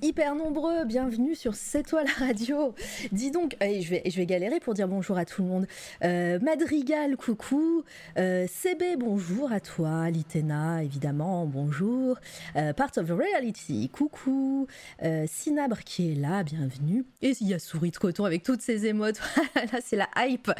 hyper 0.00 0.34
nombreux, 0.34 0.84
bienvenue 0.84 1.34
sur 1.34 1.54
C'est 1.54 1.82
toi 1.82 2.02
la 2.04 2.26
radio. 2.26 2.74
Dis 3.10 3.30
donc, 3.30 3.56
je, 3.60 3.90
vais, 3.90 4.02
je 4.06 4.16
vais 4.16 4.26
galérer 4.26 4.60
pour 4.60 4.74
dire 4.74 4.88
bonjour 4.88 5.18
à 5.18 5.24
tout 5.24 5.42
le 5.42 5.48
monde. 5.48 5.66
Euh, 6.04 6.38
Madrigal, 6.40 7.16
coucou. 7.16 7.84
Euh, 8.16 8.46
CB, 8.48 8.96
bonjour 8.96 9.52
à 9.52 9.60
toi. 9.60 10.08
Litena, 10.10 10.82
évidemment, 10.82 11.46
bonjour. 11.46 12.16
Euh, 12.56 12.72
Part 12.72 12.92
of 12.96 13.10
Reality, 13.10 13.88
coucou. 13.90 14.66
Euh, 15.02 15.26
Sinabre 15.26 15.80
qui 15.80 16.12
est 16.12 16.14
là, 16.14 16.42
bienvenue. 16.44 17.04
Et 17.20 17.32
il 17.40 17.48
y 17.48 17.54
a 17.54 17.58
Souris 17.58 17.90
de 17.90 17.96
coton 17.96 18.24
avec 18.24 18.42
toutes 18.42 18.62
ses 18.62 18.86
émotes. 18.86 19.20
là, 19.54 19.80
c'est 19.84 19.96
la 19.96 20.08
hype. 20.16 20.50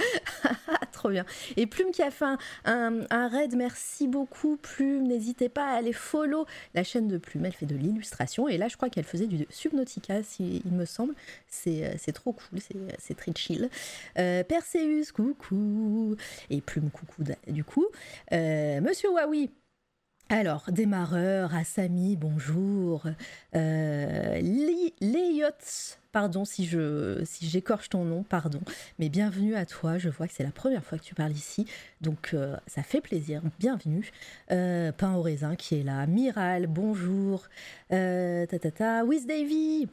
Trop 0.93 1.11
bien. 1.11 1.25
Et 1.57 1.67
Plume 1.67 1.91
qui 1.91 2.03
a 2.03 2.11
fait 2.11 2.25
un, 2.25 2.39
un, 2.65 3.01
un 3.11 3.29
raid, 3.29 3.55
merci 3.57 4.09
beaucoup 4.09 4.57
Plume. 4.57 5.07
N'hésitez 5.07 5.49
pas 5.49 5.67
à 5.67 5.77
aller 5.77 5.93
follow 5.93 6.47
la 6.75 6.85
chaîne 6.85 7.09
de 7.09 7.19
Plume. 7.19 7.45
Elle 7.47 7.53
fait 7.53 7.67
de 7.67 7.77
l'illustration. 7.77 8.49
Et 8.49 8.59
là, 8.59 8.69
je 8.69 8.77
crois 8.77 8.91
qu'elle 8.91 9.05
faisait 9.05 9.22
du 9.27 9.47
Subnautica, 9.51 10.23
si, 10.23 10.63
il 10.65 10.73
me 10.73 10.85
semble. 10.85 11.15
C'est 11.49 11.85
euh, 11.85 12.13
trop 12.13 12.33
cool, 12.33 12.61
c'est 12.61 12.77
c'est 12.99 13.17
très 13.17 13.33
chill. 13.35 13.69
Euh, 14.19 14.45
Perseus, 14.45 15.13
coucou. 15.13 16.17
Et 16.51 16.61
Plume, 16.61 16.91
coucou 16.91 17.23
du 17.47 17.65
coup. 17.65 17.87
Euh, 18.33 18.81
Monsieur 18.81 19.11
Wawi. 19.11 19.51
Alors, 20.29 20.65
démarreur, 20.71 21.55
Asami, 21.55 22.17
bonjour. 22.17 23.07
Euh, 23.55 24.41
Leyots, 25.01 25.99
pardon 26.13 26.45
si 26.45 26.67
je 26.67 27.23
si 27.25 27.49
j'écorche 27.49 27.89
ton 27.89 28.05
nom, 28.05 28.23
pardon. 28.23 28.61
Mais 28.99 29.09
bienvenue 29.09 29.57
à 29.57 29.67
toi. 29.67 29.99
Je 29.99 30.09
vois 30.09 30.29
que 30.29 30.35
c'est 30.35 30.45
la 30.45 30.53
première 30.53 30.85
fois 30.85 30.99
que 30.99 31.03
tu 31.05 31.15
parles 31.15 31.33
ici, 31.33 31.67
donc 32.01 32.35
euh, 32.35 32.57
ça 32.67 32.83
fait 32.83 33.01
plaisir. 33.01 33.43
Bienvenue. 33.59 34.11
Euh, 34.51 34.93
Pain 34.93 35.15
au 35.15 35.23
raisin 35.23 35.57
qui 35.57 35.81
est 35.81 35.83
là. 35.83 36.07
Miral, 36.07 36.67
bonjour. 36.67 37.47
Euh, 37.93 38.47
ta 38.47 38.59
ta 38.59 38.71
ta. 38.71 39.05
Wiz 39.05 39.27
Davy. 39.27 39.89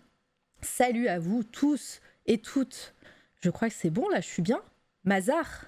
Salut 0.61 1.07
à 1.07 1.19
vous 1.19 1.43
tous 1.43 2.01
et 2.25 2.39
toutes. 2.39 2.93
Je 3.41 3.49
crois 3.49 3.69
que 3.69 3.75
c'est 3.75 3.89
bon 3.89 4.07
là. 4.09 4.19
Je 4.19 4.27
suis 4.27 4.41
bien. 4.41 4.61
Mazar. 5.05 5.65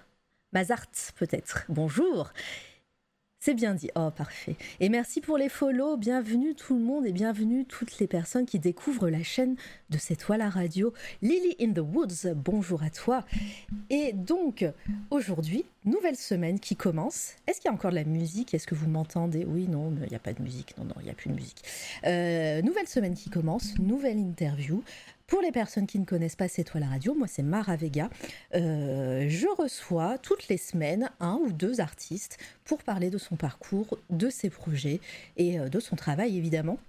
Mazart 0.51 1.13
peut-être. 1.15 1.65
Bonjour. 1.69 2.31
C'est 3.43 3.55
bien 3.55 3.73
dit. 3.73 3.89
Oh, 3.95 4.11
parfait. 4.15 4.55
Et 4.79 4.89
merci 4.89 5.19
pour 5.19 5.35
les 5.35 5.49
follow. 5.49 5.97
Bienvenue 5.97 6.53
tout 6.53 6.75
le 6.75 6.83
monde 6.83 7.07
et 7.07 7.11
bienvenue 7.11 7.65
toutes 7.65 7.97
les 7.97 8.05
personnes 8.05 8.45
qui 8.45 8.59
découvrent 8.59 9.09
la 9.09 9.23
chaîne 9.23 9.55
de 9.89 9.97
cette 9.97 10.19
toile 10.19 10.41
à 10.41 10.49
radio. 10.51 10.93
Lily 11.23 11.55
in 11.59 11.73
the 11.73 11.79
Woods, 11.79 12.31
bonjour 12.35 12.83
à 12.83 12.91
toi. 12.91 13.25
Et 13.89 14.13
donc, 14.13 14.63
aujourd'hui, 15.09 15.65
nouvelle 15.85 16.17
semaine 16.17 16.59
qui 16.59 16.75
commence. 16.75 17.33
Est-ce 17.47 17.59
qu'il 17.59 17.69
y 17.69 17.71
a 17.71 17.73
encore 17.73 17.89
de 17.89 17.95
la 17.95 18.03
musique? 18.03 18.53
Est-ce 18.53 18.67
que 18.67 18.75
vous 18.75 18.87
m'entendez? 18.87 19.43
Oui, 19.43 19.67
non, 19.67 19.91
il 20.03 20.09
n'y 20.09 20.15
a 20.15 20.19
pas 20.19 20.33
de 20.33 20.41
musique. 20.43 20.77
Non, 20.77 20.85
non, 20.85 20.95
il 20.99 21.05
n'y 21.05 21.09
a 21.09 21.15
plus 21.15 21.31
de 21.31 21.35
musique. 21.35 21.63
Euh, 22.05 22.61
nouvelle 22.61 22.87
semaine 22.87 23.15
qui 23.15 23.31
commence, 23.31 23.75
nouvelle 23.79 24.19
interview. 24.19 24.83
Pour 25.31 25.41
les 25.41 25.53
personnes 25.53 25.87
qui 25.87 25.97
ne 25.97 26.03
connaissent 26.03 26.35
pas 26.35 26.49
C'est 26.49 26.65
toi 26.65 26.81
la 26.81 26.87
radio, 26.87 27.15
moi 27.15 27.25
c'est 27.25 27.41
Mara 27.41 27.77
Vega. 27.77 28.09
Euh, 28.53 29.29
je 29.29 29.47
reçois 29.47 30.17
toutes 30.17 30.49
les 30.49 30.57
semaines 30.57 31.09
un 31.21 31.35
ou 31.35 31.53
deux 31.53 31.79
artistes 31.79 32.37
pour 32.65 32.83
parler 32.83 33.09
de 33.09 33.17
son 33.17 33.37
parcours, 33.37 33.97
de 34.09 34.29
ses 34.29 34.49
projets 34.49 34.99
et 35.37 35.57
euh, 35.57 35.69
de 35.69 35.79
son 35.79 35.95
travail 35.95 36.37
évidemment. 36.37 36.79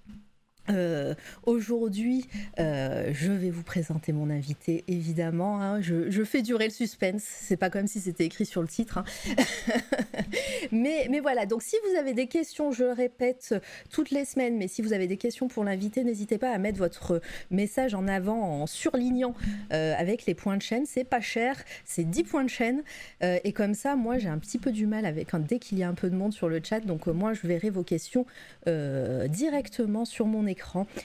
Euh, 0.70 1.14
Aujourd'hui, 1.44 2.26
euh, 2.60 3.10
je 3.12 3.32
vais 3.32 3.50
vous 3.50 3.62
présenter 3.62 4.12
mon 4.12 4.30
invité, 4.30 4.84
évidemment. 4.86 5.60
hein. 5.60 5.80
je, 5.80 6.24
fais 6.24 6.42
durer 6.42 6.66
le 6.66 6.70
suspense. 6.72 7.22
C'est 7.24 7.56
pas 7.56 7.70
comme 7.70 7.86
si 7.86 8.00
c'était 8.00 8.24
écrit 8.24 8.46
sur 8.46 8.62
le 8.62 8.68
titre. 8.68 8.98
hein. 8.98 9.04
mais, 10.72 11.08
voilà. 11.20 11.46
Donc, 11.46 11.62
si 11.62 11.76
vous 11.88 11.98
avez 11.98 12.14
des 12.14 12.26
questions, 12.26 12.70
je 12.70 12.84
le 12.84 12.92
répète 12.92 13.54
toutes 13.90 14.10
les 14.10 14.24
semaines, 14.24 14.56
mais 14.56 14.68
si 14.68 14.82
vous 14.82 14.92
avez 14.92 15.06
des 15.06 15.16
questions 15.16 15.48
pour 15.48 15.64
l'invité, 15.64 16.04
n'hésitez 16.04 16.38
pas 16.38 16.50
à 16.50 16.58
mettre 16.58 16.78
votre 16.78 17.20
message 17.50 17.94
en 17.94 18.06
avant 18.06 18.62
en 18.62 18.66
surlignant 18.66 19.34
euh, 19.72 19.94
avec 19.98 20.26
les 20.26 20.34
points 20.34 20.56
de 20.56 20.62
chaîne. 20.62 20.86
C'est 20.86 21.04
pas 21.04 21.20
cher, 21.20 21.56
c'est 21.84 22.08
10 22.08 22.22
points 22.24 22.44
de 22.44 22.50
chaîne. 22.50 22.82
Et 23.20 23.52
comme 23.52 23.74
ça, 23.74 23.96
moi, 23.96 24.18
j'ai 24.18 24.28
un 24.28 24.38
petit 24.38 24.58
peu 24.58 24.70
du 24.70 24.86
mal 24.86 25.06
avec 25.06 25.34
hein, 25.34 25.40
dès 25.40 25.58
qu'il 25.58 25.78
y 25.78 25.82
a 25.82 25.88
un 25.88 25.94
peu 25.94 26.08
de 26.08 26.14
monde 26.16 26.32
sur 26.32 26.48
le 26.48 26.60
chat. 26.62 26.80
Donc, 26.80 27.06
moi, 27.06 27.34
je 27.34 27.46
verrai 27.46 27.70
vos 27.70 27.82
questions 27.82 28.26
directement 28.66 30.04
sur 30.04 30.26
mon 30.26 30.46
écran. 30.46 30.51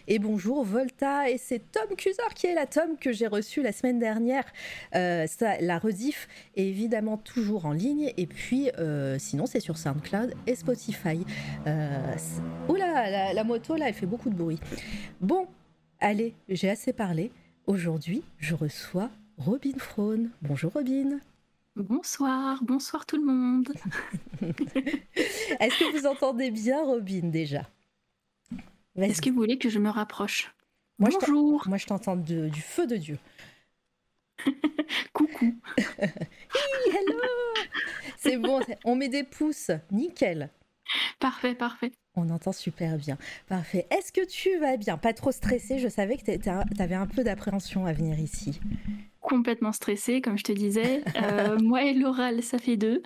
Et 0.07 0.19
bonjour 0.19 0.63
Volta, 0.63 1.29
et 1.29 1.37
c'est 1.37 1.71
Tom 1.71 1.95
Cuser 1.95 2.33
qui 2.35 2.47
est 2.47 2.53
la 2.53 2.65
Tom 2.65 2.97
que 2.99 3.11
j'ai 3.11 3.27
reçu 3.27 3.61
la 3.61 3.71
semaine 3.71 3.99
dernière. 3.99 4.45
Euh, 4.95 5.27
ça, 5.27 5.59
la 5.61 5.79
rediff 5.79 6.27
est 6.55 6.65
évidemment 6.65 7.17
toujours 7.17 7.65
en 7.65 7.71
ligne, 7.71 8.11
et 8.17 8.25
puis 8.25 8.69
euh, 8.77 9.17
sinon 9.19 9.45
c'est 9.45 9.59
sur 9.59 9.77
SoundCloud 9.77 10.33
et 10.45 10.55
Spotify. 10.55 11.25
Euh, 11.65 12.15
Oula, 12.67 13.09
la, 13.09 13.33
la 13.33 13.43
moto 13.43 13.75
là, 13.75 13.87
elle 13.87 13.93
fait 13.93 14.05
beaucoup 14.05 14.29
de 14.29 14.35
bruit. 14.35 14.59
Bon, 15.21 15.47
allez, 15.99 16.33
j'ai 16.49 16.69
assez 16.69 16.93
parlé. 16.93 17.31
Aujourd'hui, 17.65 18.23
je 18.39 18.55
reçois 18.55 19.09
Robin 19.37 19.77
Frone. 19.77 20.29
Bonjour 20.41 20.73
Robin. 20.73 21.19
Bonsoir, 21.75 22.63
bonsoir 22.63 23.05
tout 23.05 23.17
le 23.17 23.25
monde. 23.25 23.71
Est-ce 24.41 25.79
que 25.79 25.97
vous 25.97 26.07
entendez 26.07 26.49
bien 26.49 26.83
Robin 26.83 27.29
déjà? 27.29 27.67
Est-ce 28.97 29.21
que 29.21 29.29
vous 29.29 29.35
voulez 29.35 29.57
que 29.57 29.69
je 29.69 29.79
me 29.79 29.89
rapproche? 29.89 30.51
Moi, 30.99 31.09
je 31.11 31.17
Bonjour, 31.19 31.63
Moi, 31.67 31.77
je 31.77 31.85
t'entends 31.85 32.15
du 32.15 32.61
feu 32.61 32.87
de 32.87 32.95
Dieu. 32.95 33.19
coucou. 35.13 35.55
Hello 35.97 37.21
C'est 38.17 38.37
bon, 38.37 38.59
on 38.83 38.95
met 38.95 39.09
des 39.09 39.23
pouces, 39.23 39.71
nickel. 39.91 40.49
Parfait, 41.19 41.53
parfait. 41.53 41.91
On 42.15 42.29
entend 42.29 42.51
super 42.51 42.97
bien. 42.97 43.17
Parfait. 43.47 43.85
Est-ce 43.91 44.11
que 44.11 44.25
tu 44.25 44.57
vas 44.57 44.77
bien? 44.77 44.97
Pas 44.97 45.13
trop 45.13 45.31
stressé 45.31 45.79
Je 45.79 45.87
savais 45.87 46.17
que 46.17 46.23
tu 46.37 46.49
avais 46.81 46.95
un 46.95 47.05
peu 47.05 47.23
d'appréhension 47.23 47.85
à 47.85 47.93
venir 47.93 48.19
ici. 48.19 48.59
Complètement 49.19 49.73
stressée, 49.73 50.21
comme 50.21 50.37
je 50.37 50.43
te 50.43 50.51
disais. 50.51 51.03
Euh, 51.21 51.59
moi 51.61 51.83
et 51.83 51.93
l'oral, 51.93 52.41
ça 52.41 52.57
fait 52.57 52.77
deux. 52.77 53.03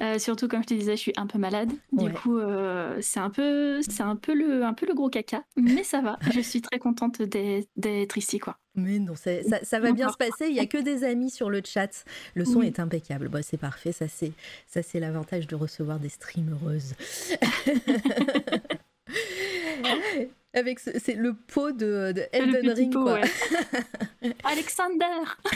Euh, 0.00 0.18
surtout, 0.18 0.48
comme 0.48 0.62
je 0.62 0.66
te 0.66 0.74
disais, 0.74 0.96
je 0.96 1.00
suis 1.00 1.12
un 1.16 1.26
peu 1.28 1.38
malade. 1.38 1.70
Du 1.92 2.06
Ouais. 2.06 2.12
coup, 2.12 2.36
euh, 2.36 2.98
c'est 3.00 3.20
un 3.20 3.30
peu, 3.30 3.80
c'est 3.82 4.02
un 4.02 4.16
peu 4.16 4.34
le, 4.34 4.64
un 4.64 4.74
peu 4.74 4.86
le 4.86 4.94
gros 4.94 5.08
caca. 5.08 5.44
Mais 5.56 5.84
ça 5.84 6.00
va. 6.00 6.18
Je 6.32 6.40
suis 6.40 6.60
très 6.60 6.78
contente 6.80 7.22
d'être 7.22 8.18
ici, 8.18 8.38
quoi. 8.40 8.58
Mais 8.74 8.98
non, 8.98 9.14
ça, 9.14 9.30
ça 9.62 9.78
va 9.78 9.92
bien 9.92 10.08
se 10.10 10.16
passer. 10.16 10.48
Il 10.48 10.54
y 10.56 10.58
a 10.60 10.66
que 10.66 10.78
des 10.78 11.04
amis 11.04 11.30
sur 11.30 11.48
le 11.48 11.62
chat. 11.64 12.04
Le 12.34 12.44
son 12.44 12.58
Oui. 12.58 12.66
est 12.66 12.80
impeccable. 12.80 13.28
Bon, 13.28 13.40
c'est 13.44 13.56
parfait. 13.56 13.92
Ça, 13.92 14.08
c'est 14.08 14.32
ça, 14.66 14.82
c'est 14.82 14.98
l'avantage 14.98 15.46
de 15.46 15.54
recevoir 15.54 16.00
des 16.00 16.08
streameuses. 16.08 16.94
Avec 20.54 20.78
ce- 20.78 20.98
c'est 20.98 21.14
le 21.14 21.34
pot 21.34 21.72
de, 21.72 22.14
Elden 22.32 22.70
Ring, 22.70 22.92
pot, 22.92 23.02
quoi. 23.04 23.14
ouais. 23.14 24.32
Alexander 24.44 25.04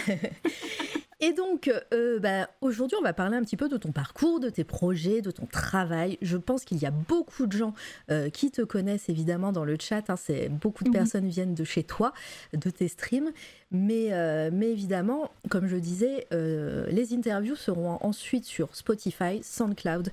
Et 1.21 1.33
donc, 1.33 1.69
euh, 1.93 2.21
bah, 2.21 2.49
aujourd'hui, 2.61 2.97
on 2.99 3.03
va 3.03 3.13
parler 3.13 3.37
un 3.37 3.43
petit 3.43 3.57
peu 3.57 3.69
de 3.69 3.77
ton 3.77 3.91
parcours, 3.91 4.39
de 4.39 4.51
tes 4.51 4.63
projets, 4.63 5.21
de 5.21 5.33
ton 5.33 5.47
travail. 5.47 6.17
Je 6.23 6.37
pense 6.37 6.65
qu'il 6.65 6.79
y 6.79 6.87
a 6.87 6.93
beaucoup 6.93 7.47
de 7.47 7.53
gens 7.53 7.75
euh, 8.11 8.31
qui 8.31 8.53
te 8.53 8.63
connaissent 8.63 9.09
évidemment 9.09 9.51
dans 9.51 9.65
le 9.65 9.77
chat. 9.81 10.09
hein. 10.11 10.17
C'est 10.17 10.49
beaucoup 10.49 10.85
de 10.85 10.91
personnes 10.91 11.29
viennent 11.29 11.55
de 11.55 11.65
chez 11.65 11.83
toi, 11.83 12.13
de 12.53 12.71
tes 12.71 12.87
streams. 12.87 13.33
Mais, 13.73 14.13
euh, 14.13 14.51
mais 14.53 14.71
évidemment, 14.71 15.33
comme 15.51 15.67
je 15.67 15.77
disais, 15.77 16.27
les 16.31 17.13
interviews 17.13 17.57
seront 17.57 17.99
ensuite 18.01 18.45
sur 18.45 18.75
Spotify, 18.77 19.41
SoundCloud, 19.43 20.13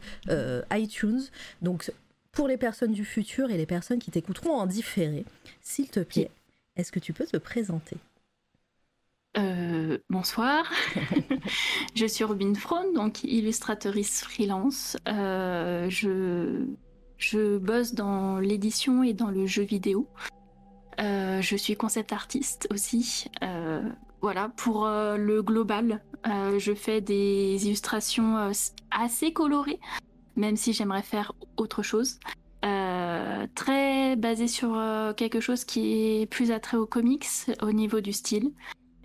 iTunes. 0.71 1.21
Donc, 1.61 1.91
pour 2.31 2.47
les 2.47 2.57
personnes 2.57 2.91
du 2.91 3.05
futur 3.05 3.51
et 3.51 3.57
les 3.57 3.67
personnes 3.67 3.99
qui 3.99 4.11
t'écouteront 4.11 4.55
en 4.55 4.65
différé, 4.65 5.23
s'il 5.61 5.87
te 5.87 5.99
plaît, 5.99 6.31
est-ce 6.75 6.91
que 6.91 6.99
tu 6.99 7.13
peux 7.13 7.25
te 7.25 7.37
présenter? 7.37 7.97
Euh, 9.37 9.97
bonsoir, 10.09 10.71
je 11.95 12.05
suis 12.05 12.23
Robin 12.23 12.53
Frone, 12.53 12.93
donc 12.93 13.23
illustratrice 13.23 14.21
freelance. 14.23 14.95
Euh, 15.09 15.89
je, 15.89 17.57
bosse 17.57 17.93
dans 17.93 18.39
l'édition 18.39 19.03
et 19.03 19.13
dans 19.13 19.29
le 19.29 19.45
jeu 19.45 19.63
vidéo. 19.63 20.07
Euh, 21.01 21.41
je 21.41 21.55
suis 21.57 21.75
concept 21.75 22.13
artiste 22.13 22.67
aussi. 22.71 23.25
Voilà, 24.21 24.49
pour 24.55 24.87
le 24.87 25.41
global, 25.43 26.01
je 26.25 26.73
fais 26.73 27.01
des 27.01 27.67
illustrations 27.67 28.51
assez 28.89 29.33
colorées, 29.33 29.79
même 30.35 30.55
si 30.55 30.73
j'aimerais 30.73 31.03
faire 31.03 31.33
autre 31.57 31.83
chose. 31.83 32.19
Très 32.61 34.15
basé 34.15 34.47
sur 34.47 34.81
quelque 35.17 35.41
chose 35.41 35.65
qui 35.65 36.21
est 36.21 36.25
plus 36.25 36.51
attrait 36.51 36.77
aux 36.77 36.87
comics 36.87 37.27
au 37.61 37.71
niveau 37.71 37.99
du 37.99 38.13
style. 38.13 38.51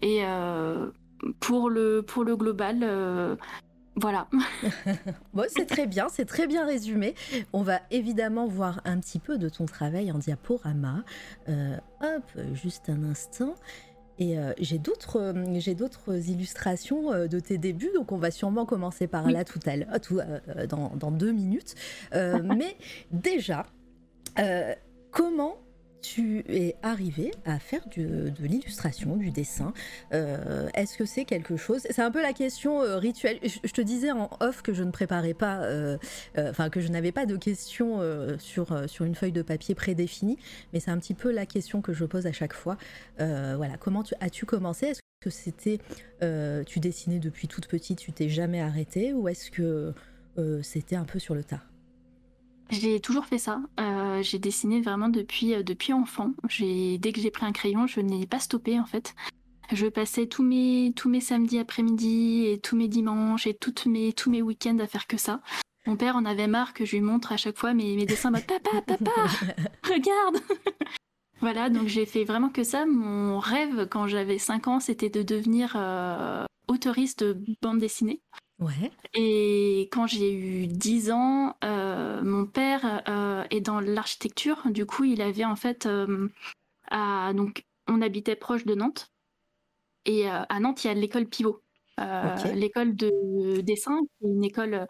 Et 0.02 0.24
euh, 0.24 0.90
pour, 1.40 1.70
le, 1.70 2.02
pour 2.02 2.24
le 2.24 2.36
global, 2.36 2.80
euh, 2.82 3.36
Voilà. 3.96 4.28
bon, 5.34 5.44
c'est 5.48 5.66
très 5.66 5.86
bien, 5.86 6.08
c'est 6.08 6.24
très 6.24 6.46
bien 6.46 6.64
résumé. 6.64 7.14
On 7.52 7.62
va 7.62 7.80
évidemment 7.90 8.46
voir 8.46 8.80
un 8.84 8.98
petit 8.98 9.18
peu 9.18 9.36
de 9.36 9.48
ton 9.48 9.66
travail 9.66 10.10
en 10.12 10.18
diaporama. 10.18 11.04
Euh, 11.48 11.76
hop, 12.02 12.24
juste 12.54 12.88
un 12.88 13.02
instant. 13.04 13.54
Et 14.18 14.38
euh, 14.38 14.52
j'ai 14.58 14.78
d'autres, 14.78 15.16
euh, 15.20 15.44
j'ai 15.58 15.74
d'autres 15.74 16.28
illustrations 16.28 17.26
de 17.26 17.40
tes 17.40 17.58
débuts, 17.58 17.90
donc 17.94 18.12
on 18.12 18.18
va 18.18 18.30
sûrement 18.30 18.66
commencer 18.66 19.06
par 19.06 19.30
là 19.30 19.44
tout 19.44 19.60
à 19.64 19.76
l'heure, 19.76 20.00
tout, 20.00 20.20
dans, 20.68 20.94
dans, 20.96 21.10
deux 21.10 21.32
minutes. 21.32 21.74
mais 22.12 22.76
déjà, 23.10 23.66
comment 25.10 25.56
tu 26.00 26.44
es 26.48 26.76
arrivé 26.82 27.30
à 27.44 27.58
faire 27.58 27.82
de 27.96 28.32
l'illustration, 28.40 29.16
du 29.16 29.30
dessin. 29.30 29.72
Euh, 30.12 30.68
est-ce 30.74 30.96
que 30.96 31.04
c'est 31.04 31.24
quelque 31.24 31.56
chose 31.56 31.82
C'est 31.90 32.02
un 32.02 32.10
peu 32.10 32.22
la 32.22 32.32
question 32.32 32.82
euh, 32.82 32.98
rituelle. 32.98 33.38
Je, 33.42 33.72
te 33.72 33.80
disais 33.80 34.10
en 34.10 34.30
off 34.40 34.62
que 34.62 34.72
je 34.72 34.82
ne 34.82 34.90
préparais 34.90 35.34
pas, 35.34 35.62
euh, 35.62 35.98
enfin 36.36 36.70
que 36.70 36.80
je 36.80 36.88
n'avais 36.88 37.12
pas 37.12 37.26
de 37.26 37.36
questions 37.36 38.00
sur, 38.38 38.88
sur 38.88 39.04
une 39.04 39.14
feuille 39.14 39.32
de 39.32 39.42
papier 39.42 39.74
prédéfinie, 39.74 40.38
mais 40.72 40.80
c'est 40.80 40.90
un 40.90 40.98
petit 40.98 41.14
peu 41.14 41.30
la 41.30 41.46
question 41.46 41.80
que 41.82 41.92
je 41.92 42.04
pose 42.04 42.26
à 42.26 42.32
chaque 42.32 42.54
fois. 42.54 42.76
voilà, 43.18 43.76
comment 43.78 44.02
as-tu 44.20 44.46
commencé? 44.46 44.86
Est-ce 44.86 45.00
que 45.20 45.30
c'était, 45.30 45.78
tu 46.66 46.80
dessinais 46.80 47.18
depuis 47.18 47.48
toute 47.48 47.66
petite, 47.66 47.98
tu 47.98 48.12
t'es 48.12 48.28
jamais 48.28 48.60
arrêté, 48.60 49.12
ou 49.12 49.28
est-ce 49.28 49.50
que 49.50 49.92
c'était 50.62 50.96
un 50.96 51.04
peu 51.04 51.18
sur 51.18 51.34
le 51.34 51.44
tard 51.44 51.69
j'ai 52.70 53.00
toujours 53.00 53.26
fait 53.26 53.38
ça. 53.38 53.60
Euh, 53.78 54.22
j'ai 54.22 54.38
dessiné 54.38 54.80
vraiment 54.80 55.08
depuis, 55.08 55.54
euh, 55.54 55.62
depuis 55.62 55.92
enfant. 55.92 56.32
Dès 56.58 57.12
que 57.12 57.20
j'ai 57.20 57.30
pris 57.30 57.46
un 57.46 57.52
crayon, 57.52 57.86
je 57.86 58.00
n'ai 58.00 58.26
pas 58.26 58.38
stoppé 58.38 58.78
en 58.78 58.86
fait. 58.86 59.14
Je 59.72 59.86
passais 59.86 60.26
tous 60.26 60.42
mes, 60.42 60.92
tous 60.96 61.08
mes 61.08 61.20
samedis 61.20 61.58
après-midi 61.58 62.46
et 62.46 62.58
tous 62.58 62.76
mes 62.76 62.88
dimanches 62.88 63.46
et 63.46 63.54
toutes 63.54 63.86
mes, 63.86 64.12
tous 64.12 64.30
mes 64.30 64.42
week-ends 64.42 64.78
à 64.78 64.86
faire 64.86 65.06
que 65.06 65.16
ça. 65.16 65.40
Mon 65.86 65.96
père 65.96 66.16
en 66.16 66.24
avait 66.24 66.48
marre 66.48 66.74
que 66.74 66.84
je 66.84 66.96
lui 66.96 67.02
montre 67.02 67.32
à 67.32 67.36
chaque 67.36 67.56
fois 67.56 67.72
mes, 67.72 67.96
mes 67.96 68.04
dessins 68.04 68.30
mode 68.30 68.46
Papa, 68.46 68.82
papa, 68.82 69.10
regarde 69.84 70.36
Voilà, 71.40 71.70
donc 71.70 71.88
j'ai 71.88 72.04
fait 72.04 72.24
vraiment 72.24 72.50
que 72.50 72.64
ça. 72.64 72.84
Mon 72.84 73.38
rêve 73.38 73.88
quand 73.88 74.06
j'avais 74.06 74.38
5 74.38 74.68
ans, 74.68 74.80
c'était 74.80 75.08
de 75.08 75.22
devenir 75.22 75.72
euh, 75.74 76.44
autoriste 76.68 77.24
de 77.24 77.56
bande 77.62 77.78
dessinée. 77.78 78.20
Ouais. 78.60 78.92
Et 79.14 79.88
quand 79.90 80.06
j'ai 80.06 80.32
eu 80.32 80.66
10 80.66 81.10
ans, 81.12 81.56
euh, 81.64 82.22
mon 82.22 82.44
père 82.44 83.02
euh, 83.08 83.42
est 83.50 83.62
dans 83.62 83.80
l'architecture. 83.80 84.62
Du 84.66 84.84
coup, 84.84 85.04
il 85.04 85.22
avait 85.22 85.46
en 85.46 85.56
fait. 85.56 85.86
Euh, 85.86 86.28
à, 86.90 87.32
donc, 87.32 87.64
on 87.88 88.02
habitait 88.02 88.36
proche 88.36 88.66
de 88.66 88.74
Nantes. 88.74 89.10
Et 90.06 90.28
à 90.28 90.60
Nantes, 90.60 90.84
il 90.84 90.88
y 90.88 90.90
a 90.90 90.94
l'école 90.94 91.26
Pivot. 91.26 91.62
L'école 92.54 92.96
de 92.96 93.60
dessin, 93.60 93.98
une 94.22 94.42
école 94.42 94.86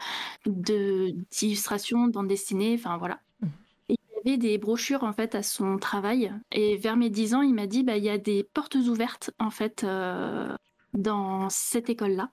d'illustration, 0.47 2.07
de, 2.07 2.13
bande 2.13 2.29
dessinée, 2.29 2.77
enfin 2.79 2.97
voilà. 2.97 3.19
Mmh. 3.41 3.47
il 3.89 3.97
avait 4.25 4.37
des 4.37 4.59
brochures 4.59 5.03
en 5.03 5.13
fait 5.13 5.35
à 5.35 5.43
son 5.43 5.79
travail. 5.79 6.33
Et 6.53 6.77
vers 6.77 6.97
mes 6.97 7.11
10 7.11 7.35
ans, 7.35 7.43
il 7.43 7.55
m'a 7.55 7.67
dit 7.67 7.83
bah, 7.83 7.97
il 7.97 8.05
y 8.05 8.09
a 8.11 8.19
des 8.19 8.45
portes 8.45 8.77
ouvertes 8.77 9.33
en 9.41 9.51
fait 9.51 9.85
dans 10.95 11.51
cette 11.51 11.91
école-là. 11.91 12.31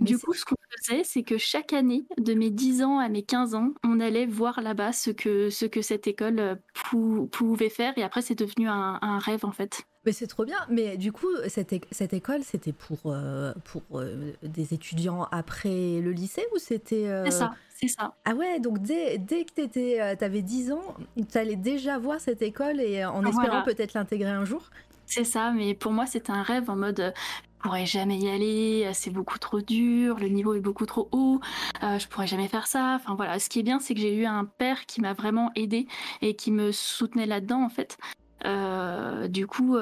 Du 0.00 0.18
coup, 0.18 0.32
ce 0.32 0.44
qu'on 0.44 0.56
faisait, 0.78 1.04
c'est 1.04 1.22
que 1.22 1.36
chaque 1.36 1.72
année, 1.72 2.06
de 2.18 2.32
mes 2.32 2.50
10 2.50 2.82
ans 2.82 2.98
à 2.98 3.08
mes 3.08 3.22
15 3.22 3.54
ans, 3.54 3.74
on 3.84 4.00
allait 4.00 4.26
voir 4.26 4.62
là-bas 4.62 4.92
ce 4.92 5.10
que, 5.10 5.50
ce 5.50 5.66
que 5.66 5.82
cette 5.82 6.06
école 6.06 6.38
euh, 6.38 7.26
pouvait 7.30 7.68
faire. 7.68 7.92
Et 7.96 8.02
après, 8.02 8.22
c'est 8.22 8.34
devenu 8.34 8.66
un, 8.68 9.18
rêve, 9.18 9.44
en 9.44 9.52
fait. 9.52 9.82
Mais 10.06 10.12
c'est 10.12 10.26
trop 10.26 10.46
bien. 10.46 10.56
Mais 10.70 10.96
du 10.96 11.12
coup, 11.12 11.28
cette, 11.48 11.74
cette 11.90 12.14
école, 12.14 12.42
c'était 12.42 12.72
pour, 12.72 12.98
euh, 13.06 13.52
pour 13.64 13.82
euh, 13.94 14.32
des 14.42 14.72
étudiants 14.72 15.28
après 15.30 16.00
le 16.00 16.12
lycée 16.12 16.46
ou 16.54 16.58
c'était... 16.58 17.06
C'est 17.26 17.32
ça, 17.32 17.52
c'est 17.68 17.88
ça. 17.88 18.14
Ah 18.24 18.34
ouais, 18.34 18.60
donc 18.60 18.80
dès, 18.80 19.18
dès 19.18 19.44
que 19.44 19.66
tu 19.66 20.24
avais 20.24 20.42
10 20.42 20.72
ans, 20.72 20.96
tu 21.30 21.36
allais 21.36 21.56
déjà 21.56 21.98
voir 21.98 22.18
cette 22.20 22.40
école 22.40 22.80
et 22.80 23.04
en 23.04 23.24
espérant 23.26 23.62
peut-être 23.62 23.92
l'intégrer 23.92 24.30
un 24.30 24.46
jour? 24.46 24.70
C'est 25.10 25.24
ça, 25.24 25.50
mais 25.50 25.74
pour 25.74 25.92
moi, 25.92 26.06
c'est 26.06 26.30
un 26.30 26.42
rêve 26.42 26.70
en 26.70 26.76
mode 26.76 27.12
pourrais 27.60 27.86
jamais 27.86 28.18
y 28.18 28.28
aller, 28.28 28.84
euh, 28.86 28.90
c'est 28.92 29.10
beaucoup 29.10 29.38
trop 29.38 29.60
dur, 29.60 30.18
le 30.18 30.28
niveau 30.28 30.54
est 30.54 30.60
beaucoup 30.60 30.86
trop 30.86 31.08
haut, 31.12 31.40
euh, 31.82 31.98
je 31.98 32.08
pourrais 32.08 32.26
jamais 32.26 32.48
faire 32.48 32.66
ça. 32.66 32.96
Enfin 32.96 33.14
voilà, 33.14 33.38
ce 33.38 33.48
qui 33.48 33.60
est 33.60 33.62
bien, 33.62 33.78
c'est 33.80 33.94
que 33.94 34.00
j'ai 34.00 34.14
eu 34.14 34.24
un 34.24 34.44
père 34.44 34.86
qui 34.86 35.00
m'a 35.00 35.12
vraiment 35.12 35.50
aidé 35.54 35.86
et 36.22 36.34
qui 36.34 36.50
me 36.50 36.72
soutenait 36.72 37.26
là-dedans 37.26 37.62
en 37.62 37.68
fait. 37.68 37.98
Euh, 38.46 39.28
du 39.28 39.46
coup, 39.46 39.76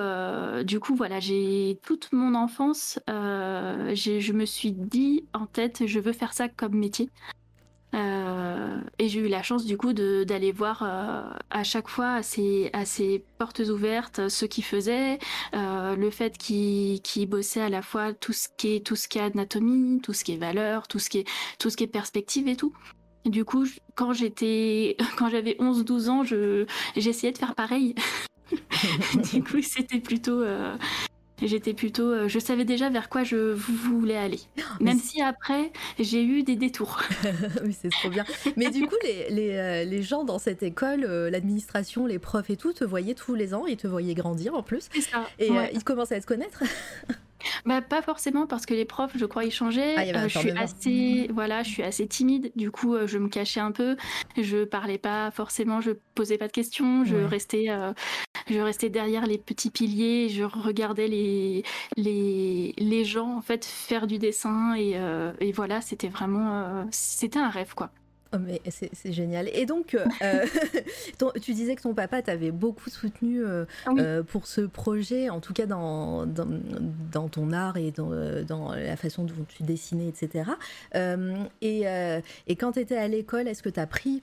du 0.64 0.80
coup, 0.80 0.96
voilà, 0.96 1.20
j'ai 1.20 1.78
toute 1.84 2.12
mon 2.12 2.34
enfance, 2.34 2.98
je 3.06 4.32
me 4.32 4.44
suis 4.44 4.72
dit 4.72 5.24
en 5.32 5.46
tête, 5.46 5.86
je 5.86 6.00
veux 6.00 6.12
faire 6.12 6.32
ça 6.32 6.48
comme 6.48 6.74
métier. 6.74 7.08
Euh, 7.94 8.80
et 8.98 9.08
j'ai 9.08 9.20
eu 9.20 9.28
la 9.28 9.42
chance 9.42 9.64
du 9.64 9.78
coup 9.78 9.94
d'aller 9.94 10.52
voir 10.52 10.82
euh, 10.82 11.22
à 11.50 11.64
chaque 11.64 11.88
fois 11.88 12.16
à 12.16 12.22
ces, 12.22 13.24
portes 13.38 13.60
ouvertes 13.60 14.28
ce 14.28 14.44
qu'ils 14.44 14.64
faisaient, 14.64 15.18
euh, 15.54 15.96
le 15.96 16.10
fait 16.10 16.36
qu'ils 16.36 17.00
qu 17.00 17.26
bossaient 17.26 17.62
à 17.62 17.70
la 17.70 17.80
fois 17.80 18.12
tout 18.12 18.34
ce 18.34 18.48
qui 18.56 18.76
est 18.76 18.84
tout 18.84 18.96
ce 18.96 19.08
qui 19.08 19.18
est 19.18 19.22
anatomie, 19.22 20.00
tout 20.02 20.12
ce 20.12 20.24
qui 20.24 20.32
est 20.32 20.36
valeur, 20.36 20.86
tout 20.86 20.98
ce 20.98 21.08
qui 21.08 21.18
est 21.18 21.28
tout 21.58 21.70
ce 21.70 21.76
qui 21.76 21.84
est 21.84 21.88
perspective 21.88 22.46
et 22.48 22.56
tout. 22.56 22.74
du 23.24 23.44
coup, 23.44 23.66
quand 23.94 24.12
j'étais 24.12 24.96
quand 25.16 25.30
j'avais 25.30 25.56
11-12 25.58 26.08
ans, 26.10 26.24
je 26.24 26.66
j'essayais 26.96 27.32
de 27.32 27.38
faire 27.38 27.54
pareil. 27.54 27.94
du 29.32 29.42
coup, 29.42 29.62
c'était 29.62 30.00
plutôt 30.00 30.42
J'étais 31.42 31.72
plutôt, 31.72 32.10
euh, 32.10 32.28
je 32.28 32.38
savais 32.38 32.64
déjà 32.64 32.90
vers 32.90 33.08
quoi 33.08 33.22
je 33.22 33.52
voulais 33.54 34.16
aller. 34.16 34.40
Même 34.80 34.98
si 34.98 35.22
après, 35.22 35.72
j'ai 35.98 36.22
eu 36.22 36.42
des 36.42 36.56
détours. 36.56 37.00
oui, 37.64 37.76
c'est 37.80 37.90
trop 37.90 38.10
bien. 38.10 38.24
Mais 38.56 38.70
du 38.70 38.86
coup, 38.86 38.96
les, 39.04 39.30
les, 39.30 39.50
euh, 39.56 39.84
les, 39.84 40.02
gens 40.02 40.24
dans 40.24 40.38
cette 40.38 40.62
école, 40.62 41.04
euh, 41.04 41.30
l'administration, 41.30 42.06
les 42.06 42.18
profs 42.18 42.50
et 42.50 42.56
tout, 42.56 42.72
te 42.72 42.84
voyaient 42.84 43.14
tous 43.14 43.34
les 43.34 43.54
ans, 43.54 43.66
ils 43.66 43.76
te 43.76 43.86
voyaient 43.86 44.14
grandir 44.14 44.54
en 44.54 44.62
plus. 44.62 44.88
C'est 44.92 45.00
ça. 45.00 45.26
Et 45.38 45.50
ils 45.72 45.84
commençaient 45.84 46.16
à 46.16 46.20
te 46.20 46.26
connaître 46.26 46.62
bah, 47.64 47.82
pas 47.82 48.02
forcément 48.02 48.46
parce 48.46 48.66
que 48.66 48.74
les 48.74 48.84
profs, 48.84 49.16
je 49.16 49.24
crois, 49.24 49.44
ils 49.44 49.52
changeaient. 49.52 49.94
Ah, 49.96 50.02
euh, 50.02 50.28
je 50.28 50.38
suis 50.38 50.50
assez, 50.50 51.30
voilà, 51.32 51.62
je 51.62 51.70
suis 51.70 51.82
assez 51.82 52.06
timide. 52.06 52.52
Du 52.56 52.70
coup, 52.70 52.94
euh, 52.94 53.06
je 53.06 53.18
me 53.18 53.28
cachais 53.28 53.60
un 53.60 53.72
peu. 53.72 53.96
Je 54.36 54.64
parlais 54.64 54.98
pas 54.98 55.30
forcément. 55.30 55.80
Je 55.80 55.92
posais 56.14 56.38
pas 56.38 56.46
de 56.46 56.52
questions. 56.52 57.04
Je 57.04 57.16
restais, 57.16 57.66
euh, 57.68 57.92
je 58.48 58.58
restais 58.58 58.90
derrière 58.90 59.26
les 59.26 59.38
petits 59.38 59.70
piliers. 59.70 60.28
Je 60.28 60.44
regardais 60.44 61.08
les 61.08 61.62
les 61.96 62.74
les 62.78 63.04
gens 63.04 63.36
en 63.36 63.42
fait 63.42 63.64
faire 63.64 64.06
du 64.06 64.18
dessin 64.18 64.74
et, 64.76 64.96
et 65.40 65.52
voilà, 65.52 65.80
c'était 65.80 66.08
vraiment, 66.08 66.86
c'était 66.90 67.38
un 67.38 67.50
rêve 67.50 67.74
quoi. 67.74 67.90
Oh, 68.34 68.36
mais 68.38 68.60
c'est 68.68 69.12
génial. 69.12 69.48
Et 69.54 69.64
donc, 69.64 69.94
euh, 69.94 70.04
euh, 70.20 70.44
tu 71.40 71.54
disais 71.54 71.74
que 71.76 71.82
ton 71.82 71.94
papa 71.94 72.20
t'avait 72.20 72.50
beaucoup 72.50 72.90
soutenu 72.90 73.42
euh, 73.42 73.64
ah 73.86 73.92
pour 74.26 74.46
ce 74.46 74.60
projet, 74.60 75.30
en 75.30 75.40
tout 75.40 75.54
cas 75.54 75.64
dans, 75.64 76.26
dans, 76.26 77.28
ton 77.28 77.52
art 77.52 77.78
et 77.78 77.90
dans, 77.90 78.10
dans, 78.46 78.74
la 78.74 78.96
façon 78.96 79.24
dont 79.24 79.46
tu 79.48 79.62
dessinais, 79.62 80.08
etc. 80.08 80.50
et, 81.62 81.84
et 82.46 82.56
quand 82.56 82.72
tu 82.72 82.80
étais 82.80 82.96
à 82.98 83.08
l'école, 83.08 83.48
est-ce 83.48 83.62
que 83.62 83.70
tu 83.70 83.80
as 83.80 83.86
pris 83.86 84.22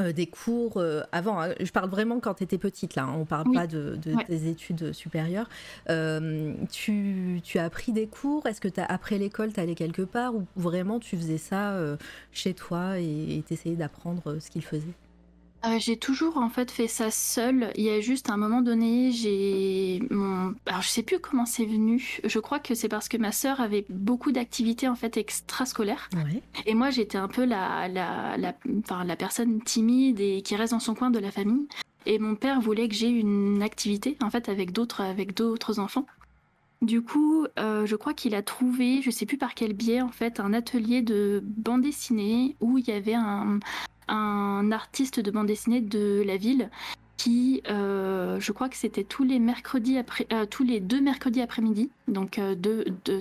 euh, 0.00 0.12
des 0.12 0.26
cours 0.26 0.76
euh, 0.76 1.02
avant. 1.12 1.40
Hein. 1.40 1.54
je 1.58 1.70
parle 1.70 1.88
vraiment 1.88 2.20
quand 2.20 2.34
tu 2.34 2.44
étais 2.44 2.58
petite, 2.58 2.96
là. 2.96 3.04
Hein. 3.04 3.14
on 3.16 3.24
parle 3.24 3.50
pas 3.52 3.66
de, 3.66 3.98
des 4.28 4.48
études 4.48 4.92
supérieures. 4.92 5.48
Euh, 5.88 6.54
tu, 6.70 7.40
tu, 7.42 7.58
as 7.58 7.70
pris 7.70 7.92
des 7.92 8.06
cours? 8.06 8.46
Est-ce 8.46 8.60
que 8.60 8.68
as, 8.78 8.84
après 8.84 9.16
l'école, 9.18 9.52
tu 9.52 9.60
allais 9.60 9.74
quelque 9.74 10.02
part? 10.02 10.34
Ou 10.34 10.44
vraiment 10.56 10.98
tu 11.00 11.16
faisais 11.16 11.38
ça 11.38 11.74
chez 12.32 12.52
toi 12.52 12.98
et 12.98 13.42
tu 13.46 13.54
essayais 13.54 13.76
d'apprendre 13.76 14.38
ce 14.38 14.50
qu'il 14.50 14.62
faisait? 14.62 14.94
Euh, 15.66 15.78
j'ai 15.78 15.96
toujours 15.96 16.36
en 16.36 16.48
fait 16.48 16.70
fait 16.70 16.86
ça 16.86 17.10
seule. 17.10 17.72
Il 17.74 17.84
y 17.84 17.90
a 17.90 18.00
juste 18.00 18.30
un 18.30 18.36
moment 18.36 18.62
donné, 18.62 19.10
j'ai 19.12 20.00
mon... 20.10 20.54
alors 20.66 20.82
je 20.82 20.88
sais 20.88 21.02
plus 21.02 21.18
comment 21.18 21.46
c'est 21.46 21.64
venu. 21.64 22.20
Je 22.24 22.38
crois 22.38 22.58
que 22.58 22.74
c'est 22.74 22.88
parce 22.88 23.08
que 23.08 23.16
ma 23.16 23.32
sœur 23.32 23.60
avait 23.60 23.84
beaucoup 23.88 24.32
d'activités 24.32 24.88
en 24.88 24.94
fait 24.94 25.16
extrascolaires. 25.16 26.08
Et 26.66 26.74
moi 26.74 26.90
j'étais 26.90 27.18
un 27.18 27.28
peu 27.28 27.44
la 27.44 27.88
la 27.88 28.36
la, 28.36 28.54
enfin, 28.80 29.04
la 29.04 29.16
personne 29.16 29.60
timide 29.62 30.20
et 30.20 30.42
qui 30.42 30.56
reste 30.56 30.72
dans 30.72 30.80
son 30.80 30.94
coin 30.94 31.10
de 31.10 31.18
la 31.18 31.30
famille. 31.30 31.66
Et 32.04 32.18
mon 32.18 32.36
père 32.36 32.60
voulait 32.60 32.88
que 32.88 32.94
j'ai 32.94 33.08
une 33.08 33.62
activité 33.62 34.16
en 34.22 34.30
fait 34.30 34.48
avec 34.48 34.72
d'autres 34.72 35.00
avec 35.00 35.34
d'autres 35.34 35.80
enfants. 35.80 36.06
Du 36.82 37.00
coup, 37.00 37.46
euh, 37.58 37.86
je 37.86 37.96
crois 37.96 38.12
qu'il 38.12 38.34
a 38.34 38.42
trouvé, 38.42 39.00
je 39.00 39.10
sais 39.10 39.24
plus 39.24 39.38
par 39.38 39.54
quel 39.54 39.72
biais, 39.72 40.02
en 40.02 40.10
fait, 40.10 40.40
un 40.40 40.52
atelier 40.52 41.00
de 41.00 41.42
bande 41.42 41.80
dessinée 41.80 42.54
où 42.60 42.76
il 42.76 42.86
y 42.86 42.92
avait 42.92 43.14
un, 43.14 43.60
un 44.08 44.70
artiste 44.72 45.20
de 45.20 45.30
bande 45.30 45.46
dessinée 45.46 45.80
de 45.80 46.22
la 46.26 46.36
ville 46.36 46.70
qui, 47.16 47.62
euh, 47.68 48.38
je 48.40 48.52
crois 48.52 48.68
que 48.68 48.76
c'était 48.76 49.04
tous 49.04 49.24
les 49.24 49.38
mercredis 49.38 49.98
après, 49.98 50.26
euh, 50.32 50.46
tous 50.46 50.64
les 50.64 50.80
deux 50.80 51.00
mercredis 51.00 51.40
après-midi, 51.40 51.90
donc 52.08 52.38
euh, 52.38 52.54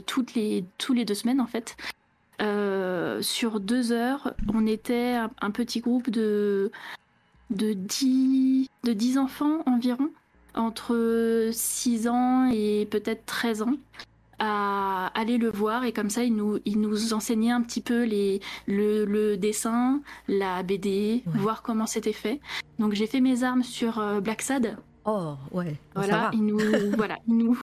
toutes 0.06 0.34
les 0.36 0.66
tous 0.78 0.94
les 0.94 1.06
deux 1.06 1.14
semaines 1.14 1.42
en 1.42 1.48
fait. 1.48 1.78
sur 3.22 3.60
deux 3.60 3.92
heures, 3.92 4.34
on 4.54 4.68
était 4.68 5.16
un, 5.42 5.52
petit 5.52 5.80
groupe 5.80 6.10
de 6.10 6.72
de 7.52 7.74
10, 7.74 8.70
de 8.84 8.94
10 8.94 9.18
enfants 9.18 9.64
environ, 9.66 10.10
entre 10.56 11.50
6 11.52 12.08
ans 12.08 12.50
et 12.52 12.88
peut-être 12.92 13.26
13 13.26 13.62
ans. 13.62 13.78
À 14.40 15.08
aller 15.14 15.38
le 15.38 15.50
voir 15.50 15.84
et 15.84 15.92
comme 15.92 16.10
ça 16.10 16.24
il 16.24 16.36
nous, 16.36 16.60
il 16.66 16.80
nous 16.82 17.14
enseignait 17.14 17.52
un 17.52 17.62
petit 17.62 17.82
peu 17.82 18.04
les, 18.04 18.42
le, 18.68 19.36
dessin, 19.36 20.02
la 20.28 20.64
BD, 20.64 21.24
voir 21.26 21.62
comment 21.62 21.86
c'était 21.86 22.14
fait. 22.14 22.40
Donc 22.80 22.94
j'ai 22.94 23.08
fait 23.08 23.22
mes 23.22 23.44
armes 23.44 23.64
sur 23.64 24.00
euh, 24.00 24.20
Black 24.20 24.42
Sad. 24.42 24.78
Oh 25.06 25.36
ouais. 25.52 25.76
Voilà, 25.94 26.32
il 26.34 26.46
nous, 26.46 26.60
voilà, 26.98 27.20
il 27.28 27.38
nous, 27.38 27.58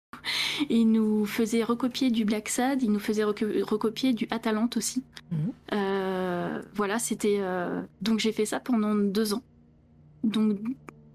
il 0.69 0.91
nous 0.91 1.25
faisait 1.25 1.63
recopier 1.63 2.09
du 2.09 2.25
Black 2.25 2.49
Sad, 2.49 2.81
il 2.81 2.91
nous 2.91 2.99
faisait 2.99 3.23
recopier 3.23 4.13
du 4.13 4.27
Atalante 4.31 4.77
aussi. 4.77 5.03
Mhm. 5.31 5.51
Euh, 5.73 6.61
voilà, 6.73 6.99
c'était 6.99 7.37
euh, 7.39 7.81
donc 8.01 8.19
j'ai 8.19 8.31
fait 8.31 8.45
ça 8.45 8.59
pendant 8.59 8.95
deux 8.95 9.33
ans. 9.33 9.43
Donc 10.23 10.57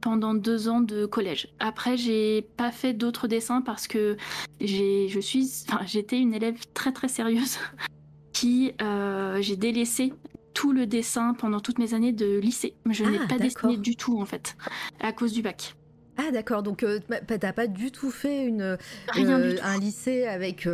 pendant 0.01 0.35
deux 0.35 0.69
ans 0.69 0.81
de 0.81 1.07
collège. 1.07 1.49
Après, 1.59 1.97
j'ai 1.97 2.43
pas 2.57 2.71
fait 2.71 2.93
d'autres 2.93 3.29
dessins 3.29 3.63
parce 3.63 3.89
que 3.89 4.17
j'ai, 4.61 5.09
je 5.09 5.21
suis, 5.21 5.65
enfin, 5.69 5.85
j'étais 5.87 6.19
une 6.19 6.35
élève 6.35 6.57
très 6.75 6.93
très 6.93 7.09
sérieuse 7.09 7.59
qui 8.33 8.73
euh, 8.83 9.39
j'ai 9.41 9.57
délaissé 9.57 10.13
tout 10.55 10.73
le 10.73 10.87
dessin 10.87 11.35
pendant 11.35 11.61
toutes 11.61 11.79
mes 11.79 11.95
années 11.95 12.13
de 12.13 12.39
lycée. 12.39 12.75
Je 12.89 13.05
n'ai 13.05 13.19
ah, 13.23 13.27
pas 13.29 13.39
dessiné 13.39 13.77
du 13.77 13.97
tout 13.97 14.21
en 14.21 14.27
fait 14.27 14.57
à 15.01 15.13
cause 15.13 15.33
du 15.33 15.43
bac. 15.43 15.75
Ah 16.17 16.33
d'accord, 16.33 16.65
donc 16.65 16.83
euh, 16.83 16.99
t'as 17.27 17.53
pas 17.53 17.69
du 17.69 17.93
tout 17.93 18.11
fait 18.11 18.45
une, 18.45 18.63
euh, 18.63 19.57
un 19.63 19.79
lycée 19.79 20.25
avec 20.27 20.67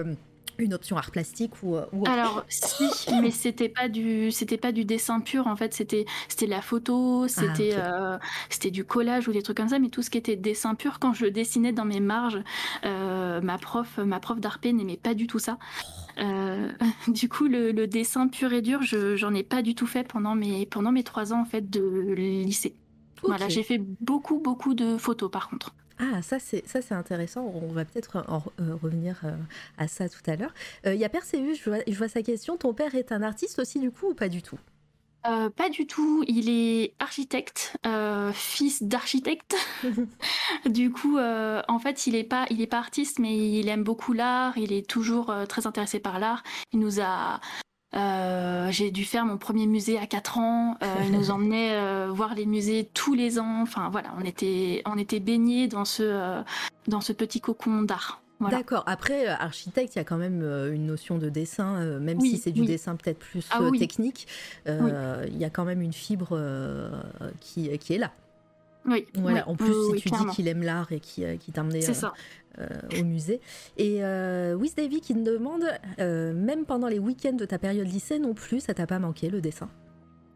une 0.59 0.75
option 0.75 0.97
art 0.97 1.11
plastique 1.11 1.63
ou, 1.63 1.77
euh, 1.77 1.87
alors 2.07 2.45
si 2.49 2.85
mais 3.21 3.31
c'était 3.31 3.69
pas 3.69 3.89
du 3.89 4.31
c'était 4.31 4.57
pas 4.57 4.73
du 4.73 4.85
dessin 4.85 5.21
pur 5.21 5.47
en 5.47 5.57
fait 5.57 5.75
c'était 5.75 6.05
c'était 6.29 6.47
la 6.47 6.63
photo 6.63 7.27
c'était 7.29 7.75
ah, 7.77 8.15
euh, 8.15 8.19
c'était 8.51 8.71
du 8.71 8.85
collage 8.85 9.29
ou 9.29 9.33
des 9.33 9.43
trucs 9.43 9.57
comme 9.57 9.69
ça 9.69 9.79
mais 9.79 9.89
tout 9.89 10.03
ce 10.03 10.11
qui 10.11 10.19
était 10.19 10.37
dessin 10.37 10.75
pur 10.75 10.99
quand 10.99 11.13
je 11.13 11.27
dessinais 11.27 11.73
dans 11.73 11.85
mes 11.85 12.01
marges 12.01 12.43
euh, 12.85 13.41
ma 13.41 13.59
prof 13.59 13.99
ma 13.99 14.21
prof 14.21 14.41
d'arpé 14.41 14.73
n'aimait 14.73 14.97
pas 14.97 15.15
du 15.15 15.27
tout 15.27 15.39
ça. 15.39 15.59
Du 17.09 17.29
coup 17.29 17.49
le, 17.49 17.73
dessin 17.87 18.29
pur 18.29 18.53
et 18.53 18.63
dur 18.63 18.83
je 18.83 19.17
j'en 19.17 19.35
ai 19.35 19.43
pas 19.43 19.63
du 19.63 19.75
tout 19.75 19.87
fait 19.87 20.05
pendant 20.05 20.37
mes 20.37 20.65
pendant 20.65 20.93
mes 20.93 21.03
trois 21.03 21.33
ans 21.33 21.41
en 21.41 21.45
fait 21.45 21.69
de 21.69 22.15
lycée. 22.17 22.77
Voilà 23.25 23.49
j'ai 23.49 23.65
fait 23.65 23.79
beaucoup 23.79 24.39
beaucoup 24.39 24.75
de 24.75 24.97
photos 24.97 25.29
par 25.29 25.49
contre 25.49 25.75
ah, 25.99 26.23
ça 26.23 26.39
c'est 26.39 26.67
ça 26.67 26.83
c'est 26.83 26.95
intéressant. 26.95 27.43
On 27.55 27.73
va 27.73 27.85
peut-être 27.85 28.25
en 28.29 28.43
euh, 28.61 28.75
revenir 28.83 29.21
euh, 29.25 29.33
à 29.79 29.87
ça 29.87 30.09
tout 30.09 30.23
à 30.27 30.37
l'heure. 30.37 30.53
Euh, 30.87 30.95
il 30.95 31.01
y 31.01 31.05
a 31.05 31.09
Perséus, 31.09 31.59
je 31.63 31.71
vois, 31.71 31.79
je 31.87 31.97
vois, 31.97 32.09
sa 32.09 32.23
question. 32.23 32.57
Ton 32.57 32.75
père 32.75 32.95
est 32.95 33.13
un 33.13 33.23
artiste 33.23 33.59
aussi 33.59 33.79
du 33.79 33.91
coup 33.91 34.11
ou 34.11 34.15
pas 34.15 34.29
du 34.29 34.43
tout? 34.43 34.59
Pas 35.57 35.71
du 35.71 35.87
tout. 35.87 36.23
Il 36.29 36.51
est 36.51 36.93
architecte, 36.99 37.79
fils 38.35 38.83
d'architecte. 38.83 39.57
du 40.67 40.91
coup, 40.91 41.19
en 41.19 41.79
fait, 41.79 42.07
il 42.07 42.15
est 42.15 42.25
pas 42.25 42.45
il 42.51 42.61
est 42.61 42.67
pas 42.67 42.79
artiste, 42.79 43.19
mais 43.19 43.35
il 43.35 43.71
aime 43.71 43.85
beaucoup 43.85 44.13
l'art. 44.13 44.59
Il 44.59 44.71
est 44.71 44.87
toujours 44.87 45.35
très 45.49 45.67
intéressé 45.67 45.99
par 45.99 46.19
l'art. 46.19 46.43
Il 46.73 46.81
nous 46.81 47.01
a 47.01 47.41
euh, 47.95 48.71
j'ai 48.71 48.91
dû 48.91 49.05
faire 49.05 49.25
mon 49.25 49.37
premier 49.37 49.67
musée 49.67 49.99
à 49.99 50.07
4 50.07 50.39
ans. 50.39 50.77
Euh, 50.83 50.87
il 51.05 51.13
nous 51.13 51.31
emmenait 51.31 51.75
euh, 51.75 52.09
voir 52.11 52.35
les 52.35 52.47
musées 52.47 52.89
tous 52.95 53.15
les 53.15 53.39
ans. 53.39 53.63
Enfin 53.63 53.89
voilà, 53.91 54.15
on 54.21 54.25
était, 54.25 54.83
on 54.87 54.99
était 54.99 55.21
baignés 55.21 55.69
dans 55.69 55.85
ce, 55.85 56.43
dans 56.89 57.01
ce 57.01 57.13
petit 57.13 57.41
cocon 57.41 57.83
d'art. 57.83 58.21
D'accord. 58.51 58.83
Après, 58.87 59.27
architecte, 59.27 59.95
il 59.95 59.99
y 59.99 60.01
a 60.03 60.05
quand 60.05 60.19
même 60.19 60.43
une 60.43 60.85
notion 60.85 61.17
de 61.17 61.31
dessin, 61.31 61.99
même 61.99 62.21
si 62.21 62.37
c'est 62.37 62.51
du 62.51 62.67
dessin 62.67 62.95
peut-être 62.95 63.19
plus 63.19 63.49
ah 63.51 63.61
technique. 63.79 64.27
Il 64.67 65.39
y 65.39 65.45
a 65.45 65.51
quand 65.51 65.65
même 65.65 65.81
une 65.81 65.95
fibre 65.95 66.39
qui, 67.41 67.79
qui 67.79 67.95
est 67.95 67.99
là. 67.99 68.11
Oui. 68.87 69.07
Voilà. 69.15 69.49
En 69.49 69.57
plus, 69.57 69.73
si 69.97 70.03
tu 70.03 70.09
dis 70.11 70.27
qu'il 70.35 70.49
aime 70.49 70.63
l'art 70.63 70.93
et 70.93 71.01
qui, 71.01 71.25
qui 71.39 71.53
t'a 71.53 71.63
emmené 71.63 71.81
euh, 72.61 73.01
au 73.01 73.05
musée. 73.05 73.41
Et 73.79 74.05
euh, 74.05 74.55
Wiz 74.55 74.77
Davy 74.77 75.01
qui 75.01 75.13
me 75.15 75.25
demande, 75.25 75.65
euh, 75.99 76.33
même 76.33 76.65
pendant 76.67 76.87
les 76.87 77.01
week-ends 77.01 77.33
de 77.33 77.45
ta 77.45 77.59
période 77.59 77.89
lycée 77.89 78.21
non 78.21 78.33
plus, 78.33 78.61
ça 78.61 78.75
t'a 78.75 78.87
pas 78.87 79.01
manqué 79.01 79.29
le 79.29 79.41
dessin? 79.41 79.69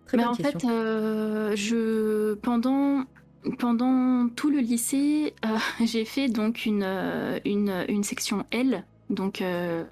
Très 0.06 0.16
Mais 0.16 0.24
en 0.24 0.34
fait, 0.34 0.58
je 0.60 2.34
pendant 2.34 3.04
pendant 3.60 4.28
tout 4.30 4.50
le 4.50 4.58
lycée, 4.58 5.34
j'ai 5.84 6.04
fait 6.04 6.28
donc 6.28 6.66
une, 6.66 6.82
une, 7.44 7.84
une 7.88 8.02
section 8.02 8.44
L, 8.50 8.84
donc 9.10 9.40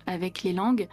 avec 0.06 0.42
les 0.42 0.52
langues. 0.52 0.88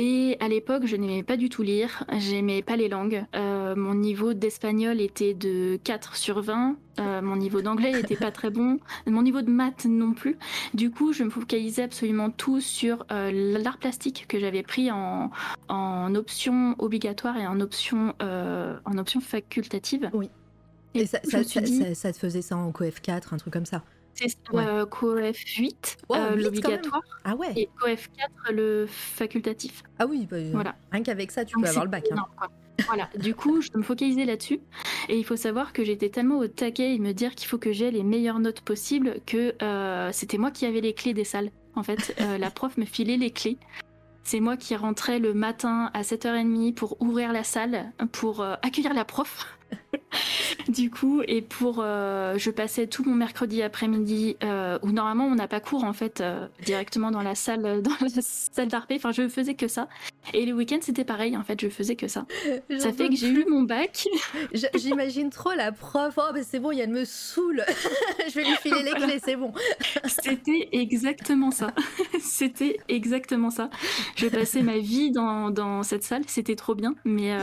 Et 0.00 0.36
à 0.38 0.46
l'époque, 0.46 0.86
je 0.86 0.94
n'aimais 0.94 1.24
pas 1.24 1.36
du 1.36 1.48
tout 1.48 1.62
lire, 1.62 2.04
j'aimais 2.18 2.62
pas 2.62 2.76
les 2.76 2.88
langues. 2.88 3.24
Euh, 3.34 3.74
mon 3.74 3.96
niveau 3.96 4.32
d'espagnol 4.32 5.00
était 5.00 5.34
de 5.34 5.76
4 5.82 6.14
sur 6.14 6.40
20, 6.40 6.76
euh, 7.00 7.20
mon 7.20 7.34
niveau 7.34 7.62
d'anglais 7.62 7.90
n'était 7.90 8.14
pas 8.14 8.30
très 8.30 8.50
bon, 8.50 8.78
mon 9.08 9.22
niveau 9.22 9.42
de 9.42 9.50
maths 9.50 9.86
non 9.86 10.12
plus. 10.12 10.38
Du 10.72 10.92
coup, 10.92 11.12
je 11.12 11.24
me 11.24 11.30
focalisais 11.30 11.82
absolument 11.82 12.30
tout 12.30 12.60
sur 12.60 13.06
euh, 13.10 13.58
l'art 13.58 13.78
plastique 13.78 14.26
que 14.28 14.38
j'avais 14.38 14.62
pris 14.62 14.92
en, 14.92 15.32
en, 15.66 16.14
option 16.14 16.76
obligatoire 16.78 17.36
et 17.36 17.48
en 17.48 17.58
option, 17.58 18.14
en 18.20 18.98
option 18.98 19.20
facultative. 19.20 20.10
Oui. 20.12 20.30
Et, 20.94 21.06
ça, 21.06 21.18
ça, 21.24 21.42
ça, 21.42 22.12
te 22.12 22.18
faisait 22.18 22.42
ça 22.42 22.56
en 22.56 22.70
COF 22.70 23.00
4, 23.00 23.34
un 23.34 23.36
truc 23.36 23.52
comme 23.52 23.66
ça 23.66 23.82
c'est 24.18 24.36
euh, 24.54 24.86
COEF 24.86 25.38
8, 25.38 25.96
euh, 26.10 26.34
l'obligatoire. 26.34 27.02
Ah 27.24 27.36
ouais. 27.36 27.52
Et 27.56 27.68
COEF 27.78 28.10
4, 28.16 28.52
le 28.52 28.86
facultatif. 28.88 29.82
Ah 29.98 30.06
oui, 30.06 30.26
bah, 30.28 30.38
voilà. 30.52 30.74
rien 30.90 31.02
qu'avec 31.02 31.30
ça, 31.30 31.44
tu 31.44 31.56
peux 31.56 31.66
avoir 31.66 31.84
le 31.84 31.90
bac. 31.90 32.04
Hein. 32.10 32.24
voilà, 32.86 33.08
du 33.16 33.34
coup, 33.34 33.60
je 33.60 33.68
me 33.74 33.82
focalisais 33.82 34.24
là-dessus. 34.24 34.60
Et 35.08 35.16
il 35.18 35.24
faut 35.24 35.36
savoir 35.36 35.72
que 35.72 35.84
j'étais 35.84 36.08
tellement 36.08 36.38
au 36.38 36.48
taquet 36.48 36.94
et 36.94 36.98
me 36.98 37.12
dire 37.12 37.34
qu'il 37.34 37.48
faut 37.48 37.58
que 37.58 37.72
j'ai 37.72 37.90
les 37.90 38.02
meilleures 38.02 38.40
notes 38.40 38.60
possibles 38.60 39.20
que 39.24 39.54
euh, 39.62 40.10
c'était 40.12 40.38
moi 40.38 40.50
qui 40.50 40.66
avais 40.66 40.80
les 40.80 40.94
clés 40.94 41.14
des 41.14 41.24
salles. 41.24 41.50
En 41.76 41.82
fait, 41.82 42.16
la 42.38 42.50
prof 42.50 42.76
me 42.76 42.84
filait 42.84 43.16
les 43.16 43.30
clés. 43.30 43.58
C'est 44.24 44.40
moi 44.40 44.56
qui 44.56 44.76
rentrais 44.76 45.20
le 45.20 45.32
matin 45.32 45.90
à 45.94 46.02
7h30 46.02 46.74
pour 46.74 47.00
ouvrir 47.00 47.32
la 47.32 47.44
salle, 47.44 47.92
pour 48.12 48.42
accueillir 48.42 48.92
la 48.92 49.04
prof. 49.04 49.57
du 50.68 50.90
coup, 50.90 51.22
et 51.26 51.42
pour, 51.42 51.80
euh, 51.80 52.36
je 52.38 52.50
passais 52.50 52.86
tout 52.86 53.04
mon 53.04 53.14
mercredi 53.14 53.62
après-midi 53.62 54.36
euh, 54.42 54.78
où 54.82 54.90
normalement 54.90 55.26
on 55.26 55.34
n'a 55.34 55.48
pas 55.48 55.60
cours 55.60 55.84
en 55.84 55.92
fait 55.92 56.20
euh, 56.20 56.46
directement 56.64 57.10
dans 57.10 57.22
la 57.22 57.34
salle, 57.34 57.82
dans 57.82 57.96
la 58.00 58.22
salle 58.22 58.68
d'arpé. 58.68 58.96
Enfin, 58.96 59.12
je 59.12 59.28
faisais 59.28 59.54
que 59.54 59.68
ça. 59.68 59.88
Et 60.34 60.44
les 60.44 60.52
week-ends 60.52 60.78
c'était 60.80 61.04
pareil 61.04 61.36
en 61.36 61.42
fait, 61.42 61.60
je 61.60 61.68
faisais 61.68 61.96
que 61.96 62.08
ça. 62.08 62.26
ça 62.78 62.92
fait 62.92 63.08
que 63.08 63.16
j'ai 63.16 63.28
eu 63.28 63.46
mon 63.48 63.62
bac. 63.62 64.06
J'imagine 64.74 65.30
trop 65.30 65.52
la 65.52 65.72
prof. 65.72 66.14
Oh, 66.16 66.30
mais 66.34 66.42
c'est 66.42 66.58
bon, 66.58 66.70
il 66.72 66.88
me 66.88 67.04
saoule. 67.04 67.64
je 68.28 68.34
vais 68.34 68.44
lui 68.44 68.56
filer 68.56 68.82
les 68.82 68.92
clés, 68.92 69.20
c'est 69.24 69.36
bon. 69.36 69.52
c'était 70.04 70.68
exactement 70.72 71.50
ça. 71.50 71.72
c'était 72.20 72.78
exactement 72.88 73.50
ça. 73.50 73.70
Je 74.16 74.26
passais 74.26 74.62
ma 74.62 74.78
vie 74.78 75.10
dans, 75.10 75.50
dans 75.50 75.82
cette 75.82 76.02
salle, 76.02 76.22
c'était 76.26 76.56
trop 76.56 76.74
bien, 76.74 76.94
mais 77.04 77.36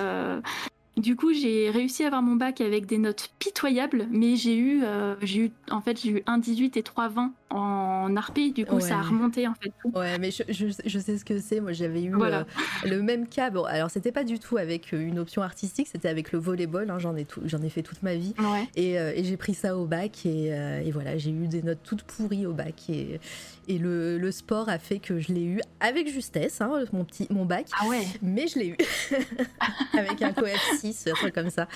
du 0.97 1.15
coup, 1.15 1.33
j'ai 1.33 1.69
réussi 1.69 2.03
à 2.03 2.07
avoir 2.07 2.21
mon 2.21 2.35
bac 2.35 2.61
avec 2.61 2.85
des 2.85 2.97
notes 2.97 3.31
pitoyables, 3.39 4.07
mais 4.11 4.35
j'ai 4.35 4.55
eu, 4.55 4.83
euh, 4.83 5.15
j'ai 5.21 5.45
eu, 5.45 5.51
en 5.69 5.81
fait, 5.81 5.99
j'ai 6.01 6.09
eu 6.11 6.23
1,18 6.25 6.77
et 6.77 6.81
3,20 6.81 7.31
en 7.51 8.15
arpé, 8.15 8.51
du 8.51 8.65
coup 8.65 8.79
ça 8.79 8.97
a 8.97 9.01
remonté 9.01 9.47
en 9.47 9.53
fait. 9.53 9.71
Ouais, 9.93 10.17
mais 10.17 10.31
je, 10.31 10.43
je, 10.49 10.99
sais 10.99 11.17
ce 11.17 11.25
que 11.25 11.39
c'est. 11.39 11.59
Moi 11.59 11.73
j'avais 11.73 12.03
eu 12.03 12.15
euh, 12.15 12.43
le 12.85 13.01
même 13.01 13.27
cas. 13.27 13.49
Bon, 13.49 13.63
alors 13.63 13.89
c'était 13.89 14.11
pas 14.11 14.23
du 14.23 14.39
tout 14.39 14.57
avec 14.57 14.93
euh, 14.93 14.99
une 14.99 15.19
option 15.19 15.41
artistique, 15.41 15.87
c'était 15.91 16.09
avec 16.09 16.31
le 16.31 16.39
volleyball. 16.39 16.89
Hein, 16.89 16.99
j'en 16.99 17.15
ai 17.15 17.25
j'en 17.45 17.61
ai 17.61 17.69
fait 17.69 17.83
toute 17.83 18.01
ma 18.03 18.15
vie. 18.15 18.33
Et, 18.75 18.93
et 18.95 19.23
j'ai 19.23 19.37
pris 19.37 19.53
ça 19.53 19.77
au 19.77 19.85
bac 19.85 20.25
et, 20.25 20.47
et 20.47 20.91
voilà, 20.91 21.17
j'ai 21.17 21.31
eu 21.31 21.47
des 21.47 21.61
notes 21.61 21.79
toutes 21.83 22.03
pourries 22.03 22.45
au 22.45 22.53
bac 22.53 22.89
et, 22.89 23.19
et 23.67 23.77
le, 23.77 24.17
le, 24.17 24.31
sport 24.31 24.69
a 24.69 24.79
fait 24.79 24.99
que 24.99 25.19
je 25.19 25.31
l'ai 25.31 25.43
eu 25.43 25.61
avec 25.79 26.11
justesse, 26.11 26.61
hein, 26.61 26.71
mon 26.93 27.03
petit 27.03 27.27
mon 27.29 27.45
bac. 27.45 27.67
Ah 27.79 27.87
ouais. 27.87 28.05
Mais 28.21 28.47
je 28.47 28.59
l'ai 28.59 28.67
eu 28.69 28.77
avec 29.93 30.21
un 30.21 30.33
coef 30.33 30.79
6, 30.79 31.07
un 31.07 31.13
truc 31.13 31.33
comme 31.33 31.49
ça. 31.49 31.67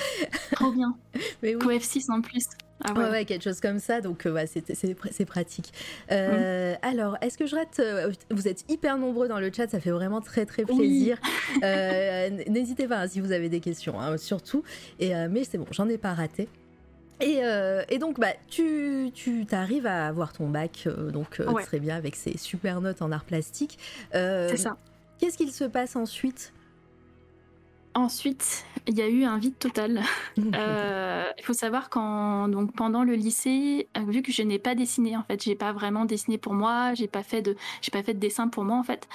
Trop 0.52 0.72
bien. 0.72 0.96
Mais 1.42 1.54
Coef 1.54 1.84
6 1.84 2.10
en 2.10 2.22
plus. 2.22 2.48
Ah 2.84 2.94
ouais. 2.94 3.26
quelque 3.26 3.44
chose 3.44 3.60
comme 3.60 3.80
ça. 3.80 4.02
Donc, 4.02 4.26
euh, 4.26 4.46
c'est 4.46 5.26
pratique. 5.26 5.74
Euh, 6.12 6.76
alors, 6.82 7.18
est-ce 7.22 7.38
que 7.38 7.46
je 7.46 7.56
rate 7.56 7.80
euh, 7.80 8.12
Vous 8.32 8.48
êtes 8.48 8.70
hyper 8.70 8.98
nombreux 8.98 9.28
dans 9.28 9.40
le 9.40 9.52
chat, 9.54 9.70
ça 9.70 9.80
fait 9.80 9.92
vraiment 9.92 10.22
très 10.22 10.46
très 10.46 10.64
plaisir. 10.64 11.18
N'hésitez 11.62 12.88
pas 12.88 13.02
hein, 13.02 13.08
si 13.08 13.20
vous 13.20 13.32
avez 13.32 13.50
des 13.50 13.60
questions, 13.60 14.00
hein, 14.00 14.18
surtout. 14.18 14.64
Et, 15.00 15.14
mais 15.30 15.44
c'est 15.44 15.58
bon, 15.58 15.68
j'en 15.72 15.90
ai 15.90 15.98
pas 15.98 16.14
raté. 16.14 16.48
Et, 17.22 17.98
donc, 18.00 18.20
bah, 18.20 18.34
tu, 18.48 19.12
tu 19.14 19.46
arrives 19.52 19.86
à 19.86 20.08
avoir 20.08 20.32
ton 20.32 20.48
bac, 20.48 20.88
donc 21.12 21.42
très 21.64 21.80
bien 21.80 21.96
avec 21.96 22.16
ces 22.16 22.38
super 22.38 22.82
notes 22.82 23.02
en 23.02 23.12
art 23.12 23.26
plastique. 23.26 23.78
c'est 24.12 24.58
ça. 24.58 24.78
Qu'est-ce 25.20 25.38
qu'il 25.38 25.52
se 25.52 25.66
passe 25.66 25.98
ensuite? 25.98 26.54
Ensuite, 27.96 28.66
il 28.88 28.98
y 28.98 29.02
a 29.02 29.08
eu 29.08 29.24
un 29.24 29.38
vide 29.38 29.58
total. 29.58 30.02
Euh, 30.56 31.26
il 31.38 31.44
faut 31.44 31.54
savoir 31.54 31.90
qu'en 31.90 32.48
donc 32.48 32.74
pendant 32.74 33.04
le 33.04 33.14
lycée, 33.14 33.88
euh, 33.98 34.02
vu 34.08 34.22
que 34.22 34.32
je 34.32 34.42
n'ai 34.42 34.58
pas 34.58 34.74
dessiné 34.74 35.18
en 35.18 35.24
fait, 35.24 35.44
j'ai 35.44 35.56
pas 35.56 35.74
vraiment 35.74 36.06
dessiné 36.06 36.38
pour 36.38 36.54
moi, 36.54 36.94
j'ai 36.94 37.08
pas 37.08 37.24
fait 37.24 37.42
de 37.42 37.56
j'ai 37.82 37.92
pas 37.92 38.02
fait 38.04 38.14
de 38.14 38.20
dessin 38.20 38.48
pour 38.48 38.64
moi 38.64 38.78
en 38.78 38.84
fait. 38.84 39.08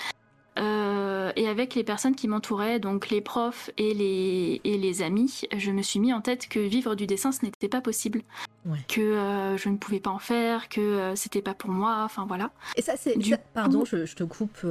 Euh, 0.59 1.33
et 1.35 1.49
avec 1.49 1.75
les 1.75 1.83
personnes 1.83 2.15
qui 2.15 2.29
m'entouraient, 2.29 2.79
donc 2.79 3.11
les 3.11 3.21
profs 3.21 3.71
et 3.77 3.93
les, 3.93 4.61
et 4.65 4.79
les 4.79 5.03
amis, 5.03 5.43
je 5.57 5.71
me 5.73 5.83
suis 5.83 5.99
mis 5.99 6.13
en 6.13 6.21
tête 6.21 6.49
que 6.49 6.61
vivre 6.61 6.95
du 6.95 7.07
dessin, 7.07 7.33
ce 7.33 7.45
n'était 7.45 7.69
pas 7.69 7.81
possible. 7.81 8.23
Que 8.89 9.01
euh, 9.01 9.57
je 9.57 9.69
ne 9.69 9.77
pouvais 9.77 10.01
pas 10.01 10.11
en 10.11 10.19
faire, 10.19 10.69
que 10.69 10.81
euh, 10.81 11.17
c'était 11.17 11.43
pas 11.43 11.55
pour 11.55 11.71
moi, 11.71 12.03
enfin 12.05 12.25
voilà. 12.27 12.51
Et 12.77 12.83
ça, 12.83 12.95
c'est. 12.97 13.17
Pardon, 13.53 13.85
je, 13.85 14.15
te 14.15 14.25
coupe. 14.25 14.65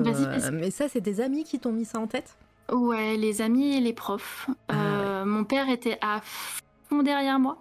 Mais 0.51 0.71
ça, 0.71 0.87
c'est 0.87 1.01
des 1.01 1.21
amis 1.21 1.43
qui 1.43 1.59
t'ont 1.59 1.73
mis 1.73 1.85
ça 1.85 1.99
en 1.99 2.07
tête? 2.07 2.37
Ouais, 2.71 3.17
les 3.17 3.41
amis 3.41 3.75
et 3.77 3.81
les 3.81 3.93
profs. 3.93 4.49
Ah 4.69 4.93
mon 5.25 5.43
père 5.43 5.69
était 5.69 5.97
à 6.01 6.21
fond 6.21 7.03
derrière 7.03 7.39
moi. 7.39 7.57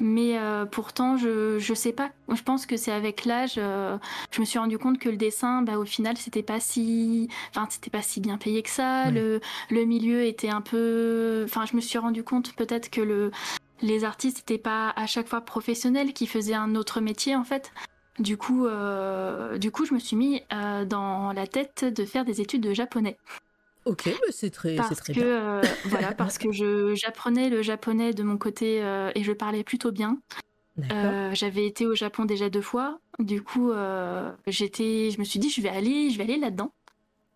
Mais 0.00 0.38
euh, 0.38 0.66
pourtant, 0.66 1.16
je, 1.16 1.58
je 1.60 1.72
sais 1.72 1.92
pas, 1.92 2.10
je 2.28 2.42
pense 2.42 2.66
que 2.66 2.76
c'est 2.76 2.90
avec 2.90 3.24
l'âge, 3.24 3.54
euh, 3.58 3.96
je 4.32 4.40
me 4.40 4.44
suis 4.44 4.58
rendu 4.58 4.76
compte 4.76 4.98
que 4.98 5.08
le 5.08 5.16
dessin, 5.16 5.62
bah, 5.62 5.78
au 5.78 5.84
final, 5.84 6.16
c'était 6.16 6.42
pas 6.42 6.58
si, 6.58 7.28
enfin, 7.50 7.68
c'était 7.70 7.90
pas 7.90 8.02
si 8.02 8.20
bien 8.20 8.36
payé 8.36 8.62
que 8.62 8.70
ça. 8.70 9.12
Le, 9.12 9.40
le 9.70 9.84
milieu 9.84 10.24
était 10.24 10.48
un 10.48 10.60
peu, 10.60 11.42
enfin, 11.44 11.64
je 11.64 11.76
me 11.76 11.80
suis 11.80 11.98
rendu 11.98 12.24
compte 12.24 12.54
peut-être 12.56 12.90
que 12.90 13.00
le, 13.00 13.30
les 13.82 14.02
artistes 14.04 14.38
n'étaient 14.38 14.60
pas 14.60 14.92
à 14.96 15.06
chaque 15.06 15.28
fois 15.28 15.42
professionnels, 15.42 16.12
qui 16.12 16.26
faisaient 16.26 16.54
un 16.54 16.74
autre 16.74 17.00
métier 17.00 17.36
en 17.36 17.44
fait. 17.44 17.72
Du 18.18 18.36
coup, 18.36 18.66
euh, 18.66 19.58
du 19.58 19.70
coup, 19.70 19.84
je 19.86 19.94
me 19.94 20.00
suis 20.00 20.16
mis 20.16 20.42
dans 20.86 21.32
la 21.32 21.46
tête 21.46 21.84
de 21.84 22.04
faire 22.04 22.24
des 22.24 22.40
études 22.40 22.62
de 22.62 22.74
japonais. 22.74 23.16
Ok, 23.84 24.08
c'est 24.30 24.50
très, 24.50 24.76
parce 24.76 24.96
très 24.96 25.12
que, 25.12 25.20
bien. 25.20 25.26
Euh, 25.26 25.62
voilà, 25.86 26.12
parce 26.14 26.38
que 26.38 26.48
j'apprenais 26.94 27.50
le 27.50 27.62
japonais 27.62 28.12
de 28.14 28.22
mon 28.22 28.38
côté 28.38 28.82
euh, 28.82 29.10
et 29.14 29.22
je 29.22 29.32
parlais 29.32 29.64
plutôt 29.64 29.92
bien. 29.92 30.18
Euh, 30.90 31.30
J'avais 31.34 31.66
été 31.66 31.86
au 31.86 31.94
Japon 31.94 32.24
déjà 32.24 32.50
deux 32.50 32.62
fois. 32.62 32.98
Du 33.18 33.42
coup, 33.42 33.70
euh, 33.70 34.32
j'étais, 34.46 35.10
je 35.10 35.20
me 35.20 35.24
suis 35.24 35.38
dit, 35.38 35.50
je 35.50 35.60
vais 35.60 35.68
aller, 35.68 36.10
je 36.10 36.18
vais 36.18 36.24
aller 36.24 36.38
là-dedans. 36.38 36.72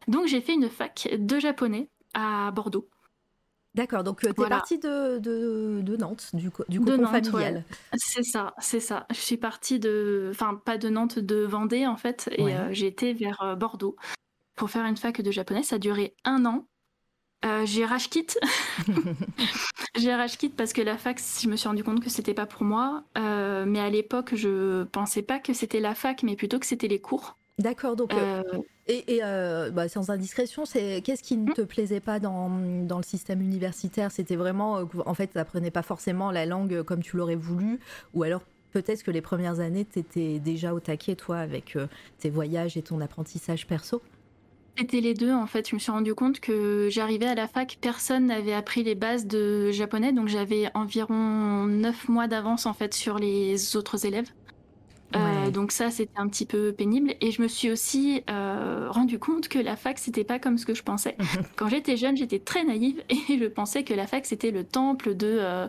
Donc, 0.09 0.27
j'ai 0.27 0.41
fait 0.41 0.55
une 0.55 0.69
fac 0.69 1.09
de 1.17 1.39
japonais 1.39 1.89
à 2.15 2.51
Bordeaux. 2.51 2.89
D'accord, 3.75 4.03
donc 4.03 4.21
tu 4.21 4.29
es 4.29 4.33
partie 4.33 4.79
de, 4.79 5.19
de, 5.19 5.83
de, 5.83 5.97
Nantes, 5.97 6.31
du, 6.33 6.51
du 6.69 6.81
cocon 6.81 7.07
familial. 7.07 7.63
C'est 7.95 8.25
ça, 8.25 8.55
c'est 8.59 8.81
ça. 8.81 9.07
Je 9.11 9.21
suis 9.21 9.37
partie 9.37 9.79
de, 9.79 10.29
enfin 10.33 10.55
pas 10.55 10.79
de 10.79 10.89
Nantes, 10.89 11.21
de 11.21 11.45
Vendée 11.45 11.87
en 11.87 11.97
fait, 11.97 12.29
et 12.33 12.87
été 12.87 13.13
vers 13.13 13.57
Bordeaux 13.57 13.95
pour 14.59 14.69
faire 14.71 14.85
une 14.85 14.97
fac 14.97 15.23
de 15.23 15.31
japonais. 15.31 15.63
Ça 15.63 15.77
a 15.77 15.79
duré 15.79 16.15
un 16.25 16.45
an. 16.45 16.67
Euh, 17.45 17.65
j'ai 17.65 17.85
rage 17.85 18.11
kit. 18.11 18.27
j'ai 19.97 20.13
rage 20.13 20.37
kit 20.37 20.49
parce 20.49 20.73
que 20.73 20.83
la 20.83 20.99
fac, 20.99 21.21
je 21.41 21.49
me 21.49 21.57
suis 21.57 21.69
rendu 21.69 21.85
compte 21.85 22.03
que 22.03 22.11
c'était 22.11 22.35
pas 22.35 22.47
pour 22.47 22.65
moi. 22.65 23.05
Euh, 23.17 23.65
mais 23.67 23.79
à 23.79 23.89
l'époque, 23.89 24.35
je 24.35 24.83
pensais 24.85 25.23
pas 25.23 25.39
que 25.39 25.55
c'était 25.55 25.81
la 25.81 25.95
fac, 25.95 26.25
mais 26.25 26.35
plutôt 26.35 26.59
que 26.59 26.67
c'était 26.67 26.89
les 26.89 27.01
cours. 27.01 27.39
D'accord, 27.59 27.97
donc. 27.97 28.13
Euh, 28.15 28.43
et, 28.89 29.21
bah, 29.73 29.89
sans 29.89 30.11
indiscrétion, 30.11 30.65
c'est 30.65 31.03
qu'est-ce 31.03 31.23
qui 31.23 31.37
ne 31.37 31.51
hmm. 31.51 31.55
te 31.55 31.63
plaisait 31.63 32.01
pas 32.01 32.19
dans, 32.19 32.51
dans 32.85 32.97
le 32.97 33.05
système 33.05 33.41
universitaire? 33.41 34.11
C'était 34.11 34.37
vraiment, 34.37 34.83
en 35.07 35.15
fait, 35.15 35.29
tu 35.29 35.39
n'apprenais 35.39 35.71
pas 35.71 35.83
forcément 35.83 36.33
la 36.33 36.47
langue 36.47 36.83
comme 36.83 37.03
tu 37.03 37.17
l'aurais 37.17 37.37
voulu, 37.37 37.79
ou 38.15 38.25
alors 38.25 38.43
peut-être 38.73 39.03
que 39.03 39.11
les 39.11 39.21
premières 39.21 39.61
années, 39.61 39.85
tu 39.85 40.01
étais 40.01 40.39
déjà 40.39 40.75
au 40.75 40.81
taquet, 40.81 41.15
toi, 41.15 41.39
avec 41.39 41.77
tes 42.19 42.31
voyages 42.31 42.77
et 42.77 42.83
ton 42.83 43.01
apprentissage 43.01 43.67
perso? 43.67 44.03
C'était 44.79 45.01
les 45.01 45.15
deux 45.15 45.33
en 45.33 45.47
fait. 45.47 45.69
Je 45.69 45.75
me 45.75 45.81
suis 45.81 45.91
rendu 45.91 46.15
compte 46.15 46.41
que 46.41 46.89
j'arrivais 46.91 47.27
à 47.27 47.35
la 47.35 47.49
fac, 47.49 47.79
personne 47.81 48.27
n'avait 48.27 48.53
appris 48.55 48.83
les 48.83 48.95
bases 48.95 49.27
de 49.27 49.71
japonais, 49.71 50.13
donc 50.13 50.29
j'avais 50.29 50.71
environ 50.75 51.67
9 51.67 52.09
mois 52.09 52.29
d'avance 52.29 52.67
en 52.67 52.75
fait 52.75 52.95
sur 52.95 53.19
les 53.19 53.77
autres 53.77 54.07
élèves. 54.07 54.31
Euh, 55.17 55.51
donc 55.51 55.73
ça 55.73 55.91
c'était 55.91 56.19
un 56.19 56.29
petit 56.29 56.45
peu 56.45 56.71
pénible 56.71 57.15
et 57.23 57.31
je 57.31 57.41
me 57.41 57.49
suis 57.49 57.71
aussi 57.71 58.23
euh, 58.29 58.89
rendu 58.91 59.19
compte 59.19 59.49
que 59.49 59.59
la 59.59 59.75
fac 59.75 59.99
c'était 59.99 60.25
pas 60.25 60.39
comme 60.39 60.59
ce 60.59 60.67
que 60.67 60.75
je 60.75 60.83
pensais. 60.83 61.17
Quand 61.57 61.69
j'étais 61.69 61.97
jeune 61.97 62.17
j'étais 62.17 62.39
très 62.39 62.63
naïve 62.63 63.03
et 63.09 63.39
je 63.39 63.47
pensais 63.47 63.85
que 63.85 63.95
la 63.95 64.07
fac 64.07 64.27
c'était 64.27 64.51
le 64.51 64.65
temple 64.65 65.15
de 65.15 65.39
euh, 65.41 65.67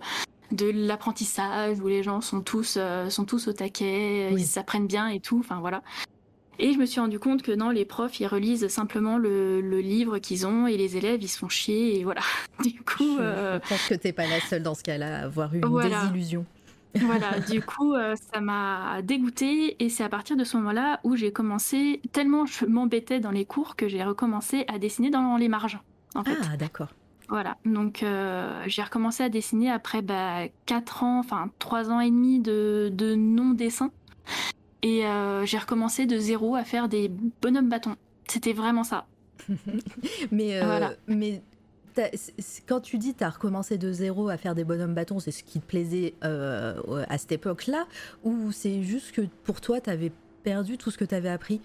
de 0.51 0.69
l'apprentissage 0.69 1.79
où 1.79 1.87
les 1.87 2.03
gens 2.03 2.19
sont 2.19 2.41
tous 2.41 2.77
sont 3.09 3.23
tous 3.23 3.47
au 3.47 3.53
taquet, 3.53 4.31
ils 4.33 4.45
s'apprennent 4.45 4.87
bien 4.87 5.07
et 5.07 5.19
tout. 5.19 5.37
Enfin 5.39 5.59
voilà. 5.59 5.83
Et 6.61 6.73
je 6.73 6.77
me 6.77 6.85
suis 6.85 6.99
rendu 6.99 7.19
compte 7.19 7.41
que 7.41 7.53
non, 7.53 7.69
les 7.69 7.85
profs, 7.85 8.19
ils 8.19 8.27
relisent 8.27 8.67
simplement 8.67 9.17
le, 9.17 9.61
livre 9.79 10.19
qu'ils 10.19 10.45
ont 10.45 10.67
et 10.67 10.75
les 10.75 10.97
élèves, 10.97 11.23
ils 11.23 11.29
se 11.29 11.37
font 11.37 11.47
chier 11.47 11.99
et 11.99 12.03
voilà. 12.03 12.21
Du 12.63 12.81
coup, 12.81 13.15
je, 13.17 13.21
euh... 13.21 13.59
pense 13.59 13.87
que 13.87 13.93
t'es 13.93 14.11
pas 14.11 14.27
la 14.27 14.41
seule 14.41 14.61
dans 14.61 14.75
ce 14.75 14.83
cas-là 14.83 15.19
à 15.19 15.23
avoir 15.23 15.53
eu 15.55 15.61
une 15.61 15.81
désillusion. 15.81 16.45
voilà, 16.95 17.39
du 17.49 17.61
coup, 17.61 17.93
euh, 17.93 18.15
ça 18.33 18.41
m'a 18.41 19.01
dégoûtée 19.01 19.81
et 19.81 19.89
c'est 19.89 20.03
à 20.03 20.09
partir 20.09 20.35
de 20.35 20.43
ce 20.43 20.57
moment-là 20.57 20.99
où 21.05 21.15
j'ai 21.15 21.31
commencé, 21.31 22.01
tellement 22.11 22.45
je 22.45 22.65
m'embêtais 22.65 23.21
dans 23.21 23.31
les 23.31 23.45
cours 23.45 23.77
que 23.77 23.87
j'ai 23.87 24.03
recommencé 24.03 24.65
à 24.67 24.79
dessiner 24.79 25.09
dans 25.09 25.37
les 25.37 25.47
marges. 25.47 25.79
En 26.15 26.25
fait. 26.25 26.37
Ah, 26.51 26.57
d'accord. 26.57 26.89
Voilà, 27.29 27.57
donc 27.63 28.01
euh, 28.01 28.63
j'ai 28.65 28.81
recommencé 28.81 29.23
à 29.23 29.29
dessiner 29.29 29.69
après 29.71 30.01
bah, 30.01 30.47
4 30.65 31.03
ans, 31.03 31.19
enfin 31.19 31.51
3 31.59 31.91
ans 31.91 31.99
et 31.99 32.09
demi 32.09 32.39
de, 32.39 32.89
de 32.91 33.13
non-dessin. 33.13 33.91
Et 34.81 35.05
euh, 35.05 35.45
j'ai 35.45 35.57
recommencé 35.57 36.05
de 36.05 36.17
zéro 36.17 36.55
à 36.55 36.63
faire 36.63 36.87
des 36.87 37.11
bonhommes 37.41 37.69
bâtons. 37.69 37.95
C'était 38.27 38.53
vraiment 38.53 38.83
ça. 38.83 39.05
mais 40.31 40.61
euh, 40.61 40.89
mais 41.07 41.41
quand 42.67 42.79
tu 42.79 42.97
dis 42.97 43.13
tu 43.13 43.23
as 43.23 43.29
recommencé 43.29 43.77
de 43.77 43.91
zéro 43.91 44.29
à 44.29 44.37
faire 44.37 44.55
des 44.55 44.63
bonhommes 44.63 44.93
bâtons, 44.93 45.19
c'est 45.19 45.31
ce 45.31 45.43
qui 45.43 45.59
te 45.59 45.65
plaisait 45.65 46.13
euh, 46.23 47.05
à 47.09 47.17
cette 47.17 47.31
époque-là 47.33 47.87
Ou 48.23 48.51
c'est 48.51 48.83
juste 48.83 49.11
que 49.11 49.21
pour 49.43 49.59
toi, 49.61 49.81
tu 49.81 49.89
avais 49.89 50.11
perdu 50.43 50.77
tout 50.77 50.91
ce 50.91 50.97
que 50.97 51.05
tu 51.05 51.15
avais 51.15 51.29
appris 51.29 51.61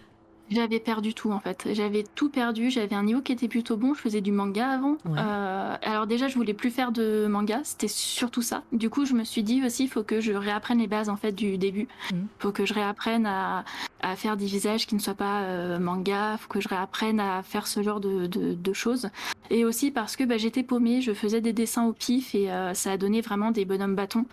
j'avais 0.50 0.78
perdu 0.78 1.14
tout 1.14 1.30
en 1.32 1.40
fait. 1.40 1.68
J'avais 1.72 2.04
tout 2.14 2.28
perdu. 2.28 2.70
J'avais 2.70 2.94
un 2.94 3.02
niveau 3.02 3.20
qui 3.20 3.32
était 3.32 3.48
plutôt 3.48 3.76
bon. 3.76 3.94
Je 3.94 4.00
faisais 4.00 4.20
du 4.20 4.30
manga 4.30 4.68
avant. 4.68 4.96
Euh, 5.06 5.76
alors 5.82 6.06
déjà, 6.06 6.28
je 6.28 6.34
voulais 6.34 6.54
plus 6.54 6.70
faire 6.70 6.92
de 6.92 7.26
manga. 7.26 7.60
C'était 7.64 7.88
surtout 7.88 8.42
ça. 8.42 8.62
Du 8.72 8.90
coup, 8.90 9.06
je 9.06 9.14
me 9.14 9.24
suis 9.24 9.42
dit 9.42 9.64
aussi, 9.64 9.84
il 9.84 9.88
faut 9.88 10.02
que 10.02 10.20
je 10.20 10.32
réapprenne 10.32 10.78
les 10.78 10.86
bases 10.86 11.08
en 11.08 11.16
fait 11.16 11.32
du 11.32 11.56
début. 11.56 11.88
Il 12.10 12.16
mhm. 12.16 12.26
faut 12.38 12.52
que 12.52 12.66
je 12.66 12.74
réapprenne 12.74 13.26
à, 13.26 13.64
à, 14.02 14.16
faire 14.16 14.36
des 14.36 14.46
visages 14.46 14.86
qui 14.86 14.94
ne 14.94 15.00
soient 15.00 15.14
pas 15.14 15.42
euh, 15.42 15.78
manga. 15.78 16.36
Faut 16.36 16.48
que 16.48 16.60
je 16.60 16.68
réapprenne 16.68 17.20
à 17.20 17.42
faire 17.42 17.66
ce 17.66 17.82
genre 17.82 18.00
de, 18.00 18.26
de, 18.26 18.54
de 18.54 18.72
choses. 18.72 19.08
Et 19.50 19.64
aussi 19.64 19.90
parce 19.90 20.14
que 20.14 20.24
bah, 20.24 20.36
j'étais 20.36 20.62
paumée. 20.62 21.00
Je 21.00 21.14
faisais 21.14 21.40
des 21.40 21.52
dessins 21.52 21.86
au 21.86 21.92
pif 21.92 22.34
et 22.34 22.50
euh, 22.50 22.74
ça 22.74 22.92
a 22.92 22.96
donné 22.96 23.22
vraiment 23.22 23.50
des 23.50 23.64
bonhommes 23.64 23.96
bâtons. 23.96 24.26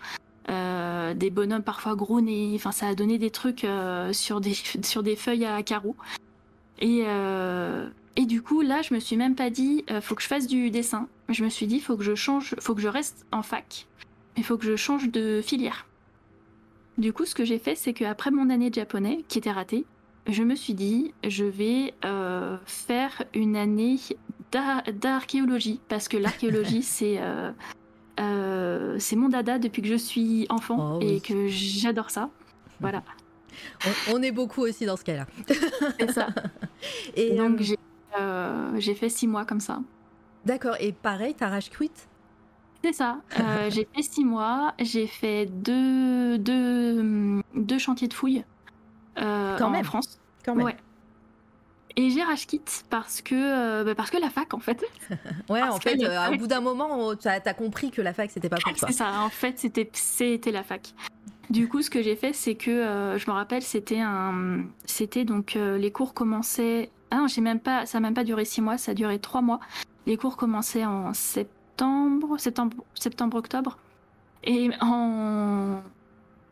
Euh, 0.50 1.14
des 1.14 1.30
bonhommes 1.30 1.62
parfois 1.62 1.94
gros 1.94 2.20
nez. 2.20 2.52
Enfin, 2.54 2.72
ça 2.72 2.88
a 2.88 2.94
donné 2.94 3.18
des 3.18 3.30
trucs 3.30 3.64
euh, 3.64 4.12
sur, 4.12 4.40
des, 4.40 4.54
sur 4.82 5.02
des 5.02 5.16
feuilles 5.16 5.44
à 5.44 5.62
carreaux. 5.62 5.96
Et, 6.80 7.04
euh, 7.06 7.88
et 8.16 8.26
du 8.26 8.42
coup, 8.42 8.60
là, 8.60 8.82
je 8.82 8.94
me 8.94 9.00
suis 9.00 9.16
même 9.16 9.34
pas 9.34 9.50
dit, 9.50 9.84
faut 10.00 10.14
que 10.14 10.22
je 10.22 10.26
fasse 10.26 10.46
du 10.46 10.70
dessin. 10.70 11.08
Je 11.28 11.44
me 11.44 11.48
suis 11.48 11.66
dit, 11.66 11.80
faut 11.80 11.96
que 11.96 12.02
je 12.02 12.14
change, 12.14 12.54
faut 12.60 12.74
que 12.74 12.80
je 12.80 12.88
reste 12.88 13.24
en 13.30 13.42
fac. 13.42 13.86
Il 14.36 14.44
faut 14.44 14.58
que 14.58 14.66
je 14.66 14.76
change 14.76 15.10
de 15.10 15.40
filière. 15.42 15.86
Du 16.98 17.12
coup, 17.12 17.24
ce 17.24 17.34
que 17.34 17.44
j'ai 17.44 17.58
fait, 17.58 17.74
c'est 17.74 17.92
qu'après 17.92 18.30
mon 18.30 18.50
année 18.50 18.68
de 18.68 18.74
japonais, 18.74 19.24
qui 19.28 19.38
était 19.38 19.52
ratée, 19.52 19.86
je 20.28 20.42
me 20.42 20.54
suis 20.54 20.74
dit, 20.74 21.14
je 21.26 21.44
vais 21.44 21.94
faire 22.66 23.22
une 23.34 23.56
année 23.56 23.98
d'archéologie, 24.50 25.80
parce 25.88 26.08
que 26.08 26.16
l'archéologie, 26.16 26.82
c'est 26.82 27.20
euh, 28.20 28.96
c'est 28.98 29.16
mon 29.16 29.28
dada 29.28 29.58
depuis 29.58 29.82
que 29.82 29.88
je 29.88 29.94
suis 29.94 30.46
enfant 30.50 30.98
oh 30.98 31.00
et 31.00 31.20
que 31.20 31.48
j'adore 31.48 32.10
ça. 32.10 32.30
Voilà. 32.80 33.04
On, 34.10 34.20
est 34.22 34.32
beaucoup 34.32 34.62
aussi 34.62 34.86
dans 34.86 34.96
ce 34.96 35.04
cas-là. 35.04 35.26
c'est 36.00 36.10
ça. 36.10 36.26
Et 37.14 37.36
donc 37.36 37.60
euh, 37.60 37.76
euh, 38.18 38.72
j'ai 38.78 38.94
fait 38.96 39.08
six 39.08 39.28
mois 39.28 39.44
comme 39.44 39.60
ça. 39.60 39.78
D'accord. 40.44 40.74
Et 40.80 40.90
pareil, 40.90 41.36
rage 41.40 41.70
quit 41.70 41.92
C'est 42.82 42.92
ça. 42.92 43.20
j'ai 43.68 43.86
fait 43.94 44.02
six 44.02 44.24
mois. 44.24 44.74
J'ai 44.80 45.06
fait 45.06 45.46
deux, 45.46 46.38
deux, 46.38 47.40
deux 47.54 47.78
chantiers 47.78 48.08
de 48.08 48.14
fouilles 48.14 48.44
Quand 49.14 49.60
en 49.60 49.70
même. 49.70 49.84
France. 49.84 50.18
Quand 50.44 50.56
même. 50.56 50.66
Ouais. 50.66 50.76
Et 51.96 52.10
j'ai 52.10 52.22
quitte 52.46 52.84
parce 52.90 53.20
que, 53.20 53.34
euh, 53.34 53.84
bah, 53.84 53.94
parce 53.94 54.10
que 54.10 54.16
la 54.18 54.30
fac, 54.30 54.54
en 54.54 54.60
fait. 54.60 54.84
ouais, 55.50 55.62
en 55.62 55.78
fait, 55.78 56.02
euh, 56.02 56.32
au 56.32 56.36
bout 56.36 56.46
d'un 56.46 56.60
moment, 56.60 57.14
tu 57.16 57.28
as, 57.28 57.40
compris 57.54 57.90
que 57.90 58.00
la 58.00 58.12
fac, 58.12 58.30
c'était 58.30 58.48
pas 58.48 58.56
pour 58.56 58.72
toi. 58.76 58.88
C'est 58.88 58.96
ça, 58.96 59.20
en 59.20 59.28
fait, 59.28 59.58
c'était 59.94 60.50
la 60.50 60.62
fac. 60.62 60.94
Du 61.50 61.68
coup, 61.68 61.82
ce 61.82 61.90
que 61.90 62.02
j'ai 62.02 62.16
fait, 62.16 62.32
c'est 62.32 62.54
que, 62.54 62.70
euh, 62.70 63.18
je 63.18 63.30
me 63.30 63.34
rappelle, 63.34 63.62
c'était 63.62 64.00
un. 64.00 64.64
C'était 64.86 65.24
donc. 65.24 65.54
les 65.54 65.90
cours 65.90 66.14
commençaient. 66.14 66.90
Ah 67.10 67.16
non, 67.16 67.26
j'ai 67.26 67.42
même 67.42 67.60
pas. 67.60 67.84
Ça 67.84 68.00
n'a 68.00 68.08
même 68.08 68.14
pas 68.14 68.24
duré 68.24 68.44
six 68.44 68.62
mois, 68.62 68.78
ça 68.78 68.92
a 68.92 68.94
duré 68.94 69.18
trois 69.18 69.42
mois. 69.42 69.60
Les 70.06 70.16
cours 70.16 70.36
commençaient 70.36 70.86
en 70.86 71.12
septembre, 71.12 72.38
septembre, 72.38 72.84
septembre, 72.94 73.36
octobre. 73.36 73.78
Et 74.44 74.70
en, 74.80 75.80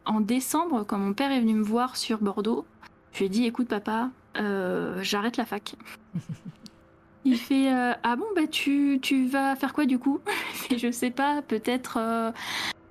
en 0.04 0.20
décembre, 0.20 0.84
quand 0.86 0.98
mon 0.98 1.14
père 1.14 1.32
est 1.32 1.40
venu 1.40 1.54
me 1.54 1.64
voir 1.64 1.96
sur 1.96 2.18
Bordeaux, 2.18 2.64
je 3.12 3.20
lui 3.20 3.26
ai 3.26 3.28
dit 3.28 3.46
écoute, 3.46 3.68
papa, 3.68 4.10
euh, 4.40 4.98
j'arrête 5.02 5.36
la 5.36 5.44
fac. 5.44 5.74
Il 7.24 7.36
fait 7.36 7.72
euh, 7.72 7.92
Ah 8.02 8.16
bon, 8.16 8.24
bah 8.34 8.46
tu, 8.50 8.98
tu 9.02 9.26
vas 9.26 9.54
faire 9.56 9.72
quoi 9.72 9.84
du 9.84 9.98
coup? 9.98 10.20
Je 10.76 10.90
sais 10.90 11.10
pas, 11.10 11.42
peut-être 11.42 11.98
euh, 11.98 12.32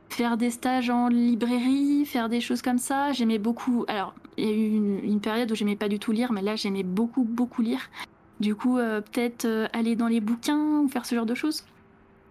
faire 0.10 0.38
des 0.38 0.52
stages 0.52 0.90
en 0.90 1.08
librairie, 1.08 2.06
faire 2.06 2.30
des 2.30 2.42
choses 2.42 2.62
comme 2.62 2.78
ça. 2.78 3.12
J'aimais 3.12 3.40
beaucoup. 3.40 3.86
Alors, 3.88 4.14
il 4.38 4.46
y 4.46 4.48
a 4.48 4.54
eu 4.54 5.04
une, 5.04 5.20
période 5.20 5.52
où 5.52 5.56
j'aimais 5.56 5.76
pas 5.76 5.90
du 5.90 6.00
tout 6.00 6.12
lire, 6.12 6.32
mais 6.32 6.42
là 6.42 6.56
j'aimais 6.56 6.84
beaucoup, 6.84 7.24
beaucoup 7.24 7.62
lire. 7.62 7.90
Du 8.40 8.56
coup, 8.56 8.76
peut-être 8.76 9.68
aller 9.74 9.98
dans 9.98 10.08
les 10.08 10.22
bouquins 10.22 10.80
ou 10.80 10.88
faire 10.88 11.06
ce 11.06 11.14
genre 11.14 11.26
de 11.26 11.36
choses. 11.36 11.66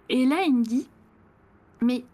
Et 0.09 0.25
là, 0.25 0.37
il 0.47 0.55
me 0.55 0.65
dit, 0.65 0.89
mais 1.83 2.05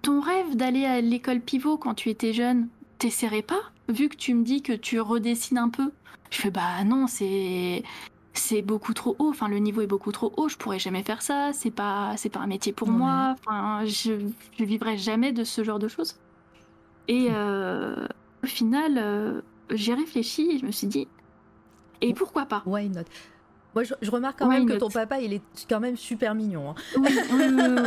ton 0.00 0.20
rêve 0.20 0.56
d'aller 0.56 0.86
à 0.86 1.02
l'école 1.02 1.40
pivot 1.40 1.76
quand 1.76 1.92
tu 1.92 2.08
étais 2.08 2.32
jeune, 2.32 2.68
t'essaierais 2.98 3.42
pas? 3.42 3.72
Vu 3.88 4.08
que 4.08 4.16
tu 4.16 4.34
me 4.34 4.42
dis 4.42 4.62
que 4.62 4.72
tu 4.72 5.00
redessines 5.00 5.58
un 5.58 5.68
peu. 5.68 5.92
Je 6.30 6.40
fais, 6.40 6.50
bah 6.50 6.82
non, 6.84 7.06
c'est 7.06 7.82
c'est 8.34 8.62
beaucoup 8.62 8.92
trop 8.92 9.16
haut. 9.18 9.30
Enfin, 9.30 9.48
le 9.48 9.58
niveau 9.58 9.80
est 9.80 9.86
beaucoup 9.86 10.12
trop 10.12 10.32
haut. 10.36 10.48
Je 10.48 10.56
pourrais 10.56 10.78
jamais 10.78 11.02
faire 11.02 11.22
ça. 11.22 11.52
C'est 11.52 11.70
pas, 11.70 12.14
c'est 12.16 12.28
pas 12.28 12.40
un 12.40 12.46
métier 12.46 12.72
pour 12.72 12.88
moi. 12.88 13.34
Enfin, 13.38 13.84
je, 13.84 14.12
je 14.58 14.64
vivrai 14.64 14.98
jamais 14.98 15.32
de 15.32 15.44
ce 15.44 15.64
genre 15.64 15.78
de 15.78 15.88
choses. 15.88 16.16
Et 17.08 17.28
euh, 17.30 18.06
au 18.42 18.46
final, 18.46 18.98
euh, 18.98 19.40
j'ai 19.70 19.94
réfléchi 19.94 20.50
et 20.50 20.58
je 20.58 20.66
me 20.66 20.72
suis 20.72 20.86
dit, 20.86 21.08
et 22.00 22.12
pourquoi 22.12 22.46
pas? 22.46 22.62
Why 22.66 22.88
not? 22.88 23.04
Moi, 23.76 23.84
je, 23.84 23.92
je, 24.00 24.10
remarque 24.10 24.38
quand 24.38 24.48
même 24.48 24.64
que 24.64 24.72
ton 24.72 24.88
papa, 24.88 25.20
il 25.20 25.34
est 25.34 25.42
quand 25.68 25.80
même 25.80 25.96
super 25.98 26.34
mignon. 26.34 26.70
hein. 26.70 26.74
Oui, 26.96 27.10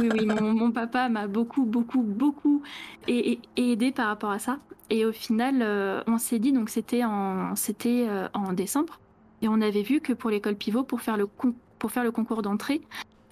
oui, 0.01 0.09
oui. 0.13 0.25
Mon, 0.27 0.53
mon 0.53 0.71
papa 0.71 1.09
m'a 1.09 1.25
beaucoup, 1.25 1.65
beaucoup, 1.65 2.03
beaucoup 2.03 2.61
aidé 3.07 3.91
par 3.91 4.05
rapport 4.05 4.29
à 4.29 4.37
ça. 4.37 4.59
Et 4.91 5.03
au 5.03 5.11
final, 5.11 5.63
euh, 5.63 6.03
on 6.05 6.19
s'est 6.19 6.37
dit, 6.37 6.51
donc 6.51 6.69
c'était 6.69 7.03
en, 7.03 7.55
c'était 7.55 8.05
euh, 8.07 8.27
en 8.35 8.53
décembre, 8.53 8.99
et 9.41 9.47
on 9.47 9.61
avait 9.61 9.81
vu 9.81 9.99
que 9.99 10.13
pour 10.13 10.29
l'école 10.29 10.55
pivot, 10.55 10.83
pour 10.83 11.01
faire 11.01 11.17
le, 11.17 11.25
con- 11.25 11.55
pour 11.79 11.89
faire 11.91 12.03
le 12.03 12.11
concours 12.11 12.43
d'entrée, 12.43 12.81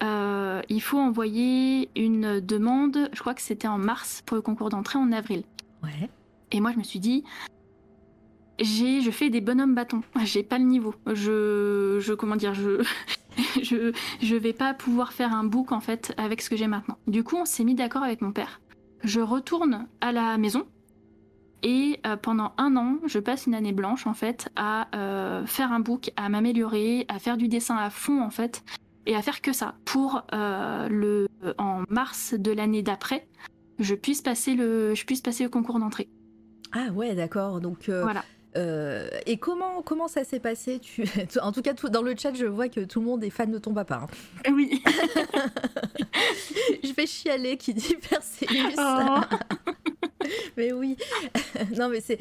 euh, 0.02 0.60
il 0.68 0.82
faut 0.82 0.98
envoyer 0.98 1.90
une 1.94 2.40
demande, 2.40 3.08
je 3.12 3.20
crois 3.20 3.34
que 3.34 3.42
c'était 3.42 3.68
en 3.68 3.78
mars, 3.78 4.22
pour 4.26 4.34
le 4.34 4.42
concours 4.42 4.68
d'entrée 4.68 4.98
en 4.98 5.12
avril. 5.12 5.44
Ouais. 5.84 6.10
Et 6.50 6.60
moi, 6.60 6.72
je 6.72 6.78
me 6.78 6.82
suis 6.82 6.98
dit, 6.98 7.22
j'ai, 8.60 9.00
je 9.00 9.10
fais 9.10 9.30
des 9.30 9.40
bonhommes 9.40 9.74
bâtons. 9.74 10.02
J'ai 10.24 10.42
pas 10.42 10.58
le 10.58 10.64
niveau. 10.64 10.94
Je, 11.06 11.98
je 12.00 12.12
comment 12.12 12.36
dire, 12.36 12.54
je, 12.54 12.82
je, 13.62 13.92
je 14.20 14.36
vais 14.36 14.52
pas 14.52 14.74
pouvoir 14.74 15.12
faire 15.12 15.32
un 15.32 15.44
book 15.44 15.72
en 15.72 15.80
fait 15.80 16.14
avec 16.16 16.42
ce 16.42 16.50
que 16.50 16.56
j'ai 16.56 16.66
maintenant. 16.66 16.98
Du 17.06 17.22
coup, 17.22 17.36
on 17.36 17.44
s'est 17.44 17.64
mis 17.64 17.74
d'accord 17.74 18.02
avec 18.02 18.20
mon 18.20 18.32
père. 18.32 18.60
Je 19.04 19.20
retourne 19.20 19.86
à 20.00 20.12
la 20.12 20.36
maison 20.38 20.66
et 21.62 22.00
euh, 22.06 22.16
pendant 22.16 22.52
un 22.56 22.76
an, 22.76 22.98
je 23.06 23.18
passe 23.18 23.46
une 23.46 23.54
année 23.54 23.72
blanche 23.72 24.06
en 24.06 24.14
fait 24.14 24.48
à 24.56 24.88
euh, 24.96 25.46
faire 25.46 25.72
un 25.72 25.80
book, 25.80 26.12
à 26.16 26.28
m'améliorer, 26.28 27.04
à 27.08 27.18
faire 27.18 27.36
du 27.36 27.48
dessin 27.48 27.76
à 27.76 27.90
fond 27.90 28.22
en 28.22 28.30
fait 28.30 28.64
et 29.06 29.14
à 29.16 29.22
faire 29.22 29.40
que 29.40 29.52
ça 29.52 29.74
pour 29.84 30.22
euh, 30.34 30.88
le 30.88 31.28
en 31.58 31.82
mars 31.88 32.34
de 32.34 32.52
l'année 32.52 32.82
d'après, 32.82 33.26
je 33.78 33.94
puisse 33.94 34.22
passer 34.22 34.54
le, 34.54 34.94
je 34.94 35.04
puisse 35.04 35.20
passer 35.20 35.44
le 35.44 35.50
concours 35.50 35.78
d'entrée. 35.78 36.08
Ah 36.72 36.90
ouais, 36.92 37.14
d'accord. 37.14 37.60
Donc, 37.60 37.88
Voilà. 37.88 38.22
Euh, 38.56 39.08
et 39.26 39.36
comment 39.36 39.82
comment 39.82 40.08
ça 40.08 40.24
s'est 40.24 40.40
passé? 40.40 40.78
Tu... 40.80 41.04
En 41.42 41.52
tout 41.52 41.62
cas, 41.62 41.74
tout- 41.74 41.88
dans 41.88 42.02
le 42.02 42.14
chat, 42.16 42.32
je 42.34 42.46
vois 42.46 42.68
que 42.68 42.80
tout 42.80 43.00
le 43.00 43.06
monde 43.06 43.22
est 43.24 43.30
fan 43.30 43.50
de 43.50 43.58
ton 43.58 43.74
papa. 43.74 44.06
hein. 44.46 44.50
Oui. 44.52 44.82
je 46.82 46.92
vais 46.92 47.06
chialer 47.06 47.56
qui 47.56 47.74
dit 47.74 47.96
Perséus. 48.08 48.74
Oh. 48.78 49.20
mais 50.56 50.72
oui. 50.72 50.96
non, 51.76 51.88
mais 51.88 52.00
c'est 52.00 52.18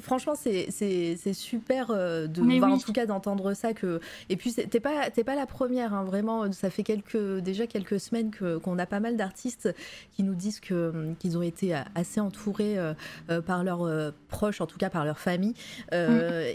franchement, 0.00 0.34
c'est 0.34 1.32
super 1.32 1.90
euh, 1.90 2.26
de, 2.26 2.42
Mais 2.42 2.60
en 2.62 2.74
oui. 2.74 2.82
tout 2.82 2.92
cas, 2.92 3.06
d'entendre 3.06 3.54
ça. 3.54 3.72
Que 3.74 4.00
et 4.28 4.36
puis 4.36 4.52
t'es 4.52 4.80
pas 4.80 5.10
t'es 5.10 5.24
pas 5.24 5.34
la 5.34 5.46
première, 5.46 5.94
hein, 5.94 6.04
vraiment. 6.04 6.50
Ça 6.52 6.70
fait 6.70 6.82
quelques 6.82 7.38
déjà 7.38 7.66
quelques 7.66 8.00
semaines 8.00 8.30
que 8.30 8.58
qu'on 8.58 8.78
a 8.78 8.86
pas 8.86 9.00
mal 9.00 9.16
d'artistes 9.16 9.74
qui 10.12 10.22
nous 10.22 10.34
disent 10.34 10.60
que 10.60 11.14
qu'ils 11.18 11.38
ont 11.38 11.42
été 11.42 11.74
assez 11.94 12.20
entourés 12.20 12.78
euh, 12.78 12.94
euh, 13.30 13.40
par 13.40 13.64
leurs 13.64 13.82
euh, 13.82 14.10
proches, 14.28 14.60
en 14.60 14.66
tout 14.66 14.78
cas 14.78 14.90
par 14.90 15.04
leur 15.04 15.18
famille. 15.18 15.54
Mm. 15.92 15.96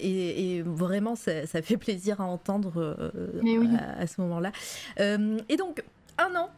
et, 0.02 0.58
et 0.58 0.62
vraiment, 0.62 1.16
ça, 1.16 1.46
ça 1.46 1.62
fait 1.62 1.78
plaisir 1.78 2.22
à 2.22 2.26
entendre 2.26 3.12
oui. 3.42 3.70
à, 3.78 4.02
à 4.02 4.08
ce 4.08 4.22
moment-là. 4.22 4.52
Et 4.98 5.58
donc, 5.58 5.84
un 6.18 6.36
an 6.36 6.50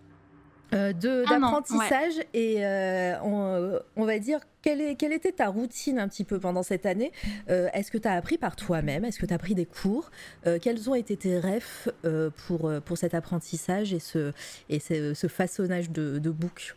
euh, 0.73 0.91
an, 0.91 1.29
d'apprentissage 1.29 2.13
et 2.33 2.65
euh, 2.65 3.15
on, 3.23 3.79
on 3.95 4.05
va 4.05 4.19
dire 4.19 4.39
quelle, 4.61 4.81
est- 4.81 4.95
quelle 4.95 5.13
était 5.13 5.31
ta 5.31 5.47
routine 5.47 5.97
un 5.99 6.07
petit 6.07 6.23
peu 6.23 6.39
pendant 6.39 6.63
cette 6.63 6.85
année? 6.85 7.11
Euh, 7.49 7.69
Est-ce 7.73 7.91
que 7.91 7.97
tu 7.97 8.07
as 8.07 8.13
appris 8.13 8.37
par 8.37 8.55
toi-même? 8.55 9.05
Est-ce 9.05 9.19
que 9.19 9.25
tu 9.25 9.33
as 9.33 9.37
pris 9.37 9.55
des 9.55 9.65
cours? 9.65 10.11
Euh, 10.45 10.59
Quels 10.61 10.89
ont 10.89 10.95
été 10.95 11.15
tes 11.15 11.39
rêves 11.39 11.91
euh, 12.05 12.29
pour, 12.47 12.67
euh, 12.67 12.79
pour 12.81 12.97
cet 12.97 13.13
apprentissage 13.13 13.93
et 13.93 13.99
ce, 13.99 14.33
et 14.69 14.79
ce, 14.79 15.13
ce 15.13 15.27
façonnage 15.27 15.89
de, 15.89 16.19
de 16.19 16.29
book? 16.31 16.75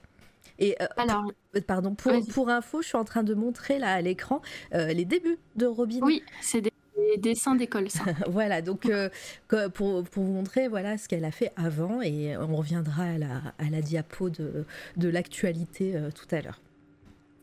Et 0.62 0.76
euh, 0.82 0.86
Alors, 0.98 1.24
euh, 1.56 1.60
pardon, 1.66 1.94
pour, 1.94 2.12
pour 2.32 2.50
info, 2.50 2.82
je 2.82 2.88
suis 2.88 2.98
en 2.98 3.04
train 3.04 3.22
de 3.22 3.32
montrer 3.34 3.78
là 3.78 3.94
à 3.94 4.00
l'écran 4.02 4.42
euh, 4.74 4.88
les 4.92 5.06
débuts 5.06 5.38
de 5.56 5.64
Robin. 5.66 6.00
oui, 6.02 6.22
c'est 6.42 6.60
des, 7.00 7.16
des 7.16 7.30
dessins 7.30 7.54
d'école, 7.54 7.90
ça. 7.90 8.04
voilà, 8.28 8.62
donc 8.62 8.86
euh, 8.86 9.08
pour, 9.48 10.04
pour 10.04 10.24
vous 10.24 10.32
montrer 10.32 10.68
voilà 10.68 10.98
ce 10.98 11.08
qu'elle 11.08 11.24
a 11.24 11.30
fait 11.30 11.52
avant 11.56 12.00
et 12.02 12.36
on 12.36 12.56
reviendra 12.56 13.04
à 13.04 13.18
la, 13.18 13.42
à 13.58 13.70
la 13.70 13.80
diapo 13.80 14.30
de, 14.30 14.64
de 14.96 15.08
l'actualité 15.08 15.96
euh, 15.96 16.10
tout 16.10 16.34
à 16.34 16.40
l'heure. 16.40 16.60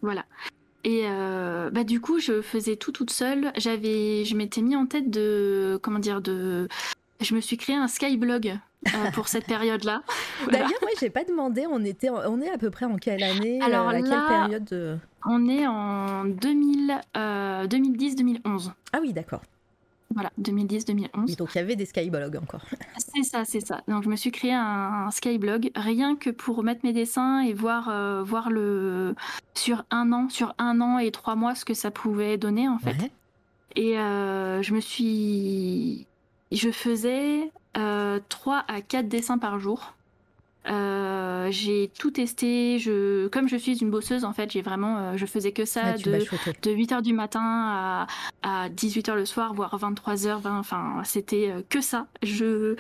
Voilà. 0.02 0.26
Et 0.84 1.02
euh, 1.06 1.70
bah 1.70 1.84
du 1.84 2.00
coup, 2.00 2.20
je 2.20 2.42
faisais 2.42 2.76
tout 2.76 2.92
toute 2.92 3.10
seule. 3.10 3.52
J'avais, 3.58 4.24
je 4.24 4.36
m'étais 4.36 4.62
mis 4.62 4.76
en 4.76 4.86
tête 4.86 5.10
de, 5.10 5.80
comment 5.82 6.00
dire, 6.00 6.22
de, 6.22 6.68
je 7.20 7.36
me 7.36 7.42
suis 7.42 7.58
créé 7.58 7.76
un 7.76 7.88
Skyblog 7.88 8.58
euh, 8.88 9.12
pour 9.14 9.28
cette 9.28 9.46
période-là. 9.46 10.02
Voilà. 10.44 10.52
D'ailleurs, 10.60 10.80
moi, 10.82 10.92
j'ai 11.00 11.10
pas 11.10 11.24
demandé, 11.24 11.66
on, 11.70 11.84
était, 11.84 12.10
en- 12.10 12.22
on 12.32 12.42
est 12.42 12.50
à 12.50 12.58
peu 12.58 12.70
près 12.70 12.86
en 12.86 12.96
quelle 12.98 13.24
année 13.24 13.60
Alors 13.62 13.88
euh, 13.88 13.92
À 13.92 14.00
là- 14.00 14.02
quelle 14.02 14.28
période 14.38 14.66
de... 14.66 14.98
On 15.26 15.48
est 15.50 15.68
en 15.68 16.26
2000, 16.26 16.96
euh, 17.18 17.68
2010-2011. 17.68 18.72
Ah 18.94 19.00
oui, 19.02 19.14
d'accord. 19.14 19.42
Voilà, 20.14 20.32
2010-2011. 20.42 21.08
Oui, 21.28 21.36
donc 21.36 21.50
il 21.54 21.58
y 21.58 21.62
avait 21.62 21.76
des 21.76 21.86
skyblogs 21.86 22.38
encore. 22.38 22.62
C'est 22.98 23.24
ça, 23.24 23.44
c'est 23.44 23.60
ça. 23.60 23.82
Donc 23.90 24.04
je 24.04 24.10
me 24.10 24.16
suis 24.16 24.32
créé 24.32 24.54
un, 24.54 25.06
un 25.08 25.12
Skyblog 25.12 25.72
rien 25.76 26.16
que 26.16 26.30
pour 26.30 26.64
mettre 26.64 26.82
mes 26.86 26.94
dessins 26.94 27.42
et 27.42 27.52
voir, 27.54 27.90
euh, 27.90 28.24
voir 28.24 28.50
le 28.50 29.16
sur 29.54 29.84
un 29.92 30.14
an, 30.14 30.30
sur 30.30 30.56
un 30.60 30.80
an 30.80 30.98
et 30.98 31.12
trois 31.12 31.36
mois 31.36 31.56
ce 31.56 31.66
que 31.66 31.74
ça 31.74 31.92
pouvait 31.92 32.38
donner 32.38 32.70
en 32.70 32.78
fait. 32.80 32.92
Ouais. 33.02 33.12
Et 33.76 34.00
euh, 34.00 34.62
je 34.62 34.74
me 34.74 34.80
suis, 34.80 36.08
je 36.54 36.70
faisais 36.72 37.42
euh, 37.42 37.48
3 38.30 38.66
à 38.68 38.82
4 38.82 39.08
dessins 39.08 39.38
par 39.38 39.60
jour. 39.60 39.94
Euh, 40.70 41.48
j'ai 41.50 41.90
tout 41.98 42.12
testé. 42.12 42.78
Je, 42.78 43.28
comme 43.28 43.48
je 43.48 43.56
suis 43.56 43.78
une 43.80 43.90
bosseuse 43.90 44.26
en 44.26 44.34
fait, 44.34 44.52
j'ai 44.52 44.62
vraiment, 44.62 44.98
euh, 44.98 45.14
je 45.16 45.26
faisais 45.26 45.54
que 45.54 45.64
ça 45.64 45.94
de 45.94 46.12
de 46.12 46.72
8h 46.72 47.02
du 47.02 47.14
matin 47.14 47.40
à, 47.42 48.08
à 48.44 48.68
18h 48.70 49.16
le 49.16 49.26
soir, 49.26 49.54
voire 49.54 49.78
23h, 49.78 50.42
20, 50.42 50.60
enfin, 50.60 51.02
c'était 51.06 51.52
euh, 51.52 51.62
que 51.70 51.80
ça. 51.80 52.08
Je, 52.22 52.76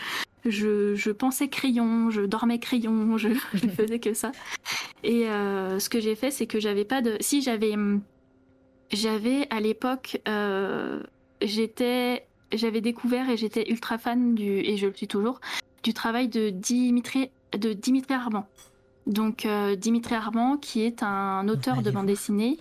je, 0.46 0.96
je 0.96 1.12
pensais 1.12 1.48
crayon, 1.48 2.10
je 2.10 2.24
dormais 2.24 2.60
crayon, 2.60 3.18
je, 3.24 3.30
je 3.54 3.68
faisais 3.78 4.00
que 4.00 4.14
ça. 4.14 4.34
Et 5.04 5.30
euh, 5.30 5.80
ce 5.80 5.88
que 5.88 6.02
j'ai 6.02 6.16
fait, 6.16 6.32
c'est 6.32 6.46
que 6.48 6.60
j'avais 6.60 6.86
pas 6.86 7.02
de. 7.02 7.16
Si 7.22 7.42
j'avais. 7.42 7.74
J'avais 8.92 9.48
à 9.50 9.62
l'époque. 9.62 10.20
euh, 10.28 11.02
j'étais. 11.42 12.27
J'avais 12.54 12.82
découvert 12.82 13.30
et 13.30 13.38
j'étais 13.38 13.70
ultra 13.70 13.98
fan 13.98 14.36
du. 14.36 14.60
Et 14.60 14.78
je 14.78 14.88
le 14.88 14.94
suis 14.94 15.08
toujours. 15.08 15.40
Du 15.84 15.94
travail 15.94 16.28
de 16.28 16.50
Dimitri, 16.50 17.30
de 17.58 17.74
Dimitri 17.74 18.14
Armand. 18.14 18.48
Donc, 19.06 19.46
euh, 19.46 19.76
Dimitri 19.76 20.16
Armand, 20.16 20.58
qui 20.58 20.82
est 20.82 21.02
un 21.04 21.48
auteur 21.48 21.82
de 21.82 21.92
bande 21.92 22.08
dessinée 22.08 22.58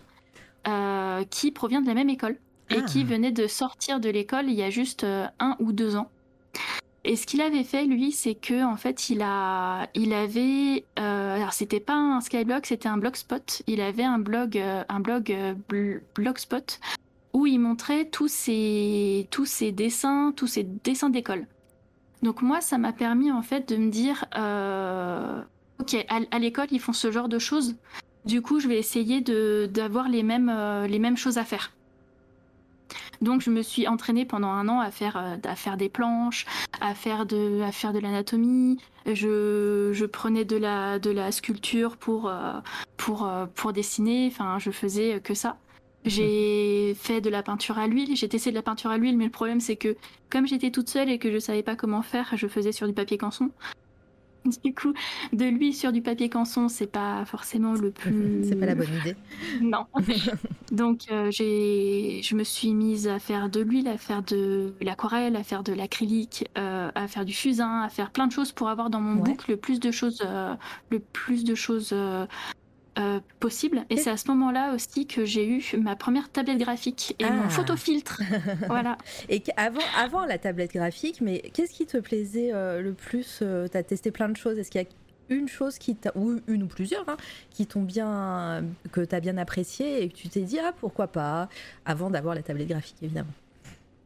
euh, 0.69 1.25
qui 1.31 1.51
provient 1.51 1.81
de 1.81 1.87
la 1.87 1.95
même 1.95 2.09
école 2.11 2.37
et 2.71 2.77
Ah. 2.79 2.83
qui 2.83 3.05
venait 3.05 3.33
de 3.33 3.47
sortir 3.47 4.01
de 4.01 4.09
l'école 4.11 4.47
il 4.49 4.55
y 4.55 4.63
a 4.63 4.71
juste 4.71 5.05
euh, 5.05 5.27
un 5.41 5.57
ou 5.61 5.73
deux 5.73 5.97
ans. 5.97 6.11
Et 7.05 7.15
ce 7.15 7.27
qu'il 7.27 7.41
avait 7.41 7.63
fait, 7.63 7.85
lui, 7.85 8.11
c'est 8.11 8.35
que 8.35 8.65
en 8.65 8.77
fait, 8.77 9.11
il 9.11 9.23
a, 9.23 9.89
il 9.95 10.13
avait, 10.13 10.85
alors 10.97 11.53
c'était 11.53 11.79
pas 11.79 11.95
un 11.95 12.21
Skyblog, 12.21 12.65
c'était 12.67 12.89
un 12.89 12.97
blogspot. 12.97 13.63
Il 13.69 13.81
avait 13.81 14.03
un 14.03 14.19
blog, 14.19 14.59
un 14.89 15.01
blog 15.01 15.33
bl- 15.71 16.01
blogspot 16.17 16.81
où 17.37 17.47
il 17.47 17.59
montrait 17.59 18.07
tous 18.07 18.29
ses, 18.29 19.29
dessins, 19.75 20.33
tous 20.35 20.47
ses 20.47 20.63
dessins 20.63 21.11
d'école. 21.11 21.47
Donc 22.23 22.41
moi, 22.41 22.63
ça 22.63 22.79
m'a 22.79 22.95
permis 22.95 23.31
en 23.31 23.43
fait 23.43 23.69
de 23.69 23.77
me 23.77 23.91
dire, 23.91 24.25
euh, 24.39 25.43
ok, 25.79 26.07
à, 26.09 26.39
l'école 26.39 26.69
ils 26.71 26.81
font 26.81 26.95
ce 26.95 27.11
genre 27.11 27.29
de 27.29 27.39
choses. 27.39 27.77
Du 28.25 28.41
coup, 28.41 28.59
je 28.59 28.69
vais 28.69 28.79
essayer 28.79 29.21
d'avoir 29.21 30.09
les 30.09 30.23
mêmes, 30.23 30.49
euh, 30.49 30.87
les 30.87 30.99
mêmes 30.99 31.19
choses 31.19 31.37
à 31.37 31.45
faire. 31.45 31.73
Donc 33.21 33.43
je 33.43 33.51
me 33.51 33.61
suis 33.61 33.87
entraînée 33.87 34.25
pendant 34.25 34.49
un 34.49 34.67
an 34.71 34.81
à 34.81 34.91
faire, 34.91 35.19
euh, 35.19 35.37
à 35.45 35.57
faire 35.57 35.77
des 35.77 35.91
planches, 35.91 36.47
à 36.81 36.95
faire 36.95 37.27
de, 37.27 37.61
de 37.61 37.99
l'anatomie. 37.99 38.79
Je, 39.05 39.91
je 39.93 40.07
prenais 40.07 40.47
de 40.47 40.57
la, 40.57 40.99
de 40.99 41.11
la 41.11 41.31
sculpture 41.33 41.99
pour, 41.99 42.33
pour, 42.97 43.31
pour 43.55 43.75
dessiner. 43.75 44.27
Enfin, 44.33 44.59
je 44.59 44.71
faisais 44.71 45.21
que 45.21 45.35
ça. 45.35 45.59
J'ai 46.07 46.95
fait 46.95 47.21
de 47.21 47.31
la 47.31 47.43
peinture 47.43 47.79
à 47.79 47.87
l'huile. 47.87 48.17
J'ai 48.17 48.29
testé 48.29 48.51
de 48.51 48.57
la 48.57 48.63
peinture 48.63 48.91
à 48.91 48.99
l'huile, 48.99 49.17
mais 49.17 49.25
le 49.25 49.31
problème 49.31 49.61
c'est 49.61 49.77
que 49.77 49.97
comme 50.31 50.47
j'étais 50.47 50.71
toute 50.71 50.89
seule 50.89 51.11
et 51.11 51.19
que 51.19 51.33
je 51.33 51.39
savais 51.39 51.63
pas 51.63 51.77
comment 51.77 52.03
faire, 52.03 52.33
je 52.37 52.47
faisais 52.47 52.73
sur 52.73 52.87
du 52.87 52.93
papier 52.93 53.19
canson. 53.19 53.51
du 54.65 54.75
coup, 54.75 54.93
de 55.33 55.45
l'huile 55.45 55.75
sur 55.75 55.93
du 55.93 56.03
papier 56.03 56.29
canson, 56.29 56.69
c'est 56.69 56.87
pas 56.87 57.25
forcément 57.25 57.73
le 57.73 57.91
plus. 57.91 58.45
c'est 58.45 58.57
pas 58.57 58.67
la 58.67 58.75
bonne 58.75 58.95
idée. 59.01 59.17
non. 59.61 59.87
Donc, 60.73 61.03
euh, 61.11 61.31
j'ai, 61.31 62.21
je 62.23 62.35
me 62.35 62.45
suis 62.45 62.75
mise 62.75 63.09
à 63.09 63.19
faire 63.19 63.49
de 63.49 63.61
l'huile, 63.61 63.89
à 63.89 63.99
faire 63.99 64.23
de 64.23 64.75
l'aquarelle, 64.81 65.37
à 65.37 65.43
faire 65.43 65.63
de 65.63 65.73
l'acrylique, 65.73 66.49
euh, 66.59 66.91
à 66.95 67.09
faire 67.09 67.25
du 67.25 67.33
fusain, 67.33 67.83
à 67.83 67.89
faire 67.89 68.11
plein 68.11 68.27
de 68.27 68.33
choses 68.33 68.53
pour 68.53 68.69
avoir 68.69 68.91
dans 68.91 69.01
mon 69.01 69.17
book 69.17 69.49
le 69.49 69.57
plus 69.57 69.81
de 69.81 69.91
choses, 69.91 70.23
euh, 70.25 70.55
le 70.91 70.99
plus 70.99 71.45
de 71.45 71.55
choses 71.55 71.95
possible. 73.41 73.85
Et 73.91 73.97
c'est 73.97 74.11
à 74.11 74.17
ce 74.17 74.29
moment-là 74.29 74.75
aussi 74.75 75.07
que 75.07 75.25
j'ai 75.25 75.47
eu 75.47 75.63
ma 75.79 75.97
première 75.97 76.31
tablette 76.31 76.59
graphique 76.59 77.15
et 77.19 77.25
mon 77.25 77.43
ah. 77.45 77.49
photofiltre. 77.51 78.23
voilà. 78.67 78.97
Et 79.29 79.43
avant, 79.57 79.81
avant 79.99 80.25
la 80.25 80.39
tablette 80.39 80.73
graphique, 80.73 81.21
mais 81.21 81.41
qu'est-ce 81.53 81.73
qui 81.73 81.87
te 81.87 81.99
plaisait 81.99 82.53
le 82.53 82.93
plus 82.93 83.43
Tu 83.71 83.77
as 83.77 83.83
testé 83.83 84.11
plein 84.11 84.29
de 84.29 84.37
choses? 84.37 84.59
Est-ce 84.59 84.71
qu'il 84.71 84.81
y 84.81 84.85
a 84.85 84.89
une 85.29 85.49
chose 85.49 85.79
qui 85.79 85.95
t'a, 85.95 86.13
ou 86.15 86.41
une 86.47 86.63
ou 86.63 86.67
plusieurs, 86.67 87.09
hein, 87.09 87.17
qui 87.51 87.67
t'ont 87.67 87.83
bien, 87.83 88.65
que 88.93 89.01
tu 89.01 89.15
as 89.15 89.21
bien 89.21 89.37
apprécié 89.39 90.03
et 90.03 90.09
que 90.09 90.15
tu 90.15 90.29
t'es 90.29 90.43
dit, 90.43 90.59
ah 90.59 90.73
pourquoi 90.79 91.07
pas, 91.09 91.49
avant 91.85 92.11
d'avoir 92.11 92.35
la 92.35 92.43
tablette 92.43 92.69
graphique 92.69 92.97
évidemment? 93.03 93.33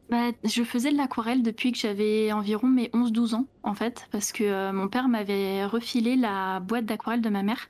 Bah, 0.09 0.31
je 0.43 0.63
faisais 0.63 0.91
de 0.91 0.97
l'aquarelle 0.97 1.41
depuis 1.41 1.71
que 1.71 1.77
j'avais 1.77 2.33
environ 2.33 2.67
mes 2.67 2.87
11-12 2.87 3.35
ans, 3.35 3.45
en 3.63 3.73
fait, 3.73 4.07
parce 4.11 4.33
que 4.33 4.43
euh, 4.43 4.73
mon 4.73 4.89
père 4.89 5.07
m'avait 5.07 5.65
refilé 5.65 6.17
la 6.17 6.59
boîte 6.59 6.85
d'aquarelle 6.85 7.21
de 7.21 7.29
ma 7.29 7.43
mère, 7.43 7.69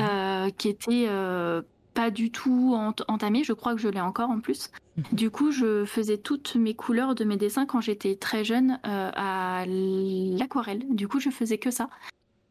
euh, 0.00 0.50
qui 0.50 0.68
était 0.68 1.06
euh, 1.08 1.62
pas 1.94 2.10
du 2.10 2.30
tout 2.30 2.76
entamée. 3.08 3.44
Je 3.44 3.52
crois 3.52 3.74
que 3.74 3.80
je 3.80 3.88
l'ai 3.88 4.00
encore 4.00 4.30
en 4.30 4.40
plus. 4.40 4.70
Mhm. 4.96 5.04
Du 5.12 5.30
coup, 5.30 5.50
je 5.50 5.84
faisais 5.84 6.18
toutes 6.18 6.56
mes 6.56 6.74
couleurs 6.74 7.14
de 7.14 7.24
mes 7.24 7.36
dessins 7.36 7.66
quand 7.66 7.80
j'étais 7.80 8.16
très 8.16 8.44
jeune 8.44 8.78
à 8.84 9.64
l'aquarelle. 9.66 10.84
Du 10.90 11.08
coup, 11.08 11.20
je 11.20 11.30
faisais 11.30 11.58
que 11.58 11.70
ça. 11.70 11.88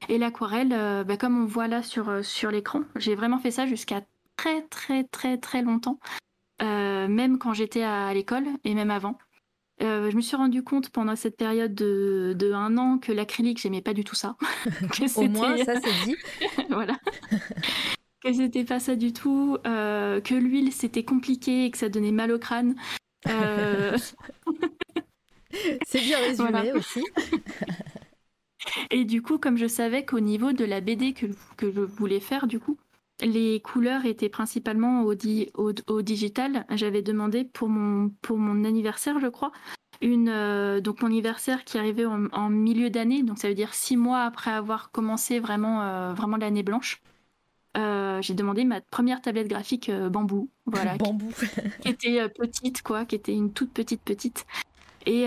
Et 0.09 0.17
l'aquarelle, 0.17 0.73
euh, 0.73 1.03
bah, 1.03 1.17
comme 1.17 1.41
on 1.41 1.45
voit 1.45 1.67
là 1.67 1.81
sur, 1.81 2.09
euh, 2.09 2.21
sur 2.21 2.51
l'écran, 2.51 2.81
j'ai 2.95 3.15
vraiment 3.15 3.39
fait 3.39 3.51
ça 3.51 3.65
jusqu'à 3.65 4.01
très 4.35 4.61
très 4.63 5.03
très 5.05 5.37
très 5.37 5.61
longtemps, 5.61 5.99
euh, 6.61 7.07
même 7.07 7.39
quand 7.39 7.53
j'étais 7.53 7.83
à, 7.83 8.13
l'école 8.13 8.45
et 8.63 8.75
même 8.75 8.91
avant. 8.91 9.17
Je 9.79 10.15
me 10.15 10.21
suis 10.21 10.35
rendu 10.35 10.63
compte 10.63 10.89
pendant 10.89 11.15
cette 11.15 11.37
période 11.37 11.73
de, 11.73 12.33
de 12.37 12.51
un 12.51 12.77
an 12.77 12.97
que 12.97 13.11
l'acrylique, 13.11 13.59
j'aimais 13.59 13.81
pas 13.81 13.93
du 13.93 14.03
tout 14.03 14.15
ça. 14.15 14.35
Au 15.15 15.27
moins, 15.27 15.57
ça 15.57 15.73
c'est 15.81 16.05
dit. 16.05 16.15
voilà. 16.69 16.97
que 18.23 18.33
c'était 18.33 18.63
pas 18.63 18.79
ça 18.79 18.95
du 18.95 19.13
tout, 19.13 19.57
que 19.63 20.33
l'huile 20.33 20.71
c'était 20.71 21.03
compliqué 21.03 21.65
et 21.65 21.71
que 21.71 21.77
ça 21.77 21.89
donnait 21.89 22.11
mal 22.11 22.31
au 22.31 22.39
crâne. 22.39 22.75
c'est 25.85 26.01
bien 26.01 26.19
résumé 26.19 26.71
aussi. 26.73 27.03
Et 28.89 29.05
du 29.05 29.21
coup, 29.21 29.37
comme 29.37 29.57
je 29.57 29.67
savais 29.67 30.05
qu'au 30.05 30.19
niveau 30.19 30.53
de 30.53 30.65
la 30.65 30.81
BD 30.81 31.13
que, 31.13 31.27
que 31.57 31.71
je 31.71 31.81
voulais 31.81 32.19
faire, 32.19 32.47
du 32.47 32.59
coup, 32.59 32.77
les 33.21 33.61
couleurs 33.61 34.05
étaient 34.05 34.29
principalement 34.29 35.03
au, 35.03 35.13
au, 35.87 36.01
digital. 36.01 36.65
J'avais 36.71 37.01
demandé 37.01 37.45
pour 37.45 37.69
mon, 37.69 38.09
pour 38.21 38.37
mon 38.37 38.65
anniversaire, 38.65 39.19
je 39.19 39.27
crois, 39.27 39.51
une, 40.01 40.29
euh, 40.29 40.81
donc 40.81 41.01
mon 41.01 41.07
anniversaire 41.07 41.63
qui 41.63 41.77
arrivait 41.77 42.05
en, 42.05 42.49
milieu 42.49 42.89
d'année, 42.89 43.23
donc 43.23 43.37
ça 43.37 43.47
veut 43.47 43.55
dire 43.55 43.73
six 43.73 43.97
mois 43.97 44.23
après 44.23 44.51
avoir 44.51 44.91
commencé 44.91 45.39
vraiment, 45.39 45.81
euh, 45.83 46.13
vraiment 46.13 46.37
l'année 46.37 46.63
blanche. 46.63 47.01
Euh, 47.77 48.21
j'ai 48.21 48.33
demandé 48.33 48.63
ma 48.63 48.79
première 48.79 49.21
tablette 49.21 49.47
graphique 49.47 49.91
bambou, 49.91 50.49
voilà, 50.65 50.95
bambou. 50.97 51.31
qui, 51.81 51.89
était 51.89 52.27
petite, 52.29 52.81
quoi, 52.81 53.05
qui 53.05 53.15
était 53.15 53.33
une 53.33 53.51
toute 53.51 53.71
petite 53.71 54.01
petite, 54.01 54.45
et, 55.05 55.25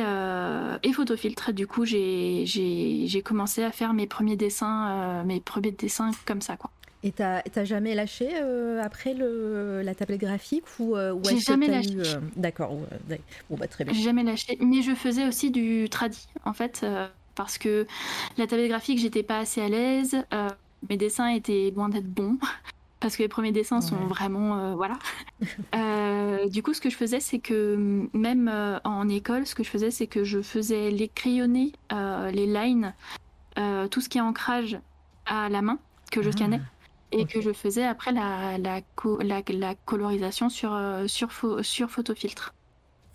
et 0.83 0.93
photofiltre. 0.93 1.53
Du 1.53 1.67
coup, 1.67 1.85
j'ai 1.85 3.23
commencé 3.25 3.63
à 3.63 3.71
faire 3.71 3.95
mes 3.95 4.07
premiers 4.07 4.37
dessins, 4.37 5.23
mes 5.25 5.41
premiers 5.41 5.73
dessins 5.73 6.11
comme 6.27 6.41
ça, 6.41 6.57
quoi. 6.57 6.71
Et 7.05 7.13
t'as 7.13 7.65
jamais 7.65 7.95
lâché 7.95 8.29
euh, 8.35 8.83
après 8.83 9.15
le, 9.15 9.83
la 9.83 9.95
tablette 9.95 10.21
graphique 10.21 10.65
ou, 10.81 10.97
ou 10.97 11.23
J'ai 11.29 11.39
jamais 11.39 11.69
lâché. 11.69 11.97
D'accord. 12.37 12.77
bon 13.49 13.57
bah 13.57 13.69
très 13.69 13.85
bien. 13.85 13.95
J'ai 13.95 14.03
jamais 14.03 14.25
lâché, 14.25 14.59
mais 14.61 14.83
je 14.83 14.95
faisais 14.95 15.27
aussi 15.27 15.51
du 15.51 15.89
tradi 15.89 16.27
en 16.45 16.53
fait 16.53 16.85
parce 17.37 17.57
que 17.57 17.87
la 18.37 18.49
tablette 18.49 18.69
graphique 18.69 18.99
j'étais 18.99 19.23
pas 19.23 19.39
assez 19.39 19.61
à 19.61 19.69
l'aise. 19.69 20.17
mes 20.89 20.97
dessins 20.97 21.29
étaient 21.29 21.73
loin 21.75 21.89
d'être 21.89 22.09
bons 22.09 22.39
parce 23.01 23.17
que 23.17 23.23
les 23.23 23.29
premiers 23.29 23.53
dessins 23.53 23.81
sont 23.81 23.97
vraiment 23.97 24.59
euh, 24.59 24.75
voilà. 24.75 24.99
Euh, 25.75 26.49
du 26.49 26.63
coup, 26.63 26.75
ce 26.75 26.81
que 26.81 26.91
je 26.91 26.97
faisais, 26.97 27.21
c'est 27.21 27.39
que 27.39 27.77
mm, 27.77 28.11
même 28.13 28.49
euh, 28.49 28.79
en 28.85 29.09
école, 29.09 29.47
ce 29.47 29.55
que 29.55 29.63
je 29.63 29.71
faisais, 29.71 29.91
c'est 29.91 30.07
que 30.07 30.25
je 30.25 30.43
faisais 30.43 30.91
les 30.91 31.09
crayonnés, 31.09 31.73
les 31.91 32.47
lines, 32.47 32.95
tout 33.91 34.01
ce 34.01 34.09
qui 34.09 34.19
est 34.19 34.23
ancrage 34.23 34.79
à 35.27 35.49
la 35.49 35.63
main 35.63 35.79
que 36.11 36.23
je 36.23 36.31
ah, 36.31 36.59
et 37.13 37.25
que 37.25 37.41
je 37.41 37.53
faisais 37.53 37.85
après 37.85 38.13
la, 38.13 38.59
la, 38.59 38.81
la 39.49 39.75
colorisation 39.87 40.49
sur, 40.49 40.79
sur, 41.07 41.31
sur 41.63 41.91
photofiltre. 41.91 42.55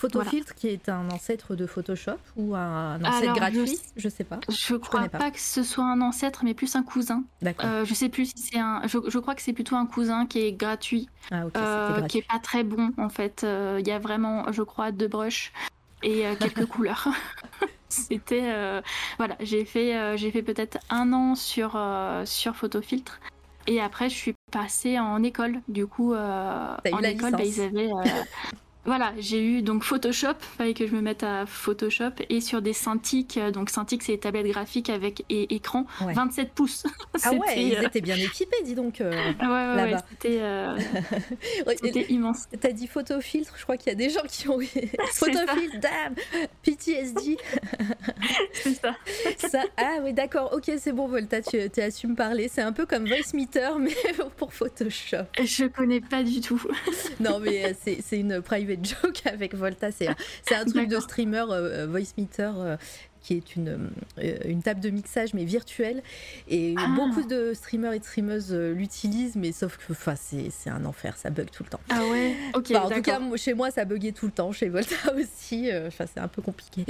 Photofiltre 0.04 0.54
qui 0.56 0.68
est 0.68 0.90
un 0.90 1.10
ancêtre 1.12 1.56
de 1.56 1.66
Photoshop 1.66 2.18
ou 2.36 2.56
un, 2.56 3.02
ancêtre 3.04 3.34
gratuit? 3.36 3.80
Je, 3.96 4.08
ne 4.08 4.12
sais 4.12 4.24
pas. 4.26 4.40
Je, 4.50 4.76
crois 4.76 5.08
pas. 5.08 5.32
que 5.32 5.40
ce 5.40 5.64
soit 5.64 5.86
un 5.86 6.02
ancêtre, 6.02 6.44
mais 6.44 6.54
plus 6.54 6.76
un 6.76 6.84
cousin. 6.84 7.24
D'accord. 7.42 7.70
Euh, 7.70 7.86
je 7.86 7.94
sais 7.94 8.10
plus 8.10 8.26
si 8.26 8.38
c'est 8.38 8.60
un. 8.60 8.82
Je, 8.86 9.18
crois 9.20 9.34
que 9.34 9.42
c'est 9.42 9.54
plutôt 9.54 9.76
un 9.76 9.86
cousin 9.86 10.26
qui 10.26 10.40
est 10.40 10.52
gratuit, 10.52 11.08
ah, 11.32 11.44
euh, 11.56 12.02
qui 12.02 12.18
est 12.18 12.28
pas 12.28 12.40
très 12.40 12.64
bon 12.64 12.92
en 12.98 13.10
fait. 13.10 13.44
Euh, 13.44 13.78
il 13.80 13.88
y 13.88 13.92
a 13.92 14.00
vraiment, 14.00 14.52
je 14.52 14.62
crois, 14.62 14.92
deux 14.92 15.08
brushes 15.08 15.54
et 16.02 16.28
euh, 16.28 16.36
quelques 16.36 16.66
couleurs. 16.68 17.08
C'était 17.88 18.82
voilà, 19.18 19.36
j'ai 19.40 19.66
fait 19.66 20.18
j'ai 20.18 20.32
fait 20.32 20.42
peut-être 20.42 20.80
un 20.90 21.14
an 21.14 21.36
sur 21.36 21.80
sur 22.26 22.56
Photofiltre 22.56 23.20
et 23.68 23.82
après 23.82 24.10
je 24.10 24.16
suis 24.16 24.34
passée 24.52 25.00
en 25.00 25.22
école. 25.24 25.60
Du 25.68 25.88
coup, 25.88 26.14
en 26.14 26.78
école, 27.04 27.32
bah, 27.32 27.44
ils 27.44 27.62
avaient 27.62 27.90
Voilà, 28.86 29.14
j'ai 29.18 29.42
eu 29.42 29.62
donc 29.62 29.84
Photoshop, 29.84 30.36
fallait 30.58 30.74
que 30.74 30.86
je 30.86 30.94
me 30.94 31.00
mette 31.00 31.24
à 31.24 31.46
Photoshop 31.46 32.12
et 32.30 32.42
sur 32.42 32.62
des 32.62 32.74
Cintiq, 32.74 33.38
euh, 33.38 33.50
donc 33.50 33.70
Cintiq 33.70 34.04
c'est 34.04 34.14
des 34.14 34.20
tablettes 34.20 34.48
graphiques 34.48 34.90
avec 34.90 35.24
écran 35.30 35.86
27 36.02 36.52
pouces. 36.52 36.84
ah 37.24 37.32
ouais, 37.32 37.64
ils 37.64 37.76
euh, 37.76 37.84
étaient 37.84 38.02
bien 38.02 38.18
équipés, 38.18 38.58
dis 38.66 38.76
donc. 38.76 39.00
Euh, 39.00 39.12
ouais, 39.42 39.94
ouais, 39.94 39.96
c'était 40.10 40.40
euh... 40.42 40.78
immense. 42.10 42.48
T'as 42.60 42.74
dit 42.74 42.88
photofiltre, 42.88 43.54
je 43.58 43.64
crois 43.64 43.78
qu'il 43.78 43.88
y 43.88 43.94
a 43.94 43.96
des 43.96 44.10
gens 44.10 44.24
qui 44.28 44.50
ont 44.50 44.60
photofiltre, 45.14 45.80
damn, 45.80 46.16
PTSD. 46.62 47.38
c'est 48.52 48.74
ça. 48.74 48.96
ça. 49.38 49.64
Ah 49.78 50.00
oui, 50.04 50.12
d'accord, 50.12 50.52
ok, 50.52 50.70
c'est 50.78 50.92
bon, 50.92 51.08
Volta, 51.08 51.42
tu, 51.42 51.58
tu 51.70 51.80
as 51.80 51.90
su 51.90 52.08
me 52.08 52.16
parler. 52.16 52.50
C'est 52.50 52.62
un 52.62 52.74
peu 52.74 52.86
comme 52.86 53.08
Voice 53.08 53.34
Meter, 53.34 53.70
mais 53.80 53.96
pour 54.36 54.54
Photoshop. 54.54 55.26
Je 55.42 55.66
connais 55.68 56.02
pas 56.02 56.24
du 56.24 56.42
tout. 56.42 56.62
non, 57.22 57.40
mais 57.40 57.74
c'est 57.82 58.20
une 58.20 58.42
private 58.42 58.73
joke 58.82 59.22
avec 59.26 59.56
Volta. 59.56 59.92
C'est 59.92 60.08
un 60.08 60.66
truc 60.66 60.88
de 60.88 61.00
streamer 61.00 61.46
euh, 61.50 61.88
voice 61.88 62.14
meter 62.18 62.52
euh, 62.58 62.78
qui 63.22 63.36
est 63.36 63.56
une, 63.56 63.90
euh, 64.20 64.38
une 64.46 64.62
table 64.62 64.82
de 64.82 64.90
mixage 64.90 65.34
mais 65.34 65.46
virtuelle. 65.46 66.04
Et 66.48 66.76
ah. 66.78 66.88
beaucoup 66.96 67.24
de 67.24 67.54
streamers 67.54 67.94
et 67.94 68.00
de 68.00 68.04
streameuses 68.04 68.54
l'utilisent 68.54 69.36
mais 69.36 69.52
sauf 69.52 69.78
que 69.78 69.94
c'est 70.16 70.70
un 70.70 70.86
enfer 70.86 71.18
ça 71.18 71.30
bug 71.30 71.50
tout 71.52 71.64
le 71.64 71.70
temps. 71.70 71.82
Ah 71.90 72.02
ouais? 72.12 72.36
Ok 72.54 72.72
en 72.72 72.90
tout 72.90 73.02
cas 73.02 73.20
chez 73.38 73.54
moi 73.54 73.72
ça 73.72 73.86
buguait 73.86 74.12
tout 74.12 74.26
le 74.26 74.32
temps 74.32 74.52
chez 74.52 74.70
Volta 74.70 74.96
aussi 75.16 75.70
enfin 75.88 76.06
c'est 76.12 76.20
un 76.20 76.28
peu 76.28 76.42
compliqué. 76.42 76.86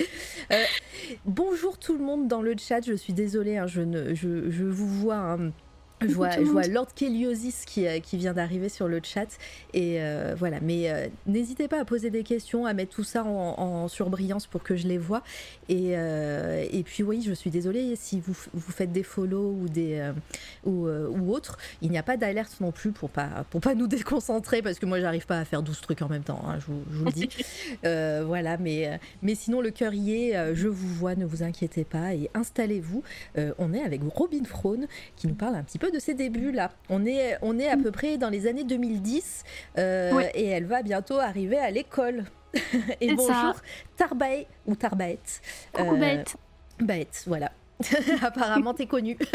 Bonjour 1.26 1.78
tout 1.78 1.98
le 1.98 2.04
monde 2.04 2.28
dans 2.28 2.42
le 2.42 2.56
chat 2.58 2.86
je 2.86 2.94
suis 2.94 3.14
désolée 3.14 3.58
hein, 3.58 3.68
je, 3.68 3.82
ne, 3.82 4.16
je, 4.16 4.50
je 4.50 4.64
vous 4.64 4.88
vois 4.88 5.16
hein, 5.16 5.52
je 6.02 6.14
vois, 6.14 6.32
je 6.32 6.42
vois, 6.42 6.68
Lord 6.68 6.94
Keliosis 6.96 7.66
qui, 7.66 7.88
euh, 7.88 8.00
qui 8.00 8.18
vient 8.18 8.34
d'arriver 8.34 8.70
sur 8.70 8.88
le 8.88 9.00
chat. 9.04 9.28
Et 9.74 10.02
euh, 10.02 10.36
voilà, 10.38 10.60
mais 10.62 10.92
euh, 10.92 11.08
n'hésitez 11.26 11.68
pas 11.68 11.80
à 11.80 11.86
poser 11.86 12.10
des 12.10 12.24
questions, 12.24 12.66
à 12.66 12.74
mettre 12.74 12.94
tout 12.96 13.04
ça 13.04 13.24
en, 13.24 13.88
surbrillance 13.88 14.48
pour 14.48 14.64
que 14.64 14.76
je 14.76 14.88
les 14.88 14.98
vois. 14.98 15.24
Et, 15.70 15.92
et, 15.92 16.84
puis 16.84 17.04
oui, 17.04 17.24
je 17.26 17.34
suis 17.34 17.50
désolée 17.50 17.96
si 17.96 18.20
vous, 18.20 18.36
vous 18.54 18.72
faites 18.72 18.92
des 18.92 19.04
follow 19.04 19.52
ou, 19.52 19.68
des, 19.68 20.12
ou, 20.66 20.88
ou 20.88 21.34
autres. 21.34 21.58
Il 21.82 21.92
n'y 21.92 21.98
a 21.98 22.04
pas 22.04 22.18
d'alerte 22.18 22.58
non 22.62 22.72
plus 22.72 22.92
pour 22.92 23.10
pas, 23.10 23.46
pour 23.50 23.62
pas 23.62 23.76
nous 23.76 23.88
déconcentrer 23.94 24.62
parce 24.62 24.80
que 24.80 24.86
moi, 24.86 25.00
j'arrive 25.00 25.26
pas 25.26 25.40
à 25.40 25.46
faire 25.46 25.62
12 25.62 25.82
trucs 25.82 26.02
en 26.02 26.10
même 26.10 26.24
temps, 26.24 26.42
hein, 26.48 26.60
je, 26.60 26.66
vous, 26.68 26.84
je, 26.92 26.98
vous, 26.98 27.06
le 27.06 27.12
dis. 27.12 27.30
voilà, 28.28 28.58
mais, 28.58 29.00
mais 29.22 29.36
sinon, 29.36 29.62
le 29.62 29.72
cœur 29.72 29.94
y 29.94 30.30
est. 30.30 30.56
Je 30.56 30.68
vous 30.68 30.94
vois, 30.94 31.16
ne 31.16 31.26
vous 31.26 31.44
inquiétez 31.44 31.84
pas. 31.84 32.14
Et 32.14 32.30
installez-vous. 32.34 33.04
on 33.58 33.74
est 33.74 33.82
avec 33.82 34.02
Robin 34.14 34.44
Frone 34.46 34.88
qui 35.16 35.28
nous 35.28 35.36
parle 35.36 35.56
un 35.56 35.64
petit 35.64 35.80
peu 35.80 35.92
de 35.94 36.00
ses 36.00 36.14
débuts 36.14 36.52
là. 36.52 36.72
On 36.90 37.06
est, 37.06 37.38
on 37.42 37.58
est 37.58 37.70
à 37.70 37.78
peu 37.78 37.92
près 37.92 38.18
dans 38.18 38.30
les 38.30 38.48
années 38.48 38.64
2010 38.64 39.44
euh, 39.78 40.24
et 40.34 40.48
elle 40.48 40.66
va 40.66 40.82
bientôt 40.82 41.20
arriver 41.20 41.58
à 41.58 41.72
l'école. 41.72 42.26
et 43.02 43.14
bonjour 43.14 43.56
Tarbae 43.96 44.46
ou 44.66 44.76
Tarbaet. 44.76 45.20
Coucou 45.72 45.96
euh, 45.96 46.24
Baet, 46.80 47.24
voilà. 47.26 47.52
Apparemment, 48.22 48.74
t'es 48.74 48.86
connu. 48.86 49.18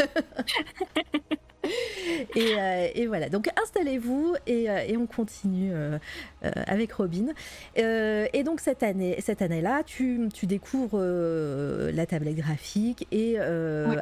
Euh, 2.37 2.87
et, 2.95 3.07
voilà, 3.07 3.29
donc 3.29 3.49
installez-vous 3.61 4.35
et, 4.47 4.69
euh, 4.69 4.97
on 4.97 5.05
continue 5.05 5.71
euh, 5.73 5.97
avec 6.41 6.93
Robin. 6.93 7.27
et 7.75 8.43
donc 8.43 8.59
cette 8.59 8.83
année, 8.83 9.17
cette 9.19 9.41
année-là, 9.41 9.83
tu, 9.83 10.29
découvres 10.43 10.99
la 10.99 12.05
tablette 12.05 12.35
graphique 12.35 13.07
et 13.11 13.37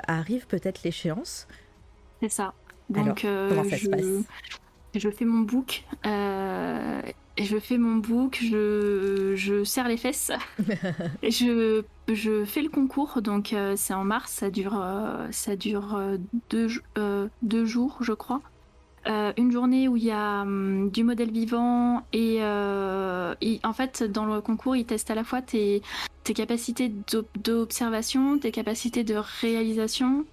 arrive 0.08 0.48
peut-être 0.48 0.84
l'échéance. 0.84 1.48
C'est 2.22 2.30
ça. 2.30 2.54
Donc 2.90 3.22
comment 3.22 3.64
ça 3.64 3.78
se 3.78 3.90
passe? 3.90 4.06
je 4.96 5.10
fais 5.10 5.26
mon 5.26 5.42
book 5.42 5.84
je 7.38 7.60
fais 7.60 7.78
mon 7.78 7.98
book, 7.98 8.40
je, 8.42 9.34
je 9.36 9.64
serre 9.64 9.88
les 9.88 9.98
fesses, 9.98 10.32
je, 11.24 11.84
je 12.12 12.46
fais 12.46 12.62
le 12.62 12.70
concours, 12.70 13.22
donc 13.22 13.54
euh, 13.54 13.76
c'est 13.76 13.94
en 13.94 14.04
mars, 14.04 14.32
ça 14.32 14.50
dure, 14.50 14.80
euh, 14.82 15.28
ça 15.32 15.56
dure 15.56 15.96
euh, 15.96 16.18
deux, 16.50 16.68
deux, 17.42 17.66
jours, 17.66 17.98
je 18.02 18.14
crois. 18.14 18.42
Une 19.08 19.52
journée 19.52 19.88
où 19.88 19.98
il 19.98 20.04
y 20.06 20.12
a 20.12 20.42
hum, 20.42 20.90
du 20.92 21.04
modèle 21.04 21.32
vivant 21.32 22.04
et, 22.14 22.42
en 22.44 23.74
fait 23.74 24.04
dans 24.04 24.26
le 24.26 24.42
concours 24.42 24.76
ils 24.76 24.86
testent 24.86 25.12
à 25.12 25.16
la 25.16 25.24
fois 25.24 25.42
tes, 25.42 25.82
tes 26.24 26.34
capacités 26.34 26.92
d'observation, 27.44 28.38
tes 28.38 28.52
capacités 28.52 29.04
de 29.04 29.16
réalisation. 29.42 30.26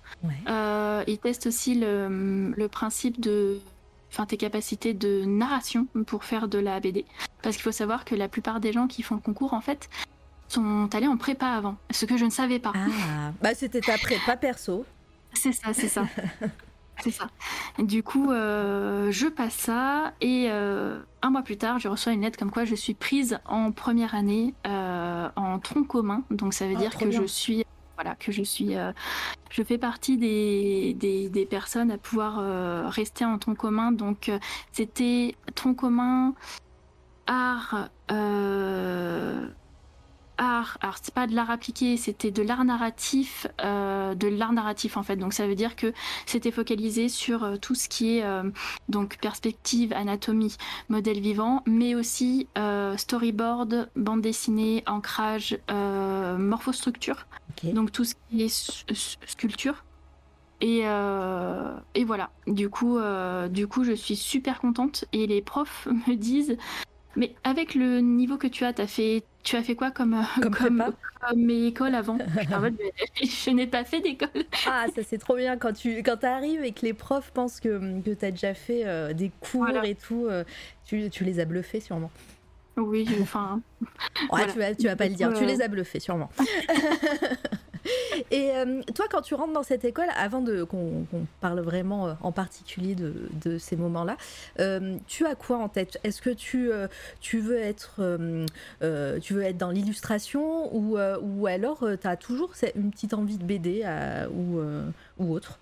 ils 1.07 1.19
testent 1.23 1.47
aussi 1.47 1.75
le, 1.75 2.53
le 2.57 2.69
principe 2.69 3.21
de 3.21 3.59
enfin 4.15 4.27
tes 4.27 4.37
capacités 4.37 4.95
de 4.95 5.25
narration 5.25 5.87
pour 6.07 6.25
faire 6.25 6.47
de 6.49 6.59
la 6.59 6.79
BD. 6.79 7.05
Parce 7.43 7.57
qu'il 7.57 7.65
faut 7.65 7.73
savoir 7.73 8.05
que 8.05 8.15
la 8.15 8.29
plupart 8.29 8.61
des 8.61 8.73
gens 8.73 8.87
qui 8.87 9.03
font 9.03 9.17
le 9.17 9.21
concours, 9.21 9.55
en 9.55 9.61
fait, 9.61 9.91
sont 10.49 10.89
allés 10.95 11.09
en 11.09 11.17
prépa 11.17 11.49
avant, 11.49 11.77
ce 11.91 12.07
que 12.07 12.17
je 12.17 12.25
ne 12.25 12.31
savais 12.31 12.61
pas. 12.61 12.73
Ah, 12.75 13.33
bah 13.43 13.55
c'était 13.55 13.81
ta 13.81 13.99
prépa 13.99 14.37
perso. 14.37 14.85
C'est 15.33 15.53
ça, 15.53 15.75
c'est 15.75 15.89
ça. 15.89 16.05
c'est 17.03 17.11
ça. 17.11 17.29
Du 17.79 18.03
coup, 18.03 18.31
euh, 18.31 19.11
je 19.11 19.27
passe 19.27 19.55
ça 19.55 20.13
et 20.21 20.47
euh, 20.49 21.01
un 21.23 21.31
mois 21.31 21.43
plus 21.43 21.57
tard, 21.57 21.79
je 21.79 21.89
reçois 21.89 22.13
une 22.13 22.23
lettre 22.23 22.39
comme 22.39 22.51
quoi 22.51 22.65
je 22.65 22.75
suis 22.75 22.95
prise 22.95 23.39
en 23.47 23.73
première 23.73 24.15
année 24.15 24.55
euh, 24.67 25.29
en 25.37 25.59
tronc 25.59 25.85
commun. 25.85 26.23
Donc 26.31 26.55
ça 26.55 26.67
veut 26.67 26.75
ah, 26.77 26.81
dire 26.81 26.97
que 26.97 27.11
je 27.11 27.25
suis 27.25 27.65
voilà, 27.97 28.17
que 28.17 28.33
je 28.33 28.43
suis, 28.43 28.75
je 29.51 29.63
fais 29.63 29.79
partie 29.79 30.17
des, 30.17 30.95
des, 30.95 31.47
personnes 31.47 31.93
à 31.93 31.99
pouvoir 31.99 32.91
rester 32.91 33.25
en 33.25 33.39
tronc 33.39 33.55
commun. 33.55 33.93
Donc, 33.93 34.33
c'était 34.73 35.37
tronc 35.55 35.75
commun, 35.75 36.35
art, 37.29 37.91
art, 40.39 40.79
alors 40.81 40.97
c'est 41.01 41.15
pas 41.15 41.27
de 41.27 41.35
l'art 41.35 41.51
appliqué, 41.51 41.97
c'était 41.97 42.31
de 42.31 42.43
l'art 42.43 42.65
narratif, 42.65 43.47
euh, 43.63 44.15
de 44.15 44.29
l'art 44.29 44.53
narratif 44.53 44.97
en 44.97 45.03
fait. 45.03 45.17
Donc 45.17 45.33
ça 45.33 45.47
veut 45.47 45.55
dire 45.55 45.77
que 45.77 45.93
c'était 46.27 46.51
focalisé 46.51 47.09
sur 47.09 47.45
euh, 47.45 47.57
tout 47.57 47.75
ce 47.75 47.89
qui 47.89 48.19
est 48.19 48.25
euh, 48.25 48.43
donc 48.89 49.19
perspective, 49.19 49.93
anatomie, 49.93 50.57
modèle 50.89 51.21
vivant, 51.21 51.63
mais 51.67 51.95
aussi 51.95 52.49
storyboard, 52.97 53.89
bande 53.97 54.21
dessinée, 54.21 54.83
ancrage, 54.87 55.59
morphostructure. 55.69 57.27
Donc 57.63 57.93
tout 57.93 58.05
ce 58.05 58.15
qui 58.31 58.43
est 58.43 58.99
sculpture. 59.27 59.85
Et, 60.61 60.81
et, 61.95 62.05
voilà. 62.05 62.31
Du 62.47 62.69
coup, 62.69 62.99
du 63.51 63.67
coup, 63.67 63.85
je 63.85 63.93
suis 63.93 64.17
super 64.17 64.61
contente 64.61 65.05
et 65.13 65.27
les 65.27 65.43
profs 65.43 65.89
me 66.09 66.15
disent 66.15 66.57
mais 67.17 67.35
avec 67.45 67.75
le 67.75 68.01
niveau 68.01 68.37
que 68.37 68.47
tu 68.47 68.65
as, 68.65 68.75
as 68.77 68.87
fait, 68.87 69.25
tu 69.45 69.57
as 69.57 69.63
fait 69.63 69.77
quoi 69.77 69.91
comme, 69.91 70.15
euh, 70.15 70.41
comme, 70.41 70.55
comme, 70.55 70.93
mes 71.37 71.67
écoles 71.67 71.95
avant? 71.95 72.19
Je 73.23 73.51
n'ai 73.51 73.67
pas 73.67 73.85
fait 73.85 74.01
d'école. 74.01 74.45
ah, 74.67 74.87
ça 74.95 75.03
c'est 75.07 75.19
trop 75.19 75.37
bien 75.37 75.57
quand 75.57 75.73
tu 75.73 76.03
quand 76.03 76.25
arrives 76.25 76.65
et 76.65 76.73
que 76.73 76.85
les 76.85 76.95
profs 76.95 77.31
pensent 77.31 77.61
que, 77.61 78.01
que 78.01 78.11
tu 78.11 78.25
as 78.25 78.31
déjà 78.31 78.55
fait 78.55 78.83
euh, 78.87 79.13
des 79.13 79.31
cours 79.41 79.85
et 79.85 79.95
tout. 79.95 80.27
Euh, 80.29 80.45
tu, 80.87 81.09
tu, 81.11 81.25
les 81.25 81.41
as 81.41 81.45
bluffés 81.45 81.81
sûrement. 81.81 82.11
Oui, 82.77 83.07
enfin. 83.23 83.61
ouais, 84.33 84.47
tu, 84.53 84.59
vas, 84.59 84.75
tu 84.75 84.87
vas 84.87 84.97
pas 84.97 85.07
le 85.07 85.15
dire, 85.15 85.33
tu 85.33 85.45
les 85.45 85.63
as 85.63 85.69
bluffés 85.69 86.01
sûrement. 86.01 86.31
Et 88.31 88.51
euh, 88.53 88.83
toi, 88.95 89.07
quand 89.11 89.23
tu 89.23 89.35
rentres 89.35 89.53
dans 89.53 89.63
cette 89.63 89.85
école, 89.85 90.09
avant 90.17 90.41
de 90.41 90.65
qu'on 90.65 91.07
parle 91.41 91.61
vraiment 91.61 92.09
euh, 92.09 92.13
en 92.23 92.33
particulier 92.33 92.95
de, 92.95 93.59
ces 93.59 93.77
moments-là, 93.77 94.17
euh, 94.61 94.97
tu 95.07 95.27
as 95.27 95.35
quoi 95.35 95.59
en 95.59 95.69
tête? 95.69 95.99
Est-ce 96.05 96.21
que 96.23 96.31
tu, 96.31 96.69
veux 97.41 97.59
être 97.59 98.01
tu 99.21 99.35
veux 99.35 99.43
être 99.43 99.57
dans 99.57 99.71
l'illustration 99.71 100.75
ou, 100.75 100.99
ou 100.99 101.47
alors 101.47 101.87
tu 102.01 102.07
as 102.07 102.17
toujours 102.17 102.53
une 102.75 102.91
petite 102.91 103.15
envie 103.15 103.39
de 103.39 103.45
BD 103.45 103.85
ou, 104.33 104.61
ou 105.19 105.33
autre? 105.33 105.59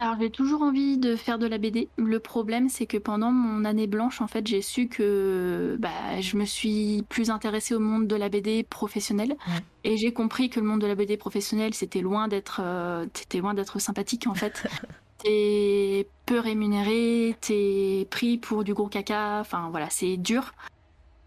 Alors 0.00 0.16
j'ai 0.20 0.30
toujours 0.30 0.62
envie 0.62 0.96
de 0.96 1.16
faire 1.16 1.38
de 1.38 1.46
la 1.46 1.58
BD. 1.58 1.88
Le 1.96 2.20
problème 2.20 2.68
c'est 2.68 2.86
que 2.86 2.98
pendant 2.98 3.32
mon 3.32 3.64
année 3.64 3.88
blanche 3.88 4.20
en 4.20 4.28
fait 4.28 4.46
j'ai 4.46 4.62
su 4.62 4.86
que 4.88 5.76
bah, 5.80 6.20
je 6.20 6.36
me 6.36 6.44
suis 6.44 7.04
plus 7.08 7.30
intéressée 7.30 7.74
au 7.74 7.80
monde 7.80 8.06
de 8.06 8.14
la 8.14 8.28
BD 8.28 8.62
professionnelle 8.62 9.36
et 9.82 9.96
j'ai 9.96 10.12
compris 10.12 10.50
que 10.50 10.60
le 10.60 10.66
monde 10.66 10.80
de 10.80 10.86
la 10.86 10.94
BD 10.94 11.16
professionnelle 11.16 11.74
c'était 11.74 12.00
loin 12.00 12.28
d'être 12.28 12.60
euh, 12.62 13.06
loin 13.34 13.54
d'être 13.54 13.80
sympathique 13.80 14.28
en 14.28 14.34
fait. 14.34 14.68
t'es 15.18 16.06
peu 16.26 16.38
rémunéré, 16.38 17.34
t'es 17.40 18.06
pris 18.08 18.38
pour 18.38 18.62
du 18.62 18.74
gros 18.74 18.86
caca, 18.86 19.40
enfin 19.40 19.68
voilà 19.70 19.90
c'est 19.90 20.16
dur. 20.16 20.52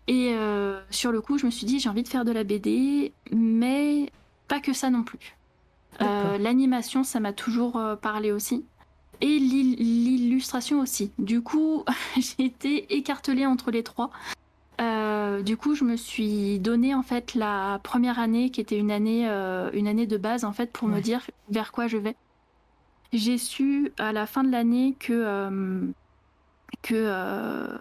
Et 0.07 0.34
euh, 0.34 0.79
sur 0.91 1.12
le 1.12 1.19
coup 1.19 1.38
je 1.38 1.45
me 1.45 1.51
suis 1.51 1.65
dit 1.65 1.79
j'ai 1.79 1.89
envie 1.89 2.03
de 2.03 2.07
faire 2.07 2.23
de 2.23 2.31
la 2.31 2.45
BD 2.45 3.12
mais 3.34 4.10
pas 4.47 4.62
que 4.62 4.71
ça 4.71 4.89
non 4.89 5.03
plus. 5.03 5.36
Euh, 5.99 6.38
l'animation, 6.38 7.04
ça 7.04 7.19
m'a 7.19 7.34
toujours 7.34 7.77
euh, 7.77 7.95
parlé 7.95 8.32
aussi. 8.32 8.65
Et 9.19 9.38
l'illustration 9.38 10.80
aussi. 10.80 11.12
Du 11.19 11.41
coup, 11.41 11.84
j'ai 12.17 12.45
été 12.45 12.95
écartelée 12.95 13.45
entre 13.45 13.71
les 13.71 13.84
trois. 13.84 14.10
Euh, 14.80 15.43
du 15.43 15.58
coup, 15.58 15.75
je 15.75 15.84
me 15.84 15.95
suis 15.95 16.60
donné 16.60 16.95
en 16.95 17.04
fait 17.04 17.36
la 17.36 17.80
première 17.84 18.19
année 18.19 18.49
qui 18.49 18.62
était 18.62 18.77
une 18.77 18.89
année, 18.89 19.27
une 19.73 19.88
année 19.88 20.08
de 20.08 20.17
base 20.17 20.43
en 20.43 20.54
fait 20.54 20.71
pour 20.71 20.88
me 20.88 21.01
dire 21.01 21.21
vers 21.49 21.71
quoi 21.71 21.88
je 21.88 21.97
vais. 21.97 22.15
J'ai 23.13 23.38
su 23.38 23.91
à 23.99 24.12
la 24.12 24.25
fin 24.25 24.43
de 24.43 24.49
l'année 24.49 24.95
que 24.99 25.93
que 26.82 27.77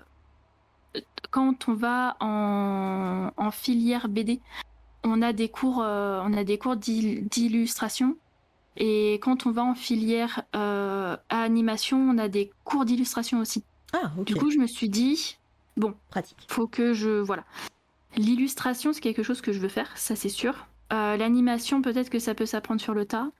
quand 1.30 1.68
on 1.68 1.74
va 1.74 2.16
en, 2.20 3.30
en, 3.34 3.50
filière 3.50 4.08
BD, 4.08 4.40
on 5.04 5.22
a 5.22 5.32
des 5.32 5.48
cours, 5.48 5.80
euh, 5.82 6.20
on 6.24 6.32
a 6.34 6.44
des 6.44 6.58
cours 6.58 6.76
d'illustration. 6.76 8.16
Et 8.76 9.14
quand 9.14 9.46
on 9.46 9.50
va 9.50 9.64
en 9.64 9.74
filière 9.74 10.42
euh, 10.54 11.16
à 11.28 11.42
animation, 11.42 11.98
on 11.98 12.18
a 12.18 12.28
des 12.28 12.50
cours 12.64 12.84
d'illustration 12.84 13.40
aussi. 13.40 13.64
Ah, 13.92 14.12
Du 14.24 14.34
coup, 14.36 14.50
je 14.50 14.58
me 14.58 14.66
suis 14.66 14.88
dit, 14.88 15.38
bon, 15.76 15.94
pratique. 16.08 16.46
Faut 16.48 16.66
que 16.66 16.94
je, 16.94 17.20
voilà. 17.20 17.44
L'illustration, 18.16 18.92
c'est 18.92 19.00
quelque 19.00 19.22
chose 19.22 19.40
que 19.40 19.52
je 19.52 19.58
veux 19.58 19.68
faire, 19.68 19.90
ça 19.96 20.16
c'est 20.16 20.28
sûr. 20.28 20.66
Euh, 20.92 21.16
l'animation, 21.16 21.82
peut-être 21.82 22.10
que 22.10 22.18
ça 22.18 22.34
peut 22.34 22.46
s'apprendre 22.46 22.80
sur 22.80 22.94
le 22.94 23.04
tas. 23.04 23.30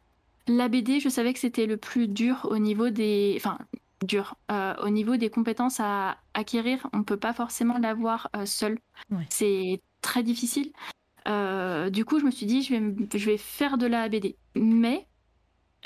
La 0.46 0.68
BD, 0.68 1.00
je 1.00 1.08
savais 1.08 1.32
que 1.32 1.38
c'était 1.38 1.66
le 1.66 1.76
plus 1.76 2.08
dur 2.08 2.46
au 2.50 2.58
niveau 2.58 2.90
des, 2.90 3.34
enfin, 3.36 3.58
dur. 4.04 4.36
au 4.82 4.88
niveau 4.88 5.16
des 5.16 5.30
compétences 5.30 5.78
à 5.80 6.16
acquérir, 6.34 6.86
on 6.92 7.02
peut 7.02 7.16
pas 7.16 7.34
forcément 7.34 7.78
l'avoir 7.78 8.30
seul. 8.46 8.78
C'est 9.28 9.80
très 10.00 10.22
difficile. 10.22 10.72
Euh, 11.28 11.90
du 11.90 12.04
coup, 12.04 12.18
je 12.18 12.24
me 12.24 12.30
suis 12.30 12.46
dit, 12.46 12.62
je 12.62 12.74
vais, 12.74 13.18
je 13.18 13.26
vais 13.26 13.36
faire 13.36 13.78
de 13.78 13.86
la 13.86 14.08
BD. 14.08 14.36
Mais 14.54 15.06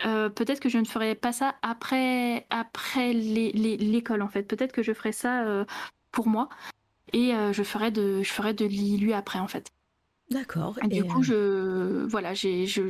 euh, 0.05 0.29
peut-être 0.29 0.61
que 0.61 0.69
je 0.69 0.79
ne 0.79 0.85
ferai 0.85 1.15
pas 1.15 1.33
ça 1.33 1.55
après, 1.63 2.47
après 2.51 3.13
l'école, 3.13 4.23
en 4.23 4.29
fait. 4.29 4.45
Peut-être 4.45 4.73
que 4.73 4.83
je 4.83 4.93
ferai 4.93 5.13
ça 5.13 5.45
euh, 5.45 5.65
pour 6.11 6.29
moi 6.29 6.49
et 7.13 7.33
je 7.53 7.63
ferai 7.63 7.93
de, 7.93 8.23
je 8.25 8.33
ferai 8.33 8.55
de 8.55 8.65
l'ILU 8.65 9.13
après, 9.13 9.39
en 9.39 9.47
fait. 9.47 9.71
D'accord. 10.31 10.79
Et 10.83 10.89
du 10.89 11.05
coup, 11.05 11.23
je, 11.23 12.05
voilà, 12.07 12.35
j'ai, 12.35 12.67
je, 12.67 12.81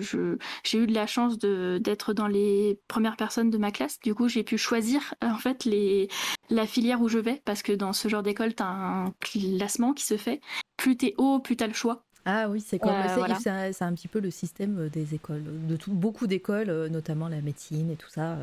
eu 0.72 0.86
de 0.86 0.94
la 0.94 1.06
chance 1.06 1.38
d'être 1.38 2.14
dans 2.14 2.28
les 2.28 2.78
premières 2.88 3.16
personnes 3.16 3.50
de 3.50 3.58
ma 3.58 3.70
classe. 3.70 3.98
Du 4.00 4.14
coup, 4.14 4.28
j'ai 4.28 4.44
pu 4.44 4.56
choisir 4.56 5.14
en 5.20 5.36
fait 5.36 5.64
les, 5.64 6.08
la 6.48 6.66
filière 6.66 7.02
où 7.02 7.08
je 7.08 7.18
vais 7.18 7.42
parce 7.44 7.62
que 7.62 7.72
dans 7.72 7.92
ce 7.92 8.08
genre 8.08 8.22
d'école, 8.22 8.54
tu 8.54 8.62
as 8.62 8.68
un 8.68 9.10
classement 9.20 9.92
qui 9.92 10.04
se 10.04 10.16
fait. 10.16 10.40
Plus 10.76 10.96
t'es 10.96 11.14
haut, 11.18 11.40
plus 11.40 11.56
tu 11.56 11.64
as 11.64 11.66
le 11.66 11.74
choix. 11.74 12.03
Ah 12.26 12.48
oui, 12.48 12.60
c'est 12.60 12.78
comme 12.78 12.92
euh, 12.92 13.72
c'est 13.74 13.82
un, 13.84 13.92
petit 13.92 14.08
peu 14.08 14.18
le 14.18 14.30
système 14.30 14.78
euh, 14.78 14.88
des 14.88 15.14
écoles, 15.14 15.42
de 15.44 15.78
beaucoup 15.88 16.26
d'écoles, 16.26 16.70
euh, 16.70 16.88
notamment 16.88 17.28
la 17.28 17.42
médecine 17.42 17.90
et 17.90 17.96
tout 17.96 18.08
ça. 18.08 18.38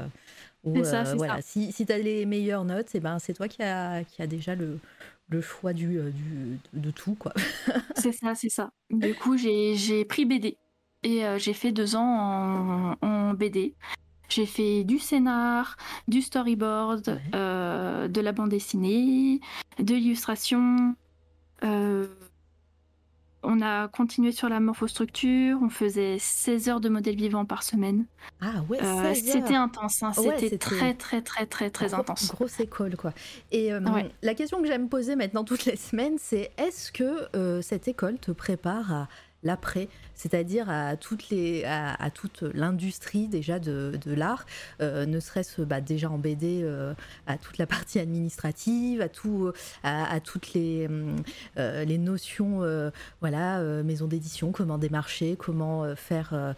Où, 0.63 0.83
ça, 0.83 1.03
voilà, 1.15 1.41
si, 1.41 1.71
si 1.71 1.87
tu 1.87 1.91
as 1.91 1.97
les 1.97 2.27
meilleures 2.27 2.65
notes, 2.65 2.87
c'est 2.89 2.99
eh 2.99 3.01
ben, 3.01 3.17
c'est 3.17 3.33
toi 3.33 3.47
qui 3.47 3.63
as 3.63 4.03
qui 4.03 4.21
a 4.21 4.27
déjà 4.27 4.53
le, 4.53 4.77
le 5.29 5.41
choix 5.41 5.73
du, 5.73 5.99
du, 6.11 6.59
de 6.73 6.91
tout. 6.91 7.15
quoi. 7.15 7.33
c'est 7.95 8.11
ça, 8.11 8.35
c'est 8.35 8.49
ça. 8.49 8.71
Du 8.91 9.15
coup, 9.15 9.37
j'ai 9.37 10.05
pris 10.05 10.25
BD 10.25 10.57
et 11.01 11.23
j'ai 11.39 11.53
fait 11.53 11.71
deux 11.71 11.95
ans 11.95 12.97
en, 13.01 13.07
en 13.07 13.33
BD. 13.33 13.73
J'ai 14.29 14.45
fait 14.45 14.83
du 14.83 14.99
scénar, 14.99 15.75
du 16.07 16.21
storyboard, 16.21 17.19
de 17.33 18.21
la 18.21 18.31
bande 18.31 18.49
dessinée, 18.49 19.41
de 19.79 19.95
l'illustration. 19.95 20.95
On 23.43 23.59
a 23.61 23.87
continué 23.87 24.31
sur 24.31 24.49
la 24.49 24.59
morphostructure, 24.59 25.57
on 25.63 25.69
faisait 25.69 26.17
16 26.19 26.69
heures 26.69 26.79
de 26.79 26.89
modèle 26.89 27.15
vivant 27.15 27.43
par 27.43 27.63
semaine. 27.63 28.05
Ah 28.39 28.61
ouais, 28.69 28.77
Euh, 28.83 29.13
16 29.15 29.23
c'était 29.31 29.55
intense, 29.55 30.03
hein, 30.03 30.11
Ouais, 30.17 30.23
c'était 30.35 30.39
c'était- 30.41 30.57
très 30.59 30.93
très 30.93 31.21
très 31.23 31.45
très 31.47 31.69
très 31.71 31.87
Gros- 31.87 32.01
intense. 32.01 32.27
Grosse 32.29 32.59
école, 32.59 32.95
quoi. 32.95 33.13
Et 33.51 33.73
euh, 33.73 33.79
Ouais. 33.81 34.11
la 34.21 34.35
question 34.35 34.61
que 34.61 34.67
j'aime 34.67 34.89
poser 34.89 35.15
maintenant 35.15 35.43
toutes 35.43 35.65
les 35.65 35.75
semaines, 35.75 36.17
c'est 36.19 36.51
est-ce 36.57 36.91
que 36.91 37.35
euh, 37.35 37.61
cette 37.63 37.87
école 37.87 38.19
te 38.19 38.31
prépare 38.31 38.91
à 38.93 39.07
l'après, 39.43 39.89
c'est-à-dire 40.15 40.69
à 40.69 40.95
toute 40.97 41.31
l'industrie 42.53 43.27
déjà 43.27 43.59
de, 43.59 43.99
l'art, 44.05 44.45
euh, 44.81 45.05
ne 45.05 45.19
serait-ce 45.19 45.61
bah, 45.61 45.81
déjà 45.81 46.09
en 46.09 46.21
euh, 46.23 46.93
à 47.27 47.37
toute 47.37 47.57
la 47.57 47.65
partie 47.65 47.99
administrative, 47.99 49.01
à 49.01 49.05
euh, 49.05 50.19
toutes 50.23 50.53
les, 50.53 50.87
notions, 51.97 52.91
voilà, 53.19 53.61
maison 53.83 54.07
d'édition, 54.07 54.51
comment 54.51 54.77
démarcher, 54.77 55.35
comment 55.37 55.95
faire, 55.95 56.55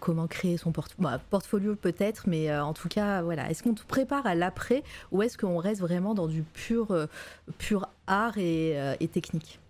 comment 0.00 0.26
créer 0.26 0.56
son 0.56 0.72
bah, 0.98 1.20
portfolio 1.30 1.74
peut-être, 1.74 2.28
mais 2.28 2.56
en 2.56 2.72
tout 2.72 2.88
cas, 2.88 3.22
est-ce 3.48 3.62
qu'on 3.62 3.74
te 3.74 3.84
prépare 3.84 4.26
à 4.26 4.34
l'après 4.34 4.82
ou 5.12 5.22
est-ce 5.22 5.36
qu'on 5.38 5.58
reste 5.58 5.80
vraiment 5.80 6.14
dans 6.14 6.26
du 6.26 6.42
pur, 6.42 7.08
art 8.06 8.38
et 8.38 9.10
technique? 9.12 9.60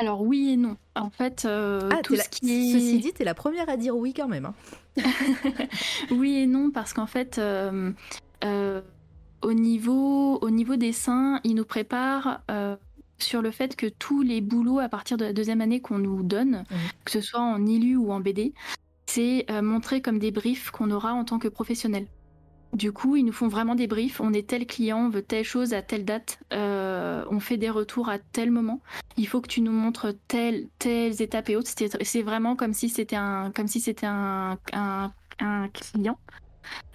Alors 0.00 0.22
oui 0.22 0.50
et 0.52 0.56
non. 0.56 0.76
En 0.96 1.10
fait, 1.10 1.44
euh, 1.44 1.88
Ah, 1.92 2.00
tout 2.02 2.14
la- 2.14 2.22
ce 2.24 2.28
qui 2.30 2.70
est... 2.70 2.72
Ceci 2.72 2.98
dit, 3.00 3.12
t'es 3.12 3.24
la 3.24 3.34
première 3.34 3.68
à 3.68 3.76
dire 3.76 3.94
oui 3.96 4.14
quand 4.14 4.28
même. 4.28 4.46
hein. 4.46 4.54
Oui 6.10 6.36
et 6.38 6.46
non, 6.46 6.70
parce 6.70 6.92
qu'en 6.94 7.06
fait, 7.06 7.36
euh, 7.38 7.92
euh, 8.44 8.80
au, 9.42 9.52
niveau, 9.52 10.38
au 10.40 10.50
niveau 10.50 10.76
dessin, 10.76 11.38
il 11.44 11.54
nous 11.54 11.64
prépare 11.66 12.40
euh, 12.50 12.76
sur 13.18 13.42
le 13.42 13.50
fait 13.50 13.76
que 13.76 13.86
tous 13.86 14.22
les 14.22 14.40
boulots 14.40 14.78
à 14.78 14.88
partir 14.88 15.18
de 15.18 15.26
la 15.26 15.32
deuxième 15.34 15.60
année 15.60 15.80
qu'on 15.80 15.98
nous 15.98 16.22
donne, 16.22 16.64
Mhm. 16.70 16.78
que 17.04 17.10
ce 17.10 17.20
soit 17.20 17.40
en 17.42 17.64
ILU 17.66 17.96
ou 17.96 18.10
en 18.10 18.20
BD, 18.20 18.54
c'est 19.06 19.44
montré 19.60 20.00
comme 20.00 20.18
des 20.18 20.30
briefs 20.30 20.70
qu'on 20.70 20.90
aura 20.90 21.12
en 21.12 21.24
tant 21.24 21.38
que 21.38 21.48
professionnel. 21.48 22.06
Du 22.72 22.92
coup, 22.92 23.16
ils 23.16 23.24
nous 23.24 23.32
font 23.32 23.48
vraiment 23.48 23.74
des 23.74 23.86
briefs. 23.88 24.20
On 24.20 24.32
est 24.32 24.48
tel 24.48 24.66
client, 24.66 25.06
on 25.06 25.08
veut 25.08 25.22
telle 25.22 25.44
chose 25.44 25.74
à 25.74 25.82
telle 25.82 26.04
date, 26.04 26.38
euh, 26.52 27.24
on 27.30 27.40
fait 27.40 27.56
des 27.56 27.70
retours 27.70 28.08
à 28.08 28.18
tel 28.18 28.50
moment. 28.50 28.80
Il 29.16 29.26
faut 29.26 29.40
que 29.40 29.48
tu 29.48 29.60
nous 29.60 29.72
montres 29.72 30.08
telle, 30.28 30.68
telles 30.78 31.20
étapes 31.20 31.48
et 31.50 31.56
autres. 31.56 31.70
C'est 32.02 32.22
vraiment 32.22 32.54
comme 32.56 32.72
si 32.72 32.88
c'était 32.88 33.16
un, 33.16 33.50
comme 33.50 33.66
si 33.66 33.80
c'était 33.80 34.06
un, 34.06 34.56
un, 34.72 35.12
un 35.40 35.68
client. 35.68 36.18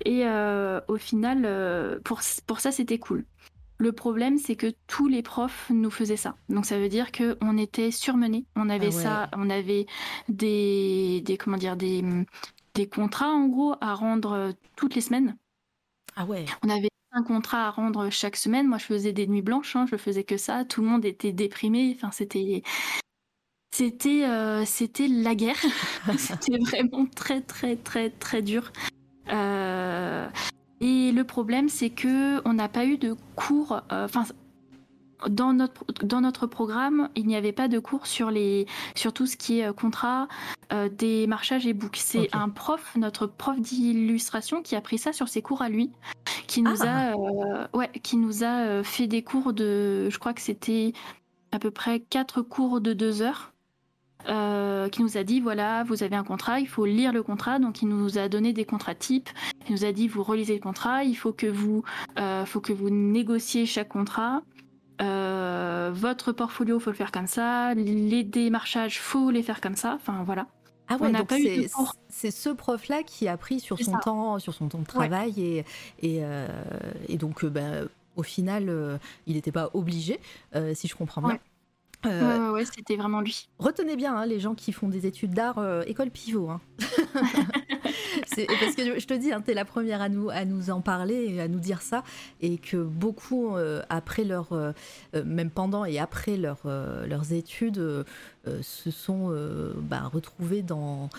Et 0.06 0.26
euh, 0.26 0.80
au 0.88 0.96
final, 0.96 1.44
euh, 1.46 2.00
pour, 2.04 2.22
pour 2.48 2.60
ça, 2.62 2.72
c'était 2.72 3.00
cool. 3.00 3.26
Le 3.78 3.92
problème, 3.92 4.38
c'est 4.38 4.56
que 4.56 4.74
tous 4.88 5.10
les 5.10 5.22
profs 5.22 5.70
nous 5.70 5.92
faisaient 5.92 6.16
ça. 6.16 6.36
Donc 6.48 6.66
ça 6.66 6.80
veut 6.80 6.88
dire 6.88 7.12
que 7.12 7.38
on 7.42 7.58
était 7.58 7.92
surmenés. 7.92 8.46
On 8.56 8.70
avait 8.70 8.90
Ah 8.94 8.96
ouais. 8.96 9.04
ça, 9.04 9.30
on 9.36 9.50
avait 9.50 9.86
des, 10.30 11.22
des 11.26 11.38
comment 11.38 11.58
dire, 11.58 11.76
des, 11.76 12.02
des 12.76 12.88
contrats 12.88 13.32
en 13.32 13.48
gros 13.48 13.76
à 13.82 13.94
rendre 13.94 14.54
toutes 14.78 14.96
les 14.96 15.02
semaines. 15.02 15.36
Ah 16.16 16.26
ouais. 16.26 16.46
On 16.64 16.70
avait 16.70 16.90
un 17.12 17.24
contrat 17.24 17.68
à 17.68 17.72
rendre 17.72 18.10
chaque 18.10 18.36
semaine. 18.36 18.68
Moi, 18.68 18.78
je 18.78 18.86
faisais 18.86 19.14
des 19.14 19.28
nuits 19.28 19.42
blanches. 19.42 19.76
hein, 19.76 19.86
je 19.90 19.98
faisais 19.98 20.24
que 20.24 20.38
ça. 20.38 20.66
Tout 20.66 20.82
le 20.82 20.88
monde 20.88 21.06
était 21.06 21.32
déprimé. 21.32 21.94
Enfin, 21.96 22.12
c'était, 22.12 22.64
c'était, 23.74 24.26
euh, 24.26 24.64
c'était 24.66 25.08
la 25.08 25.36
guerre. 25.36 25.58
c'était 26.18 26.58
vraiment 26.60 27.06
très, 27.08 27.42
très, 27.42 27.76
très, 27.76 28.10
très 28.10 28.42
dur. 28.42 28.72
Euh, 29.30 30.28
et 30.82 31.12
le 31.12 31.24
problème, 31.24 31.70
c'est 31.70 31.90
que 31.90 32.48
on 32.48 32.54
n'a 32.54 32.70
pas 32.70 32.86
eu 32.86 32.98
de 32.98 33.16
cours. 33.36 33.82
euh, 33.92 34.06
Enfin. 34.06 34.26
Dans 35.30 35.54
notre, 35.54 35.84
dans 36.04 36.22
notre 36.22 36.48
programme, 36.48 37.10
il 37.16 37.26
n'y 37.28 37.36
avait 37.36 37.52
pas 37.52 37.68
de 37.68 37.80
cours 37.80 38.08
sur, 38.08 38.32
les, 38.32 38.66
sur 38.96 39.14
tout 39.14 39.26
ce 39.26 39.38
qui 39.38 39.60
est 39.60 39.66
euh, 39.68 39.74
contrat, 39.74 40.28
euh, 40.74 40.90
démarchage 40.90 41.66
et 41.68 41.74
book. 41.74 41.98
C'est 41.98 42.30
un 42.34 42.50
prof, 42.50 42.96
notre 42.96 43.28
prof 43.28 43.60
d'illustration, 43.60 44.62
qui 44.62 44.76
a 44.76 44.82
pris 44.82 44.98
ça 44.98 45.14
sur 45.14 45.28
ses 45.28 45.42
cours 45.42 45.62
à 45.62 45.70
lui, 45.70 45.92
qui 46.48 46.62
nous 46.62 46.82
Ah. 46.84 47.12
a, 47.12 47.14
euh, 47.16 47.68
ouais, 47.74 47.90
qui 48.04 48.18
nous 48.18 48.44
a 48.44 48.66
euh, 48.66 48.84
fait 48.84 49.08
des 49.08 49.24
cours 49.24 49.54
de, 49.54 50.10
je 50.10 50.18
crois 50.20 50.34
que 50.34 50.42
c'était 50.42 50.94
à 51.52 51.60
peu 51.60 51.72
près 51.72 52.00
quatre 52.00 52.42
cours 52.42 52.82
de 52.82 52.94
deux 52.94 53.22
heures. 53.22 53.52
euh, 54.28 54.90
qui 54.90 55.04
nous 55.04 55.18
a 55.18 55.24
dit 55.24 55.40
voilà 55.40 55.84
vous 55.84 56.02
avez 56.02 56.16
un 56.16 56.24
contrat 56.24 56.60
il 56.60 56.68
faut 56.68 56.86
lire 56.86 57.14
le 57.14 57.22
contrat 57.22 57.60
donc 57.60 57.84
il 57.84 57.88
nous 57.90 58.18
a 58.18 58.28
donné 58.28 58.54
des 58.54 58.66
contrats 58.66 58.96
types 58.96 59.30
il 59.68 59.74
nous 59.74 59.86
a 59.86 59.92
dit 59.92 60.08
vous 60.08 60.24
relisez 60.24 60.56
le 60.56 60.60
contrat 60.62 61.04
il 61.04 61.14
faut 61.14 61.32
que 61.32 61.46
vous 61.46 61.84
euh, 62.18 62.44
faut 62.46 62.60
que 62.60 62.74
vous 62.74 62.90
négociez 62.90 63.68
chaque 63.68 63.90
contrat 63.90 64.42
euh, 65.02 65.92
votre 65.94 66.32
portfolio 66.32 66.80
faut 66.80 66.90
le 66.92 66.96
faire 66.96 67.12
comme 67.12 67.28
ça 67.28 67.74
les 67.74 68.24
démarchages 68.24 69.00
faut 69.00 69.30
les 69.32 69.44
faire 69.44 69.60
comme 69.62 69.76
ça 69.76 69.94
enfin 69.96 70.24
voilà 70.26 70.48
Ah 70.88 70.98
ouais, 70.98 71.12
donc 71.12 71.34
c'est 72.10 72.32
ce 72.32 72.50
prof-là 72.50 73.04
qui 73.04 73.28
a 73.28 73.36
pris 73.38 73.60
sur 73.60 73.78
son 73.80 73.94
ça. 73.94 74.00
temps, 74.00 74.40
sur 74.40 74.54
son 74.54 74.68
temps 74.70 74.80
de 74.80 74.86
travail 74.86 75.34
et 75.42 75.66
et, 76.02 76.20
euh, 76.24 76.48
et 77.10 77.18
donc 77.18 77.44
euh, 77.44 77.50
ben, 77.50 77.88
au 78.16 78.24
final, 78.24 78.70
euh, 78.70 78.98
il 79.28 79.36
n'était 79.36 79.52
pas 79.52 79.70
obligé, 79.74 80.20
si 80.74 80.88
je 80.88 80.96
comprends 80.96 81.22
bien. 81.22 81.32
Ouais. 81.32 81.42
Euh, 82.06 82.22
ouais, 82.22 82.40
ouais, 82.40 82.50
ouais, 82.60 82.66
c'était 82.66 82.96
vraiment 82.98 83.20
lui 83.22 83.50
Retenez 83.58 83.96
bien 83.96 84.16
hein, 84.16 84.26
les 84.28 84.40
gens 84.40 84.54
qui 84.54 84.72
font 84.74 84.88
des 84.90 85.08
études 85.08 85.34
d'art, 85.34 85.58
euh, 85.58 85.82
école 85.88 86.12
pivot. 86.12 86.50
hein. 86.50 86.62
Parce 88.20 88.76
que 88.76 89.00
je- 89.00 89.06
te 89.06 89.14
dis, 89.14 89.32
hein, 89.32 89.42
tu 89.44 89.52
es 89.52 89.54
la 89.54 89.66
première 89.66 90.02
à 90.02 90.10
nous, 90.10 90.30
à 90.30 90.46
nous 90.46 90.70
en 90.70 90.82
parler 90.82 91.34
et 91.36 91.42
à 91.42 91.48
nous 91.48 91.60
dire 91.60 91.82
ça, 91.82 92.04
et 92.42 92.58
que 92.58 92.78
beaucoup, 92.78 93.56
euh, 93.56 93.82
après 93.90 94.24
leur, 94.24 94.54
euh, 94.54 94.72
euh, 95.16 95.24
même 95.26 95.50
pendant 95.50 95.86
et 95.86 96.00
après 96.00 96.38
leur, 96.38 96.60
euh, 96.66 97.06
leurs 97.08 97.34
études, 97.34 98.06
se 98.62 98.92
sont 98.92 99.34
bah, 99.78 100.04
retrouvés 100.14 100.62
dans, 100.62 101.10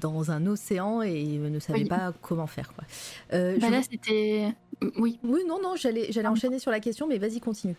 dans 0.00 0.30
un 0.30 0.46
océan 0.46 1.00
et 1.00 1.24
ne 1.38 1.58
savaient 1.58 1.80
Oui. 1.80 1.88
pas 1.88 2.12
comment 2.20 2.46
faire. 2.46 2.72
Quoi. 2.74 2.84
Bah 3.30 3.54
je- 3.58 3.70
là 3.70 3.80
c'était 3.82 4.52
oui 4.98 5.18
Oui, 5.24 5.40
non, 5.48 5.58
non, 5.62 5.76
j'allais 5.76 6.12
j'allais 6.12 6.28
enchaîner 6.28 6.58
sur 6.58 6.70
la 6.70 6.80
question, 6.80 7.06
mais 7.06 7.16
vas-y, 7.18 7.40
continue. 7.40 7.76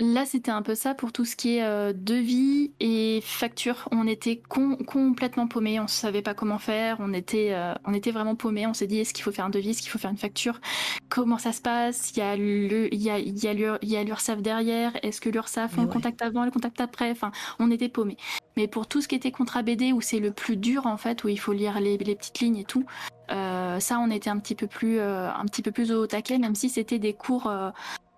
Là, 0.00 0.26
c'était 0.26 0.50
un 0.50 0.62
peu 0.62 0.74
ça 0.74 0.92
pour 0.92 1.12
tout 1.12 1.24
ce 1.24 1.36
qui 1.36 1.56
est 1.58 1.62
euh, 1.62 1.92
devis 1.94 2.72
et 2.80 3.20
facture. 3.22 3.88
On 3.92 4.08
était 4.08 4.42
com- 4.48 4.76
complètement 4.84 5.46
paumés, 5.46 5.78
on 5.78 5.84
ne 5.84 5.88
savait 5.88 6.20
pas 6.20 6.34
comment 6.34 6.58
faire, 6.58 6.96
on 6.98 7.12
était, 7.12 7.50
euh, 7.52 7.74
on 7.84 7.94
était 7.94 8.10
vraiment 8.10 8.34
paumés. 8.34 8.66
On 8.66 8.74
s'est 8.74 8.88
dit, 8.88 8.98
est-ce 8.98 9.14
qu'il 9.14 9.22
faut 9.22 9.30
faire 9.30 9.44
un 9.44 9.50
devis, 9.50 9.70
est-ce 9.70 9.82
qu'il 9.82 9.90
faut 9.92 10.00
faire 10.00 10.10
une 10.10 10.16
facture? 10.16 10.60
Comment 11.08 11.38
ça 11.38 11.52
se 11.52 11.60
passe? 11.60 12.10
Il 12.10 12.18
y 12.18 12.22
a 12.22 12.36
le- 12.36 12.92
il 12.92 13.00
y 13.00 13.08
a, 13.08 13.20
il 13.20 13.38
y 13.38 13.46
a 13.46 13.54
l'Ur- 13.54 13.78
il 13.82 13.88
y 13.88 13.96
a 13.96 14.02
l'URSSAF 14.02 14.42
derrière, 14.42 14.92
est-ce 15.04 15.20
que 15.20 15.28
l'URSSAF, 15.28 15.76
Mais 15.76 15.82
on 15.82 15.86
ouais. 15.86 15.92
contacte 15.92 16.22
avant, 16.22 16.44
le 16.44 16.50
contacte 16.50 16.80
après? 16.80 17.12
Enfin, 17.12 17.30
on 17.60 17.70
était 17.70 17.88
paumés. 17.88 18.16
Mais 18.56 18.66
pour 18.66 18.88
tout 18.88 19.00
ce 19.00 19.06
qui 19.06 19.14
était 19.14 19.30
contrat 19.30 19.62
BD, 19.62 19.92
où 19.92 20.00
c'est 20.00 20.18
le 20.18 20.32
plus 20.32 20.56
dur 20.56 20.86
en 20.86 20.96
fait, 20.96 21.22
où 21.22 21.28
il 21.28 21.38
faut 21.38 21.52
lire 21.52 21.78
les, 21.78 21.98
les 21.98 22.16
petites 22.16 22.40
lignes 22.40 22.56
et 22.56 22.64
tout, 22.64 22.84
euh, 23.30 23.78
ça, 23.78 24.00
on 24.00 24.10
était 24.10 24.30
un 24.30 24.38
petit 24.40 24.56
peu 24.56 24.66
plus, 24.66 24.98
un 24.98 25.44
petit 25.46 25.62
peu 25.62 25.70
plus 25.70 25.92
au 25.92 26.08
taquet, 26.08 26.38
même 26.38 26.56
si 26.56 26.68
c'était 26.68 26.98
des 26.98 27.12
cours 27.12 27.48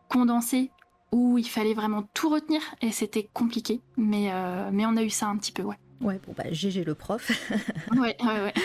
condensés 0.09 0.71
où 1.13 1.39
il 1.39 1.49
fallait 1.49 1.75
vraiment 1.75 2.03
tout 2.15 2.29
retenir 2.29 2.61
et 2.83 2.93
c'était 2.93 3.29
compliqué. 3.33 3.81
Mais, 3.97 4.31
euh, 4.33 4.71
mais 4.73 4.87
on 4.87 4.97
a 4.97 5.03
eu 5.03 5.11
ça 5.11 5.27
un 5.27 5.37
petit 5.37 5.53
peu, 5.53 5.63
ouais. 5.63 5.77
Ouais, 6.01 6.21
bon, 6.27 6.35
bah, 6.37 6.45
GG 6.51 6.85
le 6.85 6.95
prof. 6.95 7.31
Ouais, 7.93 8.17
ouais, 8.23 8.43
ouais. 8.43 8.55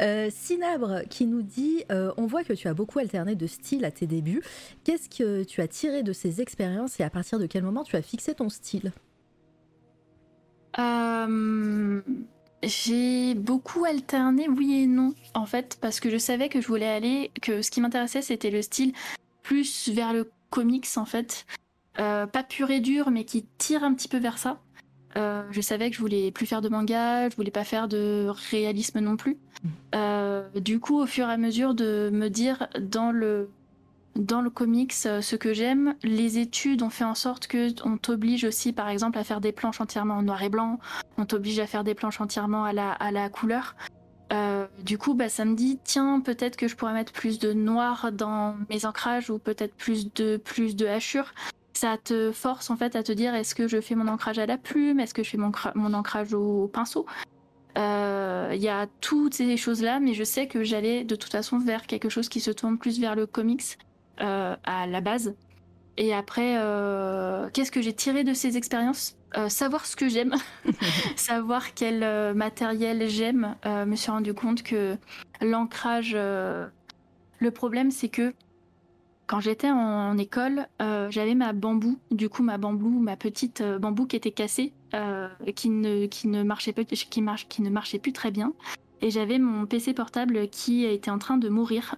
Euh, 0.00 0.30
Sinabre 0.30 1.00
qui 1.10 1.26
nous 1.26 1.42
dit 1.42 1.82
euh, 1.90 2.12
On 2.18 2.26
voit 2.26 2.44
que 2.44 2.52
tu 2.52 2.68
as 2.68 2.74
beaucoup 2.74 3.00
alterné 3.00 3.34
de 3.34 3.48
style 3.48 3.84
à 3.84 3.90
tes 3.90 4.06
débuts. 4.06 4.42
Qu'est-ce 4.84 5.08
que 5.08 5.42
tu 5.42 5.60
as 5.60 5.66
tiré 5.66 6.04
de 6.04 6.12
ces 6.12 6.40
expériences 6.40 7.00
et 7.00 7.02
à 7.02 7.10
partir 7.10 7.40
de 7.40 7.46
quel 7.46 7.64
moment 7.64 7.82
tu 7.82 7.96
as 7.96 8.02
fixé 8.02 8.32
ton 8.32 8.48
style? 8.48 8.92
Euh, 10.78 12.00
j'ai 12.62 13.34
beaucoup 13.34 13.84
alterné, 13.84 14.48
oui 14.48 14.82
et 14.82 14.86
non, 14.86 15.14
en 15.34 15.46
fait, 15.46 15.78
parce 15.80 15.98
que 15.98 16.10
je 16.10 16.18
savais 16.18 16.48
que 16.48 16.60
je 16.60 16.68
voulais 16.68 16.88
aller, 16.88 17.32
que 17.42 17.60
ce 17.62 17.72
qui 17.72 17.80
m'intéressait, 17.80 18.22
c'était 18.22 18.50
le 18.50 18.62
style 18.62 18.92
plus 19.42 19.88
vers 19.88 20.12
le 20.12 20.30
comics, 20.50 20.86
en 20.96 21.06
fait. 21.06 21.44
Euh, 22.00 22.26
pas 22.26 22.42
pur 22.42 22.70
et 22.70 22.80
dur, 22.80 23.10
mais 23.10 23.24
qui 23.24 23.44
tire 23.58 23.82
un 23.82 23.92
petit 23.94 24.08
peu 24.08 24.18
vers 24.18 24.38
ça. 24.38 24.58
Euh, 25.16 25.42
je 25.50 25.60
savais 25.60 25.90
que 25.90 25.96
je 25.96 26.00
voulais 26.00 26.30
plus 26.30 26.46
faire 26.46 26.60
de 26.60 26.68
manga, 26.68 27.28
je 27.28 27.36
voulais 27.36 27.50
pas 27.50 27.64
faire 27.64 27.88
de 27.88 28.28
réalisme 28.50 29.00
non 29.00 29.16
plus. 29.16 29.38
Euh, 29.94 30.48
du 30.54 30.78
coup, 30.78 31.00
au 31.00 31.06
fur 31.06 31.28
et 31.28 31.32
à 31.32 31.36
mesure 31.36 31.74
de 31.74 32.10
me 32.12 32.28
dire 32.28 32.68
dans 32.78 33.10
le 33.10 33.50
dans 34.16 34.40
le 34.40 34.50
comics 34.50 34.92
ce 34.92 35.36
que 35.36 35.54
j'aime, 35.54 35.94
les 36.02 36.38
études 36.38 36.82
ont 36.82 36.90
fait 36.90 37.04
en 37.04 37.14
sorte 37.14 37.46
que 37.46 37.68
on 37.86 37.98
t'oblige 37.98 38.44
aussi, 38.44 38.72
par 38.72 38.88
exemple, 38.88 39.16
à 39.16 39.22
faire 39.22 39.40
des 39.40 39.52
planches 39.52 39.80
entièrement 39.80 40.14
en 40.14 40.22
noir 40.22 40.42
et 40.42 40.48
blanc. 40.48 40.78
On 41.18 41.24
t'oblige 41.24 41.58
à 41.60 41.66
faire 41.66 41.84
des 41.84 41.94
planches 41.94 42.20
entièrement 42.20 42.64
à 42.64 42.72
la 42.72 42.92
à 42.92 43.10
la 43.10 43.28
couleur. 43.28 43.76
Du 44.84 44.98
coup, 44.98 45.14
bah, 45.14 45.28
ça 45.28 45.44
me 45.44 45.54
dit 45.54 45.78
tiens 45.82 46.20
peut-être 46.20 46.56
que 46.56 46.68
je 46.68 46.76
pourrais 46.76 46.92
mettre 46.92 47.12
plus 47.12 47.38
de 47.38 47.52
noir 47.52 48.12
dans 48.12 48.56
mes 48.68 48.84
ancrages 48.84 49.30
ou 49.30 49.38
peut-être 49.38 49.74
plus 49.74 50.12
de 50.12 50.36
plus 50.36 50.76
de 50.76 50.86
hachures 50.86 51.32
ça 51.78 51.96
te 51.96 52.32
force 52.32 52.70
en 52.70 52.76
fait 52.76 52.96
à 52.96 53.04
te 53.04 53.12
dire 53.12 53.34
est-ce 53.36 53.54
que 53.54 53.68
je 53.68 53.80
fais 53.80 53.94
mon 53.94 54.08
ancrage 54.08 54.38
à 54.40 54.46
la 54.46 54.58
plume, 54.58 54.98
est-ce 54.98 55.14
que 55.14 55.22
je 55.22 55.30
fais 55.30 55.36
mon, 55.36 55.52
mon 55.76 55.94
ancrage 55.94 56.34
au, 56.34 56.66
pinceau? 56.66 57.06
Euh, 57.76 58.50
Il 58.52 58.60
y 58.60 58.68
a 58.68 58.88
toutes 59.00 59.34
ces 59.34 59.56
choses-là, 59.56 60.00
mais 60.00 60.12
je 60.14 60.24
sais 60.24 60.48
que 60.48 60.64
j'allais 60.64 61.04
de 61.04 61.14
toute 61.14 61.30
façon 61.30 61.58
vers 61.58 61.86
quelque 61.86 62.08
chose 62.08 62.28
qui 62.28 62.40
se 62.40 62.50
tourne 62.50 62.78
plus 62.78 62.98
vers 62.98 63.14
le 63.14 63.26
comics 63.26 63.78
euh, 64.20 64.56
à 64.64 64.86
la 64.88 65.00
base. 65.00 65.36
Et 65.96 66.12
après, 66.14 66.54
qu'est-ce 67.52 67.72
que 67.72 67.82
j'ai 67.82 67.92
tiré 67.92 68.22
de 68.22 68.32
ces 68.32 68.56
expériences? 68.56 69.16
Savoir 69.48 69.84
ce 69.84 69.94
que 69.96 70.08
j'aime, 70.08 70.34
savoir 71.16 71.74
quel 71.74 72.34
matériel 72.34 73.08
j'aime. 73.08 73.56
me 73.64 73.96
suis 73.96 74.10
rendu 74.10 74.32
compte 74.32 74.62
que 74.62 74.96
l'ancrage, 75.40 76.14
le 76.14 77.50
problème 77.52 77.90
c'est 77.90 78.08
que 78.08 78.32
quand 79.28 79.40
j'étais 79.40 79.70
en, 79.70 80.16
école, 80.16 80.66
euh, 80.80 81.08
j'avais 81.10 81.34
ma 81.34 81.52
bambou, 81.52 81.98
du 82.10 82.30
coup 82.30 82.42
ma 82.42 82.56
bambou, 82.56 82.88
ma 82.88 83.14
petite 83.14 83.60
euh, 83.60 83.78
bambou 83.78 84.06
qui 84.06 84.16
était 84.16 84.32
cassée, 84.32 84.72
euh, 84.94 85.28
qui 85.54 85.68
ne 85.68 86.06
qui 86.06 86.28
ne 86.28 86.42
marchait 86.42 86.72
pas, 86.72 86.82
qui 86.82 87.22
marche, 87.22 87.46
qui 87.46 87.60
ne 87.60 87.68
marchait 87.68 87.98
plus 87.98 88.14
très 88.14 88.30
bien. 88.30 88.54
Et 89.02 89.10
j'avais 89.10 89.38
mon 89.38 89.66
PC 89.66 89.92
portable 89.92 90.48
qui 90.48 90.84
était 90.84 91.10
en 91.10 91.18
train 91.18 91.36
de 91.36 91.48
mourir. 91.48 91.94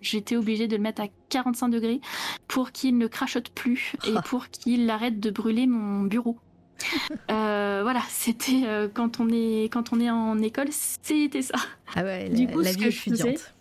J'étais 0.00 0.36
obligée 0.36 0.66
de 0.66 0.76
le 0.76 0.82
mettre 0.82 1.02
à 1.02 1.08
45 1.28 1.68
degrés 1.68 2.00
pour 2.48 2.72
qu'il 2.72 2.96
ne 2.96 3.06
crachote 3.06 3.50
plus 3.50 3.96
et 4.06 4.14
pour 4.24 4.48
qu'il 4.48 4.88
arrête 4.88 5.20
de 5.20 5.28
brûler 5.28 5.66
mon 5.66 6.04
bureau. 6.04 6.38
voilà, 7.28 8.00
c'était 8.08 8.88
quand 8.94 9.20
on 9.20 9.28
est 9.28 9.64
quand 9.64 9.92
on 9.92 10.00
est 10.00 10.08
en 10.08 10.38
école, 10.38 10.68
c'était 10.70 11.42
ça. 11.42 11.56
Ah 11.94 12.02
ouais, 12.02 12.30
du 12.30 12.46
coup, 12.46 12.60
la 12.60 12.72
vie 12.72 12.86
étudiante. 12.86 13.55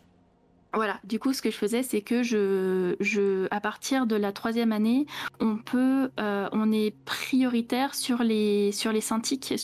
Voilà, 0.76 1.00
du 1.06 1.20
coup, 1.20 1.32
ce 1.32 1.42
que 1.42 1.50
je 1.50 1.56
faisais, 1.56 1.84
c'est 1.84 2.02
que 2.02 2.22
je, 2.22 2.98
je, 3.00 3.48
à 3.50 3.62
partir 3.62 4.06
de 4.06 4.18
la 4.18 4.34
troisième 4.34 4.74
année, 4.74 5.06
on 5.40 5.56
peut, 5.56 6.12
euh, 6.20 6.50
on 6.52 6.72
est 6.74 6.94
prioritaire 7.06 7.96
sur 7.96 8.24
les, 8.24 8.74
sur 8.74 8.92
les 8.92 9.00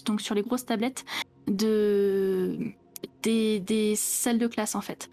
donc 0.05 0.21
sur 0.21 0.35
les 0.35 0.41
grosses 0.41 0.65
tablettes 0.65 1.03
de, 1.47 2.57
des, 3.23 3.59
des 3.59 3.95
salles 3.97 4.37
de 4.37 4.47
classe 4.47 4.75
en 4.75 4.81
fait. 4.81 5.09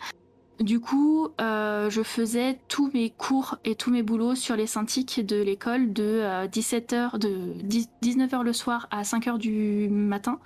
Du 0.61 0.79
coup, 0.79 1.29
euh, 1.41 1.91
je 1.91 2.03
faisais 2.03 2.59
tous 2.69 2.91
mes 2.95 3.11
cours 3.11 3.59
et 3.65 3.75
tous 3.75 3.91
mes 3.91 4.03
boulots 4.03 4.37
sur 4.37 4.55
les 4.55 4.67
synthiques 4.67 5.25
de 5.25 5.41
l'école 5.41 5.93
de 5.93 6.23
17h, 6.47 7.15
euh, 7.15 7.19
de 7.19 7.69
19h 8.03 8.43
le 8.43 8.53
soir 8.53 8.87
à 8.93 9.03
5h 9.03 9.39
du 9.39 9.89
matin. 9.89 10.39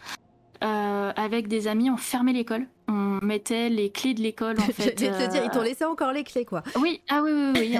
Avec 0.62 1.48
des 1.48 1.68
amis, 1.68 1.90
on 1.90 1.96
fermait 1.96 2.32
l'école 2.32 2.66
on 2.92 3.24
mettait 3.24 3.68
les 3.68 3.90
clés 3.90 4.14
de 4.14 4.20
l'école. 4.20 4.58
En 4.58 4.62
fait, 4.72 4.98
Je 4.98 5.06
vais 5.06 5.26
te 5.26 5.30
dire, 5.30 5.44
ils 5.44 5.50
t'ont 5.50 5.60
euh, 5.60 5.64
laissé 5.64 5.84
encore 5.84 6.12
les 6.12 6.24
clés, 6.24 6.44
quoi. 6.44 6.62
Oui, 6.80 7.00
ah 7.08 7.22
oui, 7.22 7.32
oui, 7.32 7.52
oui. 7.54 7.78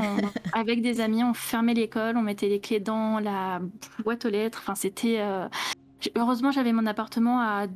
avec 0.53 0.83
des 0.83 1.01
amis, 1.01 1.23
on 1.23 1.35
fermait 1.35 1.75
l'école, 1.75 2.17
on 2.17 2.23
mettait 2.23 2.49
les 2.49 2.61
clés 2.61 2.81
dans 2.81 3.19
la 3.19 3.61
boîte 4.05 4.25
aux 4.25 4.31
lettres. 4.31 4.59
Enfin, 4.63 4.75
c'était. 4.75 5.19
Euh, 5.21 5.49
heureusement, 6.17 6.51
j'avais 6.51 6.73
mon 6.73 6.87
appartement 6.87 7.41
à 7.41 7.67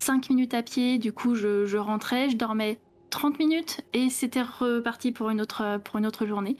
5 0.00 0.30
minutes 0.30 0.54
à 0.54 0.62
pied. 0.62 0.98
Du 0.98 1.12
coup, 1.12 1.34
je, 1.34 1.76
rentrais, 1.76 2.30
je 2.30 2.36
dormais 2.36 2.78
30 3.10 3.38
minutes 3.38 3.80
et 3.92 4.08
c'était 4.08 4.42
reparti 4.42 5.12
pour 5.12 5.30
une 5.30 5.40
autre, 5.40 5.80
pour 5.84 5.98
une 5.98 6.06
autre 6.06 6.26
journée. 6.26 6.56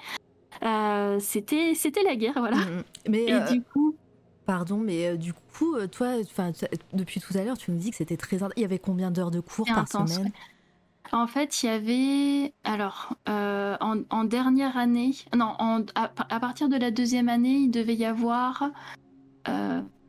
Euh, 0.62 1.18
c'était, 1.20 1.74
c'était 1.74 2.02
la 2.02 2.16
guerre, 2.16 2.34
voilà. 2.36 2.56
Mm, 2.56 2.60
mm. 2.60 2.82
Mais 3.08 3.24
et 3.24 3.52
du 3.52 3.62
coup. 3.62 3.94
Pardon, 4.46 4.78
mais 4.78 5.06
euh, 5.06 5.16
du 5.16 5.32
coup, 5.32 5.76
euh, 5.76 5.86
toi, 5.86 6.16
depuis 6.92 7.20
tout 7.20 7.36
à 7.36 7.44
l'heure, 7.44 7.58
tu 7.58 7.70
me 7.70 7.78
dis 7.78 7.90
que 7.90 7.96
c'était 7.96 8.16
très. 8.16 8.38
Il 8.56 8.62
y 8.62 8.64
avait 8.64 8.78
combien 8.78 9.10
d'heures 9.10 9.30
de 9.30 9.40
cours 9.40 9.66
par 9.66 9.86
semaine 9.86 10.32
En 11.12 11.26
fait, 11.26 11.62
il 11.62 11.66
y 11.66 11.68
avait. 11.68 12.52
Alors, 12.64 13.14
euh, 13.28 13.76
en, 13.80 14.24
dernière 14.24 14.76
année. 14.76 15.12
Non, 15.36 15.54
à, 15.94 16.40
partir 16.40 16.68
de 16.68 16.76
la 16.76 16.90
deuxième 16.90 17.28
année, 17.28 17.56
il 17.56 17.70
devait 17.70 17.94
y 17.94 18.04
avoir. 18.04 18.70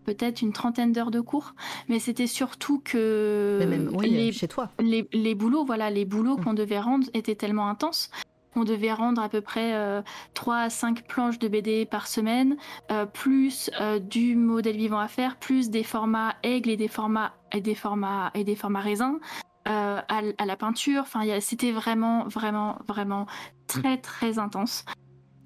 peut-être 0.03 0.41
une 0.41 0.51
trentaine 0.51 0.91
d'heures 0.91 1.11
de 1.11 1.21
cours, 1.21 1.53
mais 1.87 1.99
c'était 1.99 2.25
surtout 2.25 2.81
que 2.83 3.59
même, 3.59 3.91
les, 4.01 4.31
chez 4.31 4.47
toi. 4.47 4.71
Les, 4.79 5.35
boulots, 5.35 5.63
voilà, 5.63 5.91
les 5.91 6.05
boulots 6.05 6.37
mmh. 6.37 6.43
qu'on 6.43 6.53
devait 6.53 6.79
rendre 6.79 7.07
étaient 7.13 7.35
tellement 7.35 7.69
intenses 7.69 8.09
on 8.55 8.63
devait 8.63 8.93
rendre 8.93 9.21
à 9.21 9.29
peu 9.29 9.41
près 9.41 10.03
3 10.33 10.55
euh, 10.55 10.65
à 10.65 10.69
5 10.69 11.03
planches 11.07 11.39
de 11.39 11.47
BD 11.47 11.85
par 11.85 12.07
semaine, 12.07 12.57
euh, 12.91 13.05
plus 13.05 13.69
euh, 13.79 13.99
du 13.99 14.35
modèle 14.35 14.77
vivant 14.77 14.99
à 14.99 15.07
faire, 15.07 15.37
plus 15.37 15.69
des 15.69 15.83
formats 15.83 16.35
aigle 16.43 16.69
et 16.69 16.77
des 16.77 16.87
formats 16.87 17.33
et 17.53 17.61
des 17.61 17.75
formats 17.75 18.31
et 18.33 18.43
des 18.43 18.55
formats 18.55 18.81
raisins. 18.81 19.19
À, 19.65 20.45
la 20.45 20.55
peinture, 20.57 21.01
enfin, 21.03 21.21
c'était 21.39 21.71
vraiment, 21.71 22.25
vraiment, 22.27 22.79
vraiment 22.87 23.25
très, 23.67 23.97
très 23.97 24.39
intense. 24.39 24.83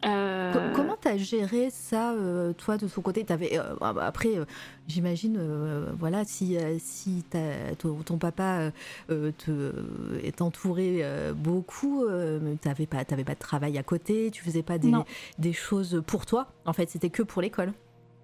Euh, 0.05 0.73
comment 0.75 0.97
tu 1.01 1.07
as 1.07 1.17
géré 1.17 1.69
ça, 1.71 2.13
euh, 2.13 2.53
toi, 2.53 2.77
de 2.77 2.87
ton 2.87 3.01
côté? 3.01 3.25
Avais, 3.29 3.57
euh, 3.57 3.75
ah, 3.81 3.93
bah, 3.93 4.05
Après, 4.05 4.29
j'imagine, 4.87 5.39
voilà, 5.97 6.25
si, 6.25 6.57
si 6.79 7.23
ton, 7.79 8.17
papa 8.17 8.71
te, 9.07 9.71
est 10.23 10.41
entouré 10.41 11.03
beaucoup, 11.35 12.05
tu 12.07 12.67
n'avais 12.67 12.85
pas, 12.85 13.05
pas 13.05 13.15
de 13.15 13.39
travail 13.39 13.77
à 13.77 13.83
côté, 13.83 14.29
tu 14.31 14.43
faisais 14.43 14.63
pas 14.63 14.77
des, 14.77 14.91
des 15.39 15.53
choses 15.53 16.03
pour 16.05 16.25
toi? 16.25 16.47
En 16.65 16.73
fait, 16.73 16.89
c'était 16.89 17.09
que 17.09 17.23
pour 17.23 17.41
l'école. 17.41 17.73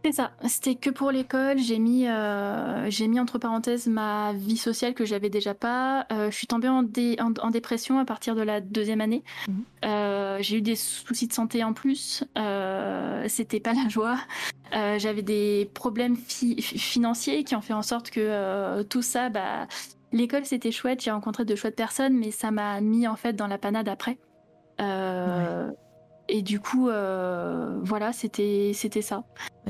C'est 0.04 0.14
ça, 0.14 0.32
c'était 0.48 0.76
que 0.76 0.90
pour 0.90 1.12
l'école. 1.12 1.60
J'ai 1.60 1.78
mis, 1.78 2.08
euh, 2.08 2.90
j'ai 2.90 3.08
mis 3.08 3.20
entre 3.20 3.38
parenthèses 3.38 3.88
ma 3.88 4.34
vie 4.34 4.58
sociale 4.58 4.96
que 4.96 5.06
j'avais 5.06 5.30
déjà 5.30 5.54
pas. 5.54 6.08
Euh, 6.12 6.32
je 6.32 6.36
suis 6.36 6.48
tombée 6.48 6.70
en, 6.70 6.84
en, 6.84 7.50
dépression 7.52 8.00
à 8.00 8.06
partir 8.06 8.36
de 8.36 8.42
la 8.42 8.62
deuxième 8.62 9.00
année. 9.00 9.24
Mhm. 9.48 9.64
Euh, 9.86 10.38
j'ai 10.42 10.58
eu 10.58 10.62
des 10.62 10.76
soucis 10.76 11.28
de 11.28 11.34
santé 11.34 11.64
en 11.64 11.74
plus. 11.74 12.24
c'était 13.28 13.60
pas 13.60 13.74
la 13.74 13.90
joie. 13.90 14.18
j'avais 14.72 15.22
des 15.22 15.70
problèmes 15.74 16.16
financiers 16.16 17.44
qui 17.44 17.56
ont 17.56 17.62
fait 17.62 17.74
en 17.74 17.84
sorte 17.84 18.10
que 18.10 18.82
tout 18.84 19.04
ça, 19.04 19.30
bah, 19.30 19.68
l'école 20.12 20.46
c'était 20.46 20.72
chouette. 20.72 21.02
J'ai 21.04 21.12
rencontré 21.12 21.46
de 21.46 21.56
chouettes 21.56 21.76
personnes, 21.76 22.18
mais 22.18 22.32
ça 22.32 22.50
m'a 22.50 22.82
mis 22.82 23.08
en 23.08 23.16
fait 23.16 23.34
dans 23.34 23.48
la 23.48 23.60
panade 23.60 23.88
après. 23.88 24.18
Et 26.28 26.42
du 26.42 26.60
coup, 26.60 26.86
voilà, 26.86 28.14
c'était 28.14 28.72
c'était 28.74 29.02
ça. 29.02 29.24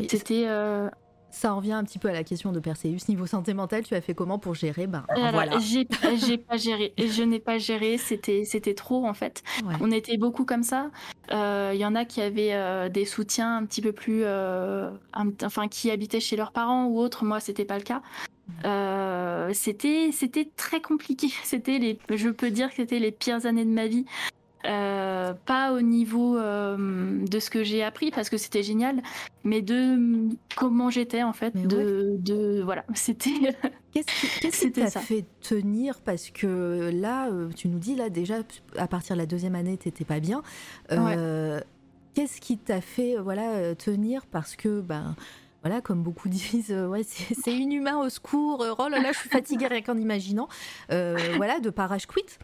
C'était. 0.08 0.46
Euh, 0.48 0.90
ça 1.34 1.54
en 1.54 1.58
revient 1.58 1.72
un 1.72 1.86
petit 1.86 1.98
peu 1.98 2.10
à 2.10 2.12
la 2.12 2.26
question 2.26 2.52
de 2.52 2.60
Perseus. 2.60 2.98
Niveau 3.08 3.26
santé 3.26 3.54
mentale, 3.54 3.84
tu 3.84 3.96
as 3.96 4.02
fait 4.02 4.14
comment 4.14 4.38
pour 4.38 4.54
gérer? 4.54 4.86
Ben, 4.86 5.06
voilà. 5.16 5.60
J'ai 5.60 5.86
pas 5.86 6.58
géré. 6.58 6.94
Je 6.98 7.24
n'ai 7.24 7.40
pas 7.40 7.58
géré. 7.58 7.98
C'était 7.98 8.44
c'était 8.44 8.74
trop 8.74 9.08
en 9.08 9.14
fait. 9.14 9.42
On 9.80 9.92
était 9.92 10.18
beaucoup 10.18 10.44
comme 10.44 10.64
ça. 10.64 10.92
Il 11.30 11.36
euh, 11.36 11.74
y 11.74 11.86
en 11.86 11.96
a 11.96 12.04
qui 12.04 12.22
avaient 12.22 12.54
euh, 12.54 12.90
des 12.90 13.06
soutiens 13.06 13.58
un 13.58 13.66
petit 13.66 13.82
peu 13.82 13.94
plus, 13.94 14.26
enfin 14.26 15.68
qui 15.70 15.90
habitaient 15.90 16.20
chez 16.20 16.36
leurs 16.36 16.52
parents 16.52 16.88
ou 16.88 17.00
autres. 17.00 17.24
Moi, 17.24 17.40
c'était 17.40 17.66
pas 17.66 17.78
le 17.78 17.84
cas. 17.84 18.02
c'était 19.54 20.10
c'était 20.12 20.50
très 20.58 20.82
compliqué. 20.82 21.30
C'était 21.44 21.80
les, 21.80 21.98
je 22.14 22.30
peux 22.30 22.52
dire 22.52 22.70
que 22.70 22.76
c'était 22.76 23.00
les 23.00 23.12
pires 23.12 23.46
années 23.46 23.66
de 23.66 23.70
ma 23.70 23.88
vie. 23.88 24.06
Euh, 24.66 25.34
pas 25.46 25.74
au 25.74 25.82
niveau 25.82 26.38
euh, 26.38 27.26
de 27.26 27.40
ce 27.40 27.50
que 27.50 27.64
j'ai 27.64 27.84
appris 27.84 28.12
parce 28.12 28.30
que 28.30 28.38
c'était 28.38 28.64
génial, 28.64 29.02
mais 29.44 29.62
de 29.62 30.30
comment 30.56 30.90
j'étais 30.90 31.24
en 31.24 31.34
fait. 31.34 31.56
De, 31.56 32.18
de, 32.20 32.62
voilà, 32.64 32.86
c'était. 32.94 33.56
Qu'est-ce 33.92 34.62
qui 34.62 34.72
t'a 34.72 34.90
fait 34.90 35.26
tenir? 35.42 36.00
Parce 36.02 36.30
que 36.30 36.92
là, 36.94 37.30
euh, 37.30 37.50
tu 37.56 37.68
nous 37.68 37.80
dis 37.80 37.96
là 37.96 38.10
déjà 38.10 38.36
à 38.78 38.88
partir 38.88 39.16
de 39.16 39.22
la 39.22 39.26
deuxième 39.26 39.56
année, 39.56 39.78
t'étais 39.78 40.06
pas 40.06 40.20
bien. 40.20 40.44
Qu'est-ce 42.14 42.42
qui 42.42 42.58
t'a 42.58 42.82
fait 42.82 43.16
voilà 43.18 43.74
tenir? 43.76 44.26
Parce 44.26 44.58
que 44.58 44.82
ben 44.82 45.16
voilà, 45.64 45.82
comme 45.82 46.04
beaucoup 46.04 46.30
disent, 46.30 46.72
ouais, 46.72 47.04
c'est 47.04 47.54
inhumain 47.54 47.98
au 47.98 48.10
secours, 48.10 48.66
oh 48.78 48.88
là 48.90 49.00
là, 49.00 49.12
je 49.12 49.18
suis 49.20 49.30
fatiguée 49.30 49.68
rien 49.68 49.82
qu'en 49.82 49.98
imaginant. 49.98 50.48
voilà, 50.90 51.60
de 51.60 51.70
parage 51.70 52.06
quit. 52.06 52.38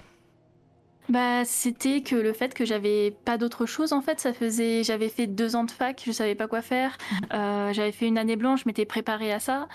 Bah, 1.10 1.46
c'était 1.46 2.02
que 2.02 2.16
le 2.16 2.34
fait 2.34 2.54
que 2.54 2.66
j'avais 2.66 3.12
pas 3.24 3.38
d'autre 3.38 3.66
chose 3.66 3.94
en 3.94 4.02
fait, 4.02 4.20
ça 4.20 4.34
faisait, 4.34 4.84
j'avais 4.84 5.08
fait 5.08 5.26
deux 5.26 5.56
ans 5.56 5.64
de 5.64 5.72
fac, 5.72 6.04
je 6.06 6.12
savais 6.12 6.36
pas 6.36 6.48
quoi 6.48 6.62
faire, 6.62 6.98
mhm. 7.12 7.20
euh, 7.34 7.74
j'avais 7.74 7.94
fait 7.94 8.08
une 8.08 8.18
année 8.18 8.36
blanche, 8.36 8.62
je 8.64 8.64
m'étais 8.68 8.86
préparée 8.86 9.32
à 9.32 9.40
ça. 9.40 9.68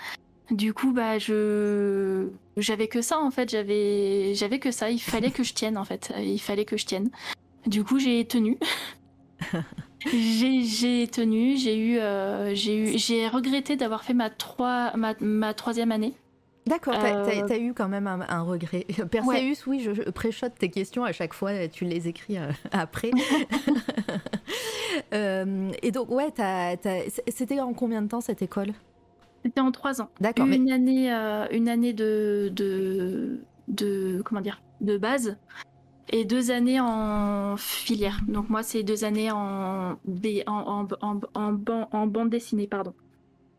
Du 0.51 0.73
coup, 0.73 0.91
bah, 0.91 1.17
je, 1.17 2.27
j'avais 2.57 2.87
que 2.87 3.01
ça 3.01 3.19
en 3.19 3.31
fait, 3.31 3.49
j'avais, 3.49 4.35
j'avais 4.35 4.59
que 4.59 4.71
ça. 4.71 4.91
Il 4.91 4.99
fallait 5.01 5.31
que 5.31 5.43
je 5.43 5.53
tienne 5.53 5.77
en 5.77 5.85
fait, 5.85 6.13
il 6.19 6.39
fallait 6.39 6.65
que 6.65 6.77
je 6.77 6.85
tienne. 6.85 7.09
Du 7.65 7.83
coup, 7.83 7.97
j'ai 7.97 8.25
tenu. 8.25 8.59
j'ai, 10.05 11.07
tenu, 11.07 11.57
j'ai 11.57 11.77
eu, 11.77 11.97
euh, 11.97 12.53
j'ai 12.53 12.75
eu, 12.75 12.97
j'ai 12.97 13.27
regretté 13.27 13.75
d'avoir 13.75 14.03
fait 14.03 14.13
ma, 14.13 14.29
trois, 14.29 14.93
ma 15.19 15.53
troisième 15.53 15.91
année. 15.91 16.13
D'accord, 16.65 16.93
tu 16.93 17.05
as, 17.05 17.27
euh, 17.27 17.59
eu 17.59 17.73
quand 17.73 17.89
même 17.89 18.07
un, 18.07 18.41
regret. 18.41 18.85
Perseus, 19.11 19.67
oui, 19.67 19.81
je, 19.81 20.09
préchote 20.11 20.53
tes 20.57 20.69
questions 20.69 21.03
à 21.03 21.11
chaque 21.11 21.33
fois, 21.33 21.67
tu 21.67 21.83
les 21.85 22.07
écris 22.07 22.37
euh, 22.37 22.51
après. 22.71 23.11
Euh, 25.11 25.71
et 25.81 25.91
donc, 25.91 26.11
ouais, 26.11 26.31
c'était 27.27 27.59
en 27.59 27.73
combien 27.73 28.03
de 28.03 28.07
temps 28.07 28.21
cette 28.21 28.43
école? 28.43 28.73
C'était 29.43 29.59
en 29.59 29.71
trois 29.71 30.01
ans. 30.01 30.09
D'accord. 30.21 30.45
Une, 30.45 30.71
année, 30.71 31.09
une 31.51 31.67
année 31.67 31.93
de, 31.93 32.51
de, 32.53 33.41
de, 33.67 34.21
comment 34.23 34.41
dire, 34.41 34.61
de 34.81 34.97
base 34.97 35.35
et 36.11 36.25
deux 36.25 36.51
années 36.51 36.79
en 36.79 37.57
filière. 37.57 38.19
Donc 38.27 38.49
moi, 38.49 38.61
c'est 38.61 38.83
deux 38.83 39.03
années 39.03 39.31
en, 39.31 39.97
en, 40.45 40.87
en, 41.01 41.19
en, 41.33 41.87
en 41.91 42.07
bande 42.07 42.29
dessinée, 42.29 42.67
pardon. 42.67 42.93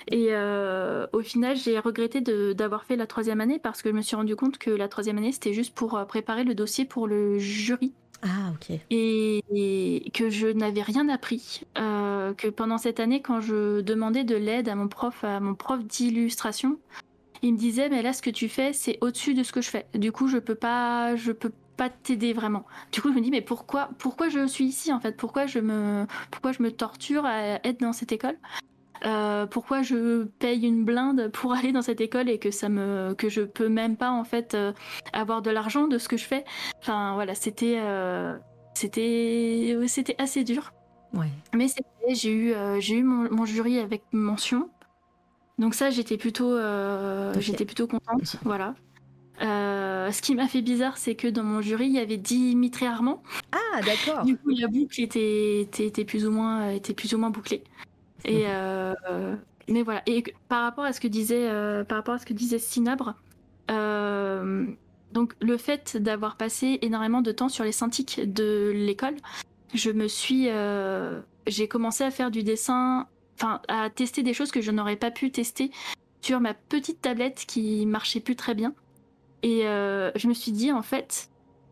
Et 0.09 0.29
euh, 0.31 1.07
au 1.13 1.21
final, 1.21 1.57
j'ai 1.57 1.79
regretté 1.79 2.21
d'avoir 2.55 2.85
fait 2.85 2.97
la 2.97 3.07
troisième 3.07 3.41
année 3.41 3.59
parce 3.59 3.83
que 3.83 3.91
je 3.91 3.95
me 3.95 4.03
suis 4.03 4.17
rendu 4.17 4.37
compte 4.37 4.59
que 4.59 4.71
la 4.71 4.89
troisième 4.89 5.19
année, 5.19 5.33
c'était 5.33 5.55
juste 5.55 5.75
pour 5.75 5.97
euh, 5.97 6.05
préparer 6.05 6.45
le 6.45 6.55
dossier 6.55 6.85
pour 6.85 7.07
le 7.07 7.39
jury. 7.39 7.93
Ah, 8.23 8.53
ok. 8.55 8.79
Et, 8.91 10.11
que 10.15 10.31
je 10.31 10.47
n'avais 10.47 10.83
rien 10.83 11.09
appris. 11.09 11.63
que 11.75 12.49
pendant 12.49 12.79
cette 12.79 13.01
année, 13.01 13.21
quand 13.21 13.41
je 13.41 13.81
demandais 13.81 14.25
de 14.25 14.37
l'aide 14.37 14.69
à 14.69 14.75
mon 14.75 14.89
prof, 14.89 15.25
à 15.25 15.41
mon 15.41 15.55
prof 15.55 15.85
d'illustration, 15.85 16.79
il 17.45 17.53
me 17.53 17.59
disait 17.59 17.91
mais 17.91 18.03
là 18.03 18.13
ce 18.13 18.23
que 18.23 18.31
tu 18.31 18.49
fais 18.49 18.73
c'est 18.73 18.97
au-dessus 19.03 19.35
de 19.35 19.43
ce 19.43 19.53
que 19.53 19.61
je 19.61 19.69
fais. 19.69 19.87
Du 19.95 20.13
coup 20.13 20.29
je 20.29 20.39
peux 20.39 20.55
pas 20.55 21.15
je 21.17 21.31
peux 21.31 21.53
pas 21.77 21.91
t'aider 21.91 22.33
vraiment. 22.33 22.65
Du 22.91 23.03
coup 23.03 23.11
je 23.11 23.15
me 23.15 23.21
dis 23.21 23.31
mais 23.31 23.43
pourquoi 23.43 23.91
pourquoi 23.99 24.31
je 24.31 24.47
suis 24.47 24.65
ici 24.65 24.93
en 24.93 25.01
fait? 25.01 25.17
Pourquoi 25.17 25.47
je 25.47 25.59
me 25.59 26.07
pourquoi 26.31 26.53
je 26.53 26.63
me 26.63 26.73
torture 26.73 27.27
à 27.27 27.67
être 27.67 27.81
dans 27.81 27.93
cette 27.93 28.13
école? 28.13 28.39
Euh, 29.05 29.47
pourquoi 29.47 29.83
je 29.83 30.25
paye 30.25 30.67
une 30.67 30.85
blinde 30.85 31.31
pour 31.33 31.53
aller 31.53 31.73
dans 31.73 31.83
cette 31.83 32.01
école 32.01 32.29
et 32.29 32.39
que 32.39 32.51
ça 32.51 32.69
me 32.69 33.15
que 33.15 33.29
je 33.29 33.43
peux 33.43 33.69
même 33.69 33.97
pas 33.97 34.11
en 34.11 34.25
fait 34.25 34.55
euh, 34.55 34.73
avoir 35.13 35.43
de 35.43 35.51
l'argent 35.51 35.87
de 35.87 35.99
ce 35.99 36.09
que 36.09 36.17
je 36.17 36.25
fais? 36.25 36.45
Enfin 36.81 37.15
voilà 37.15 37.35
c'était 37.35 37.77
euh, 37.79 38.37
c'était 38.75 39.77
c'était 39.87 40.17
assez 40.19 40.45
dur 40.45 40.73
ouais. 41.13 41.29
mais 41.55 41.67
j'ai 42.09 42.33
eu 42.33 42.55
j'ai 42.81 42.97
eu 42.97 43.03
mon, 43.03 43.31
mon, 43.31 43.45
jury 43.45 43.79
avec 43.79 44.03
mention 44.13 44.69
donc 45.57 45.75
ça, 45.75 45.91
j'étais 45.91 46.17
plutôt, 46.17 46.59
j'étais 47.39 47.65
plutôt 47.65 47.87
contente, 47.87 48.39
voilà. 48.43 48.75
Euh, 49.43 50.13
ce 50.13 50.23
qui 50.23 50.35
m'a 50.35 50.47
fait 50.47 50.63
bizarre, 50.63 50.97
c'est 50.97 51.15
que 51.15 51.27
dans 51.27 51.43
mon 51.43 51.61
jury, 51.61 51.87
il 51.87 51.93
y 51.93 51.99
avait 51.99 52.17
Dimitri 52.17 52.87
Armand. 52.87 53.23
Ah, 53.53 53.81
d'accord. 53.83 54.25
Du 54.25 54.37
coup, 54.37 54.51
la 54.51 54.69
boucle 54.69 55.01
était, 55.01 55.63
était, 55.63 56.05
plus 56.05 56.27
ou 56.27 56.31
moins, 56.31 56.71
était 56.71 56.95
plus 56.95 57.15
ou 57.15 57.19
moins 57.19 57.31
bouclée. 57.31 57.65
Et 58.25 58.45
euh, 58.47 58.95
par 60.49 60.63
rapport 60.63 60.85
à 60.85 60.93
ce 60.93 61.01
que 61.01 61.09
disait, 61.09 61.49
par 61.85 61.99
rapport 61.99 62.19
Sinabre, 62.59 63.15
donc 63.69 65.35
le 65.41 65.57
fait 65.57 65.97
d'avoir 65.97 66.37
passé 66.37 66.79
énormément 66.83 67.23
de 67.23 67.33
temps 67.33 67.49
sur 67.49 67.65
les 67.65 67.73
synthiques 67.73 68.21
de 68.33 68.73
l'école, 68.75 69.17
je 69.73 69.91
me 69.91 70.09
suis, 70.09 70.49
j'ai 71.47 71.69
commencé 71.69 72.05
à 72.05 72.11
faire 72.11 72.31
du 72.31 72.43
dessin 72.43 73.07
enfin, 73.37 73.61
à 73.69 73.91
tester 73.91 74.23
des 74.23 74.35
choses 74.35 74.51
que 74.51 74.61
je 74.61 74.71
n'aurais 74.71 74.97
pas 74.97 75.11
pu 75.11 75.31
tester 75.31 75.71
sur 76.23 76.41
ma 76.41 76.55
petite 76.55 77.03
tablette 77.03 77.45
qui 77.47 77.85
marchait 77.87 78.21
plus 78.21 78.37
très 78.37 78.55
bien. 78.55 78.75
Et 79.43 79.67
euh, 79.67 80.11
je 80.17 80.27
me 80.29 80.35
suis 80.35 80.53
dit, 80.53 80.73
en 80.73 80.83
fait, 80.83 81.29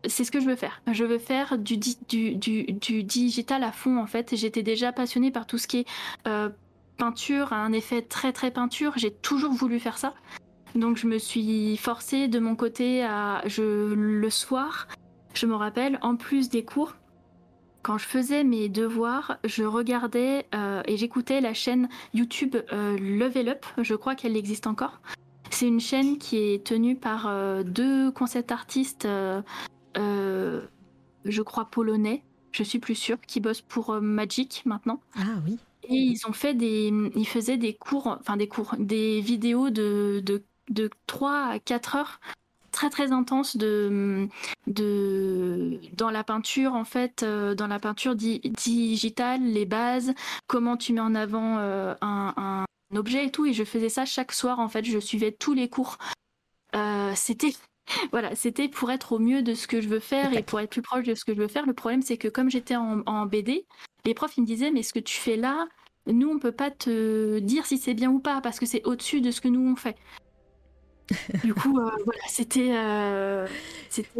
c'est 0.07 0.23
ce 0.23 0.31
que 0.31 0.39
je 0.39 0.45
veux 0.45 0.55
faire. 0.55 0.81
Je 0.91 1.03
veux 1.03 1.17
faire 1.17 1.57
du, 1.57 1.77
digital 1.77 3.63
à 3.63 3.71
fond, 3.71 3.97
en 3.97 4.07
fait. 4.07 4.35
J'étais 4.35 4.63
déjà 4.63 4.91
passionnée 4.91 5.31
par 5.31 5.45
tout 5.45 5.57
ce 5.57 5.67
qui 5.67 5.79
est 5.79 5.85
euh, 6.27 6.49
peinture, 6.97 7.53
un 7.53 7.73
effet 7.73 8.01
très 8.01 8.33
très 8.33 8.51
peinture. 8.51 8.93
J'ai 8.97 9.11
toujours 9.11 9.53
voulu 9.53 9.79
faire 9.79 9.97
ça. 9.97 10.13
Donc 10.75 10.97
je 10.97 11.07
me 11.07 11.19
suis 11.19 11.77
forcée 11.77 12.27
de 12.27 12.39
mon 12.39 12.55
côté 12.55 13.03
à... 13.03 13.43
Je, 13.45 13.93
le 13.93 14.29
soir, 14.29 14.87
je 15.33 15.45
me 15.45 15.55
rappelle, 15.55 15.99
en 16.01 16.15
plus 16.15 16.49
des 16.49 16.65
cours, 16.65 16.95
quand 17.83 17.97
je 17.97 18.05
faisais 18.05 18.43
mes 18.43 18.69
devoirs, 18.69 19.37
je 19.43 19.63
regardais 19.63 20.47
euh, 20.55 20.81
et 20.85 20.97
j'écoutais 20.97 21.41
la 21.41 21.53
chaîne 21.53 21.89
YouTube 22.13 22.55
euh, 22.71 22.97
Level 22.97 23.49
Up. 23.49 23.65
Je 23.77 23.93
crois 23.93 24.15
qu'elle 24.15 24.35
existe 24.35 24.67
encore. 24.67 24.99
C'est 25.51 25.67
une 25.67 25.81
chaîne 25.81 26.17
qui 26.17 26.37
est 26.37 26.65
tenue 26.65 26.95
par 26.95 27.31
deux 27.63 28.09
concept 28.11 28.51
artistes, 28.51 29.07
je 29.95 31.41
crois 31.41 31.65
polonais, 31.65 32.23
je 32.51 32.63
suis 32.63 32.79
plus 32.79 32.95
sûre, 32.95 33.19
qui 33.21 33.39
bossent 33.39 33.61
pour 33.61 33.93
Magic 34.01 34.63
maintenant. 34.65 35.01
Ah 35.15 35.39
oui. 35.45 35.57
Et 35.89 35.95
ils 35.95 36.27
ont 36.27 36.33
fait 36.33 36.53
des, 36.53 36.93
ils 37.15 37.27
faisaient 37.27 37.57
des 37.57 37.73
cours, 37.73 38.07
enfin 38.07 38.37
des 38.37 38.47
cours, 38.47 38.75
des 38.79 39.19
vidéos 39.19 39.69
de, 39.69 40.21
de, 40.25 40.43
de 40.69 40.89
3 41.07 41.47
à 41.47 41.59
4 41.59 41.95
heures 41.95 42.19
très 42.73 42.89
très 42.89 43.13
intense 43.13 43.55
de, 43.55 44.27
de 44.67 45.79
dans 45.93 46.09
la 46.09 46.25
peinture 46.25 46.73
en 46.73 46.83
fait, 46.83 47.23
euh, 47.23 47.55
dans 47.55 47.67
la 47.67 47.79
peinture 47.79 48.15
digitale, 48.15 49.41
les 49.43 49.65
bases, 49.65 50.13
comment 50.47 50.75
tu 50.75 50.91
mets 50.91 50.99
en 50.99 51.15
avant 51.15 51.59
euh, 51.59 51.95
un, 52.01 52.65
objet 52.93 53.25
et 53.25 53.31
tout. 53.31 53.45
Et 53.45 53.53
je 53.53 53.63
faisais 53.63 53.89
ça 53.89 54.05
chaque 54.05 54.33
soir 54.33 54.59
en 54.59 54.67
fait. 54.67 54.83
Je 54.83 54.99
suivais 54.99 55.31
tous 55.31 55.53
les 55.53 55.69
cours. 55.69 55.97
Euh, 56.75 57.13
c'était 57.15 57.53
voilà, 58.11 58.35
c'était 58.35 58.67
pour 58.67 58.91
être 58.91 59.13
au 59.13 59.19
mieux 59.19 59.41
de 59.41 59.53
ce 59.53 59.67
que 59.67 59.81
je 59.81 59.89
veux 59.89 59.99
faire 59.99 60.33
et 60.33 60.43
pour 60.43 60.59
être 60.59 60.69
plus 60.69 60.81
proche 60.81 61.05
de 61.05 61.15
ce 61.15 61.25
que 61.25 61.33
je 61.33 61.39
veux 61.39 61.47
faire. 61.47 61.65
Le 61.65 61.73
problème, 61.73 62.01
c'est 62.01 62.17
que 62.17 62.27
comme 62.27 62.49
j'étais 62.49 62.75
en, 62.75 63.01
en, 63.05 63.25
BD, 63.25 63.65
les 64.05 64.13
profs 64.13 64.37
ils 64.37 64.41
me 64.41 64.47
disaient 64.47 64.71
mais 64.71 64.83
ce 64.83 64.93
que 64.93 64.99
tu 64.99 65.17
fais 65.17 65.37
là, 65.37 65.67
nous 66.07 66.29
on 66.29 66.39
peut 66.39 66.51
pas 66.51 66.71
te 66.71 67.39
dire 67.39 67.65
si 67.65 67.77
c'est 67.77 67.93
bien 67.93 68.11
ou 68.11 68.19
pas 68.19 68.41
parce 68.41 68.59
que 68.59 68.65
c'est 68.65 68.83
au-dessus 68.85 69.21
de 69.21 69.31
ce 69.31 69.41
que 69.41 69.47
nous 69.47 69.71
on 69.71 69.75
fait 69.75 69.95
du 71.43 71.53
coup, 71.53 71.79
euh, 71.79 71.89
voilà, 72.05 72.21
c'était, 72.27 72.71
euh, 72.73 73.45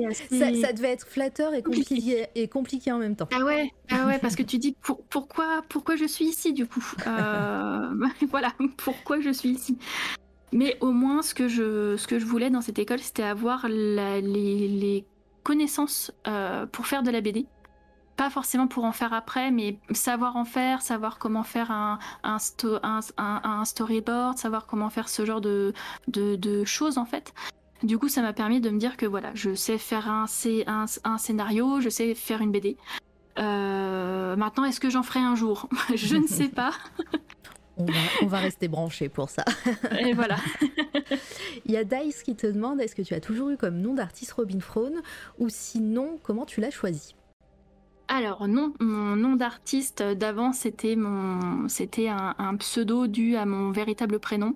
assez... 0.09 0.61
ça, 0.61 0.73
devait 0.73 0.89
être 0.89 1.07
flatteur 1.07 1.53
et 1.53 1.63
compliqué, 1.63 2.27
et 2.35 2.47
compliqué 2.47 2.91
en 2.91 2.97
même 2.97 3.15
temps. 3.15 3.29
Ah 3.33 3.43
ouais, 3.43 3.71
ah 3.89 4.05
ouais 4.05 4.19
parce 4.19 4.35
que 4.35 4.43
tu 4.43 4.57
dis 4.57 4.75
pourquoi, 5.09 5.61
pourquoi 5.69 5.95
je 5.95 6.05
suis 6.05 6.25
ici 6.25 6.53
du 6.53 6.65
coup? 6.65 6.85
Euh, 7.07 7.89
voilà, 8.29 8.53
pourquoi 8.77 9.21
je 9.21 9.29
suis 9.29 9.49
ici? 9.49 9.77
Mais 10.53 10.77
au 10.81 10.91
moins, 10.91 11.21
ce 11.21 11.33
que 11.33 11.47
je, 11.47 11.97
ce 11.97 12.07
que 12.07 12.19
je 12.19 12.25
voulais 12.25 12.49
dans 12.49 12.61
cette 12.61 12.79
école, 12.79 12.99
c'était 12.99 13.23
avoir 13.23 13.67
les, 13.67 15.05
connaissances 15.43 16.11
pour 16.71 16.87
faire 16.87 17.03
de 17.03 17.11
la 17.11 17.19
BD 17.19 17.45
pas 18.15 18.29
forcément 18.29 18.67
pour 18.67 18.83
en 18.83 18.91
faire 18.91 19.13
après, 19.13 19.51
mais 19.51 19.77
savoir 19.91 20.35
en 20.35 20.45
faire, 20.45 20.81
savoir 20.81 21.17
comment 21.17 21.43
faire 21.43 21.71
un, 21.71 21.99
un, 22.23 23.65
storyboard, 23.65 24.37
savoir 24.37 24.67
comment 24.67 24.89
faire 24.89 25.09
ce 25.09 25.25
genre 25.25 25.41
de, 25.41 25.73
de, 26.07 26.63
choses 26.63 26.97
en 26.97 27.05
fait. 27.05 27.33
Du 27.81 27.97
coup, 27.97 28.07
ça 28.07 28.21
m'a 28.21 28.33
permis 28.33 28.61
de 28.61 28.69
me 28.69 28.77
dire 28.77 28.97
que 28.97 29.05
voilà, 29.05 29.31
je 29.33 29.55
sais 29.55 29.77
faire 29.77 30.09
un, 30.09 30.25
un, 30.67 31.17
scénario, 31.17 31.81
je 31.81 31.89
sais 31.89 32.15
faire 32.15 32.41
une 32.41 32.51
BD. 32.51 32.77
Euh, 33.39 34.35
maintenant, 34.35 34.63
est-ce 34.63 34.79
que 34.79 34.89
j'en 34.89 35.03
ferai 35.03 35.19
un 35.19 35.35
jour? 35.35 35.67
Je 35.95 36.17
ne 36.17 36.27
sais 36.27 36.49
pas. 36.49 36.71
On 37.77 37.85
va, 37.85 37.93
on 38.21 38.27
va, 38.27 38.37
rester 38.37 38.67
branché 38.67 39.09
pour 39.09 39.29
ça. 39.29 39.43
Et 39.99 40.13
voilà. 40.13 40.37
Il 41.65 41.71
y 41.71 41.77
a 41.77 41.83
Dice 41.83 42.21
qui 42.21 42.35
te 42.35 42.45
demande 42.45 42.79
est-ce 42.81 42.95
que 42.95 43.01
tu 43.01 43.13
as 43.13 43.19
toujours 43.19 43.49
eu 43.49 43.57
comme 43.57 43.79
nom 43.79 43.95
d'artiste 43.95 44.33
Robin 44.33 44.59
Frone 44.59 45.01
ou 45.39 45.49
sinon 45.49 46.19
comment 46.21 46.45
tu 46.45 46.61
l'as 46.61 46.71
choisi? 46.71 47.15
Alors 48.07 48.47
non, 48.47 48.73
mon 48.79 49.15
nom 49.15 49.35
d'artiste 49.35 50.03
d'avant 50.03 50.53
c'était 50.53 50.95
mon, 50.95 51.67
c'était 51.69 52.09
un, 52.09 52.55
pseudo 52.57 53.07
dû 53.07 53.35
à 53.37 53.45
mon 53.45 53.71
véritable 53.71 54.19
prénom, 54.19 54.55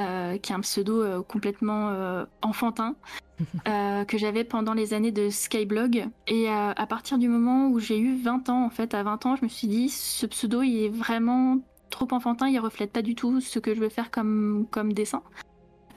euh, 0.00 0.38
qui 0.38 0.52
est 0.52 0.54
un 0.54 0.60
pseudo 0.60 1.02
euh, 1.02 1.22
complètement 1.22 1.90
euh, 1.90 2.24
enfantin 2.42 2.94
que 3.66 4.16
j'avais 4.16 4.44
pendant 4.44 4.72
les 4.72 4.94
années 4.94 5.12
de 5.12 5.28
Skyblog. 5.28 6.08
Et 6.26 6.48
à 6.48 6.86
partir 6.88 7.18
du 7.18 7.28
moment 7.28 7.68
où 7.68 7.78
j'ai 7.80 7.98
eu 7.98 8.16
20 8.16 8.48
ans, 8.48 8.64
en 8.64 8.70
fait, 8.70 8.94
à 8.94 9.02
20 9.02 9.26
ans, 9.26 9.36
je 9.36 9.44
me 9.44 9.48
suis 9.48 9.68
dit 9.68 9.90
ce 9.90 10.24
pseudo 10.24 10.62
il 10.62 10.84
est 10.84 10.88
vraiment 10.88 11.58
trop 11.90 12.08
enfantin, 12.12 12.48
il 12.48 12.58
reflète 12.58 12.92
pas 12.92 13.02
du 13.02 13.14
tout 13.14 13.40
ce 13.40 13.58
que 13.58 13.74
je 13.74 13.80
veux 13.80 13.88
faire 13.88 14.10
comme 14.10 14.66
comme 14.70 14.92
dessin. 14.92 15.22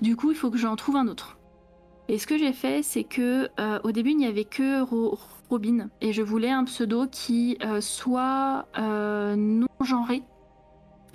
Du 0.01 0.15
coup, 0.15 0.31
il 0.31 0.37
faut 0.37 0.49
que 0.49 0.57
j'en 0.57 0.75
trouve 0.75 0.95
un 0.95 1.07
autre. 1.07 1.37
Et 2.07 2.17
ce 2.17 2.25
que 2.25 2.37
j'ai 2.37 2.53
fait, 2.53 2.81
c'est 2.83 3.03
que 3.03 3.49
au 3.83 3.91
début, 3.91 4.11
il 4.11 4.17
n'y 4.17 4.25
avait 4.25 4.45
que 4.45 4.81
Robin 5.49 5.89
et 6.01 6.13
je 6.13 6.21
voulais 6.21 6.51
un 6.51 6.63
pseudo 6.63 7.07
qui 7.07 7.57
euh, 7.63 7.81
soit 7.81 8.67
euh, 8.77 9.35
non 9.35 9.67
genré 9.81 10.21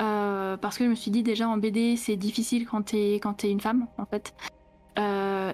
euh, 0.01 0.57
parce 0.57 0.77
que 0.77 0.85
je 0.85 0.91
me 0.91 0.95
suis 0.97 1.12
dit 1.12 1.22
déjà 1.22 1.49
en 1.49 1.57
BD 1.57 1.97
c'est 1.97 2.16
difficile 2.16 2.66
quand 2.66 2.83
t'es 2.83 3.14
quand 3.22 3.45
es 3.45 3.51
une 3.51 3.61
femme 3.61 3.87
en 3.99 4.07
fait 4.07 4.35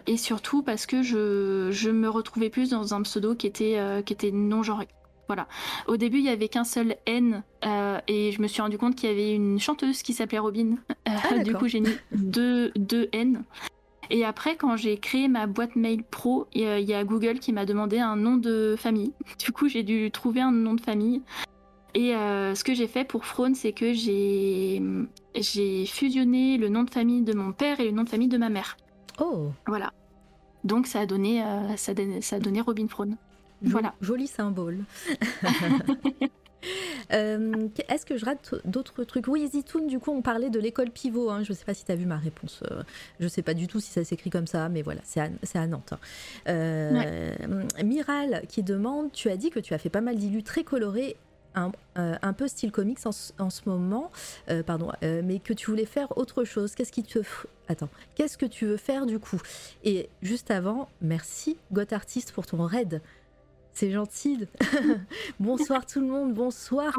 et 0.06 0.16
surtout 0.16 0.62
parce 0.62 0.86
que 0.86 1.02
je, 1.02 1.68
je, 1.70 1.90
me 1.90 2.08
retrouvais 2.08 2.48
plus 2.48 2.70
dans 2.70 2.94
un 2.94 3.02
pseudo 3.02 3.34
qui 3.34 3.46
était 3.46 4.02
qui 4.04 4.12
était 4.12 4.30
non 4.30 4.62
genré 4.62 4.88
voilà. 5.30 5.46
Au 5.86 5.96
début, 5.96 6.18
il 6.18 6.24
y 6.24 6.28
avait 6.28 6.48
qu'un 6.48 6.64
seul 6.64 6.96
N 7.06 7.44
et 8.08 8.32
je 8.32 8.42
me 8.42 8.48
suis 8.48 8.60
rendu 8.60 8.78
compte 8.78 8.96
qu'il 8.96 9.08
y 9.08 9.12
avait 9.12 9.32
une 9.32 9.60
chanteuse 9.60 10.02
qui 10.02 10.12
s'appelait 10.12 10.40
Robin. 10.40 10.76
Ah, 11.06 11.38
du 11.38 11.54
coup, 11.54 11.68
j'ai 11.68 11.80
mis 11.80 11.94
deux, 12.12 12.72
deux 12.74 13.08
N. 13.12 13.44
Et 14.10 14.24
après, 14.24 14.56
quand 14.56 14.76
j'ai 14.76 14.98
créé 14.98 15.28
ma 15.28 15.46
boîte 15.46 15.76
mail 15.76 16.02
pro, 16.02 16.48
il 16.52 16.62
y 16.62 16.94
a 16.94 17.04
Google 17.04 17.38
qui 17.38 17.52
m'a 17.52 17.64
demandé 17.64 17.98
un 18.00 18.16
nom 18.16 18.36
de 18.36 18.74
famille. 18.76 19.12
Du 19.38 19.52
coup, 19.52 19.68
j'ai 19.68 19.84
dû 19.84 20.10
trouver 20.10 20.40
un 20.40 20.50
nom 20.50 20.74
de 20.74 20.80
famille. 20.80 21.22
Et 21.94 22.14
euh, 22.14 22.54
ce 22.54 22.64
que 22.64 22.74
j'ai 22.74 22.86
fait 22.86 23.04
pour 23.04 23.24
Frone, 23.24 23.54
c'est 23.54 23.72
que 23.72 23.92
j'ai 23.92 24.82
j'ai 25.34 25.86
fusionné 25.86 26.56
le 26.56 26.68
nom 26.68 26.82
de 26.82 26.90
famille 26.90 27.22
de 27.22 27.32
mon 27.34 27.52
père 27.52 27.80
et 27.80 27.84
le 27.84 27.90
nom 27.90 28.04
de 28.04 28.08
famille 28.08 28.28
de 28.28 28.38
ma 28.38 28.48
mère. 28.48 28.76
Oh. 29.20 29.48
Voilà. 29.66 29.92
Donc 30.62 30.86
ça 30.86 31.00
a 31.00 31.06
donné 31.06 31.42
euh, 31.42 31.76
ça, 31.76 31.92
ça, 32.20 32.36
a 32.36 32.38
donné 32.38 32.60
Robin 32.60 32.86
Frone. 32.86 33.16
Voilà. 33.62 33.94
Joli 34.00 34.26
symbole. 34.26 34.78
Euh, 37.12 37.68
est-ce 37.88 38.06
que 38.06 38.16
je 38.16 38.24
rate 38.24 38.54
d'autres 38.64 39.04
trucs? 39.04 39.26
Oui, 39.26 39.48
Zitoun, 39.48 39.86
du 39.86 39.98
coup, 39.98 40.12
on 40.12 40.22
parlait 40.22 40.50
de 40.50 40.60
l'école 40.60 40.90
pivot. 40.90 41.30
Hein. 41.30 41.42
Je 41.42 41.52
ne 41.52 41.56
sais 41.56 41.64
pas 41.64 41.74
si 41.74 41.84
tu 41.84 41.90
as 41.90 41.96
vu 41.96 42.06
ma 42.06 42.18
réponse. 42.18 42.62
Euh, 42.70 42.82
je 43.18 43.24
ne 43.24 43.28
sais 43.28 43.42
pas 43.42 43.54
du 43.54 43.66
tout 43.66 43.80
si 43.80 43.90
ça 43.90 44.04
s'écrit 44.04 44.30
comme 44.30 44.46
ça, 44.46 44.68
mais 44.68 44.82
voilà, 44.82 45.00
c'est 45.04 45.20
à, 45.20 45.66
Nantes. 45.66 45.92
Hein. 45.92 45.98
Euh, 46.48 47.32
Miral 47.82 48.42
qui 48.48 48.62
demande 48.62 49.10
Tu 49.12 49.28
as 49.28 49.36
dit 49.36 49.50
que 49.50 49.58
tu 49.58 49.74
as 49.74 49.78
fait 49.78 49.88
pas 49.88 50.00
mal 50.00 50.16
d'illus 50.16 50.42
très 50.42 50.62
colorés 50.62 51.16
un, 51.56 52.32
peu 52.32 52.46
style 52.46 52.70
comics 52.70 53.00
en, 53.04 53.10
ce 53.50 53.62
moment, 53.66 54.12
pardon, 54.66 54.92
mais 55.02 55.40
que 55.40 55.52
tu 55.52 55.68
voulais 55.68 55.86
faire 55.86 56.16
autre 56.16 56.44
chose. 56.44 56.76
Qu'est-ce 56.76 56.92
qui 56.92 57.02
te 57.02 57.18
attends 57.66 57.88
Qu'est-ce 58.14 58.38
que 58.38 58.46
tu 58.46 58.66
veux 58.66 58.76
faire 58.76 59.04
du 59.04 59.18
coup? 59.18 59.40
Et 59.82 60.08
juste 60.22 60.52
avant, 60.52 60.88
merci 61.02 61.56
Got 61.72 61.92
Artist 61.92 62.30
pour 62.30 62.46
ton 62.46 62.64
raid. 62.64 63.02
C'est 63.80 63.92
gentil. 63.92 64.46
bonsoir 65.40 65.86
tout 65.86 66.02
le 66.02 66.06
monde, 66.06 66.34
bonsoir. 66.34 66.98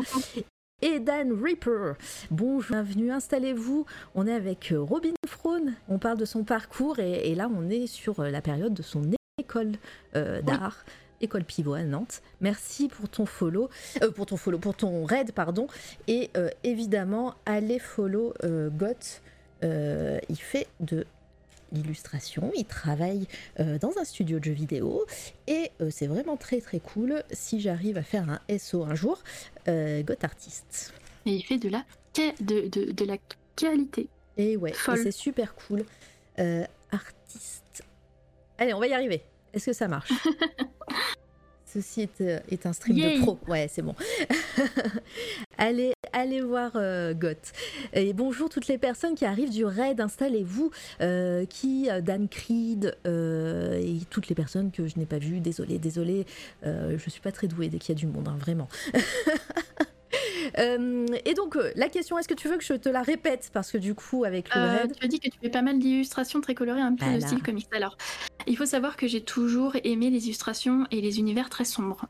Et 0.82 1.00
Dan 1.00 1.32
Reaper. 1.32 1.94
Bonjour, 2.32 2.72
bienvenue, 2.72 3.12
installez-vous. 3.12 3.86
On 4.16 4.26
est 4.26 4.34
avec 4.34 4.72
euh, 4.72 4.82
Robin 4.82 5.14
Frone. 5.28 5.76
On 5.90 6.00
parle 6.00 6.18
de 6.18 6.26
son 6.26 6.44
parcours 6.44 6.98
et, 6.98 7.36
là, 7.36 7.52
on 7.56 7.70
est 7.70 7.86
sur 7.86 8.20
euh, 8.20 8.32
la 8.32 8.42
période 8.42 8.74
de 8.74 8.82
son 8.82 9.04
école 9.38 9.74
euh, 10.16 10.42
d'art. 10.42 10.84
École 11.22 11.44
Pivot 11.44 11.76
à 11.76 11.84
Nantes. 11.84 12.24
Merci 12.40 12.88
pour 12.88 13.08
ton 13.10 13.28
follow, 13.28 13.70
pour 14.16 14.26
ton 14.26 14.38
follow, 14.38 14.58
pour 14.58 14.76
ton 14.76 15.06
raid, 15.06 15.34
pardon. 15.34 15.68
Et 16.08 16.32
évidemment, 16.64 17.36
allez 17.46 17.78
follow 17.78 18.34
Got. 18.42 19.22
il 19.62 20.36
fait 20.36 20.66
de 20.80 21.06
l'illustration, 21.72 22.52
il 22.56 22.66
travaille 22.66 23.28
euh, 23.60 23.78
dans 23.80 23.98
un 24.00 24.04
studio 24.04 24.40
de 24.40 24.46
jeux 24.46 24.52
vidéo 24.52 25.06
et 25.48 25.72
euh, 25.82 25.90
c'est 25.92 26.08
vraiment 26.08 26.38
très 26.38 26.62
très 26.62 26.80
cool 26.80 27.24
si 27.32 27.60
j'arrive 27.60 27.98
à 27.98 28.04
faire 28.04 28.28
un 28.30 28.58
SO 28.58 28.84
un 28.84 28.96
jour, 28.96 29.22
euh, 29.68 30.04
Got 30.04 30.24
Artist. 30.24 30.94
Et 31.26 31.32
il 31.32 31.44
fait 31.44 31.58
de 31.58 31.70
la, 31.70 31.84
de, 32.16 32.68
de, 32.68 32.92
de 32.92 33.06
la 33.06 33.18
qualité. 33.56 34.08
Et 34.38 34.58
ouais, 34.58 34.74
c'est 34.76 35.12
super 35.12 35.56
cool. 35.56 35.86
artiste. 36.92 37.84
Allez, 38.58 38.74
on 38.74 38.80
va 38.80 38.88
y 38.88 38.94
arriver. 38.94 39.24
Est-ce 39.54 39.68
que 39.68 39.74
ça 39.74 39.88
marche 39.88 40.12
Ceci 41.74 42.02
est, 42.02 42.22
euh, 42.22 42.40
est 42.50 42.66
un 42.66 42.74
stream 42.74 42.98
de 42.98 43.22
pro. 43.22 43.40
Ouais, 43.48 43.70
c'est 43.70 43.82
bon. 43.82 43.96
allez, 45.58 45.94
allez 46.14 46.42
voir 46.42 46.72
euh, 46.76 47.14
Goth. 47.14 47.54
Et 47.94 48.14
bonjour 48.14 48.50
toutes 48.50 48.68
les 48.68 48.78
personnes 48.78 49.16
qui 49.16 49.26
arrivent 49.26 49.52
du 49.52 49.66
raid. 49.66 50.00
Installez-vous. 50.00 50.72
Euh, 51.02 51.46
qui, 51.46 51.90
Dan 52.04 52.28
Creed 52.28 52.98
et 53.06 54.00
toutes 54.10 54.28
les 54.28 54.36
personnes 54.36 54.72
que 54.72 54.88
je 54.88 54.98
n'ai 54.98 55.06
pas 55.06 55.20
vues. 55.20 55.40
Désolé, 55.40 55.80
désolé. 55.80 56.26
je 56.64 57.10
suis 57.10 57.22
pas 57.22 57.32
très 57.32 57.48
douée 57.48 57.70
dès 57.70 57.78
qu'il 57.78 57.96
y 57.96 57.98
a 57.98 58.00
du 58.00 58.08
monde, 58.08 58.28
hein, 58.28 58.38
vraiment. 58.40 58.68
Euh, 60.58 61.06
et 61.26 61.34
donc, 61.34 61.56
euh, 61.56 61.72
la 61.76 61.90
question, 61.90 62.18
est-ce 62.18 62.28
que 62.28 62.34
tu 62.34 62.48
veux 62.48 62.58
que 62.58 62.64
je 62.64 62.74
te 62.74 62.90
la 62.90 63.02
répète 63.02 63.50
Parce 63.54 63.72
que 63.72 63.78
du 63.78 63.96
coup, 63.96 64.24
avec 64.24 64.54
le 64.54 64.62
euh, 64.62 64.88
Tu 64.88 65.06
as 65.06 65.08
dit 65.08 65.20
que 65.20 65.30
tu 65.30 65.38
fais 65.42 65.50
pas 65.50 65.62
mal 65.62 65.80
d'illustrations 65.80 66.42
très 66.42 66.56
colorées, 66.56 66.82
un 66.82 66.96
peu 66.96 67.06
de 67.06 67.20
style 67.20 67.42
comics. 67.42 67.68
Alors, 67.72 67.98
il 68.48 68.58
faut 68.58 68.66
savoir 68.66 68.96
que 68.98 69.08
j'ai 69.08 69.22
toujours 69.22 69.76
aimé 69.84 70.10
les 70.10 70.26
illustrations 70.26 70.86
et 70.92 71.02
les 71.02 71.20
univers 71.20 71.50
très 71.50 71.66
sombres. 71.66 72.06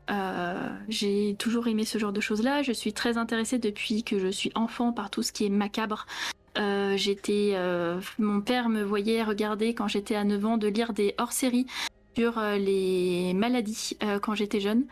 j'ai 0.88 1.36
toujours 1.38 1.68
aimé 1.68 1.84
ce 1.84 1.98
genre 1.98 2.12
de 2.12 2.20
choses-là. 2.20 2.62
Je 2.62 2.72
suis 2.72 2.92
très 2.92 3.18
intéressée 3.18 3.58
depuis 3.58 4.02
que 4.02 4.18
je 4.18 4.28
suis 4.28 4.50
enfant 4.54 4.92
par 4.92 5.10
tout 5.10 5.22
ce 5.22 5.32
qui 5.32 5.46
est 5.46 5.50
macabre. 5.50 6.06
j'étais, 6.56 7.56
mon 8.18 8.40
père 8.40 8.68
me 8.68 8.82
voyait 8.82 9.22
regarder 9.22 9.74
quand 9.74 9.88
j'étais 9.88 10.14
à 10.14 10.24
9 10.24 10.46
ans 10.46 10.56
de 10.56 10.68
lire 10.68 10.92
des 10.92 11.14
hors-séries 11.18 11.66
sur 12.16 12.40
les 12.40 13.32
maladies 13.34 13.96
quand 14.22 14.34
j'étais 14.34 14.60
jeune. 14.60 14.84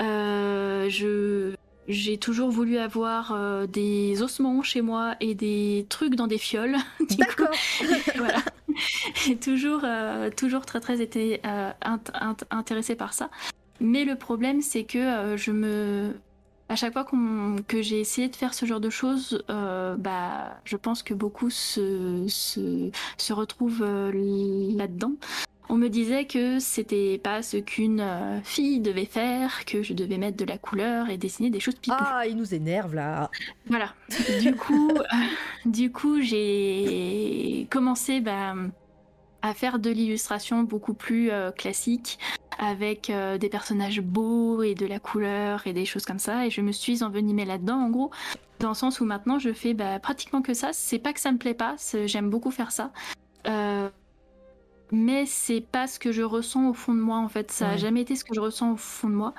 je 0.00 1.55
j'ai 1.88 2.18
toujours 2.18 2.50
voulu 2.50 2.78
avoir 2.78 3.32
euh, 3.32 3.66
des 3.66 4.22
ossements 4.22 4.62
chez 4.62 4.82
moi 4.82 5.14
et 5.20 5.34
des 5.34 5.86
trucs 5.88 6.14
dans 6.14 6.26
des 6.26 6.38
fioles. 6.38 6.76
D'accord. 7.18 7.48
voilà. 8.16 8.38
J'ai 9.24 9.36
toujours, 9.36 9.80
euh, 9.84 10.30
toujours 10.30 10.66
très 10.66 10.80
très 10.80 11.00
été 11.00 11.40
euh, 11.46 11.70
intéressée 12.50 12.96
par 12.96 13.12
ça. 13.12 13.30
Mais 13.80 14.04
le 14.04 14.16
problème, 14.16 14.62
c'est 14.62 14.84
que 14.84 15.36
je 15.36 15.50
me, 15.50 16.14
à 16.68 16.76
chaque 16.76 16.94
fois 16.94 17.06
que 17.66 17.82
j'ai 17.82 18.00
essayé 18.00 18.28
de 18.28 18.36
faire 18.36 18.54
ce 18.54 18.64
genre 18.64 18.80
de 18.80 18.90
choses, 18.90 19.44
bah, 19.48 20.58
je 20.64 20.76
pense 20.76 21.02
que 21.02 21.12
beaucoup 21.12 21.50
se, 21.50 22.24
se, 22.26 22.90
se 23.18 23.32
retrouvent 23.34 23.84
là-dedans. 23.84 25.12
On 25.68 25.76
me 25.76 25.88
disait 25.88 26.26
que 26.26 26.60
c'était 26.60 27.18
pas 27.18 27.42
ce 27.42 27.56
qu'une 27.56 28.00
euh, 28.00 28.40
fille 28.42 28.80
devait 28.80 29.04
faire, 29.04 29.64
que 29.64 29.82
je 29.82 29.94
devais 29.94 30.16
mettre 30.16 30.36
de 30.36 30.44
la 30.44 30.58
couleur 30.58 31.10
et 31.10 31.16
dessiner 31.18 31.50
des 31.50 31.58
choses 31.58 31.74
pipou. 31.74 31.96
Ah, 31.98 32.24
il 32.26 32.36
nous 32.36 32.54
énerve 32.54 32.94
là. 32.94 33.30
Voilà. 33.66 33.92
Du 34.40 34.54
coup, 34.54 34.90
euh, 34.90 35.02
du 35.64 35.90
coup, 35.90 36.20
j'ai 36.20 37.66
commencé 37.70 38.20
bah, 38.20 38.54
à 39.42 39.54
faire 39.54 39.80
de 39.80 39.90
l'illustration 39.90 40.62
beaucoup 40.62 40.94
plus 40.94 41.30
euh, 41.32 41.50
classique, 41.50 42.18
avec 42.58 43.12
des 43.38 43.48
personnages 43.50 44.00
beaux 44.00 44.62
et 44.62 44.74
de 44.74 44.86
la 44.86 44.98
couleur 44.98 45.66
et 45.66 45.74
des 45.74 45.84
choses 45.84 46.06
comme 46.06 46.18
ça. 46.18 46.46
Et 46.46 46.50
je 46.50 46.62
me 46.62 46.72
suis 46.72 47.02
envenimée 47.02 47.44
là-dedans, 47.44 47.78
en 47.78 47.90
gros, 47.90 48.10
dans 48.60 48.68
le 48.70 48.74
sens 48.74 49.00
où 49.00 49.04
maintenant 49.04 49.38
je 49.38 49.52
fais 49.52 49.74
bah, 49.74 49.98
pratiquement 49.98 50.40
que 50.40 50.54
ça. 50.54 50.70
C'est 50.72 50.98
pas 50.98 51.12
que 51.12 51.20
ça 51.20 51.32
me 51.32 51.38
plaît 51.38 51.54
pas, 51.54 51.76
j'aime 52.06 52.30
beaucoup 52.30 52.50
faire 52.50 52.70
ça 52.72 52.92
mais 54.92 55.26
c'est 55.26 55.60
pas 55.60 55.86
ce 55.86 55.98
que 55.98 56.12
je 56.12 56.22
ressens 56.22 56.68
au 56.68 56.74
fond 56.74 56.94
de 56.94 57.00
moi 57.00 57.18
en 57.18 57.28
fait. 57.28 57.50
Ça 57.50 57.70
a 57.70 57.76
jamais 57.76 58.02
été 58.02 58.16
ce 58.16 58.24
que 58.24 58.34
je 58.34 58.40
ressens 58.40 58.72
au 58.72 58.76
fond 58.76 59.08
de 59.08 59.14
moi. 59.14 59.34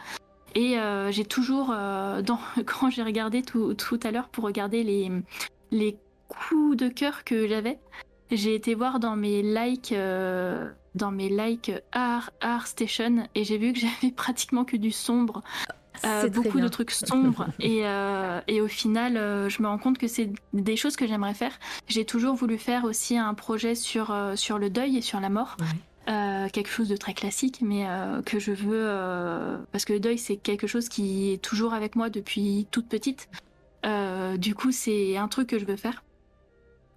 Et 0.55 0.79
euh, 0.79 1.11
j'ai 1.11 1.25
toujours, 1.25 1.71
euh, 1.71 2.21
dans, 2.21 2.39
quand 2.65 2.89
j'ai 2.89 3.03
regardé 3.03 3.41
tout, 3.43 3.73
tout 3.73 3.99
à 4.03 4.11
l'heure 4.11 4.29
pour 4.29 4.43
regarder 4.43 4.83
les, 4.83 5.11
les 5.71 5.97
coups 6.27 6.77
de 6.77 6.87
cœur 6.87 7.23
que 7.23 7.47
j'avais, 7.47 7.79
j'ai 8.31 8.55
été 8.55 8.73
voir 8.75 8.99
dans 8.99 9.15
mes 9.15 9.41
likes, 9.41 9.91
euh, 9.91 10.69
dans 10.95 11.11
mes 11.11 11.29
likes 11.29 11.71
Art, 11.91 12.31
Art 12.41 12.67
Station 12.67 13.27
et 13.35 13.43
j'ai 13.43 13.57
vu 13.57 13.73
que 13.73 13.79
j'avais 14.01 14.11
pratiquement 14.11 14.65
que 14.65 14.77
du 14.77 14.91
sombre. 14.91 15.43
Euh, 16.05 16.29
beaucoup 16.29 16.59
de 16.59 16.67
trucs 16.67 16.91
sombres 16.91 17.47
et, 17.59 17.81
euh, 17.83 18.39
et 18.47 18.61
au 18.61 18.67
final 18.67 19.17
euh, 19.17 19.49
je 19.49 19.61
me 19.61 19.67
rends 19.67 19.77
compte 19.77 19.97
que 19.97 20.07
c'est 20.07 20.29
des 20.53 20.75
choses 20.75 20.95
que 20.95 21.07
j'aimerais 21.07 21.33
faire 21.33 21.59
j'ai 21.87 22.05
toujours 22.05 22.35
voulu 22.35 22.57
faire 22.57 22.83
aussi 22.83 23.17
un 23.17 23.33
projet 23.33 23.75
sur 23.75 24.15
sur 24.35 24.59
le 24.59 24.69
deuil 24.69 24.97
et 24.97 25.01
sur 25.01 25.19
la 25.19 25.29
mort 25.29 25.57
quelque 26.53 26.69
chose 26.69 26.87
de 26.87 26.95
très 26.95 27.13
classique, 27.13 27.59
mais 27.61 27.85
que 28.25 28.39
je 28.39 28.53
veux 28.53 29.59
parce 29.71 29.83
que 29.83 29.93
le 29.93 29.99
deuil 29.99 30.17
c'est 30.17 30.37
quelque 30.37 30.65
chose 30.65 30.87
qui 30.87 31.33
est 31.33 31.41
toujours 31.41 31.73
avec 31.73 31.95
moi 31.95 32.09
depuis 32.09 32.65
toute 32.71 32.87
petite. 32.87 33.27
du 34.37 34.55
coup, 34.55 34.71
c'est 34.71 35.17
un 35.17 35.27
truc 35.27 35.49
que 35.49 35.59
je 35.59 35.65
veux 35.65 35.75
faire. 35.75 36.03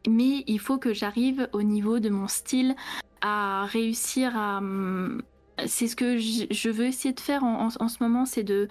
Mais 0.08 0.44
il 0.46 0.60
faut 0.60 0.78
que 0.78 0.94
j'arrive 0.94 1.48
au 1.52 1.62
niveau 1.62 1.98
de 1.98 2.08
mon 2.08 2.28
style 2.28 2.74
à 3.20 3.66
réussir 3.66 4.36
à, 4.36 4.58
hum, 4.58 5.22
c'est 5.66 5.88
ce 5.88 5.96
que 5.96 6.18
je 6.18 6.70
veux 6.70 6.86
essayer 6.86 7.14
de 7.14 7.20
faire 7.20 7.44
en, 7.44 7.70
ce 7.70 8.02
moment, 8.02 8.26
c'est 8.26 8.42
de, 8.42 8.68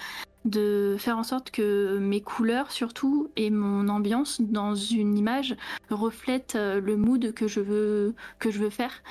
faire 0.97 1.17
en 1.17 1.23
sorte 1.23 1.51
que 1.51 1.97
mes 1.99 2.21
couleurs 2.21 2.71
surtout 2.71 3.29
et 3.35 3.49
mon 3.49 3.87
ambiance 3.87 4.41
dans 4.41 4.75
une 4.75 5.17
image 5.17 5.55
reflètent 5.89 6.55
euh, 6.55 6.79
le 6.79 6.97
mood 6.97 7.33
que 7.33 7.47
je 7.47 7.59
veux, 7.59 8.15
que 8.39 8.51
je 8.51 8.59
veux 8.59 8.69
faire. 8.69 9.03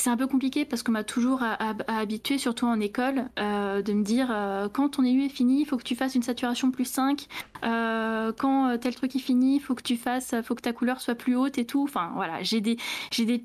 C'est 0.00 0.10
un 0.10 0.16
peu 0.16 0.28
compliqué 0.28 0.64
parce 0.64 0.84
qu'on 0.84 0.92
m'a 0.92 1.02
toujours 1.02 1.42
habitué, 1.88 2.38
surtout 2.38 2.66
en 2.66 2.78
école, 2.78 3.28
euh, 3.40 3.82
de 3.82 3.92
me 3.92 4.04
dire 4.04 4.28
euh, 4.30 4.68
quand 4.68 4.90
ton 4.90 5.02
élu 5.02 5.24
est 5.24 5.28
fini, 5.28 5.62
il 5.62 5.64
faut 5.64 5.76
que 5.76 5.82
tu 5.82 5.96
fasses 5.96 6.14
une 6.14 6.22
saturation 6.22 6.70
plus 6.70 6.84
5. 6.84 7.26
quand 7.62 8.78
tel 8.80 8.94
truc 8.94 9.16
est 9.16 9.20
fini, 9.20 9.56
il 9.56 9.60
faut 9.60 9.74
que 9.74 9.82
tu 9.82 9.96
fasses, 9.96 10.36
faut 10.44 10.54
que 10.54 10.62
ta 10.62 10.72
couleur 10.72 11.00
soit 11.00 11.16
plus 11.16 11.34
haute 11.34 11.58
et 11.58 11.66
tout. 11.66 11.82
Enfin 11.82 12.12
voilà, 12.14 12.40
j'ai 12.42 12.60
des, 12.60 12.76
j'ai 13.10 13.24
des 13.24 13.38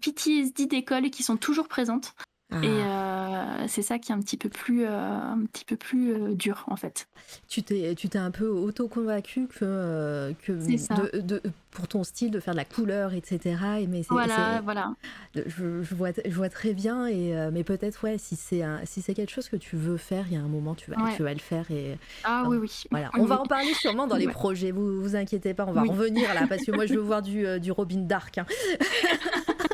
d'école 0.68 1.10
qui 1.10 1.24
sont 1.24 1.38
toujours 1.38 1.68
présentes. 1.68 2.14
Et 2.62 2.82
ah. 2.86 3.62
euh, 3.64 3.66
c'est 3.68 3.82
ça 3.82 3.98
qui 3.98 4.12
est 4.12 4.16
un 4.16 4.20
petit 4.20 4.38
peu 4.38 4.50
plus, 4.50 4.86
euh, 4.86 4.90
un 4.90 5.46
petit 5.52 5.66
peu 5.66 5.76
plus 5.76 6.14
euh, 6.14 6.34
dur 6.34 6.66
en 6.68 6.76
fait. 6.76 7.08
Tu 7.48 7.64
t'es, 7.64 7.96
tu 7.96 8.10
t'es 8.10 8.20
un 8.20 8.32
peu 8.32 8.48
auto-convaincu 8.48 9.48
que, 9.48 10.34
que 10.46 10.52
de, 10.52 11.20
de, 11.22 11.42
pour 11.72 11.88
ton 11.88 12.04
style 12.04 12.32
de 12.32 12.40
faire 12.40 12.54
de 12.54 12.60
la 12.60 12.66
couleur, 12.66 13.14
etc. 13.14 13.56
Mais 13.88 14.02
voilà, 14.10 14.62
voilà. 14.64 14.94
Je, 15.34 15.82
je, 15.82 15.96
vois, 15.96 16.10
je 16.26 16.36
vois 16.36 16.50
très 16.50 16.74
bien, 16.74 17.08
et, 17.08 17.34
mais 17.52 17.64
peut-être 17.64 18.04
ouais, 18.04 18.18
si 18.18 18.36
c'est, 18.36 18.62
si 18.84 19.02
c'est 19.02 19.14
quelque 19.14 19.32
chose 19.32 19.50
que 19.50 19.56
tu 19.56 19.78
veux 19.78 19.98
faire, 19.98 20.26
il 20.28 20.34
y 20.34 20.38
a 20.38 20.42
un 20.42 20.48
moment 20.48 20.76
tu 20.76 20.92
vas, 20.92 20.98
tu 21.16 21.24
vas 21.24 21.34
le 21.34 21.40
faire. 21.40 21.72
Et, 21.72 21.98
ah 22.24 22.44
oui, 22.48 22.58
oui. 22.58 22.84
Voilà. 22.92 23.10
On 23.18 23.26
va 23.26 23.40
en 23.40 23.46
parler 23.46 23.74
sûrement 23.74 24.06
dans 24.06 24.16
les 24.18 24.28
projets, 24.28 24.72
vous 24.72 25.02
vous 25.02 25.16
inquiétez 25.16 25.54
pas, 25.54 25.66
on 25.66 25.72
va 25.72 25.84
revenir 25.84 26.34
là, 26.34 26.46
parce 26.48 26.64
que 26.64 26.72
moi 26.72 26.86
je 26.86 26.94
veux 26.94 27.00
voir 27.02 27.22
du, 27.22 27.60
du 27.60 27.72
Robin 27.72 28.02
Dark. 28.02 28.38
Hein. 28.38 28.46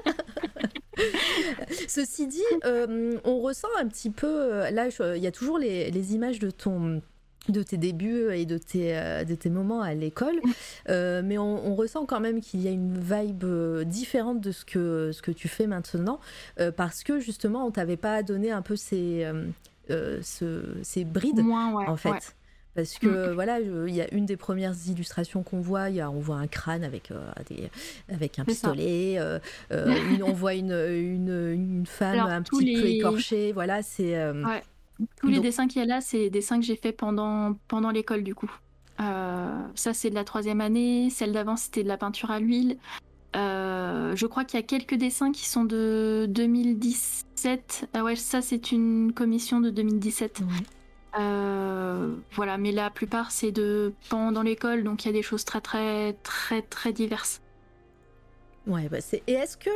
Ceci 1.87 2.27
dit, 2.27 2.41
euh, 2.65 3.17
on 3.23 3.39
ressent 3.39 3.67
un 3.79 3.87
petit 3.87 4.09
peu, 4.09 4.27
euh, 4.27 4.71
là, 4.71 4.87
il 5.15 5.21
y 5.21 5.27
a 5.27 5.31
toujours 5.31 5.57
les, 5.57 6.13
images 6.13 6.39
de 6.39 6.49
ton 6.49 7.01
de 7.47 7.63
tes 7.63 7.77
débuts 7.77 8.31
et 8.31 8.45
de 8.45 8.59
tes, 8.59 8.95
euh, 8.95 9.23
de 9.23 9.33
tes 9.33 9.49
moments 9.49 9.81
à 9.81 9.95
l'école, 9.95 10.39
mais 10.87 11.37
on, 11.37 11.75
ressent 11.75 12.05
quand 12.05 12.19
même 12.19 12.41
qu'il 12.41 12.61
y 12.61 12.67
a 12.67 12.71
une 12.71 12.99
vibe 12.99 13.45
différente 13.87 14.41
de 14.41 14.51
ce 14.51 14.65
que, 14.65 15.11
ce 15.11 15.21
que 15.21 15.31
tu 15.31 15.47
fais 15.47 15.65
maintenant, 15.65 16.19
parce 16.75 17.03
que 17.03 17.19
justement, 17.19 17.65
on 17.65 17.71
t'avait 17.71 17.97
pas 17.97 18.21
donné 18.23 18.51
un 18.51 18.61
peu 18.61 18.75
ces, 18.75 19.25
ces 19.87 21.03
brides, 21.05 21.39
en 21.39 21.95
fait. 21.95 22.35
Parce 22.75 22.99
que 22.99 23.31
mm. 23.31 23.33
voilà, 23.33 23.59
il 23.59 23.95
y 23.95 24.01
a 24.01 24.13
une 24.13 24.25
des 24.25 24.37
premières 24.37 24.75
illustrations 24.87 25.43
qu'on 25.43 25.59
voit, 25.59 25.89
y 25.89 26.01
a, 26.01 26.09
on 26.09 26.19
voit 26.19 26.37
un 26.37 26.47
crâne 26.47 26.83
avec, 26.83 27.11
euh, 27.11 27.31
des, 27.49 27.69
avec 28.13 28.39
un 28.39 28.45
pistolet, 28.45 29.15
euh, 29.17 29.39
euh, 29.71 29.95
on 30.23 30.33
voit 30.33 30.53
une, 30.53 30.71
une, 30.71 31.51
une 31.53 31.85
femme 31.85 32.19
un 32.19 32.41
petit 32.41 32.75
peu 32.75 32.87
écorchée, 32.87 33.51
voilà, 33.51 33.81
c'est... 33.81 34.15
Tous 35.21 35.27
les 35.27 35.39
dessins 35.39 35.67
qu'il 35.67 35.79
y 35.79 35.83
a 35.83 35.87
là, 35.87 36.01
c'est 36.01 36.17
des 36.17 36.29
dessins 36.29 36.59
que 36.59 36.65
j'ai 36.65 36.75
fait 36.75 36.91
pendant, 36.91 37.55
pendant 37.69 37.89
l'école 37.89 38.23
du 38.23 38.35
coup. 38.35 38.51
ça, 38.97 39.93
c'est 39.93 40.09
de 40.09 40.15
la 40.15 40.23
troisième 40.23 40.61
année, 40.61 41.09
celle 41.09 41.31
d'avant, 41.31 41.55
c'était 41.55 41.83
de 41.83 41.87
la 41.87 41.97
peinture 41.97 42.31
à 42.31 42.39
l'huile. 42.39 42.77
je 43.33 44.25
crois 44.25 44.45
qu'il 44.45 44.59
y 44.59 44.63
a 44.63 44.65
quelques 44.65 44.95
dessins 44.95 45.31
qui 45.31 45.47
sont 45.47 45.63
de 45.63 46.27
2017. 46.29 47.89
Ah 47.93 48.03
ouais, 48.03 48.15
ça, 48.15 48.41
c'est 48.41 48.71
une 48.71 49.11
commission 49.13 49.59
de 49.59 49.69
2017. 49.69 50.43
Voilà, 51.13 52.57
mais 52.57 52.71
la 52.71 52.89
plupart 52.89 53.31
c'est 53.31 53.51
de 53.51 53.93
pendant 54.09 54.41
l'école, 54.43 54.83
donc 54.83 55.05
il 55.05 55.07
y 55.07 55.09
a 55.09 55.13
des 55.13 55.23
choses 55.23 55.45
très 55.45 55.61
très 55.61 56.13
très 56.23 56.61
très 56.61 56.93
diverses. 56.93 57.41
Ouais, 58.67 58.87
bah 58.89 59.01
c'est... 59.01 59.23
Et 59.27 59.33
est-ce 59.33 59.57
que. 59.57 59.69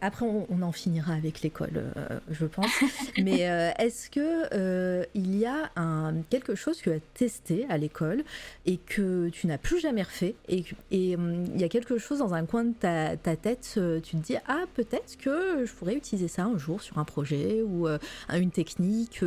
Après, 0.00 0.26
on, 0.26 0.62
en 0.62 0.72
finira 0.72 1.14
avec 1.14 1.42
l'école, 1.42 1.92
euh, 1.96 2.20
je 2.30 2.46
pense. 2.46 2.70
Mais 3.18 3.50
euh, 3.50 3.70
est-ce 3.78 4.10
que 4.10 4.54
euh, 4.54 5.04
il 5.14 5.36
y 5.36 5.46
a 5.46 5.70
un, 5.76 6.14
quelque 6.30 6.54
chose 6.54 6.80
que 6.80 6.90
tu 6.90 6.96
as 6.96 7.00
testé 7.14 7.66
à 7.68 7.78
l'école 7.78 8.22
et 8.66 8.76
que 8.76 9.28
tu 9.30 9.46
n'as 9.46 9.58
plus 9.58 9.80
jamais 9.80 10.02
refait 10.02 10.34
Et 10.48 10.64
il 10.90 11.60
y 11.60 11.64
a 11.64 11.68
quelque 11.68 11.98
chose 11.98 12.18
dans 12.18 12.34
un 12.34 12.44
coin 12.44 12.64
de 12.64 12.74
ta, 12.74 13.16
ta, 13.16 13.36
tête, 13.36 13.78
tu 14.02 14.16
te 14.16 14.22
dis 14.22 14.36
Ah, 14.46 14.64
peut-être 14.74 15.16
que 15.18 15.64
je 15.64 15.72
pourrais 15.72 15.94
utiliser 15.94 16.28
ça 16.28 16.44
un 16.44 16.58
jour 16.58 16.80
sur 16.80 16.98
un 16.98 17.04
projet 17.04 17.62
ou 17.62 17.88
une 18.32 18.50
technique, 18.50 19.24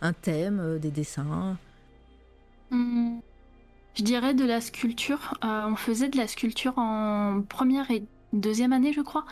un 0.00 0.12
thème, 0.12 0.78
des 0.78 0.90
dessins? 0.90 1.58
Mmh. 2.70 3.18
Je 3.94 4.02
dirais 4.02 4.34
de 4.34 4.44
la 4.44 4.60
sculpture. 4.60 5.34
on 5.42 5.76
faisait 5.76 6.08
de 6.08 6.16
la 6.16 6.26
sculpture 6.26 6.78
en 6.78 7.42
première 7.48 7.90
et 7.90 8.04
deuxième 8.32 8.72
année, 8.72 8.92
je 8.92 9.00
crois, 9.00 9.24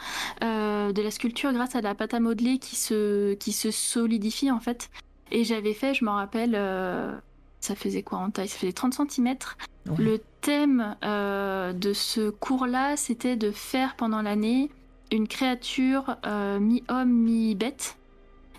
euh, 0.43 0.93
de 0.93 1.03
la 1.03 1.11
sculpture 1.11 1.53
grâce 1.53 1.75
à 1.75 1.81
la 1.81 1.95
pâte 1.95 2.15
à 2.15 2.21
modeler 2.21 2.59
qui 2.59 2.77
se, 2.77 3.35
qui 3.35 3.53
se 3.53 3.71
solidifie 3.71 4.51
en 4.51 4.61
fait. 4.61 4.91
Et 5.31 5.45
j'avais 5.45 5.75
fait, 5.75 5.95
je 5.95 6.05
m'en 6.05 6.15
rappelle, 6.15 6.55
euh, 6.55 7.13
ça 7.61 7.75
faisait 7.75 8.03
quoi 8.03 8.19
en 8.19 8.31
taille? 8.31 8.49
Ça 8.49 8.59
faisait 8.59 8.73
30 8.73 9.11
cm. 9.11 9.37
Le 9.97 10.19
thème 10.41 10.97
euh, 11.05 11.73
de 11.73 11.93
ce 11.93 12.31
cours-là, 12.31 12.97
c'était 12.97 13.37
de 13.37 13.51
faire 13.51 13.97
pendant 13.97 14.23
l'année 14.23 14.71
une 15.13 15.27
créature 15.27 16.17
mi-homme, 16.25 17.11
mi-bête. 17.11 17.97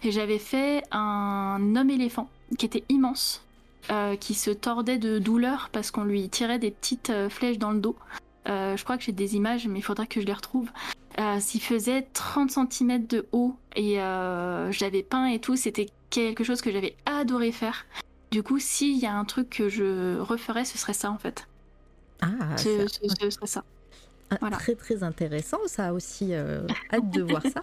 Et 0.04 0.12
j'avais 0.12 0.40
fait 0.40 0.84
un 0.92 1.76
homme 1.76 1.90
éléphant 1.90 2.30
qui 2.58 2.66
était 2.66 2.84
immense, 2.90 3.46
qui 4.20 4.34
se 4.34 4.52
tordait 4.52 4.98
de 4.98 5.20
douleur 5.20 5.70
parce 5.72 5.92
qu'on 5.92 6.04
lui 6.04 6.30
tirait 6.30 6.60
des 6.60 6.72
petites 6.72 7.12
flèches 7.30 7.58
dans 7.58 7.72
le 7.72 7.80
dos. 7.80 7.96
Euh, 8.50 8.76
je 8.76 8.84
crois 8.84 8.98
que 8.98 9.04
j'ai 9.04 9.12
des 9.12 9.36
images, 9.36 9.68
mais 9.68 9.80
il 9.80 9.84
faudra 9.84 10.06
que 10.06 10.20
je 10.20 10.26
les 10.26 10.34
retrouve. 10.34 10.70
Euh, 11.20 11.38
S'il 11.40 11.62
faisait 11.62 12.04
30 12.14 12.52
cm 12.52 13.06
de 13.06 13.28
haut 13.32 13.56
et 13.76 14.02
euh, 14.02 14.72
j'avais 14.72 15.04
peint 15.04 15.26
et 15.26 15.40
tout, 15.40 15.56
c'était 15.56 15.88
quelque 16.10 16.44
chose 16.44 16.62
que 16.62 16.72
j'avais 16.72 16.96
adoré 17.06 17.52
faire. 17.52 17.86
Du 18.32 18.44
coup, 18.44 18.60
s'il 18.60 18.98
y 18.98 19.06
a 19.06 19.14
un 19.14 19.26
truc 19.26 19.50
que 19.50 19.70
je 19.70 20.18
referais, 20.20 20.66
ce 20.66 20.78
serait 20.78 20.94
ça 20.94 21.12
en 21.12 21.18
fait. 21.18 21.48
Ah, 22.22 22.58
ce, 22.58 22.88
serait 22.88 23.48
ça. 23.48 23.64
Ah, 24.32 24.38
voilà. 24.40 24.58
Très 24.58 24.76
très 24.76 25.04
intéressant, 25.04 25.60
ça 25.68 25.94
aussi, 25.94 26.34
euh, 26.34 26.66
hâte 26.94 27.10
de 27.12 27.22
voir 27.22 27.44
ça. 27.44 27.62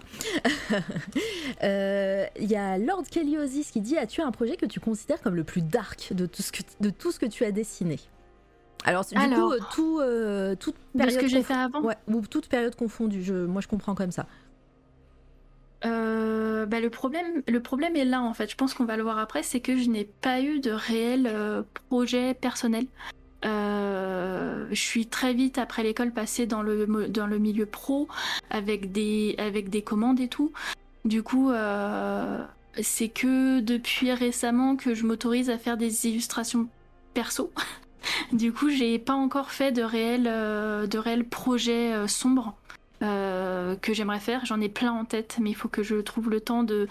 Il 2.41 2.51
y 2.51 2.57
a 2.57 2.79
Lord 2.79 3.05
Keliosis 3.11 3.71
qui 3.71 3.81
dit 3.81 3.97
As-tu 3.97 4.21
un 4.21 4.31
projet 4.31 4.57
que 4.57 4.67
tu 4.67 4.79
considères 4.79 5.21
comme 5.21 5.35
le 5.35 5.45
plus 5.45 5.63
dark 5.63 6.13
de 6.13 6.27
tout 6.27 6.43
ce 6.43 6.53
que, 6.53 6.63
de 6.81 6.91
tout 6.91 7.11
ce 7.11 7.19
que 7.19 7.27
tu 7.27 7.45
as 7.45 7.53
dessiné? 7.53 7.99
Alors, 8.85 9.05
du 9.05 9.17
coup, 9.17 9.53
euh, 9.53 9.59
tout, 9.75 10.01
euh, 10.01 10.55
toute 10.55 10.77
période. 10.97 11.21
que 11.21 11.29
j'ai 11.29 11.43
fait 11.43 11.55
avant? 11.55 11.83
Ou 12.07 12.21
toute 12.23 12.49
période 12.49 12.75
confondue. 12.75 13.23
Je, 13.23 13.35
moi, 13.35 13.61
je 13.61 13.69
comprends 13.69 13.95
comme 13.95 14.13
ça. 14.13 14.27
Euh, 15.85 16.67
bah, 16.67 16.81
le, 16.81 16.91
problème, 16.91 17.43
le 17.47 17.61
problème 17.61 17.97
est 17.97 18.05
là, 18.05 18.23
en 18.23 18.35
fait. 18.35 18.51
Je 18.51 18.57
pense 18.57 18.75
qu'on 18.75 18.85
va 18.85 18.97
le 18.97 19.03
voir 19.03 19.19
après. 19.19 19.43
C'est 19.43 19.61
que 19.61 19.77
je 19.77 19.89
n'ai 19.89 20.05
pas 20.05 20.41
eu 20.41 20.61
de 20.61 20.71
réel 20.71 21.31
projet 21.89 22.35
personnel. 22.35 22.87
Je 23.43 24.75
suis 24.75 25.07
très 25.07 25.35
vite, 25.35 25.59
après 25.59 25.83
l'école, 25.83 26.13
passée 26.13 26.47
dans 26.47 26.63
le, 26.63 27.09
dans 27.09 27.27
le 27.27 27.39
milieu 27.39 27.67
pro 27.67 28.09
avec 28.51 28.93
des, 28.93 29.35
avec 29.39 29.71
des 29.71 29.83
commandes 29.83 30.21
et 30.21 30.29
tout. 30.29 30.53
Du 31.05 31.23
coup, 31.23 31.51
c'est 32.81 33.09
que 33.09 33.61
depuis 33.61 34.13
récemment 34.13 34.77
que 34.77 34.95
je 34.95 35.05
m'autorise 35.05 35.51
à 35.51 35.59
faire 35.59 35.77
des 35.77 36.07
illustrations 36.07 36.69
perso. 37.15 37.53
Du 38.33 38.53
coup, 38.53 38.71
j'ai 38.71 38.99
pas 38.99 39.15
encore 39.15 39.51
fait 39.51 39.73
de 39.73 39.83
réels, 39.83 40.29
euh, 40.29 40.87
de 40.87 41.23
projets 41.23 41.93
euh, 41.93 42.07
sombres 42.07 42.55
euh, 43.03 43.75
que 43.77 43.93
j'aimerais 43.93 44.21
faire. 44.21 44.47
J'en 44.47 44.61
ai 44.61 44.69
plein 44.69 44.93
en 44.93 45.05
tête, 45.05 45.39
mais 45.41 45.51
il 45.51 45.55
faut 45.55 45.69
que 45.69 45.83
je 45.83 45.97
trouve 45.97 46.31
le 46.31 46.41
temps 46.41 46.63
de, 46.63 46.87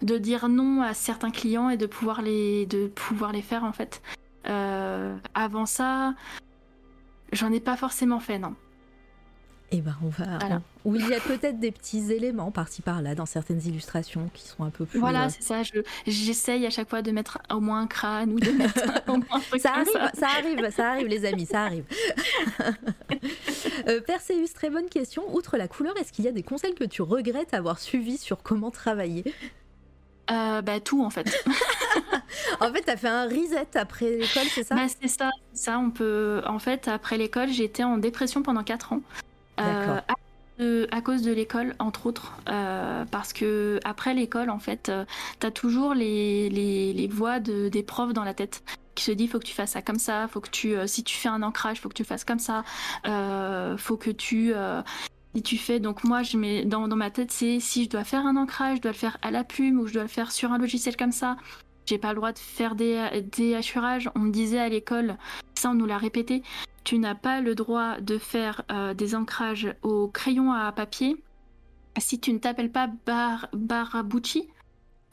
de 0.00 0.18
dire 0.18 0.48
non 0.48 0.82
à 0.82 0.94
certains 0.94 1.30
clients 1.30 1.68
et 1.68 1.76
de 1.76 1.86
pouvoir 1.86 2.22
les, 2.22 2.66
de 2.66 2.86
pouvoir 2.86 3.32
les 3.32 3.42
faire 3.42 3.62
en 3.62 3.72
fait. 3.72 4.00
Avant 4.44 5.66
ça, 5.66 6.14
j'en 7.32 7.52
ai 7.52 7.60
pas 7.60 7.76
forcément 7.76 8.20
fait, 8.20 8.38
non. 8.38 8.54
Eh 9.70 9.82
ben, 9.82 9.94
on 10.02 10.08
va. 10.08 10.38
Où 10.86 10.94
il 10.94 11.06
y 11.06 11.14
a 11.14 11.20
peut-être 11.20 11.60
des 11.60 11.70
petits 11.70 12.10
éléments 12.10 12.50
par-ci 12.50 12.80
par-là 12.80 13.14
dans 13.14 13.26
certaines 13.26 13.60
illustrations 13.66 14.30
qui 14.32 14.48
sont 14.48 14.64
un 14.64 14.70
peu 14.70 14.86
plus. 14.86 14.98
Voilà, 14.98 15.26
euh, 15.26 15.28
c'est 15.28 15.42
ça. 15.42 15.60
J'essaye 16.06 16.64
à 16.64 16.70
chaque 16.70 16.88
fois 16.88 17.02
de 17.02 17.10
mettre 17.10 17.38
au 17.52 17.60
moins 17.60 17.80
un 17.80 17.86
crâne 17.86 18.32
ou 18.32 18.40
de 18.40 18.50
mettre 18.50 18.82
au 19.08 19.18
moins 19.18 19.26
un 19.30 19.40
truc 19.40 19.60
ça, 19.60 19.72
arrive, 19.72 19.88
ça. 20.14 20.26
arrive, 20.26 20.70
ça 20.70 20.90
arrive, 20.92 21.06
les 21.06 21.26
amis, 21.26 21.44
ça 21.44 21.64
arrive. 21.64 21.84
euh, 23.88 24.00
Perseus, 24.00 24.54
très 24.54 24.70
bonne 24.70 24.88
question. 24.88 25.22
Outre 25.34 25.58
la 25.58 25.68
couleur, 25.68 25.94
est-ce 25.98 26.12
qu'il 26.12 26.24
y 26.24 26.28
a 26.28 26.32
des 26.32 26.42
conseils 26.42 26.74
que 26.74 26.84
tu 26.84 27.02
regrettes 27.02 27.52
avoir 27.52 27.78
suivis 27.78 28.16
sur 28.16 28.42
comment 28.42 28.70
travailler? 28.70 29.24
Euh, 30.30 30.62
bah 30.62 30.80
tout 30.80 31.04
en 31.04 31.10
fait. 31.10 31.26
en 32.60 32.72
fait, 32.72 32.82
t'as 32.82 32.96
fait 32.96 33.08
un 33.08 33.24
reset 33.24 33.76
après 33.76 34.10
l'école, 34.10 34.46
c'est 34.50 34.64
ça? 34.64 34.74
Bah, 34.74 34.86
c'est 35.00 35.08
ça, 35.08 35.30
ça. 35.52 35.78
On 35.78 35.90
peut. 35.90 36.42
En 36.46 36.58
fait, 36.58 36.88
après 36.88 37.18
l'école, 37.18 37.48
j'étais 37.48 37.84
en 37.84 37.98
dépression 37.98 38.42
pendant 38.42 38.62
4 38.62 38.92
ans. 38.92 39.00
Euh, 40.60 40.86
à, 40.90 41.00
cause 41.02 41.22
de 41.22 41.32
l'école, 41.32 41.76
entre 41.78 42.06
autres, 42.06 42.36
euh, 42.48 43.04
parce 43.12 43.32
que 43.32 43.78
après 43.84 44.12
l'école, 44.12 44.50
en 44.50 44.58
fait, 44.58 44.88
euh, 44.88 45.04
t'as 45.38 45.52
toujours 45.52 45.94
les, 45.94 46.48
les, 46.50 47.06
voix 47.06 47.38
de, 47.38 47.68
des 47.68 47.84
profs 47.84 48.12
dans 48.12 48.24
la 48.24 48.34
tête 48.34 48.64
qui 48.96 49.04
se 49.04 49.12
dit 49.12 49.28
faut 49.28 49.38
que 49.38 49.46
tu 49.46 49.54
fasses 49.54 49.72
ça 49.72 49.82
comme 49.82 50.00
ça, 50.00 50.26
faut 50.26 50.40
que 50.40 50.50
tu, 50.50 50.74
si 50.86 51.04
tu 51.04 51.16
fais 51.16 51.28
un 51.28 51.44
ancrage, 51.44 51.80
faut 51.80 51.88
que 51.88 51.94
tu 51.94 52.02
le 52.02 52.08
fasses 52.08 52.24
comme 52.24 52.40
ça, 52.40 52.64
faut 53.76 53.96
que 53.96 54.10
tu 54.10 54.52
si 55.36 55.42
tu 55.42 55.58
fais 55.58 55.78
donc 55.78 56.04
moi 56.04 56.22
je 56.22 56.36
mets 56.36 56.64
dans, 56.64 56.88
dans 56.88 56.96
ma 56.96 57.10
tête 57.10 57.30
c'est 57.30 57.60
si 57.60 57.84
je 57.84 57.90
dois 57.90 58.02
faire 58.02 58.26
un 58.26 58.34
ancrage 58.36 58.78
je 58.78 58.82
dois 58.82 58.92
le 58.92 58.96
faire 58.96 59.18
à 59.20 59.30
la 59.30 59.44
plume 59.44 59.78
ou 59.78 59.86
je 59.86 59.92
dois 59.92 60.02
le 60.02 60.08
faire 60.08 60.32
sur 60.32 60.52
un 60.52 60.58
logiciel 60.58 60.96
comme 60.96 61.12
ça 61.12 61.36
j'ai 61.88 61.98
pas 61.98 62.10
le 62.10 62.16
droit 62.16 62.32
de 62.32 62.38
faire 62.38 62.74
des, 62.74 63.24
des 63.32 63.54
hachurages 63.54 64.10
on 64.14 64.20
me 64.20 64.30
disait 64.30 64.60
à 64.60 64.68
l'école 64.68 65.16
ça 65.54 65.70
on 65.70 65.74
nous 65.74 65.86
l'a 65.86 65.98
répété 65.98 66.42
tu 66.88 66.98
n'as 66.98 67.14
pas 67.14 67.42
le 67.42 67.54
droit 67.54 68.00
de 68.00 68.16
faire 68.16 68.62
euh, 68.72 68.94
des 68.94 69.14
ancrages 69.14 69.74
au 69.82 70.08
crayon 70.08 70.54
à 70.54 70.72
papier 70.72 71.22
si 71.98 72.18
tu 72.18 72.32
ne 72.32 72.38
t'appelles 72.38 72.72
pas 72.72 72.88
Bar 73.04 73.48
Barabucci. 73.52 74.48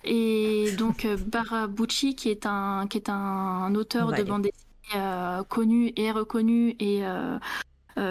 Et 0.06 0.72
donc 0.78 1.04
euh, 1.04 1.18
Barabucci, 1.28 2.16
qui 2.16 2.30
est 2.30 2.46
un, 2.46 2.88
qui 2.88 2.98
est 2.98 3.10
un, 3.10 3.76
auteur 3.76 4.14
de 4.14 4.24
bande 4.24 4.44
dessinée 4.44 5.04
euh, 5.04 5.44
connu 5.44 5.92
et 5.98 6.14
reconnu 6.14 6.78
et 6.80 7.04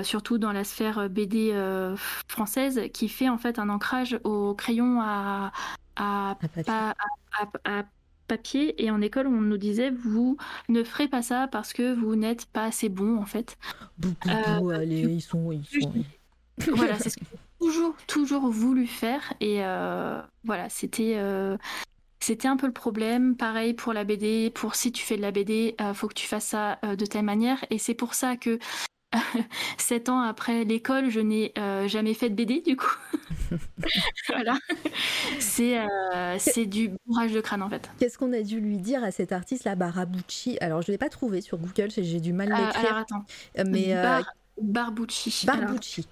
surtout 0.03 0.37
dans 0.37 0.53
la 0.53 0.65
sphère 0.65 1.09
BD 1.09 1.55
française, 2.29 2.83
qui 2.93 3.09
fait 3.09 3.31
en 3.31 3.39
fait 3.39 3.59
un 3.59 3.71
ancrage 3.71 4.21
au 4.25 4.55
crayon 4.55 5.01
à, 5.01 5.53
à, 5.97 6.33
à 6.33 6.35
papier 6.35 6.65
et 8.79 8.91
en 8.91 9.01
école 9.01 9.27
on 9.27 9.41
nous 9.41 9.59
disait 9.59 9.91
vous 9.91 10.37
ne 10.69 10.83
ferez 10.83 11.09
pas 11.09 11.23
ça 11.23 11.49
parce 11.51 11.73
que 11.73 11.95
vous 11.95 12.17
n'êtes 12.17 12.47
pas 12.47 12.65
assez 12.65 12.89
bon 12.89 13.19
en 13.19 13.27
fait. 13.27 13.57
Euh, 14.05 14.69
allez, 14.69 15.03
ils 15.03 15.21
sont, 15.21 15.53
ils 15.53 15.65
sont... 15.65 15.93
voilà, 16.73 16.99
c'est 16.99 17.11
ce 17.11 17.17
que 17.17 17.25
j'ai 17.31 17.39
toujours 17.61 17.97
toujours 18.07 18.49
voulu 18.49 18.87
faire 18.87 19.33
et 19.41 19.65
euh, 19.65 20.21
voilà 20.45 20.69
c'était 20.69 21.15
euh, 21.17 21.57
c'était 22.21 22.49
un 22.49 22.57
peu 22.57 22.67
le 22.67 22.73
problème. 22.73 23.37
Pareil 23.37 23.75
pour 23.75 23.93
la 23.93 24.05
BD, 24.05 24.51
pour 24.51 24.75
si 24.75 24.93
tu 24.93 25.05
fais 25.05 25.17
de 25.17 25.23
la 25.23 25.31
BD, 25.31 25.77
faut 25.95 26.09
que 26.09 26.15
tu 26.15 26.27
fasses 26.27 26.47
ça 26.47 26.79
de 26.83 27.07
telle 27.07 27.25
manière 27.25 27.65
et 27.71 27.79
c'est 27.79 27.95
pour 27.95 28.15
ça 28.15 28.37
que 28.37 28.59
Sept 29.79 30.09
ans 30.09 30.21
après 30.21 30.65
l'école, 30.65 31.11
je 31.11 31.21
n'ai 31.21 31.53
euh, 31.59 31.89
jamais 31.89 32.15
fait 32.15 32.31
de 32.31 32.35
BD 32.35 32.61
du 32.61 32.77
coup. 32.77 32.97
voilà. 34.29 34.59
C'est 35.39 35.79
euh, 35.79 36.37
c'est 36.39 36.67
du 36.67 36.91
bourrage 37.07 37.33
de 37.33 37.41
crâne 37.41 37.63
en 37.63 37.69
fait. 37.69 37.91
Qu'est-ce 37.99 38.19
qu'on 38.19 38.33
a 38.33 38.43
dû 38.43 38.61
lui 38.61 38.79
dire 38.79 39.05
à 39.05 39.11
cet 39.11 39.33
artiste 39.33 39.65
là, 39.65 39.75
Barabucci? 39.75 40.59
Alors 40.61 40.83
je 40.83 40.91
l'ai 40.91 40.99
pas 40.99 41.09
trouvé 41.09 41.41
sur 41.41 41.59
Google, 41.59 41.91
j'ai 41.91 42.21
du 42.21 42.33
mal 42.33 42.53
à 42.53 42.57
euh, 42.57 42.67
l'écrire. 42.67 42.87
alors 42.87 42.99
attends. 42.99 43.25
Mais 43.67 43.95
Barbucci. 44.61 45.47
Barbucci. 45.47 46.07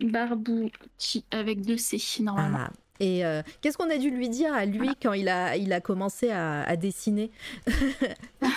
Barbucci 0.00 1.24
avec 1.30 1.62
deux 1.62 1.76
C 1.76 1.98
normalement. 2.22 2.58
Ah. 2.60 2.70
Et 3.00 3.24
euh, 3.24 3.42
qu'est-ce 3.60 3.78
qu'on 3.78 3.90
a 3.90 3.96
dû 3.96 4.10
lui 4.10 4.28
dire 4.28 4.52
à 4.52 4.66
lui 4.66 4.90
quand 5.02 5.14
il 5.14 5.28
a, 5.28 5.56
il 5.56 5.72
a 5.72 5.80
commencé 5.80 6.30
à, 6.30 6.76
dessiner 6.76 7.30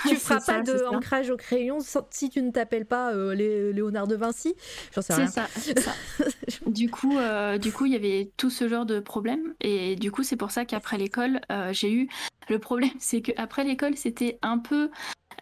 Tu 0.08 0.16
feras 0.18 0.42
pas 0.42 0.62
de 0.62 0.86
ancrage 0.86 1.30
au 1.30 1.38
crayon 1.38 1.80
si 2.10 2.30
tu 2.30 2.42
ne 2.42 2.52
t'appelles 2.52 2.86
pas 2.86 3.14
euh, 3.14 3.34
Léonard 3.34 4.08
de 4.08 4.16
Vinci 4.16 4.54
J'en 4.94 5.02
sais 5.02 5.14
rien. 5.14 5.28
C'est 5.28 5.80
ça. 5.80 5.94
du 6.68 6.90
coup, 6.90 7.18
euh, 7.18 7.58
du 7.58 7.72
coup, 7.72 7.86
il 7.86 7.94
y 7.94 7.96
avait 7.96 8.32
tout 8.38 8.50
ce 8.50 8.68
genre 8.68 8.86
de 8.86 9.00
problèmes. 9.00 9.54
Et 9.62 9.96
du 9.96 10.12
coup, 10.12 10.24
c'est 10.24 10.36
pour 10.36 10.52
ça 10.52 10.66
qu'après 10.66 10.98
l'école, 10.98 11.40
j'ai 11.72 11.92
eu 11.92 12.10
le 12.50 12.60
problème, 12.60 12.92
c'est 13.00 13.22
qu'après 13.22 13.64
l'école, 13.64 13.96
c'était 13.96 14.38
un 14.42 14.58
peu 14.58 14.90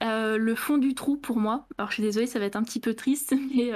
le 0.02 0.56
fond 0.56 0.78
du 0.78 0.94
trou 0.94 1.18
pour 1.18 1.38
moi. 1.38 1.68
Alors 1.78 1.90
je 1.90 1.96
suis 1.96 2.04
désolée, 2.04 2.28
ça 2.28 2.40
va 2.40 2.46
être 2.46 2.56
un 2.56 2.64
petit 2.64 2.80
peu 2.80 2.94
triste, 2.94 3.34
mais 3.56 3.72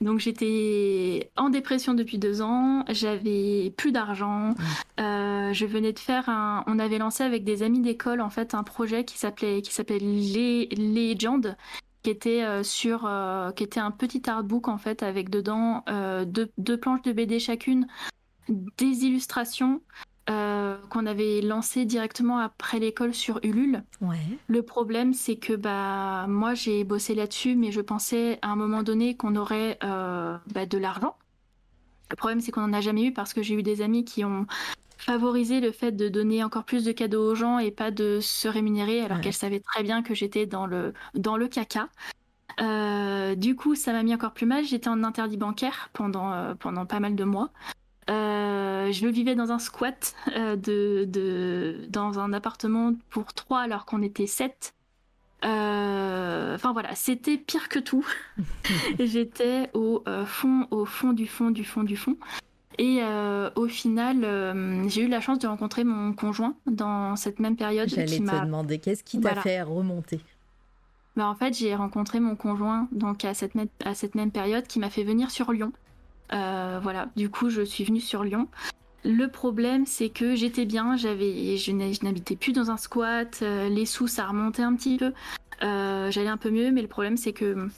donc 0.00 0.20
j'étais 0.20 1.30
en 1.36 1.50
dépression 1.50 1.94
depuis 1.94 2.18
deux 2.18 2.42
ans, 2.42 2.84
j'avais 2.88 3.72
plus 3.76 3.92
d'argent, 3.92 4.50
mmh. 4.50 5.52
je 5.52 5.66
venais 5.66 5.92
de 5.92 5.98
faire 5.98 6.28
un, 6.28 6.64
on 6.66 6.78
avait 6.78 6.98
lancé 6.98 7.22
avec 7.22 7.44
des 7.44 7.62
amis 7.62 7.80
d'école 7.80 8.20
en 8.20 8.30
fait 8.30 8.54
un 8.54 8.62
projet 8.62 9.04
qui 9.04 9.18
s'appelait 9.18 9.62
qui 9.62 9.72
les 9.98 10.68
Legend 10.76 11.56
qui 12.02 12.10
était 12.10 12.42
euh, 12.42 12.62
sur 12.62 13.04
euh, 13.06 13.50
qui 13.52 13.64
était 13.64 13.80
un 13.80 13.90
petit 13.90 14.28
artbook 14.28 14.68
en 14.68 14.78
fait 14.78 15.02
avec 15.02 15.30
dedans 15.30 15.84
euh, 15.88 16.24
deux, 16.24 16.78
planches 16.78 17.02
de 17.02 17.12
BD 17.12 17.38
chacune 17.38 17.86
des 18.48 19.04
illustrations 19.04 19.82
qu'on 20.26 21.06
avait 21.06 21.40
lancées 21.40 21.84
directement 21.84 22.38
après 22.38 22.78
l'école 22.78 23.14
sur 23.14 23.40
Ulule. 23.42 23.82
Ouais. 24.00 24.16
Le 24.46 24.62
problème 24.62 25.12
c'est 25.12 25.36
que 25.36 25.54
bah 25.54 26.26
moi 26.28 26.54
j'ai 26.54 26.84
bossé 26.84 27.16
là-dessus 27.16 27.56
mais 27.56 27.72
je 27.72 27.80
pensais 27.80 28.38
à 28.42 28.48
un 28.50 28.56
moment 28.56 28.84
donné 28.84 29.16
qu'on 29.16 29.34
aurait 29.34 29.76
bah, 29.80 30.66
de 30.68 30.78
l'argent. 30.78 31.16
Le 32.10 32.16
problème 32.16 32.40
c'est 32.40 32.52
qu'on 32.52 32.60
n'en 32.60 32.72
a 32.72 32.80
jamais 32.80 33.06
eu 33.06 33.12
parce 33.12 33.34
que 33.34 33.42
j'ai 33.42 33.54
eu 33.54 33.64
des 33.64 33.82
amis 33.82 34.04
qui 34.04 34.24
ont 34.24 34.46
favoriser 35.00 35.60
le 35.60 35.72
fait 35.72 35.92
de 35.92 36.08
donner 36.08 36.44
encore 36.44 36.64
plus 36.64 36.84
de 36.84 36.92
cadeaux 36.92 37.32
aux 37.32 37.34
gens 37.34 37.58
et 37.58 37.70
pas 37.70 37.90
de 37.90 38.20
se 38.20 38.46
rémunérer 38.48 39.00
alors 39.00 39.20
qu'elle 39.20 39.34
savait 39.34 39.60
très 39.60 39.82
bien 39.82 40.02
que 40.02 40.14
j'étais 40.14 40.46
dans 40.46 40.66
le, 40.66 40.92
dans 41.14 41.36
le 41.36 41.48
caca. 41.48 41.88
Euh, 42.60 43.34
du 43.34 43.56
coup, 43.56 43.74
ça 43.74 43.92
m'a 43.92 44.02
mis 44.02 44.14
encore 44.14 44.32
plus 44.32 44.46
mal. 44.46 44.64
J'étais 44.64 44.88
en 44.88 45.02
interdit 45.02 45.36
bancaire 45.36 45.88
pendant, 45.92 46.32
euh, 46.32 46.54
pendant 46.54 46.84
pas 46.84 47.00
mal 47.00 47.14
de 47.14 47.24
mois. 47.24 47.50
Euh, 48.10 48.92
je 48.92 49.06
vivais 49.06 49.34
dans 49.34 49.52
un 49.52 49.58
squat 49.58 50.14
de, 50.36 51.04
de, 51.04 51.86
dans 51.88 52.18
un 52.18 52.32
appartement 52.32 52.92
pour 53.08 53.32
trois 53.32 53.60
alors 53.60 53.86
qu'on 53.86 54.02
était 54.02 54.26
sept. 54.26 54.74
Enfin 55.42 56.72
voilà, 56.72 56.94
c'était 56.94 57.38
pire 57.38 57.68
que 57.68 57.78
tout. 57.78 58.06
J'étais 58.98 59.70
au 59.74 60.02
fond, 60.26 60.66
au 60.70 60.84
fond 60.84 61.12
du 61.12 61.26
fond 61.26 61.50
du 61.50 61.64
fond 61.64 61.84
du 61.84 61.96
fond. 61.96 62.16
Et 62.80 63.00
euh, 63.02 63.50
au 63.56 63.66
final, 63.68 64.24
euh, 64.24 64.88
j'ai 64.88 65.02
eu 65.02 65.08
la 65.08 65.20
chance 65.20 65.38
de 65.38 65.46
rencontrer 65.46 65.84
mon 65.84 66.14
conjoint 66.14 66.54
dans 66.66 67.14
cette 67.14 67.38
même 67.38 67.54
période. 67.54 67.90
J'allais 67.90 68.18
te 68.18 68.44
demander, 68.44 68.78
qu'est-ce 68.78 69.04
qui 69.04 69.20
t'a 69.20 69.34
fait 69.34 69.60
remonter? 69.60 70.20
Bah, 71.14 71.26
En 71.26 71.34
fait, 71.34 71.52
j'ai 71.52 71.74
rencontré 71.74 72.20
mon 72.20 72.36
conjoint 72.36 72.88
donc 72.90 73.26
à 73.26 73.34
cette, 73.34 73.52
à 73.84 73.94
cette 73.94 74.14
même 74.14 74.30
période 74.30 74.66
qui 74.66 74.78
m'a 74.78 74.88
fait 74.88 75.04
venir 75.04 75.30
sur 75.30 75.52
Lyon. 75.52 75.72
Euh, 76.32 76.80
voilà, 76.82 77.08
du 77.16 77.30
coup, 77.30 77.50
je 77.50 77.62
suis 77.62 77.84
venue 77.84 78.00
sur 78.00 78.24
Lyon. 78.24 78.48
Le 79.04 79.26
problème, 79.28 79.86
c'est 79.86 80.10
que 80.10 80.34
j'étais 80.34 80.66
bien, 80.66 80.96
j'avais, 80.96 81.56
je 81.56 81.72
n'habitais 81.72 82.36
plus 82.36 82.52
dans 82.52 82.70
un 82.70 82.76
squat, 82.76 83.40
les 83.40 83.86
sous, 83.86 84.08
ça 84.08 84.26
remontait 84.26 84.62
un 84.62 84.74
petit 84.74 84.98
peu. 84.98 85.12
J'allais 85.60 86.28
un 86.28 86.36
peu 86.36 86.50
mieux, 86.50 86.70
mais 86.70 86.82
le 86.82 86.88
problème, 86.88 87.16
c'est 87.16 87.32
que 87.32 87.68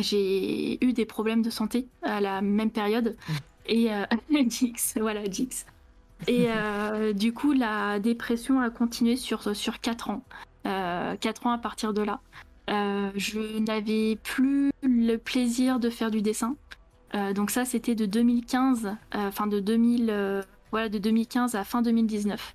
j'ai 0.00 0.84
eu 0.84 0.92
des 0.92 1.06
problèmes 1.06 1.42
de 1.42 1.50
santé 1.50 1.88
à 2.02 2.20
la 2.20 2.42
même 2.42 2.70
période. 2.70 3.16
Mmh. 3.28 3.32
Et 3.68 3.92
euh, 3.92 4.04
Jix, 4.48 4.94
voilà 4.96 5.24
Jix. 5.24 5.66
Et 6.26 6.46
euh, 6.48 7.12
du 7.12 7.32
coup, 7.32 7.52
la 7.52 7.98
dépression 7.98 8.60
a 8.60 8.70
continué 8.70 9.16
sur, 9.16 9.54
sur 9.54 9.80
4 9.80 10.10
ans. 10.10 10.22
Euh, 10.66 11.14
4 11.16 11.46
ans 11.46 11.50
à 11.50 11.58
partir 11.58 11.92
de 11.92 12.02
là. 12.02 12.20
Euh, 12.70 13.10
je 13.14 13.58
n'avais 13.58 14.16
plus 14.16 14.72
le 14.82 15.16
plaisir 15.16 15.78
de 15.78 15.90
faire 15.90 16.10
du 16.10 16.22
dessin. 16.22 16.56
Donc 17.34 17.50
ça, 17.50 17.64
c'était 17.64 17.94
de 17.94 18.06
2015, 18.06 18.96
enfin 19.12 19.46
de 19.46 19.60
2000, 19.60 20.44
voilà, 20.70 20.88
de 20.88 20.98
2015 20.98 21.54
à 21.54 21.64
fin 21.64 21.82
2019. 21.82 22.54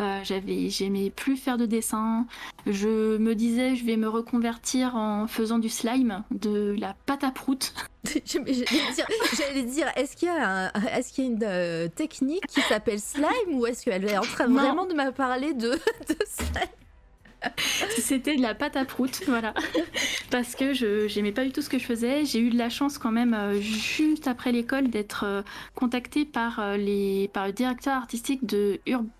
Euh, 0.00 0.20
j'avais, 0.24 0.70
j'aimais 0.70 1.10
plus 1.10 1.36
faire 1.36 1.58
de 1.58 1.66
dessin. 1.66 2.26
Je 2.66 3.18
me 3.18 3.34
disais, 3.34 3.76
je 3.76 3.84
vais 3.84 3.96
me 3.96 4.08
reconvertir 4.08 4.96
en 4.96 5.26
faisant 5.26 5.58
du 5.58 5.68
slime, 5.68 6.22
de 6.30 6.74
la 6.78 6.94
pâte 7.04 7.22
à 7.22 7.30
prout. 7.30 7.74
J'allais 8.24 9.62
dire, 9.64 9.86
est-ce 9.96 10.16
qu'il 10.16 10.28
y 10.28 10.30
a, 10.30 10.72
est-ce 10.96 11.12
qu'il 11.12 11.24
y 11.24 11.26
a 11.26 11.30
une 11.30 11.42
euh, 11.42 11.88
technique 11.88 12.46
qui 12.46 12.62
s'appelle 12.62 12.98
slime 12.98 13.52
ou 13.52 13.66
est-ce 13.66 13.84
qu'elle 13.84 14.06
est 14.06 14.16
en 14.16 14.22
train 14.22 14.46
vraiment 14.46 14.86
de 14.86 14.94
me 14.94 15.10
parler 15.10 15.52
de, 15.52 15.72
de 16.08 16.16
slime? 16.26 16.68
C'était 17.98 18.36
de 18.36 18.42
la 18.42 18.54
pâte 18.54 18.76
à 18.76 18.84
prout, 18.84 19.22
voilà. 19.26 19.54
Parce 20.30 20.54
que 20.54 20.74
je 20.74 21.08
j'aimais 21.08 21.32
pas 21.32 21.44
du 21.44 21.52
tout 21.52 21.62
ce 21.62 21.68
que 21.68 21.78
je 21.78 21.84
faisais. 21.84 22.24
J'ai 22.24 22.40
eu 22.40 22.50
de 22.50 22.58
la 22.58 22.70
chance 22.70 22.98
quand 22.98 23.12
même, 23.12 23.34
euh, 23.34 23.60
juste 23.60 24.28
après 24.28 24.52
l'école, 24.52 24.88
d'être 24.88 25.44
contactée 25.74 26.24
par, 26.24 26.76
les, 26.76 27.28
par 27.32 27.46
le 27.46 27.52
directeur 27.52 27.94
artistique 27.94 28.46
de 28.46 28.80
Urban 28.86 29.10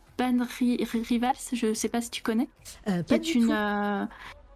Rivals, 1.09 1.33
je 1.53 1.67
ne 1.67 1.75
sais 1.75 1.89
pas 1.89 2.01
si 2.01 2.11
tu 2.11 2.23
connais. 2.23 2.49
Euh, 2.89 3.03
qui 3.03 3.15
est 3.15 3.35
une, 3.35 3.51
euh, 3.51 4.05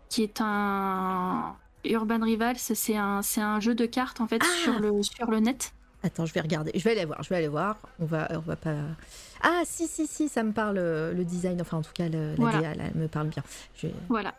qui 0.08 0.22
est 0.22 0.40
un 0.40 1.56
Urban 1.84 2.20
Rivals, 2.22 2.56
c'est 2.58 2.96
un, 2.96 3.22
c'est 3.22 3.40
un 3.40 3.60
jeu 3.60 3.74
de 3.74 3.86
cartes 3.86 4.20
en 4.20 4.26
fait 4.26 4.42
ah 4.42 4.62
sur 4.62 4.78
le 4.78 5.02
sur 5.02 5.30
le 5.30 5.40
net. 5.40 5.72
Attends, 6.02 6.26
je 6.26 6.34
vais 6.34 6.40
regarder. 6.40 6.70
Je 6.74 6.84
vais 6.84 6.92
aller 6.92 7.06
voir. 7.06 7.22
Je 7.22 7.30
vais 7.30 7.36
aller 7.36 7.48
voir. 7.48 7.78
On 7.98 8.04
va, 8.04 8.28
on 8.32 8.40
va 8.40 8.56
pas. 8.56 8.76
Ah 9.44 9.62
si 9.64 9.86
si 9.86 10.06
si, 10.06 10.28
ça 10.28 10.42
me 10.42 10.52
parle 10.52 10.76
le 10.76 11.24
design. 11.24 11.60
Enfin 11.60 11.76
en 11.76 11.82
tout 11.82 11.92
cas, 11.94 12.08
le, 12.08 12.34
la 12.36 12.72
elle 12.72 12.92
me 12.94 13.06
parle 13.06 13.28
bien. 13.28 13.42
Voilà. 14.08 14.34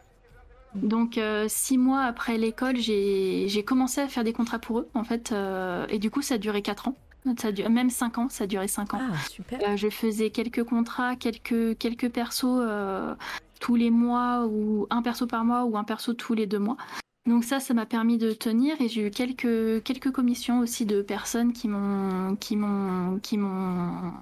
Donc 0.75 1.19
six 1.47 1.77
mois 1.77 2.01
après 2.01 2.37
l'école, 2.37 2.75
j'ai, 2.77 3.63
commencé 3.65 4.01
à 4.01 4.07
faire 4.07 4.23
des 4.23 4.33
contrats 4.33 4.59
pour 4.59 4.79
eux 4.79 4.89
en 4.93 5.03
fait, 5.03 5.31
euh, 5.31 5.85
et 5.89 5.99
du 5.99 6.11
coup 6.11 6.21
ça 6.21 6.35
a 6.35 6.37
duré 6.37 6.61
quatre 6.61 6.87
ans. 6.87 6.95
Ça 7.39 7.51
même 7.69 7.89
5 7.89 8.19
ans, 8.19 8.29
ça 8.29 8.43
a 8.43 8.47
duré 8.47 8.67
5 8.67 8.93
ans. 8.93 9.01
Ah, 9.01 9.17
super. 9.27 9.59
Euh, 9.67 9.75
je 9.75 9.89
faisais 9.89 10.29
quelques 10.29 10.63
contrats, 10.63 11.15
quelques, 11.15 11.75
quelques 11.79 12.09
persos 12.09 12.45
euh, 12.45 13.15
tous 13.59 13.75
les 13.75 13.89
mois, 13.89 14.45
ou 14.45 14.85
un 14.91 15.01
perso 15.01 15.25
par 15.25 15.43
mois, 15.43 15.65
ou 15.65 15.75
un 15.75 15.83
perso 15.83 16.13
tous 16.13 16.35
les 16.35 16.45
deux 16.45 16.59
mois. 16.59 16.77
Donc 17.25 17.43
ça, 17.43 17.59
ça 17.59 17.73
m'a 17.73 17.87
permis 17.87 18.19
de 18.19 18.31
tenir 18.31 18.79
et 18.79 18.87
j'ai 18.87 19.07
eu 19.07 19.09
quelques, 19.09 19.81
quelques 19.81 20.11
commissions 20.11 20.59
aussi 20.59 20.85
de 20.85 21.01
personnes 21.01 21.51
qui 21.51 21.67
m'ont 21.67 22.35
qui 22.35 22.55
m'ont 22.55 23.17
qui 23.17 23.39
m'ont 23.39 24.13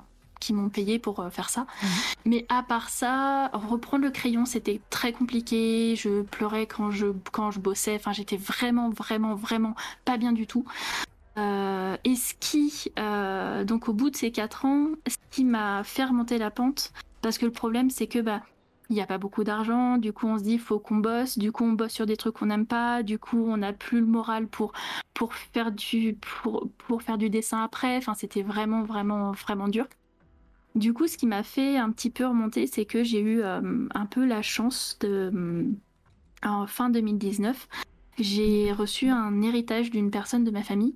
qui 0.43 0.53
m'ont 0.53 0.69
payé 0.69 0.99
pour 0.99 1.19
euh, 1.19 1.29
faire 1.29 1.49
ça. 1.49 1.61
Mhm. 1.61 1.89
Mais 2.25 2.45
à 2.49 2.63
part 2.63 2.89
ça, 2.89 3.49
reprendre 3.53 4.03
le 4.03 4.11
crayon, 4.11 4.45
c'était 4.45 4.81
très 4.89 5.13
compliqué. 5.13 5.95
Je 5.95 6.21
pleurais 6.21 6.67
quand 6.67 6.91
je 6.91 7.07
quand 7.31 7.51
je 7.51 7.59
bossais. 7.59 7.95
Enfin, 7.95 8.11
j'étais 8.11 8.37
vraiment 8.37 8.89
vraiment 8.89 9.35
vraiment 9.35 9.75
pas 10.05 10.17
bien 10.17 10.33
du 10.33 10.47
tout. 10.47 10.65
Euh, 11.37 11.97
et 12.03 12.15
ce 12.15 12.33
qui, 12.39 12.91
euh, 12.99 13.63
donc 13.63 13.89
au 13.89 13.93
bout 13.93 14.11
de 14.11 14.15
ces 14.15 14.31
quatre 14.31 14.65
ans, 14.65 14.89
ce 15.07 15.15
qui 15.31 15.45
m'a 15.45 15.83
fait 15.83 16.05
remonter 16.05 16.37
la 16.37 16.51
pente, 16.51 16.91
parce 17.21 17.37
que 17.37 17.45
le 17.45 17.51
problème 17.51 17.89
c'est 17.89 18.05
que 18.05 18.19
bah 18.19 18.41
il 18.89 18.95
n'y 18.95 19.01
a 19.01 19.07
pas 19.07 19.17
beaucoup 19.17 19.43
d'argent, 19.43 19.97
du 19.97 20.13
coup 20.13 20.27
on 20.27 20.37
se 20.37 20.43
dit 20.43 20.59
faut 20.59 20.77
qu'on 20.77 20.97
bosse, 20.97 21.39
du 21.39 21.51
coup 21.51 21.63
on 21.63 21.71
bosse 21.73 21.93
sur 21.93 22.05
des 22.05 22.17
trucs 22.17 22.35
qu'on 22.35 22.47
n'aime 22.47 22.67
pas, 22.67 23.01
du 23.01 23.17
coup 23.17 23.43
on 23.47 23.57
n'a 23.57 23.73
plus 23.73 24.01
le 24.01 24.05
moral 24.05 24.47
pour 24.47 24.73
pour 25.15 25.33
faire 25.33 25.71
du 25.71 26.17
pour, 26.21 26.67
pour 26.77 27.01
faire 27.01 27.17
du 27.17 27.31
dessin 27.31 27.63
après, 27.63 27.97
enfin 27.97 28.13
c'était 28.13 28.43
vraiment 28.43 28.83
vraiment 28.83 29.31
vraiment 29.31 29.67
dur. 29.67 29.87
Du 30.75 30.93
coup 30.93 31.07
ce 31.07 31.17
qui 31.17 31.27
m'a 31.27 31.43
fait 31.43 31.77
un 31.77 31.91
petit 31.91 32.09
peu 32.09 32.25
remonter, 32.25 32.67
c'est 32.67 32.85
que 32.85 33.03
j'ai 33.03 33.21
eu 33.21 33.41
euh, 33.41 33.87
un 33.93 34.05
peu 34.05 34.25
la 34.25 34.41
chance 34.41 34.97
de 35.01 35.67
en 36.43 36.67
fin 36.67 36.89
2019 36.89 37.67
j'ai 38.19 38.71
reçu 38.71 39.09
un 39.09 39.41
héritage 39.41 39.89
d'une 39.89 40.11
personne 40.11 40.43
de 40.43 40.51
ma 40.51 40.63
famille 40.63 40.95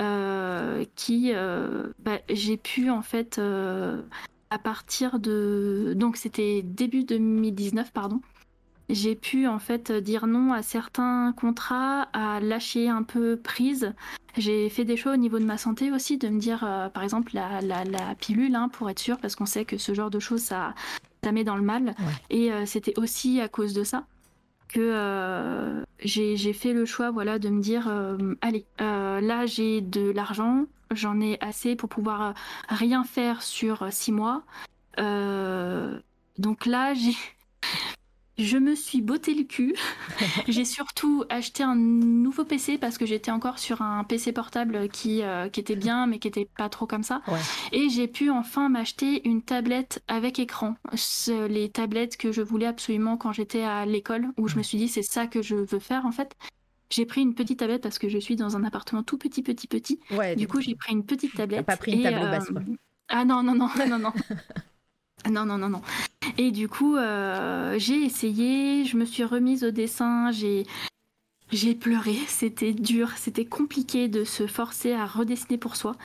euh, 0.00 0.84
qui 0.96 1.32
euh, 1.34 1.88
bah, 1.98 2.18
j'ai 2.28 2.56
pu 2.56 2.90
en 2.90 3.02
fait 3.02 3.38
euh, 3.38 4.02
à 4.50 4.58
partir 4.58 5.18
de 5.18 5.94
donc 5.96 6.16
c'était 6.16 6.62
début 6.62 7.04
2019 7.04 7.92
pardon 7.92 8.20
j'ai 8.88 9.14
pu 9.14 9.46
en 9.46 9.58
fait 9.58 9.92
dire 9.92 10.26
non 10.26 10.52
à 10.52 10.62
certains 10.62 11.32
contrats 11.36 12.02
à 12.12 12.40
lâcher 12.40 12.88
un 12.88 13.02
peu 13.02 13.36
prise. 13.36 13.94
J'ai 14.36 14.68
fait 14.68 14.84
des 14.84 14.96
choix 14.96 15.12
au 15.12 15.16
niveau 15.16 15.38
de 15.38 15.44
ma 15.44 15.58
santé 15.58 15.90
aussi 15.90 16.16
de 16.18 16.28
me 16.28 16.38
dire 16.38 16.60
par 16.94 17.02
exemple 17.02 17.32
la, 17.34 17.60
la, 17.60 17.84
la 17.84 18.14
pilule 18.14 18.54
hein, 18.54 18.68
pour 18.68 18.88
être 18.88 19.00
sûr 19.00 19.18
parce 19.18 19.34
qu'on 19.34 19.46
sait 19.46 19.64
que 19.64 19.78
ce 19.78 19.94
genre 19.94 20.10
de 20.10 20.20
choses 20.20 20.42
ça 20.42 20.74
ça 21.24 21.32
met 21.32 21.44
dans 21.44 21.56
le 21.56 21.62
mal. 21.62 21.94
Et 22.30 22.50
c'était 22.66 22.98
aussi 22.98 23.40
à 23.40 23.48
cause 23.48 23.74
de 23.74 23.84
ça 23.84 24.04
que 24.68 24.80
euh, 24.80 25.82
j'ai 26.00 26.52
fait 26.52 26.72
le 26.72 26.84
choix 26.84 27.10
voilà, 27.10 27.38
de 27.38 27.48
me 27.48 27.60
dire 27.60 27.88
euh, 27.88 28.34
allez, 28.40 28.66
euh, 28.80 29.20
là 29.20 29.46
j'ai 29.46 29.80
de 29.80 30.10
l'argent, 30.10 30.66
j'en 30.92 31.20
ai 31.20 31.38
assez 31.40 31.74
pour 31.74 31.88
pouvoir 31.88 32.34
rien 32.68 33.04
faire 33.04 33.42
sur 33.42 33.86
six 33.90 34.12
mois. 34.12 34.42
donc 34.96 36.66
là, 36.66 36.94
j'ai 36.94 37.16
je 38.38 38.56
me 38.56 38.74
suis 38.74 39.02
botté 39.02 39.34
le 39.34 39.44
cul. 39.44 39.74
j'ai 40.48 40.64
surtout 40.64 41.24
acheté 41.28 41.62
un 41.62 41.74
nouveau 41.74 42.44
PC 42.44 42.78
parce 42.78 42.96
que 42.96 43.06
j'étais 43.06 43.30
encore 43.30 43.58
sur 43.58 43.82
un 43.82 44.04
PC 44.04 44.32
portable 44.32 44.88
qui, 44.88 45.22
euh, 45.22 45.48
qui 45.48 45.60
était 45.60 45.76
bien 45.76 46.06
mais 46.06 46.18
qui 46.18 46.28
était 46.28 46.48
pas 46.56 46.68
trop 46.68 46.86
comme 46.86 47.02
ça. 47.02 47.20
Et 47.72 47.88
j'ai 47.88 48.08
pu 48.08 48.30
enfin 48.30 48.68
m'acheter 48.68 49.26
une 49.28 49.42
tablette 49.42 50.02
avec 50.08 50.38
écran. 50.38 50.76
Les 51.28 51.68
tablettes 51.70 52.16
que 52.16 52.32
je 52.32 52.42
voulais 52.42 52.66
absolument 52.66 53.16
quand 53.16 53.32
j'étais 53.32 53.62
à 53.62 53.84
l'école 53.86 54.28
où 54.36 54.48
je 54.48 54.56
me 54.56 54.62
suis 54.62 54.78
dit 54.78 54.88
c'est 54.88 55.02
ça 55.02 55.26
que 55.26 55.42
je 55.42 55.56
veux 55.56 55.80
faire 55.80 56.06
en 56.06 56.12
fait. 56.12 56.36
J'ai 56.90 57.04
pris 57.04 57.20
une 57.20 57.34
petite 57.34 57.58
tablette 57.58 57.82
parce 57.82 57.98
que 57.98 58.08
je 58.08 58.18
suis 58.18 58.36
dans 58.36 58.56
un 58.56 58.64
appartement 58.64 59.02
tout 59.02 59.18
petit, 59.18 59.42
petit, 59.42 59.66
petit. 59.66 60.00
du 60.36 60.48
coup, 60.48 60.60
j'ai 60.60 60.74
pris 60.74 60.94
une 60.94 61.04
petite 61.04 61.34
tablette. 61.34 61.66
pas 61.66 61.76
pris 61.76 61.92
une 61.92 62.02
table 62.02 62.20
basse, 62.20 62.48
quoi. 62.48 62.62
Ah 63.08 63.24
non, 63.24 63.42
non, 63.42 63.54
non, 63.54 63.68
non, 63.88 63.98
non. 63.98 64.12
non, 65.30 65.44
non, 65.44 65.58
non, 65.58 65.68
non. 65.68 65.82
Et 66.36 66.50
du 66.50 66.68
coup, 66.68 66.96
j'ai 66.96 68.04
essayé, 68.04 68.84
je 68.84 68.96
me 68.96 69.04
suis 69.04 69.24
remise 69.24 69.64
au 69.64 69.70
dessin, 69.70 70.30
j'ai 70.30 71.74
pleuré, 71.74 72.14
c'était 72.26 72.72
dur, 72.72 73.12
c'était 73.16 73.44
compliqué 73.46 74.08
de 74.08 74.24
se 74.24 74.46
forcer 74.46 74.92
à 74.92 75.06
redessiner 75.06 75.58
pour 75.58 75.76
soi. 75.76 75.96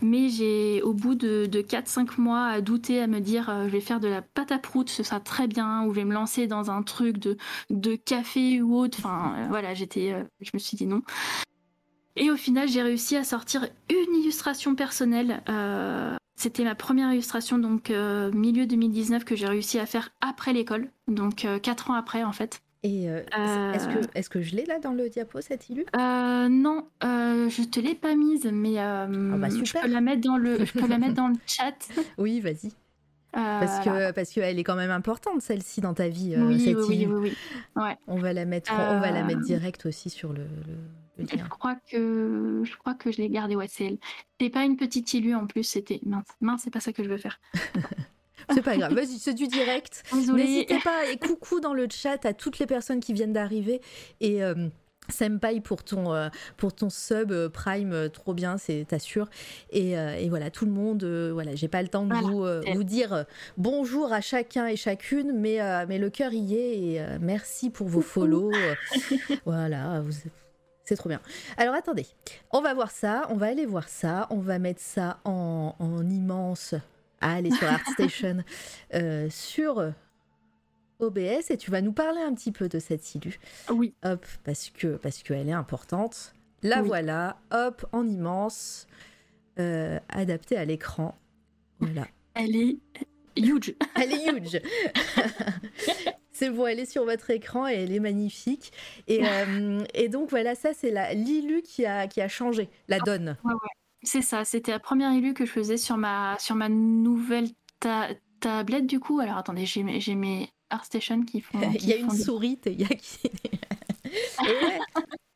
Mais 0.00 0.28
j'ai, 0.28 0.82
au 0.82 0.92
bout 0.92 1.14
de, 1.14 1.46
4-5 1.46 2.20
mois, 2.20 2.46
à 2.46 2.60
douter, 2.60 3.00
à 3.00 3.06
me 3.06 3.20
dire 3.20 3.48
euh, 3.50 3.66
je 3.66 3.70
vais 3.70 3.80
faire 3.80 4.00
de 4.00 4.08
la 4.08 4.22
pâte 4.22 4.52
à 4.52 4.58
prout, 4.58 4.88
ce 4.88 5.02
sera 5.02 5.20
très 5.20 5.46
bien, 5.48 5.84
ou 5.84 5.90
je 5.90 5.96
vais 5.96 6.04
me 6.04 6.14
lancer 6.14 6.46
dans 6.46 6.70
un 6.70 6.82
truc 6.82 7.18
de, 7.18 7.36
de 7.70 7.96
café 7.96 8.62
ou 8.62 8.76
autre. 8.76 8.98
Enfin, 9.00 9.34
euh, 9.38 9.46
voilà, 9.48 9.74
j'étais, 9.74 10.12
euh, 10.12 10.22
je 10.40 10.50
me 10.54 10.58
suis 10.58 10.76
dit 10.76 10.86
non. 10.86 11.02
Et 12.14 12.30
au 12.30 12.36
final, 12.36 12.68
j'ai 12.68 12.82
réussi 12.82 13.16
à 13.16 13.24
sortir 13.24 13.66
une 13.88 14.14
illustration 14.20 14.74
personnelle. 14.74 15.42
C'était 16.42 16.64
ma 16.64 16.74
première 16.74 17.12
illustration, 17.12 17.58
donc 17.58 17.90
milieu 17.90 18.66
2019, 18.66 19.24
que 19.24 19.36
j'ai 19.36 19.46
réussi 19.46 19.78
à 19.78 19.86
faire 19.86 20.10
après 20.20 20.52
l'école, 20.52 20.88
donc 21.08 21.46
4 21.62 21.90
ans 21.90 21.94
après 21.94 22.24
en 22.24 22.32
fait. 22.32 22.62
Et 22.84 23.08
euh, 23.08 23.22
est-ce 23.72 23.86
que, 23.86 24.18
est 24.18 24.28
que 24.28 24.42
je 24.42 24.56
l'ai 24.56 24.66
là 24.66 24.80
dans 24.80 24.92
le 24.92 25.08
diapo, 25.08 25.40
cette 25.40 25.70
illu? 25.70 25.86
Euh, 25.96 26.48
Non, 26.48 26.88
euh, 27.04 27.48
je 27.48 27.62
te 27.62 27.78
l'ai 27.78 27.94
pas 27.94 28.16
mise, 28.16 28.50
mais 28.52 28.78
ah 28.78 29.06
bah, 29.06 29.48
je, 29.50 29.80
peux 29.80 29.86
la 29.86 30.00
mettre 30.00 30.22
dans 30.22 30.36
le, 30.36 30.64
je 30.64 30.72
peux 30.72 30.88
la 30.88 30.98
mettre 30.98 31.14
dans 31.14 31.28
le 31.28 31.36
chat. 31.46 31.76
Oui, 32.18 32.40
vas-y. 32.40 32.72
Parce 33.32 33.82
que 33.82 34.10
parce 34.10 34.30
qu'elle 34.30 34.58
est 34.58 34.64
quand 34.64 34.76
même 34.76 34.90
importante 34.90 35.40
celle-ci 35.40 35.80
dans 35.80 35.94
ta 35.94 36.08
vie 36.08 36.34
oui, 36.36 36.60
cette 36.60 36.76
oui, 36.76 37.06
oui, 37.06 37.14
oui, 37.14 37.36
Ouais. 37.76 37.96
On 38.06 38.16
va 38.16 38.34
la 38.34 38.44
mettre 38.44 38.70
on 38.72 39.00
va 39.00 39.10
la 39.10 39.22
mettre 39.22 39.40
direct 39.40 39.86
aussi 39.86 40.10
sur 40.10 40.34
le. 40.34 40.44
Je 41.18 41.48
crois 41.48 41.76
que 41.90 42.62
je 42.64 42.76
crois 42.76 42.94
que 42.94 43.12
je 43.12 43.18
l'ai 43.18 43.28
gardée 43.28 43.56
ouais 43.56 43.68
c'est 43.68 43.86
elle. 43.86 43.98
C'était 44.32 44.50
pas 44.50 44.64
une 44.64 44.76
petite 44.76 45.12
illu 45.14 45.34
en 45.34 45.46
plus 45.46 45.64
c'était 45.64 46.00
mince 46.04 46.26
mince 46.40 46.62
c'est 46.64 46.70
pas 46.70 46.80
ça 46.80 46.92
que 46.92 47.02
je 47.02 47.08
veux 47.08 47.18
faire. 47.18 47.40
C'est 48.50 48.62
pas 48.62 48.76
grave, 48.76 48.94
vas-y, 48.94 49.18
c'est 49.18 49.34
du 49.34 49.46
direct. 49.46 50.02
N'hésitez 50.12 50.78
pas 50.80 51.10
et 51.10 51.16
coucou 51.16 51.60
dans 51.60 51.74
le 51.74 51.86
chat 51.90 52.24
à 52.24 52.32
toutes 52.32 52.58
les 52.58 52.66
personnes 52.66 53.00
qui 53.00 53.12
viennent 53.12 53.32
d'arriver 53.32 53.80
et 54.20 54.42
euh, 54.42 54.68
Senpai 55.08 55.60
pour 55.60 55.82
ton, 55.82 56.12
euh, 56.12 56.28
pour 56.56 56.72
ton 56.74 56.88
sub 56.88 57.32
euh, 57.32 57.48
Prime, 57.48 58.08
trop 58.12 58.34
bien, 58.34 58.56
c'est 58.56 58.84
t'assure. 58.88 59.28
Et, 59.70 59.92
et, 59.92 60.28
voilà, 60.28 60.50
tout 60.50 60.64
le 60.64 60.70
monde, 60.70 61.04
voilà, 61.32 61.54
j'ai 61.54 61.68
pas 61.68 61.82
le 61.82 61.88
temps 61.88 62.06
de 62.06 62.14
vous, 62.14 62.44
vous, 62.74 62.84
dire 62.84 63.24
bonjour 63.56 64.12
à 64.12 64.20
chacun 64.20 64.66
et 64.66 64.76
chacune, 64.76 65.32
mais, 65.32 65.58
mais 65.86 65.98
le 65.98 66.10
cœur 66.10 66.32
y 66.32 66.54
est 66.54 66.78
et 66.78 67.06
merci 67.20 67.70
pour 67.70 67.88
vos 67.88 68.02
follow. 68.02 68.50
voilà, 69.44 70.00
vous, 70.00 70.12
c'est 70.92 70.96
trop 70.96 71.08
bien. 71.08 71.20
Alors 71.56 71.74
attendez, 71.74 72.06
on 72.50 72.60
va 72.60 72.74
voir 72.74 72.90
ça, 72.90 73.26
on 73.30 73.36
va 73.36 73.46
aller 73.46 73.64
voir 73.64 73.88
ça, 73.88 74.26
on 74.28 74.40
va 74.40 74.58
mettre 74.58 74.82
ça 74.82 75.20
en, 75.24 75.74
en 75.78 76.10
immense 76.10 76.74
à 77.22 77.34
aller 77.34 77.50
sur 77.50 77.66
ArtStation 77.66 78.44
euh, 78.94 79.30
sur 79.30 79.92
OBS 80.98 81.50
et 81.50 81.56
tu 81.56 81.70
vas 81.70 81.80
nous 81.80 81.92
parler 81.92 82.20
un 82.20 82.34
petit 82.34 82.52
peu 82.52 82.68
de 82.68 82.78
cette 82.78 83.14
illu. 83.14 83.38
Oui. 83.70 83.94
Hop, 84.04 84.26
parce 84.44 84.68
que 84.68 84.96
parce 84.96 85.22
qu'elle 85.22 85.48
est 85.48 85.52
importante. 85.52 86.34
La 86.62 86.82
voilà, 86.82 87.38
hop, 87.52 87.86
en 87.92 88.06
immense, 88.06 88.86
euh, 89.58 89.98
adaptée 90.10 90.58
à 90.58 90.66
l'écran. 90.66 91.16
Voilà. 91.80 92.06
Elle 92.34 92.54
est 92.54 92.78
huge. 93.36 93.74
Elle 93.96 94.12
est 94.12 94.30
huge. 94.30 94.60
c'est 96.42 96.50
bon, 96.50 96.66
elle 96.66 96.80
est 96.80 96.90
sur 96.90 97.04
votre 97.04 97.30
écran 97.30 97.68
et 97.68 97.74
elle 97.74 97.92
est 97.92 98.00
magnifique. 98.00 98.72
Et, 99.06 99.24
euh, 99.24 99.84
et 99.94 100.08
donc 100.08 100.30
voilà, 100.30 100.56
ça 100.56 100.74
c'est 100.74 101.14
l'illu 101.14 101.62
qui 101.62 101.86
a, 101.86 102.08
qui 102.08 102.20
a 102.20 102.26
changé 102.26 102.68
la 102.88 102.98
donne. 102.98 103.36
Ouais, 103.44 103.52
ouais. 103.52 103.68
C'est 104.02 104.22
ça, 104.22 104.44
c'était 104.44 104.72
la 104.72 104.80
première 104.80 105.12
élue 105.12 105.34
que 105.34 105.46
je 105.46 105.52
faisais 105.52 105.76
sur 105.76 105.96
ma, 105.96 106.36
sur 106.40 106.56
ma 106.56 106.68
nouvelle 106.68 107.48
tablette 108.40 108.88
du 108.88 108.98
coup. 108.98 109.20
Alors 109.20 109.36
attendez, 109.36 109.66
j'ai 109.66 109.84
mes, 109.84 110.48
ArtStation 110.70 111.22
qui 111.22 111.40
font. 111.40 111.60
Il 111.74 111.86
y 111.86 111.92
a 111.92 111.96
une 111.96 112.10
souris, 112.10 112.58
il 112.66 112.80
y 112.80 112.84
a 112.84 112.88
qui. 112.88 113.20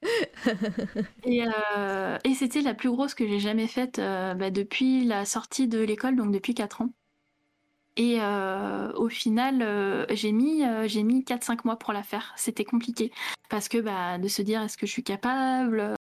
et, 1.25 1.45
euh, 1.77 2.19
et 2.25 2.35
c'était 2.35 2.63
la 2.63 2.75
plus 2.75 2.91
grosse 2.91 3.15
que 3.15 3.27
j'ai 3.27 3.39
jamais 3.39 3.67
faite 3.67 3.99
euh, 3.99 4.35
bah, 4.35 4.51
depuis 4.51 5.05
la 5.05 5.25
sortie 5.25 5.69
de 5.69 5.79
l'école, 5.79 6.17
donc 6.17 6.33
depuis 6.33 6.55
4 6.55 6.83
ans. 6.83 6.91
Et 7.97 8.19
euh, 8.21 8.93
au 8.93 9.09
final, 9.09 10.07
j'ai 10.11 10.33
mis, 10.33 10.63
j'ai 10.87 11.03
mis 11.03 11.23
4-5 11.23 11.61
mois 11.65 11.77
pour 11.77 11.93
la 11.93 12.03
faire. 12.03 12.33
C'était 12.37 12.65
compliqué 12.65 13.11
parce 13.49 13.69
que 13.69 13.79
bah, 13.79 14.19
de 14.19 14.29
se 14.29 14.43
dire 14.43 14.63
est-ce 14.63 14.77
que 14.77 14.87
je 14.87 14.93
suis 14.93 15.05
capable 15.05 15.97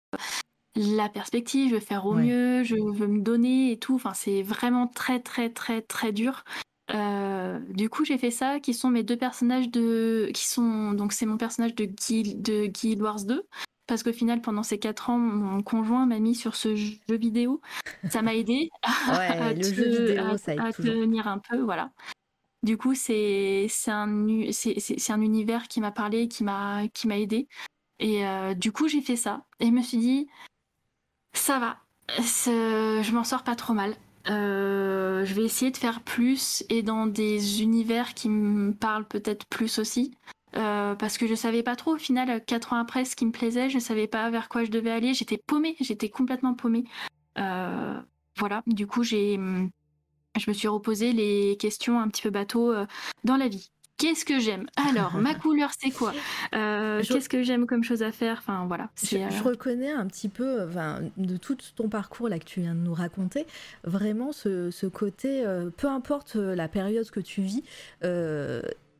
la 0.74 1.08
perspective, 1.08 1.70
je 1.70 1.74
veux 1.74 1.80
faire 1.80 2.06
au 2.06 2.14
mieux, 2.14 2.62
je 2.64 2.76
veux 2.76 3.06
me 3.06 3.20
donner 3.20 3.72
et 3.72 3.78
tout. 3.78 3.94
Enfin, 3.94 4.14
c'est 4.14 4.42
vraiment 4.42 4.86
très, 4.86 5.20
très, 5.20 5.50
très, 5.50 5.82
très 5.82 6.12
dur. 6.12 6.44
Euh, 6.94 7.58
du 7.70 7.88
coup, 7.88 8.04
j'ai 8.04 8.18
fait 8.18 8.30
ça, 8.30 8.60
qui 8.60 8.74
sont 8.74 8.88
mes 8.88 9.02
deux 9.02 9.16
personnages 9.16 9.70
de, 9.70 10.30
qui 10.34 10.46
sont 10.46 10.92
donc 10.92 11.12
c'est 11.12 11.26
mon 11.26 11.36
personnage 11.36 11.74
de 11.74 11.84
Guy 11.84 12.34
de 12.34 12.66
Guy 12.66 12.96
Wars 12.96 13.24
2, 13.24 13.46
parce 13.92 14.02
qu'au 14.02 14.12
final, 14.14 14.40
pendant 14.40 14.62
ces 14.62 14.78
quatre 14.78 15.10
ans, 15.10 15.18
mon 15.18 15.62
conjoint 15.62 16.06
m'a 16.06 16.18
mis 16.18 16.34
sur 16.34 16.56
ce 16.56 16.74
jeu 16.76 16.96
vidéo. 17.10 17.60
Ça 18.08 18.22
m'a 18.22 18.34
aidé 18.34 18.70
à, 18.82 19.52
le 19.52 19.62
jeu 19.62 20.06
vidéo, 20.06 20.38
ça 20.38 20.52
à 20.52 20.72
tenir 20.72 21.28
un 21.28 21.36
peu, 21.36 21.58
voilà. 21.58 21.90
Du 22.62 22.78
coup, 22.78 22.94
c'est 22.94 23.68
un, 23.88 24.08
un 24.08 25.20
univers 25.20 25.68
qui 25.68 25.82
m'a 25.82 25.92
parlé, 25.92 26.26
qui 26.26 26.42
m'a 26.42 26.88
aidé. 27.10 27.48
Et 27.98 28.26
euh, 28.26 28.54
du 28.54 28.72
coup, 28.72 28.88
j'ai 28.88 29.02
fait 29.02 29.16
ça. 29.16 29.44
Et 29.60 29.66
je 29.66 29.72
me 29.72 29.82
suis 29.82 29.98
dit, 29.98 30.26
ça 31.34 31.58
va. 31.58 31.76
Je 32.16 33.12
m'en 33.12 33.24
sors 33.24 33.44
pas 33.44 33.56
trop 33.56 33.74
mal. 33.74 33.94
Euh, 34.30 35.26
je 35.26 35.34
vais 35.34 35.44
essayer 35.44 35.70
de 35.70 35.76
faire 35.76 36.00
plus 36.00 36.64
et 36.70 36.82
dans 36.82 37.06
des 37.06 37.60
univers 37.60 38.14
qui 38.14 38.30
me 38.30 38.72
parlent 38.72 39.06
peut-être 39.06 39.44
plus 39.44 39.78
aussi. 39.78 40.16
Euh, 40.56 40.94
parce 40.94 41.18
que 41.18 41.26
je 41.26 41.34
savais 41.34 41.62
pas 41.62 41.76
trop 41.76 41.94
au 41.94 41.98
final, 41.98 42.44
quatre 42.44 42.72
ans 42.72 42.76
après, 42.76 43.04
ce 43.04 43.16
qui 43.16 43.26
me 43.26 43.32
plaisait, 43.32 43.70
je 43.70 43.78
savais 43.78 44.06
pas 44.06 44.28
vers 44.30 44.48
quoi 44.48 44.64
je 44.64 44.70
devais 44.70 44.90
aller. 44.90 45.14
J'étais 45.14 45.38
paumée, 45.38 45.76
j'étais 45.80 46.08
complètement 46.08 46.54
paumée. 46.54 46.84
Euh, 47.38 48.00
voilà, 48.36 48.62
du 48.66 48.86
coup, 48.86 49.02
j'ai, 49.02 49.36
je 49.36 50.50
me 50.50 50.52
suis 50.54 50.68
reposé 50.68 51.12
les 51.12 51.56
questions 51.58 52.00
un 52.00 52.08
petit 52.08 52.22
peu 52.22 52.30
bateau 52.30 52.74
dans 53.24 53.36
la 53.36 53.48
vie. 53.48 53.70
Qu'est-ce 54.02 54.24
que 54.24 54.40
j'aime? 54.40 54.66
Alors, 54.88 55.12
ma 55.14 55.32
couleur, 55.36 55.70
c'est 55.78 55.90
quoi? 55.90 56.12
Euh, 56.56 57.02
Qu'est-ce 57.06 57.28
que 57.28 57.44
j'aime 57.44 57.66
comme 57.66 57.84
chose 57.84 58.02
à 58.02 58.10
faire? 58.10 58.38
Enfin, 58.40 58.64
voilà. 58.66 58.90
Je, 59.00 59.16
euh, 59.16 59.28
reconnais 59.44 59.92
un 59.92 60.06
petit 60.08 60.28
peu, 60.28 60.66
enfin, 60.66 61.02
de 61.16 61.36
tout 61.36 61.56
ton 61.76 61.88
parcours 61.88 62.28
là 62.28 62.40
que 62.40 62.44
tu 62.44 62.62
viens 62.62 62.74
de 62.74 62.80
nous 62.80 62.94
raconter, 62.94 63.46
vraiment 63.84 64.32
ce, 64.32 64.86
côté, 64.88 65.46
euh, 65.46 65.70
peu 65.70 65.86
importe 65.86 66.34
la 66.34 66.66
période 66.66 67.08
que 67.10 67.20
tu 67.20 67.42
vis, 67.42 67.62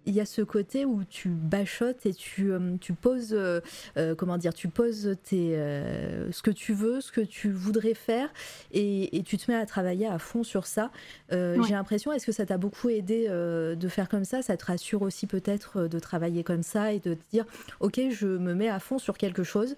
il 0.06 0.14
y 0.14 0.20
a 0.20 0.26
ce 0.26 0.42
côté 0.42 0.84
où 0.84 1.04
tu 1.04 1.28
bachotes 1.28 2.06
et 2.06 2.14
tu, 2.14 2.52
euh, 2.52 2.76
tu 2.80 2.92
poses, 2.92 3.32
euh, 3.32 3.60
euh, 3.96 4.14
comment 4.14 4.36
dire, 4.36 4.54
tu 4.54 4.68
poses 4.68 5.16
tes, 5.22 5.52
ce 6.30 6.42
que 6.42 6.50
tu 6.50 6.72
veux, 6.72 7.00
ce 7.00 7.12
que 7.12 7.20
tu 7.20 7.50
voudrais 7.50 7.94
faire 7.94 8.32
et, 8.72 9.16
et 9.16 9.22
tu 9.22 9.36
te 9.36 9.50
mets 9.50 9.56
à 9.56 9.66
travailler 9.66 10.06
à 10.06 10.18
fond 10.18 10.42
sur 10.42 10.66
ça. 10.66 10.90
J'ai 11.30 11.72
l'impression, 11.72 12.12
est-ce 12.12 12.26
que 12.26 12.32
ça 12.32 12.46
t'a 12.46 12.58
beaucoup 12.58 12.88
aidé 12.88 13.28
de 13.28 13.88
faire 13.88 14.08
comme 14.08 14.24
ça? 14.24 14.42
Ça 14.42 14.56
te 14.56 14.64
rassure 14.64 15.02
aussi 15.02 15.26
peut-être 15.26 15.86
de 15.86 15.98
travailler 15.98 16.44
comme 16.44 16.62
ça 16.62 16.92
et 16.92 16.98
de 16.98 17.14
te 17.14 17.30
dire, 17.30 17.44
ok, 17.80 18.00
je 18.10 18.26
me 18.26 18.54
mets 18.54 18.68
à 18.68 18.78
fond 18.78 18.98
sur 18.98 19.16
quelque 19.16 19.42
chose. 19.42 19.76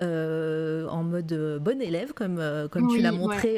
en 0.00 1.02
mode 1.04 1.58
bon 1.60 1.80
élève, 1.80 2.12
comme, 2.12 2.42
comme 2.70 2.88
tu 2.88 3.00
l'as 3.00 3.12
montré 3.12 3.56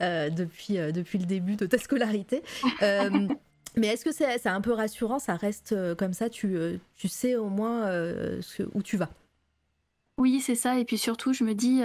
depuis, 0.00 0.76
depuis 0.92 1.18
le 1.18 1.26
début 1.26 1.56
de 1.56 1.66
ta 1.66 1.78
scolarité. 1.78 2.42
Mais 3.76 3.88
est-ce 3.88 4.04
que 4.04 4.12
c'est 4.12 4.46
un 4.46 4.60
peu 4.60 4.72
rassurant 4.72 5.18
Ça 5.18 5.36
reste 5.36 5.72
euh, 5.72 5.94
comme 5.94 6.12
ça, 6.12 6.28
tu, 6.28 6.56
euh, 6.56 6.78
tu 6.96 7.08
sais 7.08 7.36
au 7.36 7.48
moins 7.48 7.86
euh, 7.86 8.40
où 8.74 8.82
tu 8.82 8.96
vas? 8.96 9.10
Oui, 10.18 10.40
c'est 10.40 10.56
ça. 10.56 10.80
Et 10.80 10.84
puis 10.84 10.98
surtout, 10.98 11.32
je 11.32 11.44
me 11.44 11.54
dis, 11.54 11.80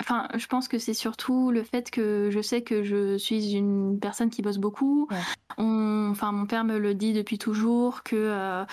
enfin, 0.00 0.28
je 0.36 0.46
pense 0.48 0.68
que 0.68 0.78
c'est 0.78 0.92
surtout 0.92 1.50
le 1.50 1.62
fait 1.62 1.90
que 1.90 2.28
je 2.30 2.42
sais 2.42 2.60
que 2.60 2.82
je 2.82 3.16
suis 3.16 3.54
une 3.54 3.98
personne 3.98 4.28
qui 4.28 4.42
bosse 4.42 4.58
beaucoup. 4.58 5.08
enfin, 5.56 6.32
mon 6.32 6.44
père 6.44 6.64
me 6.64 6.78
le 6.78 6.92
dit 6.92 7.14
depuis 7.14 7.38
toujours 7.38 8.02
que 8.02 8.66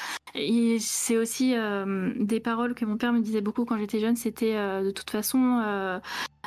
c'est 0.81 1.15
aussi 1.15 1.55
des 2.17 2.41
paroles 2.41 2.75
que 2.75 2.83
mon 2.83 2.97
père 2.97 3.13
me 3.13 3.21
disait 3.21 3.39
beaucoup 3.39 3.63
quand 3.63 3.77
j'étais 3.77 4.01
jeune. 4.01 4.17
C'était 4.17 4.55
de 4.83 4.91
toute 4.91 5.09
façon, 5.09 6.01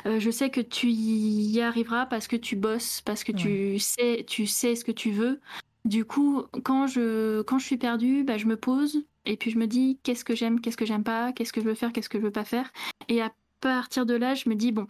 je 0.05 0.29
sais 0.29 0.51
que 0.51 0.61
tu 0.61 0.91
y 0.91 1.59
arriveras 1.61 2.05
parce 2.05 2.27
que 2.27 2.35
tu 2.35 2.55
bosses, 2.55 3.01
parce 3.01 3.23
que 3.23 3.31
tu 3.31 3.79
sais, 3.79 4.23
tu 4.27 4.45
sais 4.45 4.75
ce 4.75 4.85
que 4.85 4.91
tu 4.91 5.09
veux. 5.09 5.39
Du 5.85 6.05
coup, 6.05 6.43
quand 6.63 6.87
je, 6.87 7.41
quand 7.43 7.57
je 7.59 7.65
suis 7.65 7.77
perdue, 7.77 8.23
bah, 8.23 8.37
je 8.37 8.45
me 8.45 8.57
pose 8.57 9.05
et 9.25 9.37
puis 9.37 9.51
je 9.51 9.57
me 9.57 9.67
dis 9.67 9.99
qu'est-ce 10.03 10.25
que 10.25 10.35
j'aime, 10.35 10.59
qu'est-ce 10.59 10.77
que 10.77 10.85
j'aime 10.85 11.03
pas, 11.03 11.31
qu'est-ce 11.33 11.53
que 11.53 11.61
je 11.61 11.65
veux 11.65 11.75
faire, 11.75 11.93
qu'est-ce 11.93 12.09
que 12.09 12.19
je 12.19 12.23
veux 12.23 12.31
pas 12.31 12.45
faire. 12.45 12.71
Et 13.07 13.21
à 13.21 13.31
partir 13.61 14.05
de 14.05 14.13
là, 14.13 14.35
je 14.35 14.49
me 14.49 14.55
dis 14.55 14.71
bon, 14.71 14.87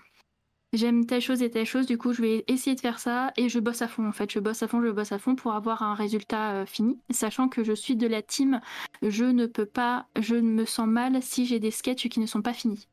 j'aime 0.73 1.05
telle 1.05 1.21
chose 1.21 1.41
et 1.41 1.49
telle 1.49 1.65
chose, 1.65 1.85
du 1.87 1.97
coup 1.97 2.13
je 2.13 2.21
vais 2.21 2.43
essayer 2.47 2.75
de 2.75 2.81
faire 2.81 2.99
ça 2.99 3.31
et 3.37 3.49
je 3.49 3.59
bosse 3.59 3.81
à 3.81 3.87
fond 3.87 4.07
en 4.07 4.11
fait, 4.11 4.31
je 4.31 4.39
bosse 4.39 4.61
à 4.63 4.67
fond, 4.67 4.81
je 4.83 4.89
bosse 4.91 5.11
à 5.11 5.19
fond 5.19 5.35
pour 5.35 5.53
avoir 5.53 5.83
un 5.83 5.93
résultat 5.95 6.53
euh, 6.53 6.65
fini, 6.65 6.99
sachant 7.09 7.49
que 7.49 7.63
je 7.63 7.73
suis 7.73 7.95
de 7.95 8.07
la 8.07 8.21
team, 8.21 8.61
je 9.01 9.25
ne 9.25 9.45
peux 9.45 9.65
pas, 9.65 10.07
je 10.19 10.35
me 10.35 10.65
sens 10.65 10.87
mal 10.87 11.21
si 11.21 11.45
j'ai 11.45 11.59
des 11.59 11.71
sketchs 11.71 12.07
qui 12.09 12.19
ne 12.19 12.25
sont 12.25 12.41
pas 12.41 12.53
finis. 12.53 12.87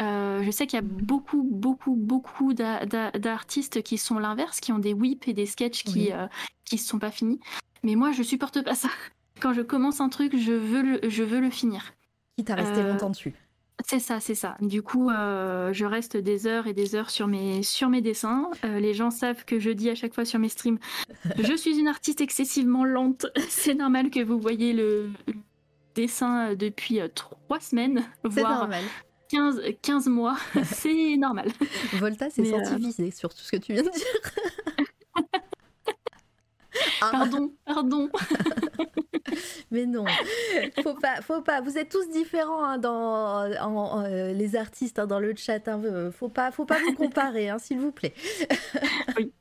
Euh, 0.00 0.42
je 0.42 0.50
sais 0.50 0.66
qu'il 0.66 0.76
y 0.76 0.82
a 0.82 0.84
beaucoup, 0.84 1.42
beaucoup, 1.50 1.96
beaucoup 1.96 2.54
d'artistes 2.54 3.82
qui 3.82 3.98
sont 3.98 4.18
l'inverse, 4.18 4.60
qui 4.60 4.72
ont 4.72 4.78
des 4.78 4.92
whips 4.94 5.26
et 5.26 5.32
des 5.32 5.46
sketchs 5.46 5.82
qui 5.82 6.10
ne 6.10 6.14
euh, 6.14 6.26
qui 6.64 6.78
sont 6.78 6.98
pas 6.98 7.10
finis. 7.10 7.40
Mais 7.82 7.94
moi, 7.96 8.12
je 8.12 8.22
supporte 8.22 8.62
pas 8.62 8.74
ça. 8.74 8.88
Quand 9.40 9.52
je 9.52 9.62
commence 9.62 10.00
un 10.00 10.08
truc, 10.08 10.36
je 10.36 10.52
veux 10.52 10.82
le, 10.82 11.00
je 11.08 11.22
veux 11.22 11.40
le 11.40 11.50
finir. 11.50 11.94
Quitte 12.36 12.50
à 12.50 12.54
rester 12.56 12.80
Euh, 12.80 12.92
longtemps 12.92 13.10
dessus. 13.10 13.34
C'est 13.86 14.00
ça, 14.00 14.18
c'est 14.18 14.34
ça. 14.34 14.56
Du 14.60 14.82
coup, 14.82 15.08
euh, 15.08 15.72
je 15.72 15.84
reste 15.84 16.16
des 16.16 16.48
heures 16.48 16.66
et 16.66 16.72
des 16.74 16.96
heures 16.96 17.10
sur 17.10 17.28
mes, 17.28 17.62
sur 17.62 17.88
mes 17.88 18.00
dessins. 18.00 18.50
Euh, 18.64 18.80
les 18.80 18.92
gens 18.92 19.10
savent 19.10 19.44
que 19.44 19.60
je 19.60 19.70
dis 19.70 19.88
à 19.88 19.94
chaque 19.94 20.14
fois 20.14 20.24
sur 20.24 20.40
mes 20.40 20.48
streams, 20.48 20.78
je 21.38 21.56
suis 21.56 21.78
une 21.78 21.86
artiste 21.86 22.20
excessivement 22.20 22.84
lente. 22.84 23.26
C'est 23.48 23.74
normal 23.74 24.10
que 24.10 24.20
vous 24.20 24.40
voyez 24.40 24.72
le 24.72 25.10
dessin 25.94 26.54
depuis 26.56 27.00
euh, 27.00 27.06
trois 27.14 27.60
semaines, 27.60 28.02
C'est 28.24 28.40
voire 28.40 28.58
normal. 28.60 28.82
15, 29.28 29.60
15 29.82 30.06
mois. 30.08 30.36
C'est 30.64 31.16
normal. 31.16 31.48
Volta 31.94 32.30
s'est 32.30 32.42
euh, 32.52 32.64
senti 32.64 32.76
visé 32.82 33.10
sur 33.10 33.32
tout 33.34 33.40
ce 33.42 33.50
que 33.52 33.56
tu 33.58 33.72
viens 33.74 33.82
de 33.82 33.90
dire. 33.90 34.06
Ah, 37.00 37.08
Pardon, 37.10 37.52
pardon. 37.64 38.08
mais 39.70 39.84
non, 39.86 40.04
faut 40.82 40.94
pas, 40.94 41.20
faut 41.22 41.40
pas. 41.42 41.60
Vous 41.60 41.76
êtes 41.76 41.88
tous 41.90 42.08
différents 42.08 42.62
hein, 42.64 42.78
dans 42.78 43.50
en- 43.60 43.74
en- 43.76 44.04
euh, 44.04 44.32
les 44.32 44.54
artistes 44.54 44.98
hein, 45.00 45.06
dans 45.06 45.18
le 45.18 45.34
chat. 45.34 45.66
hein. 45.66 46.10
Faut 46.12 46.28
pas, 46.28 46.52
faut 46.52 46.66
pas 46.66 46.78
vous 46.80 46.94
comparer, 46.94 47.48
hein, 47.48 47.58
s'il 47.58 47.80
vous 47.80 47.90
plaît. 47.90 48.14
Oui. 49.16 49.32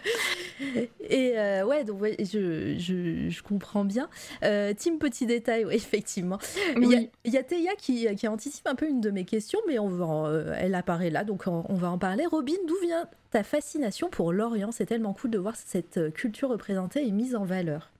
Et 1.08 1.38
euh, 1.38 1.64
ouais, 1.64 1.84
donc 1.84 2.00
ouais, 2.00 2.16
je, 2.18 2.76
je, 2.78 3.28
je 3.28 3.42
comprends 3.42 3.84
bien. 3.84 4.08
Euh, 4.42 4.72
team 4.74 4.98
petit 4.98 5.26
détail, 5.26 5.64
oui, 5.64 5.74
effectivement. 5.76 6.38
Il 6.76 6.84
y 6.88 6.94
a- 6.94 6.98
Oui. 6.98 7.10
il 7.24 7.32
y, 7.32 7.36
a 7.38 7.42
Théa 7.42 7.72
qui, 7.76 8.06
qui 8.16 8.28
anticipe 8.28 8.66
un 8.66 8.74
peu 8.74 8.88
une 8.88 9.00
de 9.00 9.10
mes 9.10 9.24
questions, 9.24 9.60
mais 9.66 9.78
on 9.78 9.88
va 9.88 10.04
en- 10.06 10.26
euh, 10.26 10.52
elle 10.56 10.74
apparaît 10.74 11.10
là, 11.10 11.24
donc 11.24 11.44
on, 11.46 11.64
on 11.68 11.74
va 11.74 11.90
en 11.90 11.98
parler. 11.98 12.26
Robin, 12.26 12.54
d'où 12.66 12.76
vient 12.82 13.08
ta 13.30 13.42
fascination 13.42 14.08
pour 14.08 14.32
l'Orient? 14.32 14.70
C'est 14.72 14.86
tellement 14.86 15.12
cool 15.12 15.30
de 15.30 15.38
voir 15.38 15.56
cette 15.56 15.98
euh, 15.98 16.10
culture 16.10 16.48
représentée 16.50 17.06
et 17.06 17.10
mise 17.10 17.34
en 17.36 17.44
valeur. 17.44 17.90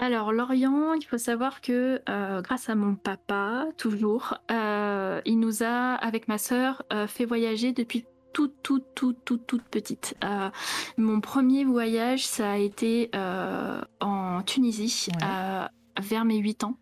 Alors, 0.00 0.32
Lorient, 0.32 0.94
il 0.94 1.04
faut 1.04 1.18
savoir 1.18 1.60
que 1.60 2.00
euh, 2.08 2.42
grâce 2.42 2.68
à 2.68 2.74
mon 2.74 2.96
papa, 2.96 3.66
toujours, 3.76 4.34
euh, 4.50 5.20
il 5.24 5.38
nous 5.38 5.62
a, 5.62 5.94
avec 5.94 6.26
ma 6.26 6.36
sœur, 6.36 6.82
euh, 6.92 7.06
fait 7.06 7.24
voyager 7.24 7.70
depuis 7.72 8.04
toute, 8.34 8.62
toute, 8.62 8.84
toute, 8.94 9.24
toute, 9.24 9.46
toute 9.46 9.62
petite. 9.62 10.14
Euh, 10.22 10.50
mon 10.98 11.20
premier 11.22 11.64
voyage, 11.64 12.26
ça 12.26 12.50
a 12.52 12.56
été 12.58 13.08
euh, 13.14 13.80
en 14.00 14.42
Tunisie, 14.42 15.08
Ouais. 15.14 15.26
euh, 15.26 15.66
vers 16.02 16.26
mes 16.26 16.36
8 16.36 16.64
ans. 16.64 16.76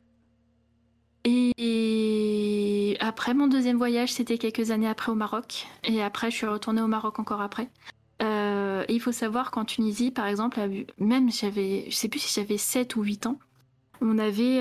Et 1.24 2.96
après, 3.00 3.34
mon 3.34 3.46
deuxième 3.46 3.76
voyage, 3.76 4.12
c'était 4.12 4.38
quelques 4.38 4.72
années 4.72 4.88
après 4.88 5.12
au 5.12 5.14
Maroc. 5.14 5.66
Et 5.84 6.02
après, 6.02 6.30
je 6.32 6.36
suis 6.36 6.46
retournée 6.46 6.82
au 6.82 6.88
Maroc 6.88 7.18
encore 7.20 7.40
après. 7.40 7.68
Et 8.20 8.94
il 8.94 9.00
faut 9.00 9.12
savoir 9.12 9.50
qu'en 9.50 9.64
Tunisie, 9.64 10.10
par 10.10 10.26
exemple, 10.26 10.58
même 10.98 11.30
j'avais, 11.30 11.86
je 11.88 11.94
sais 11.94 12.08
plus 12.08 12.20
si 12.20 12.32
j'avais 12.40 12.56
7 12.56 12.96
ou 12.96 13.02
8 13.02 13.26
ans, 13.26 13.38
on 14.00 14.18
avait, 14.18 14.60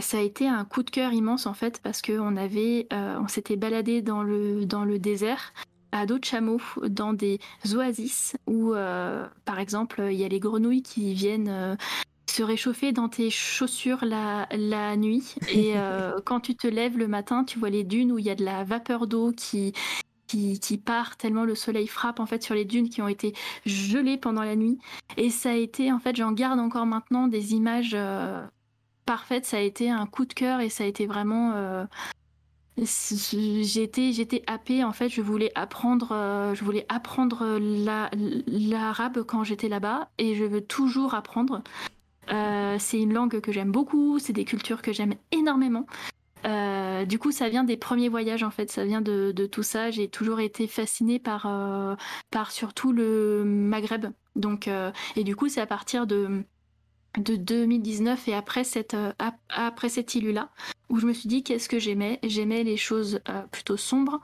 ça 0.00 0.18
a 0.18 0.20
été 0.20 0.46
un 0.48 0.64
coup 0.64 0.82
de 0.82 0.90
cœur 0.90 1.12
immense 1.12 1.46
en 1.46 1.54
fait 1.54 1.80
parce 1.82 2.02
que 2.02 2.18
on 2.18 2.36
avait, 2.36 2.86
euh, 2.92 3.18
on 3.20 3.28
s'était 3.28 3.56
baladé 3.56 4.02
dans 4.02 4.22
le 4.22 4.66
dans 4.66 4.84
le 4.84 4.98
désert 4.98 5.52
à 5.92 6.04
dos 6.06 6.18
de 6.18 6.24
chameau 6.24 6.60
dans 6.88 7.12
des 7.14 7.38
oasis 7.74 8.36
où, 8.46 8.74
euh, 8.74 9.26
par 9.44 9.58
exemple, 9.58 10.02
il 10.10 10.18
y 10.18 10.24
a 10.24 10.28
les 10.28 10.40
grenouilles 10.40 10.82
qui 10.82 11.14
viennent. 11.14 11.48
euh, 11.48 11.76
se 12.28 12.42
réchauffer 12.42 12.92
dans 12.92 13.08
tes 13.08 13.30
chaussures 13.30 14.04
la, 14.04 14.46
la 14.50 14.96
nuit 14.96 15.36
et 15.48 15.72
euh, 15.76 16.20
quand 16.24 16.40
tu 16.40 16.54
te 16.56 16.66
lèves 16.66 16.98
le 16.98 17.08
matin 17.08 17.44
tu 17.44 17.58
vois 17.58 17.70
les 17.70 17.84
dunes 17.84 18.12
où 18.12 18.18
il 18.18 18.26
y 18.26 18.30
a 18.30 18.34
de 18.34 18.44
la 18.44 18.64
vapeur 18.64 19.06
d'eau 19.06 19.32
qui, 19.32 19.72
qui, 20.26 20.58
qui 20.60 20.76
part 20.78 21.16
tellement 21.16 21.44
le 21.44 21.54
soleil 21.54 21.86
frappe 21.86 22.20
en 22.20 22.26
fait 22.26 22.42
sur 22.42 22.54
les 22.54 22.64
dunes 22.64 22.88
qui 22.88 23.00
ont 23.02 23.08
été 23.08 23.32
gelées 23.64 24.18
pendant 24.18 24.42
la 24.42 24.56
nuit. 24.56 24.78
Et 25.16 25.30
ça 25.30 25.50
a 25.50 25.54
été, 25.54 25.92
en 25.92 25.98
fait, 25.98 26.16
j'en 26.16 26.32
garde 26.32 26.58
encore 26.60 26.86
maintenant 26.86 27.28
des 27.28 27.54
images 27.54 27.92
euh, 27.94 28.44
parfaites. 29.06 29.46
Ça 29.46 29.56
a 29.56 29.60
été 29.60 29.90
un 29.90 30.04
coup 30.06 30.26
de 30.26 30.34
cœur 30.34 30.60
et 30.60 30.68
ça 30.68 30.84
a 30.84 30.86
été 30.86 31.06
vraiment. 31.06 31.52
euh, 31.54 31.84
J'étais, 32.78 34.12
j'étais 34.12 34.42
happée 34.46 34.84
en 34.84 34.92
fait. 34.92 35.08
Je 35.08 35.22
voulais 35.22 35.50
apprendre, 35.54 36.12
euh, 36.12 36.54
je 36.54 36.62
voulais 36.62 36.84
apprendre 36.90 37.58
la- 37.58 38.10
l'arabe 38.46 39.22
quand 39.22 39.44
j'étais 39.44 39.68
là-bas 39.70 40.10
et 40.18 40.34
je 40.34 40.44
veux 40.44 40.60
toujours 40.60 41.14
apprendre. 41.14 41.62
Euh, 42.30 42.76
c'est 42.78 43.00
une 43.00 43.14
langue 43.14 43.40
que 43.40 43.50
j'aime 43.50 43.72
beaucoup. 43.72 44.18
C'est 44.18 44.34
des 44.34 44.44
cultures 44.44 44.82
que 44.82 44.92
j'aime 44.92 45.14
énormément. 45.32 45.86
Du 47.08 47.18
coup, 47.18 47.32
ça 47.32 47.48
vient 47.48 47.64
des 47.64 47.76
premiers 47.76 48.08
voyages 48.08 48.42
en 48.42 48.50
fait, 48.50 48.70
ça 48.70 48.84
vient 48.84 49.00
de, 49.00 49.32
de 49.32 49.46
tout 49.46 49.62
ça. 49.62 49.90
J'ai 49.90 50.08
toujours 50.08 50.40
été 50.40 50.66
fascinée 50.66 51.18
par, 51.18 51.48
par 52.30 52.50
surtout 52.52 52.92
le 52.92 53.42
Maghreb. 53.44 54.06
Donc, 54.36 54.68
et 55.16 55.24
du 55.24 55.34
coup, 55.34 55.48
c'est 55.48 55.60
à 55.62 55.66
partir 55.66 56.06
de, 56.06 56.44
de 57.16 57.36
2019 57.36 58.28
et 58.28 58.34
après 58.34 58.64
cette, 58.64 58.94
euh, 58.94 59.12
ap- 59.18 59.40
après 59.48 59.88
cette 59.88 60.14
île-là 60.14 60.50
où 60.88 60.98
je 60.98 61.06
me 61.06 61.12
suis 61.12 61.28
dit 61.28 61.42
qu'est-ce 61.42 61.68
que 61.68 61.78
j'aimais? 61.78 62.18
J'aimais 62.22 62.62
les 62.64 62.76
choses 62.76 63.20
euh, 63.28 63.42
plutôt 63.50 63.76
sombres, 63.76 64.20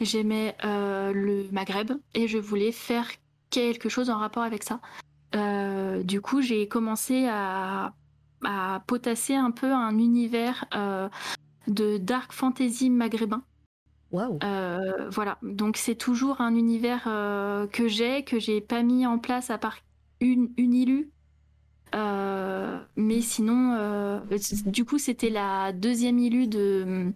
j'aimais 0.00 0.56
euh, 0.64 1.12
le 1.12 1.48
Maghreb 1.52 1.92
et 2.14 2.28
je 2.28 2.38
voulais 2.38 2.72
faire 2.72 3.08
quelque 3.50 3.88
chose 3.88 4.10
en 4.10 4.18
rapport 4.18 4.42
avec 4.42 4.62
ça. 4.64 4.80
Du 6.04 6.20
coup, 6.20 6.42
j'ai 6.42 6.68
commencé 6.68 7.26
à, 7.28 7.94
à 8.44 8.82
potasser 8.86 9.34
un 9.34 9.50
peu 9.50 9.72
un 9.72 9.98
univers 9.98 10.64
de 11.66 11.98
dark 11.98 12.32
fantasy 12.32 12.90
maghrébin. 12.90 13.42
Euh, 14.42 15.08
voilà, 15.10 15.38
donc 15.42 15.76
c'est 15.76 15.94
toujours 15.94 16.40
un 16.40 16.54
univers 16.54 17.04
que 17.72 17.88
j'ai, 17.88 18.24
que 18.24 18.38
j'ai 18.38 18.60
pas 18.60 18.82
mis 18.82 19.06
en 19.06 19.18
place 19.18 19.50
à 19.50 19.58
part 19.58 19.78
une, 20.20 20.52
une 20.56 20.74
illu. 20.74 21.10
Euh, 21.94 22.78
mais 22.96 23.20
sinon, 23.20 23.76
euh, 23.78 24.20
du 24.66 24.84
coup, 24.84 24.98
c'était 24.98 25.30
la 25.30 25.72
deuxième 25.72 26.18
illu 26.18 26.46
de, 26.46 27.12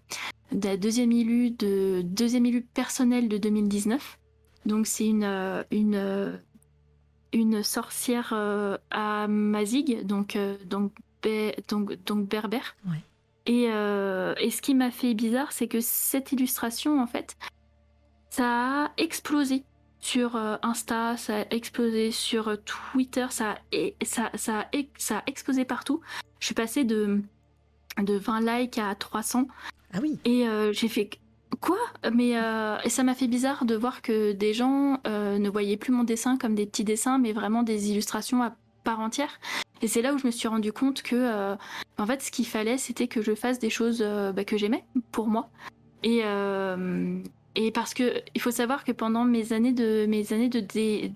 de 0.52 0.68
la 0.68 0.76
deuxième 0.76 1.12
illu 1.12 1.50
de 1.50 2.02
deuxième 2.02 2.46
illu 2.46 2.62
personnel 2.62 3.28
de 3.28 3.38
2019. 3.38 4.18
Donc 4.66 4.86
c'est 4.86 5.06
une 5.06 5.24
euh, 5.24 5.62
une 5.70 6.40
une 7.32 7.62
sorcière 7.62 8.32
à 8.90 9.28
Mazig, 9.28 10.06
donc 10.06 10.38
donc 10.66 10.92
donc 11.68 12.04
donc 12.04 12.28
berbère. 12.28 12.76
Ouais. 12.86 13.02
Et, 13.48 13.68
euh, 13.70 14.34
et 14.38 14.50
ce 14.50 14.60
qui 14.60 14.74
m'a 14.74 14.90
fait 14.90 15.14
bizarre, 15.14 15.52
c'est 15.52 15.68
que 15.68 15.80
cette 15.80 16.32
illustration, 16.32 17.00
en 17.00 17.06
fait, 17.06 17.34
ça 18.28 18.84
a 18.84 18.92
explosé 18.98 19.64
sur 20.08 20.36
euh, 20.36 20.56
Insta, 20.62 21.18
ça 21.18 21.40
a 21.40 21.44
explosé 21.50 22.10
sur 22.12 22.48
euh, 22.48 22.56
Twitter, 22.64 23.26
ça 23.28 23.56
a, 23.74 24.04
ça, 24.04 24.30
ça, 24.34 24.60
a, 24.60 24.66
ça 24.96 25.18
a 25.18 25.22
explosé 25.26 25.66
partout. 25.66 26.00
Je 26.40 26.46
suis 26.46 26.54
passée 26.54 26.84
de, 26.84 27.20
de 28.02 28.14
20 28.14 28.40
likes 28.40 28.78
à 28.78 28.94
300 28.94 29.46
Ah 29.92 29.98
oui. 30.00 30.18
et 30.24 30.48
euh, 30.48 30.72
j'ai 30.72 30.88
fait 30.88 31.10
quoi? 31.60 31.76
Mais 32.10 32.38
euh, 32.38 32.78
et 32.84 32.88
ça 32.88 33.02
m'a 33.02 33.14
fait 33.14 33.26
bizarre 33.26 33.66
de 33.66 33.74
voir 33.74 34.00
que 34.00 34.32
des 34.32 34.54
gens 34.54 34.98
euh, 35.06 35.38
ne 35.38 35.50
voyaient 35.50 35.76
plus 35.76 35.92
mon 35.92 36.04
dessin 36.04 36.38
comme 36.38 36.54
des 36.54 36.64
petits 36.64 36.84
dessins, 36.84 37.18
mais 37.18 37.32
vraiment 37.32 37.62
des 37.62 37.90
illustrations 37.90 38.42
à 38.42 38.56
part 38.84 39.00
entière. 39.00 39.38
Et 39.82 39.88
c'est 39.88 40.00
là 40.00 40.14
où 40.14 40.18
je 40.18 40.26
me 40.26 40.30
suis 40.32 40.48
rendu 40.48 40.72
compte 40.72 41.02
que, 41.02 41.54
en 41.98 42.06
fait, 42.06 42.22
ce 42.22 42.32
qu'il 42.32 42.46
fallait, 42.46 42.78
c'était 42.78 43.06
que 43.06 43.22
je 43.22 43.34
fasse 43.34 43.58
des 43.60 43.70
choses 43.70 44.00
bah, 44.34 44.42
que 44.44 44.56
j'aimais 44.56 44.84
pour 45.12 45.28
moi. 45.28 45.50
Et 46.02 46.22
et 47.60 47.70
parce 47.72 47.92
que 47.92 48.22
il 48.34 48.40
faut 48.40 48.50
savoir 48.52 48.84
que 48.84 48.92
pendant 48.92 49.24
mes 49.24 49.52
années 49.52 49.72
de 49.72 50.06
mes 50.06 50.32
années 50.32 50.48
de 50.48 50.60
dé- 50.60 51.12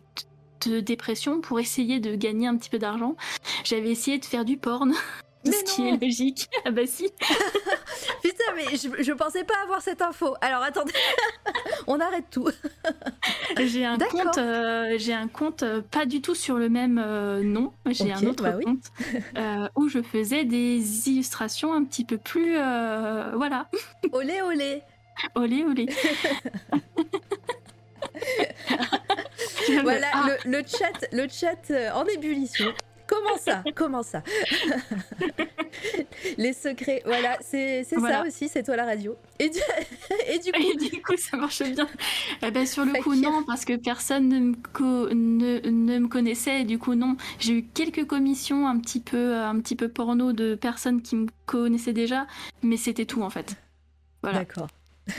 de 0.66 0.80
dépression, 0.80 1.40
pour 1.40 1.58
essayer 1.60 2.00
de 2.00 2.14
gagner 2.16 2.46
un 2.48 2.56
petit 2.56 2.68
peu 2.70 2.78
d'argent, 2.78 3.16
j'avais 3.64 3.90
essayé 3.90 4.18
de 4.18 4.24
faire 4.24 4.44
du 4.44 4.56
porn. 4.56 4.92
Mais 5.44 5.50
ce 5.52 5.64
qui 5.64 5.88
est 5.88 6.00
logique. 6.00 6.48
Ah 6.64 6.70
bah 6.70 6.86
si. 6.86 7.10
Putain, 8.22 8.44
mais 8.54 8.76
je, 8.76 9.02
je 9.02 9.12
pensais 9.12 9.42
pas 9.42 9.54
avoir 9.64 9.82
cette 9.82 10.00
info. 10.00 10.34
Alors 10.40 10.62
attendez, 10.62 10.92
on 11.88 11.98
arrête 11.98 12.26
tout. 12.30 12.48
J'ai 13.58 13.84
un 13.84 13.98
compte, 13.98 14.38
euh, 14.38 14.94
j'ai 14.98 15.12
un 15.12 15.26
compte 15.26 15.64
euh, 15.64 15.80
pas 15.82 16.06
du 16.06 16.20
tout 16.22 16.36
sur 16.36 16.58
le 16.58 16.68
même 16.68 17.00
euh, 17.04 17.42
nom. 17.42 17.72
J'ai 17.90 18.12
un 18.12 18.24
autre 18.24 18.44
bah 18.44 18.52
compte 18.64 18.92
euh, 19.36 19.66
où 19.74 19.88
je 19.88 20.00
faisais 20.00 20.44
des 20.44 21.08
illustrations 21.08 21.72
un 21.72 21.82
petit 21.84 22.04
peu 22.04 22.18
plus, 22.18 22.54
euh, 22.56 23.32
voilà, 23.34 23.68
Olé, 24.12 24.42
olé. 24.42 24.82
Olé 25.34 25.64
olé. 25.64 25.86
Voilà, 29.82 30.06
Ah, 30.12 30.28
le, 30.44 30.50
le 30.58 30.62
chat, 30.66 31.06
le 31.12 31.26
chat 31.28 31.70
euh, 31.70 31.90
en 31.92 32.04
ébullition. 32.06 32.66
Comment 33.06 33.36
ça? 33.38 33.62
Comment 33.74 34.02
ça? 34.02 34.22
Les 36.38 36.52
secrets, 36.52 37.02
voilà, 37.04 37.36
c'est 37.40 37.84
c'est 37.84 37.98
ça 38.00 38.24
aussi, 38.26 38.48
c'est 38.48 38.62
toi 38.62 38.76
la 38.76 38.84
radio. 38.84 39.16
Et 39.38 39.48
du, 39.50 39.58
et 40.28 40.38
du 40.38 40.52
coup, 40.52 40.60
Et 40.60 40.76
du 40.76 41.02
coup, 41.02 41.16
ça 41.16 41.36
marche 41.36 41.62
bien. 41.62 41.86
Eh 42.42 42.50
ben, 42.50 42.64
sur 42.66 42.84
le 42.84 42.92
coup, 43.02 43.14
non, 43.14 43.42
parce 43.46 43.64
que 43.64 43.76
personne 43.76 44.28
ne 44.28 44.38
me, 44.38 44.54
co- 44.72 45.08
ne, 45.12 45.60
ne 45.68 45.98
me 45.98 46.08
connaissait. 46.08 46.62
Et 46.62 46.64
du 46.64 46.78
coup, 46.78 46.94
non. 46.94 47.16
J'ai 47.38 47.54
eu 47.54 47.62
quelques 47.64 48.06
commissions 48.06 48.66
un 48.68 48.78
petit 48.78 49.00
peu, 49.00 49.36
un 49.36 49.58
petit 49.60 49.76
peu 49.76 49.88
porno 49.88 50.32
de 50.32 50.54
personnes 50.54 51.02
qui 51.02 51.16
me 51.16 51.26
connaissaient 51.46 51.92
déjà, 51.92 52.26
mais 52.62 52.76
c'était 52.76 53.06
tout 53.06 53.22
en 53.22 53.30
fait. 53.30 53.56
Voilà. 54.22 54.38
d'accord. 54.40 54.68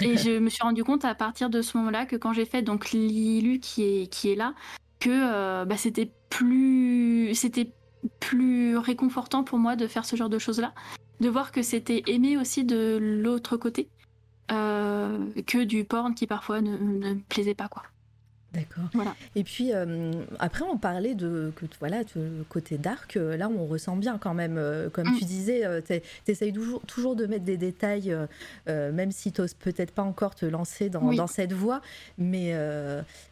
Et 0.02 0.18
je 0.18 0.40
me 0.40 0.50
suis 0.50 0.64
rendu 0.64 0.84
compte 0.84 1.06
à 1.06 1.14
partir 1.16 1.50
de 1.50 1.62
ce 1.62 1.78
moment-là 1.78 2.06
que 2.06 2.16
quand 2.16 2.34
j'ai 2.34 2.46
fait 2.46 2.62
donc 2.62 2.92
l'ILU 2.92 3.60
qui 3.60 3.84
est, 3.84 4.08
qui 4.08 4.32
est 4.32 4.36
là, 4.36 4.54
que 5.00 5.66
bah, 5.66 5.78
c'était 5.78 6.10
plus, 6.30 7.36
c'était 7.36 7.72
plus 8.20 8.78
réconfortant 8.78 9.44
pour 9.44 9.60
moi 9.60 9.76
de 9.76 9.88
faire 9.88 10.06
ce 10.06 10.16
genre 10.16 10.30
de 10.30 10.40
choses-là, 10.40 10.74
de 11.20 11.30
voir 11.30 11.52
que 11.52 11.62
c'était 11.62 12.04
aimé 12.08 12.38
aussi 12.38 12.64
de 12.64 12.98
l'autre 12.98 13.58
côté, 13.58 13.90
que 14.48 15.64
du 15.64 15.84
porn 15.84 16.16
qui 16.16 16.28
parfois 16.28 16.62
ne, 16.62 16.78
ne 16.78 17.14
me 17.16 17.22
plaisait 17.28 17.56
pas 17.56 17.68
quoi. 17.68 17.84
D'accord. 18.54 18.84
Voilà. 18.94 19.16
Et 19.36 19.44
puis 19.44 19.74
euh, 19.74 20.12
après, 20.38 20.64
on 20.64 20.78
parlait 20.78 21.16
de 21.16 21.52
que 21.56 21.66
voilà, 21.80 22.04
de 22.04 22.44
côté 22.50 22.78
dark. 22.78 23.18
Euh, 23.18 23.36
là, 23.36 23.50
on 23.50 23.66
ressent 23.66 23.96
bien 23.96 24.20
quand 24.20 24.36
même. 24.36 24.58
Euh, 24.60 24.92
comme 24.92 25.10
mm. 25.10 25.18
tu 25.18 25.26
disais, 25.26 25.64
tu 25.88 26.02
essayes 26.32 26.54
toujours, 26.54 26.82
toujours 26.86 27.16
de 27.16 27.26
mettre 27.26 27.46
des 27.46 27.58
détails, 27.58 28.16
même 28.68 29.12
si 29.12 29.32
tu 29.32 29.42
n'oses 29.42 29.56
peut-être 29.56 29.92
pas 29.92 30.04
encore 30.04 30.36
te 30.36 30.46
lancer 30.46 30.90
dans, 30.90 31.14
dans 31.14 31.28
cette 31.28 31.54
voie. 31.54 31.82
Mais, 32.18 32.54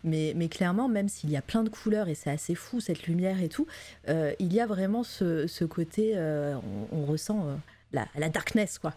mais, 0.04 0.34
mais 0.36 0.48
clairement, 0.50 0.88
même 0.88 1.08
s'il 1.08 1.30
y 1.30 1.38
a 1.38 1.42
plein 1.42 1.64
de 1.64 1.70
couleurs 1.70 2.08
et 2.08 2.16
c'est 2.16 2.32
assez 2.32 2.56
fou 2.56 2.80
cette 2.80 3.04
lumière 3.08 3.42
et 3.42 3.50
tout, 3.50 3.68
il 4.08 4.54
y 4.54 4.60
a 4.60 4.66
vraiment 4.66 5.04
ce, 5.04 5.46
ce 5.48 5.66
côté. 5.66 6.16
On, 6.18 6.88
on, 6.92 7.06
ressent 7.06 7.46
la, 7.94 8.08
la 8.16 8.30
darkness, 8.30 8.80
quoi. 8.80 8.94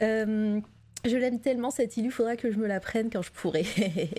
Je 1.04 1.16
l'aime 1.16 1.38
tellement 1.38 1.70
cette 1.70 1.96
il 1.96 2.10
faudra 2.10 2.36
que 2.36 2.50
je 2.50 2.58
me 2.58 2.66
la 2.66 2.80
prenne 2.80 3.10
quand 3.10 3.22
je 3.22 3.30
pourrai. 3.30 3.64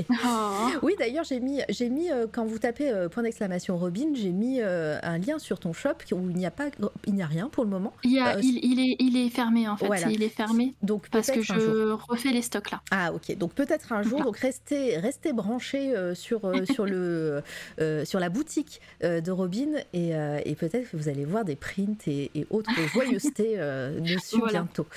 Oh. 0.10 0.70
Oui, 0.82 0.96
d'ailleurs, 0.98 1.24
j'ai 1.24 1.40
mis, 1.40 1.62
j'ai 1.70 1.90
mis 1.90 2.12
euh, 2.12 2.26
quand 2.32 2.46
vous 2.46 2.60
tapez 2.60 2.90
euh, 2.90 3.10
point 3.10 3.24
d'exclamation 3.24 3.78
Robin, 3.78 4.10
j'ai 4.14 4.32
mis 4.32 4.62
euh, 4.62 4.98
un 5.04 5.18
lien 5.18 5.40
sur 5.40 5.60
ton 5.60 5.74
shop 5.74 5.90
où 6.12 6.30
il 6.30 6.36
n'y 6.36 6.46
a 6.46 6.52
pas, 6.52 6.68
il 7.06 7.14
n'y 7.14 7.22
a 7.22 7.26
rien 7.26 7.50
pour 7.50 7.64
le 7.64 7.70
moment. 7.70 7.94
Il, 8.04 8.12
y 8.12 8.20
a, 8.20 8.40
il, 8.40 8.80
est, 8.80 8.96
il 9.00 9.18
est 9.18 9.30
fermé 9.30 9.68
en 9.68 9.78
fait. 9.78 9.88
Il 10.10 10.24
est 10.24 10.30
fermé. 10.30 10.74
Donc 10.82 11.10
parce 11.10 11.32
que 11.32 11.42
je 11.42 11.92
refais 12.10 12.32
les 12.32 12.42
stocks 12.42 12.72
là. 12.72 12.82
Ah 12.92 13.14
ok. 13.14 13.38
Donc 13.38 13.54
peut-être 13.54 13.92
un 13.92 14.04
jour. 14.04 14.22
Donc 14.22 14.38
restez, 14.38 14.98
restez 14.98 15.34
branchés 15.34 15.94
sur 16.14 16.42
sur 16.72 16.86
le 16.86 17.42
sur 18.06 18.20
la 18.20 18.30
boutique 18.30 18.82
de 19.02 19.32
Robin 19.32 19.70
et, 19.94 20.12
et 20.46 20.56
peut-être 20.56 20.90
que 20.92 20.98
vous 20.98 21.10
allez 21.10 21.26
voir 21.26 21.46
des 21.46 21.56
prints 21.56 22.08
et, 22.08 22.32
autres 22.50 22.72
joyeusetés 22.94 23.58
dessus 24.00 24.42
bientôt. 24.48 24.88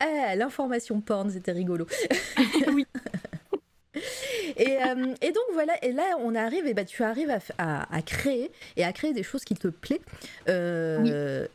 Ah, 0.00 0.34
l'information 0.36 1.00
porn, 1.00 1.30
c'était 1.30 1.52
rigolo. 1.52 1.86
oui. 2.74 2.86
Et, 4.56 4.76
euh, 4.82 5.14
et, 5.20 5.32
donc 5.32 5.44
voilà, 5.52 5.72
et 5.84 5.92
là 5.92 6.16
on 6.20 6.34
arrive, 6.34 6.66
et 6.66 6.74
bah 6.74 6.84
tu 6.84 7.02
arrives 7.02 7.30
à, 7.58 7.94
à, 7.94 8.02
créer 8.02 8.50
et 8.76 8.84
à 8.84 8.92
créer 8.92 9.12
des 9.12 9.22
choses 9.22 9.44
qui 9.44 9.54
te 9.54 9.68
plaisent. 9.68 9.98
Euh, 10.48 11.46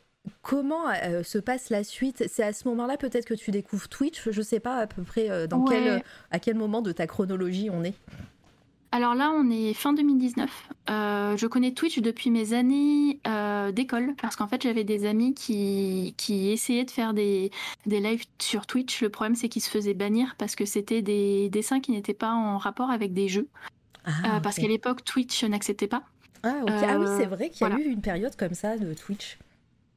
comment 0.42 0.90
euh, 1.04 1.24
se 1.24 1.38
passe 1.38 1.70
la 1.70 1.84
suite? 1.84 2.26
C'est 2.28 2.44
à 2.44 2.52
ce 2.52 2.68
moment-là 2.68 2.98
peut-être 2.98 3.26
que 3.26 3.34
tu 3.34 3.52
découvres 3.52 3.88
Twitch? 3.88 4.30
Je 4.30 4.42
sais 4.42 4.60
pas 4.60 4.78
à 4.78 4.88
peu 4.88 5.04
près 5.04 5.48
dans 5.48 5.64
quel, 5.64 6.04
à 6.32 6.40
quel 6.40 6.56
moment 6.56 6.82
de 6.82 6.92
ta 6.92 7.08
chronologie 7.08 7.70
on 7.72 7.84
est? 7.84 7.96
Alors 8.96 9.14
là, 9.14 9.30
on 9.36 9.50
est 9.50 9.74
fin 9.74 9.92
2019. 9.92 10.70
Euh, 10.90 11.36
je 11.36 11.48
connais 11.48 11.74
Twitch 11.74 12.00
depuis 12.00 12.32
mes 12.32 12.54
années 12.54 13.20
euh, 13.28 13.74
d'école 13.74 14.16
parce 14.22 14.38
qu'en 14.38 14.48
fait, 14.48 14.62
j'avais 14.62 14.86
des 14.86 15.06
amis 15.06 15.34
qui, 15.34 16.14
qui 16.16 16.50
essayaient 16.52 16.86
de 16.86 16.92
faire 16.92 17.14
des, 17.14 17.52
des 17.86 18.00
lives 18.00 18.24
sur 18.40 18.66
Twitch. 18.66 19.02
Le 19.02 19.10
problème, 19.10 19.36
c'est 19.36 19.50
qu'ils 19.50 19.64
se 19.64 19.70
faisaient 19.70 19.94
bannir 19.94 20.36
parce 20.38 20.56
que 20.56 20.64
c'était 20.64 21.02
des 21.02 21.50
dessins 21.50 21.82
qui 21.82 21.92
n'étaient 21.92 22.14
pas 22.14 22.32
en 22.32 22.58
rapport 22.58 22.90
avec 22.90 23.12
des 23.12 23.28
jeux. 23.28 23.50
Ah, 24.06 24.38
euh, 24.38 24.40
parce 24.40 24.56
qu'à 24.56 24.68
l'époque, 24.70 25.04
Twitch 25.04 25.44
n'acceptait 25.44 25.88
pas. 25.88 26.04
Ah, 26.44 26.54
ah 26.66 26.98
oui, 26.98 27.08
c'est 27.18 27.26
vrai 27.26 27.50
qu'il 27.50 27.68
y 27.68 27.72
a 27.72 27.78
eu 27.78 27.92
une 27.92 28.02
période 28.02 28.38
comme 28.38 28.54
ça 28.54 28.78
de 28.78 28.94
Twitch. 28.94 29.38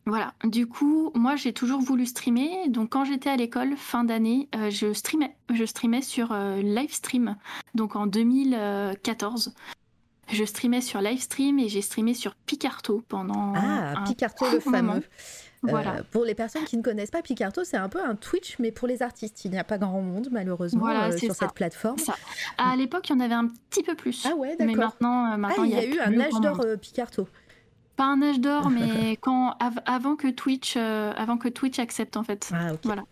Voilà, 0.09 0.32
du 0.43 0.66
coup, 0.66 1.12
moi 1.14 1.36
j'ai 1.36 1.52
toujours 1.52 1.80
voulu 1.80 2.06
streamer. 2.06 2.68
Donc 2.68 2.90
quand 2.90 3.05
j'étais 3.05 3.28
à 3.28 3.36
l'école, 3.36 3.76
fin 3.76 4.05
d'année, 4.05 4.48
euh, 4.56 4.70
je 4.70 4.94
streamais. 4.94 5.36
Je 5.52 5.64
streamais 5.64 6.01
sur 6.01 6.32
euh, 6.32 6.62
Livestream, 6.62 7.36
donc 7.74 7.94
en 7.94 8.06
2014. 8.06 9.55
Je 10.30 10.44
streamais 10.44 10.80
sur 10.80 11.01
Livestream 11.01 11.59
et 11.59 11.68
j'ai 11.68 11.82
streamé 11.82 12.14
sur 12.14 12.35
Picarto 12.35 13.02
pendant. 13.09 13.52
Ah, 13.55 14.02
Picarto 14.06 14.47
le 14.51 14.60
fameux. 14.60 15.02
Voilà. 15.62 15.97
Euh, 15.97 16.02
pour 16.10 16.24
les 16.24 16.35
personnes 16.35 16.64
qui 16.64 16.76
ne 16.76 16.82
connaissent 16.82 17.10
pas 17.10 17.20
Picarto, 17.20 17.64
c'est 17.64 17.76
un 17.76 17.89
peu 17.89 18.02
un 18.02 18.14
Twitch, 18.14 18.56
mais 18.59 18.70
pour 18.70 18.89
les 18.89 19.02
artistes. 19.02 19.44
Il 19.44 19.51
n'y 19.51 19.59
a 19.59 19.64
pas 19.64 19.76
grand 19.76 20.01
monde, 20.01 20.28
malheureusement, 20.30 20.86
sur 21.18 21.35
cette 21.35 21.52
plateforme. 21.52 21.98
Ça. 21.98 22.14
À 22.56 22.76
l'époque, 22.76 23.10
il 23.10 23.12
y 23.12 23.16
en 23.16 23.20
avait 23.20 23.35
un 23.35 23.48
petit 23.48 23.82
peu 23.82 23.94
plus. 23.94 24.26
Ah 24.26 24.35
ouais, 24.36 24.56
d'accord. 24.56 24.66
Mais 24.66 24.74
maintenant, 24.74 25.36
maintenant 25.36 25.64
ah, 25.64 25.66
il 25.66 25.72
y 25.72 25.74
a, 25.74 25.85
eu 25.85 25.98
un 25.98 26.18
âge 26.18 26.40
d'or 26.40 26.64
Picarto 26.80 27.28
pas 27.99 28.07
un 28.07 28.23
âge 28.23 28.41
d'or, 28.41 28.70
mais 28.70 29.19
quand 29.20 29.57
avant 29.85 30.16
que 30.16 30.29
Twitch, 30.29 30.75
euh, 30.79 31.12
avant 31.16 31.37
que 31.37 31.49
Twitch 31.49 31.79
accepte 31.79 32.16
en 32.16 32.23
fait. 32.23 32.51
Ah 32.55 32.73
ok. 32.73 32.81
Voilà. 32.85 33.05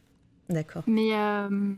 D'accord. 0.48 0.82
Mais 0.86 1.10
euh, 1.12 1.74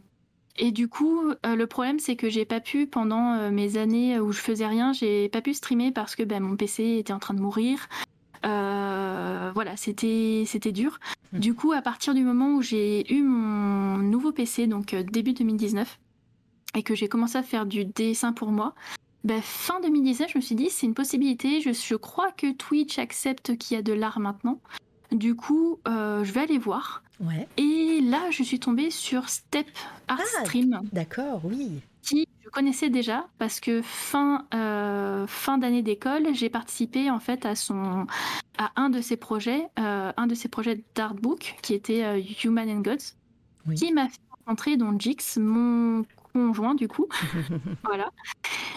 et 0.57 0.71
du 0.71 0.89
coup, 0.89 1.33
euh, 1.45 1.57
le 1.57 1.67
problème 1.67 1.99
c'est 1.99 2.15
que 2.15 2.29
j'ai 2.29 2.45
pas 2.45 2.61
pu 2.61 2.87
pendant 2.87 3.51
mes 3.51 3.79
années 3.79 4.21
où 4.21 4.31
je 4.31 4.41
faisais 4.41 4.67
rien, 4.67 4.93
j'ai 4.93 5.29
pas 5.31 5.41
pu 5.41 5.55
streamer 5.55 5.91
parce 5.91 6.15
que 6.15 6.23
ben, 6.23 6.41
mon 6.41 6.57
PC 6.57 6.99
était 6.99 7.13
en 7.13 7.19
train 7.19 7.35
de 7.35 7.41
mourir. 7.41 7.89
voilà, 8.45 9.77
c'était 9.77 10.45
c'était 10.47 10.73
dur. 10.73 11.01
Hmm. 11.33 11.39
Du 11.41 11.55
coup, 11.55 11.73
à 11.73 11.83
partir 11.83 12.15
du 12.15 12.23
moment 12.23 12.55
où 12.57 12.63
j'ai 12.63 13.11
eu 13.13 13.23
mon 13.23 13.99
nouveau 13.99 14.33
PC, 14.33 14.67
donc 14.67 14.95
début 14.95 15.33
2019, 15.33 15.99
et 16.75 16.83
que 16.83 16.95
j'ai 16.95 17.09
commencé 17.09 17.39
à 17.39 17.43
faire 17.43 17.65
du 17.65 17.87
dessin 17.87 18.35
pour 18.35 18.53
moi, 18.53 18.75
bah, 19.25 19.43
fin 19.43 19.81
2017, 19.81 20.31
je 20.31 20.39
me 20.39 20.43
suis 20.43 20.55
dit, 20.55 20.71
c'est 20.71 20.87
une 20.87 20.95
possibilité. 20.95 21.61
Je, 21.61 21.95
crois 21.97 22.31
que 22.33 22.53
Twitch 22.53 22.99
accepte 22.99 23.57
qu'il 23.57 23.77
y 23.77 23.79
a 23.79 23.83
de 23.83 23.93
l'art 23.93 24.21
maintenant. 24.21 24.61
Du 25.11 25.35
coup, 25.35 25.81
euh, 25.89 26.23
je 26.23 26.33
vais 26.33 26.41
aller 26.41 26.59
voir. 26.59 27.03
Ouais. 27.21 27.49
Et 27.57 28.01
là, 28.03 28.31
je 28.31 28.43
suis 28.43 28.61
tombée 28.61 28.91
sur 28.91 29.29
Step 29.29 29.67
Art 30.07 30.21
ah, 30.21 30.45
Stream. 30.45 30.81
D'accord, 30.93 31.41
oui. 31.45 31.81
Qui 32.03 32.29
je 32.45 32.51
connaissais 32.51 32.89
déjà 32.89 33.27
parce 33.39 33.61
que 33.61 33.83
fin, 33.83 34.47
euh, 34.55 35.27
fin 35.27 35.59
d'année 35.59 35.83
d'école, 35.83 36.35
j'ai 36.35 36.49
participé 36.49 37.11
en 37.11 37.19
fait 37.19 37.45
à, 37.45 37.55
son, 37.55 38.07
à 38.57 38.73
un 38.77 38.89
de 38.89 39.01
ses 39.01 39.17
projets, 39.17 39.67
euh, 39.79 40.13
un 40.17 40.27
de 40.27 40.35
ses 40.35 40.49
projets 40.49 40.83
d'artbook 40.95 41.57
qui 41.61 41.75
était 41.75 42.23
Human 42.45 42.71
and 42.71 42.81
Gods, 42.81 43.75
qui 43.75 43.93
m'a 43.93 44.09
fait 44.09 44.21
rencontrer 44.31 44.77
dans 44.79 44.99
Jix, 44.99 45.37
mon 45.39 46.05
conjoint 46.33 46.75
du 46.75 46.89
coup. 46.89 47.07
voilà. 47.85 48.11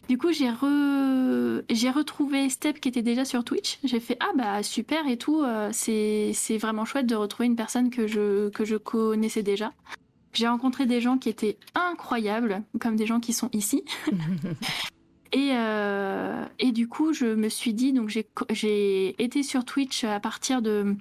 Du 0.09 0.17
coup, 0.17 0.31
j'ai 0.31 0.49
j'ai 1.69 1.89
retrouvé 1.89 2.49
Step 2.49 2.79
qui 2.79 2.89
était 2.89 3.01
déjà 3.01 3.25
sur 3.25 3.43
Twitch. 3.43 3.79
J'ai 3.83 3.99
fait 3.99 4.17
ah 4.19 4.31
bah 4.35 4.63
super 4.63 5.07
et 5.07 5.17
tout. 5.17 5.41
Euh, 5.43 5.69
c'est 5.71 6.57
vraiment 6.57 6.85
chouette 6.85 7.07
de 7.07 7.15
retrouver 7.15 7.47
une 7.47 7.55
personne 7.55 7.89
que 7.89 8.07
je 8.07 8.49
que 8.49 8.65
je 8.65 8.75
connaissais 8.75 9.43
déjà. 9.43 9.73
J'ai 10.33 10.47
rencontré 10.47 10.85
des 10.85 11.01
gens 11.01 11.17
qui 11.17 11.29
étaient 11.29 11.57
incroyables, 11.75 12.63
comme 12.79 12.95
des 12.95 13.05
gens 13.05 13.19
qui 13.19 13.33
sont 13.33 13.49
ici. 13.51 13.83
et, 15.33 15.51
euh, 15.53 16.45
et 16.57 16.71
du 16.71 16.87
coup, 16.87 17.11
je 17.11 17.25
me 17.25 17.49
suis 17.49 17.73
dit, 17.73 17.91
donc 17.91 18.09
j'ai 18.49 19.21
été 19.21 19.43
sur 19.43 19.65
Twitch 19.65 20.05
à 20.05 20.21
partir 20.21 20.61
de, 20.61 20.95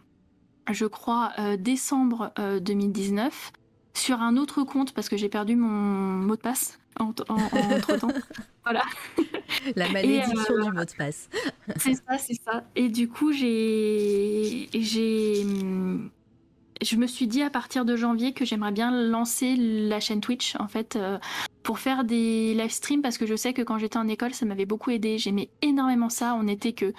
je 0.69 0.85
crois, 0.87 1.33
euh, 1.39 1.57
décembre 1.57 2.33
2019 2.61 3.53
sur 3.95 4.21
un 4.21 4.37
autre 4.37 4.63
compte 4.63 4.93
parce 4.93 5.09
que 5.09 5.17
j'ai 5.17 5.29
perdu 5.29 5.57
mon 5.57 5.69
mot 5.69 6.37
de 6.37 6.41
passe 6.41 6.79
entre 7.01 7.25
temps. 7.99 8.09
voilà. 8.65 8.83
La 9.77 9.89
malédiction 9.89 10.39
euh, 10.51 10.65
du 10.65 10.73
mot 10.73 10.85
de 10.85 10.97
passe. 10.97 11.29
c'est 11.77 11.95
ça, 11.95 12.19
c'est 12.19 12.41
ça. 12.43 12.65
Et 12.77 12.89
du 12.89 13.09
coup, 13.09 13.33
j'ai, 13.33 14.69
j'ai, 14.75 15.47
je 16.83 16.97
me 16.97 17.07
suis 17.07 17.27
dit 17.27 17.43
à 17.43 17.51
partir 17.51 17.85
de 17.85 17.97
janvier 17.97 18.33
que 18.33 18.45
j'aimerais 18.45 18.73
bien 18.73 18.91
lancer 18.91 19.57
la 19.57 20.01
chaîne 20.01 20.21
Twitch 20.21 20.57
en 20.59 20.69
fait 20.69 20.97
euh, 20.97 21.19
pour 21.63 21.79
faire 21.79 22.05
des 22.05 22.55
live 22.55 22.71
streams 22.71 23.03
parce 23.03 23.19
que 23.19 23.27
je 23.27 23.37
sais 23.37 23.53
que 23.53 23.63
quand 23.63 23.79
j'étais 23.79 23.99
en 23.99 24.09
école, 24.09 24.35
ça 24.35 24.47
m'avait 24.47 24.67
beaucoup 24.67 24.91
aidé. 24.91 25.19
J'aimais 25.19 25.51
énormément 25.63 26.11
ça. 26.11 26.35
On 26.35 26.47
était 26.49 26.73
que 26.73 26.93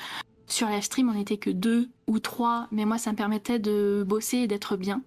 sur 0.47 0.67
live 0.67 0.83
stream, 0.83 1.09
on 1.09 1.19
était 1.19 1.37
que 1.37 1.49
deux 1.49 1.89
ou 2.07 2.19
trois, 2.19 2.67
mais 2.71 2.85
moi, 2.85 2.97
ça 2.97 3.11
me 3.11 3.17
permettait 3.17 3.59
de 3.59 4.03
bosser 4.05 4.39
et 4.39 4.47
d'être 4.47 4.75
bien. 4.75 5.01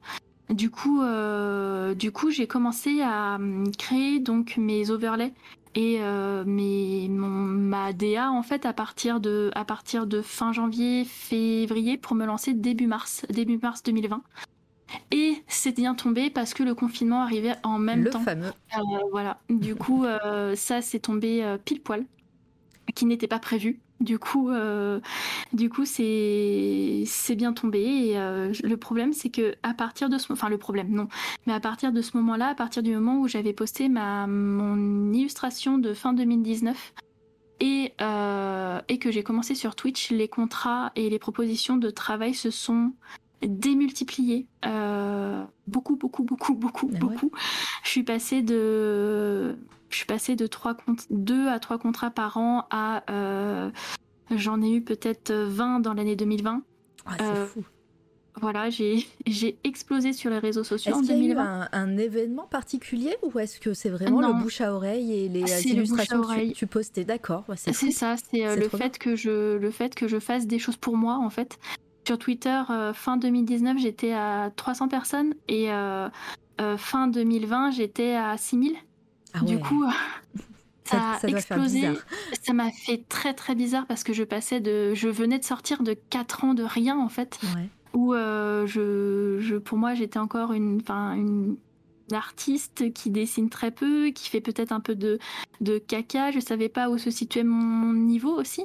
Du 0.51 0.71
coup, 0.71 1.03
euh, 1.03 1.95
du 1.95 2.13
coup, 2.13 2.31
j'ai 2.31 2.47
commencé 2.47 3.01
à 3.03 3.37
hum, 3.37 3.71
créer 3.77 4.21
donc 4.21 4.57
mes 4.57 4.91
overlays 4.91 5.33
et 5.75 5.99
euh, 6.01 6.45
mes, 6.47 7.09
ma 7.09 7.93
DA 7.93 8.31
en 8.31 8.43
fait 8.43 8.67
à 8.67 8.73
partir 8.73 9.21
de 9.21 9.51
à 9.55 9.65
partir 9.65 10.07
de 10.07 10.23
fin 10.23 10.53
janvier, 10.53 11.05
février 11.05 11.97
pour 11.97 12.15
me 12.15 12.27
lancer 12.27 12.53
début 12.53 12.87
mars, 12.87 13.25
début 13.31 13.59
mars 13.59 13.83
2020. 13.83 14.23
Et 15.11 15.43
c'est 15.49 15.75
bien 15.75 15.95
tombé 15.95 16.31
parce 16.31 16.55
que 16.55 16.63
le 16.63 16.75
confinement 16.75 17.23
arrivait 17.23 17.57
en 17.65 17.79
même 17.79 18.09
temps. 18.11 18.19
Le 18.19 18.25
fameux. 18.25 18.53
Euh, 18.77 18.99
voilà. 19.11 19.41
Du 19.49 19.75
coup, 19.75 20.05
ça 20.55 20.83
c'est 20.83 21.01
tombé 21.01 21.57
pile 21.65 21.81
poil, 21.81 22.05
qui 22.95 23.07
n'était 23.07 23.27
pas 23.27 23.39
prévu. 23.39 23.81
Du 24.01 24.19
coup, 24.19 24.51
euh, 24.51 25.01
du 25.53 25.71
coup, 25.71 25.85
c'est 25.85 27.05
bien 27.37 27.53
tombé. 27.53 28.15
Euh, 28.17 28.53
le 28.63 28.77
problème, 28.77 29.13
c'est 29.13 29.31
que 29.31 29.55
à 29.63 29.73
partir 29.73 30.09
de 30.09 30.19
ce, 30.19 30.33
enfin 30.33 30.49
le 30.49 30.59
problème, 30.59 30.89
non, 30.91 31.09
mais 31.47 31.53
à 31.53 31.61
partir 31.61 31.93
de 31.93 32.03
ce 32.03 32.17
moment-là, 32.17 32.49
à 32.49 32.55
partir 32.55 32.83
du 32.83 32.93
moment 32.93 33.21
où 33.21 33.29
j'avais 33.29 33.53
posté 33.53 33.89
mon 33.89 35.13
illustration 35.13 35.79
de 35.79 35.95
fin 35.95 36.13
2019 36.13 36.95
et 37.61 37.93
euh, 38.01 38.81
et 38.89 38.99
que 38.99 39.13
j'ai 39.13 39.23
commencé 39.23 39.55
sur 39.55 39.77
Twitch, 39.77 40.11
les 40.11 40.29
contrats 40.29 40.91
et 40.97 41.09
les 41.09 41.21
propositions 41.21 41.77
de 41.77 41.91
travail 41.91 42.35
se 42.35 42.51
sont 42.51 42.93
démultiplié. 43.43 44.47
beaucoup, 45.67 45.97
beaucoup, 45.97 46.25
beaucoup, 46.25 46.55
beaucoup, 46.55 46.91
ah 46.95 46.99
beaucoup. 46.99 47.31
Je 47.83 47.89
suis 47.89 48.03
passée 48.03 48.43
de, 48.43 49.57
je 49.91 49.97
suis 49.97 50.07
passée 50.07 50.37
de 50.37 50.47
3 50.47 50.77
2 51.11 51.49
à 51.49 51.59
3 51.59 51.79
contrats 51.79 52.11
par 52.11 52.37
an 52.37 52.67
à, 52.71 53.03
j'en 54.31 54.63
ai 54.63 54.73
eu 54.73 54.83
peut-être 54.83 55.33
20 55.33 55.81
dans 55.81 55.95
l'année 55.95 56.17
2020. 56.17 56.63
Ah, 57.07 57.17
c'est 57.19 57.47
fou. 57.47 57.65
Voilà, 58.41 58.69
j'ai 58.69 59.59
explosé 59.63 60.13
sur 60.13 60.29
les 60.29 60.39
réseaux 60.39 60.65
sociaux 60.65 60.95
en 60.95 61.03
2020. 61.03 61.05
Est-ce 61.05 61.21
qu'il 61.21 61.29
y 61.29 61.39
a 61.39 61.45
eu 61.45 61.69
un, 61.73 61.97
événement 61.97 62.47
particulier 62.47 63.17
ou 63.23 63.39
est-ce 63.39 63.61
que 63.61 63.75
c'est 63.75 63.91
vraiment 63.91 64.21
le 64.21 64.43
bouche 64.43 64.61
à 64.61 64.75
oreille 64.75 65.13
et 65.13 65.29
les 65.29 65.45
euh, 65.45 65.61
illustrations 65.65 66.23
que 66.23 66.53
tu, 66.53 66.67
postais? 66.67 67.05
D'accord, 67.05 67.45
c'est 67.57 67.73
ça, 67.93 68.17
c'est 68.17 68.45
euh, 68.45 68.57
le 68.57 68.69
fait 68.69 68.99
que 68.99 69.15
je 69.15 69.57
le 69.57 69.71
fait 69.71 69.95
que 69.95 70.09
je 70.09 70.19
fasse 70.19 70.47
des 70.47 70.59
choses 70.59 70.77
pour 70.77 70.97
moi 70.97 71.19
en 71.19 71.31
fait. 71.31 71.59
Sur 72.07 72.19
Twitter, 72.19 72.61
euh, 72.71 72.93
fin 72.93 73.17
2019, 73.17 73.79
j'étais 73.79 74.13
à 74.13 74.51
300 74.57 74.89
personnes 74.89 75.35
et 75.49 75.69
fin 76.77 77.09
2020, 77.09 77.71
j'étais 77.73 78.15
à 78.15 78.37
6000. 78.37 78.77
Ah 79.33 79.41
du 79.41 79.59
coup, 79.59 79.85
ça, 80.85 81.19
a 81.23 81.27
explosé. 81.27 81.89
Ça 82.43 82.53
m'a 82.53 82.71
fait 82.71 83.05
très 83.09 83.35
très 83.35 83.55
bizarre 83.55 83.87
parce 83.87 84.05
que 84.05 84.13
je 84.13 84.23
passais 84.23 84.61
de, 84.61 84.95
je 84.95 85.09
venais 85.09 85.39
de 85.39 85.45
sortir 85.45 85.83
de 85.83 85.95
4 85.95 86.45
ans 86.45 86.55
de 86.55 86.63
rien 86.63 86.99
en 86.99 87.09
fait. 87.09 87.39
Ouais 87.57 87.69
où 87.95 88.13
euh, 88.13 88.67
je, 88.67 89.57
pour 89.59 89.79
moi 89.79 89.95
j'étais 89.95 90.19
encore 90.19 90.53
une, 90.53 90.83
une 90.89 91.57
artiste 92.13 92.93
qui 92.93 93.11
dessine 93.11 93.49
très 93.49 93.71
peu, 93.71 94.09
qui 94.09 94.29
fait 94.29 94.41
peut-être 94.41 94.73
un 94.73 94.81
peu 94.81 94.95
de, 94.95 95.19
de 95.61 95.79
caca. 95.79 96.31
Je 96.33 96.41
savais 96.41 96.69
pas 96.69 96.91
où 96.91 96.99
se 96.99 97.11
situait 97.11 97.45
mon 97.45 97.95
niveau 97.95 98.39
aussi. 98.39 98.65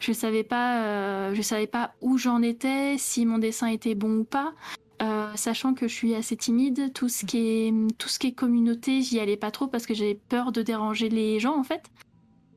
Je 0.00 0.12
savais 0.12 0.44
pas, 0.44 0.82
euh, 0.84 1.42
savais 1.42 1.66
pas 1.66 1.94
où 2.00 2.18
j'en 2.18 2.42
étais, 2.42 2.96
si 2.98 3.26
mon 3.26 3.38
dessin 3.38 3.66
était 3.68 3.94
bon 3.94 4.18
ou 4.18 4.24
pas. 4.24 4.52
Euh, 5.00 5.30
sachant 5.36 5.74
que 5.74 5.86
je 5.86 5.94
suis 5.94 6.14
assez 6.14 6.36
timide, 6.36 6.92
tout 6.92 7.08
ce 7.08 7.24
qui 7.24 8.26
est 8.26 8.32
communauté, 8.32 9.02
j'y 9.02 9.20
allais 9.20 9.36
pas 9.36 9.50
trop 9.50 9.68
parce 9.68 9.86
que 9.86 9.94
j'avais 9.94 10.18
peur 10.28 10.50
de 10.52 10.62
déranger 10.62 11.08
les 11.08 11.38
gens 11.38 11.56
en 11.56 11.64
fait. 11.64 11.84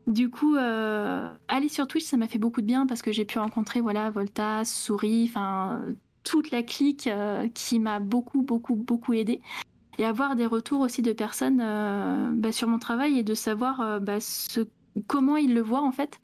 Du 0.08 0.30
coup, 0.32 0.56
aller 0.56 1.70
sur 1.70 1.88
Twitch, 1.88 2.06
ça 2.06 2.18
m'a 2.18 2.28
fait 2.28 2.40
beaucoup 2.40 2.62
de 2.62 2.66
bien 2.66 2.88
parce 2.88 3.04
que 3.04 3.12
j'ai 3.12 3.26
pu 3.26 3.38
rencontrer 3.38 3.82
voilà 3.82 4.10
Volta, 4.10 4.66
Souris, 4.66 5.30
enfin 5.30 5.80
toute 6.24 6.52
la 6.52 6.64
clique 6.64 7.08
euh, 7.08 7.48
qui 7.54 7.80
m'a 7.80 8.00
beaucoup, 8.00 8.42
beaucoup, 8.42 8.76
beaucoup 8.76 9.14
aidé. 9.14 9.42
Et 9.98 10.06
avoir 10.06 10.36
des 10.36 10.46
retours 10.46 10.82
aussi 10.82 11.02
de 11.02 11.14
personnes 11.14 11.60
euh, 11.62 12.32
bah, 12.34 12.52
sur 12.52 12.68
mon 12.68 12.80
travail 12.80 13.20
et 13.20 13.24
de 13.24 13.34
savoir 13.34 13.82
euh, 13.82 14.00
bah, 14.00 14.18
comment 15.08 15.38
ils 15.38 15.54
le 15.54 15.62
voient 15.62 15.84
en 15.84 15.92
fait. 15.92 16.20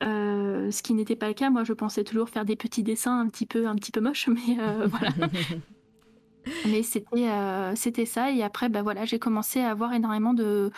Ce 0.00 0.82
qui 0.82 0.94
n'était 0.94 1.16
pas 1.16 1.28
le 1.28 1.34
cas. 1.34 1.50
Moi, 1.50 1.64
je 1.64 1.72
pensais 1.72 2.04
toujours 2.04 2.28
faire 2.28 2.44
des 2.44 2.56
petits 2.56 2.82
dessins 2.82 3.20
un 3.20 3.28
petit 3.28 3.46
peu, 3.46 3.66
un 3.66 3.74
petit 3.74 3.92
peu 3.92 4.00
moches, 4.00 4.28
mais 4.28 4.56
voilà. 4.86 5.12
mais 6.66 6.82
c'était, 6.82 7.28
c'était 7.74 8.06
ça. 8.06 8.30
Et 8.30 8.42
après, 8.42 8.68
bah, 8.68 8.82
voilà, 8.82 9.04
j'ai 9.04 9.18
commencé 9.18 9.60
à 9.60 9.70
avoir 9.70 9.92
énormément 9.92 10.34
de, 10.34 10.70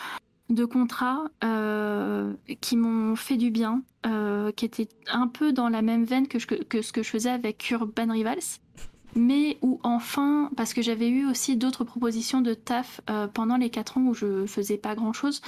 de 0.49 0.65
contrats 0.65 1.25
euh, 1.43 2.33
qui 2.61 2.77
m'ont 2.77 3.15
fait 3.15 3.37
du 3.37 3.51
bien, 3.51 3.83
euh, 4.05 4.51
qui 4.51 4.65
étaient 4.65 4.89
un 5.07 5.27
peu 5.27 5.53
dans 5.53 5.69
la 5.69 5.81
même 5.81 6.03
veine 6.03 6.27
que, 6.27 6.37
que, 6.37 6.81
ce 6.81 6.91
que 6.91 7.03
je 7.03 7.09
faisais 7.09 7.29
avec 7.29 7.69
Urban 7.71 8.11
Rivals, 8.11 8.59
mais 9.15 9.57
où 9.61 9.79
enfin, 9.83 10.49
parce 10.55 10.73
que 10.73 10.81
j'avais 10.81 11.09
eu 11.09 11.25
aussi 11.25 11.57
d'autres 11.57 11.83
propositions 11.83 12.41
de 12.41 12.53
taf 12.53 13.01
euh, 13.09 13.27
pendant 13.27 13.57
les 13.57 13.69
4 13.69 13.97
ans 13.97 14.01
où 14.07 14.13
je 14.13 14.45
faisais 14.45 14.77
pas 14.77 14.95
grand 14.95 15.13
chose, 15.13 15.41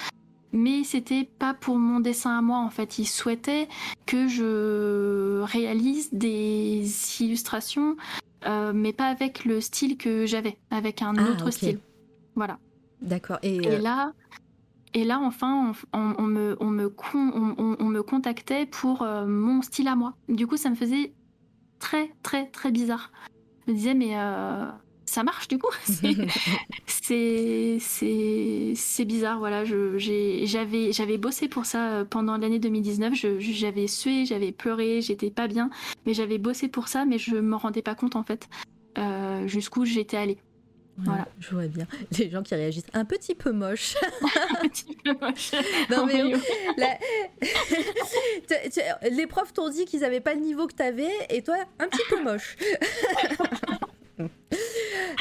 mais 0.52 0.84
c'était 0.84 1.28
pas 1.38 1.54
pour 1.54 1.78
mon 1.78 2.00
dessin 2.00 2.38
à 2.38 2.42
moi 2.42 2.60
en 2.60 2.70
fait. 2.70 3.00
Ils 3.00 3.08
souhaitaient 3.08 3.68
que 4.06 4.28
je 4.28 5.42
réalise 5.42 6.14
des 6.14 6.86
illustrations, 7.20 7.98
mais 8.74 8.94
pas 8.94 9.08
avec 9.08 9.46
le 9.46 9.60
style 9.62 9.98
que 9.98 10.26
j'avais, 10.26 10.58
avec 10.72 11.02
un 11.02 11.16
ah, 11.18 11.32
autre 11.32 11.52
style. 11.52 11.80
Voilà. 12.36 12.60
D'accord. 13.02 13.38
Et, 13.44 13.58
Et 13.58 13.78
là, 13.78 14.14
et 14.96 15.04
là, 15.04 15.20
enfin, 15.20 15.74
on, 15.92 16.22
me, 16.22 16.56
on, 16.62 16.70
me, 16.70 16.96
on, 17.04 17.86
me 17.86 18.02
contactait 18.02 18.66
pour 18.66 19.02
euh, 19.02 19.26
mon 19.28 19.62
style 19.62 19.90
à 19.90 19.96
moi. 19.96 20.14
Du 20.30 20.48
coup, 20.48 20.56
ça 20.56 20.70
me 20.70 20.76
faisait 20.76 21.14
très, 21.80 22.14
très, 22.24 22.48
très 22.48 22.72
bizarre. 22.72 23.12
Je 23.68 23.74
me 23.74 23.78
disais, 23.78 23.94
mais 23.94 24.18
euh, 24.18 24.66
ça 25.16 25.24
marche 25.24 25.48
du 25.48 25.58
coup 25.58 25.72
C'est 26.88 27.80
bizarre, 29.06 29.40
voilà. 29.40 29.64
J'avais 29.64 31.18
bossé 31.18 31.48
pour 31.48 31.66
ça 31.66 31.92
euh, 31.92 32.06
pendant 32.06 32.38
l'année 32.38 32.60
2019. 32.60 33.14
J'avais 33.40 33.88
sué, 33.88 34.26
j'avais 34.26 34.52
pleuré, 34.52 35.00
j'étais 35.02 35.30
pas 35.30 35.48
bien. 35.48 35.70
Mais 36.06 36.14
j'avais 36.14 36.38
bossé 36.38 36.68
pour 36.68 36.90
ça, 36.90 37.06
mais 37.06 37.18
je 37.18 37.38
me 37.38 37.56
rendais 37.56 37.82
pas 37.82 37.96
compte 37.96 38.18
en 38.18 38.24
fait 38.24 38.50
jusqu'où 39.48 39.86
j'étais 39.86 40.18
allée. 40.18 40.38
Voilà. 40.98 41.28
Je 41.40 41.52
vois 41.52 41.68
bien. 41.68 41.86
Les 42.18 42.30
gens 42.30 42.42
qui 42.42 42.56
réagissent 42.56 42.88
un 42.94 43.04
petit 43.04 43.36
peu 43.36 43.52
moche. 43.52 43.96
un 44.62 44.68
petit 44.68 44.96
peu 45.04 45.14
moche. 45.20 45.52
non, 45.90 46.06
mais 46.06 46.24
les 49.12 49.28
profs 49.28 49.54
t'ont 49.54 49.70
dit 49.70 49.86
qu'ils 49.86 50.02
n'avaient 50.02 50.22
pas 50.22 50.34
le 50.34 50.42
niveau 50.42 50.68
que 50.68 50.76
tu 50.76 50.84
avais 50.84 51.12
et 51.30 51.42
toi, 51.42 51.58
un 51.80 51.88
petit 51.88 52.04
peu 52.10 52.24
moche. 52.24 52.56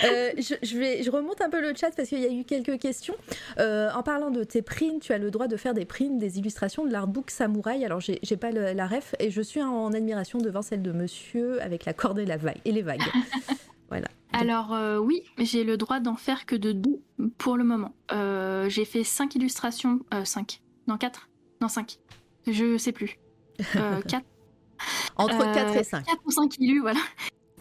Euh, 0.02 0.32
je, 0.36 0.78
vais, 0.78 1.02
je 1.02 1.10
remonte 1.10 1.40
un 1.40 1.48
peu 1.48 1.60
le 1.60 1.72
chat 1.74 1.90
parce 1.96 2.08
qu'il 2.08 2.20
y 2.20 2.26
a 2.26 2.32
eu 2.32 2.44
quelques 2.44 2.78
questions. 2.78 3.14
Euh, 3.58 3.90
en 3.94 4.02
parlant 4.02 4.30
de 4.30 4.44
tes 4.44 4.60
prints, 4.62 5.00
tu 5.00 5.12
as 5.12 5.18
le 5.18 5.30
droit 5.30 5.46
de 5.46 5.56
faire 5.56 5.72
des 5.72 5.84
prints, 5.84 6.18
des 6.18 6.38
illustrations 6.38 6.84
de 6.84 6.92
l'artbook 6.92 7.30
samouraï. 7.30 7.84
Alors, 7.84 8.00
j'ai 8.00 8.36
pas 8.36 8.50
la 8.50 8.86
ref 8.86 9.14
et 9.18 9.30
je 9.30 9.40
suis 9.40 9.62
en, 9.62 9.92
admiration 9.92 10.38
devant 10.38 10.62
celle 10.62 10.82
de 10.82 10.92
monsieur 10.92 11.62
avec 11.62 11.84
la 11.84 11.92
corde 11.92 12.18
et, 12.18 12.26
la 12.26 12.36
vague, 12.36 12.58
et 12.64 12.72
les 12.72 12.82
vagues. 12.82 13.02
voilà. 13.88 14.08
Alors 14.32 14.74
euh, 14.74 14.98
oui, 14.98 15.22
j'ai 15.38 15.62
le 15.62 15.76
droit 15.76 16.00
d'en 16.00 16.16
faire 16.16 16.44
que 16.44 16.56
de 16.56 16.72
deux 16.72 17.00
pour 17.38 17.56
le 17.56 17.64
moment. 17.64 17.94
J'ai 18.68 18.84
fait 18.84 19.04
cinq 19.04 19.36
illustrations, 19.36 20.00
cinq, 20.24 20.60
non 20.88 20.98
quatre, 20.98 21.28
non 21.60 21.68
cinq, 21.68 21.98
je 22.46 22.76
sais 22.76 22.92
plus. 22.92 23.18
quatre. 24.08 24.26
Entre 25.16 25.38
4 25.38 25.76
et 25.76 25.84
5. 25.84 26.04
4 26.04 26.18
ou 26.26 26.30
5 26.30 26.58
illus, 26.58 26.80
voilà. 26.80 26.98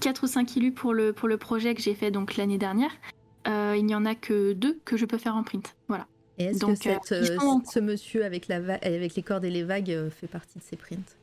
4 0.03 0.23
ou 0.23 0.27
5 0.27 0.55
illus 0.55 0.71
pour 0.71 0.93
le, 0.93 1.13
pour 1.13 1.27
le 1.27 1.37
projet 1.37 1.73
que 1.75 1.81
j'ai 1.81 1.95
fait 1.95 2.11
donc 2.11 2.37
l'année 2.37 2.57
dernière. 2.57 2.91
il 3.47 3.85
n'y 3.85 3.95
en 3.95 4.05
a 4.05 4.15
que 4.15 4.53
deux 4.53 4.79
que 4.85 4.97
je 4.97 5.05
peux 5.05 5.17
faire 5.17 5.35
en 5.35 5.43
print. 5.43 5.75
Voilà. 5.87 6.07
Et 6.37 6.45
est-ce 6.45 6.65
que 6.65 7.65
ce 7.71 7.79
monsieur 7.79 8.25
avec, 8.25 8.47
la 8.47 8.57
avec 8.81 9.15
les 9.15 9.23
cordes 9.23 9.45
et 9.45 9.49
les 9.51 9.63
vagues 9.63 10.09
fait 10.19 10.27
partie 10.27 10.59
de 10.59 10.63
ces 10.63 10.75
prints? 10.75 11.15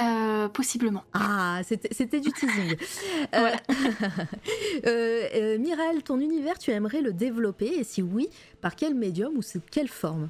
Euh, 0.00 0.48
possiblement. 0.48 1.04
Ah, 1.12 1.60
c'était 1.64 2.20
du 2.20 2.32
teasing. 2.32 2.76
euh, 3.34 3.50
euh, 4.86 5.28
euh, 5.34 5.58
Miral, 5.58 6.02
ton 6.02 6.18
univers, 6.18 6.58
tu 6.58 6.70
aimerais 6.70 7.02
le 7.02 7.12
développer? 7.12 7.66
Et 7.78 7.84
si 7.84 8.00
oui, 8.00 8.28
par 8.60 8.74
quel 8.74 8.94
médium 8.94 9.36
ou 9.36 9.42
sous 9.42 9.60
quelle 9.70 9.88
forme? 9.88 10.28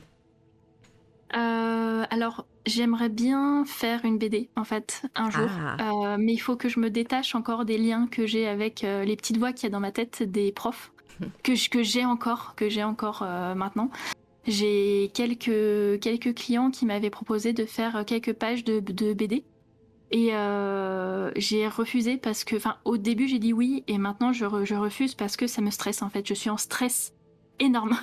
Alors, 1.30 2.46
j'aimerais 2.66 3.08
bien 3.08 3.64
faire 3.66 4.04
une 4.04 4.18
BD, 4.18 4.48
en 4.56 4.64
fait, 4.64 5.02
un 5.14 5.30
jour. 5.30 5.48
Ah. 5.78 6.16
mais 6.18 6.32
il 6.32 6.38
faut 6.38 6.56
que 6.56 6.68
je 6.68 6.80
me 6.80 6.90
détache 6.90 7.34
encore 7.34 7.64
des 7.64 7.78
liens 7.78 8.06
que 8.06 8.26
j'ai 8.26 8.46
avec 8.48 8.82
les 8.82 9.16
petites 9.16 9.38
voix 9.38 9.52
qu'il 9.52 9.64
y 9.64 9.66
a 9.66 9.70
dans 9.70 9.80
ma 9.80 9.92
tête 9.92 10.22
des 10.22 10.52
profs, 10.52 10.92
que, 11.42 11.68
que 11.68 11.82
j'ai 11.82 12.04
encore, 12.04 12.54
que 12.56 12.68
j'ai 12.68 12.84
encore 12.84 13.22
maintenant. 13.56 13.90
J'ai 14.46 15.10
quelques, 15.14 16.00
quelques 16.00 16.34
clients 16.34 16.70
qui 16.70 16.84
m'avaient 16.84 17.10
proposé 17.10 17.52
de 17.52 17.64
faire 17.64 18.04
quelques 18.04 18.32
pages 18.32 18.64
de, 18.64 18.80
de 18.80 19.12
BD. 19.12 19.44
Et 20.12 20.34
euh, 20.34 21.32
j'ai 21.36 21.66
refusé 21.66 22.18
parce 22.18 22.44
que, 22.44 22.54
enfin, 22.54 22.76
au 22.84 22.98
début 22.98 23.26
j'ai 23.26 23.38
dit 23.38 23.54
oui 23.54 23.82
et 23.88 23.96
maintenant 23.96 24.34
je, 24.34 24.44
je, 24.64 24.74
refuse 24.74 25.14
parce 25.14 25.38
que 25.38 25.46
ça 25.46 25.62
me 25.62 25.70
stresse 25.70 26.02
en 26.02 26.10
fait. 26.10 26.28
Je 26.28 26.34
suis 26.34 26.50
en 26.50 26.58
stress 26.58 27.14
énorme. 27.58 27.96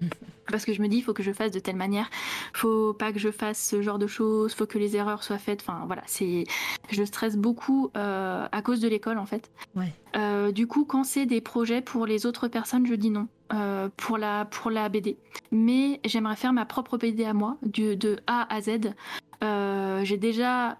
parce 0.50 0.64
que 0.64 0.72
je 0.72 0.82
me 0.82 0.88
dis, 0.88 0.98
il 0.98 1.02
faut 1.02 1.12
que 1.12 1.22
je 1.22 1.32
fasse 1.32 1.50
de 1.50 1.58
telle 1.58 1.76
manière, 1.76 2.10
faut 2.52 2.92
pas 2.92 3.12
que 3.12 3.18
je 3.18 3.30
fasse 3.30 3.62
ce 3.62 3.82
genre 3.82 3.98
de 3.98 4.06
choses, 4.06 4.54
faut 4.54 4.66
que 4.66 4.78
les 4.78 4.96
erreurs 4.96 5.22
soient 5.22 5.38
faites. 5.38 5.62
Enfin 5.62 5.84
voilà, 5.86 6.02
c'est, 6.06 6.44
je 6.90 7.04
stresse 7.04 7.36
beaucoup 7.36 7.90
euh, 7.96 8.46
à 8.50 8.62
cause 8.62 8.80
de 8.80 8.88
l'école 8.88 9.18
en 9.18 9.26
fait. 9.26 9.50
Ouais. 9.74 9.92
Euh, 10.16 10.52
du 10.52 10.66
coup, 10.66 10.84
quand 10.84 11.04
c'est 11.04 11.26
des 11.26 11.40
projets 11.40 11.80
pour 11.80 12.06
les 12.06 12.26
autres 12.26 12.48
personnes, 12.48 12.86
je 12.86 12.94
dis 12.94 13.10
non 13.10 13.28
euh, 13.52 13.88
pour 13.96 14.18
la 14.18 14.44
pour 14.46 14.70
la 14.70 14.88
BD. 14.88 15.16
Mais 15.50 16.00
j'aimerais 16.04 16.36
faire 16.36 16.52
ma 16.52 16.64
propre 16.64 16.98
BD 16.98 17.24
à 17.24 17.34
moi, 17.34 17.56
du, 17.62 17.96
de 17.96 18.18
A 18.26 18.52
à 18.54 18.60
Z. 18.60 18.94
J'ai 20.04 20.16
déjà 20.16 20.78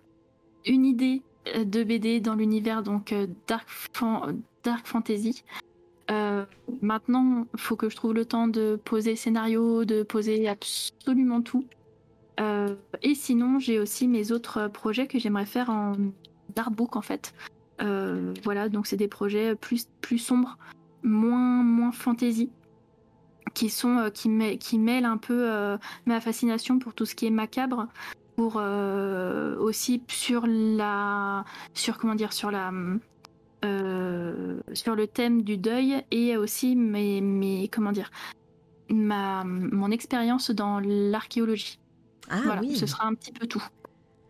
une 0.65 0.87
idée 0.87 1.23
de 1.55 1.85
BD 1.85 2.21
dans 2.21 2.35
l'univers 2.35 2.83
donc 2.83 3.15
dark 3.47 4.87
fantasy. 4.87 5.45
Euh, 6.11 6.45
maintenant, 6.83 7.47
il 7.55 7.61
faut 7.61 7.77
que 7.77 7.89
je 7.89 7.97
trouve 7.97 8.15
le 8.15 8.25
temps 8.25 8.49
de 8.49 8.79
poser 8.85 9.17
scénario, 9.17 9.85
de 9.85 10.03
poser 10.03 10.49
absolument 10.49 11.41
tout. 11.43 11.65
et 13.03 13.15
sinon, 13.15 13.59
j'ai 13.59 13.79
aussi 13.79 14.09
mes 14.09 14.33
autres 14.33 14.69
projets 14.69 15.07
que 15.07 15.19
j'aimerais 15.19 15.47
faire 15.47 15.71
en 15.71 15.93
artbook 16.57 16.97
en 16.97 17.03
fait. 17.03 17.33
voilà, 17.79 18.69
donc 18.69 18.87
c'est 18.87 18.97
des 18.97 19.09
projets 19.09 19.55
plus 19.55 19.89
plus 20.01 20.19
sombres, 20.19 20.59
moins 21.03 21.63
moins 21.63 21.93
fantasy, 21.93 22.51
qui 23.55 23.71
sont 23.71 24.11
qui, 24.13 24.59
qui 24.59 24.79
mêlent 24.79 25.05
un 25.05 25.17
peu 25.17 25.49
ma 26.07 26.21
fascination 26.21 26.79
pour 26.79 26.93
tout 26.95 27.07
ce 27.07 27.15
qui 27.15 27.27
est 27.27 27.31
macabre 27.31 27.89
pour 28.37 28.55
euh, 28.57 29.57
aussi 29.59 30.03
sur 30.09 30.47
la 30.47 31.45
sur 31.75 31.99
comment 31.99 32.15
dire 32.15 32.33
sur 32.33 32.51
la 32.51 32.73
sur 34.73 34.95
le 34.95 35.07
thème 35.07 35.43
du 35.43 35.57
deuil 35.57 36.03
et 36.11 36.37
aussi 36.37 36.77
mes, 36.77 37.21
mes 37.21 37.69
comment 37.69 37.93
dire 37.93 38.11
ma 38.91 39.45
mon 39.45 39.91
expérience 39.91 40.51
dans 40.51 40.81
l'archéologie. 40.81 41.79
Ah 42.31 42.59
oui. 42.61 42.77
Ce 42.77 42.87
sera 42.87 43.07
un 43.07 43.15
petit 43.15 43.33
peu 43.33 43.47
tout. 43.47 43.65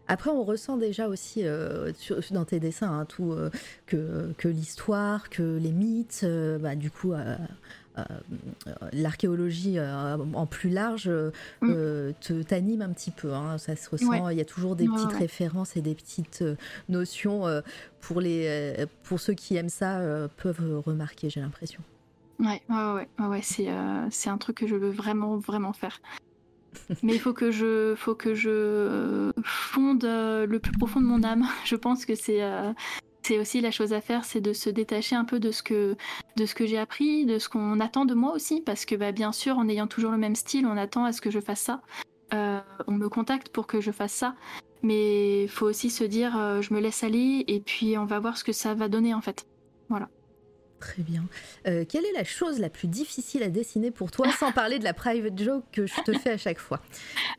Après, 0.06 0.31
on 0.31 0.44
ressent 0.44 0.77
déjà 0.77 1.09
aussi 1.09 1.40
euh, 1.44 1.93
dans 2.31 2.44
tes 2.44 2.61
dessins 2.61 3.01
hein, 3.01 3.05
tout, 3.06 3.32
euh, 3.32 3.51
que, 3.86 4.32
que 4.36 4.48
l'histoire, 4.48 5.31
que 5.31 5.59
les 5.59 5.73
mythes, 5.73 6.23
euh, 6.24 6.59
bah, 6.59 6.74
du 6.74 6.90
coup, 6.90 7.15
l'archéologie 8.93 9.79
en 9.81 10.47
plus 10.47 10.71
large 10.71 11.09
mm. 11.62 12.12
te 12.21 12.43
t'anime 12.43 12.83
un 12.83 12.91
petit 12.91 13.11
peu. 13.11 13.33
Hein, 13.33 13.59
ça 13.59 13.77
se 13.77 13.89
ressent. 13.91 14.29
Il 14.29 14.37
y 14.37 14.41
a 14.41 14.45
toujours 14.45 14.77
des 14.77 14.87
petites 14.87 15.12
références 15.12 15.77
et 15.77 15.81
des 15.81 15.95
petites 15.95 16.45
notions 16.89 17.45
pour, 18.01 18.21
les, 18.21 18.87
pour 19.03 19.21
ceux 19.21 19.35
qui 19.35 19.57
aiment 19.57 19.69
ça 19.69 20.01
peuvent 20.37 20.83
remarquer, 20.85 21.31
j'ai 21.31 21.41
l'impression. 21.41 21.81
Ouais, 22.41 22.62
ouais, 22.69 23.09
ouais, 23.21 23.27
ouais, 23.27 23.43
c'est 23.43 23.69
c'est 24.11 24.31
un 24.31 24.39
truc 24.39 24.57
que 24.59 24.66
je 24.66 24.75
veux 24.75 24.91
vraiment, 24.91 25.37
vraiment 25.37 25.73
faire. 25.73 26.01
Mais 27.03 27.15
il 27.15 27.21
faut 27.21 27.33
que 27.33 27.51
je, 27.51 27.95
faut 27.97 28.15
que 28.15 28.35
je 28.35 29.33
fonde 29.45 30.05
euh, 30.05 30.47
le 30.47 30.59
plus 30.59 30.73
profond 30.73 31.01
de 31.01 31.07
mon 31.07 31.23
âme. 31.23 31.47
Je 31.65 31.77
pense 31.77 32.05
que 32.05 32.15
c'est, 32.15 32.43
euh, 32.43 32.73
c'est 33.27 33.39
aussi 33.39 33.61
la 33.61 33.71
chose 33.71 33.93
à 33.93 34.01
faire, 34.01 34.25
c'est 34.25 34.41
de 34.41 34.53
se 34.53 34.71
détacher 34.71 35.17
un 35.17 35.25
peu 35.25 35.41
de 35.41 35.51
ce 35.51 35.63
que, 35.63 35.97
de 36.37 36.47
ce 36.47 36.55
que 36.55 36.67
j'ai 36.67 36.79
appris, 36.79 37.25
de 37.25 37.39
ce 37.39 37.49
qu'on 37.49 37.81
attend 37.81 38.05
de 38.05 38.15
moi 38.15 38.33
aussi, 38.33 38.61
parce 38.61 38.85
que 38.85 38.95
bah, 38.95 39.13
bien 39.13 39.33
sûr, 39.33 39.59
en 39.59 39.69
ayant 39.69 39.87
toujours 39.87 40.11
le 40.13 40.19
même 40.19 40.37
style, 40.37 40.67
on 40.67 40.77
attend 40.77 41.05
à 41.05 41.13
ce 41.13 41.21
que 41.21 41.31
je 41.31 41.41
fasse 41.41 41.61
ça. 41.61 41.81
Euh, 42.33 42.61
on 42.87 42.93
me 42.93 43.09
contacte 43.09 43.49
pour 43.49 43.67
que 43.67 43.81
je 43.81 43.91
fasse 43.91 44.13
ça, 44.13 44.35
mais 44.83 45.47
faut 45.49 45.67
aussi 45.67 45.91
se 45.91 46.05
dire, 46.05 46.33
je 46.61 46.75
me 46.75 46.81
laisse 46.81 47.03
aller 47.03 47.45
et 47.49 47.61
puis 47.61 47.97
on 47.97 48.05
va 48.05 48.19
voir 48.19 48.37
ce 48.37 48.45
que 48.45 48.53
ça 48.53 48.75
va 48.75 48.89
donner 48.89 49.15
en 49.15 49.21
fait. 49.21 49.47
Voilà. 49.89 50.09
Très 50.85 51.02
bien. 51.02 51.24
Euh, 51.66 51.86
quelle 51.89 52.05
est 52.05 52.12
la 52.12 52.24
chose 52.24 52.59
la 52.59 52.69
plus 52.69 52.89
difficile 52.89 53.43
à 53.43 53.48
dessiner 53.48 53.90
pour 53.90 54.11
toi, 54.11 54.31
sans 54.32 54.52
parler 54.52 54.78
de 54.78 54.85
la 54.85 54.93
private 54.93 55.39
joke 55.39 55.65
que 55.73 55.86
je 55.86 55.98
te 56.02 56.12
fais 56.12 56.32
à 56.32 56.36
chaque 56.36 56.59
fois? 56.59 56.81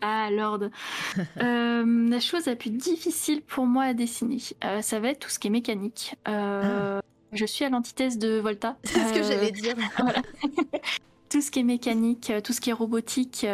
Ah, 0.01 0.29
Lord. 0.31 0.69
Euh, 1.41 2.09
la 2.09 2.19
chose 2.19 2.45
la 2.45 2.55
plus 2.55 2.69
difficile 2.69 3.41
pour 3.41 3.65
moi 3.65 3.83
à 3.83 3.93
dessiner, 3.93 4.37
euh, 4.63 4.81
ça 4.81 4.99
va 4.99 5.09
être 5.09 5.19
tout 5.19 5.29
ce 5.29 5.37
qui 5.37 5.47
est 5.47 5.51
mécanique. 5.51 6.15
Ah. 6.25 7.01
Je 7.33 7.45
suis 7.45 7.65
à 7.65 7.69
l'antithèse 7.69 8.17
de 8.17 8.39
Volta. 8.39 8.77
C'est 8.83 8.99
ce 8.99 9.13
que 9.13 9.23
j'allais 9.23 9.51
dire. 9.51 9.75
tout 11.29 11.41
ce 11.41 11.51
qui 11.51 11.59
est 11.59 11.63
mécanique, 11.63 12.31
tout 12.43 12.53
ce 12.53 12.61
qui 12.61 12.69
est 12.69 12.73
robotique, 12.73 13.45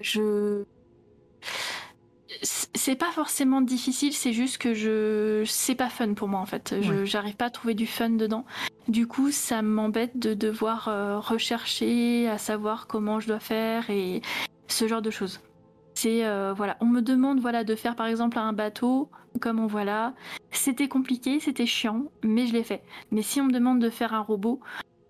je 0.00 0.64
c'est 2.42 2.96
pas 2.96 3.10
forcément 3.10 3.60
difficile, 3.60 4.12
c'est 4.12 4.32
juste 4.32 4.58
que 4.58 4.74
je 4.74 5.44
c'est 5.46 5.74
pas 5.74 5.88
fun 5.88 6.14
pour 6.14 6.28
moi 6.28 6.40
en 6.40 6.46
fait. 6.46 6.76
Je 6.80 7.04
j'arrive 7.04 7.36
pas 7.36 7.46
à 7.46 7.50
trouver 7.50 7.74
du 7.74 7.86
fun 7.86 8.10
dedans. 8.10 8.44
Du 8.88 9.06
coup, 9.06 9.30
ça 9.30 9.62
m'embête 9.62 10.18
de 10.18 10.34
devoir 10.34 10.88
euh, 10.88 11.18
rechercher 11.18 12.28
à 12.28 12.38
savoir 12.38 12.86
comment 12.86 13.20
je 13.20 13.26
dois 13.26 13.40
faire 13.40 13.90
et 13.90 14.22
ce 14.68 14.86
genre 14.86 15.02
de 15.02 15.10
choses. 15.10 15.40
C'est 15.94 16.24
euh, 16.24 16.52
voilà, 16.54 16.76
on 16.80 16.86
me 16.86 17.00
demande 17.00 17.40
voilà 17.40 17.64
de 17.64 17.74
faire 17.74 17.96
par 17.96 18.06
exemple 18.06 18.38
un 18.38 18.52
bateau 18.52 19.10
comme 19.40 19.60
on 19.60 19.66
voit 19.66 19.84
là. 19.84 20.14
C'était 20.50 20.88
compliqué, 20.88 21.40
c'était 21.40 21.66
chiant, 21.66 22.04
mais 22.22 22.46
je 22.46 22.52
l'ai 22.52 22.64
fait. 22.64 22.82
Mais 23.10 23.22
si 23.22 23.40
on 23.40 23.44
me 23.44 23.52
demande 23.52 23.80
de 23.80 23.90
faire 23.90 24.14
un 24.14 24.20
robot, 24.20 24.60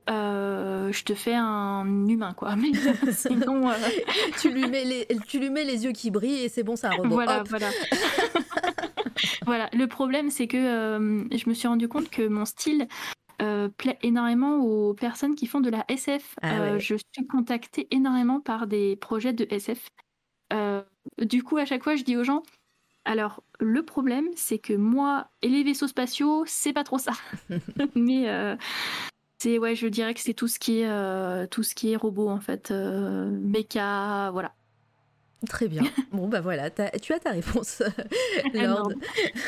euh, 0.09 0.93
je 0.93 1.03
te 1.03 1.15
fais 1.15 1.35
un 1.35 2.07
humain 2.07 2.33
quoi. 2.35 2.55
Mais 2.57 2.73
sinon, 3.13 3.71
euh, 3.71 3.75
tu 4.41 4.51
lui 4.51 4.67
mets 4.69 4.85
les, 4.85 5.07
tu 5.27 5.41
lui 5.41 5.51
mets 5.51 5.65
les 5.65 5.85
yeux 5.85 5.93
qui 5.93 6.11
brillent 6.11 6.45
et 6.45 6.49
c'est 6.49 6.63
bon, 6.63 6.77
c'est 6.77 6.87
un 6.87 6.93
robot. 6.93 7.15
Voilà, 7.15 7.43
voilà. 7.49 7.71
voilà. 9.47 9.69
Le 9.73 9.87
problème, 9.87 10.31
c'est 10.31 10.47
que 10.47 10.57
euh, 10.57 11.25
je 11.37 11.49
me 11.49 11.55
suis 11.55 11.69
rendu 11.69 11.89
compte 11.89 12.09
que 12.11 12.27
mon 12.27 12.45
style 12.45 12.87
plaît 13.77 13.99
énormément 14.03 14.57
aux 14.61 14.95
personnes 14.95 15.35
qui 15.35 15.47
font 15.47 15.61
de 15.61 15.69
la 15.69 15.85
SF. 15.89 16.37
Ah 16.41 16.79
je 16.79 16.95
suis 16.95 17.27
contactée 17.27 17.87
énormément 17.91 18.41
par 18.41 18.67
des 18.67 18.97
projets 18.97 19.35
de 19.35 19.47
SF. 19.51 19.89
du 21.19 21.43
coup, 21.43 21.59
à 21.59 21.67
chaque 21.67 21.85
fois, 21.85 21.97
je 21.97 22.05
dis 22.05 22.17
aux 22.17 22.25
gens. 22.25 22.43
Alors, 23.05 23.43
le 23.61 23.85
problème, 23.85 24.29
c'est 24.37 24.59
que 24.59 24.73
moi 24.73 25.29
et 25.43 25.49
les 25.49 25.63
vaisseaux 25.65 25.87
spatiaux, 25.87 26.45
c'est 26.47 26.73
pas 26.73 26.83
trop 26.83 26.99
ça. 26.99 27.13
Mais 27.95 28.27
c'est 29.39 29.59
ouais, 29.59 29.75
je 29.77 29.87
dirais 29.87 30.15
que 30.15 30.21
c'est 30.21 30.35
tout 30.35 30.49
ce 30.49 30.59
qui 30.59 30.81
est 30.81 30.89
euh, 30.89 31.47
tout 31.47 31.63
ce 31.63 31.75
qui 31.75 31.93
est 31.93 31.97
robot 31.97 32.29
en 32.31 32.41
fait, 32.41 32.71
euh, 32.71 33.31
méca, 33.31 34.31
voilà. 34.33 34.55
Très 35.49 35.69
bien. 35.69 35.83
Bon, 36.13 36.29
bah 36.29 36.41
voilà, 36.41 36.71
tu 36.71 37.13
as 37.13 37.19
ta 37.19 37.31
réponse, 37.31 37.83
Lord. 38.55 38.91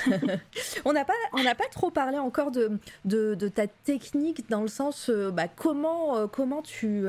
on 0.84 0.92
n'a 0.92 1.04
pas, 1.06 1.14
on 1.32 1.42
pas 1.42 1.68
trop 1.70 1.90
parlé 1.90 2.18
encore 2.18 2.50
de, 2.50 2.78
de, 3.06 3.48
ta 3.48 3.66
technique 3.66 4.50
dans 4.50 4.60
le 4.60 4.68
sens, 4.68 5.08
euh, 5.08 5.30
bah, 5.30 5.48
comment, 5.48 6.18
euh, 6.18 6.26
comment 6.26 6.60
tu, 6.60 7.06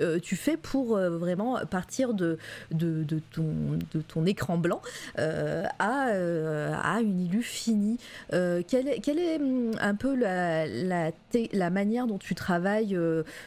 euh, 0.00 0.18
tu 0.20 0.36
fais 0.36 0.58
pour 0.58 0.98
vraiment 0.98 1.58
partir 1.70 2.12
de, 2.12 2.38
de, 2.70 3.02
de, 3.02 3.20
ton, 3.32 3.78
de 3.94 4.02
ton 4.02 4.26
écran 4.26 4.58
blanc 4.58 4.82
à, 5.16 5.68
à 5.78 7.00
une 7.00 7.20
illu 7.20 7.42
finie. 7.42 7.98
quelle, 8.30 8.88
est, 8.88 9.00
quelle 9.00 9.18
est 9.18 9.36
hum, 9.36 9.70
un 9.80 9.94
peu 9.94 10.14
la, 10.14 10.66
la, 10.66 11.12
la 11.52 11.70
manière 11.70 12.06
dont 12.06 12.18
tu 12.18 12.34
travailles 12.34 12.98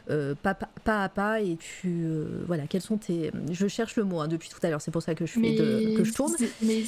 pas, 0.07 0.55
pas, 0.55 1.03
à 1.03 1.09
pas 1.09 1.41
et 1.41 1.57
tu, 1.57 2.07
voilà, 2.47 2.65
quels 2.67 2.81
sont 2.81 2.97
tes. 2.97 3.31
Je 3.51 3.67
cherche 3.67 3.95
le 3.95 4.05
mot 4.05 4.21
hein, 4.21 4.27
depuis 4.27 4.49
tout 4.49 4.59
à 4.63 4.69
l'heure 4.69 4.80
c'est 4.81 4.91
pour 4.91 5.03
ça 5.03 5.15
que 5.15 5.25
je 5.25 5.39
fais 5.39 5.55
que 5.95 6.03
je 6.03 6.13
tourne. 6.13 6.33
Mais 6.61 6.83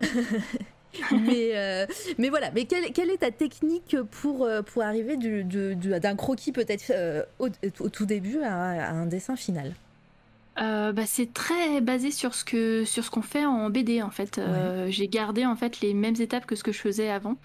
mais, 1.12 1.50
euh, 1.54 1.86
mais 2.18 2.28
voilà, 2.28 2.50
mais 2.52 2.66
quelle, 2.66 2.92
quelle, 2.92 3.10
est 3.10 3.18
ta 3.18 3.30
technique 3.30 3.96
pour, 4.10 4.44
euh, 4.44 4.62
pour 4.62 4.82
arriver 4.82 5.16
d'un 5.16 6.16
croquis 6.16 6.52
peut-être 6.52 6.90
euh, 6.90 7.22
au, 7.38 7.48
tout 7.88 8.06
début 8.06 8.40
à, 8.42 8.90
un 8.90 9.06
dessin 9.06 9.36
final? 9.36 9.74
Bah, 10.56 11.06
c'est 11.06 11.32
très 11.32 11.80
basé 11.80 12.10
sur 12.12 12.34
ce 12.34 12.44
que 12.44 12.84
sur 12.84 13.04
ce 13.04 13.10
qu'on 13.10 13.22
fait 13.22 13.44
en 13.44 13.70
BD 13.70 14.02
en 14.02 14.10
fait. 14.10 14.40
J'ai 14.88 15.08
gardé 15.08 15.44
en 15.46 15.56
fait 15.56 15.80
les 15.80 15.94
mêmes 15.94 16.16
étapes 16.20 16.46
que 16.46 16.54
ce 16.54 16.62
que 16.62 16.72
je 16.72 16.78
faisais 16.78 17.10
avant, 17.10 17.36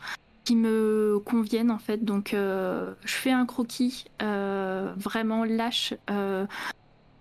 qui 0.46 0.56
me 0.56 1.20
conviennent 1.26 1.72
en 1.72 1.80
fait. 1.80 2.06
Donc 2.06 2.32
je 2.34 2.94
fais 3.06 3.32
un 3.32 3.48
croquis 3.48 4.06
vraiment 4.20 5.44
lâche 5.44 5.96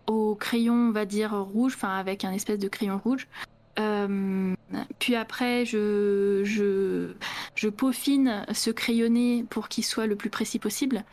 au 0.09 0.35
crayon, 0.35 0.75
on 0.75 0.91
va 0.91 1.05
dire 1.05 1.33
rouge, 1.33 1.75
enfin 1.77 1.97
avec 1.97 2.25
un 2.25 2.33
espèce 2.33 2.59
de 2.59 2.69
crayon 2.69 2.99
rouge. 2.99 3.29
Euh, 3.79 4.55
puis 4.99 5.15
après, 5.15 5.65
je, 5.65 6.43
je, 6.45 7.13
je, 7.55 7.69
peaufine 7.69 8.45
ce 8.53 8.71
crayonné 8.71 9.45
pour 9.49 9.69
qu'il 9.69 9.85
soit 9.85 10.07
le 10.07 10.17
plus 10.17 10.31
précis 10.31 10.59
possible. 10.59 11.05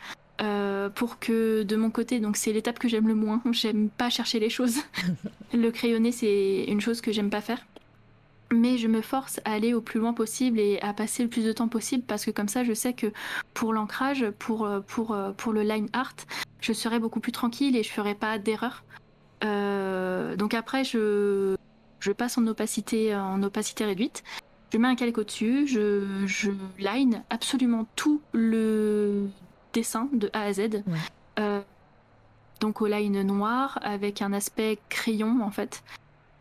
Euh, 0.42 0.90
pour 0.90 1.20
que 1.20 1.64
de 1.64 1.76
mon 1.76 1.90
côté, 1.90 2.20
donc 2.20 2.36
c'est 2.36 2.52
l'étape 2.52 2.80
que 2.80 2.88
j'aime 2.88 3.08
le 3.08 3.16
moins. 3.16 3.42
J'aime 3.52 3.90
pas 3.90 4.10
chercher 4.10 4.40
les 4.40 4.50
choses. 4.50 4.80
le 5.54 5.70
crayonné, 5.70 6.12
c'est 6.12 6.66
une 6.68 6.82
chose 6.82 7.02
que 7.02 7.12
j'aime 7.12 7.30
pas 7.30 7.42
faire. 7.42 7.66
Mais 8.52 8.78
je 8.78 8.88
me 8.88 9.02
force 9.02 9.40
à 9.44 9.54
aller 9.54 9.74
au 9.74 9.82
plus 9.82 10.00
loin 10.00 10.14
possible 10.14 10.60
et 10.60 10.80
à 10.82 10.94
passer 10.94 11.24
le 11.24 11.30
plus 11.30 11.44
de 11.44 11.52
temps 11.52 11.68
possible 11.68 12.04
parce 12.06 12.26
que 12.26 12.32
comme 12.32 12.48
ça, 12.48 12.64
je 12.64 12.74
sais 12.74 12.94
que 12.94 13.08
pour 13.54 13.74
l'ancrage, 13.74 14.30
pour, 14.38 14.70
pour, 14.88 15.18
pour 15.36 15.52
le 15.52 15.64
line 15.64 15.90
art, 15.94 16.16
je 16.62 16.74
serai 16.74 17.00
beaucoup 17.00 17.20
plus 17.20 17.32
tranquille 17.32 17.76
et 17.76 17.84
je 17.84 17.92
ferai 17.92 18.14
pas 18.16 18.38
d'erreur. 18.38 18.84
Euh, 19.44 20.36
donc 20.36 20.54
après, 20.54 20.84
je, 20.84 21.56
je 22.00 22.12
passe 22.12 22.38
en 22.38 22.48
opacité, 22.48 23.16
en 23.16 23.42
opacité 23.44 23.86
réduite. 23.86 24.24
Je 24.74 24.78
mets 24.78 24.88
un 24.88 24.96
calque 24.96 25.18
au-dessus, 25.18 25.68
je, 25.68 26.26
je 26.26 26.52
line 26.80 27.24
absolument 27.30 27.88
tout 27.96 28.22
le 28.34 29.28
dessin 29.74 30.10
de 30.14 30.30
A 30.34 30.42
à 30.42 30.54
Z. 30.54 30.84
Euh, 31.40 31.62
donc 32.60 32.82
au 32.82 32.88
line 32.88 33.22
noir 33.22 33.80
avec 33.82 34.22
un 34.22 34.34
aspect 34.34 34.80
crayon 34.90 35.42
en 35.44 35.52
fait. 35.52 35.84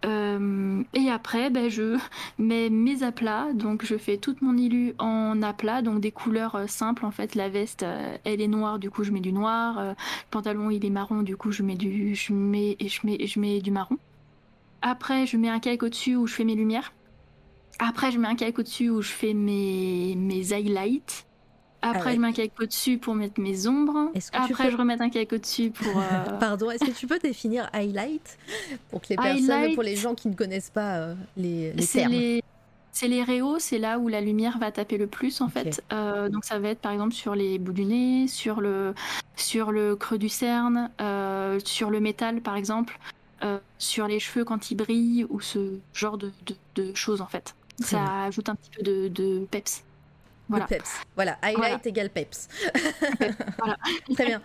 Euh, 0.04 0.82
et 0.92 1.10
après, 1.10 1.50
ben, 1.50 1.68
je 1.68 1.98
mets 2.38 2.70
mes 2.70 3.02
aplats. 3.02 3.52
Donc, 3.52 3.84
je 3.84 3.96
fais 3.96 4.18
toute 4.18 4.42
mon 4.42 4.56
illu 4.56 4.94
en 4.98 5.42
aplat, 5.42 5.82
donc 5.82 6.00
des 6.00 6.12
couleurs 6.12 6.54
euh, 6.54 6.66
simples. 6.66 7.04
En 7.04 7.10
fait, 7.10 7.34
la 7.34 7.48
veste, 7.48 7.82
euh, 7.82 8.16
elle 8.24 8.40
est 8.40 8.48
noire, 8.48 8.78
du 8.78 8.90
coup, 8.90 9.04
je 9.04 9.10
mets 9.10 9.20
du 9.20 9.32
noir. 9.32 9.82
le 9.82 9.94
pantalon, 10.30 10.70
il 10.70 10.84
est 10.84 10.90
marron, 10.90 11.22
du 11.22 11.36
coup, 11.36 11.52
je 11.52 11.62
mets 11.62 11.76
du, 11.76 12.14
je 12.14 12.32
mets, 12.32 12.76
et 12.78 12.88
je 12.88 13.00
mets, 13.06 13.26
je 13.26 13.40
mets 13.40 13.60
du 13.60 13.70
marron. 13.70 13.98
Après, 14.82 15.26
je 15.26 15.36
mets 15.36 15.48
un 15.48 15.60
calque 15.60 15.82
au-dessus 15.82 16.16
où 16.16 16.26
je 16.26 16.34
fais 16.34 16.44
mes 16.44 16.54
lumières. 16.54 16.92
Après, 17.78 18.12
je 18.12 18.18
mets 18.18 18.28
un 18.28 18.36
calque 18.36 18.58
au-dessus 18.58 18.90
où 18.90 19.02
je 19.02 19.10
fais 19.10 19.34
mes, 19.34 20.14
mes 20.16 20.52
highlights. 20.52 21.26
Après, 21.84 22.10
ah 22.10 22.14
je 22.14 22.20
mets 22.20 22.28
un 22.28 22.32
calque 22.32 22.60
au-dessus 22.60 22.96
pour 22.96 23.14
mettre 23.14 23.40
mes 23.40 23.66
ombres. 23.66 24.10
Après, 24.32 24.70
je 24.70 24.76
remets 24.76 25.00
un 25.00 25.10
calque 25.10 25.34
au-dessus 25.34 25.70
pour. 25.70 25.98
Euh, 25.98 26.38
Pardon, 26.40 26.70
est-ce 26.70 26.84
que 26.84 26.90
tu 26.90 27.06
peux 27.06 27.18
définir 27.18 27.68
highlight 27.72 28.38
pour 28.90 29.02
que 29.02 29.08
les 29.10 29.16
personnes, 29.16 29.74
pour 29.74 29.82
les 29.82 29.96
gens 29.96 30.14
qui 30.14 30.28
ne 30.28 30.34
connaissent 30.34 30.70
pas 30.70 30.96
euh, 30.96 31.14
les, 31.36 31.72
les 31.72 31.86
termes 31.86 32.40
C'est 32.92 33.08
les 33.08 33.22
réaux, 33.22 33.58
c'est 33.58 33.78
là 33.78 33.98
où 33.98 34.08
la 34.08 34.22
lumière 34.22 34.58
va 34.58 34.72
taper 34.72 34.96
le 34.96 35.06
plus 35.06 35.42
en 35.42 35.48
fait. 35.48 35.84
Euh, 35.92 36.30
donc 36.30 36.44
ça 36.44 36.58
va 36.58 36.70
être 36.70 36.80
par 36.80 36.92
exemple 36.92 37.12
sur 37.12 37.34
les 37.34 37.58
bouts 37.58 37.72
du 37.72 37.84
nez, 37.84 38.28
sur 38.28 38.62
le, 38.62 38.94
sur 39.36 39.70
le 39.70 39.94
creux 39.94 40.18
du 40.18 40.30
cerne, 40.30 40.90
sur 41.64 41.90
le 41.90 42.00
métal 42.00 42.40
par 42.40 42.56
exemple, 42.56 42.98
sur 43.78 44.08
les 44.08 44.20
cheveux 44.20 44.44
quand 44.44 44.70
ils 44.70 44.76
brillent 44.76 45.26
ou 45.28 45.40
ce 45.42 45.74
genre 45.92 46.16
de, 46.16 46.32
de, 46.76 46.94
choses 46.94 47.20
en 47.20 47.26
fait. 47.26 47.54
Ça 47.80 48.22
ajoute 48.22 48.48
un 48.48 48.54
petit 48.54 48.70
peu 48.70 48.82
de, 48.82 49.08
de 49.08 49.46
peps. 49.50 49.84
Voilà. 50.48 50.66
peps. 50.66 51.00
Voilà, 51.16 51.38
highlight 51.42 51.86
égale 51.86 52.10
peps. 52.10 52.48
voilà. 53.58 53.76
Très 54.14 54.26
bien. 54.26 54.42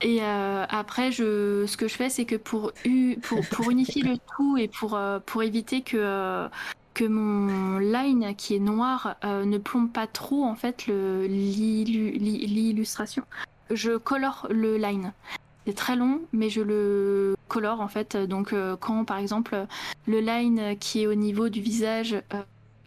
Et 0.00 0.20
euh, 0.22 0.64
après, 0.68 1.10
je, 1.10 1.64
ce 1.66 1.76
que 1.76 1.88
je 1.88 1.94
fais, 1.94 2.08
c'est 2.08 2.24
que 2.24 2.36
pour, 2.36 2.70
pour, 3.22 3.40
pour, 3.50 3.70
unifier 3.70 4.02
le 4.02 4.16
tout 4.36 4.56
et 4.56 4.68
pour, 4.68 4.94
euh, 4.94 5.18
pour 5.24 5.42
éviter 5.42 5.82
que, 5.82 5.96
euh, 5.96 6.48
que 6.94 7.04
mon 7.04 7.78
line 7.78 8.36
qui 8.36 8.54
est 8.54 8.60
noir 8.60 9.16
ne 9.24 9.58
plombe 9.58 9.90
pas 9.90 10.06
trop 10.06 10.44
en 10.44 10.54
fait 10.54 10.86
l'illustration, 10.86 13.24
je 13.70 13.96
colore 13.96 14.46
le 14.50 14.76
line. 14.76 15.12
C'est 15.66 15.74
très 15.74 15.96
long, 15.96 16.20
mais 16.32 16.48
je 16.48 16.62
le 16.62 17.34
colore 17.48 17.80
en 17.80 17.88
fait. 17.88 18.16
Donc 18.16 18.54
quand 18.80 19.04
par 19.04 19.18
exemple 19.18 19.66
le 20.06 20.20
line 20.20 20.76
qui 20.78 21.02
est 21.02 21.06
au 21.06 21.14
niveau 21.14 21.48
du 21.48 21.60
visage 21.60 22.16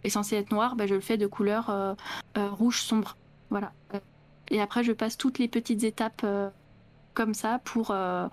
est 0.04 0.10
censé 0.10 0.36
être 0.36 0.50
noir, 0.50 0.76
bah, 0.76 0.86
je 0.86 0.94
le 0.94 1.00
fais 1.00 1.16
de 1.16 1.26
couleur 1.26 1.96
rouge 2.36 2.82
sombre. 2.82 3.16
Voilà. 3.50 3.72
Et 4.50 4.60
après, 4.60 4.84
je 4.84 4.92
passe 4.92 5.16
toutes 5.16 5.38
les 5.38 5.48
petites 5.48 5.84
étapes 5.84 6.24
comme 7.14 7.34
ça 7.34 7.60
pour, 7.64 7.90
euh, 7.90 8.28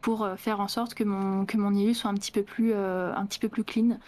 pour 0.00 0.24
euh, 0.24 0.36
faire 0.36 0.60
en 0.60 0.68
sorte 0.68 0.94
que 0.94 1.04
mon, 1.04 1.44
que 1.44 1.56
mon 1.56 1.94
soit 1.94 2.10
un 2.10 2.14
petit 2.14 2.32
peu 2.32 2.42
plus, 2.42 2.72
euh, 2.74 3.14
un 3.14 3.26
petit 3.26 3.38
peu 3.38 3.48
plus 3.48 3.64
clean. 3.64 3.98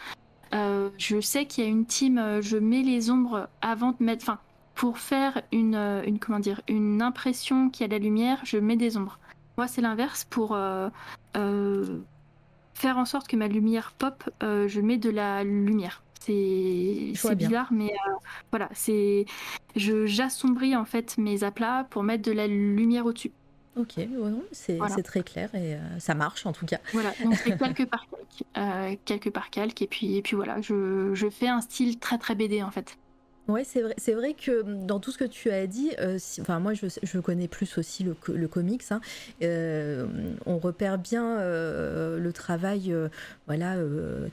je 0.52 1.20
sais 1.20 1.46
qu'il 1.46 1.64
y 1.64 1.66
a 1.66 1.70
une 1.70 1.86
team, 1.86 2.40
je 2.40 2.56
mets 2.56 2.82
les 2.82 3.10
ombres 3.10 3.48
avant 3.60 3.92
de 3.92 4.02
mettre. 4.04 4.24
Enfin, 4.24 4.38
pour 4.74 4.98
faire 4.98 5.42
une, 5.52 5.76
une, 6.06 6.18
comment 6.18 6.40
dire, 6.40 6.62
une 6.68 7.02
impression 7.02 7.68
qui 7.70 7.84
a 7.84 7.88
la 7.88 7.98
lumière, 7.98 8.40
je 8.44 8.58
mets 8.58 8.76
des 8.76 8.96
ombres. 8.96 9.18
Moi, 9.58 9.68
c'est 9.68 9.82
l'inverse. 9.82 10.24
Pour 10.24 10.56
faire 11.34 12.98
en 12.98 13.04
sorte 13.04 13.28
que 13.28 13.36
ma 13.36 13.48
lumière 13.48 13.92
pop, 13.98 14.30
je 14.40 14.80
mets 14.80 14.98
de 14.98 15.10
la 15.10 15.44
lumière. 15.44 16.01
C'est 16.24 17.34
bizarre, 17.34 17.72
mais 17.72 17.92
voilà, 18.50 18.68
c'est 18.72 19.24
je 19.76 20.06
j'assombris 20.06 20.76
en 20.76 20.84
fait 20.84 21.18
mes 21.18 21.44
aplats 21.44 21.86
pour 21.90 22.02
mettre 22.02 22.22
de 22.22 22.32
la 22.32 22.46
lumière 22.46 23.06
au-dessus. 23.06 23.32
Ok, 23.74 23.94
c'est 24.52 25.02
très 25.02 25.22
clair 25.22 25.54
et 25.54 25.74
euh, 25.74 25.98
ça 25.98 26.14
marche 26.14 26.44
en 26.44 26.52
tout 26.52 26.66
cas. 26.66 26.78
Voilà, 26.92 27.14
donc 27.24 27.36
c'est 27.36 27.56
quelques 27.58 27.86
par 27.86 28.06
calque, 28.06 28.44
euh, 28.58 28.96
quelques 29.06 29.30
par 29.30 29.48
calque 29.48 29.80
et 29.80 29.86
puis, 29.86 30.16
et 30.16 30.22
puis 30.22 30.36
voilà, 30.36 30.60
je, 30.60 31.14
je 31.14 31.30
fais 31.30 31.48
un 31.48 31.62
style 31.62 31.98
très 31.98 32.18
très 32.18 32.34
BD 32.34 32.62
en 32.62 32.70
fait. 32.70 32.98
Ouais, 33.48 33.64
c'est 33.64 33.82
vrai, 33.82 33.94
c'est 33.98 34.12
vrai 34.12 34.34
que 34.34 34.62
hum, 34.62 34.86
dans 34.86 35.00
tout 35.00 35.10
ce 35.10 35.18
que 35.18 35.24
tu 35.24 35.50
as 35.50 35.66
dit, 35.66 35.90
euh, 35.98 36.16
enfin 36.40 36.60
moi 36.60 36.74
je, 36.74 36.86
je, 37.02 37.18
connais 37.18 37.48
plus 37.48 37.76
aussi 37.76 38.04
le, 38.04 38.14
le 38.32 38.46
comics, 38.46 38.84
hein, 38.90 39.00
euh, 39.42 40.06
on 40.46 40.58
repère 40.58 40.96
bien 40.96 41.38
euh, 41.38 42.18
le 42.20 42.32
travail, 42.32 42.94
voilà, 43.48 43.76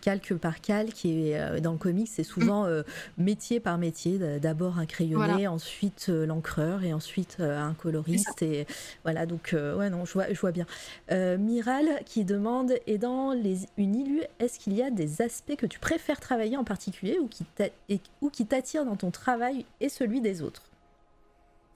calque 0.01 0.35
par 0.35 0.61
calque, 0.61 0.93
qui 0.93 1.31
est 1.31 1.59
dans 1.59 1.71
le 1.71 1.79
comics, 1.79 2.07
c'est 2.07 2.23
souvent 2.23 2.67
mm. 2.69 2.83
métier 3.17 3.59
par 3.59 3.79
métier, 3.79 4.19
d'abord 4.39 4.77
un 4.77 4.85
crayonné, 4.85 5.47
ensuite 5.47 6.09
l'encreur 6.09 6.83
et 6.83 6.93
ensuite 6.93 7.37
un 7.39 7.73
coloriste, 7.73 8.43
et 8.43 8.67
voilà, 9.03 9.25
donc 9.25 9.55
ouais 9.55 9.89
non, 9.89 10.05
je 10.05 10.13
vois, 10.13 10.31
je 10.31 10.39
vois 10.39 10.51
bien. 10.51 10.67
Miral 11.09 12.01
qui 12.05 12.25
demande, 12.25 12.73
et 12.85 12.99
dans 12.99 13.33
les, 13.33 13.61
une 13.77 13.95
illu, 13.95 14.21
est-ce 14.39 14.59
qu'il 14.59 14.73
y 14.73 14.83
a 14.83 14.91
des 14.91 15.23
aspects 15.23 15.55
que 15.55 15.65
tu 15.65 15.79
préfères 15.79 16.19
travailler 16.19 16.57
en 16.57 16.63
particulier 16.63 17.17
ou 17.19 18.29
qui 18.29 18.45
t'attirent 18.45 18.85
dans 18.85 18.95
ton 18.99 19.08
travail 19.11 19.65
et 19.79 19.89
celui 19.89 20.21
des 20.21 20.41
autres 20.41 20.63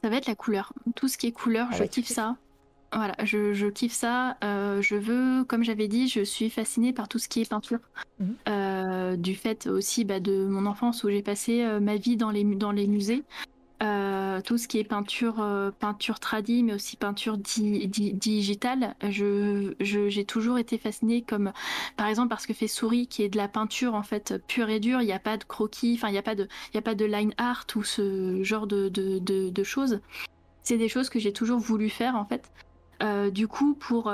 Ça 0.02 0.10
va 0.10 0.18
être 0.18 0.28
la 0.28 0.36
couleur. 0.36 0.74
Tout 0.96 1.08
ce 1.08 1.18
qui 1.18 1.28
est 1.28 1.32
couleur, 1.32 1.68
ah 1.72 1.76
je 1.76 1.84
kiffe 1.84 2.08
ça. 2.08 2.36
Voilà, 2.96 3.16
je, 3.24 3.70
kiffe 3.70 3.94
ça. 3.94 4.38
Euh, 4.44 4.82
je 4.82 4.96
veux, 4.96 5.44
comme 5.46 5.64
j'avais 5.64 5.88
dit, 5.88 6.08
je 6.08 6.24
suis 6.24 6.50
fascinée 6.50 6.94
par 6.94 7.08
tout 7.08 7.20
ce 7.20 7.28
qui 7.28 7.42
est 7.42 7.50
peinture. 7.50 7.80
Mhm. 8.20 8.36
Euh, 8.50 9.16
du 9.16 9.36
fait 9.36 9.68
aussi 9.68 10.06
bah, 10.06 10.20
de 10.20 10.46
mon 10.46 10.66
enfance 10.66 11.04
où 11.04 11.10
j'ai 11.10 11.24
passé 11.24 11.64
euh, 11.64 11.80
ma 11.80 11.96
vie 11.96 12.18
dans 12.18 12.30
les, 12.30 12.44
dans 12.44 12.72
les 12.72 12.88
musées. 12.88 13.24
Euh, 13.84 14.40
tout 14.42 14.58
ce 14.58 14.70
qui 14.70 14.80
est 14.80 14.86
peinture, 14.86 15.42
euh, 15.42 15.70
peinture 15.72 16.22
tradie, 16.22 16.64
mais 16.64 16.74
aussi 16.74 16.96
peinture 16.96 17.38
digitale. 17.38 18.96
Je, 19.10 19.74
j'ai 19.82 20.26
toujours 20.26 20.58
été 20.58 20.78
fascinée 20.78 21.22
comme, 21.22 21.52
par 21.98 22.08
exemple, 22.08 22.30
parce 22.30 22.46
que 22.46 22.54
fait 22.54 22.70
souris, 22.70 23.08
qui 23.08 23.24
est 23.24 23.30
de 23.30 23.36
la 23.36 23.50
peinture 23.50 23.94
en 23.94 24.04
fait 24.04 24.36
pure 24.48 24.70
et 24.70 24.80
dure. 24.80 25.02
Il 25.02 25.06
n'y 25.06 25.12
a 25.12 25.20
pas 25.20 25.36
de 25.36 25.44
croquis, 25.44 25.96
enfin 25.98 26.08
il 26.08 26.14
n'y 26.14 26.18
a 26.18 26.24
pas 26.24 26.36
de, 26.36 26.48
il 26.72 26.76
y 26.76 26.78
a 26.78 26.82
pas 26.82 26.96
de 26.96 27.04
line 27.04 27.34
art 27.38 27.66
ou 27.76 27.84
ce 27.84 28.42
genre 28.42 28.68
de, 28.68 28.88
de, 28.88 29.20
de, 29.20 29.64
choses. 29.64 30.00
C'est 30.62 30.78
des 30.78 30.88
choses 30.88 31.10
que 31.10 31.20
j'ai 31.20 31.34
toujours 31.34 31.60
voulu 31.60 31.90
faire 31.90 32.16
en 32.16 32.26
fait. 32.26 32.52
Euh, 33.02 33.32
du 33.32 33.50
coup, 33.50 33.74
pour 33.74 34.10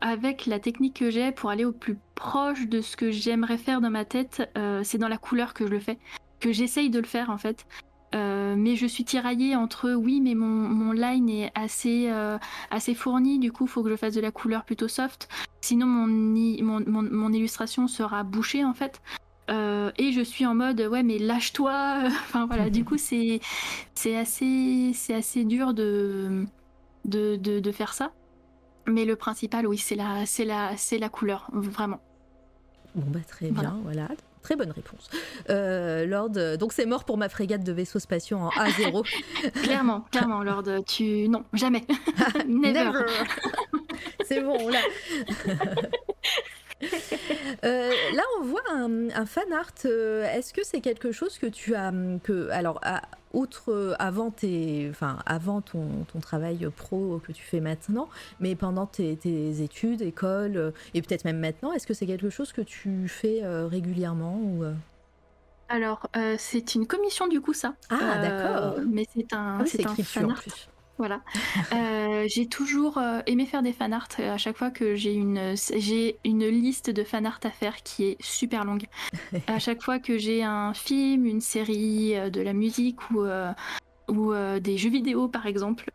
avec 0.00 0.46
la 0.46 0.58
technique 0.58 0.96
que 0.96 1.10
j'ai, 1.10 1.30
pour 1.30 1.50
aller 1.50 1.64
au 1.64 1.72
plus 1.72 1.98
proche 2.16 2.66
de 2.66 2.80
ce 2.80 2.96
que 2.96 3.12
j'aimerais 3.12 3.58
faire 3.58 3.80
dans 3.80 3.90
ma 3.90 4.04
tête, 4.04 4.50
c'est 4.82 4.98
dans 4.98 5.08
la 5.08 5.18
couleur 5.18 5.54
que 5.54 5.66
je 5.66 5.70
le 5.70 5.78
fais, 5.78 5.98
que 6.40 6.52
j'essaye 6.52 6.90
de 6.90 6.98
le 6.98 7.06
faire 7.06 7.30
en 7.30 7.38
fait. 7.38 7.64
Euh, 8.14 8.54
mais 8.56 8.76
je 8.76 8.86
suis 8.86 9.04
tiraillée 9.04 9.56
entre 9.56 9.92
oui, 9.92 10.20
mais 10.20 10.34
mon, 10.34 10.46
mon 10.46 10.92
line 10.92 11.28
est 11.28 11.50
assez, 11.54 12.08
euh, 12.10 12.38
assez 12.70 12.94
fourni, 12.94 13.38
du 13.38 13.50
coup, 13.50 13.64
il 13.64 13.70
faut 13.70 13.82
que 13.82 13.90
je 13.90 13.96
fasse 13.96 14.14
de 14.14 14.20
la 14.20 14.30
couleur 14.30 14.64
plutôt 14.64 14.88
soft. 14.88 15.28
Sinon, 15.60 15.86
mon, 15.86 16.06
mon, 16.06 17.02
mon, 17.02 17.32
illustration 17.32 17.88
sera 17.88 18.22
bouchée 18.22 18.64
en 18.64 18.74
fait. 18.74 19.02
Euh, 19.50 19.90
et 19.98 20.12
je 20.12 20.20
suis 20.20 20.46
en 20.46 20.54
mode 20.54 20.80
ouais, 20.80 21.02
mais 21.02 21.18
lâche-toi. 21.18 22.04
enfin 22.06 22.46
voilà, 22.46 22.70
du 22.70 22.84
coup, 22.84 22.98
c'est 22.98 23.40
assez, 24.16 24.92
assez 25.10 25.44
dur 25.44 25.74
de, 25.74 26.44
de, 27.04 27.36
de, 27.36 27.58
de, 27.58 27.72
faire 27.72 27.94
ça. 27.94 28.12
Mais 28.86 29.06
le 29.06 29.16
principal, 29.16 29.66
oui, 29.66 29.78
c'est 29.78 29.96
la, 29.96 30.24
la, 30.44 30.70
la 30.98 31.08
couleur, 31.08 31.48
vraiment. 31.52 32.00
Bon, 32.94 33.04
bah 33.08 33.20
très 33.26 33.50
bien, 33.50 33.80
voilà. 33.82 34.08
Très 34.44 34.56
bonne 34.56 34.72
réponse. 34.72 35.08
Euh, 35.48 36.04
Lord, 36.04 36.58
donc 36.58 36.74
c'est 36.74 36.84
mort 36.84 37.04
pour 37.04 37.16
ma 37.16 37.30
frégate 37.30 37.64
de 37.64 37.72
vaisseaux 37.72 37.98
spatiaux 37.98 38.36
en 38.36 38.50
A0. 38.50 39.02
clairement, 39.62 40.04
clairement, 40.12 40.42
Lord, 40.42 40.84
tu. 40.86 41.28
Non, 41.28 41.44
jamais. 41.54 41.82
Never. 42.46 43.06
c'est 44.26 44.42
bon, 44.42 44.68
là. 44.68 44.80
Euh, 47.64 47.90
là, 48.14 48.22
on 48.40 48.44
voit 48.44 48.62
un, 48.70 49.26
fan 49.26 49.50
art. 49.52 49.72
Euh, 49.86 50.24
est-ce 50.24 50.52
que 50.52 50.64
c'est 50.64 50.80
quelque 50.80 51.12
chose 51.12 51.38
que 51.38 51.46
tu 51.46 51.74
as 51.74 51.92
que 52.22 52.50
alors 52.50 52.80
outre 53.32 53.72
euh, 53.72 53.94
avant 53.98 54.30
tes, 54.30 54.88
enfin 54.90 55.18
avant 55.24 55.62
ton, 55.62 56.04
ton, 56.12 56.20
travail 56.20 56.68
pro 56.76 57.20
que 57.26 57.32
tu 57.32 57.42
fais 57.42 57.60
maintenant, 57.60 58.08
mais 58.38 58.54
pendant 58.54 58.86
tes, 58.86 59.16
études, 59.62 60.02
école 60.02 60.72
et 60.92 61.00
peut-être 61.00 61.24
même 61.24 61.38
maintenant, 61.38 61.72
est-ce 61.72 61.86
que 61.86 61.94
c'est 61.94 62.06
quelque 62.06 62.28
chose 62.28 62.52
que 62.52 62.60
tu 62.60 63.08
fais 63.08 63.42
régulièrement 63.44 64.36
ou 64.36 64.64
Alors, 65.68 66.08
c'est 66.36 66.74
une 66.74 66.86
commission 66.86 67.28
du 67.28 67.40
coup 67.40 67.54
ça. 67.54 67.74
Ah 67.88 68.18
d'accord. 68.20 68.80
Mais 68.86 69.06
c'est 69.14 69.32
un, 69.32 69.60
ah 69.60 69.64
c'est 69.66 69.86
un 69.86 69.94
fan 69.94 70.30
art. 70.30 70.42
Voilà. 70.98 71.22
Euh, 71.72 72.24
j'ai 72.28 72.46
toujours 72.46 72.98
euh, 72.98 73.20
aimé 73.26 73.46
faire 73.46 73.62
des 73.62 73.72
fanarts 73.72 74.08
euh, 74.20 74.34
à 74.34 74.38
chaque 74.38 74.56
fois 74.56 74.70
que 74.70 74.94
j'ai 74.94 75.12
une, 75.12 75.54
j'ai 75.76 76.18
une 76.24 76.46
liste 76.46 76.90
de 76.90 77.02
fanarts 77.02 77.40
à 77.42 77.50
faire 77.50 77.82
qui 77.82 78.04
est 78.04 78.16
super 78.22 78.64
longue. 78.64 78.84
à 79.48 79.58
chaque 79.58 79.82
fois 79.82 79.98
que 79.98 80.18
j'ai 80.18 80.44
un 80.44 80.72
film, 80.72 81.26
une 81.26 81.40
série, 81.40 82.14
de 82.30 82.40
la 82.40 82.52
musique 82.52 82.98
ou, 83.10 83.24
ou 84.08 84.32
des 84.60 84.78
jeux 84.78 84.90
vidéo 84.90 85.28
par 85.28 85.46
exemple 85.46 85.90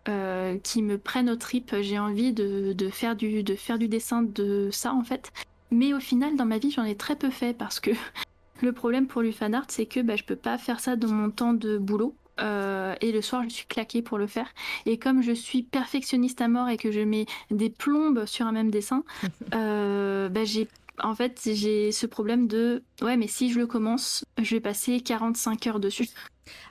qui 0.64 0.82
me 0.82 0.98
prennent 0.98 1.30
au 1.30 1.36
trip, 1.36 1.76
j'ai 1.82 2.00
envie 2.00 2.34
de, 2.34 2.74
de, 2.74 2.90
faire 2.90 3.16
du, 3.16 3.44
de 3.44 3.56
faire 3.56 3.78
du 3.78 3.88
dessin 3.88 4.24
de 4.24 4.70
ça 4.72 4.94
en 4.94 5.04
fait. 5.04 5.32
Mais 5.72 5.94
au 5.94 6.00
final, 6.00 6.36
dans 6.36 6.46
ma 6.46 6.58
vie, 6.58 6.72
j'en 6.72 6.84
ai 6.84 6.96
très 6.96 7.16
peu 7.16 7.30
fait 7.30 7.56
parce 7.56 7.80
que 7.80 7.92
le 8.62 8.74
problème 8.74 9.08
pour 9.08 9.22
le 9.22 9.32
fanart, 9.32 9.66
c'est 9.70 9.86
que 9.86 10.00
bah, 10.02 10.16
je 10.16 10.24
peux 10.24 10.36
pas 10.36 10.58
faire 10.58 10.80
ça 10.80 10.96
dans 10.96 11.12
mon 11.12 11.30
temps 11.30 11.54
de 11.54 11.78
boulot. 11.78 12.16
Euh, 12.42 12.96
et 13.02 13.12
le 13.12 13.22
soir 13.22 13.44
je 13.44 13.50
suis 13.50 13.66
claquée 13.66 14.02
pour 14.02 14.18
le 14.18 14.28
faire. 14.28 14.48
Et 14.86 14.98
comme 14.98 15.22
je 15.22 15.32
suis 15.32 15.64
perfectionniste 15.64 16.42
à 16.42 16.48
mort 16.48 16.70
et 16.70 16.78
que 16.78 16.92
je 16.92 17.02
mets 17.02 17.26
des 17.52 17.70
plombes 17.70 18.26
sur 18.26 18.46
un 18.46 18.52
même 18.52 18.72
dessin, 18.72 19.04
euh, 19.54 20.30
bah, 20.30 20.46
j'ai 20.46 20.68
en 21.02 21.16
fait 21.16 21.50
j'ai 21.54 21.92
ce 21.92 22.06
problème 22.06 22.48
de 22.48 22.84
ouais 23.02 23.16
mais 23.16 23.28
si 23.28 23.52
je 23.52 23.60
le 23.60 23.68
commence, 23.68 24.26
je 24.42 24.56
vais 24.56 24.62
passer 24.62 25.02
45 25.02 25.68
heures 25.68 25.80
dessus. 25.80 26.10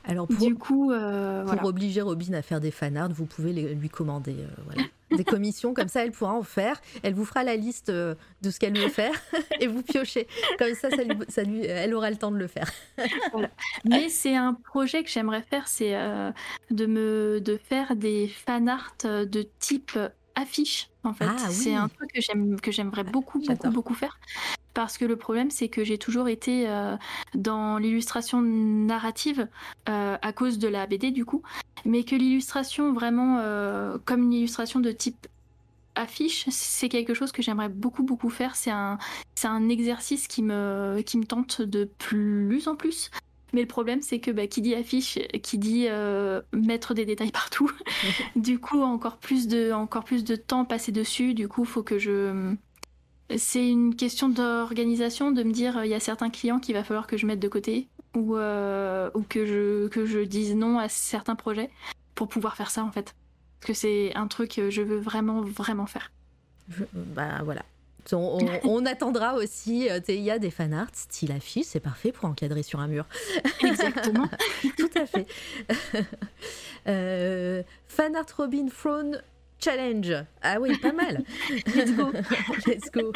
Alors 0.05 0.27
pour, 0.27 0.47
du 0.47 0.55
coup, 0.55 0.93
euh, 0.93 1.45
pour 1.45 1.69
obliger 1.69 2.01
Robin 2.01 2.33
à 2.35 2.43
faire 2.43 2.61
des 2.61 2.71
fanarts, 2.71 3.11
vous 3.13 3.27
pouvez 3.27 3.53
lui 3.53 3.89
commander 3.89 4.37
voilà 4.67 4.83
des 5.17 5.25
commissions, 5.25 5.75
comme 5.75 5.89
ça 5.89 6.05
elle 6.05 6.13
pourra 6.13 6.35
en 6.35 6.43
faire. 6.43 6.81
Elle 7.03 7.15
vous 7.15 7.25
fera 7.25 7.45
la 7.45 7.57
liste 7.57 7.89
euh, 7.89 8.15
de 8.43 8.51
ce 8.51 8.59
qu'elle 8.59 8.77
veut 8.79 8.89
faire 8.89 9.15
et 9.61 9.67
vous 9.67 9.83
piochez. 9.83 10.27
Comme 10.59 10.75
ça, 10.75 10.89
ça 11.29 11.43
lui, 11.43 11.65
elle 11.65 11.95
aura 11.95 12.11
le 12.11 12.17
temps 12.17 12.31
de 12.31 12.37
le 12.37 12.47
faire. 12.47 12.71
Mais 13.85 14.09
c'est 14.09 14.37
un 14.37 14.55
projet 14.55 15.03
que 15.03 15.11
j'aimerais 15.11 15.43
faire, 15.43 15.69
c'est 15.69 15.95
euh, 15.95 16.31
de, 16.71 16.87
me, 16.87 17.41
de 17.41 17.57
faire 17.57 17.97
des 17.97 18.29
fan 18.29 18.69
art 18.69 18.95
de 19.05 19.47
type 19.59 19.99
affiche. 20.39 20.89
En 21.05 21.13
fait, 21.13 21.27
ah 21.27 21.51
c'est 21.51 21.75
un 21.75 21.89
truc 21.89 22.13
que 22.13 22.21
j'aime 22.21 22.61
que 22.61 22.71
j'aimerais 22.71 23.05
beaucoup 23.05 23.41
beaucoup 23.41 23.71
beaucoup 23.71 23.95
faire 23.95 24.19
parce 24.75 24.99
que 24.99 25.05
le 25.05 25.17
problème 25.17 25.51
c'est 25.51 25.69
que 25.69 25.85
j'ai 25.85 25.99
toujours 25.99 26.29
été 26.29 26.69
euh, 26.69 26.97
dans 27.35 27.79
l'illustration 27.79 28.41
narrative 28.41 29.49
euh, 29.89 30.17
à 30.21 30.33
cause 30.33 30.59
de 30.59 30.69
la 30.69 30.87
BD 30.87 31.11
du 31.11 31.25
coup, 31.25 31.43
mais 31.85 32.05
que 32.05 32.15
l'illustration 32.15 32.93
vraiment 32.93 33.39
euh, 33.41 33.99
comme 34.05 34.23
une 34.23 34.33
illustration 34.33 34.81
de 34.81 34.93
type 34.93 35.27
affiche, 35.95 36.47
c'est 36.51 36.89
quelque 36.89 37.13
chose 37.13 37.33
que 37.33 37.43
j'aimerais 37.43 37.69
beaucoup 37.69 38.05
beaucoup 38.05 38.31
faire. 38.31 38.55
C'est 38.55 38.71
un 38.71 38.99
c'est 39.35 39.49
un 39.49 39.69
exercice 39.69 40.29
qui 40.29 40.43
me 40.43 41.03
qui 41.05 41.19
me 41.19 41.25
tente 41.25 41.63
de 41.63 41.89
plus 41.99 42.69
en 42.69 42.77
plus. 42.77 43.11
Mais 43.53 43.63
le 43.63 43.67
problème, 43.67 44.03
c'est 44.03 44.21
que 44.21 44.31
bah, 44.31 44.47
qui 44.47 44.61
dit 44.61 44.75
affiche, 44.75 45.19
qui 45.43 45.59
dit 45.59 45.87
euh, 45.89 46.43
mettre 46.53 46.95
des 46.95 47.05
détails 47.05 47.31
partout. 47.33 47.71
du 48.37 48.59
coup, 48.59 48.83
encore 48.83 49.17
plus 49.17 49.49
de, 49.49 49.73
encore 49.73 50.05
plus 50.05 50.25
de 50.25 50.37
temps 50.37 50.65
passé 50.65 50.93
dessus. 50.93 51.35
Du 51.35 51.49
coup, 51.49 51.65
faut 51.65 51.83
que 51.83 51.99
je. 51.99 52.55
C'est 53.37 53.69
une 53.69 53.95
question 53.95 54.31
d'organisation, 54.31 55.33
de 55.33 55.43
me 55.43 55.53
dire 55.53 55.85
il 55.85 55.91
y 55.91 55.95
a 55.95 56.01
certains 56.01 56.31
clients 56.31 56.59
qu'il 56.59 56.75
va 56.75 56.83
falloir 56.83 57.07
que 57.07 57.19
je 57.19 57.27
mette 57.27 57.41
de 57.41 57.49
côté 57.49 57.87
ou, 58.17 58.37
euh, 58.37 59.11
ou 59.15 59.23
que 59.23 59.45
je 59.45 59.89
que 59.89 60.07
je 60.07 60.21
dise 60.21 60.55
non 60.55 60.79
à 60.79 60.89
certains 60.89 61.35
projets 61.35 61.71
pour 62.15 62.29
pouvoir 62.29 62.57
faire 62.57 62.71
ça 62.71 62.83
en 62.85 62.91
fait. 62.91 63.15
Parce 63.61 63.67
que 63.67 63.75
c'est 63.75 64.15
un 64.15 64.29
truc 64.29 64.55
que 64.57 64.71
je 64.71 64.81
veux 64.81 64.99
vraiment 64.99 65.43
vraiment 65.43 65.85
faire. 65.85 66.11
bah 66.95 67.43
voilà, 67.45 67.63
on, 68.13 68.87
attendra 68.87 69.35
aussi. 69.35 69.89
Euh, 69.91 70.01
il 70.09 70.21
y 70.21 70.31
a 70.31 70.39
des 70.39 70.51
fan 70.51 70.73
arts 70.73 70.89
style 70.95 71.33
affiche, 71.33 71.67
c'est 71.67 71.81
parfait 71.81 72.13
pour 72.13 72.25
encadrer 72.27 72.63
sur 72.63 72.81
un 72.81 72.89
mur. 72.89 73.07
Exactement. 73.63 74.29
Tout 74.79 74.91
à 74.97 75.07
fait. 75.07 75.27
euh, 76.87 77.63
fan 77.87 78.17
art 78.17 78.27
Robin 78.37 78.67
Throne 78.69 79.23
Challenge. 79.61 80.25
Ah 80.43 80.59
oui, 80.61 80.77
pas 80.79 80.93
mal. 80.93 81.25
Let's 81.75 81.93
go. 81.93 82.13
Let's 82.67 82.91
go. 82.91 83.13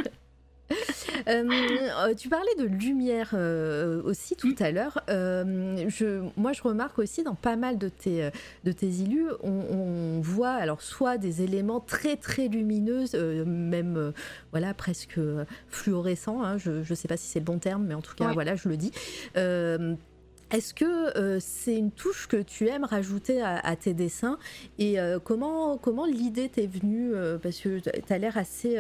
Euh, 1.29 1.45
euh, 1.49 2.15
tu 2.15 2.29
parlais 2.29 2.55
de 2.59 2.65
lumière 2.65 3.31
euh, 3.35 4.03
aussi 4.03 4.35
tout 4.35 4.57
à 4.59 4.73
l'heure. 4.73 5.03
je, 5.09 6.23
moi, 6.37 6.53
je 6.53 6.63
remarque 6.63 6.99
aussi 6.99 7.23
dans 7.23 7.37
pas 7.37 7.55
mal 7.55 7.79
de 7.79 7.89
tes, 7.89 8.29
de 8.65 8.73
tes 8.73 8.89
illus, 8.89 9.29
on, 9.43 10.21
voit 10.21 10.51
alors 10.51 10.83
soit 10.83 11.19
des 11.19 11.43
éléments 11.43 11.79
très 11.79 12.17
très 12.17 12.49
lumineux, 12.49 13.05
même 13.45 14.13
voilà 14.51 14.75
presque 14.75 15.21
fluorescents. 15.69 16.43
Hein, 16.43 16.59
je 16.59 16.71
ne 16.89 16.95
sais 16.95 17.09
pas 17.09 17.17
si 17.17 17.29
c'est 17.29 17.41
le 17.41 17.45
bon 17.45 17.59
terme, 17.59 17.85
mais 17.87 17.95
en 17.95 18.03
tout 18.03 18.17
cas, 18.17 18.33
voilà, 18.33 18.57
je 18.57 18.69
le 18.69 18.77
dis. 18.77 18.91
Est-ce 20.53 20.75
que 20.75 21.17
euh, 21.19 21.39
c'est 21.41 21.77
une 21.77 21.91
touche 21.91 22.29
que 22.29 22.37
tu 22.37 22.69
aimes 22.69 22.85
rajouter 22.85 23.41
à, 23.41 23.75
tes 23.75 23.95
dessins 23.95 24.39
Et 24.79 25.01
euh, 25.01 25.19
comment, 25.19 25.79
comment 25.79 26.05
l'idée 26.05 26.51
t'est 26.51 26.67
venue 26.67 27.15
euh, 27.15 27.39
Parce 27.39 27.59
que 27.59 27.79
tu 27.79 28.13
as 28.13 28.19
l'air 28.19 28.37
assez, 28.37 28.79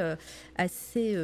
assez 0.56 1.16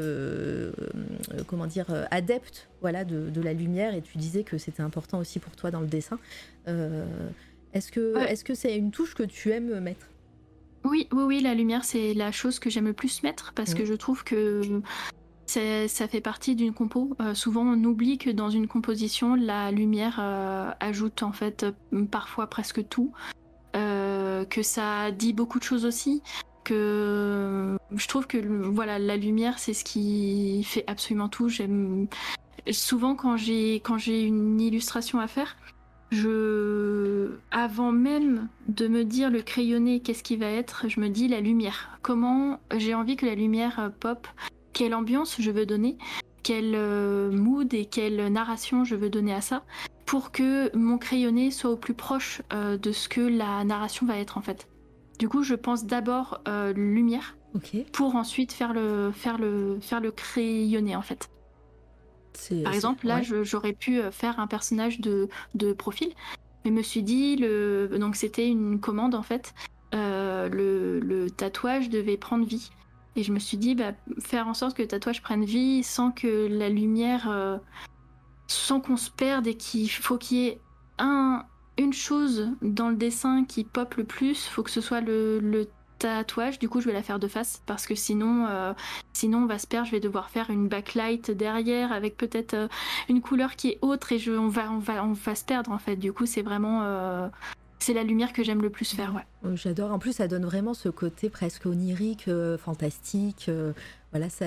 comment 1.46 1.66
dire, 1.66 1.86
adepte 2.10 2.68
voilà, 2.80 3.04
de, 3.04 3.40
la 3.42 3.52
lumière 3.52 3.94
et 3.94 4.00
tu 4.00 4.16
disais 4.16 4.42
que 4.42 4.56
c'était 4.56 4.82
important 4.82 5.18
aussi 5.18 5.38
pour 5.38 5.54
toi 5.54 5.70
dans 5.70 5.80
le 5.80 5.86
dessin. 5.86 6.18
est-ce 6.66 7.92
que 7.92 8.16
est-ce 8.18 8.42
que 8.42 8.54
c'est 8.54 8.76
une 8.76 8.90
touche 8.90 9.14
que 9.14 9.22
tu 9.22 9.50
aimes 9.50 9.80
mettre? 9.80 10.06
Oui, 10.84 11.08
oui, 11.12 11.22
oui, 11.24 11.40
la 11.40 11.54
lumière, 11.54 11.84
c'est 11.84 12.14
la 12.14 12.32
chose 12.32 12.58
que 12.58 12.70
j'aime 12.70 12.86
le 12.86 12.92
plus 12.94 13.22
mettre 13.22 13.52
parce 13.54 13.74
que 13.74 13.84
je 13.84 13.94
trouve 13.94 14.24
que 14.24 14.80
ça 15.48 16.08
fait 16.08 16.20
partie 16.20 16.54
d'une 16.54 16.74
compo. 16.74 17.16
Euh, 17.20 17.34
souvent, 17.34 17.62
on 17.62 17.82
oublie 17.84 18.18
que 18.18 18.30
dans 18.30 18.50
une 18.50 18.68
composition, 18.68 19.34
la 19.34 19.70
lumière 19.70 20.18
euh, 20.20 20.70
ajoute 20.80 21.22
en 21.22 21.32
fait 21.32 21.64
euh, 21.64 22.04
parfois 22.04 22.46
presque 22.48 22.86
tout. 22.88 23.12
que 23.74 24.62
ça 24.62 25.10
dit 25.10 25.32
beaucoup 25.32 25.58
de 25.58 25.64
choses 25.64 25.84
aussi. 25.84 26.22
Que 26.64 27.76
je 27.94 28.08
trouve 28.08 28.26
que 28.26 28.38
voilà, 28.68 28.98
la 28.98 29.16
lumière, 29.16 29.58
c'est 29.58 29.74
ce 29.74 29.84
qui 29.84 30.62
fait 30.64 30.84
absolument 30.86 31.28
tout. 31.28 31.48
J'aime 31.48 32.08
souvent 32.70 33.14
quand 33.14 33.36
j'ai 33.36 33.76
quand 33.76 33.98
j'ai 33.98 34.22
une 34.22 34.60
illustration 34.60 35.18
à 35.18 35.28
faire, 35.28 35.56
je 36.10 37.38
avant 37.50 37.92
même 37.92 38.48
de 38.68 38.88
me 38.88 39.04
dire 39.04 39.30
le 39.30 39.42
crayonné, 39.42 40.00
qu'est-ce 40.00 40.22
qui 40.22 40.36
va 40.36 40.50
être, 40.50 40.88
je 40.88 41.00
me 41.00 41.08
dis 41.08 41.28
la 41.28 41.40
lumière. 41.40 41.98
Comment 42.02 42.60
j'ai 42.76 42.94
envie 42.94 43.16
que 43.16 43.26
la 43.26 43.34
lumière 43.34 43.90
pop 44.00 44.26
quelle 44.78 44.94
ambiance 44.94 45.40
je 45.40 45.50
veux 45.50 45.66
donner, 45.66 45.98
quel 46.44 46.76
euh, 46.76 47.32
mood 47.32 47.74
et 47.74 47.84
quelle 47.84 48.32
narration 48.32 48.84
je 48.84 48.94
veux 48.94 49.10
donner 49.10 49.34
à 49.34 49.40
ça, 49.40 49.64
pour 50.06 50.30
que 50.30 50.74
mon 50.76 50.98
crayonné 50.98 51.50
soit 51.50 51.70
au 51.70 51.76
plus 51.76 51.94
proche 51.94 52.42
euh, 52.52 52.78
de 52.78 52.92
ce 52.92 53.08
que 53.08 53.20
la 53.20 53.64
narration 53.64 54.06
va 54.06 54.18
être 54.18 54.38
en 54.38 54.40
fait. 54.40 54.68
Du 55.18 55.28
coup, 55.28 55.42
je 55.42 55.56
pense 55.56 55.84
d'abord 55.84 56.42
euh, 56.46 56.72
lumière, 56.74 57.36
pour 57.92 58.14
ensuite 58.14 58.52
faire 58.52 58.72
le, 58.72 59.10
faire 59.10 59.36
le, 59.36 59.78
faire 59.80 59.98
le 60.00 60.12
crayonné 60.12 60.94
en 60.94 61.02
fait. 61.02 61.28
Par 62.62 62.72
exemple, 62.72 63.04
là, 63.08 63.20
j'aurais 63.20 63.72
pu 63.72 64.00
faire 64.12 64.38
un 64.38 64.46
personnage 64.46 65.00
de, 65.00 65.28
de, 65.56 65.72
profil, 65.72 66.12
mais 66.64 66.70
me 66.70 66.82
suis 66.82 67.02
dit, 67.02 67.34
le... 67.34 67.88
donc 67.98 68.14
c'était 68.14 68.46
une 68.46 68.78
commande 68.78 69.16
en 69.16 69.24
fait, 69.24 69.54
le, 69.92 71.00
le, 71.00 71.30
tatouage 71.32 71.88
devait 71.88 72.16
prendre 72.16 72.46
vie. 72.46 72.70
Et 73.18 73.24
je 73.24 73.32
me 73.32 73.40
suis 73.40 73.56
dit, 73.56 73.74
bah, 73.74 73.94
faire 74.20 74.46
en 74.46 74.54
sorte 74.54 74.76
que 74.76 74.82
le 74.82 74.86
tatouage 74.86 75.22
prenne 75.22 75.44
vie 75.44 75.82
sans 75.82 76.12
que 76.12 76.46
la 76.46 76.68
lumière, 76.68 77.28
euh, 77.28 77.58
sans 78.46 78.80
qu'on 78.80 78.96
se 78.96 79.10
perde 79.10 79.48
et 79.48 79.56
qu'il 79.56 79.90
faut 79.90 80.18
qu'il 80.18 80.36
y 80.38 80.46
ait 80.46 80.60
un, 80.98 81.44
une 81.78 81.92
chose 81.92 82.50
dans 82.62 82.90
le 82.90 82.94
dessin 82.94 83.44
qui 83.44 83.64
pop 83.64 83.96
le 83.96 84.04
plus, 84.04 84.46
faut 84.46 84.62
que 84.62 84.70
ce 84.70 84.80
soit 84.80 85.00
le, 85.00 85.68
tatouage. 85.98 86.60
Du 86.60 86.68
coup, 86.68 86.80
je 86.80 86.86
vais 86.86 86.92
la 86.92 87.02
faire 87.02 87.18
de 87.18 87.26
face 87.26 87.60
parce 87.66 87.84
que 87.84 87.96
sinon, 87.96 88.46
euh, 88.46 88.72
sinon 89.14 89.38
on 89.38 89.46
va 89.46 89.58
se 89.58 89.66
perdre. 89.66 89.88
Je 89.88 89.90
vais 89.90 89.98
devoir 89.98 90.30
faire 90.30 90.48
une 90.48 90.68
backlight 90.68 91.32
derrière 91.32 91.90
avec 91.90 92.16
peut-être 92.16 92.54
euh, 92.54 92.68
une 93.08 93.20
couleur 93.20 93.56
qui 93.56 93.70
est 93.70 93.78
autre 93.82 94.12
et 94.12 94.20
je, 94.20 94.30
on 94.30 94.46
va, 94.46 94.70
on 94.70 94.78
va, 94.78 95.04
on 95.04 95.12
va 95.12 95.34
se 95.34 95.44
perdre 95.44 95.72
en 95.72 95.78
fait. 95.78 95.96
Du 95.96 96.12
coup, 96.12 96.24
c'est 96.24 96.42
vraiment 96.42 96.84
c'est 97.78 97.94
la 97.94 98.02
lumière 98.02 98.32
que 98.32 98.42
j'aime 98.42 98.62
le 98.62 98.70
plus 98.70 98.94
faire, 98.94 99.14
ouais. 99.14 99.54
J'adore. 99.56 99.92
En 99.92 99.98
plus, 99.98 100.12
ça 100.12 100.28
donne 100.28 100.44
vraiment 100.44 100.74
ce 100.74 100.88
côté 100.88 101.30
presque 101.30 101.66
onirique, 101.66 102.28
euh, 102.28 102.58
fantastique. 102.58 103.46
Euh, 103.48 103.72
voilà, 104.12 104.28
ça. 104.28 104.46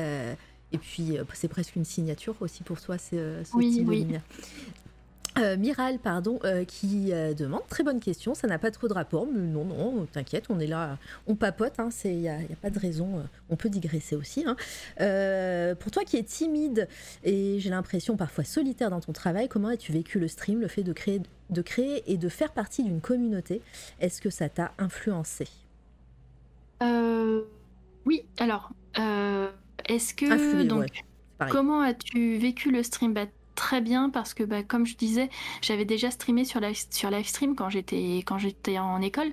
Et 0.73 0.77
puis, 0.77 1.17
euh, 1.17 1.23
c'est 1.33 1.47
presque 1.47 1.75
une 1.75 1.85
signature 1.85 2.35
aussi 2.41 2.63
pour 2.63 2.79
toi, 2.81 2.97
ce, 2.97 3.41
ce 3.43 3.55
oui, 3.55 3.71
type 3.71 3.87
oui. 3.87 3.99
de 3.99 4.05
lumière. 4.05 4.21
Euh, 5.37 5.55
Miral, 5.55 5.97
pardon, 5.99 6.39
euh, 6.43 6.65
qui 6.65 7.13
euh, 7.13 7.33
demande, 7.33 7.61
très 7.69 7.83
bonne 7.83 8.01
question, 8.01 8.35
ça 8.35 8.47
n'a 8.47 8.59
pas 8.59 8.69
trop 8.69 8.89
de 8.89 8.93
rapport, 8.93 9.25
mais 9.25 9.39
non, 9.39 9.63
non, 9.63 10.05
t'inquiète, 10.11 10.45
on 10.49 10.59
est 10.59 10.67
là, 10.67 10.97
on 11.25 11.35
papote, 11.35 11.73
il 11.77 11.81
hein, 11.81 11.89
n'y 12.03 12.27
a, 12.27 12.35
a, 12.35 12.55
pas 12.61 12.69
de 12.69 12.77
raison, 12.77 13.23
on 13.49 13.55
peut 13.55 13.69
digresser 13.69 14.17
aussi. 14.17 14.43
Hein. 14.45 14.57
pour 15.79 15.91
toi 15.91 16.03
qui 16.03 16.17
es 16.17 16.23
timide 16.23 16.87
et 17.23 17.59
j'ai 17.59 17.69
l'impression 17.69 18.17
parfois 18.17 18.43
solitaire 18.43 18.89
dans 18.89 18.99
ton 18.99 19.13
travail, 19.13 19.47
comment 19.47 19.69
as-tu 19.69 19.93
vécu 19.93 20.19
le 20.19 20.27
stream, 20.27 20.59
le 20.59 20.67
fait 20.67 20.83
de 20.83 20.91
créer, 20.91 21.21
de 21.49 21.61
créer 21.61 22.03
et 22.11 22.17
de 22.17 22.27
faire 22.27 22.51
partie 22.51 22.83
d'une 22.83 22.99
communauté? 22.99 23.61
Est-ce 24.01 24.21
que 24.21 24.29
ça 24.29 24.49
t'a 24.49 24.73
influencé? 24.77 25.47
Oui, 28.03 28.25
alors, 28.39 28.71
est-ce 29.85 30.13
que... 30.13 30.63
donc, 30.63 31.03
comment 31.49 31.81
as-tu 31.81 32.37
vécu 32.37 32.71
le 32.71 32.83
stream? 32.83 33.13
Bah, 33.13 33.27
très 33.55 33.81
bien 33.81 34.09
parce 34.09 34.33
que, 34.33 34.43
bah, 34.43 34.63
comme 34.63 34.85
je 34.85 34.95
disais, 34.95 35.29
j'avais 35.61 35.85
déjà 35.85 36.11
streamé 36.11 36.45
sur, 36.45 36.59
live, 36.59 36.85
sur 36.89 37.09
Livestream 37.09 37.55
quand 37.55 37.69
j'étais 37.69 38.23
quand 38.25 38.37
j'étais 38.37 38.79
en 38.79 39.01
école. 39.01 39.31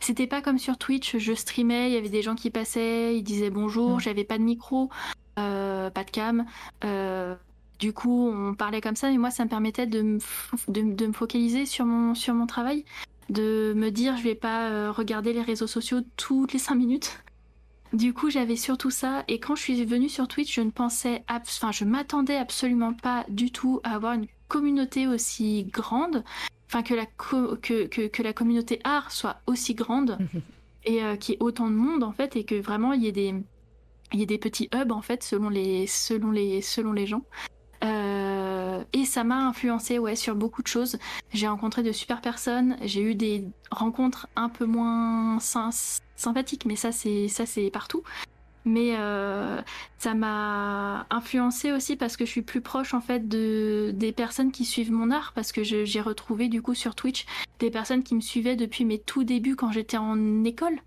C'était 0.00 0.26
pas 0.26 0.42
comme 0.42 0.58
sur 0.58 0.78
Twitch, 0.78 1.16
je 1.18 1.32
streamais, 1.32 1.90
il 1.90 1.94
y 1.94 1.96
avait 1.96 2.08
des 2.08 2.22
gens 2.22 2.34
qui 2.34 2.50
passaient, 2.50 3.16
ils 3.16 3.22
disaient 3.22 3.50
bonjour, 3.50 3.96
mm. 3.96 4.00
j'avais 4.00 4.24
pas 4.24 4.38
de 4.38 4.44
micro, 4.44 4.90
euh, 5.38 5.90
pas 5.90 6.04
de 6.04 6.10
cam. 6.10 6.44
Euh, 6.84 7.34
du 7.78 7.92
coup, 7.92 8.28
on 8.28 8.54
parlait 8.54 8.80
comme 8.80 8.96
ça, 8.96 9.10
mais 9.10 9.18
moi, 9.18 9.30
ça 9.30 9.44
me 9.44 9.48
permettait 9.48 9.86
de 9.86 10.02
me, 10.02 10.18
de, 10.68 11.06
me 11.06 11.12
focaliser 11.12 11.64
sur 11.64 11.84
mon, 11.84 12.14
sur 12.14 12.34
mon 12.34 12.46
travail, 12.46 12.84
de 13.28 13.72
me 13.76 13.90
dire, 13.90 14.16
je 14.16 14.24
vais 14.24 14.34
pas 14.34 14.68
euh, 14.68 14.90
regarder 14.90 15.32
les 15.32 15.42
réseaux 15.42 15.68
sociaux 15.68 16.00
toutes 16.16 16.52
les 16.52 16.58
cinq 16.58 16.74
minutes. 16.74 17.20
Du 17.92 18.12
coup, 18.12 18.30
j'avais 18.30 18.56
surtout 18.56 18.90
ça. 18.90 19.24
Et 19.28 19.40
quand 19.40 19.54
je 19.54 19.62
suis 19.62 19.84
venue 19.84 20.08
sur 20.08 20.28
Twitch, 20.28 20.54
je 20.54 20.60
ne 20.60 20.70
pensais, 20.70 21.24
enfin, 21.28 21.72
je 21.72 21.84
m'attendais 21.84 22.36
absolument 22.36 22.92
pas 22.92 23.24
du 23.28 23.50
tout 23.50 23.80
à 23.82 23.94
avoir 23.94 24.12
une 24.12 24.26
communauté 24.48 25.06
aussi 25.06 25.64
grande, 25.64 26.24
enfin 26.66 26.82
que 26.82 26.94
la 26.94 27.06
que, 27.06 27.86
que, 27.86 28.22
la 28.22 28.32
communauté 28.32 28.80
art 28.84 29.12
soit 29.12 29.40
aussi 29.46 29.74
grande 29.74 30.18
et 30.84 31.02
euh, 31.02 31.16
qu'il 31.16 31.34
y 31.34 31.36
ait 31.36 31.42
autant 31.42 31.68
de 31.68 31.74
monde 31.74 32.02
en 32.02 32.12
fait 32.12 32.34
et 32.36 32.44
que 32.44 32.54
vraiment 32.54 32.92
il 32.94 33.02
y 33.02 33.08
ait 33.08 33.12
des 33.12 33.34
il 34.12 34.18
y 34.18 34.22
ait 34.22 34.26
des 34.26 34.38
petits 34.38 34.68
hubs 34.74 34.90
en 34.90 35.02
fait 35.02 35.22
selon 35.22 35.50
les 35.50 35.86
selon 35.86 36.30
les 36.30 36.62
selon 36.62 36.92
les 36.92 37.06
gens. 37.06 37.22
Euh, 37.84 38.82
et 38.92 39.04
ça 39.04 39.22
m'a 39.22 39.46
influencé 39.46 39.98
ouais 39.98 40.16
sur 40.16 40.34
beaucoup 40.34 40.62
de 40.62 40.66
choses. 40.66 40.98
J'ai 41.32 41.46
rencontré 41.46 41.82
de 41.82 41.92
super 41.92 42.20
personnes, 42.20 42.76
j'ai 42.82 43.02
eu 43.02 43.14
des 43.14 43.44
rencontres 43.70 44.28
un 44.34 44.48
peu 44.48 44.64
moins 44.64 45.38
sympathiques, 46.18 46.66
mais 46.66 46.76
ça 46.76 46.92
c'est 46.92 47.28
ça 47.28 47.46
c'est 47.46 47.70
partout. 47.70 48.02
Mais 48.64 48.96
euh, 48.98 49.62
ça 49.98 50.12
m'a 50.14 51.06
influencé 51.10 51.72
aussi 51.72 51.96
parce 51.96 52.18
que 52.18 52.26
je 52.26 52.30
suis 52.30 52.42
plus 52.42 52.60
proche 52.60 52.92
en 52.92 53.00
fait 53.00 53.26
de 53.26 53.92
des 53.94 54.12
personnes 54.12 54.52
qui 54.52 54.66
suivent 54.66 54.92
mon 54.92 55.10
art 55.10 55.32
parce 55.34 55.52
que 55.52 55.62
j'ai 55.62 56.00
retrouvé 56.00 56.48
du 56.48 56.60
coup 56.60 56.74
sur 56.74 56.94
Twitch 56.94 57.24
des 57.60 57.70
personnes 57.70 58.02
qui 58.02 58.14
me 58.14 58.20
suivaient 58.20 58.56
depuis 58.56 58.84
mes 58.84 58.98
tout 58.98 59.24
débuts 59.24 59.56
quand 59.56 59.72
j'étais 59.72 59.96
en 59.96 60.44
école. 60.44 60.78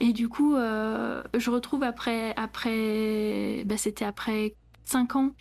Et 0.00 0.12
du 0.12 0.28
coup, 0.28 0.54
euh, 0.54 1.22
je 1.36 1.50
retrouve 1.50 1.82
après, 1.82 2.32
après, 2.36 3.64
bah, 3.66 3.76
c'était 3.76 4.04
après 4.04 4.54
5 4.84 5.16
ans 5.16 5.32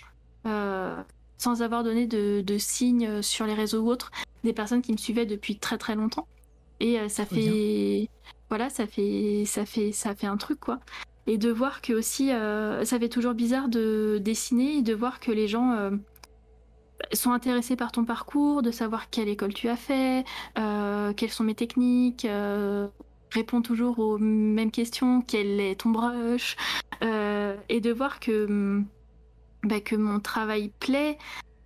euh, 0.47 0.95
sans 1.37 1.61
avoir 1.61 1.83
donné 1.83 2.07
de, 2.07 2.57
signes 2.57 3.21
sur 3.21 3.45
les 3.45 3.53
réseaux 3.53 3.81
ou 3.81 3.89
autres, 3.89 4.11
des 4.43 4.53
personnes 4.53 4.81
qui 4.81 4.91
me 4.91 4.97
suivaient 4.97 5.27
depuis 5.27 5.57
très 5.57 5.77
très 5.77 5.95
longtemps. 5.95 6.27
Et 6.79 6.99
euh, 6.99 7.09
ça 7.09 7.25
fait, 7.25 8.09
voilà, 8.49 8.69
ça 8.69 8.87
fait, 8.87 9.43
ça 9.45 9.65
fait, 9.65 9.91
ça 9.91 10.15
fait 10.15 10.27
un 10.27 10.37
truc 10.37 10.59
quoi. 10.59 10.79
Et 11.25 11.37
de 11.37 11.51
voir 11.51 11.81
que 11.81 11.93
aussi, 11.93 12.31
euh, 12.31 12.85
ça 12.85 12.99
fait 12.99 13.09
toujours 13.09 13.33
bizarre 13.33 13.67
de 13.67 14.17
dessiner 14.21 14.77
et 14.77 14.81
de 14.81 14.93
voir 14.93 15.19
que 15.19 15.31
les 15.31 15.47
gens 15.47 15.91
sont 17.11 17.31
intéressés 17.31 17.75
par 17.75 17.91
ton 17.91 18.05
parcours, 18.05 18.61
de 18.61 18.71
savoir 18.71 19.09
quelle 19.09 19.27
école 19.27 19.53
tu 19.53 19.67
as 19.67 19.75
fait, 19.75 20.25
quelles 20.55 21.29
sont 21.29 21.43
mes 21.43 21.53
techniques, 21.53 22.25
réponds 23.31 23.61
toujours 23.61 23.99
aux 23.99 24.17
mêmes 24.17 24.71
questions, 24.71 25.21
quel 25.21 25.59
est 25.59 25.81
ton 25.81 25.89
brush, 25.89 26.55
et 27.01 27.81
de 27.81 27.91
voir 27.91 28.21
que, 28.21 28.81
bah, 29.63 29.81
que 29.81 29.97
mon 29.97 30.21
travail 30.21 30.71
plaît. 30.79 31.17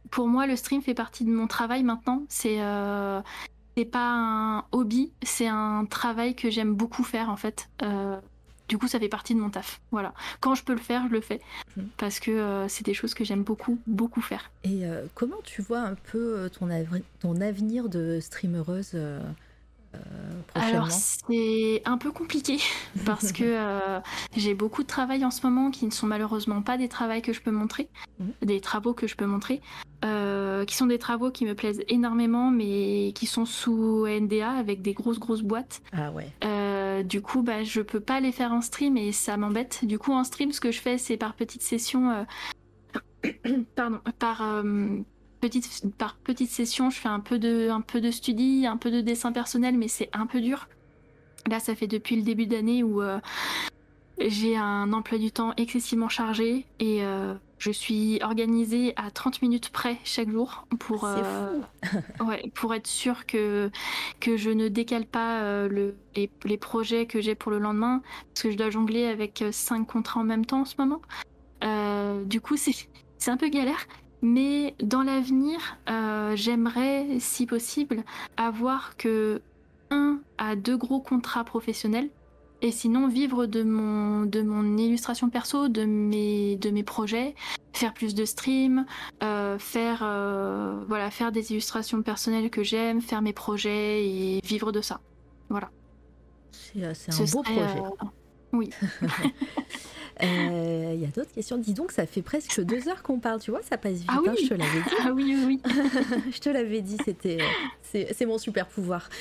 Pour 0.09 0.27
moi, 0.27 0.47
le 0.47 0.55
stream 0.55 0.81
fait 0.81 0.95
partie 0.95 1.23
de 1.23 1.31
mon 1.31 1.47
travail 1.47 1.83
maintenant. 1.83 2.23
C'est 2.27 2.57
c'est 3.77 3.85
pas 3.85 4.11
un 4.11 4.65
hobby, 4.71 5.11
c'est 5.23 5.47
un 5.47 5.85
travail 5.85 6.35
que 6.35 6.49
j'aime 6.49 6.73
beaucoup 6.73 7.03
faire 7.03 7.29
en 7.29 7.37
fait. 7.37 7.69
Euh, 7.83 8.19
du 8.71 8.77
coup, 8.77 8.87
ça 8.87 8.99
fait 8.99 9.09
partie 9.09 9.35
de 9.35 9.39
mon 9.41 9.49
taf. 9.49 9.81
Voilà. 9.91 10.13
Quand 10.39 10.55
je 10.55 10.63
peux 10.63 10.71
le 10.71 10.79
faire, 10.79 11.03
je 11.09 11.13
le 11.13 11.19
fais. 11.19 11.41
Mhm. 11.75 11.89
Parce 11.97 12.21
que 12.21 12.31
euh, 12.31 12.67
c'est 12.69 12.85
des 12.85 12.93
choses 12.93 13.13
que 13.13 13.25
j'aime 13.25 13.43
beaucoup, 13.43 13.77
beaucoup 13.85 14.21
faire. 14.21 14.49
Et 14.63 14.85
euh, 14.85 15.07
comment 15.13 15.41
tu 15.43 15.61
vois 15.61 15.81
un 15.81 15.95
peu 15.95 16.49
ton, 16.57 16.69
ton 17.19 17.41
avenir 17.41 17.89
de 17.89 18.19
streameuse 18.21 18.91
euh, 18.93 19.19
Alors 20.53 20.91
c'est 20.91 21.81
un 21.85 21.97
peu 21.97 22.11
compliqué 22.11 22.57
parce 23.05 23.31
que 23.31 23.43
euh, 23.45 23.99
j'ai 24.35 24.53
beaucoup 24.53 24.83
de 24.83 24.87
travail 24.87 25.23
en 25.23 25.31
ce 25.31 25.45
moment 25.45 25.71
qui 25.71 25.85
ne 25.85 25.91
sont 25.91 26.07
malheureusement 26.07 26.61
pas 26.61 26.77
des 26.77 26.89
travaux 26.89 27.21
que 27.21 27.33
je 27.33 27.41
peux 27.41 27.51
montrer, 27.51 27.89
mhm. 28.19 28.31
des 28.41 28.61
travaux 28.61 28.93
que 28.93 29.07
je 29.07 29.15
peux 29.15 29.25
montrer, 29.25 29.61
euh, 30.03 30.65
qui 30.65 30.75
sont 30.75 30.87
des 30.87 30.99
travaux 30.99 31.31
qui 31.31 31.45
me 31.45 31.55
plaisent 31.55 31.83
énormément 31.87 32.51
mais 32.51 33.11
qui 33.15 33.25
sont 33.25 33.45
sous 33.45 34.05
NDA 34.07 34.51
avec 34.51 34.81
des 34.81 34.93
grosses 34.93 35.19
grosses 35.19 35.43
boîtes. 35.43 35.81
Ah 35.93 36.11
ouais. 36.11 37.03
du 37.03 37.21
coup 37.21 37.41
bah 37.41 37.63
je 37.63 37.81
peux 37.81 38.01
pas 38.01 38.19
les 38.19 38.31
faire 38.31 38.51
en 38.51 38.61
stream 38.61 38.97
et 38.97 39.11
ça 39.11 39.37
m'embête. 39.37 39.85
Du 39.85 39.99
coup 39.99 40.11
en 40.11 40.23
stream 40.23 40.51
ce 40.51 40.59
que 40.59 40.71
je 40.71 40.79
fais 40.79 40.97
c'est 40.97 41.17
par 41.17 41.33
petites 41.33 41.63
sessions, 41.63 42.25
pardon, 43.75 43.99
par 44.19 44.63
petite, 45.41 45.83
par 45.97 46.15
petite 46.15 46.49
session, 46.49 46.89
je 46.89 46.97
fais 46.97 47.09
un 47.09 47.19
peu 47.19 47.39
de, 47.39 47.69
un 47.69 47.81
peu 47.81 47.99
de 47.99 48.11
study, 48.11 48.65
un 48.67 48.77
peu 48.77 48.91
de 48.91 49.01
dessin 49.01 49.31
personnel, 49.31 49.77
mais 49.77 49.89
c'est 49.89 50.09
un 50.13 50.27
peu 50.27 50.39
dur. 50.39 50.69
Là, 51.47 51.59
ça 51.59 51.75
fait 51.75 51.87
depuis 51.87 52.15
le 52.15 52.21
début 52.21 52.45
d'année 52.45 52.83
où 52.83 53.01
euh, 53.01 53.19
j'ai 54.19 54.55
un 54.55 54.93
emploi 54.93 55.17
du 55.17 55.31
temps 55.31 55.53
excessivement 55.57 56.07
chargé 56.07 56.67
et 56.79 57.03
euh, 57.03 57.33
je 57.57 57.71
suis 57.71 58.19
organisée 58.21 58.93
à 58.95 59.09
30 59.09 59.41
minutes 59.41 59.69
près 59.69 59.97
chaque 60.03 60.29
jour 60.29 60.67
pour, 60.79 61.05
euh, 61.05 61.59
ouais, 62.27 62.51
pour 62.53 62.75
être 62.75 62.85
sûre 62.85 63.25
que, 63.25 63.71
que 64.19 64.37
je 64.37 64.51
ne 64.51 64.67
décale 64.67 65.05
pas 65.05 65.67
le, 65.67 65.95
les, 66.15 66.29
les, 66.45 66.57
projets 66.57 67.07
que 67.07 67.21
j'ai 67.21 67.33
pour 67.33 67.51
le 67.51 67.57
lendemain 67.57 68.01
parce 68.33 68.43
que 68.43 68.51
je 68.51 68.57
dois 68.57 68.69
jongler 68.69 69.07
avec 69.07 69.43
5 69.51 69.85
contrats 69.87 70.19
en 70.19 70.25
même 70.25 70.45
temps 70.45 70.61
en 70.61 70.65
ce 70.65 70.75
moment. 70.77 71.01
du 72.25 72.39
coup, 72.39 72.55
c'est 72.55 73.31
un 73.31 73.37
peu 73.37 73.49
galère, 73.49 73.87
mais 74.21 74.75
dans 74.81 75.03
l'avenir, 75.03 75.77
euh, 75.89 76.35
j'aimerais, 76.35 77.07
si 77.19 77.45
possible, 77.45 78.03
avoir 78.37 78.95
que 78.97 79.41
un 79.89 80.19
à 80.37 80.55
deux 80.55 80.77
gros 80.77 81.01
contrats 81.01 81.43
professionnels 81.43 82.09
et 82.61 82.71
sinon 82.71 83.07
vivre 83.07 83.47
de 83.47 83.63
mon, 83.63 84.25
de 84.25 84.41
mon 84.41 84.77
illustration 84.77 85.29
perso, 85.29 85.67
de 85.67 85.83
mes, 85.83 86.55
de 86.57 86.69
mes 86.69 86.83
projets, 86.83 87.35
faire 87.73 87.93
plus 87.93 88.13
de 88.13 88.23
streams, 88.23 88.85
euh, 89.23 89.57
faire, 89.57 90.01
euh, 90.03 90.83
voilà, 90.87 91.09
faire 91.09 91.31
des 91.31 91.51
illustrations 91.51 92.01
personnelles 92.03 92.49
que 92.49 92.63
j'aime, 92.63 93.01
faire 93.01 93.21
mes 93.21 93.33
projets 93.33 94.05
et 94.05 94.41
vivre 94.43 94.71
de 94.71 94.81
ça. 94.81 95.01
Voilà. 95.49 95.71
C'est 96.51 96.83
un 96.83 97.25
beau 97.31 97.41
projet. 97.41 97.81
Oui. 98.53 98.69
Il 100.21 100.27
euh, 100.27 100.95
y 100.95 101.05
a 101.05 101.07
d'autres 101.07 101.31
questions? 101.33 101.57
Dis 101.57 101.73
donc, 101.73 101.91
ça 101.91 102.05
fait 102.05 102.21
presque 102.21 102.61
deux 102.61 102.87
heures 102.87 103.03
qu'on 103.03 103.19
parle, 103.19 103.39
tu 103.39 103.51
vois, 103.51 103.61
ça 103.63 103.77
passe 103.77 103.99
vite. 103.99 104.09
Ah 104.09 104.19
hein, 104.25 104.33
je 104.41 104.47
te 104.47 104.53
l'avais 104.53 104.81
dit. 104.81 104.95
Ah 104.99 105.11
oui, 105.13 105.35
oui. 105.45 105.61
je 106.31 106.39
te 106.39 106.49
l'avais 106.49 106.81
dit, 106.81 106.97
c'était, 107.03 107.39
c'est 107.83 108.25
mon 108.25 108.37
super 108.37 108.67
pouvoir. 108.67 109.09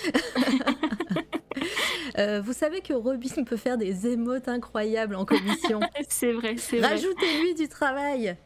Euh, 2.19 2.41
vous 2.41 2.53
savez 2.53 2.81
que 2.81 2.93
Robin 2.93 3.45
peut 3.45 3.57
faire 3.57 3.79
des 3.79 4.09
émotes 4.09 4.49
incroyables 4.49 5.15
en 5.15 5.25
commission. 5.25 5.81
c'est 6.09 6.33
vrai, 6.33 6.57
c'est 6.59 6.79
vrai. 6.79 6.89
Rajoutez-lui 6.89 7.55
du 7.55 7.69
travail. 7.69 8.37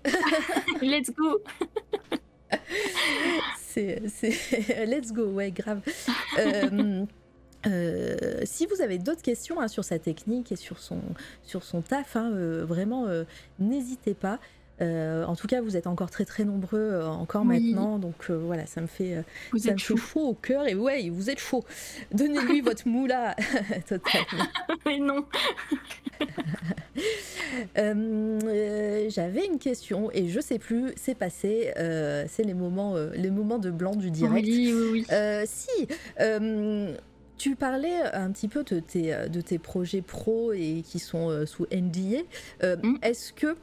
Let's 0.82 1.11
go. 1.11 1.40
c'est, 3.56 4.02
let's 4.86 5.12
go, 5.12 5.24
ouais, 5.24 5.51
grave. 5.51 5.81
Euh, 6.39 7.05
euh, 7.66 8.41
si 8.45 8.66
vous 8.66 8.82
avez 8.82 8.99
d'autres 8.99 9.23
questions 9.23 9.61
hein, 9.61 9.69
sur 9.69 9.85
sa 9.85 9.99
technique 9.99 10.53
et 10.53 10.57
sur 10.57 10.78
son, 10.78 11.01
sur 11.43 11.65
son 11.65 11.81
taf, 11.82 12.16
hein, 12.16 12.31
euh, 12.32 12.65
vraiment, 12.65 13.07
euh, 13.07 13.24
n'hésitez 13.59 14.15
pas. 14.15 14.39
en 14.81 15.36
tout 15.36 15.47
cas, 15.47 15.61
vous 15.61 15.77
êtes 15.77 15.86
encore 15.86 16.11
très 16.11 16.24
très 16.24 16.45
nombreux 16.45 17.01
encore 17.05 17.45
maintenant, 17.45 17.99
donc 17.99 18.31
voilà, 18.31 18.66
ça 18.66 18.81
me 18.81 18.86
fait, 18.86 19.23
ça 19.57 19.73
me 19.73 19.78
chaud 19.78 19.99
au 20.16 20.35
cœur. 20.35 20.66
Et 20.66 20.74
ouais, 20.74 21.09
vous 21.11 21.31
êtes 21.31 21.39
chaud. 21.39 21.65
Donnez-lui 22.12 22.61
votre 22.69 22.86
moula 22.89 23.36
totalement. 23.89 24.45
Mais 24.85 24.99
non. 24.99 25.24
J'avais 29.09 29.47
une 29.47 29.59
question 29.59 30.11
et 30.12 30.28
je 30.28 30.41
sais 30.41 30.59
plus, 30.59 30.93
c'est 30.97 31.15
passé. 31.15 31.73
c'est 32.28 32.45
les 32.45 32.55
moments, 32.55 32.97
les 33.15 33.31
moments 33.31 33.59
de 33.59 33.70
blanc 33.70 33.95
du 33.95 34.11
direct. 34.11 34.47
Oui, 34.47 34.74
oui, 34.74 35.07
oui. 35.09 35.47
si. 35.47 35.86
Tu 37.36 37.56
parlais 37.56 38.02
un 38.12 38.31
petit 38.31 38.48
peu 38.48 38.62
de 38.62 38.78
tes, 38.81 39.28
de 39.28 39.40
tes 39.40 39.59
projets 39.59 40.02
pro 40.02 40.52
et 40.52 40.82
qui 40.86 40.98
sont 40.98 41.31
euh, 41.31 41.47
sous 41.47 41.66
NDA. 41.73 42.23
Euh, 42.62 42.77
mm. 42.82 42.98
Est-ce 43.02 43.32
que, 43.32 43.56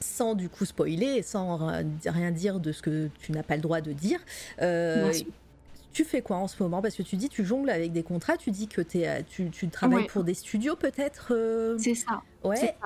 sans 0.00 0.34
du 0.34 0.48
coup 0.48 0.64
spoiler, 0.64 1.22
sans 1.22 1.70
rien 2.04 2.30
dire 2.30 2.60
de 2.60 2.72
ce 2.72 2.82
que 2.82 3.08
tu 3.20 3.32
n'as 3.32 3.42
pas 3.42 3.56
le 3.56 3.62
droit 3.62 3.80
de 3.80 3.92
dire, 3.92 4.20
euh, 4.60 5.12
tu 5.92 6.04
fais 6.04 6.22
quoi 6.22 6.38
en 6.38 6.48
ce 6.48 6.60
moment? 6.60 6.82
Parce 6.82 6.96
que 6.96 7.02
tu 7.02 7.16
dis 7.16 7.28
tu 7.28 7.44
jongles 7.44 7.70
avec 7.70 7.92
des 7.92 8.02
contrats, 8.02 8.36
tu 8.36 8.50
dis 8.50 8.66
que 8.66 8.80
es, 8.80 9.22
tu, 9.24 9.48
tu 9.50 9.68
travailles 9.68 10.08
pour 10.08 10.24
des 10.24 10.34
studios 10.34 10.74
peut-être 10.74 11.32
C'est 11.78 11.94
ça. 11.94 12.20
Ouais. 12.42 12.76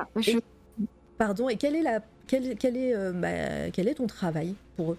pardon, 1.16 1.48
et 1.48 1.54
est, 1.54 1.82
la, 1.82 2.00
est, 2.76 3.12
bah, 3.14 3.70
quel 3.72 3.88
est 3.88 3.94
ton 3.94 4.06
travail 4.06 4.54
pour 4.76 4.92
eux? 4.92 4.98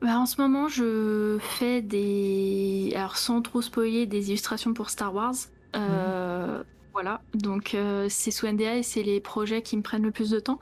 Bah, 0.00 0.18
en 0.18 0.26
ce 0.26 0.40
moment, 0.40 0.68
je 0.68 1.38
fais 1.40 1.82
des. 1.82 2.92
Alors, 2.96 3.18
sans 3.18 3.42
trop 3.42 3.60
spoiler, 3.60 4.06
des 4.06 4.28
illustrations 4.28 4.72
pour 4.72 4.88
Star 4.90 5.14
Wars. 5.14 5.34
Euh, 5.76 6.58
mhm. 6.58 6.64
Voilà, 6.92 7.20
donc 7.34 7.74
euh, 7.74 8.06
c'est 8.08 8.30
sous 8.30 8.46
NDA 8.48 8.78
et 8.78 8.82
c'est 8.82 9.02
les 9.02 9.20
projets 9.20 9.62
qui 9.62 9.76
me 9.76 9.82
prennent 9.82 10.02
le 10.02 10.10
plus 10.10 10.30
de 10.30 10.40
temps. 10.40 10.58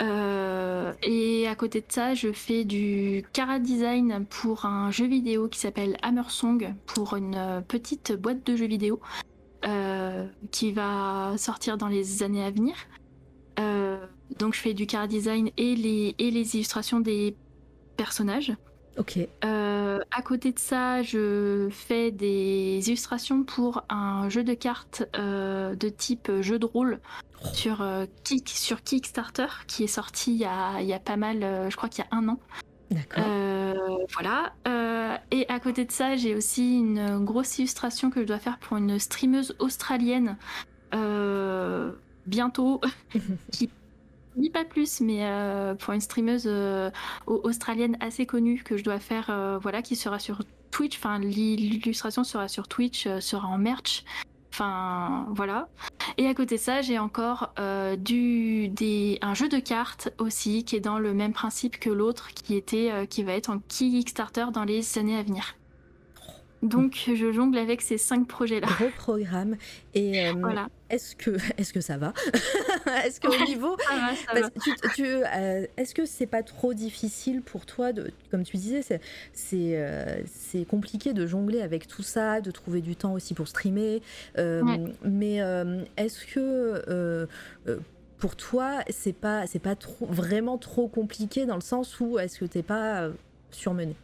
Euh, 0.00 0.92
et 1.02 1.48
à 1.48 1.56
côté 1.56 1.80
de 1.80 1.86
ça, 1.88 2.14
je 2.14 2.30
fais 2.30 2.64
du 2.64 3.24
cara 3.32 3.58
design 3.58 4.24
pour 4.26 4.66
un 4.66 4.92
jeu 4.92 5.06
vidéo 5.06 5.48
qui 5.48 5.58
s'appelle 5.58 5.96
Hammer 6.02 6.28
Song 6.28 6.72
pour 6.86 7.16
une 7.16 7.64
petite 7.66 8.12
boîte 8.12 8.46
de 8.46 8.54
jeux 8.54 8.68
vidéo 8.68 9.00
qui 10.52 10.72
va 10.72 11.34
sortir 11.36 11.76
dans 11.76 11.88
les 11.88 12.22
années 12.22 12.44
à 12.44 12.50
venir. 12.52 12.76
donc 14.38 14.54
je 14.54 14.60
fais 14.60 14.74
du 14.74 14.86
cara 14.86 15.08
design 15.08 15.50
et 15.56 15.74
les, 15.74 16.14
et 16.18 16.30
les 16.30 16.54
illustrations 16.54 17.00
des 17.00 17.34
personnages. 17.98 18.54
Ok. 18.96 19.18
Euh, 19.44 20.00
à 20.10 20.22
côté 20.22 20.52
de 20.52 20.58
ça, 20.58 21.02
je 21.02 21.68
fais 21.70 22.10
des 22.10 22.80
illustrations 22.88 23.44
pour 23.44 23.84
un 23.88 24.28
jeu 24.28 24.42
de 24.42 24.54
cartes 24.54 25.04
euh, 25.16 25.76
de 25.76 25.88
type 25.88 26.32
jeu 26.40 26.58
de 26.58 26.66
rôle 26.66 26.98
oh. 27.44 27.46
sur, 27.52 27.82
euh, 27.82 28.06
Kick, 28.24 28.48
sur 28.48 28.82
Kickstarter 28.82 29.46
qui 29.68 29.84
est 29.84 29.88
sorti 29.88 30.32
il 30.32 30.38
y 30.38 30.44
a, 30.44 30.80
il 30.80 30.86
y 30.86 30.92
a 30.92 30.98
pas 30.98 31.16
mal, 31.16 31.68
je 31.70 31.76
crois 31.76 31.88
qu'il 31.88 32.04
y 32.04 32.08
a 32.12 32.16
un 32.16 32.28
an. 32.28 32.38
D'accord. 32.90 33.24
voilà. 34.14 34.54
et 35.30 35.46
à 35.48 35.60
côté 35.60 35.84
de 35.84 35.92
ça, 35.92 36.16
j'ai 36.16 36.34
aussi 36.34 36.78
une 36.78 37.22
grosse 37.22 37.58
illustration 37.58 38.10
que 38.10 38.22
je 38.22 38.26
dois 38.26 38.38
faire 38.38 38.58
pour 38.58 38.78
une 38.78 38.98
streameuse 38.98 39.54
australienne 39.58 40.36
bientôt 42.26 42.80
qui 43.52 43.70
ni 44.38 44.50
pas 44.50 44.64
plus, 44.64 45.00
mais 45.00 45.20
euh, 45.22 45.74
pour 45.74 45.92
une 45.92 46.00
streameuse 46.00 46.44
euh, 46.46 46.90
australienne 47.26 47.96
assez 48.00 48.26
connue 48.26 48.62
que 48.62 48.76
je 48.76 48.84
dois 48.84 49.00
faire, 49.00 49.26
euh, 49.30 49.58
voilà, 49.60 49.82
qui 49.82 49.96
sera 49.96 50.18
sur 50.18 50.42
Twitch. 50.70 50.96
Enfin, 50.96 51.18
l'illustration 51.18 52.24
sera 52.24 52.48
sur 52.48 52.68
Twitch, 52.68 53.08
sera 53.20 53.48
en 53.48 53.58
merch. 53.58 54.04
Enfin, 54.52 55.26
voilà. 55.30 55.68
Et 56.16 56.26
à 56.26 56.34
côté 56.34 56.56
de 56.56 56.60
ça, 56.60 56.80
j'ai 56.82 56.98
encore 56.98 57.52
du, 57.98 58.68
des, 58.68 59.18
un 59.22 59.34
jeu 59.34 59.48
de 59.48 59.58
cartes 59.58 60.12
aussi 60.18 60.64
qui 60.64 60.74
est 60.74 60.80
dans 60.80 60.98
le 60.98 61.14
même 61.14 61.32
principe 61.32 61.78
que 61.78 61.90
l'autre, 61.90 62.28
qui 62.34 62.56
était, 62.56 63.06
qui 63.08 63.22
va 63.22 63.34
être 63.34 63.50
en 63.50 63.60
Kickstarter 63.60 64.46
dans 64.52 64.64
les 64.64 64.98
années 64.98 65.16
à 65.16 65.22
venir. 65.22 65.57
Donc 66.62 67.04
je 67.14 67.32
jongle 67.32 67.56
avec 67.58 67.82
ces 67.82 67.98
cinq 67.98 68.26
projets-là. 68.26 68.66
Gros 68.66 68.90
programme. 68.96 69.56
Et 69.94 70.26
euh, 70.26 70.32
voilà. 70.38 70.68
est-ce 70.90 71.14
que, 71.14 71.30
est 71.56 71.72
que 71.72 71.80
ça 71.80 71.98
va? 71.98 72.12
Est-ce 73.04 73.20
qu'au 73.20 73.44
niveau, 73.44 73.76
euh, 74.98 75.66
est-ce 75.76 75.94
que 75.94 76.04
c'est 76.04 76.26
pas 76.26 76.42
trop 76.42 76.74
difficile 76.74 77.42
pour 77.42 77.66
toi 77.66 77.92
de, 77.92 78.10
comme 78.30 78.42
tu 78.42 78.56
disais, 78.56 78.82
c'est 78.82 79.00
c'est 79.32 79.74
euh, 79.76 80.64
compliqué 80.68 81.12
de 81.12 81.26
jongler 81.26 81.60
avec 81.60 81.86
tout 81.86 82.02
ça, 82.02 82.40
de 82.40 82.50
trouver 82.50 82.80
du 82.80 82.96
temps 82.96 83.12
aussi 83.12 83.34
pour 83.34 83.46
streamer. 83.46 84.02
Mais 85.04 85.36
est-ce 85.96 86.26
que 86.26 87.28
pour 88.18 88.34
toi, 88.36 88.80
c'est 88.88 89.12
pas, 89.12 89.44
pas 89.62 89.76
trop, 89.76 90.06
vraiment 90.06 90.58
trop 90.58 90.88
compliqué 90.88 91.46
dans 91.46 91.54
le 91.54 91.60
sens 91.60 92.00
où 92.00 92.18
est-ce 92.18 92.40
que 92.40 92.46
t'es 92.46 92.64
pas 92.64 93.10
surmené? 93.50 93.94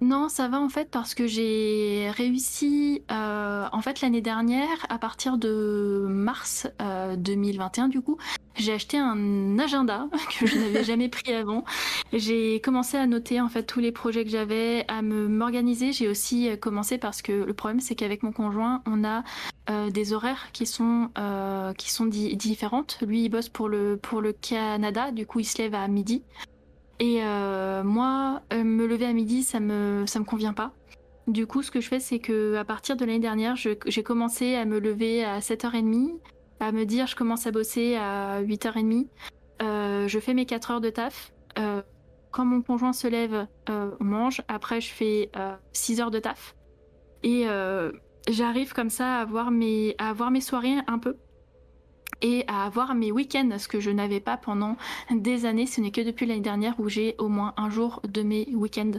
Non, 0.00 0.28
ça 0.28 0.46
va 0.46 0.60
en 0.60 0.68
fait 0.68 0.90
parce 0.90 1.14
que 1.14 1.26
j'ai 1.26 2.08
réussi 2.14 3.02
euh, 3.10 3.66
en 3.72 3.80
fait 3.80 4.00
l'année 4.00 4.20
dernière 4.20 4.86
à 4.88 4.98
partir 4.98 5.38
de 5.38 6.06
mars 6.08 6.68
2021 7.16 7.86
euh, 7.86 7.88
du 7.88 8.00
coup 8.00 8.16
j'ai 8.54 8.72
acheté 8.72 8.96
un 8.96 9.58
agenda 9.58 10.08
que 10.38 10.46
je 10.46 10.56
n'avais 10.56 10.84
jamais 10.84 11.08
pris 11.08 11.32
avant. 11.32 11.64
J'ai 12.12 12.60
commencé 12.60 12.96
à 12.96 13.06
noter 13.06 13.40
en 13.40 13.48
fait 13.48 13.64
tous 13.64 13.80
les 13.80 13.92
projets 13.92 14.24
que 14.24 14.30
j'avais, 14.30 14.84
à 14.88 15.02
me 15.02 15.28
m'organiser. 15.28 15.92
J'ai 15.92 16.08
aussi 16.08 16.48
commencé 16.60 16.98
parce 16.98 17.20
que 17.20 17.32
le 17.32 17.54
problème 17.54 17.80
c'est 17.80 17.94
qu'avec 17.96 18.22
mon 18.22 18.32
conjoint 18.32 18.82
on 18.86 19.04
a 19.04 19.24
euh, 19.70 19.90
des 19.90 20.12
horaires 20.12 20.50
qui 20.52 20.66
sont 20.66 21.10
qui 21.76 21.90
sont 21.90 22.06
différentes. 22.06 22.98
Lui 23.04 23.24
il 23.24 23.28
bosse 23.30 23.48
pour 23.48 23.68
le 23.68 23.96
pour 23.96 24.20
le 24.20 24.32
Canada, 24.32 25.10
du 25.10 25.26
coup 25.26 25.40
il 25.40 25.44
se 25.44 25.58
lève 25.58 25.74
à 25.74 25.86
midi. 25.88 26.22
Et 27.00 27.20
euh, 27.22 27.84
moi, 27.84 28.42
euh, 28.52 28.64
me 28.64 28.86
lever 28.86 29.06
à 29.06 29.12
midi, 29.12 29.44
ça 29.44 29.60
me, 29.60 30.04
ça 30.06 30.18
me 30.18 30.24
convient 30.24 30.52
pas. 30.52 30.72
Du 31.26 31.46
coup, 31.46 31.62
ce 31.62 31.70
que 31.70 31.80
je 31.80 31.88
fais, 31.88 32.00
c'est 32.00 32.18
que 32.18 32.56
à 32.56 32.64
partir 32.64 32.96
de 32.96 33.04
l'année 33.04 33.18
dernière, 33.18 33.54
j'ai 33.56 34.02
commencé 34.02 34.54
à 34.54 34.64
me 34.64 34.78
lever 34.78 35.24
à 35.24 35.40
7h30, 35.40 36.18
à 36.58 36.72
me 36.72 36.84
dire 36.84 37.06
je 37.06 37.14
commence 37.14 37.46
à 37.46 37.50
bosser 37.50 37.96
à 37.96 38.42
8h30. 38.42 39.06
Euh, 39.60 40.08
je 40.08 40.18
fais 40.18 40.34
mes 40.34 40.46
4 40.46 40.70
heures 40.70 40.80
de 40.80 40.90
taf. 40.90 41.32
quand 42.30 42.44
mon 42.44 42.62
conjoint 42.62 42.94
se 42.94 43.06
lève, 43.06 43.46
on 43.68 44.04
mange. 44.04 44.42
Après, 44.48 44.80
je 44.80 44.90
fais 44.90 45.30
6 45.72 46.00
heures 46.00 46.10
de 46.10 46.18
taf. 46.18 46.56
Et 47.22 47.44
j'arrive 48.28 48.72
comme 48.72 48.90
ça 48.90 49.18
à 49.18 49.20
avoir 49.20 49.50
mes, 49.50 49.94
à 49.98 50.08
avoir 50.08 50.30
mes 50.30 50.40
soirées 50.40 50.76
un 50.86 50.98
peu 50.98 51.16
et 52.22 52.44
à 52.48 52.64
avoir 52.64 52.94
mes 52.94 53.12
week-ends, 53.12 53.50
ce 53.58 53.68
que 53.68 53.80
je 53.80 53.90
n'avais 53.90 54.20
pas 54.20 54.36
pendant 54.36 54.76
des 55.10 55.46
années. 55.46 55.66
Ce 55.66 55.80
n'est 55.80 55.90
que 55.90 56.00
depuis 56.00 56.26
l'année 56.26 56.40
dernière 56.40 56.78
où 56.78 56.88
j'ai 56.88 57.14
au 57.18 57.28
moins 57.28 57.54
un 57.56 57.70
jour 57.70 58.00
de 58.06 58.22
mes 58.22 58.48
week-ends. 58.54 58.98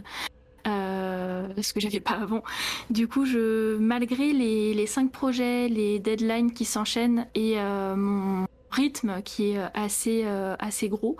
Euh, 0.66 1.48
ce 1.60 1.72
que 1.72 1.80
j'avais 1.80 2.00
pas 2.00 2.12
avant. 2.12 2.42
Du 2.90 3.08
coup, 3.08 3.24
je, 3.24 3.76
malgré 3.78 4.32
les, 4.32 4.86
cinq 4.86 5.10
projets, 5.10 5.68
les 5.68 5.98
deadlines 5.98 6.52
qui 6.52 6.64
s'enchaînent 6.64 7.26
et 7.34 7.54
euh, 7.56 7.96
mon 7.96 8.46
rythme 8.70 9.22
qui 9.22 9.52
est 9.52 9.60
assez, 9.74 10.22
euh, 10.24 10.56
assez 10.58 10.88
gros, 10.88 11.16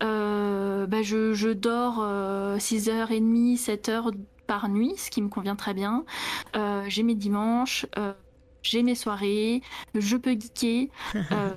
bah 0.00 1.02
je, 1.02 1.32
je, 1.32 1.48
dors 1.48 2.00
6h30, 2.58 3.58
7h 3.58 4.12
par 4.46 4.68
nuit, 4.68 4.94
ce 4.96 5.10
qui 5.10 5.22
me 5.22 5.28
convient 5.28 5.56
très 5.56 5.74
bien. 5.74 6.04
j'ai 6.86 7.02
mes 7.02 7.14
dimanches 7.14 7.86
j'ai 8.62 8.82
mes 8.82 8.94
soirées, 8.94 9.60
je 9.94 10.16
peux 10.16 10.32
geeker. 10.32 10.88
Euh, 11.32 11.50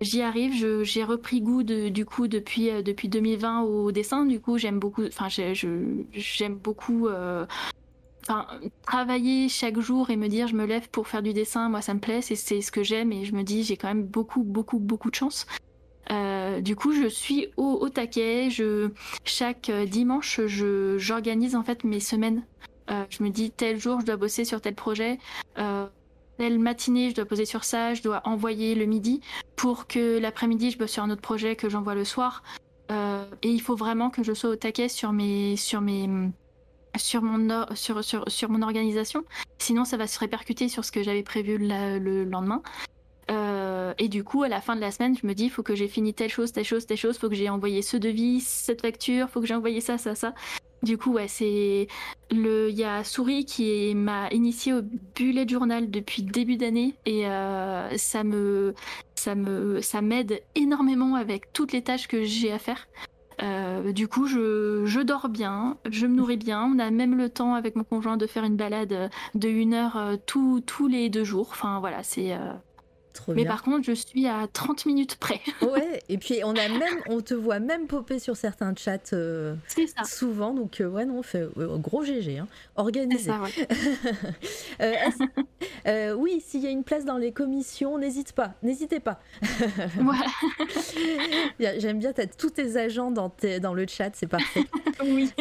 j'y 0.00 0.22
arrive, 0.22 0.82
j'ai 0.82 1.04
repris 1.04 1.42
goût 1.42 1.62
du 1.62 2.04
coup 2.06 2.26
depuis, 2.26 2.70
euh, 2.70 2.82
depuis 2.82 3.08
2020 3.08 3.62
au 3.62 3.92
dessin. 3.92 4.24
Du 4.24 4.40
coup, 4.40 4.56
j'aime 4.56 4.78
beaucoup, 4.78 5.04
enfin, 5.06 5.28
j'aime 5.28 6.54
beaucoup 6.54 7.08
euh, 7.08 7.44
travailler 8.86 9.48
chaque 9.48 9.78
jour 9.78 10.10
et 10.10 10.16
me 10.16 10.28
dire 10.28 10.48
je 10.48 10.54
me 10.54 10.64
lève 10.64 10.88
pour 10.88 11.08
faire 11.08 11.22
du 11.22 11.32
dessin. 11.34 11.68
Moi, 11.68 11.82
ça 11.82 11.92
me 11.94 12.00
plaît, 12.00 12.22
c'est 12.22 12.34
ce 12.34 12.72
que 12.72 12.82
j'aime 12.82 13.12
et 13.12 13.24
je 13.24 13.34
me 13.34 13.42
dis 13.42 13.62
j'ai 13.62 13.76
quand 13.76 13.88
même 13.88 14.04
beaucoup, 14.04 14.42
beaucoup, 14.42 14.78
beaucoup 14.78 15.10
de 15.10 15.16
chance. 15.16 15.46
du 16.62 16.76
coup, 16.76 16.92
je 16.92 17.06
suis 17.06 17.48
au, 17.58 17.88
taquet. 17.90 18.48
Je, 18.50 18.90
chaque 19.24 19.70
dimanche, 19.70 20.40
j'organise 20.46 21.54
en 21.54 21.62
fait 21.62 21.84
mes 21.84 22.00
semaines. 22.00 22.42
je 22.88 23.22
me 23.22 23.28
dis 23.28 23.50
tel 23.50 23.78
jour, 23.78 24.00
je 24.00 24.06
dois 24.06 24.16
bosser 24.16 24.46
sur 24.46 24.62
tel 24.62 24.74
projet 24.74 25.18
telle 26.40 26.58
matinée, 26.58 27.10
je 27.10 27.14
dois 27.14 27.26
poser 27.26 27.44
sur 27.44 27.64
ça, 27.64 27.92
je 27.92 28.02
dois 28.02 28.22
envoyer 28.24 28.74
le 28.74 28.86
midi 28.86 29.20
pour 29.56 29.86
que 29.86 30.18
l'après-midi, 30.18 30.70
je 30.70 30.78
bosse 30.78 30.92
sur 30.92 31.02
un 31.02 31.10
autre 31.10 31.20
projet 31.20 31.54
que 31.54 31.68
j'envoie 31.68 31.94
le 31.94 32.06
soir. 32.06 32.42
Euh, 32.90 33.26
et 33.42 33.48
il 33.48 33.60
faut 33.60 33.76
vraiment 33.76 34.08
que 34.08 34.22
je 34.22 34.32
sois 34.32 34.48
au 34.48 34.56
taquet 34.56 34.88
sur 34.88 35.12
mes, 35.12 35.58
sur 35.58 35.82
mes, 35.82 36.08
sur 36.96 37.20
mon, 37.20 37.66
sur, 37.74 38.02
sur, 38.02 38.24
sur 38.26 38.48
mon 38.48 38.62
organisation. 38.62 39.22
Sinon, 39.58 39.84
ça 39.84 39.98
va 39.98 40.06
se 40.06 40.18
répercuter 40.18 40.70
sur 40.70 40.82
ce 40.82 40.92
que 40.92 41.02
j'avais 41.02 41.22
prévu 41.22 41.58
le 41.60 42.24
lendemain. 42.24 42.62
Euh, 43.30 43.92
et 43.98 44.08
du 44.08 44.24
coup, 44.24 44.42
à 44.42 44.48
la 44.48 44.62
fin 44.62 44.76
de 44.76 44.80
la 44.80 44.92
semaine, 44.92 45.14
je 45.14 45.26
me 45.26 45.34
dis, 45.34 45.50
faut 45.50 45.62
que 45.62 45.74
j'ai 45.74 45.88
fini 45.88 46.14
telle 46.14 46.30
chose, 46.30 46.52
telle 46.52 46.64
chose, 46.64 46.86
telle 46.86 46.96
chose, 46.96 47.18
faut 47.18 47.28
que 47.28 47.34
j'ai 47.34 47.50
envoyé 47.50 47.82
ce 47.82 47.98
devis, 47.98 48.40
cette 48.40 48.80
facture, 48.80 49.28
faut 49.28 49.42
que 49.42 49.46
j'ai 49.46 49.54
envoyé 49.54 49.82
ça, 49.82 49.98
ça, 49.98 50.14
ça. 50.14 50.32
Du 50.82 50.96
coup, 50.96 51.12
ouais, 51.12 51.28
c'est 51.28 51.88
le. 52.30 52.70
Il 52.70 52.76
y 52.76 52.84
a 52.84 53.04
Souris 53.04 53.44
qui 53.44 53.94
m'a 53.94 54.28
initié 54.30 54.72
au 54.72 54.80
bullet 55.14 55.46
journal 55.46 55.90
depuis 55.90 56.22
début 56.22 56.56
d'année 56.56 56.94
et 57.04 57.26
euh, 57.26 57.96
ça 57.98 58.24
me, 58.24 58.74
ça 59.14 59.34
m'aide 60.00 60.42
énormément 60.54 61.16
avec 61.16 61.52
toutes 61.52 61.72
les 61.72 61.82
tâches 61.82 62.08
que 62.08 62.24
j'ai 62.24 62.52
à 62.52 62.58
faire. 62.58 62.88
Euh, 63.42 63.92
du 63.92 64.06
coup, 64.08 64.26
je, 64.26 64.82
je, 64.84 65.00
dors 65.00 65.28
bien, 65.28 65.78
je 65.90 66.06
me 66.06 66.16
nourris 66.16 66.36
bien. 66.36 66.70
On 66.74 66.78
a 66.78 66.90
même 66.90 67.16
le 67.16 67.28
temps 67.28 67.54
avec 67.54 67.76
mon 67.76 67.84
conjoint 67.84 68.16
de 68.16 68.26
faire 68.26 68.44
une 68.44 68.56
balade 68.56 69.10
de 69.34 69.48
une 69.48 69.74
heure 69.74 69.96
euh, 69.96 70.16
tous 70.26 70.88
les 70.88 71.08
deux 71.08 71.24
jours. 71.24 71.48
Enfin 71.50 71.80
voilà, 71.80 72.02
c'est 72.02 72.36
mais 73.28 73.44
par 73.44 73.62
contre, 73.62 73.84
je 73.84 73.92
suis 73.92 74.26
à 74.26 74.46
30 74.52 74.86
minutes 74.86 75.16
près. 75.16 75.40
ouais, 75.62 76.02
et 76.08 76.18
puis 76.18 76.40
on 76.44 76.50
a 76.50 76.68
même, 76.68 77.00
on 77.08 77.20
te 77.20 77.34
voit 77.34 77.60
même 77.60 77.86
popper 77.86 78.18
sur 78.18 78.36
certains 78.36 78.74
chats 78.76 78.98
euh, 79.12 79.54
souvent, 80.04 80.54
donc 80.54 80.80
euh, 80.80 80.88
ouais, 80.88 81.04
non, 81.04 81.22
fait, 81.22 81.48
euh, 81.58 81.76
gros 81.78 82.04
GG, 82.04 82.38
hein, 82.38 82.48
organisé. 82.76 83.30
Ça, 83.30 83.40
ouais. 83.40 83.50
oui, 86.18 86.42
s'il 86.44 86.62
y 86.62 86.66
a 86.66 86.70
une 86.70 86.84
place 86.84 87.04
dans 87.04 87.16
les 87.16 87.32
commissions, 87.32 87.98
n'hésite 87.98 88.32
pas, 88.32 88.54
n'hésitez 88.62 89.00
pas. 89.00 89.20
voilà. 89.96 90.26
J'aime 91.78 91.98
bien, 91.98 92.12
tu 92.12 92.20
as 92.20 92.26
tous 92.26 92.50
tes 92.50 92.76
agents 92.76 93.10
dans, 93.10 93.32
dans 93.60 93.74
le 93.74 93.86
chat, 93.86 94.10
c'est 94.14 94.26
parfait. 94.26 94.64
oui. 95.04 95.32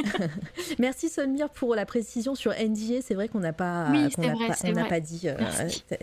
Merci 0.80 1.10
Solmire 1.10 1.49
pour 1.49 1.76
la 1.76 1.85
précision 1.85 2.35
sur 2.35 2.51
NDA, 2.51 3.01
c'est 3.01 3.15
vrai 3.15 3.27
qu'on 3.27 3.39
n'a 3.39 3.53
pas, 3.53 3.88
oui, 3.91 4.10
qu'on 4.11 4.22
n'a 4.22 4.84
pas, 4.84 4.89
pas, 4.89 4.99
dit, 4.99 5.27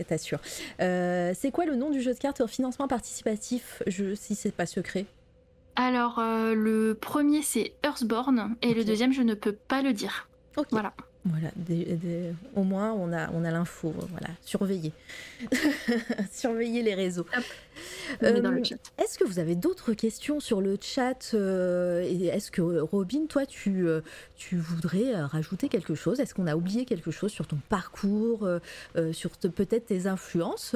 t'assures. 0.07 0.39
c'est 0.79 1.51
quoi 1.51 1.65
le 1.67 1.75
nom 1.75 1.91
du 1.91 2.01
jeu 2.01 2.13
de 2.13 2.19
cartes 2.19 2.45
financement 2.47 2.87
participatif, 2.87 3.83
je, 3.85 4.15
si 4.15 4.35
c'est 4.35 4.51
pas 4.51 4.65
secret 4.65 5.05
Alors, 5.75 6.19
euh, 6.19 6.55
le 6.55 6.95
premier 6.95 7.41
c'est 7.41 7.73
Earthborn 7.83 8.55
et 8.61 8.73
le 8.73 8.83
deuxième 8.83 9.11
je 9.11 9.21
ne 9.21 9.33
peux 9.33 9.53
pas 9.53 9.81
le 9.81 9.93
dire. 9.93 10.27
Voilà. 10.71 10.93
Voilà, 11.25 11.49
au 12.55 12.63
moins 12.63 12.93
on 12.93 13.11
a, 13.11 13.29
on 13.31 13.43
a 13.43 13.51
l'info, 13.51 13.93
voilà, 14.09 14.29
surveiller. 14.45 14.93
surveiller 16.31 16.81
les 16.81 16.95
réseaux. 16.95 17.25
Euh, 18.23 18.63
est-ce 18.97 19.17
que 19.17 19.23
vous 19.23 19.39
avez 19.39 19.55
d'autres 19.55 19.93
questions 19.93 20.39
sur 20.39 20.61
le 20.61 20.77
chat 20.79 21.33
euh, 21.33 22.01
Est-ce 22.01 22.51
que 22.51 22.61
Robin, 22.61 23.25
toi, 23.27 23.45
tu, 23.45 23.87
euh, 23.87 24.01
tu 24.35 24.57
voudrais 24.57 25.13
rajouter 25.21 25.69
quelque 25.69 25.95
chose? 25.95 26.19
Est-ce 26.19 26.33
qu'on 26.33 26.47
a 26.47 26.55
oublié 26.55 26.85
quelque 26.85 27.11
chose 27.11 27.31
sur 27.31 27.47
ton 27.47 27.59
parcours, 27.69 28.47
sur 29.11 29.31
peut-être 29.31 29.87
tes 29.87 30.07
influences 30.07 30.75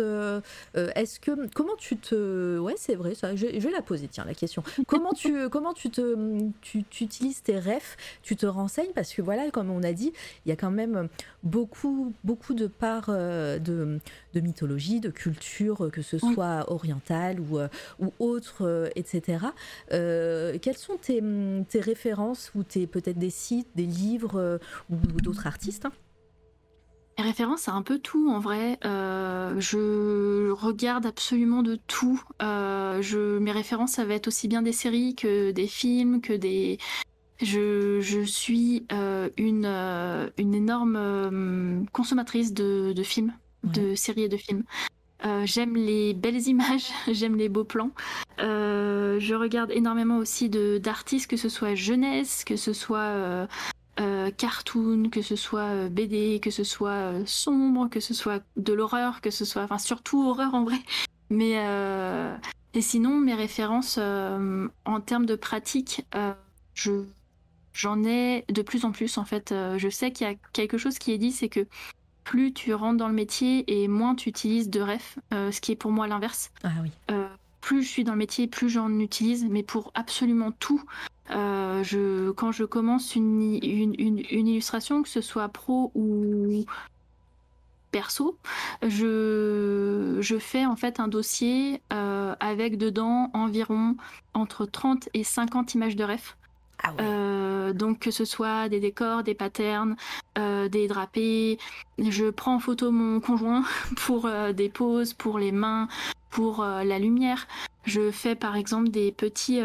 Est-ce 0.75 1.19
que 1.19 1.47
comment 1.53 1.75
tu 1.77 1.97
te 1.97 2.57
Ouais, 2.59 2.75
c'est 2.77 2.95
vrai 2.95 3.15
ça. 3.15 3.35
Je, 3.35 3.45
vais 3.45 3.71
la 3.71 3.81
poser. 3.81 4.07
Tiens, 4.07 4.25
la 4.25 4.33
question. 4.33 4.63
Comment 4.87 5.13
tu 5.13 5.49
comment 5.49 5.73
tu 5.73 5.89
te 5.89 6.39
tu, 6.61 6.83
utilises 7.01 7.43
tes 7.43 7.59
refs? 7.59 7.97
Tu 8.23 8.35
te 8.35 8.45
renseignes? 8.45 8.91
Parce 8.93 9.13
que 9.13 9.21
voilà, 9.21 9.49
comme 9.51 9.69
on 9.69 9.83
a 9.83 9.93
dit, 9.93 10.13
il 10.45 10.49
y 10.49 10.51
a 10.51 10.55
quand 10.55 10.71
même 10.71 11.07
beaucoup 11.43 12.13
beaucoup 12.23 12.53
de 12.53 12.67
parts 12.67 13.09
de, 13.09 13.99
de 14.33 14.39
mythologie, 14.39 14.99
de 14.99 15.09
culture, 15.09 15.89
que 15.91 16.01
ce 16.01 16.17
soit 16.17 16.71
orienté 16.71 17.11
ou, 17.49 17.59
euh, 17.59 17.67
ou 17.99 18.13
autres, 18.19 18.65
euh, 18.65 18.89
etc. 18.95 19.45
Euh, 19.91 20.57
quelles 20.61 20.77
sont 20.77 20.97
tes, 20.97 21.21
tes, 21.69 21.79
références 21.79 22.51
ou 22.55 22.63
tes 22.63 22.87
peut-être 22.87 23.19
des 23.19 23.29
sites, 23.29 23.67
des 23.75 23.85
livres 23.85 24.59
ou, 24.89 24.95
d'autres 25.21 25.47
artistes 25.47 25.85
hein? 25.85 25.91
Mes 27.17 27.25
références, 27.25 27.63
c'est 27.63 27.71
un 27.71 27.81
peu 27.83 27.99
tout 27.99 28.31
en 28.31 28.39
vrai. 28.39 28.79
je 28.83 30.49
regarde 30.51 31.05
absolument 31.05 31.61
de 31.61 31.75
tout. 31.87 32.23
je, 32.39 33.37
mes 33.37 33.51
références, 33.51 33.91
ça 33.91 34.05
va 34.05 34.15
être 34.15 34.27
aussi 34.27 34.47
bien 34.47 34.61
des 34.61 34.71
séries 34.71 35.13
que 35.13 35.51
des 35.51 35.67
films, 35.67 36.21
que 36.21 36.33
des. 36.33 36.79
Je, 37.41 37.99
je 38.01 38.21
suis 38.21 38.85
une, 39.37 39.65
une 40.37 40.53
énorme 40.53 41.85
consommatrice 41.91 42.53
de, 42.53 42.93
de 42.93 43.03
films, 43.03 43.33
de 43.63 43.95
séries 43.95 44.23
et 44.23 44.29
de 44.29 44.37
films. 44.37 44.63
Euh, 45.25 45.43
j'aime 45.45 45.75
les 45.75 46.13
belles 46.13 46.41
images, 46.47 46.89
j'aime 47.07 47.35
les 47.35 47.49
beaux 47.49 47.63
plans. 47.63 47.91
Euh, 48.39 49.19
je 49.19 49.35
regarde 49.35 49.71
énormément 49.71 50.17
aussi 50.17 50.49
d'artistes, 50.49 51.29
que 51.29 51.37
ce 51.37 51.49
soit 51.49 51.75
jeunesse, 51.75 52.43
que 52.43 52.55
ce 52.55 52.73
soit 52.73 53.47
euh, 53.99 54.31
cartoon, 54.37 55.09
que 55.11 55.21
ce 55.21 55.35
soit 55.35 55.89
BD, 55.89 56.39
que 56.41 56.49
ce 56.49 56.63
soit 56.63 57.13
sombre, 57.25 57.89
que 57.89 57.99
ce 57.99 58.13
soit 58.13 58.41
de 58.57 58.73
l'horreur, 58.73 59.21
que 59.21 59.29
ce 59.29 59.45
soit, 59.45 59.63
enfin 59.63 59.77
surtout 59.77 60.27
horreur 60.27 60.55
en 60.55 60.63
vrai. 60.63 60.79
Mais 61.29 61.55
et 62.73 62.81
sinon 62.81 63.19
mes 63.19 63.35
références 63.35 63.97
en 63.97 65.01
termes 65.01 65.25
de 65.25 65.35
pratique, 65.35 66.05
je 66.73 67.03
j'en 67.73 68.03
ai 68.03 68.45
de 68.49 68.61
plus 68.61 68.85
en 68.85 68.91
plus 68.91 69.17
en 69.17 69.25
fait. 69.25 69.53
je 69.77 69.89
sais 69.89 70.11
qu'il 70.11 70.27
y 70.27 70.29
a 70.29 70.35
quelque 70.53 70.77
chose 70.77 70.97
qui 70.99 71.11
est 71.11 71.17
dit, 71.17 71.31
c'est 71.31 71.49
que 71.49 71.65
plus 72.23 72.53
tu 72.53 72.73
rentres 72.73 72.97
dans 72.97 73.07
le 73.07 73.13
métier 73.13 73.63
et 73.67 73.87
moins 73.87 74.15
tu 74.15 74.29
utilises 74.29 74.69
de 74.69 74.81
ref, 74.81 75.19
euh, 75.33 75.51
ce 75.51 75.61
qui 75.61 75.71
est 75.71 75.75
pour 75.75 75.91
moi 75.91 76.07
l'inverse. 76.07 76.51
Ah 76.63 76.69
oui. 76.81 76.91
Euh, 77.09 77.27
plus 77.61 77.83
je 77.83 77.89
suis 77.89 78.03
dans 78.03 78.13
le 78.13 78.17
métier, 78.17 78.47
plus 78.47 78.69
j'en 78.69 78.89
utilise, 78.99 79.45
mais 79.45 79.63
pour 79.63 79.91
absolument 79.95 80.51
tout. 80.51 80.83
je, 81.29 82.31
quand 82.31 82.51
je 82.51 82.63
commence 82.63 83.15
une, 83.15 83.59
une, 83.63 83.95
une, 83.97 84.47
illustration, 84.47 85.03
que 85.03 85.09
ce 85.09 85.21
soit 85.21 85.47
pro 85.49 85.91
ou 85.95 86.65
perso, 87.91 88.37
je, 88.81 90.17
je 90.21 90.37
fais 90.39 90.65
en 90.65 90.75
fait 90.75 90.99
un 90.99 91.07
dossier 91.07 91.81
avec 91.89 92.77
dedans 92.77 93.29
environ 93.33 93.95
entre 94.33 94.65
30 94.65 95.09
et 95.13 95.23
50 95.23 95.75
images 95.75 95.95
de 95.95 96.03
ref. 96.03 96.37
Ah 96.83 96.93
euh, 96.99 97.73
donc 97.73 97.99
que 97.99 98.11
ce 98.11 98.25
soit 98.25 98.69
des 98.69 98.79
décors, 98.79 99.23
des 99.23 99.35
patterns, 99.35 99.95
euh, 100.37 100.67
des 100.67 100.87
drapés. 100.87 101.59
Je 101.99 102.29
prends 102.29 102.55
en 102.55 102.59
photo 102.59 102.91
mon 102.91 103.19
conjoint 103.19 103.63
pour 103.97 104.25
euh, 104.25 104.53
des 104.53 104.69
poses, 104.69 105.13
pour 105.13 105.39
les 105.39 105.51
mains, 105.51 105.87
pour 106.29 106.63
la 106.63 106.99
lumière. 106.99 107.47
Je 107.83 108.11
fais 108.11 108.35
par 108.35 108.55
exemple 108.55 108.89
des 108.89 109.11
petits... 109.11 109.61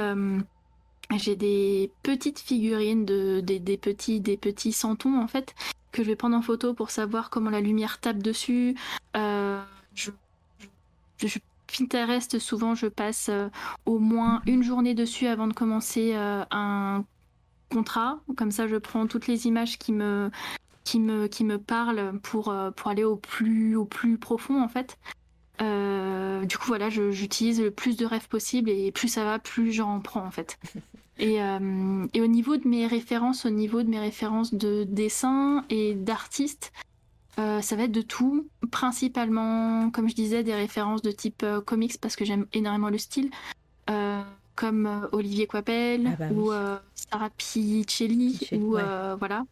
j'ai 1.16 1.36
des 1.36 1.92
petites 2.02 2.40
figurines 2.40 3.04
de 3.04 3.40
des, 3.40 3.76
petits 3.76 4.20
des 4.20 4.36
petits 4.36 4.72
santons 4.72 5.20
en 5.20 5.28
fait 5.28 5.54
que 5.92 6.02
je 6.02 6.08
vais 6.08 6.16
prendre 6.16 6.36
en 6.36 6.42
photo 6.42 6.74
pour 6.74 6.90
savoir 6.90 7.30
comment 7.30 7.50
la 7.50 7.60
lumière 7.60 8.00
tape 8.00 8.18
dessus. 8.18 8.74
je, 9.14 10.10
Pinterest, 11.66 12.38
souvent 12.38 12.74
je 12.74 12.86
passe 12.86 13.28
euh, 13.28 13.48
au 13.84 13.98
moins 13.98 14.42
une 14.46 14.62
journée 14.62 14.94
dessus 14.94 15.26
avant 15.26 15.46
de 15.46 15.52
commencer 15.52 16.12
euh, 16.14 16.44
un 16.50 17.04
contrat. 17.70 18.20
Comme 18.36 18.50
ça, 18.50 18.66
je 18.66 18.76
prends 18.76 19.06
toutes 19.06 19.26
les 19.26 19.46
images 19.46 19.78
qui 19.78 19.92
me, 19.92 20.30
qui 20.84 21.00
me, 21.00 21.26
qui 21.26 21.44
me 21.44 21.58
parlent 21.58 22.18
pour, 22.22 22.48
euh, 22.48 22.70
pour 22.70 22.90
aller 22.90 23.04
au 23.04 23.16
plus, 23.16 23.76
au 23.76 23.84
plus 23.84 24.18
profond 24.18 24.62
en 24.62 24.68
fait. 24.68 24.98
du 25.60 26.58
coup, 26.58 26.66
voilà, 26.66 26.90
j'utilise 26.90 27.60
le 27.60 27.70
plus 27.70 27.96
de 27.96 28.06
rêves 28.06 28.28
possible 28.28 28.70
et 28.70 28.92
plus 28.92 29.08
ça 29.08 29.24
va, 29.24 29.38
plus 29.38 29.72
j'en 29.72 30.00
prends 30.00 30.24
en 30.24 30.30
fait. 30.30 30.58
Et, 31.18 31.36
et, 32.12 32.20
au 32.20 32.26
niveau 32.26 32.58
de 32.58 32.68
mes 32.68 32.86
références, 32.86 33.46
au 33.46 33.48
niveau 33.50 33.82
de 33.82 33.88
mes 33.88 33.98
références 33.98 34.52
de 34.52 34.84
dessin 34.84 35.64
et 35.70 35.94
d'artistes, 35.94 36.72
euh, 37.38 37.60
ça 37.60 37.76
va 37.76 37.84
être 37.84 37.92
de 37.92 38.00
tout, 38.00 38.48
principalement, 38.70 39.90
comme 39.90 40.08
je 40.08 40.14
disais, 40.14 40.42
des 40.42 40.54
références 40.54 41.02
de 41.02 41.10
type 41.10 41.42
euh, 41.42 41.60
comics 41.60 42.00
parce 42.00 42.16
que 42.16 42.24
j'aime 42.24 42.46
énormément 42.54 42.88
le 42.88 42.96
style, 42.96 43.30
euh, 43.90 44.22
comme 44.54 45.06
Olivier 45.12 45.46
Coipel 45.46 46.06
ah 46.06 46.16
bah 46.18 46.28
ou 46.32 46.50
Sarah 46.94 47.28
Pichelli, 47.36 48.48
ou 48.52 48.78
voilà, 49.18 49.44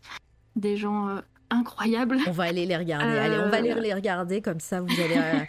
des 0.56 0.78
gens 0.78 1.20
incroyables. 1.50 2.16
On 2.26 2.30
va 2.30 2.44
aller 2.44 2.64
les 2.64 2.76
regarder. 2.76 3.18
Allez, 3.18 3.38
on 3.38 3.50
va 3.50 3.58
aller 3.58 3.74
les 3.74 3.92
regarder 3.92 4.40
comme 4.40 4.60
ça. 4.60 4.80
Vous 4.80 4.94
allez, 4.98 5.46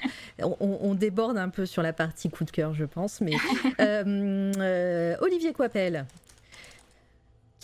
on, 0.60 0.94
déborde 0.94 1.38
un 1.38 1.48
peu 1.48 1.66
sur 1.66 1.82
la 1.82 1.94
partie 1.94 2.30
coup 2.30 2.44
de 2.44 2.52
cœur, 2.52 2.74
je 2.74 2.84
pense. 2.84 3.22
Mais 3.22 3.36
Olivier 5.22 5.54
Coipel, 5.54 6.06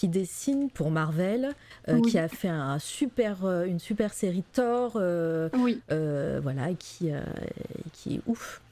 qui 0.02 0.08
dessine 0.08 0.72
pour 0.72 0.90
Marvel, 0.90 1.54
euh, 1.88 2.02
qui 2.02 2.18
a 2.18 2.28
fait 2.28 2.48
un 2.48 2.80
super, 2.80 3.46
euh, 3.46 3.66
une 3.66 3.78
super 3.78 4.16
série 4.16 4.44
Thor, 4.52 4.94
euh, 4.96 5.48
oui. 5.54 5.80
voilà, 5.90 6.74
qui, 6.74 7.12
qui 7.94 8.16
est 8.16 8.22
ouf. 8.26 8.64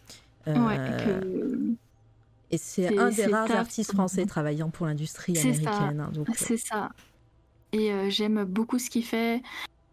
Et 0.47 2.57
c'est 2.57 2.97
un 2.97 3.11
des 3.11 3.27
rares 3.27 3.51
artistes 3.51 3.93
français 3.93 4.25
travaillant 4.25 4.71
pour 4.71 4.87
l'industrie 4.87 5.37
américaine. 5.37 5.99
Hein, 5.99 6.11
c'est 6.35 6.57
ça. 6.57 6.89
Et 7.73 8.09
j'aime 8.09 8.43
beaucoup 8.45 8.79
ce 8.79 8.89
qu'il 8.89 9.05
fait. 9.05 9.43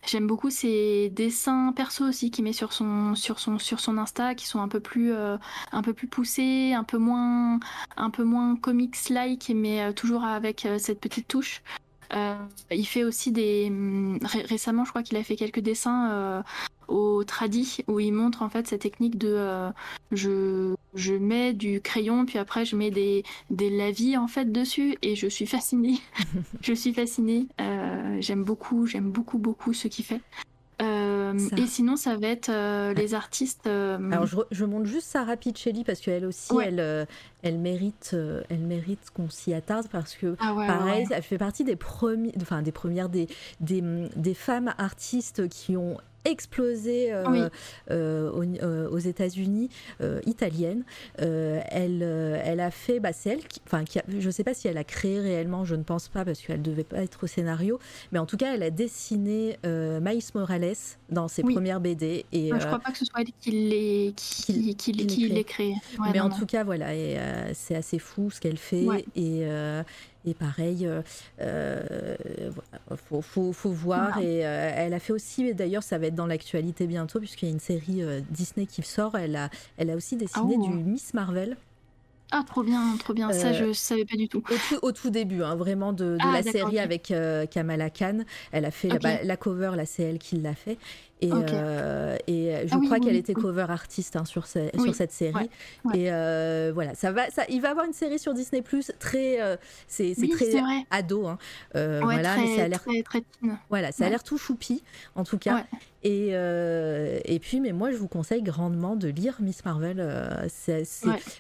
J'aime 0.07 0.29
beaucoup 0.29 0.51
ses 0.51 1.11
dessins 1.11 1.73
perso 1.75 2.05
aussi 2.05 2.31
qu'il 2.31 2.45
met 2.45 2.53
sur 2.53 2.73
son 2.73 3.17
sur 3.17 3.39
Insta 3.99 4.37
qui 4.37 4.47
sont 4.47 4.61
un 4.61 4.69
peu 4.69 4.79
plus 4.79 5.13
euh, 5.13 5.37
un 5.73 5.83
peu 5.83 5.95
plus 5.95 6.07
poussés, 6.07 6.75
un 6.75 6.85
peu 6.85 6.97
moins 6.97 7.59
un 7.97 8.11
peu 8.11 8.23
moins 8.23 8.55
comics 8.55 8.97
like 9.11 9.51
mais 9.55 9.83
euh, 9.83 9.93
toujours 9.93 10.23
avec 10.23 10.65
euh, 10.65 10.79
cette 10.79 11.01
petite 11.01 11.27
touche. 11.27 11.61
Il 12.13 12.87
fait 12.87 13.05
aussi 13.05 13.33
des 13.33 13.67
hum, 13.69 14.19
récemment 14.49 14.85
je 14.85 14.91
crois 14.91 15.03
qu'il 15.03 15.17
a 15.17 15.23
fait 15.23 15.37
quelques 15.37 15.61
dessins 15.61 16.43
au 16.89 17.25
tradi 17.25 17.79
où 17.89 18.01
il 18.01 18.13
montre 18.13 18.43
en 18.43 18.49
fait 18.49 18.67
cette 18.67 18.83
technique 18.83 19.19
de 19.19 19.33
euh, 19.33 19.71
je, 20.13 20.75
je 20.95 21.15
mets 21.15 21.53
du 21.53 21.81
crayon 21.81 22.27
puis 22.27 22.39
après 22.39 22.65
je 22.65 22.77
mets 22.77 22.91
des, 22.91 23.25
des 23.51 23.71
lavis 23.71 24.17
en 24.17 24.29
fait 24.29 24.51
dessus 24.53 24.97
et 25.03 25.17
je 25.17 25.27
suis 25.27 25.47
fascinée. 25.47 25.99
Je 26.61 26.73
suis 26.73 26.93
fascinée. 26.93 27.47
Euh, 27.61 28.19
j'aime 28.21 28.45
beaucoup 28.45 28.87
j'aime 28.87 29.11
beaucoup 29.11 29.39
beaucoup 29.39 29.73
ce 29.73 29.89
qu'il 29.89 30.05
fait. 30.05 30.21
Euh, 30.83 31.06
et 31.35 31.67
sinon, 31.67 31.97
ça 31.97 32.17
va 32.17 32.29
être 32.29 32.51
les 32.95 33.15
artistes. 33.15 33.67
Alors, 33.67 34.27
je, 34.27 34.37
je, 34.51 34.65
montre 34.65 34.87
juste 34.87 35.07
Sarah 35.07 35.37
Pichelli 35.37 35.85
parce 35.85 36.01
qu'elle 36.01 36.27
aussi, 36.27 36.53
elle, 36.63 37.07
elle 37.43 37.59
mérite, 37.59 38.17
elle 38.49 38.61
mérite 38.61 39.11
qu'on 39.15 39.31
s'y 39.31 39.55
attarde 39.55 39.87
parce 39.91 40.15
que, 40.15 40.37
ah 40.41 40.55
pareil, 40.55 41.07
elle 41.11 41.23
fait 41.23 41.39
partie 41.39 41.65
des, 41.65 41.77
enfin, 42.41 42.63
des 42.63 42.73
premières 42.73 43.09
des, 43.09 43.29
des, 43.61 43.83
des 44.17 44.35
femmes 44.35 44.75
artistes 44.79 45.49
qui 45.49 45.77
ont 45.77 45.99
explosé 46.27 47.13
euh, 47.13 47.49
euh, 47.91 48.31
euh, 48.63 48.89
aux, 48.91 48.99
États-Unis, 48.99 49.71
italienne. 50.27 50.85
elle, 51.19 52.03
elle 52.03 52.61
a 52.61 52.71
fait, 52.71 53.01
bah, 53.01 53.13
c'est 53.13 53.31
elle, 53.31 53.47
qui, 53.47 53.61
enfin, 53.67 53.85
qui 53.85 54.01
je 54.09 54.27
ne 54.27 54.31
sais 54.31 54.45
pas 54.45 54.55
si 54.55 54.69
elle 54.69 54.79
a 54.79 54.85
créé 54.85 55.21
réellement, 55.21 55.65
je 55.65 55.75
ne 55.75 55.83
pense 55.83 56.09
pas 56.09 56.25
parce 56.25 56.41
qu'elle 56.41 56.59
ne 56.59 56.65
devait 56.65 56.85
pas 56.85 56.99
être 56.99 57.25
au 57.25 57.27
scénario, 57.27 57.79
mais 58.13 58.19
en 58.19 58.27
tout 58.27 58.37
cas, 58.37 58.55
elle 58.55 58.63
a 58.63 58.71
dessiné 58.71 59.59
Maïs 59.65 60.35
Morales 60.35 60.75
dans 61.11 61.29
ses 61.29 61.43
premières 61.43 61.81
BD. 61.81 62.25
Et, 62.33 62.49
je 62.49 62.55
ne 62.55 62.61
crois 62.61 62.79
pas 62.79 62.91
que 62.91 62.99
ce 62.99 63.05
soit 63.05 63.21
elle 63.21 63.33
qui 63.41 63.51
l'ait 63.51 64.13
qui, 64.17 64.75
qui, 64.77 65.45
créé. 65.45 65.75
mais 66.13 66.21
en 66.21 66.31
tout 66.31 66.47
cas, 66.47 66.65
voilà, 66.65 66.95
et 66.95 67.19
c'est 67.55 67.77
assez 67.77 67.99
fou 67.99 68.31
ce 68.31 68.41
qu'elle 68.41 68.59
fait. 68.59 68.87
Et, 69.15 69.47
et 70.27 70.35
pareil, 70.35 70.87
euh, 70.87 71.03
euh 71.41 72.51
faut, 72.97 73.23
faut, 73.23 73.53
faut, 73.53 73.71
voir. 73.71 74.19
Et 74.19 74.45
euh, 74.45 74.73
elle 74.75 74.93
a 74.93 74.99
fait 74.99 75.13
aussi, 75.13 75.55
d'ailleurs, 75.55 75.83
ça 75.83 75.99
va 75.99 76.07
être 76.07 76.15
dans 76.15 76.27
l'actualité 76.27 76.87
bientôt, 76.87 77.21
puisqu'il 77.21 77.47
y 77.47 77.49
a 77.49 77.53
une 77.53 77.61
série 77.61 78.03
euh, 78.03 78.21
Disney 78.31 78.67
qui 78.67 78.83
sort. 78.83 79.17
Elle 79.17 79.37
a, 79.37 79.51
elle 79.77 79.91
a 79.91 79.97
aussi 79.97 80.17
dessiné 80.17 80.57
ah 80.59 80.63
du 80.69 80.71
Miss 80.71 81.15
Marvel. 81.15 81.57
Ah, 82.33 82.43
trop 82.45 82.65
bien, 82.65 82.97
trop 82.99 83.15
bien. 83.15 83.33
Ça, 83.33 83.53
je 83.53 83.73
savais 83.73 84.05
pas 84.05 84.17
du 84.17 84.29
tout. 84.29 84.43
Au 84.83 84.91
tout, 84.91 85.11
début, 85.11 85.45
hein, 85.45 85.55
vraiment, 85.55 85.93
de, 85.93 86.19
ah, 86.21 86.33
la 86.33 86.43
série 86.43 86.81
avec 86.81 87.13
Kamala 87.53 87.89
Khan. 87.89 88.25
Elle 88.51 88.65
a 88.65 88.73
fait 88.73 88.89
la, 89.01 89.23
la, 89.23 89.37
cover, 89.37 89.73
là, 89.77 89.87
c'est 89.87 90.03
elle 90.03 90.19
qui 90.19 90.37
l'a 90.37 90.57
fait. 90.57 90.77
Et, 91.23 91.31
euh, 91.33 92.17
et 92.27 92.67
je 92.67 92.75
ah 92.75 92.81
crois 92.85 93.01
qu'elle 93.01 93.17
était 93.17 93.33
cover 93.33 93.67
artiste 93.71 94.17
hein, 94.17 94.27
sur, 94.27 94.47
sur 94.47 94.95
cette 94.95 95.13
série. 95.13 95.49
Et 95.95 96.13
euh, 96.13 96.73
voilà, 96.75 96.95
ça 96.95 97.11
va, 97.11 97.31
ça, 97.31 97.45
il 97.49 97.63
va 97.63 97.71
avoir 97.71 97.87
une 97.87 97.95
série 97.95 98.19
sur 98.19 98.35
Disney 98.35 98.61
Plus 98.61 98.93
très, 98.99 99.41
euh, 99.41 99.57
c'est 99.89 100.15
très 100.31 100.53
ado. 100.91 101.27
Hein. 101.27 101.39
voilà, 101.75 102.37
mais 102.37 102.57
ça 102.57 102.65
a 102.65 102.69
l'air 102.69 102.83
très, 102.83 103.03
très 103.03 103.23
Voilà, 103.71 103.93
ça 103.93 104.07
a 104.07 104.11
l'air 104.11 104.23
tout 104.23 104.37
choupi 104.37 104.83
en 105.15 105.25
tout 105.25 105.39
cas. 105.39 105.65
Et, 106.03 106.29
et 106.29 107.39
puis, 107.41 107.61
mais 107.61 107.73
moi, 107.73 107.91
je 107.91 107.97
vous 107.97 108.09
conseille 108.09 108.43
grandement 108.43 108.95
de 108.95 109.09
lire 109.09 109.37
Miss 109.41 109.65
Marvel. 109.65 110.07
c'est 110.49 110.85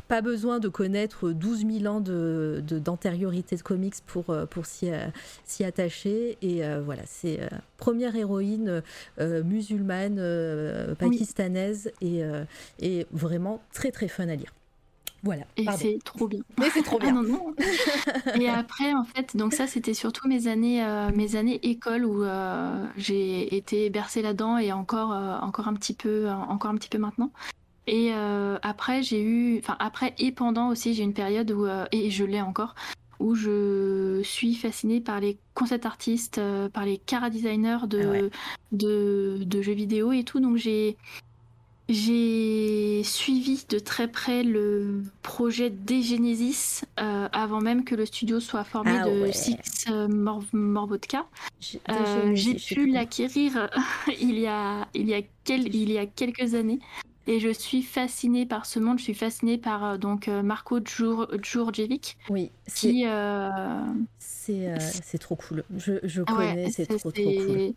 pas 0.09 0.23
besoin 0.23 0.59
de 0.59 0.69
connaître 0.69 1.32
12 1.32 1.66
000 1.81 1.94
ans 1.94 2.01
de 2.01 2.62
d'antériorité 2.66 3.57
de, 3.57 3.62
comics 3.62 3.94
pour, 4.07 4.35
pour 4.51 4.65
s'y 4.65 5.65
attacher. 5.65 6.39
Et 6.40 6.62
voilà, 6.82 7.03
c'est 7.05 7.40
première 7.77 8.16
héroïne 8.16 8.82
musulmane 9.20 9.65
musulmane, 9.66 10.16
euh, 10.18 10.94
pakistanaise 10.94 11.93
et, 12.01 12.22
euh, 12.22 12.44
et, 12.80 13.06
vraiment 13.12 13.60
très 13.72 13.90
très 13.90 14.09
fun 14.09 14.28
à 14.28 14.34
lire. 14.34 14.52
Voilà. 15.22 15.43
Et 15.56 15.66
c'est 15.76 15.98
trop 16.05 16.28
bien. 16.28 16.40
Mais 16.59 16.70
c'est 16.70 16.82
trop 16.82 16.98
ah, 17.02 17.10
bien. 17.10 17.24
et 18.40 18.48
après, 18.48 18.93
en 18.93 19.02
fait, 19.02 19.36
donc 19.36 19.55
ça, 19.55 19.66
c'était 19.66 19.94
surtout 19.94 20.28
mes 20.28 20.47
années, 20.47 20.84
euh, 20.84 21.10
mes 21.14 21.34
années 21.34 21.59
école 21.64 22.05
où 22.05 22.24
j'ai 22.97 23.56
été 23.56 23.90
bercée 23.90 24.22
là-dedans 24.22 24.59
et 24.59 24.72
encore, 24.72 25.10
encore 25.43 25.66
un 25.66 25.74
petit 25.74 25.94
peu, 25.94 26.28
encore 26.30 26.70
un 26.70 26.76
petit 26.76 26.88
peu 26.88 26.98
maintenant. 26.98 27.32
Et 27.88 28.12
après, 28.62 29.02
j'ai 29.02 29.22
eu, 29.22 29.59
enfin 29.59 29.76
après 29.80 30.14
et 30.18 30.30
pendant 30.30 30.68
aussi, 30.68 30.94
j'ai 30.94 31.02
une 31.02 31.14
période 31.14 31.51
où 31.51 31.66
et 31.90 32.10
je 32.10 32.24
l'ai 32.24 32.40
encore, 32.40 32.74
où 33.18 33.34
je 33.34 34.20
suis 34.22 34.55
fascinée 34.55 35.01
par 35.01 35.20
les 35.20 35.38
concept 35.55 35.86
artistes, 35.86 36.38
euh, 36.38 36.68
par 36.68 36.84
les 36.84 36.98
cara 36.98 37.30
designers 37.30 37.86
de, 37.86 38.30
de, 38.72 39.62
jeux 39.62 39.72
vidéo 39.72 40.12
et 40.12 40.24
tout. 40.24 40.40
Donc 40.40 40.56
j'ai 40.56 40.97
j'ai 41.88 43.02
suivi 43.05 43.64
de 43.68 43.78
très 43.78 44.09
près 44.09 44.43
le 44.43 45.05
projet 45.22 45.70
des 45.70 46.02
Genesis 46.02 46.82
euh, 46.98 47.28
avant 47.32 47.60
même 47.60 47.84
que 47.84 47.94
le 47.94 48.05
studio 48.06 48.40
soit 48.40 48.64
formé 48.64 48.98
ah 49.01 49.09
de 49.09 49.30
Six 49.30 49.84
euh, 49.88 50.09
Morvodka. 50.52 51.26
J'ai 51.60 52.55
pu 52.55 52.86
l'acquérir 52.90 53.70
il, 54.20 54.36
y 54.38 54.48
a, 54.48 54.88
il, 54.94 55.09
y 55.09 55.14
a 55.14 55.20
il 55.48 55.93
y 55.93 55.98
a 55.98 56.06
quelques 56.06 56.55
années. 56.55 56.80
Et 57.27 57.40
je 57.40 57.48
suis 57.48 57.82
fascinée 57.82 58.47
par 58.47 58.66
ce 58.66 58.78
monde. 58.78 58.98
Je 58.98 59.05
suis 59.05 59.15
fascinée 59.15 59.59
par 59.59 59.85
euh, 59.85 59.98
donc 59.98 60.28
euh, 60.28 60.43
Marco 60.43 60.78
Djurdjevic. 60.78 62.19
Oui. 62.31 62.53
Qui. 62.74 63.05
Euh... 63.07 63.85
C'est 64.19 65.19
trop 65.19 65.35
cool. 65.36 65.65
Je, 65.77 65.94
je 66.05 66.23
connais, 66.23 66.70
c'est 66.70 66.86
trop, 66.86 67.11
trop 67.11 67.11
cool. 67.11 67.74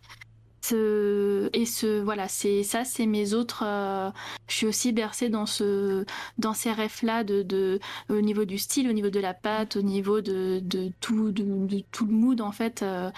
ce, 0.62 1.50
et 1.52 1.64
ce 1.66 2.00
voilà 2.00 2.28
c'est 2.28 2.62
ça 2.62 2.84
c'est 2.84 3.06
mes 3.06 3.32
autres 3.34 3.64
euh, 3.66 4.10
je 4.48 4.54
suis 4.54 4.66
aussi 4.66 4.92
bercée 4.92 5.28
dans 5.30 5.46
ce 5.46 6.04
dans 6.38 6.52
ces 6.54 6.70
rêves 6.70 7.00
là 7.02 7.24
de, 7.24 7.42
de 7.42 7.80
au 8.08 8.20
niveau 8.20 8.44
du 8.44 8.58
style 8.58 8.88
au 8.88 8.92
niveau 8.92 9.10
de 9.10 9.20
la 9.20 9.34
pâte 9.34 9.76
au 9.76 9.82
niveau 9.82 10.20
de, 10.20 10.60
de 10.62 10.92
tout 11.00 11.32
de, 11.32 11.80
tout 11.90 12.06
le 12.06 12.12
mood 12.12 12.40
en 12.40 12.52
fait 12.52 12.82
euh, 12.82 13.10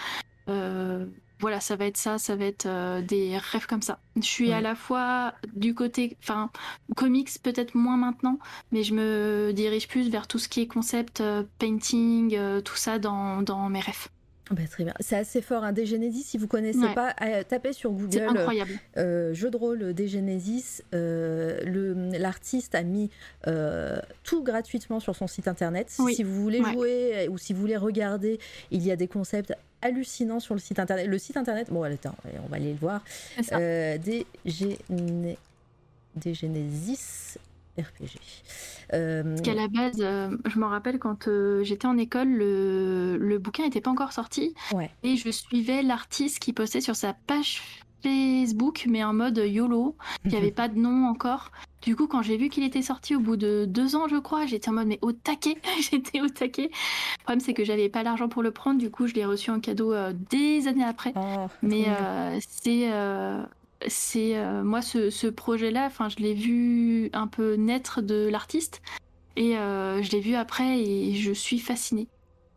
euh, 0.49 1.05
voilà 1.43 1.59
ça 1.59 1.75
va 1.75 1.85
être 1.85 1.97
ça 1.97 2.17
ça 2.17 2.35
va 2.35 2.45
être 2.45 2.67
des 3.01 3.37
rêves 3.37 3.67
comme 3.67 3.81
ça 3.81 3.99
je 4.15 4.21
suis 4.23 4.49
Ouais. 4.49 4.53
à 4.53 4.61
la 4.61 4.75
fois 4.75 5.33
du 5.53 5.75
côté 5.75 6.17
enfin 6.23 6.49
comics 6.95 7.29
peut-être 7.43 7.75
moins 7.75 7.97
maintenant 7.97 8.39
mais 8.71 8.83
je 8.83 8.93
me 8.93 9.51
dirige 9.53 9.87
plus 9.87 10.09
vers 10.09 10.27
tout 10.27 10.39
ce 10.39 10.47
qui 10.49 10.61
est 10.61 10.67
concept 10.67 11.21
painting 11.59 12.37
tout 12.63 12.75
ça 12.75 12.97
dans, 12.99 13.41
dans 13.41 13.69
mes 13.69 13.79
rêves 13.81 14.07
Bah, 14.53 14.61
très 14.69 14.83
bien. 14.83 14.93
C'est 14.99 15.15
assez 15.17 15.41
fort. 15.41 15.63
Un 15.63 15.73
hein. 15.73 16.23
Si 16.23 16.37
vous 16.37 16.47
connaissez 16.47 16.77
Ouais. 16.79 16.93
pas, 16.93 17.15
euh, 17.21 17.43
tapez 17.47 17.73
sur 17.73 17.89
c'est 17.91 18.19
Google 18.19 18.37
incroyable 18.37 18.71
euh, 18.97 19.33
jeu 19.33 19.49
de 19.49 19.57
rôle. 19.57 19.93
Euh, 20.93 21.59
le- 21.65 22.17
L'artiste 22.17 22.75
a 22.75 22.83
mis 22.83 23.09
euh, 23.47 23.99
tout 24.23 24.43
gratuitement 24.43 24.99
sur 24.99 25.15
son 25.15 25.27
site 25.27 25.47
internet. 25.47 25.91
Oui. 25.99 26.13
Si 26.15 26.23
vous 26.23 26.41
voulez 26.41 26.61
Ouais. 26.61 26.71
jouer 26.73 27.11
euh, 27.15 27.29
ou 27.29 27.37
si 27.37 27.53
vous 27.53 27.59
voulez 27.61 27.77
regarder, 27.77 28.39
il 28.71 28.83
y 28.85 28.91
a 28.91 28.95
des 28.95 29.07
concepts 29.07 29.53
hallucinants 29.81 30.39
sur 30.39 30.53
le 30.53 30.59
site 30.59 30.79
internet. 30.79 31.07
Le 31.07 31.17
site 31.17 31.35
internet, 31.35 31.67
bon, 31.71 31.83
attends, 31.83 32.15
on 32.45 32.47
va 32.47 32.55
aller 32.57 32.71
le 32.73 32.77
voir. 32.79 33.03
c'est 33.41 33.53
Euh, 37.77 37.81
RPG. 37.81 38.19
Euh, 38.93 39.23
Parce 39.23 39.41
qu'à 39.41 39.53
la 39.53 39.67
base, 39.67 39.97
euh, 39.99 40.35
je 40.45 40.59
m'en 40.59 40.69
rappelle 40.69 40.99
quand 40.99 41.27
euh, 41.27 41.63
j'étais 41.63 41.87
en 41.87 41.97
école, 41.97 42.29
le, 42.29 43.17
le 43.17 43.39
bouquin 43.39 43.63
n'était 43.63 43.81
pas 43.81 43.91
encore 43.91 44.11
sorti. 44.11 44.53
Ouais. 44.73 44.91
Et 45.03 45.15
je 45.15 45.29
suivais 45.29 45.81
l'artiste 45.81 46.39
qui 46.39 46.53
postait 46.53 46.81
sur 46.81 46.95
sa 46.95 47.13
page 47.13 47.61
Facebook, 48.03 48.85
mais 48.89 49.03
en 49.03 49.13
mode 49.13 49.37
YOLO. 49.37 49.95
Il 50.25 50.31
n'y 50.31 50.37
avait 50.37 50.51
pas 50.51 50.67
de 50.67 50.77
nom 50.77 51.07
encore. 51.07 51.51
Du 51.81 51.95
coup, 51.95 52.07
quand 52.07 52.21
j'ai 52.21 52.37
vu 52.37 52.49
qu'il 52.49 52.63
était 52.63 52.81
sorti 52.81 53.15
au 53.15 53.19
bout 53.19 53.35
de 53.35 53.65
deux 53.67 53.95
ans, 53.95 54.07
je 54.07 54.15
crois, 54.15 54.45
j'étais 54.45 54.69
en 54.69 54.73
mode 54.73 54.87
mais 54.87 54.99
au 55.01 55.11
taquet. 55.11 55.57
j'étais 55.91 56.21
au 56.21 56.29
taquet. 56.29 56.69
Le 56.69 57.23
problème, 57.23 57.39
c'est 57.39 57.53
que 57.53 57.63
j'avais 57.63 57.89
pas 57.89 58.03
l'argent 58.03 58.29
pour 58.29 58.43
le 58.43 58.51
prendre. 58.51 58.79
Du 58.79 58.89
coup, 58.89 59.07
je 59.07 59.13
l'ai 59.13 59.25
reçu 59.25 59.51
en 59.51 59.59
cadeau 59.59 59.93
euh, 59.93 60.13
des 60.29 60.67
années 60.67 60.83
après. 60.83 61.13
Oh, 61.15 61.47
Mais 61.61 61.85
euh, 61.87 62.39
c'est 62.47 62.91
euh, 62.91 63.43
c'est 63.87 64.37
euh, 64.37 64.63
moi 64.63 64.81
ce, 64.81 65.09
ce 65.09 65.27
projet-là, 65.27 65.85
enfin 65.87 66.09
je 66.09 66.17
l'ai 66.17 66.33
vu 66.33 67.09
un 67.13 67.27
peu 67.27 67.55
naître 67.55 68.01
de 68.01 68.27
l'artiste 68.27 68.81
et 69.35 69.57
euh, 69.57 70.01
je 70.01 70.11
l'ai 70.11 70.19
vu 70.19 70.35
après 70.35 70.79
et 70.79 71.13
je 71.15 71.31
suis 71.31 71.59
fascinée. 71.59 72.07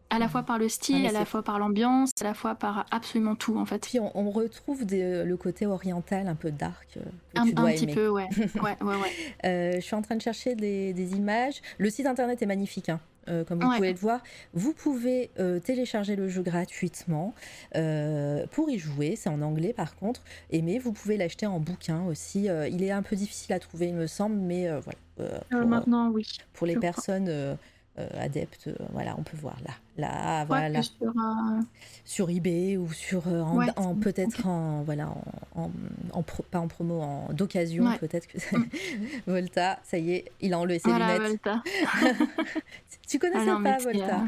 À 0.08 0.20
la 0.20 0.28
fois 0.28 0.44
par 0.44 0.56
le 0.56 0.66
Ah, 0.66 0.68
style, 0.68 1.02
mais 1.02 1.08
à 1.08 1.12
la 1.12 1.24
fois 1.24 1.42
par 1.42 1.58
l'ambiance, 1.58 2.10
à 2.20 2.24
la 2.24 2.32
fois 2.32 2.54
par 2.54 2.86
absolument 2.92 3.34
tout 3.34 3.58
en 3.58 3.64
fait. 3.66 3.84
Puis 3.88 3.98
on, 3.98 4.16
on 4.16 4.30
retrouve 4.30 4.86
des- 4.86 5.24
le 5.24 5.36
côté 5.36 5.66
oriental 5.66 6.28
un 6.28 6.36
peu 6.36 6.52
dark 6.52 6.86
euh, 6.96 7.00
que 7.34 7.40
Un, 7.40 7.44
tu 7.44 7.54
dois 7.54 7.70
un 7.70 7.72
petit 7.72 7.88
peu, 7.88 8.08
ouais. 8.08 8.28
ouais, 8.62 8.76
ouais, 8.82 8.96
ouais. 8.96 9.10
Euh, 9.44 9.72
je 9.74 9.80
suis 9.80 9.96
en 9.96 10.02
train 10.02 10.14
de 10.14 10.22
chercher 10.22 10.54
des, 10.54 10.92
des 10.92 11.14
images. 11.16 11.60
Le 11.78 11.90
site 11.90 12.06
internet 12.06 12.40
est 12.40 12.46
magnifique, 12.46 12.88
hein, 12.88 13.00
euh, 13.28 13.44
comme 13.44 13.60
vous 13.60 13.68
Ouais. 13.68 13.76
pouvez 13.76 13.92
le 13.92 13.98
voir. 13.98 14.20
Vous 14.54 14.72
pouvez 14.72 15.30
euh, 15.38 15.58
télécharger 15.60 16.16
le 16.16 16.28
jeu 16.28 16.42
gratuitement 16.42 17.34
euh, 17.74 18.46
pour 18.50 18.70
y 18.70 18.78
jouer. 18.78 19.16
C'est 19.16 19.28
en 19.28 19.42
anglais 19.42 19.72
par 19.72 19.96
contre. 19.96 20.22
Et 20.50 20.62
mais 20.62 20.78
vous 20.78 20.92
pouvez 20.92 21.16
l'acheter 21.16 21.46
en 21.46 21.60
bouquin 21.60 22.04
aussi. 22.04 22.48
Il 22.70 22.82
est 22.82 22.90
un 22.90 23.02
peu 23.02 23.16
difficile 23.16 23.52
à 23.54 23.58
trouver, 23.58 23.88
il 23.88 23.94
me 23.94 24.06
semble, 24.06 24.36
mais 24.36 24.68
voilà. 24.80 25.40
Pour, 25.50 25.66
maintenant, 25.66 26.10
oui. 26.10 26.26
pour 26.52 26.66
les 26.66 26.74
je 26.74 26.78
personnes 26.78 27.56
euh, 27.98 28.08
adeptes, 28.20 28.68
euh, 28.68 28.74
voilà, 28.92 29.14
on 29.18 29.22
peut 29.22 29.36
voir 29.36 29.56
là, 29.64 29.72
là, 29.96 30.44
voilà, 30.44 30.82
sur, 30.82 30.94
euh, 31.08 31.60
sur 32.04 32.30
eBay 32.30 32.76
ou 32.76 32.92
sur 32.92 33.26
en, 33.26 33.56
Ouais, 33.56 33.66
en- 33.76 33.94
c'est- 33.94 34.00
peut-être 34.00 34.46
en 34.46 34.82
voilà 34.82 35.08
en, 35.54 35.70
en- 36.12 36.22
pro- 36.22 36.44
pas 36.50 36.58
en 36.60 36.68
promo 36.68 37.00
en 37.00 37.32
d'occasion 37.32 37.86
Ouais. 37.86 37.98
peut-être 37.98 38.26
que 38.26 38.36
Volta 39.26 39.78
ça 39.84 39.98
y 39.98 40.12
est 40.12 40.30
il 40.40 40.52
a 40.54 40.58
enlevé 40.58 40.78
ses 40.78 40.90
voilà, 40.90 41.16
lunettes 41.18 41.28
Volta. 41.44 41.62
tu 43.08 43.18
connaissais 43.18 43.50
Ah 43.50 43.60
pas 43.62 43.78
Volta? 43.78 44.20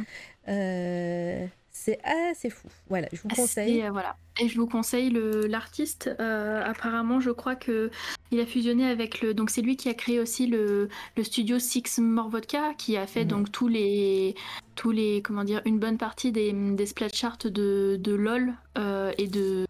euh, 0.49 1.47
c'est 1.70 1.99
ah 2.05 2.32
c'est 2.35 2.51
fou 2.51 2.69
voilà 2.89 3.09
je 3.12 3.20
vous 3.23 3.28
C'est, 3.31 3.36
conseille 3.36 3.86
voilà. 3.90 4.16
Et 4.40 4.49
je 4.49 4.57
vous 4.59 4.69
conseille 4.69 5.11
le 5.11 5.47
l'artiste. 5.49 6.09
euh, 6.20 6.62
apparemment, 6.65 7.19
je 7.19 7.31
crois 7.31 7.57
que 7.57 7.90
il 8.30 8.40
a 8.40 8.46
fusionné 8.46 8.86
avec 8.86 9.20
le. 9.20 9.34
Donc 9.34 9.50
c'est 9.50 9.62
lui 9.62 9.76
qui 9.76 9.88
a 9.88 9.94
créé 9.94 10.20
aussi 10.20 10.46
le, 10.46 10.88
le 11.16 11.24
studio 11.24 11.59
Six 11.59 11.98
More 11.98 12.28
Vodka, 12.28 12.74
qui 12.76 12.96
a 12.96 13.06
fait 13.06 13.24
Mhm. 13.24 13.28
donc 13.30 13.52
tous 13.52 13.68
les 13.68 14.34
tous 14.74 14.90
les 14.90 15.22
comment 15.22 15.44
dire 15.44 15.60
une 15.64 15.78
bonne 15.78 15.98
partie 15.98 16.32
des 16.32 16.52
des 16.52 16.86
splash 16.86 17.14
charts 17.14 17.38
de 17.44 17.96
de 18.00 18.14
LOL 18.14 18.55
euh, 18.76 19.12
et 19.18 19.28
de 19.28 19.66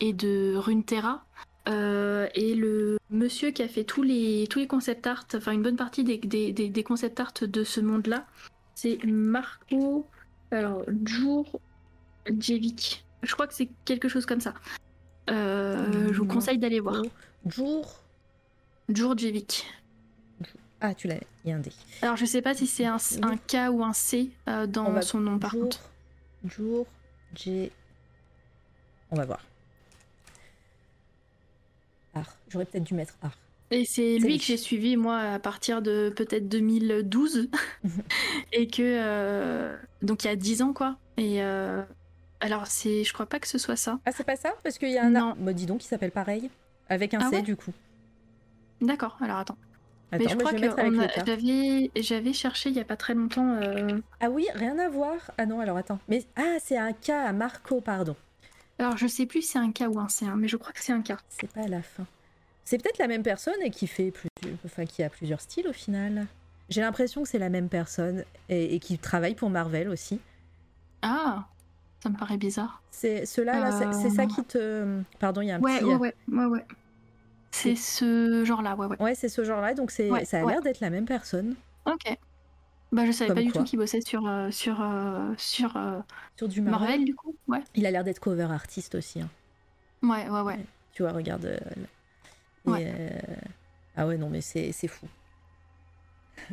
et 0.00 0.12
de 0.12 0.54
Runeterra. 0.56 1.24
Euh, 1.68 2.28
et 2.34 2.54
le 2.54 2.96
monsieur 3.10 3.50
qui 3.50 3.62
a 3.62 3.68
fait 3.68 3.82
tous 3.84 4.02
les 4.02 4.46
tous 4.48 4.60
les 4.60 4.66
concept 4.68 5.06
art, 5.06 5.26
enfin 5.34 5.52
une 5.52 5.62
bonne 5.62 5.76
partie 5.76 6.04
des 6.04 6.18
des, 6.18 6.52
des, 6.52 6.68
des 6.68 6.82
concept 6.84 7.18
art 7.18 7.32
de 7.42 7.64
ce 7.64 7.80
monde-là, 7.80 8.26
c'est 8.74 8.98
Marco. 9.04 10.06
Alors 10.52 10.84
Djurjevic. 11.04 13.04
Je 13.22 13.32
crois 13.32 13.48
que 13.48 13.54
c'est 13.54 13.68
quelque 13.84 14.08
chose 14.08 14.26
comme 14.26 14.40
ça. 14.40 14.54
Euh, 15.30 16.12
je 16.12 16.18
vous 16.18 16.26
conseille 16.26 16.58
d'aller 16.58 16.78
voir. 16.78 17.02
Jour 17.46 18.00
Djurjevic. 18.88 19.66
ah 20.80 20.94
tu 20.94 21.08
l'as 21.08 21.16
il 21.44 21.50
y 21.50 21.52
a 21.52 21.56
un 21.56 21.60
D 21.60 21.70
Alors 22.02 22.16
je 22.16 22.24
sais 22.24 22.42
pas 22.42 22.54
si 22.54 22.66
c'est 22.66 22.86
un, 22.86 22.98
un 23.22 23.36
K 23.36 23.70
ou 23.72 23.82
un 23.84 23.92
C 23.92 24.30
euh, 24.48 24.66
dans 24.66 25.00
son 25.02 25.20
nom 25.20 25.38
par 25.38 25.50
jour 25.50 25.62
contre. 25.62 25.90
jour 26.46 26.86
J 27.34 27.70
on 29.10 29.16
va 29.16 29.24
voir 29.24 29.44
art 32.14 32.36
j'aurais 32.48 32.64
peut-être 32.64 32.84
dû 32.84 32.94
mettre 32.94 33.14
art 33.22 33.36
Et 33.70 33.84
c'est 33.84 34.18
lui 34.18 34.38
que 34.38 34.44
j'ai 34.44 34.56
suivi 34.56 34.96
moi 34.96 35.18
à 35.18 35.38
partir 35.38 35.82
de 35.82 36.12
peut-être 36.14 36.48
2012 36.48 37.48
et 38.52 38.68
que 38.68 38.82
euh, 38.82 39.76
donc 40.02 40.24
il 40.24 40.28
y 40.28 40.30
a 40.30 40.36
10 40.36 40.62
ans 40.62 40.72
quoi. 40.72 40.96
Et 41.16 41.42
euh, 41.42 41.82
alors 42.40 42.66
c'est 42.66 43.04
je 43.04 43.12
crois 43.12 43.26
pas 43.26 43.38
que 43.40 43.48
ce 43.48 43.58
soit 43.58 43.76
ça. 43.76 43.98
ah 44.04 44.12
c'est 44.12 44.24
pas 44.24 44.36
ça? 44.36 44.52
Parce 44.62 44.78
qu'il 44.78 44.90
y 44.90 44.98
a 44.98 45.04
un 45.04 45.10
Non. 45.10 45.28
art 45.30 45.36
bah, 45.36 45.52
dis 45.52 45.66
donc 45.66 45.84
il 45.84 45.88
s'appelle 45.88 46.10
pareil 46.12 46.50
avec 46.88 47.14
un 47.14 47.18
Ah 47.20 47.30
C 47.30 47.36
ouais 47.36 47.42
du 47.42 47.56
coup 47.56 47.72
D'accord. 48.80 49.16
Alors 49.20 49.38
attends. 49.38 49.56
Attends, 50.12 50.24
Mais 50.24 50.30
je 50.30 50.36
crois 50.36 50.52
que 50.52 52.00
j'avais 52.00 52.32
cherché 52.32 52.68
il 52.70 52.76
y 52.76 52.80
a 52.80 52.84
pas 52.84 52.96
très 52.96 53.14
longtemps. 53.14 53.56
euh, 53.60 53.98
Ah 54.20 54.30
oui, 54.30 54.46
rien 54.54 54.78
à 54.78 54.88
voir. 54.88 55.16
Ah 55.38 55.46
non, 55.46 55.60
alors 55.60 55.76
attends. 55.76 55.98
Mais 56.08 56.24
ah, 56.36 56.56
c'est 56.62 56.76
un 56.76 56.92
K 56.92 57.10
à 57.10 57.32
Marco, 57.32 57.80
pardon. 57.80 58.14
Alors 58.78 58.96
je 58.96 59.06
sais 59.06 59.26
plus 59.26 59.42
si 59.42 59.48
c'est 59.48 59.58
un 59.58 59.72
K 59.72 59.84
ou 59.88 59.98
un 59.98 60.08
C, 60.08 60.26
hein, 60.26 60.34
mais 60.36 60.48
je 60.48 60.56
crois 60.56 60.72
que 60.72 60.80
c'est 60.80 60.92
un 60.92 61.02
K. 61.02 61.14
C'est 61.28 61.50
pas 61.50 61.62
à 61.62 61.68
la 61.68 61.82
fin. 61.82 62.06
C'est 62.64 62.82
peut-être 62.82 62.98
la 62.98 63.08
même 63.08 63.22
personne 63.22 63.54
et 63.62 63.70
qui 63.70 63.86
fait 63.86 64.10
plus, 64.10 64.28
enfin 64.64 64.84
qui 64.86 65.02
a 65.02 65.08
plusieurs 65.08 65.40
styles 65.40 65.66
au 65.68 65.72
final. 65.72 66.26
J'ai 66.68 66.80
l'impression 66.80 67.22
que 67.22 67.28
c'est 67.28 67.38
la 67.38 67.48
même 67.48 67.68
personne 67.68 68.24
et, 68.48 68.74
et 68.74 68.78
qui 68.80 68.98
travaille 68.98 69.34
pour 69.34 69.50
Marvel 69.50 69.88
aussi. 69.88 70.20
Ah, 71.02 71.46
ça 72.00 72.08
me 72.10 72.16
paraît 72.16 72.36
bizarre. 72.36 72.82
C'est 72.90 73.26
cela 73.26 73.58
là, 73.60 73.72
c'est- 73.72 73.92
c'est 74.02 74.10
ça 74.10 74.26
qui 74.26 74.42
te. 74.44 75.00
Pardon, 75.18 75.40
il 75.40 75.48
y 75.48 75.50
a 75.50 75.56
un 75.56 75.60
Ouais, 75.60 75.78
petit. 75.78 75.84
ouais, 75.84 75.96
ouais, 75.96 76.14
ouais, 76.28 76.44
ouais. 76.46 76.64
C'est 77.50 77.74
ce 77.76 78.44
genre-là, 78.44 78.76
ouais, 78.76 78.86
ouais. 78.86 79.00
Ouais, 79.02 79.14
c'est 79.14 79.28
ce 79.30 79.42
genre-là, 79.44 79.74
donc 79.74 79.90
c'est 79.90 80.10
Ouais, 80.10 80.24
ça 80.24 80.40
a 80.40 80.44
ouais. 80.44 80.52
l'air 80.52 80.62
d'être 80.62 80.80
la 80.80 80.90
même 80.90 81.06
personne 81.06 81.54
Ok. 81.86 82.16
Bah, 82.92 83.04
je 83.06 83.12
savais 83.12 83.28
Comme 83.28 83.36
pas 83.36 83.42
du 83.42 83.50
quoi. 83.52 83.62
tout 83.62 83.66
qu'il 83.66 83.78
bossait 83.78 84.00
sur, 84.00 84.26
euh, 84.28 84.50
sur, 84.50 84.80
euh, 84.80 85.32
sur 85.38 85.76
euh, 85.76 86.00
sur 86.36 86.48
du 86.48 86.60
Marvel. 86.60 86.80
Marvel, 86.88 87.04
du 87.04 87.14
coup. 87.14 87.34
Ouais. 87.48 87.62
Il 87.74 87.84
a 87.86 87.90
l'air 87.90 88.04
d'être 88.04 88.20
cover 88.20 88.44
artiste 88.50 88.94
aussi. 88.94 89.20
hein. 89.20 89.28
Ouais, 90.02 90.28
ouais, 90.28 90.40
ouais. 90.42 90.58
Tu 90.92 91.02
vois, 91.02 91.12
regarde. 91.12 91.46
euh, 91.46 91.58
et, 92.66 92.70
Ouais. 92.70 92.94
euh, 92.96 93.34
Ah 93.96 94.06
ouais, 94.06 94.18
non, 94.18 94.28
mais 94.28 94.40
c'est 94.40 94.72
fou. 94.88 95.06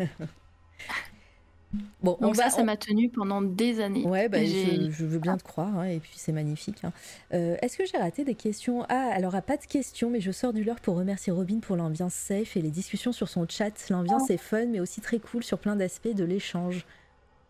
bon, 2.01 2.17
on 2.19 2.27
Donc 2.27 2.35
va. 2.35 2.43
ça, 2.45 2.49
ça 2.57 2.61
on- 2.61 2.65
m'a 2.65 2.77
tenu 2.77 3.09
pendant 3.09 3.41
des 3.41 3.79
années. 3.79 4.05
Ouais, 4.05 4.29
bah, 4.29 4.43
je, 4.45 4.89
je 4.91 5.05
veux 5.05 5.19
bien 5.19 5.37
te 5.37 5.43
croire, 5.43 5.77
hein, 5.79 5.85
et 5.85 5.99
puis 5.99 6.13
c'est 6.15 6.31
magnifique. 6.31 6.83
hein. 6.83 6.91
Euh, 7.33 7.55
Est-ce 7.61 7.77
que 7.77 7.85
j'ai 7.85 7.97
raté 7.97 8.23
des 8.23 8.35
questions? 8.35 8.85
Ah, 8.89 9.09
alors, 9.13 9.35
ah, 9.35 9.41
pas 9.41 9.57
de 9.57 9.65
questions, 9.65 10.09
mais 10.09 10.21
je 10.21 10.31
sors 10.31 10.53
du 10.53 10.63
leurre 10.63 10.79
pour 10.79 10.95
remercier 10.95 11.31
Robin 11.31 11.59
pour 11.59 11.75
l'ambiance 11.75 12.13
safe 12.13 12.55
et 12.57 12.61
les 12.61 12.71
discussions 12.71 13.11
sur 13.11 13.29
son 13.29 13.47
chat. 13.47 13.71
L'ambiance 13.89 14.23
Oh. 14.29 14.33
est 14.33 14.37
fun, 14.37 14.65
mais 14.67 14.79
aussi 14.79 15.01
très 15.01 15.19
cool 15.19 15.43
sur 15.43 15.57
plein 15.59 15.75
d'aspects 15.75 16.13
de 16.13 16.23
l'échange. 16.23 16.85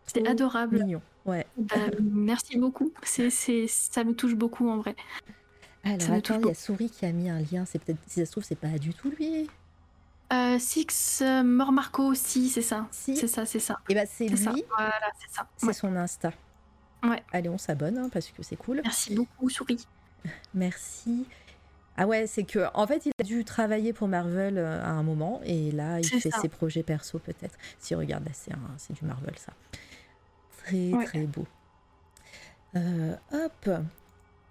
C'était 0.06 0.20
Trop 0.22 0.32
adorable. 0.32 0.78
Mignon, 0.84 1.02
ouais. 1.26 1.46
Bah, 1.56 1.76
merci 2.02 2.58
beaucoup. 2.58 2.92
C'est, 3.04 3.30
c'est, 3.30 3.66
ça 3.68 4.04
me 4.04 4.14
touche 4.14 4.34
beaucoup 4.34 4.68
en 4.68 4.78
vrai. 4.78 4.94
Alors, 5.82 6.12
attends, 6.12 6.38
il 6.40 6.46
y 6.46 6.50
a 6.50 6.54
Souris 6.54 6.88
qui 6.90 7.04
a 7.04 7.12
mis 7.12 7.28
un 7.28 7.40
lien. 7.40 7.64
C'est 7.66 7.78
peut-être, 7.78 7.98
si 8.06 8.20
ça 8.20 8.26
se 8.26 8.30
trouve, 8.32 8.44
c'est 8.44 8.54
pas 8.58 8.78
du 8.78 8.94
tout 8.94 9.10
lui. 9.18 9.48
Euh, 10.34 10.58
Six 10.58 11.20
euh, 11.22 11.42
Mort 11.42 11.72
Marco 11.72 12.02
aussi, 12.04 12.48
c'est 12.48 12.62
ça. 12.62 12.86
Si. 12.90 13.16
C'est 13.16 13.28
ça, 13.28 13.46
c'est 13.46 13.60
ça. 13.60 13.78
Et 13.88 13.94
bah, 13.94 14.06
c'est 14.06 14.28
C'est 14.28 14.36
ça. 14.36 14.52
lui, 14.52 14.64
Voilà, 14.76 15.10
c'est 15.20 15.34
ça. 15.34 15.46
c'est 15.56 15.66
Ouais. 15.66 15.72
son 15.72 15.94
Insta. 15.96 16.32
Ouais. 17.02 17.22
Allez, 17.32 17.48
on 17.48 17.58
s'abonne, 17.58 17.98
hein, 17.98 18.08
parce 18.12 18.28
que 18.30 18.42
c'est 18.42 18.56
cool. 18.56 18.80
Merci 18.82 19.14
beaucoup, 19.14 19.48
Souris. 19.48 19.86
Merci. 20.54 21.26
Ah 21.96 22.06
ouais, 22.08 22.26
c'est 22.26 22.42
que 22.44 22.66
en 22.74 22.86
fait, 22.88 23.06
il 23.06 23.12
a 23.20 23.22
dû 23.22 23.44
travailler 23.44 23.92
pour 23.92 24.08
Marvel 24.08 24.58
euh, 24.58 24.82
à 24.82 24.88
un 24.88 25.02
moment 25.04 25.40
et 25.44 25.70
là, 25.70 26.00
il 26.00 26.06
fait 26.06 26.30
ça. 26.30 26.40
ses 26.40 26.48
projets 26.48 26.82
perso 26.82 27.20
peut-être. 27.20 27.56
Si 27.78 27.94
regarde 27.94 28.24
là, 28.24 28.32
c'est 28.34 28.92
du 28.94 29.04
Marvel 29.04 29.34
ça. 29.38 29.52
Très 30.64 30.92
Ouais. 30.92 31.04
très 31.04 31.24
beau. 31.26 31.46
Euh, 32.74 33.14
hop. 33.32 33.70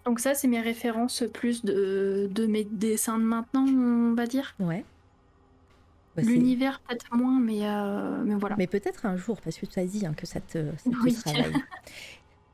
Donc 0.06 0.20
ça, 0.22 0.36
c'est 0.36 0.48
mes 0.48 0.62
références 0.62 1.24
plus 1.34 1.66
de, 1.66 2.30
de 2.32 2.46
mes 2.48 2.64
dessins 2.64 3.18
de 3.18 3.24
maintenant, 3.24 3.66
on 3.68 4.14
va 4.14 4.26
dire. 4.26 4.56
Ouais. 4.60 4.86
Bah, 6.16 6.22
L'univers 6.24 6.80
peut-être 6.88 7.14
moins, 7.16 7.40
mais, 7.40 7.60
euh, 7.64 8.22
mais 8.24 8.36
voilà. 8.36 8.56
Mais 8.58 8.68
peut-être 8.68 9.06
un 9.06 9.18
jour, 9.18 9.42
parce 9.42 9.58
que 9.58 9.66
tu 9.66 9.80
as 9.80 9.86
dit 9.86 10.06
hein, 10.06 10.14
que 10.16 10.26
ça 10.28 10.40
te, 10.40 10.60
ça 10.78 10.90
te 10.92 10.96
Oui. 11.04 11.14
travaille. 11.16 11.54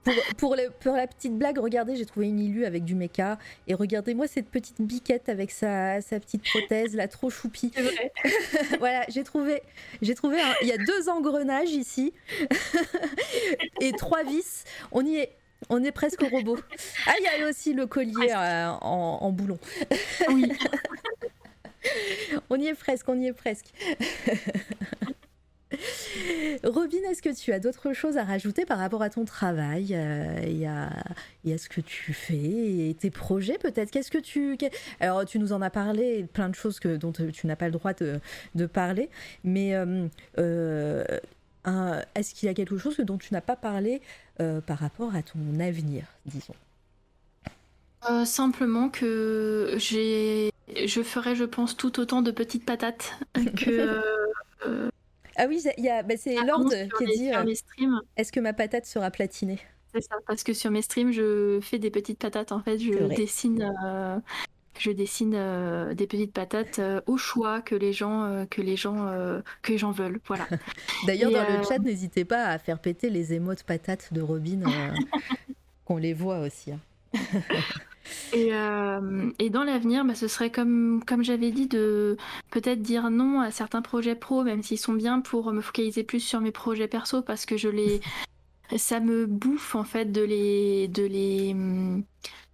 Pour, 0.06 0.14
pour, 0.38 0.56
le- 0.56 0.70
pour 0.80 0.96
la 0.96 1.08
petite 1.08 1.38
blague, 1.38 1.58
regardez, 1.58 1.98
j'ai 1.98 2.06
trouvé 2.06 2.28
une 2.28 2.40
Ilu 2.40 2.64
avec 2.66 2.86
du 2.86 2.96
méca. 2.96 3.38
Et 3.68 3.74
regardez-moi 3.74 4.28
cette 4.28 4.48
petite 4.50 4.80
biquette 4.82 5.28
avec 5.28 5.52
sa, 5.52 6.00
sa 6.00 6.22
petite 6.22 6.42
prothèse, 6.50 6.96
là, 6.96 7.10
trop 7.10 7.30
choupie. 7.30 7.70
C'est 7.76 7.82
vrai. 7.82 8.12
voilà, 8.80 9.06
j'ai 9.10 9.26
trouvé, 9.26 9.62
j'ai 10.02 10.16
trouvé, 10.16 10.40
un- 10.40 10.54
il 10.62 10.70
y 10.70 10.72
a 10.72 10.78
deux 10.78 11.10
engrenages 11.10 11.72
ici 11.72 12.14
et 13.82 13.92
trois 13.92 14.24
vis. 14.24 14.64
On 14.94 15.06
y 15.06 15.18
est, 15.18 15.34
on 15.70 15.84
est 15.84 15.92
presque 15.92 16.24
au 16.24 16.30
robot. 16.30 16.58
Ah, 17.06 17.12
il 17.20 17.40
y 17.42 17.44
a 17.44 17.50
aussi 17.50 17.74
le 17.74 17.86
collier 17.86 18.32
euh, 18.34 18.70
en, 18.82 19.18
en 19.22 19.32
boulon. 19.32 19.60
Oui. 20.30 20.50
On 22.50 22.60
y 22.60 22.68
est 22.68 22.76
presque, 22.76 23.08
on 23.08 23.20
y 23.20 23.28
est 23.28 23.34
presque. 23.34 23.68
Robin, 26.64 26.98
est-ce 27.10 27.22
que 27.22 27.34
tu 27.34 27.54
as 27.54 27.60
d'autres 27.60 27.94
choses 27.94 28.18
à 28.18 28.24
rajouter 28.24 28.66
par 28.66 28.80
rapport 28.80 29.04
à 29.04 29.10
ton 29.10 29.24
travail? 29.24 29.90
Euh, 29.92 30.42
et, 30.42 30.68
à, 30.68 30.90
ce 31.58 31.70
que 31.70 31.80
tu 31.80 32.14
fais 32.14 32.90
et 32.90 32.96
tes 33.00 33.12
projets 33.12 33.58
peut-être? 33.58 33.92
Qu'est-ce 33.92 34.12
que 34.12 34.18
tu... 34.18 34.58
Alors 35.00 35.26
tu 35.26 35.40
nous 35.40 35.54
en 35.54 35.62
as 35.62 35.70
parlé, 35.70 36.26
plein 36.34 36.50
de 36.50 36.56
choses 36.56 36.80
que, 36.80 36.98
dont 36.98 37.12
tu 37.12 37.48
n'as 37.48 37.56
pas 37.56 37.68
le 37.68 37.72
droit 37.72 37.94
de, 37.94 38.20
parler, 38.66 39.10
mais 39.44 39.76
euh, 39.76 40.08
euh, 41.68 42.02
est-ce 42.16 42.34
qu'il 42.34 42.48
y 42.48 42.50
a 42.50 42.54
quelque 42.54 42.78
chose 42.78 42.98
dont 43.00 43.18
tu 43.18 43.34
n'as 43.34 43.42
pas 43.42 43.56
parlé 43.56 44.02
euh, 44.40 44.62
par 44.62 44.80
rapport 44.80 45.16
à 45.16 45.22
ton 45.22 45.60
avenir, 45.60 46.06
disons? 46.26 46.56
Euh, 48.10 48.24
simplement 48.24 48.90
que 48.90 49.76
j'ai, 49.78 50.52
je 50.86 51.02
ferai, 51.04 51.36
je 51.36 51.44
pense, 51.44 51.76
tout 51.78 52.00
autant 52.00 52.22
de 52.22 52.32
petites 52.32 52.66
patates 52.66 53.14
que 53.58 54.02
euh, 54.66 54.90
Ah 55.36 55.46
oui, 55.48 55.62
il 55.78 55.84
y 55.84 55.90
a, 55.90 56.04
bah, 56.04 56.16
c'est 56.18 56.36
Lord 56.44 56.70
qui 56.98 57.06
dit 57.18 57.32
euh. 57.34 57.44
Est-ce 58.18 58.32
que 58.32 58.40
ma 58.40 58.54
patate 58.54 58.86
sera 58.86 59.12
platinée? 59.12 59.60
C'est 59.94 60.02
ça, 60.02 60.16
parce 60.28 60.44
que 60.44 60.54
sur 60.54 60.70
mes 60.70 60.82
streams, 60.84 61.12
je 61.12 61.60
fais 61.62 61.80
des 61.80 61.90
petites 61.90 62.20
patates. 62.20 62.52
En 62.52 62.62
fait, 62.62 62.78
je 62.78 63.08
dessine, 63.16 63.74
euh, 63.84 64.20
je 64.78 64.92
dessine 64.92 65.34
euh, 65.36 65.96
des 65.96 66.06
petites 66.06 66.32
patates 66.34 66.80
au 67.08 67.18
choix 67.18 67.62
que 67.62 67.74
les 67.74 67.92
gens, 67.92 68.46
que 68.52 68.62
les 68.62 68.76
gens, 68.76 69.12
que 69.64 69.72
les 69.72 69.78
gens 69.80 69.92
veulent. 69.92 70.20
Voilà. 70.28 70.48
D'ailleurs, 71.08 71.32
dans 71.32 71.58
le 71.58 71.64
chat, 71.64 71.80
n'hésitez 71.80 72.24
pas 72.26 72.46
à 72.46 72.60
faire 72.60 72.80
péter 72.80 73.10
les 73.10 73.34
émotes 73.34 73.64
patates 73.64 74.14
de 74.14 74.22
Robin, 74.22 74.60
qu'on 75.86 75.98
les 75.98 76.14
voit 76.14 76.40
aussi. 76.40 76.72
hein. 76.72 76.80
Et, 78.34 78.54
euh, 78.54 79.32
et 79.40 79.50
dans 79.50 79.64
l'avenir, 79.64 80.06
bah, 80.06 80.16
ce 80.16 80.28
serait 80.28 80.52
comme, 80.52 81.04
comme 81.06 81.24
j'avais 81.24 81.52
dit, 81.52 81.68
de 81.68 82.18
peut-être 82.52 82.82
dire 82.82 83.10
non 83.10 83.42
à 83.42 83.52
certains 83.52 83.82
projets 83.82 84.16
pro, 84.16 84.44
même 84.44 84.62
s'ils 84.62 84.80
sont 84.80 84.94
bien, 84.94 85.22
pour 85.22 85.52
me 85.52 85.62
focaliser 85.62 86.04
plus 86.04 86.20
sur 86.20 86.40
mes 86.40 86.52
projets 86.52 86.88
perso, 86.88 87.22
parce 87.22 87.46
que 87.46 87.58
je 87.58 87.70
les, 87.70 88.02
ça 88.78 89.00
me 89.00 89.26
bouffe 89.26 89.76
en 89.76 89.84
fait 89.84 90.12
de 90.12 90.22
les, 90.22 90.88
de 90.88 91.04
les, 91.04 91.56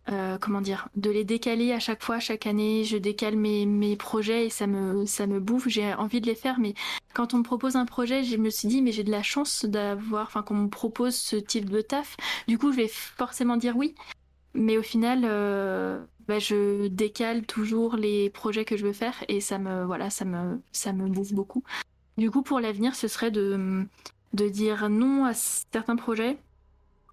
euh, 0.10 0.38
comment 0.40 0.62
dire, 0.62 0.88
de 0.96 1.10
les 1.10 1.24
décaler 1.24 1.74
à 1.74 1.80
chaque 1.80 2.04
fois, 2.04 2.20
chaque 2.20 2.48
année. 2.48 2.84
Je 2.84 2.98
décale 2.98 3.36
mes, 3.36 3.66
mes 3.66 3.96
projets 3.96 4.46
et 4.46 4.50
ça 4.50 4.68
me, 4.68 5.06
ça 5.06 5.28
me 5.28 5.40
bouffe. 5.40 5.68
J'ai 5.68 5.94
envie 5.96 6.22
de 6.22 6.28
les 6.28 6.36
faire, 6.36 6.60
mais 6.60 6.74
quand 7.14 7.34
on 7.34 7.40
me 7.40 7.44
propose 7.44 7.76
un 7.76 7.86
projet, 7.86 8.24
je 8.24 8.38
me 8.38 8.50
suis 8.50 8.68
dit, 8.68 8.82
mais 8.82 8.92
j'ai 8.92 9.04
de 9.04 9.12
la 9.12 9.24
chance 9.24 9.66
d'avoir, 9.66 10.28
enfin, 10.28 10.44
qu'on 10.44 10.56
me 10.56 10.70
propose 10.70 11.16
ce 11.16 11.36
type 11.36 11.70
de 11.70 11.82
taf. 11.82 12.16
Du 12.48 12.58
coup, 12.58 12.72
je 12.72 12.78
vais 12.78 12.88
forcément 12.90 13.58
dire 13.58 13.76
oui. 13.76 13.96
Mais 14.56 14.78
au 14.78 14.82
final, 14.82 15.22
euh, 15.26 16.04
bah, 16.28 16.40
je 16.40 16.88
décale 16.88 17.46
toujours 17.46 17.98
les 17.98 18.30
projets 18.30 18.66
que 18.66 18.78
je 18.78 18.86
veux 18.86 18.94
faire 18.94 19.16
et 19.28 19.42
ça 19.42 19.60
me, 19.60 19.84
voilà, 19.84 20.10
ça 20.10 20.26
me, 20.26 20.62
ça 20.72 20.94
me 20.94 21.08
bouffe 21.08 21.34
beaucoup. 21.34 21.64
Du 22.18 22.32
coup, 22.32 22.42
pour 22.42 22.60
l'avenir, 22.62 22.96
ce 22.96 23.08
serait 23.08 23.32
de, 23.32 23.86
dire 24.34 24.90
non 24.90 25.26
à 25.26 25.34
certains 25.34 25.98
projets 25.98 26.38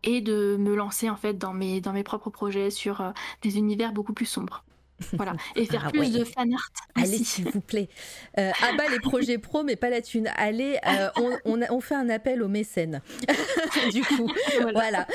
et 0.04 0.20
de 0.20 0.56
me 0.58 0.74
lancer 0.74 1.10
en 1.10 1.16
fait 1.16 1.34
dans 1.34 1.52
mes, 1.52 1.80
dans 1.80 1.92
mes 1.92 2.04
propres 2.04 2.30
projets 2.30 2.70
sur 2.70 3.00
euh, 3.00 3.10
des 3.42 3.58
univers 3.58 3.92
beaucoup 3.92 4.12
plus 4.12 4.26
sombres. 4.26 4.64
Voilà. 5.12 5.34
Et 5.56 5.66
faire 5.66 5.84
Ah 5.86 5.90
plus 5.90 6.00
ouais. 6.00 6.10
de 6.10 6.24
fan 6.24 6.52
art. 6.54 6.70
Allez, 6.94 7.18
s'il 7.24 7.48
vous 7.50 7.60
plaît. 7.60 7.88
Euh, 8.38 8.50
à 8.62 8.72
bas 8.76 8.88
les 8.90 8.98
projets 8.98 9.36
pro, 9.36 9.62
mais 9.62 9.76
pas 9.76 9.90
la 9.90 10.00
thune. 10.00 10.30
Allez, 10.36 10.78
euh, 10.86 11.10
on, 11.16 11.36
on, 11.44 11.60
a- 11.62 11.70
on 11.70 11.80
fait 11.82 11.94
un 11.94 12.08
appel 12.08 12.42
aux 12.42 12.48
mécènes. 12.48 13.02
du 13.92 14.02
coup, 14.02 14.26
Voilà. 14.62 14.72
voilà. 14.72 15.06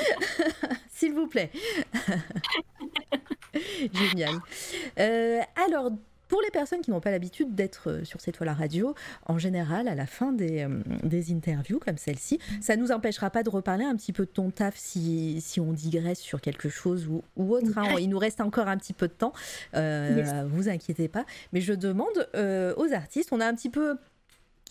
s'il 0.88 1.12
vous 1.14 1.26
plaît. 1.26 1.50
Génial. 3.92 4.34
Euh, 5.00 5.40
alors, 5.66 5.90
pour 6.28 6.40
les 6.42 6.50
personnes 6.50 6.80
qui 6.82 6.90
n'ont 6.90 7.00
pas 7.00 7.10
l'habitude 7.10 7.54
d'être 7.54 7.90
euh, 7.90 8.04
sur 8.04 8.20
cette 8.20 8.36
toile 8.36 8.50
à 8.50 8.54
radio, 8.54 8.94
en 9.26 9.38
général, 9.38 9.88
à 9.88 9.94
la 9.94 10.06
fin 10.06 10.32
des, 10.32 10.62
euh, 10.64 10.68
des 11.02 11.32
interviews 11.32 11.78
comme 11.78 11.96
celle-ci, 11.98 12.38
ça 12.60 12.76
nous 12.76 12.92
empêchera 12.92 13.30
pas 13.30 13.42
de 13.42 13.50
reparler 13.50 13.84
un 13.84 13.96
petit 13.96 14.12
peu 14.12 14.24
de 14.26 14.30
ton 14.30 14.50
taf 14.50 14.76
si, 14.76 15.40
si 15.40 15.58
on 15.60 15.72
digresse 15.72 16.20
sur 16.20 16.40
quelque 16.40 16.68
chose 16.68 17.06
ou, 17.08 17.22
ou 17.36 17.54
autre. 17.54 17.76
hein. 17.78 17.96
Il 17.98 18.08
nous 18.10 18.18
reste 18.18 18.40
encore 18.40 18.68
un 18.68 18.76
petit 18.76 18.92
peu 18.92 19.08
de 19.08 19.12
temps. 19.14 19.32
Euh, 19.74 20.16
Yes. 20.18 20.32
Vous 20.48 20.68
inquiétez 20.68 21.08
pas. 21.08 21.24
Mais 21.52 21.60
je 21.60 21.72
demande 21.72 22.28
euh, 22.34 22.74
aux 22.76 22.92
artistes, 22.92 23.28
on 23.32 23.40
a 23.40 23.46
un 23.46 23.54
petit 23.54 23.70
peu 23.70 23.96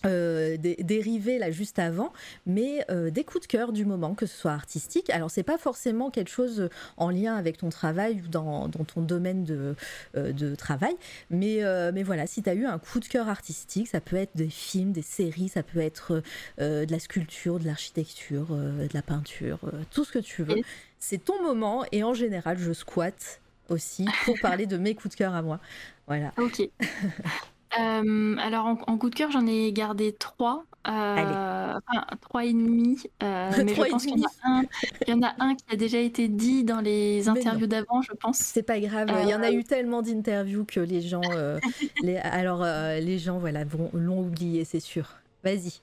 euh, 0.06 0.58
dé- 0.58 0.76
dérivé 0.80 1.40
là 1.40 1.50
juste 1.52 1.80
avant, 1.80 2.14
mais 2.46 2.86
euh, 2.92 3.10
des 3.10 3.24
coups 3.24 3.44
de 3.44 3.48
cœur 3.48 3.72
du 3.74 3.84
moment, 3.86 4.14
que 4.14 4.26
ce 4.26 4.38
soit 4.38 4.52
artistique. 4.52 5.10
Alors 5.10 5.32
c'est 5.32 5.44
pas 5.44 5.58
forcément 5.58 6.10
quelque 6.12 6.30
chose 6.30 6.70
en 6.98 7.10
lien 7.10 7.36
avec 7.36 7.58
ton 7.58 7.70
travail 7.70 8.22
ou 8.26 8.28
dans, 8.28 8.68
dans 8.68 8.84
ton 8.84 9.02
domaine 9.02 9.44
de, 9.44 9.76
euh, 10.16 10.32
de 10.32 10.56
travail, 10.56 10.96
mais, 11.30 11.64
euh, 11.64 11.92
mais 11.94 12.04
voilà, 12.04 12.28
si 12.28 12.44
tu 12.44 12.50
as 12.50 12.54
eu 12.54 12.66
un 12.66 12.78
coup 12.80 13.00
de 13.00 13.06
cœur 13.08 13.28
artistique, 13.28 13.88
ça 13.88 14.00
peut 14.00 14.16
être 14.18 14.36
des 14.36 14.50
films, 14.50 14.92
des 14.92 15.02
séries, 15.02 15.50
ça 15.50 15.64
peut 15.64 15.80
être 15.80 16.22
euh, 16.62 16.86
de 16.86 16.92
la 16.92 17.00
sculpture, 17.00 17.60
de 17.60 17.66
l'architecture, 17.66 18.48
euh, 18.52 18.88
de 18.88 18.94
la 18.94 19.02
peinture, 19.02 19.60
euh, 19.66 19.82
tout 19.92 20.04
ce 20.06 20.12
que 20.12 20.20
tu 20.20 20.44
veux. 20.44 20.56
C'est 21.00 21.24
ton 21.24 21.42
moment 21.44 21.86
et 21.92 22.04
en 22.04 22.14
général 22.14 22.58
je 22.60 22.74
squatte 22.74 23.42
aussi 23.70 24.06
pour 24.26 24.36
parler 24.42 24.66
de 24.66 24.78
mes 24.78 24.96
coups 24.96 25.14
de 25.14 25.18
cœur 25.18 25.34
à 25.36 25.42
moi. 25.42 25.60
Voilà. 26.08 26.32
Ok. 26.38 26.62
Euh, 27.80 28.36
alors 28.40 28.66
en, 28.66 28.78
en 28.88 28.98
coup 28.98 29.10
de 29.10 29.16
cœur, 29.16 29.32
j'en 29.32 29.46
ai 29.46 29.72
gardé 29.74 30.14
trois. 30.14 30.64
euh, 30.88 31.74
enfin, 31.90 32.06
trois 32.22 32.46
et 32.46 32.54
demi. 32.54 32.98
euh, 33.24 33.52
mais 33.66 33.76
je 33.76 33.82
pense 33.92 34.06
qu'il 34.06 34.18
y, 34.20 34.24
en 34.26 34.28
a 34.28 34.60
un- 34.60 34.64
il 35.06 35.10
y 35.10 35.14
en 35.14 35.22
a 35.22 35.36
un 35.40 35.56
qui 35.56 35.66
a 35.72 35.76
déjà 35.76 36.00
été 36.00 36.28
dit 36.30 36.64
dans 36.64 36.80
les 36.80 37.28
interviews 37.28 37.68
d'avant, 37.68 38.02
je 38.02 38.14
pense. 38.14 38.38
C'est 38.38 38.64
pas 38.64 38.80
grave, 38.80 39.10
il 39.24 39.30
y 39.30 39.36
en 39.36 39.44
a 39.44 39.52
eu 39.52 39.64
tellement 39.66 40.02
d'interviews 40.02 40.66
que 40.66 40.80
les 40.80 41.02
gens, 41.02 41.22
les, 42.02 42.18
alors 42.18 42.64
les 42.64 43.20
gens 43.20 43.38
voilà 43.40 43.66
vont- 43.66 43.92
l'ont 43.94 44.22
oublié, 44.22 44.64
c'est 44.64 44.80
sûr. 44.80 45.16
Vas-y. 45.44 45.82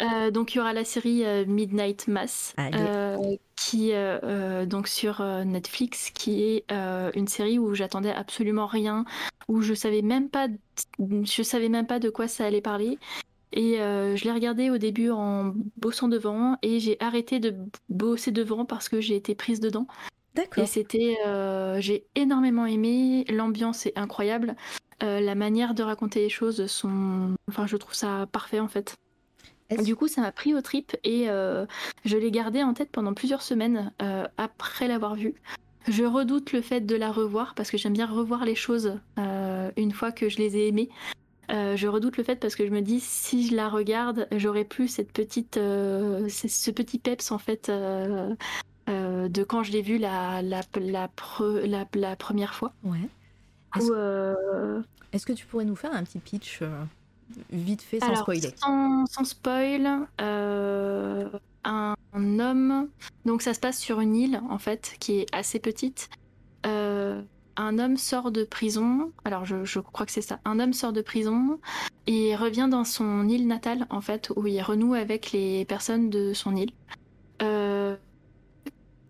Euh, 0.00 0.30
donc 0.30 0.54
il 0.54 0.58
y 0.58 0.60
aura 0.60 0.72
la 0.72 0.84
série 0.84 1.24
euh, 1.24 1.44
Midnight 1.46 2.08
Mass 2.08 2.54
euh, 2.58 3.16
qui 3.54 3.92
donc 4.66 4.88
sur 4.88 5.22
Netflix 5.44 6.10
qui 6.10 6.42
est 6.42 6.64
une 7.14 7.28
série 7.28 7.58
où 7.58 7.74
j'attendais 7.74 8.12
absolument 8.12 8.66
rien 8.66 9.04
où 9.48 9.60
je 9.60 9.74
savais 9.74 10.02
même 10.02 10.28
pas 10.28 10.48
je 10.98 11.42
savais 11.42 11.68
même 11.68 11.86
pas 11.86 11.98
de 11.98 12.10
quoi 12.10 12.28
ça 12.28 12.44
allait 12.44 12.60
parler. 12.60 12.98
Et 13.56 13.76
je 13.76 14.24
l'ai 14.24 14.32
regardé 14.32 14.70
au 14.70 14.78
début 14.78 15.10
en 15.10 15.54
bossant 15.76 16.08
devant 16.08 16.56
et 16.62 16.80
j'ai 16.80 16.96
arrêté 17.00 17.38
de 17.38 17.54
bosser 17.88 18.32
devant 18.32 18.64
parce 18.64 18.88
que 18.88 19.00
j'ai 19.00 19.16
été 19.16 19.34
prise 19.34 19.60
dedans. 19.60 19.86
D'accord. 20.34 20.64
et 20.64 20.66
c'était 20.66 21.16
j'ai 21.78 22.06
énormément 22.16 22.66
aimé 22.66 23.24
l'ambiance 23.28 23.86
est 23.86 23.96
incroyable 23.96 24.56
la 25.00 25.34
manière 25.36 25.74
de 25.74 25.84
raconter 25.84 26.20
les 26.20 26.28
choses 26.28 26.66
sont 26.66 27.36
enfin 27.48 27.68
je 27.68 27.76
trouve 27.76 27.94
ça 27.94 28.26
parfait 28.32 28.58
en 28.58 28.66
fait 28.66 28.96
du 29.82 29.96
coup, 29.96 30.08
ça 30.08 30.20
m'a 30.20 30.32
pris 30.32 30.54
au 30.54 30.60
trip 30.60 30.96
et 31.04 31.28
euh, 31.30 31.66
je 32.04 32.16
l'ai 32.16 32.30
gardé 32.30 32.62
en 32.62 32.74
tête 32.74 32.90
pendant 32.90 33.14
plusieurs 33.14 33.42
semaines 33.42 33.92
euh, 34.02 34.26
après 34.36 34.88
l'avoir 34.88 35.14
vue. 35.14 35.34
Je 35.88 36.04
redoute 36.04 36.52
le 36.52 36.60
fait 36.62 36.80
de 36.80 36.96
la 36.96 37.10
revoir 37.12 37.54
parce 37.54 37.70
que 37.70 37.76
j'aime 37.78 37.92
bien 37.92 38.06
revoir 38.06 38.44
les 38.44 38.54
choses 38.54 38.98
euh, 39.18 39.70
une 39.76 39.92
fois 39.92 40.12
que 40.12 40.28
je 40.28 40.38
les 40.38 40.56
ai 40.56 40.68
aimées. 40.68 40.88
Je 41.50 41.86
redoute 41.88 42.16
le 42.16 42.24
fait 42.24 42.36
parce 42.36 42.54
que 42.56 42.64
je 42.66 42.70
me 42.70 42.80
dis 42.80 43.00
si 43.00 43.46
je 43.48 43.54
la 43.54 43.68
regarde, 43.68 44.26
j'aurai 44.34 44.64
plus 44.64 44.88
cette 44.88 45.12
petite, 45.12 45.56
ce 45.56 46.70
petit 46.70 46.98
peps 46.98 47.30
en 47.32 47.38
fait 47.38 47.70
de 47.70 49.42
quand 49.44 49.62
je 49.62 49.72
l'ai 49.72 49.82
vue 49.82 49.98
la, 49.98 50.40
la, 50.42 50.62
la, 50.76 51.08
pre- 51.08 51.64
la- 51.66 51.86
la 51.94 52.16
première 52.16 52.54
fois. 52.54 52.72
Ouais. 52.82 52.98
Est-ce- 53.76 55.26
que 55.26 55.32
tu 55.32 55.46
pourrais 55.46 55.64
nous 55.66 55.76
faire 55.76 55.92
un 55.94 56.02
petit 56.02 56.18
pitch 56.18 56.60
vite 57.50 57.82
fait 57.82 58.00
sans 58.00 58.06
Alors, 58.06 58.18
spoiler 58.18 58.50
Sans, 58.56 59.06
sans 59.06 59.24
spoil, 59.24 60.08
euh, 60.20 61.28
un, 61.64 61.94
un 62.12 62.38
homme. 62.38 62.88
Donc 63.24 63.42
ça 63.42 63.54
se 63.54 63.60
passe 63.60 63.78
sur 63.78 64.00
une 64.00 64.14
île 64.14 64.40
en 64.50 64.58
fait 64.58 64.96
qui 65.00 65.18
est 65.20 65.26
assez 65.34 65.58
petite. 65.58 66.08
Euh, 66.66 67.22
un 67.56 67.78
homme 67.78 67.96
sort 67.96 68.30
de 68.30 68.44
prison. 68.44 69.12
Alors 69.24 69.44
je, 69.44 69.64
je 69.64 69.78
crois 69.80 70.06
que 70.06 70.12
c'est 70.12 70.22
ça. 70.22 70.40
Un 70.44 70.60
homme 70.60 70.72
sort 70.72 70.92
de 70.92 71.02
prison 71.02 71.60
et 72.06 72.36
revient 72.36 72.68
dans 72.70 72.84
son 72.84 73.28
île 73.28 73.46
natale 73.46 73.86
en 73.90 74.00
fait 74.00 74.30
où 74.36 74.46
il 74.46 74.60
renoue 74.62 74.94
avec 74.94 75.32
les 75.32 75.64
personnes 75.64 76.10
de 76.10 76.32
son 76.32 76.56
île. 76.56 76.72
Euh, 77.42 77.96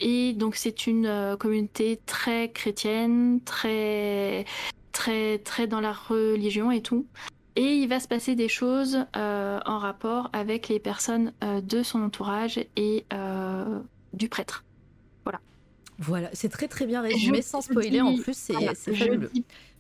et 0.01 0.33
donc 0.33 0.57
c'est 0.57 0.87
une 0.87 1.37
communauté 1.39 2.01
très 2.05 2.51
chrétienne, 2.51 3.41
très 3.45 4.45
très 4.93 5.39
très 5.39 5.67
dans 5.67 5.81
la 5.81 5.93
religion 5.93 6.71
et 6.71 6.83
tout. 6.83 7.07
Et 7.57 7.77
il 7.77 7.89
va 7.89 8.01
se 8.01 8.09
passer 8.09 8.35
des 8.35 8.49
choses 8.49 9.05
en 9.15 9.79
rapport 9.79 10.31
avec 10.33 10.69
les 10.69 10.81
personnes 10.81 11.33
de 11.43 11.83
son 11.83 12.03
entourage 12.03 12.59
et 12.77 13.05
du 14.13 14.29
prêtre. 14.29 14.65
Voilà, 15.99 16.29
c'est 16.33 16.49
très 16.49 16.67
très 16.67 16.87
bien 16.87 17.03
résumé 17.03 17.41
sans 17.41 17.61
spoiler 17.61 18.01
en 18.01 18.17
plus, 18.17 18.37
c'est 18.37 18.75
fabuleux. 18.97 19.31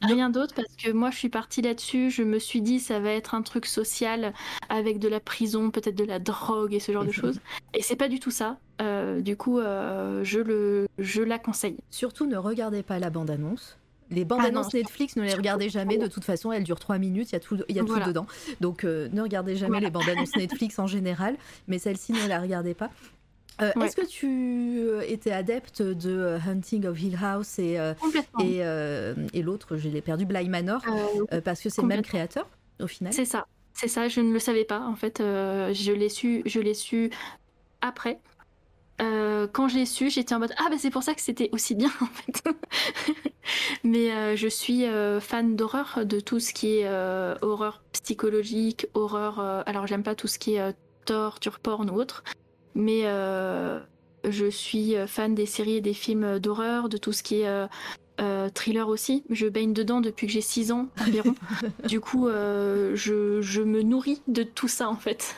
Rien 0.00 0.30
d'autre 0.30 0.54
parce 0.54 0.74
que 0.76 0.92
moi 0.92 1.10
je 1.10 1.16
suis 1.16 1.28
partie 1.28 1.60
là-dessus, 1.62 2.10
je 2.10 2.22
me 2.22 2.38
suis 2.38 2.60
dit 2.60 2.78
ça 2.78 3.00
va 3.00 3.10
être 3.10 3.34
un 3.34 3.42
truc 3.42 3.66
social 3.66 4.32
avec 4.68 4.98
de 4.98 5.08
la 5.08 5.18
prison, 5.18 5.70
peut-être 5.70 5.96
de 5.96 6.04
la 6.04 6.18
drogue 6.18 6.72
et 6.74 6.78
ce 6.80 6.92
genre 6.92 7.04
de 7.04 7.10
choses. 7.10 7.40
Et 7.72 7.82
c'est 7.82 7.96
pas 7.96 8.08
du 8.08 8.20
tout 8.20 8.30
ça. 8.30 8.58
Euh, 8.80 9.20
du 9.20 9.36
coup, 9.36 9.58
euh, 9.58 10.22
je, 10.22 10.38
le, 10.40 10.86
je 10.98 11.22
la 11.22 11.38
conseille. 11.38 11.78
Surtout 11.90 12.26
ne 12.26 12.36
regardez 12.36 12.82
pas 12.82 12.98
la 12.98 13.10
bande-annonce. 13.10 13.78
Les 14.10 14.24
bandes 14.24 14.40
ah 14.42 14.48
annonces 14.48 14.72
Netflix, 14.74 15.16
ne 15.16 15.22
les 15.22 15.34
regardez 15.34 15.68
jamais. 15.68 15.98
De 15.98 16.06
toute 16.06 16.24
façon, 16.24 16.52
elles 16.52 16.64
durent 16.64 16.80
3 16.80 16.98
minutes, 16.98 17.30
il 17.30 17.34
y 17.34 17.36
a 17.36 17.40
tout, 17.40 17.58
y 17.68 17.78
a 17.78 17.84
tout 17.84 18.00
dedans. 18.00 18.26
Donc, 18.60 18.84
euh, 18.84 19.08
ne 19.12 19.22
regardez 19.22 19.56
jamais 19.56 19.80
les 19.80 19.90
bandes 19.90 20.08
annonces 20.08 20.36
Netflix 20.36 20.78
en 20.78 20.86
général. 20.86 21.36
Mais 21.68 21.78
celle-ci, 21.78 22.12
ne 22.12 22.28
la 22.28 22.40
regardez 22.40 22.74
pas. 22.74 22.90
Euh, 23.62 23.70
est-ce 23.82 23.94
que 23.94 24.06
tu 24.06 24.26
euh, 24.80 25.02
étais 25.06 25.30
adepte 25.30 25.80
de 25.80 26.38
Hunting 26.44 26.86
of 26.86 27.00
Hill 27.00 27.16
House 27.22 27.58
et, 27.58 27.78
et, 28.40 28.58
et 28.58 29.42
l'autre, 29.42 29.76
je 29.76 29.88
l'ai 29.88 30.02
perdu, 30.02 30.26
Bly 30.26 30.48
Manor, 30.48 30.82
parce 31.44 31.60
que 31.60 31.68
c'est 31.68 31.82
le 31.82 31.88
même 31.88 32.02
créateur 32.02 32.48
au 32.80 32.86
final? 32.86 33.12
C'est 33.12 33.24
ça, 33.24 33.46
c'est 33.72 33.88
ça, 33.88 34.08
je 34.08 34.20
ne 34.20 34.32
le 34.32 34.38
savais 34.38 34.64
pas 34.64 34.80
en 34.80 34.96
fait, 34.96 35.18
je 35.18 35.92
l'ai 35.92 36.08
su, 36.08 36.42
je 36.46 36.60
l'ai 36.60 36.74
su 36.74 37.10
après. 37.80 38.18
Quand 38.98 39.68
je 39.68 39.76
l'ai 39.76 39.86
su, 39.86 40.10
j'étais 40.10 40.34
en 40.34 40.38
mode 40.38 40.54
ah 40.58 40.68
ben 40.70 40.78
c'est 40.78 40.90
pour 40.90 41.02
ça 41.02 41.14
que 41.14 41.20
c'était 41.20 41.50
aussi 41.52 41.74
bien 41.74 41.90
en 42.00 42.06
fait. 42.06 42.42
Mais 43.84 44.36
je 44.36 44.48
suis 44.48 44.84
fan 45.20 45.56
d'horreur, 45.56 46.00
de 46.04 46.20
tout 46.20 46.40
ce 46.40 46.52
qui 46.52 46.78
est 46.78 46.88
horreur 47.42 47.82
psychologique, 47.92 48.86
horreur. 48.94 49.40
alors 49.66 49.86
j'aime 49.86 50.02
pas 50.02 50.14
tout 50.14 50.28
ce 50.28 50.38
qui 50.38 50.54
est 50.54 50.74
torture, 51.04 51.60
porn 51.60 51.90
ou 51.90 51.94
autre. 51.94 52.24
Mais 52.74 53.02
euh, 53.04 53.78
je 54.28 54.46
suis 54.46 54.94
fan 55.06 55.34
des 55.34 55.46
séries 55.46 55.76
et 55.76 55.80
des 55.80 55.94
films 55.94 56.38
d'horreur, 56.38 56.88
de 56.88 56.96
tout 56.96 57.12
ce 57.12 57.22
qui 57.22 57.40
est 57.40 57.48
euh, 57.48 57.66
euh, 58.20 58.48
thriller 58.52 58.88
aussi. 58.88 59.24
Je 59.30 59.46
baigne 59.46 59.72
dedans 59.72 60.00
depuis 60.00 60.26
que 60.26 60.32
j'ai 60.32 60.40
6 60.40 60.72
ans 60.72 60.88
environ. 61.00 61.34
du 61.86 62.00
coup, 62.00 62.28
je, 62.28 63.38
je, 63.40 63.62
me 63.62 63.82
nourris 63.82 64.22
de 64.28 64.42
tout 64.42 64.68
ça 64.68 64.88
en 64.88 64.96
fait. 64.96 65.36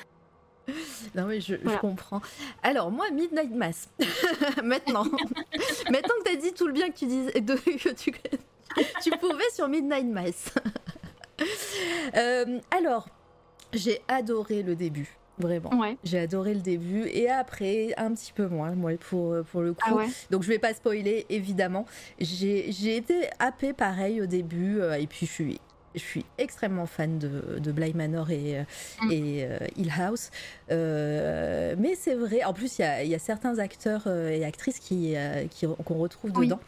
Non 1.14 1.26
mais 1.26 1.40
je, 1.40 1.54
comprends. 1.78 2.20
Alors 2.62 2.90
moi, 2.90 3.10
Midnight 3.10 3.54
Mass. 3.54 3.88
Maintenant. 4.62 5.04
Maintenant 5.90 6.14
que 6.24 6.30
tu 6.30 6.32
as 6.32 6.36
dit 6.36 6.52
tout 6.52 6.66
le 6.66 6.72
bien 6.72 6.90
que 6.90 6.96
tu 6.96 7.06
disais, 7.06 7.32
que 7.32 7.90
tu, 7.90 8.12
tu 9.02 9.10
pouvais 9.18 9.50
sur 9.52 9.68
Midnight 9.68 10.06
Mass. 10.06 10.52
alors, 12.70 13.08
j'ai 13.72 14.00
adoré 14.08 14.62
le 14.62 14.74
début. 14.74 15.16
Vraiment. 15.38 15.70
J'ai 16.02 16.18
adoré 16.18 16.54
le 16.54 16.60
début 16.60 17.06
et 17.08 17.28
après 17.28 17.92
un 17.98 18.14
petit 18.14 18.32
peu 18.32 18.46
moins 18.46 18.70
moi 18.70 18.92
pour, 18.98 19.36
pour 19.52 19.60
le 19.60 19.74
coup. 19.74 19.98
Ah 19.98 20.06
Donc 20.30 20.42
je 20.42 20.48
vais 20.48 20.58
pas 20.58 20.72
spoiler 20.72 21.26
évidemment. 21.28 21.84
J'ai 22.18 22.96
été 22.96 23.28
happée 23.38 23.74
pareil 23.74 24.22
au 24.22 24.26
début 24.26 24.80
euh, 24.80 24.94
et 24.94 25.06
puis 25.06 25.26
je 25.26 25.32
suis 25.32 25.60
je 25.96 26.02
suis 26.02 26.24
extrêmement 26.38 26.86
fan 26.86 27.18
de, 27.18 27.58
de 27.58 27.72
Bly 27.72 27.94
Manor 27.94 28.30
et, 28.30 28.64
mm. 29.02 29.10
et 29.10 29.44
euh, 29.44 29.58
Hill 29.76 29.92
House. 29.98 30.30
Euh, 30.70 31.74
mais 31.78 31.94
c'est 31.94 32.14
vrai, 32.14 32.44
en 32.44 32.52
plus, 32.52 32.78
il 32.78 33.04
y, 33.04 33.08
y 33.08 33.14
a, 33.14 33.18
certains 33.18 33.58
acteurs 33.58 34.04
euh, 34.06 34.30
et 34.30 34.44
actrices 34.44 34.78
qui, 34.78 35.14
qui 35.50 35.66
qu'on 35.84 35.94
retrouve 35.94 36.32
dedans. 36.32 36.60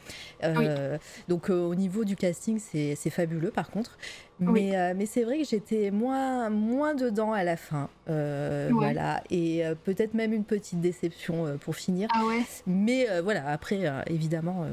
Donc, 1.28 1.50
au 1.50 1.74
niveau 1.74 2.04
du 2.04 2.16
casting, 2.16 2.58
c'est, 2.58 2.96
fabuleux 3.10 3.50
par 3.50 3.70
contre. 3.70 3.96
Mais, 4.40 4.94
mais 4.94 5.06
c'est 5.06 5.24
vrai 5.24 5.38
que 5.38 5.48
j'étais 5.48 5.90
moins, 5.90 6.50
moins 6.50 6.94
dedans 6.94 7.32
à 7.32 7.44
la 7.44 7.56
fin. 7.56 7.88
Voilà. 8.06 9.22
Et 9.30 9.62
peut-être 9.84 10.14
même 10.14 10.32
une 10.32 10.44
petite 10.44 10.80
déception 10.80 11.58
pour 11.58 11.76
finir. 11.76 12.08
Ah 12.12 12.22
mais 12.66 13.06
voilà, 13.20 13.48
après, 13.48 13.80
évidemment 14.06 14.66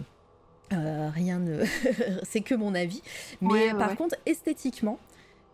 euh, 0.74 1.10
rien 1.14 1.40
ne. 1.40 1.64
c'est 2.24 2.42
que 2.42 2.56
mon 2.56 2.76
avis. 2.76 3.02
Mais 3.42 3.72
par 3.74 3.96
contre, 3.96 4.16
esthétiquement, 4.26 5.00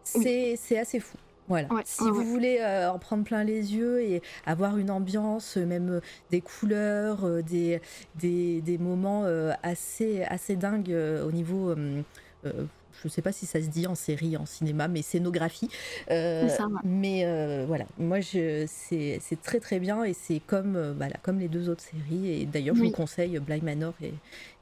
c'est 0.03 0.77
assez 0.77 0.99
fou. 0.99 1.17
Voilà. 1.47 1.67
si 1.83 2.03
vous 2.09 2.23
voulez 2.23 2.59
euh, 2.61 2.91
en 2.91 2.97
prendre 2.97 3.25
plein 3.25 3.43
les 3.43 3.75
yeux 3.75 4.01
et 4.01 4.21
avoir 4.45 4.77
une 4.77 4.89
ambiance, 4.89 5.57
même 5.57 5.89
euh, 5.89 6.01
des 6.29 6.39
couleurs, 6.39 7.43
des, 7.43 7.81
des, 8.15 8.61
des, 8.61 8.77
moments 8.77 9.25
assez, 9.61 10.23
assez 10.23 10.55
dingues 10.55 10.95
au 11.25 11.31
niveau 11.31 11.75
je 13.01 13.07
ne 13.07 13.11
sais 13.11 13.21
pas 13.21 13.31
si 13.31 13.45
ça 13.45 13.61
se 13.61 13.67
dit 13.67 13.87
en 13.87 13.95
série, 13.95 14.37
en 14.37 14.45
cinéma, 14.45 14.87
mais 14.87 15.01
scénographie. 15.01 15.69
Euh, 16.11 16.47
mais 16.83 17.23
euh, 17.25 17.65
voilà, 17.67 17.85
moi 17.97 18.19
c'est 18.21 19.19
très 19.41 19.59
très 19.59 19.79
bien 19.79 20.03
et 20.03 20.13
c'est 20.13 20.39
comme, 20.45 20.75
euh, 20.75 20.93
comme 21.23 21.39
les 21.39 21.47
deux 21.47 21.69
autres 21.69 21.83
séries. 21.83 22.41
Et 22.41 22.45
d'ailleurs, 22.45 22.75
je 22.75 22.83
vous 22.83 22.91
conseille 22.91 23.39
Bly 23.39 23.61
Manor 23.61 23.93
et, 24.01 24.13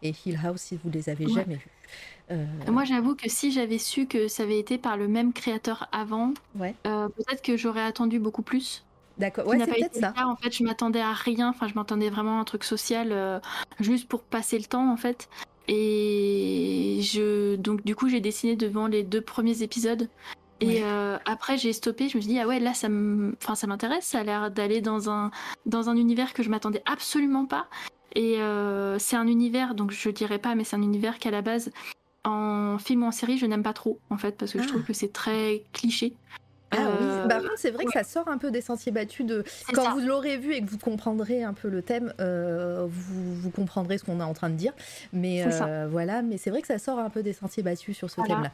et, 0.04 0.14
Hill 0.26 0.40
House 0.44 0.62
si 0.62 0.80
vous 0.82 0.90
les 0.90 1.10
avez 1.10 1.28
jamais 1.28 1.56
vus. 1.56 2.38
Moi, 2.72 2.86
j'avoue 2.86 3.16
que 3.16 3.28
si 3.28 3.52
j'avais 3.52 3.80
su 3.80 4.06
que 4.06 4.28
ça 4.28 4.44
avait 4.44 4.60
été 4.60 4.78
par 4.78 4.98
le 4.98 5.08
même 5.08 5.34
créateur 5.34 5.90
avant, 5.92 6.34
ouais. 6.58 6.76
peut-être 6.84 7.42
que 7.42 7.58
j'aurais 7.58 7.84
attendu 7.84 8.20
beaucoup 8.20 8.44
plus. 8.44 8.86
D'accord, 9.18 9.48
ouais, 9.48 9.60
c'est 9.60 9.66
peut-être 9.66 9.96
ça. 9.96 10.14
En 10.26 10.38
fait, 10.38 10.56
je 10.56 10.64
m'attendais 10.64 11.02
à 11.02 11.12
rien. 11.12 11.50
Enfin, 11.50 11.68
je 11.68 11.74
m'attendais 11.74 12.10
vraiment 12.10 12.38
à 12.38 12.42
un 12.42 12.46
truc 12.46 12.64
social, 12.64 13.42
juste 13.80 14.08
pour 14.08 14.22
passer 14.22 14.58
le 14.58 14.66
temps, 14.66 14.90
en 14.90 14.96
fait. 14.96 15.28
Et 15.72 17.00
je, 17.04 17.56
donc 17.56 17.86
du 17.86 17.96
coup, 17.96 18.10
j'ai 18.10 18.22
dessiné 18.22 18.56
devant 18.56 18.88
les 18.88 19.04
deux 19.04 19.22
premiers 19.22 19.62
épisodes. 19.62 20.10
Et 20.62 20.84
euh, 20.84 21.18
après, 21.26 21.58
j'ai 21.58 21.72
stoppé. 21.74 22.10
Je 22.10 22.18
me 22.18 22.22
suis 22.22 22.32
dit, 22.32 22.40
ah 22.40 22.48
ouais, 22.48 22.60
là, 22.60 22.74
ça 22.74 22.90
m'intéresse. 22.90 24.06
Ça 24.06 24.20
a 24.20 24.24
l'air 24.24 24.52
d'aller 24.52 24.82
dans 24.82 25.10
un, 25.10 25.32
dans 25.66 25.90
un 25.90 25.96
univers 25.96 26.34
que 26.34 26.44
je 26.44 26.50
m'attendais 26.50 26.82
absolument 26.86 27.46
pas. 27.46 27.68
Et 28.16 28.42
euh, 28.42 28.98
c'est 28.98 29.16
un 29.16 29.28
univers, 29.28 29.76
donc 29.76 29.92
je 29.92 30.10
dirais 30.10 30.40
pas, 30.40 30.56
mais 30.56 30.64
c'est 30.64 30.76
un 30.76 30.82
univers 30.82 31.20
qu'à 31.20 31.30
la 31.30 31.44
base, 31.44 31.72
en 32.26 32.78
film 32.80 33.04
ou 33.04 33.06
en 33.06 33.12
série, 33.12 33.38
je 33.38 33.46
n'aime 33.46 33.62
pas 33.62 33.74
trop, 33.74 34.00
en 34.10 34.18
fait, 34.18 34.36
parce 34.36 34.52
que 34.52 34.62
je 34.62 34.68
trouve 34.68 34.82
ah. 34.84 34.88
que 34.88 34.94
c'est 34.94 35.14
très 35.14 35.64
cliché. 35.74 36.14
Ah 36.72 36.78
oui, 36.78 37.06
euh, 37.08 37.26
bah, 37.26 37.40
c'est 37.56 37.72
vrai 37.72 37.86
que 37.86 37.92
ça 37.92 38.04
sort 38.04 38.28
un 38.28 38.38
peu 38.38 38.52
des 38.52 38.62
sentiers 38.62 38.92
battus 38.92 39.26
de 39.26 39.44
quand 39.74 39.94
vous 39.94 40.06
l'aurez 40.06 40.38
vu 40.38 40.54
et 40.54 40.62
que 40.62 40.70
vous 40.70 40.78
comprendrez 40.78 41.44
un 41.44 41.54
peu 41.54 41.68
le 41.68 41.82
thème, 41.82 42.14
euh, 42.20 42.86
vous, 42.88 43.36
vous, 43.36 43.50
comprendrez 43.50 43.98
ce 43.98 44.04
qu'on 44.04 44.20
est 44.20 44.24
en 44.24 44.34
train 44.34 44.50
de 44.50 44.56
dire. 44.56 44.74
Mais 45.12 45.44
euh, 45.46 45.88
voilà, 45.90 46.22
mais 46.22 46.38
c'est 46.38 46.50
vrai 46.50 46.62
que 46.62 46.68
ça 46.68 46.78
sort 46.78 47.00
un 47.00 47.10
peu 47.10 47.24
des 47.24 47.34
sentiers 47.34 47.64
battus 47.64 47.98
sur 47.98 48.10
ce 48.10 48.22
thème-là. 48.22 48.52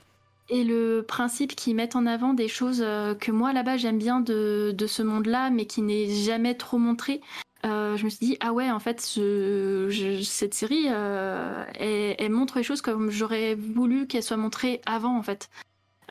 Et 0.50 0.64
le 0.64 1.02
principe 1.02 1.56
qu'ils 1.56 1.76
mettent 1.76 1.96
en 1.96 2.06
avant 2.06 2.34
des 2.34 2.48
choses 2.48 2.86
que 3.20 3.32
moi 3.32 3.52
là-bas 3.52 3.78
j'aime 3.78 3.98
bien 3.98 4.20
de, 4.20 4.74
de 4.78 4.88
ce 4.88 5.02
monde-là, 5.02 5.50
mais 5.50 5.66
qui 5.66 5.82
n'est 5.82 6.08
jamais 6.08 6.54
trop 6.54 6.78
montré. 6.78 7.20
je 7.64 8.04
me 8.04 8.10
suis 8.10 8.28
dit 8.28 8.38
ah 8.40 8.54
ouais 8.54 8.70
en 8.70 8.80
fait 8.80 9.02
cette 9.02 10.54
série 10.54 10.86
elle, 10.86 12.16
elle, 12.20 12.32
montre 12.32 12.60
les 12.60 12.64
choses 12.64 12.82
comme 12.82 13.10
j'aurais 13.10 13.56
voulu 13.56 14.06
qu'elle 14.06 14.24
soit 14.24 14.38
montrée 14.38 14.82
avant 14.86 15.18
en 15.18 15.24
fait 15.24 15.50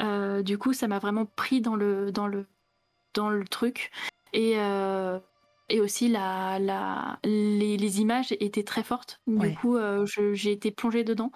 euh, 0.01 0.43
du 0.43 0.59
coup, 0.59 0.73
ça 0.73 0.89
m'a 0.89 0.99
vraiment 0.99 1.27
pris 1.27 1.61
dans 1.61 1.77
le, 1.77 2.13
dans 2.13 2.27
le, 2.27 2.47
dans 3.15 3.31
le 3.31 3.45
truc. 3.47 3.91
Et, 4.33 4.55
euh, 4.57 5.19
et 5.69 5.81
aussi, 5.81 6.09
la, 6.09 6.59
la, 6.59 7.19
les, 7.25 7.77
les, 7.77 8.01
images 8.01 8.33
étaient 8.41 8.65
très 8.65 8.83
fortes. 8.83 9.21
Du 9.27 9.55
coup, 9.55 9.77
euh, 9.77 10.07
j'ai 10.33 10.53
été 10.53 10.71
plongée 10.71 11.05
dedans. 11.05 11.31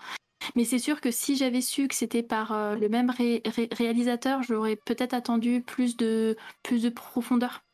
Mais 0.57 0.65
c'est 0.65 0.79
sûr 0.79 1.01
que 1.01 1.11
si 1.11 1.37
j'avais 1.37 1.61
su 1.61 1.89
que 1.89 1.95
c'était 1.95 2.23
par 2.23 2.77
le 2.77 2.89
même 2.89 3.13
réalisateur, 3.73 4.43
j'aurais 4.43 4.77
peut-être 4.77 5.13
attendu 5.13 5.63
plus 5.63 5.97
de, 5.97 6.37
plus 6.63 6.83
de 6.83 6.89
profondeur. 6.89 7.65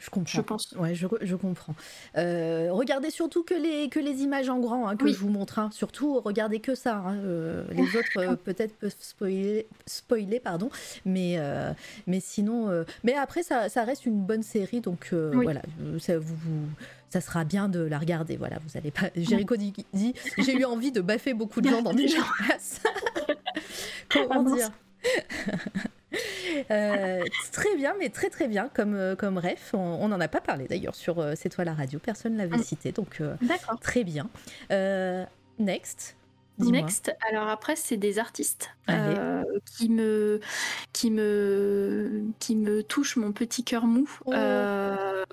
Je 0.00 0.10
comprends. 0.10 0.38
Je 0.38 0.40
pense. 0.40 0.72
Ouais, 0.78 0.94
je, 0.94 1.06
je 1.22 1.36
comprends. 1.36 1.74
Euh, 2.16 2.68
regardez 2.70 3.10
surtout 3.10 3.42
que 3.42 3.54
les, 3.54 3.88
que 3.88 3.98
les 3.98 4.22
images 4.22 4.48
en 4.48 4.58
grand 4.58 4.88
hein, 4.88 4.96
que 4.96 5.08
je 5.08 5.18
vous 5.18 5.28
montre. 5.28 5.58
Hein. 5.58 5.70
Surtout, 5.72 6.20
regardez 6.20 6.60
que 6.60 6.74
ça. 6.74 6.96
Hein. 6.96 7.16
Euh, 7.24 7.64
les 7.72 7.82
autres, 7.96 8.18
euh, 8.18 8.36
peut-être, 8.36 8.74
peuvent 8.76 8.94
spoiler, 8.98 9.66
spoiler 9.86 10.40
pardon. 10.40 10.70
Mais, 11.04 11.38
mais 12.06 12.20
sinon. 12.20 12.84
mais 13.04 13.14
après, 13.14 13.42
ça, 13.42 13.68
ça, 13.68 13.84
reste 13.84 14.06
une 14.06 14.20
bonne 14.20 14.42
série. 14.42 14.80
Donc, 14.80 15.12
voilà. 15.12 15.62
Ça, 15.98 16.18
vous, 16.18 16.36
ça 17.10 17.20
sera 17.20 17.44
bien 17.44 17.68
de 17.68 17.80
la 17.80 17.98
regarder. 17.98 18.36
Voilà, 18.36 18.58
vous 18.66 18.76
allez 18.76 18.90
pas. 18.90 19.10
Jericho 19.16 19.56
dit, 19.56 19.74
J'ai 20.38 20.52
eu 20.54 20.64
envie 20.64 20.92
de 20.92 21.00
baffer 21.00 21.34
beaucoup 21.34 21.60
de 21.60 21.68
gens 21.68 21.82
dans 21.82 21.94
des 21.94 22.08
gens. 22.08 22.22
Comment 24.08 24.54
dire? 24.54 24.70
euh, 26.70 27.22
très 27.52 27.76
bien, 27.76 27.94
mais 27.98 28.08
très 28.08 28.30
très 28.30 28.48
bien 28.48 28.68
comme, 28.74 28.94
euh, 28.94 29.16
comme 29.16 29.38
ref. 29.38 29.74
On 29.74 30.08
n'en 30.08 30.20
a 30.20 30.28
pas 30.28 30.40
parlé 30.40 30.66
d'ailleurs 30.66 30.94
sur 30.94 31.18
euh, 31.18 31.34
C'est 31.36 31.48
toi 31.48 31.64
la 31.64 31.74
radio, 31.74 31.98
personne 31.98 32.34
ne 32.34 32.38
l'avait 32.38 32.56
mm. 32.56 32.62
cité, 32.62 32.92
donc 32.92 33.22
très 33.80 34.04
bien. 34.04 34.28
next. 35.58 36.14
Next, 36.60 37.14
alors 37.30 37.46
après 37.46 37.76
c'est 37.76 37.96
des 37.96 38.18
artistes 38.18 38.70
qui 39.76 39.88
me 39.88 40.40
qui 40.92 41.12
me 41.12 42.24
qui 42.40 42.56
me 42.56 42.82
touchent 42.82 43.14
mon 43.14 43.30
petit 43.30 43.62
cœur 43.62 43.86
mou. 43.86 44.10
Oh. 44.26 44.32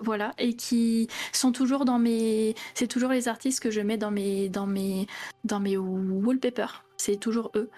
voilà, 0.02 0.34
et 0.38 0.53
qui 0.53 1.07
sont 1.34 1.52
toujours 1.52 1.84
dans 1.85 1.97
mes. 1.97 2.53
C'est 2.76 2.85
toujours 2.85 3.10
les 3.10 3.27
artistes 3.27 3.60
que 3.60 3.72
je 3.72 3.81
mets 3.81 3.97
dans 3.97 4.11
mes, 4.11 4.49
dans 4.49 4.68
mes, 4.68 5.07
dans 5.45 5.60
mes 5.60 5.77
wallpapers. 5.77 6.85
C'est 6.97 7.19
toujours 7.19 7.52
eux. 7.56 7.72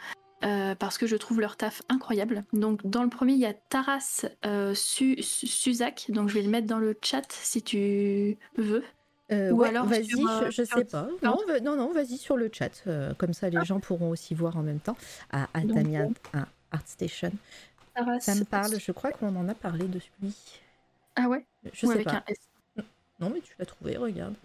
Euh, 0.44 0.76
parce 0.76 1.00
que 1.00 1.08
je 1.08 1.16
trouve 1.16 1.42
leur 1.42 1.58
taf 1.58 1.82
incroyable. 1.90 2.44
Donc 2.54 2.86
dans 2.86 3.04
le 3.04 3.10
premier, 3.10 3.34
il 3.34 3.40
y 3.40 3.46
a 3.46 3.54
Taras 3.54 4.26
euh, 4.46 4.74
Suzak, 4.76 6.06
donc 6.10 6.30
je 6.30 6.36
vais 6.36 6.44
le 6.44 6.50
mettre 6.50 6.68
dans 6.68 6.78
le 6.78 6.96
chat 7.02 7.26
si 7.32 7.64
tu 7.64 8.38
veux. 8.56 8.84
Euh, 9.32 9.52
Ou 9.52 9.64
alors 9.64 9.86
vas-y, 9.86 10.10
je, 10.52 10.64
sais 10.64 10.86
pas. 10.86 11.08
Non, 11.24 11.38
non, 11.64 11.76
non, 11.76 11.92
vas-y 11.92 12.18
sur 12.18 12.38
le 12.38 12.50
chat, 12.54 12.84
comme 13.18 13.34
ça 13.34 13.50
les 13.50 13.58
ah. 13.58 13.64
gens 13.64 13.80
pourront 13.80 14.12
aussi 14.12 14.36
voir 14.36 14.58
en 14.58 14.62
même 14.62 14.80
temps. 14.80 14.96
À, 15.32 15.48
à 15.54 15.62
Damien, 15.62 16.10
à 16.34 16.46
ArtStation. 16.72 17.32
ça 18.20 18.36
me 18.36 18.44
parle, 18.44 18.80
je 18.80 18.92
crois 18.92 19.12
qu'on 19.12 19.36
en 19.36 19.50
a 19.50 19.56
parlé 19.56 19.88
de 19.88 20.00
lui. 20.22 20.36
Ah 21.16 21.28
ouais? 21.28 21.44
Je 21.74 21.88
sais 21.88 22.04
pas. 22.04 22.24
Non, 23.20 23.32
mais 23.32 23.42
tu 23.42 23.56
l'as 23.58 23.66
trouvé, 23.66 23.98
regarde. 23.98 24.36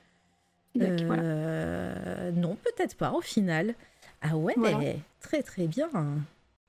Non, 0.75 2.57
peut-être 2.57 2.97
pas 2.97 3.13
au 3.13 3.21
final. 3.21 3.75
Ah 4.23 4.37
ouais, 4.37 4.55
très 5.21 5.43
très 5.43 5.67
bien. 5.67 5.91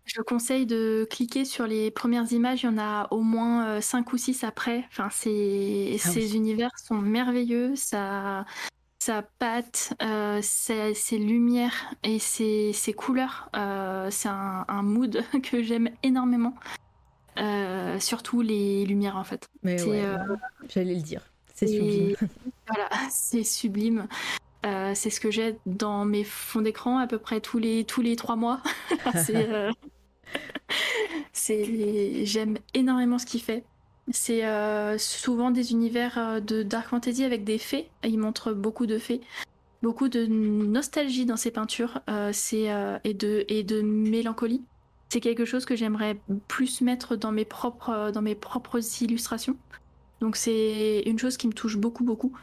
Je 0.06 0.22
conseille 0.22 0.66
de 0.66 1.08
cliquer 1.10 1.46
sur 1.46 1.66
les 1.66 1.90
premières 1.90 2.32
images, 2.34 2.64
il 2.64 2.66
y 2.66 2.70
en 2.70 2.78
a 2.78 3.08
au 3.12 3.22
moins 3.22 3.80
5 3.80 4.08
euh, 4.08 4.12
ou 4.14 4.18
6 4.18 4.44
après. 4.44 4.84
Enfin, 4.90 5.08
ah 5.08 5.10
ces 5.12 6.36
univers 6.36 6.72
sont 6.78 6.98
merveilleux, 6.98 7.76
ça, 7.76 8.46
sa 9.00 9.22
patte, 9.22 9.94
euh, 10.02 10.40
ses, 10.42 11.18
lumières 11.18 11.94
et 12.04 12.20
ses, 12.20 12.74
couleurs. 12.98 13.50
Euh, 13.56 14.10
c'est 14.12 14.30
un, 14.30 14.84
mood 14.84 15.24
que 15.44 15.64
j'aime 15.64 15.90
énormément. 16.04 16.54
surtout 18.00 18.42
les 18.42 18.86
lumières 18.86 19.16
en 19.16 19.24
fait. 19.24 19.48
Mais 19.62 19.78
j'allais 20.68 20.96
le 20.96 21.02
dire. 21.02 21.22
C'est 21.54 21.68
sublime. 21.68 22.16
Voilà, 22.68 22.90
c'est 23.10 23.44
sublime. 23.44 24.08
Euh, 24.66 24.94
c'est 24.96 25.10
ce 25.10 25.20
que 25.20 25.30
j'ai 25.30 25.58
dans 25.66 26.06
mes 26.06 26.24
fonds 26.24 26.62
d'écran 26.62 26.98
à 26.98 27.08
peu 27.08 27.18
près 27.18 27.42
tous 27.42 27.60
les 27.60 27.84
tous 27.84 28.02
les 28.02 28.16
trois 28.16 28.36
mois. 28.36 28.62
Euh, 29.30 29.72
c'est, 31.34 32.26
j'aime 32.26 32.58
énormément 32.74 33.20
ce 33.20 33.26
qu'il 33.26 33.42
fait. 33.42 33.64
C'est 34.12 34.46
euh, 34.46 34.98
souvent 34.98 35.52
des 35.52 35.72
univers 35.72 36.42
de 36.42 36.64
dark 36.64 36.88
fantasy 36.88 37.24
avec 37.24 37.44
des 37.44 37.58
fées. 37.58 37.90
Il 38.04 38.18
montre 38.18 38.54
beaucoup 38.54 38.86
de 38.86 38.98
fées, 38.98 39.22
beaucoup 39.82 40.10
de 40.10 40.26
nostalgie 40.26 41.26
dans 41.26 41.38
ses 41.38 41.52
peintures. 41.52 42.02
c'est 42.32 42.70
et 43.04 43.14
de 43.14 43.46
et 43.50 43.64
de 43.64 43.82
mélancolie. 43.82 44.64
C'est 45.10 45.22
quelque 45.22 45.46
chose 45.46 45.66
que 45.66 45.76
j'aimerais 45.76 46.18
plus 46.48 46.82
mettre 46.82 47.16
dans 47.16 47.32
mes 47.32 47.46
propres 47.46 48.12
dans 48.12 48.22
mes 48.22 48.36
propres 48.36 48.80
illustrations. 49.02 49.58
Donc 50.22 50.38
c'est 50.38 51.04
une 51.06 51.20
chose 51.20 51.38
qui 51.38 51.48
me 51.48 51.54
touche 51.54 51.78
beaucoup 51.78 52.04
beaucoup. 52.04 52.34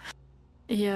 Et 0.68 0.88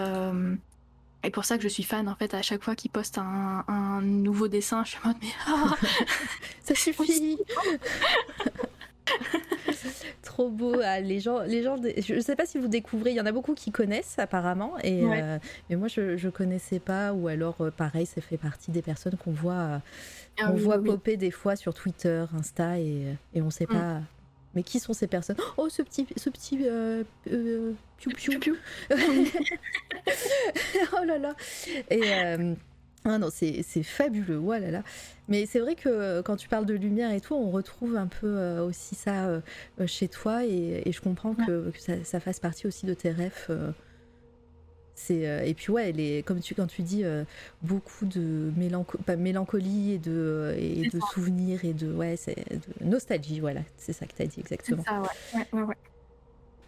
et 1.25 1.31
pour 1.31 1.45
ça 1.45 1.57
que 1.57 1.63
je 1.63 1.69
suis 1.69 1.83
fan, 1.83 2.09
en 2.09 2.15
fait, 2.15 2.35
à 2.35 2.43
chaque 2.43 2.63
fois 2.63 2.75
qu'il 2.75 2.91
poste 2.91 3.19
un, 3.19 4.01
nouveau 4.03 4.49
dessin, 4.49 4.85
je 4.85 4.91
suis 4.91 4.99
en 5.05 5.09
mode, 5.09 5.17
mais 5.23 5.29
ah, 5.47 5.75
ça 6.65 6.75
suffit 6.75 7.39
Trop 10.23 10.51
beau. 10.51 10.81
Ah, 10.83 11.01
les 11.01 11.21
gens, 11.21 11.41
les 11.43 11.63
gens, 11.63 11.77
je 11.77 12.15
ne 12.15 12.21
sais 12.21 12.37
pas 12.37 12.47
si 12.47 12.59
vous 12.59 12.69
découvrez, 12.69 13.11
il 13.11 13.17
y 13.17 13.21
en 13.21 13.27
a 13.27 13.33
beaucoup 13.33 13.55
qui 13.55 13.71
connaissent 13.71 14.19
apparemment, 14.19 14.79
et, 14.83 15.05
euh, 15.05 15.39
mais 15.69 15.77
moi 15.77 15.89
je 15.89 16.23
ne 16.25 16.31
connaissais 16.31 16.79
pas, 16.79 17.13
ou 17.13 17.29
alors 17.29 17.57
euh, 17.61 17.71
pareil, 17.71 18.07
ça 18.07 18.21
fait 18.21 18.39
partie 18.39 18.71
des 18.71 18.83
personnes 18.83 19.17
qu'on 19.17 19.33
voit, 19.33 19.81
ah 20.41 20.51
on 20.51 20.55
voit 20.55 20.83
popper 20.83 21.17
des 21.17 21.31
fois 21.31 21.57
sur 21.57 21.75
Twitter, 21.75 22.25
Insta, 22.37 22.79
et, 22.79 23.17
et 23.35 23.43
on 23.43 23.47
ne 23.47 23.51
sait 23.51 23.67
mm. 23.69 23.75
pas 23.75 24.01
mais 24.55 24.63
qui 24.63 24.81
sont 24.81 24.93
ces 24.93 25.07
personnes? 25.07 25.37
Oh, 25.57 25.69
ce 25.69 25.83
petit, 25.83 26.07
ce 26.17 26.31
petit 26.31 26.61
euh, 26.63 27.05
euh 27.31 27.73
piou 27.99 28.39
piou. 28.39 28.57
oh 30.93 31.05
là 31.05 31.19
là. 31.19 31.35
Et 31.91 32.03
euh, 32.03 32.55
ah 33.05 33.19
non, 33.19 33.29
c'est 33.31 33.63
fabuleux. 33.83 34.39
Oh 34.39 34.53
là 34.53 34.71
là. 34.71 34.83
Mais 35.29 35.47
c'est 35.47 35.61
vrai 35.61 35.75
que 35.75 36.21
quand 36.23 36.37
tu 36.37 36.49
parles 36.49 36.67
de 36.67 36.75
lumière 36.75 37.13
et 37.13 37.21
tout, 37.21 37.35
on 37.35 37.51
retrouve 37.51 37.97
un 37.97 38.07
peu 38.07 38.27
euh, 38.27 38.65
aussi 38.65 38.95
ça 38.95 39.43
chez 39.87 40.09
toi, 40.09 40.45
et, 40.45 40.83
et 40.85 40.93
je 40.93 41.01
comprends 41.01 41.35
que, 41.35 41.71
que 41.71 41.81
ça, 41.81 42.05
ça, 42.05 42.21
fasse 42.21 42.41
partie 42.41 42.67
aussi 42.67 42.87
de 42.87 42.95
tes 42.95 43.11
rêves 43.11 43.49
c'est 44.95 45.27
euh, 45.27 45.45
et 45.45 45.55
puis 45.55 45.73
ouais, 45.73 45.91
elle 45.91 46.01
est 46.01 46.25
comme 46.25 46.41
tu 46.41 46.55
quand 46.55 46.67
tu 46.67 46.83
dis 46.83 47.05
euh, 47.05 47.25
beaucoup 47.63 48.07
de 48.07 48.53
mélancolie 49.17 49.93
et 49.93 49.99
de 49.99 50.55
et 50.57 50.89
de 50.89 51.01
souvenirs 51.13 51.65
et 51.65 51.73
de 51.73 51.93
ouais, 51.93 52.17
c'est 52.17 52.37
de 52.51 52.85
nostalgie, 52.85 53.41
voilà, 53.41 53.61
c'est 53.77 53.93
ça 53.93 54.07
que 54.07 54.15
tu 54.15 54.23
as 54.23 54.27
dit 54.27 54.41
exactement. 54.41 54.85
Ça, 54.85 55.03
ouais, 55.35 55.47
ouais, 55.53 55.63
ouais. 55.63 55.75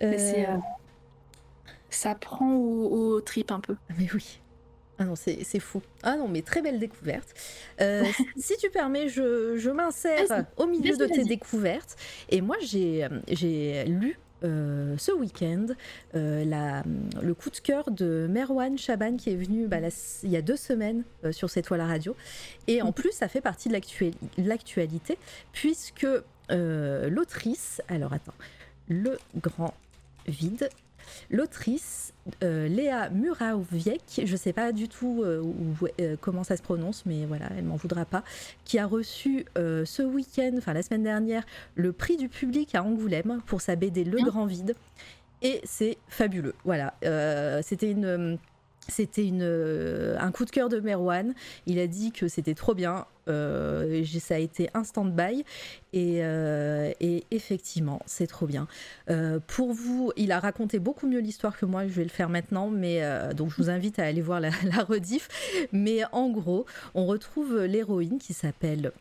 Euh, 0.02 0.56
ça 1.88 2.14
prend 2.14 2.54
au, 2.54 3.20
trip 3.20 3.50
un 3.50 3.60
peu. 3.60 3.76
Ah, 3.88 3.94
mais 3.98 4.08
oui. 4.12 4.40
Ah 4.98 5.04
non, 5.04 5.14
c'est 5.14 5.60
fou. 5.60 5.82
Ah 6.02 6.16
non, 6.16 6.26
mais 6.26 6.42
très 6.42 6.62
belle 6.62 6.78
découverte. 6.78 7.34
si 8.36 8.56
tu 8.58 8.70
permets, 8.70 9.08
je, 9.08 9.56
je 9.56 9.70
m'insère 9.70 10.46
au 10.56 10.66
milieu 10.66 10.96
de 10.96 11.06
tes 11.06 11.24
découvertes. 11.24 11.96
Et 12.30 12.40
moi, 12.40 12.56
j'ai 12.60 13.08
lu 13.86 14.18
euh, 14.44 14.96
ce 14.98 15.12
week-end 15.12 15.66
euh, 16.14 16.82
le 17.22 17.34
coup 17.34 17.48
de 17.50 17.56
cœur 17.56 17.90
de 17.90 18.26
Merwan 18.30 18.76
Chaban 18.76 19.16
qui 19.16 19.30
est 19.30 19.36
venu 19.36 19.66
bah, 19.66 19.78
il 20.22 20.30
y 20.30 20.36
a 20.36 20.42
deux 20.42 20.56
semaines 20.56 21.04
euh, 21.24 21.32
sur 21.32 21.48
cette 21.48 21.66
toile 21.66 21.80
à 21.80 21.86
radio. 21.86 22.14
Et 22.66 22.82
en 22.82 22.86
mhm. 22.86 22.92
plus, 22.92 23.12
ça 23.12 23.28
fait 23.28 23.40
partie 23.40 23.68
de 23.68 23.78
l'actualité 24.38 25.18
puisque 25.52 26.06
l'autrice, 26.50 27.82
alors 27.88 28.12
attends, 28.12 28.34
le 28.88 29.18
grand 29.40 29.74
vide, 30.26 30.68
L'autrice 31.30 32.12
euh, 32.42 32.66
Léa 32.68 33.08
Muraviec, 33.10 34.20
je 34.24 34.32
ne 34.32 34.36
sais 34.36 34.52
pas 34.52 34.72
du 34.72 34.88
tout 34.88 35.22
euh, 35.22 35.44
euh, 36.00 36.16
comment 36.20 36.42
ça 36.44 36.56
se 36.56 36.62
prononce, 36.62 37.04
mais 37.06 37.24
voilà, 37.24 37.46
elle 37.56 37.64
m'en 37.64 37.76
voudra 37.76 38.04
pas, 38.04 38.24
qui 38.64 38.78
a 38.78 38.86
reçu 38.86 39.46
ce 39.56 40.02
week-end, 40.02 40.52
enfin 40.58 40.72
la 40.72 40.82
semaine 40.82 41.02
dernière, 41.02 41.44
le 41.74 41.92
prix 41.92 42.16
du 42.16 42.28
public 42.28 42.74
à 42.74 42.82
Angoulême 42.82 43.40
pour 43.46 43.60
sa 43.60 43.76
BD 43.76 44.04
Le. 44.04 44.18
Grand 44.26 44.46
Vide. 44.46 44.74
Et 45.42 45.60
c'est 45.64 45.98
fabuleux. 46.08 46.54
Voilà, 46.64 46.94
c'était 47.62 47.90
une 47.90 48.38
c'était 48.88 49.24
une, 49.24 49.42
un 50.18 50.30
coup 50.32 50.44
de 50.44 50.50
cœur 50.50 50.68
de 50.68 50.80
Merwan. 50.80 51.34
Il 51.66 51.78
a 51.78 51.86
dit 51.86 52.12
que 52.12 52.28
c'était 52.28 52.54
trop 52.54 52.74
bien. 52.74 53.06
Euh, 53.28 54.04
ça 54.20 54.36
a 54.36 54.38
été 54.38 54.68
un 54.74 54.84
stand-by. 54.84 55.44
Et, 55.92 56.24
euh, 56.24 56.92
effectivement, 57.30 58.00
c'est 58.06 58.26
trop 58.26 58.46
bien. 58.46 58.68
Euh, 59.10 59.40
pour 59.46 59.72
vous, 59.72 60.12
il 60.16 60.32
a 60.32 60.40
raconté 60.40 60.78
beaucoup 60.78 61.06
mieux 61.06 61.20
l'histoire 61.20 61.58
que 61.58 61.66
moi. 61.66 61.86
Je 61.86 61.92
vais 61.92 62.04
le 62.04 62.10
faire 62.10 62.28
maintenant. 62.28 62.68
Mais, 62.68 63.02
donc, 63.34 63.50
je 63.50 63.56
vous 63.56 63.70
invite 63.70 63.98
à 63.98 64.04
aller 64.04 64.22
voir 64.22 64.40
la, 64.40 64.50
la 64.64 64.84
rediff. 64.84 65.28
Mais 65.72 66.02
en 66.12 66.28
gros, 66.30 66.66
on 66.94 67.06
retrouve 67.06 67.64
l'héroïne 67.64 68.18
qui 68.18 68.34
s'appelle 68.34 68.92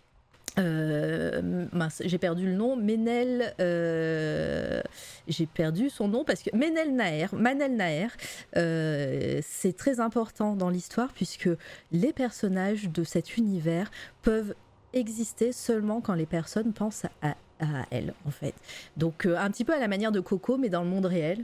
euh, 0.58 1.66
j'ai 2.02 2.18
perdu 2.18 2.46
le 2.46 2.54
nom, 2.54 2.76
Menel, 2.76 3.54
euh, 3.60 4.82
j'ai 5.28 5.46
perdu 5.46 5.90
son 5.90 6.08
nom 6.08 6.24
parce 6.24 6.44
que 6.44 6.56
Menel 6.56 6.96
Naer, 6.96 7.34
Manel 7.34 7.76
Naer, 7.76 8.12
euh, 8.56 9.40
c'est 9.44 9.76
très 9.76 10.00
important 10.00 10.56
dans 10.56 10.70
l'histoire 10.70 11.12
puisque 11.14 11.50
les 11.92 12.14
personnages 12.14 12.90
de 12.90 13.04
cet 13.04 13.38
univers 13.38 13.92
peuvent 14.22 14.56
exister 14.94 15.52
seulement 15.52 16.00
quand 16.00 16.14
les 16.14 16.26
personnes 16.26 16.72
pensent 16.72 17.06
à, 17.22 17.36
à 17.60 17.86
elles, 17.92 18.14
en 18.26 18.32
fait. 18.32 18.54
Donc 18.96 19.26
un 19.26 19.50
petit 19.52 19.66
peu 19.66 19.74
à 19.74 19.80
la 19.80 19.88
manière 19.88 20.12
de 20.12 20.22
Coco, 20.22 20.58
mais 20.58 20.70
dans 20.70 20.84
le 20.84 20.90
monde 20.90 21.06
réel 21.06 21.44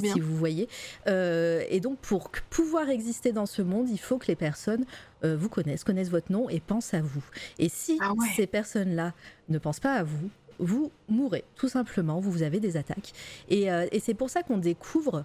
si 0.00 0.20
vous 0.20 0.36
voyez. 0.36 0.68
Euh, 1.06 1.64
et 1.68 1.80
donc, 1.80 1.98
pour 1.98 2.30
pouvoir 2.50 2.88
exister 2.88 3.32
dans 3.32 3.46
ce 3.46 3.62
monde, 3.62 3.88
il 3.90 3.98
faut 3.98 4.18
que 4.18 4.26
les 4.26 4.36
personnes 4.36 4.84
euh, 5.24 5.36
vous 5.36 5.48
connaissent, 5.48 5.84
connaissent 5.84 6.10
votre 6.10 6.30
nom 6.30 6.48
et 6.48 6.60
pensent 6.60 6.94
à 6.94 7.00
vous. 7.00 7.24
Et 7.58 7.68
si 7.68 7.98
ah 8.00 8.12
ces 8.36 8.46
personnes-là 8.46 9.12
ne 9.48 9.58
pensent 9.58 9.80
pas 9.80 9.94
à 9.94 10.02
vous, 10.02 10.30
vous 10.58 10.92
mourrez, 11.08 11.44
tout 11.56 11.68
simplement. 11.68 12.20
Vous 12.20 12.42
avez 12.42 12.60
des 12.60 12.76
attaques. 12.76 13.12
Et, 13.48 13.70
euh, 13.70 13.86
et 13.90 14.00
c'est 14.00 14.14
pour 14.14 14.30
ça 14.30 14.42
qu'on 14.42 14.58
découvre. 14.58 15.24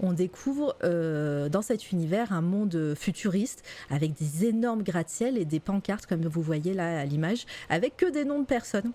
on 0.00 0.12
découvre 0.12 0.74
dans 0.82 1.62
cet 1.62 1.92
univers 1.92 2.32
un 2.32 2.42
monde 2.42 2.94
futuriste 2.98 3.62
avec 3.88 4.14
des 4.14 4.46
énormes 4.46 4.82
gratte-ciel 4.82 5.38
et 5.38 5.44
des 5.44 5.60
pancartes 5.60 6.06
comme 6.06 6.26
vous 6.26 6.42
voyez 6.42 6.74
là 6.74 6.98
à 6.98 7.04
l'image 7.04 7.46
avec 7.68 7.96
que 7.96 8.10
des 8.10 8.24
noms 8.24 8.40
de 8.40 8.46
personnes 8.46 8.90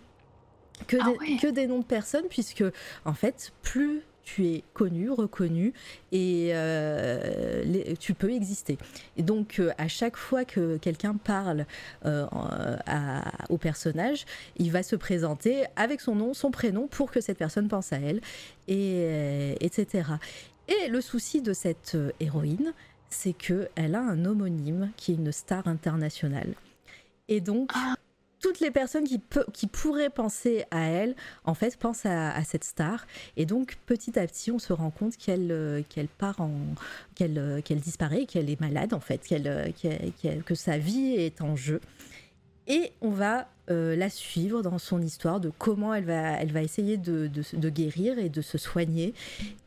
que, 0.87 0.97
ah 0.99 1.13
que 1.41 1.47
des 1.47 1.65
noms 1.65 1.79
de 1.79 1.85
personnes 1.85 2.25
puisque 2.29 2.65
en 3.05 3.13
fait 3.13 3.53
plus 3.61 4.03
tu 4.35 4.45
es 4.47 4.63
connu, 4.73 5.09
reconnu 5.09 5.73
et 6.11 6.51
euh, 6.53 7.93
tu 7.99 8.13
peux 8.13 8.31
exister. 8.31 8.77
Et 9.17 9.23
donc 9.23 9.59
euh, 9.59 9.71
à 9.77 9.87
chaque 9.87 10.17
fois 10.17 10.45
que 10.45 10.77
quelqu'un 10.77 11.15
parle 11.15 11.65
euh, 12.05 12.27
au 13.49 13.57
personnage, 13.57 14.25
il 14.57 14.71
va 14.71 14.83
se 14.83 14.95
présenter 14.95 15.65
avec 15.75 16.01
son 16.01 16.15
nom, 16.15 16.33
son 16.33 16.51
prénom 16.51 16.87
pour 16.87 17.11
que 17.11 17.21
cette 17.21 17.37
personne 17.37 17.67
pense 17.67 17.91
à 17.91 17.97
elle, 17.97 18.21
et, 18.67 19.55
etc. 19.61 20.09
Et 20.67 20.89
le 20.89 21.01
souci 21.01 21.41
de 21.41 21.53
cette 21.53 21.97
héroïne, 22.19 22.73
c'est 23.09 23.33
qu'elle 23.33 23.95
a 23.95 24.01
un 24.01 24.25
homonyme 24.25 24.91
qui 24.95 25.13
est 25.13 25.15
une 25.15 25.31
star 25.31 25.67
internationale. 25.67 26.53
Et 27.27 27.41
donc, 27.41 27.71
ah. 27.73 27.95
Toutes 28.41 28.59
les 28.59 28.71
personnes 28.71 29.05
qui, 29.05 29.67
pourraient 29.67 30.09
penser 30.09 30.65
à 30.71 30.81
elle, 30.87 31.15
en 31.45 31.53
fait, 31.53 31.77
pensent 31.77 32.05
à, 32.05 32.43
cette 32.43 32.63
star. 32.63 33.05
Et 33.37 33.45
donc, 33.45 33.77
petit 33.85 34.17
à 34.17 34.25
petit, 34.25 34.51
on 34.51 34.59
se 34.59 34.73
rend 34.73 34.91
compte 34.91 35.17
qu'elle 35.17 35.51
euh, 35.51 35.81
part 36.17 36.37
euh, 36.41 37.61
qu'elle 37.61 37.79
disparaît, 37.79 38.25
qu'elle 38.25 38.49
est 38.49 38.59
malade, 38.59 38.93
en 38.93 38.99
fait, 38.99 39.19
qu'elle 39.19 39.73
que 40.45 40.55
sa 40.55 40.77
vie 40.77 41.15
est 41.15 41.41
en 41.41 41.55
jeu. 41.55 41.81
Et 42.67 42.93
on 43.01 43.09
va 43.09 43.47
la 43.67 44.09
suivre 44.09 44.63
dans 44.63 44.79
son 44.79 44.99
histoire 44.99 45.39
de 45.39 45.51
comment 45.55 45.93
elle 45.93 46.05
va, 46.05 46.63
essayer 46.63 46.97
de, 46.97 47.29
guérir 47.69 48.17
et 48.17 48.29
de 48.29 48.41
se 48.41 48.57
soigner. 48.57 49.13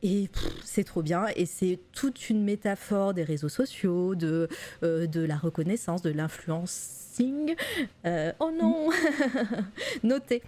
Et 0.02 0.28
c'est 0.64 0.84
trop 0.84 1.02
bien. 1.02 1.26
Et 1.36 1.46
c'est 1.46 1.78
toute 1.92 2.30
une 2.30 2.42
métaphore 2.42 3.14
des 3.14 3.22
réseaux 3.22 3.48
sociaux, 3.48 4.14
de 4.14 4.48
la 4.82 5.36
reconnaissance, 5.36 6.02
de 6.02 6.10
l'influence 6.10 7.01
euh, 8.06 8.32
oh 8.40 8.50
non. 8.50 8.90
Notez. 10.02 10.42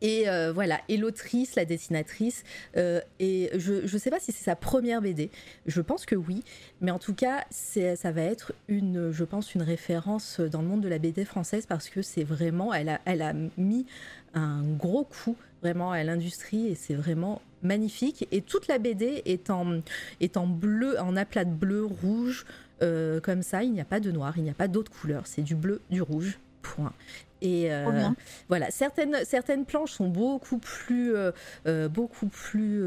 Et 0.00 0.28
euh, 0.28 0.52
voilà, 0.52 0.80
et 0.88 0.96
l'autrice, 0.96 1.56
la 1.56 1.64
dessinatrice, 1.64 2.44
euh, 2.76 3.00
et 3.18 3.50
je 3.56 3.82
ne 3.92 3.98
sais 3.98 4.10
pas 4.10 4.20
si 4.20 4.30
c'est 4.30 4.44
sa 4.44 4.54
première 4.54 5.02
BD, 5.02 5.28
je 5.66 5.80
pense 5.80 6.06
que 6.06 6.14
oui, 6.14 6.44
mais 6.80 6.92
en 6.92 7.00
tout 7.00 7.14
cas, 7.14 7.44
ça 7.50 8.12
va 8.12 8.22
être 8.22 8.52
une, 8.68 9.10
je 9.10 9.24
pense, 9.24 9.56
une 9.56 9.62
référence 9.62 10.38
dans 10.38 10.62
le 10.62 10.68
monde 10.68 10.82
de 10.82 10.88
la 10.88 10.98
BD 10.98 11.24
française 11.24 11.66
parce 11.66 11.88
que 11.88 12.02
c'est 12.02 12.22
vraiment, 12.22 12.72
elle 12.72 12.90
a, 12.90 13.00
elle 13.06 13.22
a 13.22 13.32
mis 13.56 13.86
un 14.34 14.62
gros 14.62 15.02
coup 15.02 15.36
vraiment 15.62 15.90
à 15.90 16.04
l'industrie 16.04 16.68
et 16.68 16.76
c'est 16.76 16.94
vraiment 16.94 17.42
magnifique. 17.62 18.28
Et 18.30 18.40
toute 18.40 18.68
la 18.68 18.78
BD 18.78 19.22
est 19.24 19.50
en, 19.50 19.80
est 20.20 20.36
en 20.36 20.46
bleu, 20.46 21.00
en 21.00 21.16
aplat 21.16 21.44
bleu, 21.44 21.84
rouge, 21.84 22.46
comme 22.80 23.42
ça, 23.42 23.62
il 23.62 23.72
n'y 23.72 23.80
a 23.80 23.84
pas 23.84 24.00
de 24.00 24.10
noir, 24.10 24.34
il 24.36 24.44
n'y 24.44 24.50
a 24.50 24.54
pas 24.54 24.68
d'autre 24.68 24.90
couleur, 24.90 25.26
c'est 25.26 25.42
du 25.42 25.54
bleu, 25.54 25.80
du 25.90 26.02
rouge, 26.02 26.38
point. 26.62 26.92
Et 27.40 27.72
euh, 27.72 27.84
voilà, 28.48 28.70
certaines, 28.70 29.16
certaines 29.24 29.64
planches 29.64 29.92
sont 29.92 30.08
beaucoup 30.08 30.58
plus, 30.58 31.14
euh, 31.14 31.30
euh, 31.66 31.88
beaucoup 31.88 32.26
plus 32.26 32.82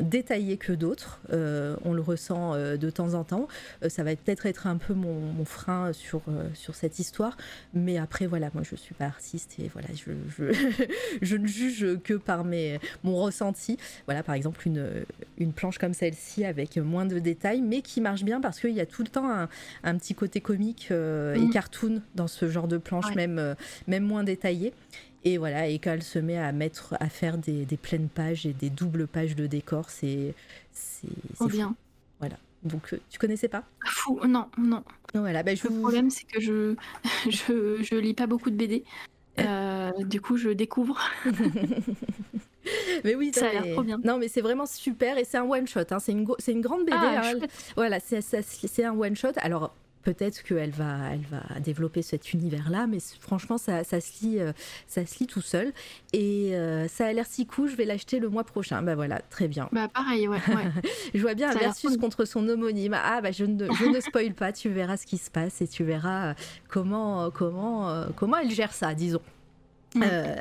détaillées 0.00 0.56
que 0.56 0.72
d'autres. 0.72 1.20
on 1.32 1.92
le 1.92 2.00
ressent 2.00 2.54
de 2.54 2.90
temps 2.90 3.14
en 3.14 3.24
temps. 3.24 3.48
ça 3.88 4.02
va 4.02 4.14
peut-être 4.14 4.46
être 4.46 4.66
un 4.66 4.76
peu 4.76 4.94
mon, 4.94 5.44
frein 5.44 5.92
sur, 5.92 6.22
sur 6.54 6.74
cette 6.74 6.98
histoire. 6.98 7.36
Mais 7.74 7.98
après, 7.98 8.26
voilà, 8.26 8.50
moi 8.54 8.62
je 8.62 8.76
suis 8.76 8.94
pas 8.94 9.06
artiste 9.06 9.56
et 9.58 9.70
voilà, 9.72 9.88
je, 9.94 10.12
je, 10.36 10.84
je 11.22 11.36
ne 11.36 11.46
juge 11.46 11.98
que 12.04 12.14
par 12.14 12.44
mes, 12.44 12.78
mon 13.02 13.16
ressenti. 13.16 13.78
Voilà, 14.06 14.22
par 14.22 14.34
exemple, 14.34 14.66
une, 14.66 15.04
une 15.38 15.52
planche 15.52 15.78
comme 15.78 15.94
celle-ci 15.94 16.44
avec 16.44 16.76
moins 16.76 17.06
de 17.06 17.18
détails, 17.18 17.62
mais 17.62 17.82
qui 17.82 18.00
marche 18.00 18.22
bien 18.22 18.40
parce 18.40 18.60
qu'il 18.60 18.74
y 18.74 18.80
a 18.80 18.86
tout 18.86 19.02
le 19.02 19.08
temps 19.08 19.28
un, 19.28 19.48
un 19.82 19.96
petit 19.96 20.14
côté 20.14 20.40
comique 20.40 20.90
et 20.90 20.94
mm. 20.94 21.50
cartoon 21.50 22.02
dans 22.14 22.28
ce 22.28 22.48
genre 22.48 22.68
de 22.68 22.78
planche, 22.78 23.14
même 23.14 23.39
euh, 23.40 23.54
même, 23.86 24.04
moins 24.04 24.24
détaillé 24.24 24.72
Et 25.24 25.38
voilà, 25.38 25.66
et 25.66 25.78
quand 25.78 25.92
elle 25.92 26.02
se 26.02 26.18
met 26.18 26.38
à 26.38 26.52
mettre, 26.52 26.96
à 27.00 27.08
faire 27.08 27.38
des, 27.38 27.66
pleines 27.80 28.08
pages 28.08 28.46
et 28.46 28.52
des 28.52 28.70
doubles 28.70 29.06
pages 29.06 29.36
de 29.36 29.46
décor, 29.46 29.90
c'est 29.90 30.34
c'est 30.72 31.08
bien. 31.48 31.74
Voilà. 32.18 32.36
Donc 32.62 32.92
euh, 32.92 33.00
tu 33.10 33.18
connaissais 33.18 33.48
pas? 33.48 33.64
Fou, 33.86 34.20
non, 34.26 34.46
non. 34.58 34.84
Voilà, 35.14 35.42
bah, 35.42 35.54
je 35.54 35.66
Le 35.66 35.80
problème 35.80 36.10
c'est 36.10 36.24
que 36.24 36.40
je, 36.40 36.74
je, 37.28 37.82
je 37.82 37.94
lis 37.96 38.14
pas 38.14 38.26
beaucoup 38.26 38.50
de 38.50 38.56
BD. 38.56 38.84
Euh, 39.38 39.90
du 40.04 40.20
coup, 40.20 40.36
je 40.36 40.50
découvre. 40.50 41.00
mais 43.04 43.14
oui, 43.14 43.32
ça 43.32 43.48
a 43.48 43.52
l'air 43.52 43.74
trop 43.74 43.82
bien. 43.82 43.98
Non, 44.04 44.18
mais 44.18 44.28
c'est 44.28 44.40
vraiment 44.40 44.66
super 44.66 45.18
et 45.18 45.24
c'est 45.24 45.38
un 45.38 45.48
one 45.48 45.66
shot. 45.66 45.80
Hein. 45.90 45.98
C'est 45.98 46.12
une, 46.12 46.26
c'est 46.38 46.52
une 46.52 46.60
grande 46.60 46.84
BD. 46.84 46.96
Ah, 46.98 47.22
hein. 47.24 47.46
Voilà, 47.76 48.00
c'est, 48.00 48.20
c'est 48.22 48.84
un 48.84 48.92
one 48.92 49.16
shot. 49.16 49.32
Alors 49.36 49.74
peut-être 50.02 50.42
qu'elle 50.42 50.70
va, 50.70 51.12
elle 51.12 51.24
va 51.30 51.60
développer 51.60 52.02
cet 52.02 52.32
univers-là, 52.32 52.86
mais 52.86 52.98
franchement, 53.20 53.58
ça, 53.58 53.84
ça, 53.84 54.00
se 54.00 54.24
lit, 54.24 54.38
euh, 54.38 54.52
ça 54.86 55.04
se 55.06 55.18
lit 55.18 55.26
tout 55.26 55.40
seul. 55.40 55.72
Et 56.12 56.54
euh, 56.54 56.88
ça 56.88 57.06
a 57.06 57.12
l'air 57.12 57.26
si 57.26 57.46
cool, 57.46 57.68
je 57.68 57.76
vais 57.76 57.84
l'acheter 57.84 58.18
le 58.18 58.28
mois 58.28 58.44
prochain. 58.44 58.82
Bah 58.82 58.94
voilà, 58.94 59.20
très 59.30 59.48
bien. 59.48 59.68
Bah 59.72 59.88
pareil, 59.88 60.28
ouais. 60.28 60.38
je 61.14 61.20
vois 61.20 61.34
bien 61.34 61.50
un 61.50 61.54
versus 61.54 61.96
contre 61.96 62.24
son 62.24 62.48
homonyme. 62.48 62.94
Ah 62.94 63.20
bah 63.20 63.32
je 63.32 63.44
ne, 63.44 63.66
je 63.72 63.84
ne 63.84 64.00
spoil 64.00 64.34
pas, 64.34 64.52
tu 64.52 64.68
verras 64.70 64.96
ce 64.96 65.06
qui 65.06 65.18
se 65.18 65.30
passe 65.30 65.60
et 65.62 65.68
tu 65.68 65.84
verras 65.84 66.34
comment, 66.68 67.30
comment, 67.30 68.06
comment 68.16 68.36
elle 68.38 68.50
gère 68.50 68.72
ça, 68.72 68.94
disons. 68.94 69.22
Euh, 69.96 70.36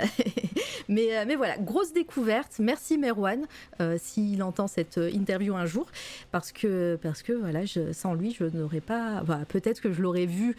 mais, 0.89 1.17
euh, 1.17 1.25
mais 1.27 1.35
voilà, 1.35 1.57
grosse 1.57 1.93
découverte. 1.93 2.59
Merci 2.59 2.97
Merwan, 2.97 3.45
euh, 3.81 3.97
s'il 3.99 4.43
entend 4.43 4.67
cette 4.67 4.97
interview 4.97 5.55
un 5.55 5.65
jour, 5.65 5.87
parce 6.31 6.51
que, 6.51 6.97
parce 7.01 7.23
que 7.23 7.33
voilà, 7.33 7.65
je, 7.65 7.91
sans 7.91 8.13
lui, 8.13 8.31
je 8.31 8.45
n'aurais 8.45 8.81
pas. 8.81 9.23
Peut-être 9.47 9.81
que 9.81 9.91
je 9.91 10.01
l'aurais 10.01 10.25
vu 10.25 10.55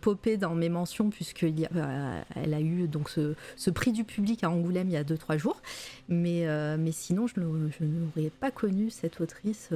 popper 0.00 0.36
dans 0.36 0.54
mes 0.54 0.68
mentions, 0.68 1.10
puisqu'elle 1.10 1.68
a 1.74 2.60
eu 2.60 2.88
donc 2.88 3.08
ce, 3.08 3.34
ce, 3.56 3.70
prix 3.70 3.92
du 3.92 4.04
public 4.04 4.44
à 4.44 4.50
Angoulême 4.50 4.88
il 4.88 4.92
y 4.92 4.96
a 4.96 5.04
2-3 5.04 5.38
jours. 5.38 5.60
Mais, 6.08 6.46
mais 6.78 6.92
sinon, 6.92 7.26
je, 7.26 7.34
je 7.36 7.84
n'aurais 7.84 8.30
pas 8.30 8.50
connu 8.50 8.90
cette 8.90 9.20
autrice. 9.20 9.70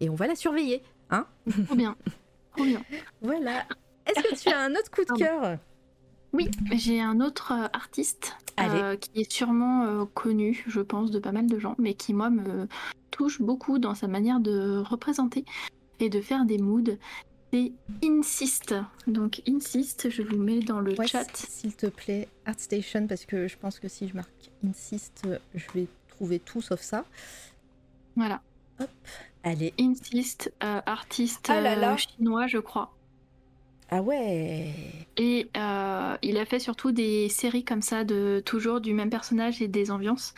et 0.00 0.08
on 0.08 0.14
va 0.14 0.26
la 0.26 0.34
surveiller. 0.34 0.82
Hein 1.10 1.26
Trop 1.66 1.76
bien. 1.76 1.96
Trop 2.54 2.64
bien. 2.64 2.82
Voilà. 3.20 3.64
Est-ce 4.06 4.22
que 4.22 4.40
tu 4.40 4.48
as 4.48 4.60
un 4.60 4.72
autre 4.72 4.90
coup 4.90 5.04
de 5.04 5.18
cœur? 5.18 5.58
Oui, 6.36 6.50
j'ai 6.72 7.00
un 7.00 7.20
autre 7.20 7.52
euh, 7.52 7.68
artiste 7.72 8.36
euh, 8.60 8.96
qui 8.96 9.22
est 9.22 9.32
sûrement 9.32 9.84
euh, 9.84 10.04
connu, 10.04 10.64
je 10.66 10.80
pense, 10.80 11.10
de 11.10 11.18
pas 11.18 11.32
mal 11.32 11.46
de 11.46 11.58
gens, 11.58 11.74
mais 11.78 11.94
qui, 11.94 12.12
moi, 12.12 12.28
me 12.28 12.68
touche 13.10 13.40
beaucoup 13.40 13.78
dans 13.78 13.94
sa 13.94 14.06
manière 14.06 14.40
de 14.40 14.82
représenter 14.84 15.44
et 15.98 16.10
de 16.10 16.20
faire 16.20 16.44
des 16.44 16.58
moods. 16.58 16.98
C'est 17.52 17.72
Insist. 18.04 18.74
Donc, 19.06 19.40
Insist, 19.48 20.10
je 20.10 20.22
vous 20.22 20.36
mets 20.36 20.60
dans 20.60 20.80
le 20.80 20.94
chat. 21.06 21.34
S'il 21.34 21.74
te 21.74 21.86
plaît, 21.86 22.28
ArtStation, 22.44 23.06
parce 23.06 23.24
que 23.24 23.48
je 23.48 23.56
pense 23.56 23.78
que 23.78 23.88
si 23.88 24.08
je 24.08 24.14
marque 24.14 24.50
Insist, 24.66 25.26
je 25.54 25.64
vais 25.74 25.86
trouver 26.08 26.38
tout 26.38 26.60
sauf 26.60 26.80
ça. 26.80 27.04
Voilà. 28.14 28.42
Hop, 28.78 28.90
allez. 29.42 29.72
Insist, 29.80 30.52
artiste 30.60 31.50
ah 31.50 31.96
chinois, 31.96 32.46
je 32.46 32.58
crois. 32.58 32.95
Ah 33.88 34.02
ouais. 34.02 34.72
Et 35.16 35.48
euh, 35.56 36.16
il 36.22 36.38
a 36.38 36.44
fait 36.44 36.58
surtout 36.58 36.90
des 36.90 37.28
séries 37.28 37.64
comme 37.64 37.82
ça 37.82 38.04
de 38.04 38.42
toujours 38.44 38.80
du 38.80 38.92
même 38.94 39.10
personnage 39.10 39.62
et 39.62 39.68
des 39.68 39.90
ambiances. 39.90 40.34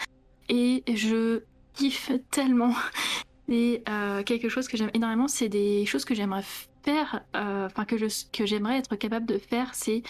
Et 0.49 0.83
je 0.93 1.43
kiffe 1.75 2.13
tellement. 2.31 2.75
Et 3.51 3.83
euh, 3.89 4.23
quelque 4.25 4.51
chose 4.51 4.69
que 4.69 4.77
j'aime 4.77 4.91
énormément, 4.93 5.27
c'est 5.27 5.49
des 5.49 5.87
choses 5.87 6.05
que 6.05 6.15
j'aimerais 6.15 6.45
faire, 6.83 7.25
euh, 7.35 7.65
enfin 7.65 7.87
que 7.87 7.97
je 7.97 8.07
que 8.31 8.45
j'aimerais 8.45 8.77
être 8.77 8.95
capable 8.97 9.25
de 9.25 9.39
faire, 9.39 9.75
c'est 9.75 10.03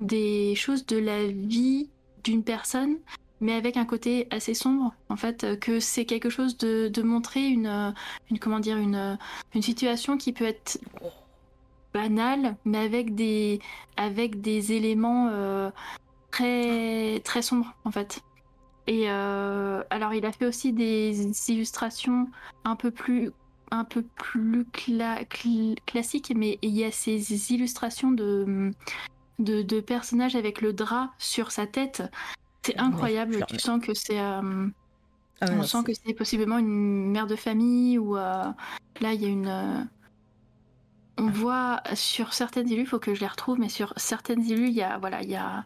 des 0.00 0.54
choses 0.54 0.86
de 0.86 0.96
la 0.96 1.26
vie 1.26 1.90
d'une 2.22 2.44
personne, 2.44 2.98
mais 3.40 3.54
avec 3.54 3.76
un 3.76 3.86
côté 3.86 4.28
assez 4.30 4.54
sombre. 4.54 4.94
En 5.08 5.16
fait, 5.16 5.58
que 5.58 5.80
c'est 5.80 6.04
quelque 6.04 6.30
chose 6.30 6.56
de, 6.58 6.86
de 6.86 7.02
montrer 7.02 7.44
une, 7.44 7.92
une 8.30 8.38
comment 8.38 8.60
dire 8.60 8.76
une 8.76 9.18
une 9.52 9.62
situation 9.62 10.16
qui 10.16 10.32
peut 10.32 10.44
être 10.44 10.78
banal, 11.96 12.56
mais 12.66 12.78
avec 12.78 13.14
des, 13.14 13.58
avec 13.96 14.42
des 14.42 14.72
éléments 14.72 15.28
euh, 15.32 15.70
très, 16.30 17.20
très 17.24 17.40
sombres 17.40 17.74
en 17.84 17.90
fait. 17.90 18.20
Et 18.86 19.10
euh, 19.10 19.82
alors, 19.90 20.12
il 20.12 20.24
a 20.26 20.32
fait 20.32 20.46
aussi 20.46 20.72
des 20.72 21.32
illustrations 21.50 22.28
un 22.64 22.76
peu 22.76 22.90
plus, 22.90 23.32
un 23.70 23.84
peu 23.84 24.02
plus 24.02 24.66
classiques, 25.86 26.32
mais 26.36 26.58
il 26.62 26.70
y 26.76 26.84
a 26.84 26.92
ces 26.92 27.52
illustrations 27.52 28.12
de, 28.12 28.70
de, 29.38 29.80
personnages 29.80 30.36
avec 30.36 30.60
le 30.60 30.72
drap 30.72 31.10
sur 31.18 31.50
sa 31.50 31.66
tête. 31.66 32.02
C'est 32.62 32.78
incroyable. 32.78 33.44
tu 33.48 33.58
sens 33.58 33.80
que 33.84 33.94
c'est. 33.94 34.20
Euh, 34.20 34.68
ah 35.40 35.46
on 35.52 35.62
sent 35.64 35.84
que 35.84 35.92
c'est 35.92 36.14
possiblement 36.14 36.58
une 36.58 37.10
mère 37.10 37.26
de 37.26 37.36
famille 37.36 37.98
ou 37.98 38.14
là 38.14 38.54
il 39.02 39.20
y 39.20 39.26
a 39.26 39.28
une 39.28 39.86
on 41.18 41.28
voit 41.28 41.82
sur 41.94 42.32
certaines 42.34 42.70
élus, 42.70 42.82
il 42.82 42.86
faut 42.86 42.98
que 42.98 43.14
je 43.14 43.20
les 43.20 43.26
retrouve, 43.26 43.58
mais 43.58 43.68
sur 43.68 43.92
certaines 43.96 44.44
élus, 44.50 44.68
il 44.68 44.74
y 44.74 44.82
a, 44.82 44.98
voilà, 44.98 45.22
il 45.22 45.30
y 45.30 45.36
a 45.36 45.64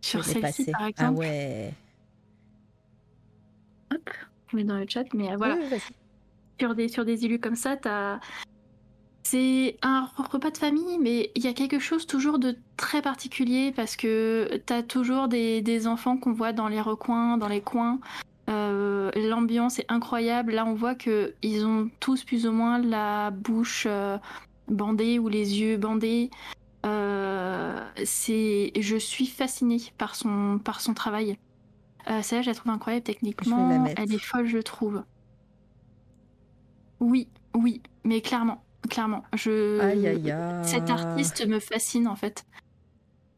sur 0.00 0.24
celle-ci 0.24 0.70
par 0.70 0.82
ah 0.82 0.88
exemple. 0.88 1.16
Ah 1.16 1.18
ouais. 1.18 1.74
Hop, 3.92 4.10
je 4.48 4.56
mets 4.56 4.64
dans 4.64 4.78
le 4.78 4.86
chat, 4.88 5.04
mais 5.14 5.32
euh, 5.32 5.36
voilà. 5.36 5.56
sur 6.60 6.74
des 6.74 6.88
sur 6.88 7.04
des 7.04 7.24
élus 7.24 7.40
comme 7.40 7.56
ça, 7.56 7.76
t'as 7.76 8.20
c'est 9.24 9.76
un 9.82 10.08
repas 10.16 10.50
de 10.50 10.58
famille, 10.58 10.98
mais 10.98 11.30
il 11.34 11.44
y 11.44 11.46
a 11.46 11.52
quelque 11.52 11.78
chose 11.78 12.06
toujours 12.06 12.38
de 12.38 12.56
très 12.76 13.02
particulier 13.02 13.72
parce 13.74 13.96
que 13.96 14.60
t'as 14.66 14.82
toujours 14.82 15.28
des, 15.28 15.62
des 15.62 15.86
enfants 15.86 16.16
qu'on 16.16 16.32
voit 16.32 16.52
dans 16.52 16.68
les 16.68 16.80
recoins, 16.80 17.38
dans 17.38 17.48
les 17.48 17.60
coins. 17.60 18.00
Euh, 18.50 19.10
l'ambiance 19.14 19.78
est 19.78 19.86
incroyable. 19.88 20.52
Là, 20.52 20.66
on 20.66 20.74
voit 20.74 20.94
que 20.94 21.34
ils 21.42 21.64
ont 21.64 21.88
tous 22.00 22.24
plus 22.24 22.46
ou 22.46 22.52
moins 22.52 22.78
la 22.78 23.30
bouche 23.30 23.86
euh, 23.88 24.18
bandé 24.72 25.18
ou 25.18 25.28
les 25.28 25.60
yeux 25.60 25.76
bandés. 25.76 26.30
Euh, 26.84 27.84
c'est, 28.04 28.72
je 28.78 28.96
suis 28.96 29.26
fascinée 29.26 29.80
par 29.98 30.14
son, 30.14 30.58
par 30.58 30.80
son 30.80 30.94
travail. 30.94 31.38
Euh, 32.10 32.22
celle-là, 32.22 32.42
je 32.42 32.50
la 32.50 32.54
trouve 32.54 32.72
incroyable 32.72 33.04
techniquement. 33.04 33.86
Elle 33.96 34.12
est 34.12 34.18
folle, 34.18 34.46
je 34.46 34.58
trouve. 34.58 35.04
Oui, 36.98 37.28
oui, 37.54 37.82
mais 38.04 38.20
clairement, 38.20 38.64
clairement. 38.88 39.22
Je... 39.34 39.80
Aïe, 39.80 40.06
aïe, 40.06 40.30
aïe. 40.30 40.64
Cet 40.64 40.90
artiste 40.90 41.46
me 41.46 41.60
fascine 41.60 42.08
en 42.08 42.16
fait. 42.16 42.44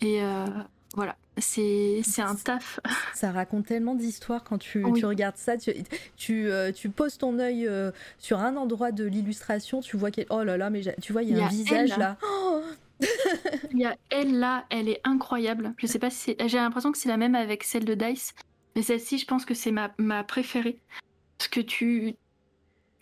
Et 0.00 0.22
euh, 0.22 0.46
voilà, 0.94 1.16
c'est 1.38 2.02
un 2.18 2.34
taf. 2.34 2.80
Ça 3.14 3.32
raconte 3.32 3.66
tellement 3.66 3.94
d'histoires 3.94 4.44
quand 4.44 4.58
tu, 4.58 4.84
Oui. 4.84 5.00
tu 5.00 5.06
regardes 5.06 5.36
ça. 5.36 5.56
Tu, 5.56 5.72
tu, 6.16 6.48
euh, 6.50 6.72
tu 6.72 6.88
poses 6.90 7.18
ton 7.18 7.38
œil 7.38 7.66
euh, 7.66 7.90
sur 8.18 8.38
un 8.40 8.56
endroit 8.56 8.92
de 8.92 9.04
l'illustration, 9.04 9.80
tu 9.80 9.96
vois 9.96 10.10
qu'il 10.10 10.26
oh 10.30 10.42
là 10.44 10.56
là, 10.56 10.70
mais 10.70 10.82
j'ai- 10.82 10.94
tu 11.02 11.12
vois, 11.12 11.22
il 11.22 11.36
y 11.36 11.40
a 11.40 11.44
un 11.46 11.48
visage 11.48 11.90
elle. 11.92 11.98
là. 11.98 12.16
Oh 12.22 12.60
Il 13.72 13.78
y 13.80 13.84
a 13.84 13.96
elle 14.10 14.38
là, 14.38 14.64
elle 14.70 14.88
est 14.88 15.00
incroyable. 15.04 15.74
Je 15.78 15.86
sais 15.86 15.98
pas 15.98 16.10
si 16.10 16.36
j'ai 16.46 16.58
l'impression 16.58 16.92
que 16.92 16.98
c'est 16.98 17.08
la 17.08 17.16
même 17.16 17.34
avec 17.34 17.64
celle 17.64 17.84
de 17.84 17.94
Dice, 17.94 18.34
mais 18.76 18.82
celle-ci, 18.82 19.18
je 19.18 19.26
pense 19.26 19.44
que 19.44 19.54
c'est 19.54 19.72
ma, 19.72 19.90
ma 19.98 20.22
préférée 20.24 20.78
parce 21.38 21.48
que 21.48 21.60
tu 21.60 22.14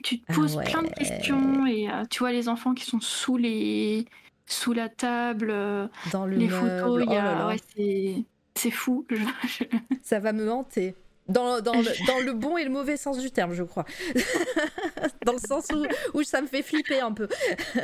tu 0.02 0.19
te 0.20 0.25
Ah 0.28 0.35
poses 0.35 0.57
plein 0.65 0.83
de 0.83 0.89
questions 0.89 1.65
et 1.67 1.89
euh, 1.89 2.02
tu 2.11 2.20
vois 2.20 2.33
les 2.33 2.49
enfants 2.49 2.75
qui 2.75 2.85
sont 2.85 3.01
sous 3.01 3.36
les 3.36 4.07
sous 4.53 4.73
la 4.73 4.89
table, 4.89 5.49
euh, 5.51 5.87
dans 6.13 6.27
le 6.27 6.37
les 6.37 6.49
meuble. 6.49 6.81
photos, 6.81 7.03
oh 7.07 7.11
y 7.11 7.15
là 7.15 7.33
a 7.33 7.39
là. 7.39 7.47
ouais, 7.49 8.25
c'est 8.55 8.71
fou. 8.71 9.07
Je- 9.11 9.65
Ça 10.03 10.19
va 10.21 10.33
me 10.33 10.51
hanter. 10.51 10.95
Dans, 11.29 11.61
dans, 11.61 11.73
le, 11.75 12.07
dans 12.09 12.19
le 12.19 12.33
bon 12.33 12.59
et 12.59 12.65
le 12.65 12.71
mauvais 12.71 12.97
sens 12.97 13.17
du 13.19 13.31
terme, 13.31 13.55
je 13.55 13.63
crois. 13.63 13.85
dans 15.25 15.33
le 15.33 15.39
sens 15.39 15.67
où, 15.73 15.87
où 16.19 16.23
ça 16.25 16.43
me 16.43 16.47
fait 16.49 16.63
flipper 16.63 17.01
un 17.01 17.13
peu. 17.13 17.29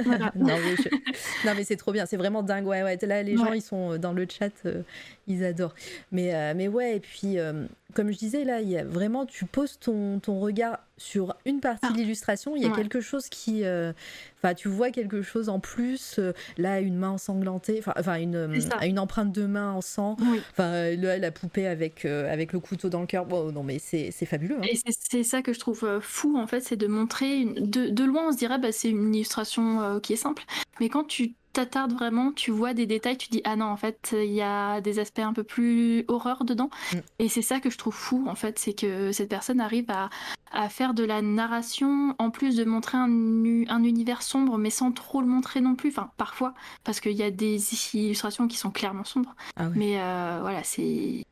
Voilà. 0.05 0.33
non, 0.37 0.57
mais, 0.59 0.77
je- 0.77 1.47
non, 1.47 1.55
mais 1.57 1.65
c'est 1.65 1.77
trop 1.77 1.93
bien, 1.93 2.05
c'est 2.05 2.17
vraiment 2.17 2.43
dingue. 2.43 2.67
Ouais, 2.67 2.83
ouais. 2.83 2.99
Là, 3.03 3.23
les 3.23 3.37
gens, 3.37 3.53
ils 3.53 3.63
sont 3.63 3.93
euh, 3.93 3.99
dans 3.99 4.13
le 4.13 4.27
chat, 4.29 4.51
euh, 4.67 4.83
ils 5.29 5.45
adorent. 5.45 5.75
Mais, 6.13 6.35
euh, 6.35 6.53
mais 6.57 6.67
ouais, 6.69 6.97
et 6.97 7.01
puis, 7.01 7.39
euh, 7.39 7.65
comme 7.95 8.11
je 8.11 8.19
disais, 8.19 8.45
là, 8.45 8.61
il 8.61 8.69
y 8.69 8.77
a 8.77 8.85
vraiment, 8.85 9.25
tu 9.25 9.45
poses 9.47 9.79
ton, 9.79 10.19
ton 10.19 10.41
regard 10.41 10.79
sur 10.99 11.35
une 11.47 11.61
partie 11.61 11.87
Ah. 11.89 11.93
de 11.93 11.97
l'illustration, 11.97 12.55
il 12.57 12.63
y 12.63 12.67
a 12.67 12.69
Ouais. 12.69 12.77
quelque 12.77 13.01
chose 13.01 13.29
qui. 13.29 13.65
euh, 13.65 13.93
Enfin, 14.41 14.55
tu 14.55 14.69
vois 14.69 14.91
quelque 14.91 15.21
chose 15.23 15.49
en 15.49 15.59
plus. 15.59 16.17
euh, 16.21 16.33
là, 16.59 16.79
une 16.81 16.97
main 16.97 17.11
ensanglantée, 17.11 17.83
enfin, 17.97 18.17
une, 18.21 18.37
euh, 18.37 18.61
une 18.87 18.99
empreinte 19.01 19.33
de 19.33 19.47
main 19.47 19.73
en 19.73 19.81
sang. 19.81 20.17
Enfin, 20.53 20.91
là, 20.95 21.19
la 21.19 21.31
poupée 21.33 21.67
avec, 21.67 22.05
euh, 22.05 22.33
avec 22.33 22.53
le 22.53 22.61
couteau 22.61 22.89
dans 22.89 23.01
le 23.01 23.07
cœur. 23.09 23.27
Bon, 23.27 23.51
non, 23.51 23.65
mais 23.65 23.79
c'est 23.81 24.11
c'est 24.13 24.27
fabuleux. 24.27 24.59
hein. 24.59 24.67
Et 24.71 24.77
c'est 24.77 24.95
c'est 25.11 25.23
ça 25.25 25.43
que 25.43 25.53
je 25.53 25.59
trouve 25.59 25.99
fou 26.01 26.37
en 26.39 26.47
fait, 26.47 26.61
c'est 26.61 26.77
de 26.77 26.87
montrer 26.87 27.39
une- 27.41 27.55
de, 27.69 27.89
de 27.89 28.05
loin 28.05 28.29
on 28.29 28.33
se 28.33 28.37
dirait 28.37 28.59
bah, 28.59 28.71
c'est 28.71 28.91
une 28.91 29.13
illustration 29.15 29.99
qui 30.01 30.13
est 30.13 30.17
simple, 30.17 30.45
mais 30.81 30.89
quand 30.89 31.05
tu 31.05 31.35
t'attardes 31.59 31.93
vraiment, 31.93 32.31
tu 32.33 32.51
vois 32.53 32.73
des 32.73 32.87
détails, 32.87 33.17
tu 33.19 33.29
dis 33.31 33.41
ah 33.45 33.57
non 33.57 33.65
en 33.67 33.77
fait 33.77 34.11
il 34.17 34.33
y 34.33 34.43
a 34.43 34.81
des 34.81 34.99
aspects 35.01 35.19
un 35.19 35.33
peu 35.33 35.43
plus 35.43 36.05
horreur 36.09 36.45
dedans, 36.45 36.71
Mm. 36.95 36.99
et 37.19 37.29
c'est 37.29 37.43
ça 37.43 37.59
que 37.59 37.69
je 37.69 37.77
trouve 37.79 37.95
fou 37.95 38.25
en 38.29 38.35
fait, 38.37 38.59
c'est 38.61 38.75
que 38.75 39.11
cette 39.11 39.29
personne 39.29 39.61
arrive 39.61 39.87
à, 39.91 40.09
à 40.53 40.69
faire 40.69 40.95
de 40.95 41.03
la 41.05 41.21
narration 41.21 42.15
en 42.21 42.31
plus 42.31 42.55
de 42.57 42.65
montrer 42.65 42.97
un, 42.97 43.09
un 43.09 43.83
univers 43.83 44.23
sombre, 44.23 44.57
mais 44.57 44.71
sans 44.71 44.93
trop 44.93 45.21
le 45.21 45.27
montrer 45.27 45.61
non 45.61 45.75
plus, 45.75 45.91
enfin 45.91 46.11
parfois 46.17 46.55
parce 46.85 47.01
qu'il 47.01 47.13
y 47.13 47.23
a 47.25 47.31
des 47.33 47.61
illustrations 47.95 48.47
qui 48.47 48.57
sont 48.57 48.71
clairement 48.71 49.05
sombres, 49.05 49.35
Ah 49.57 49.69
mais 49.75 50.01
euh, 50.01 50.39
voilà 50.41 50.63
c'est 50.63 51.25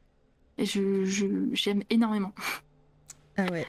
je 0.59 1.05
je- 1.05 1.51
j'aime 1.53 1.83
énormément. 1.91 2.33
Ah 3.39 3.45
ouais. 3.53 3.67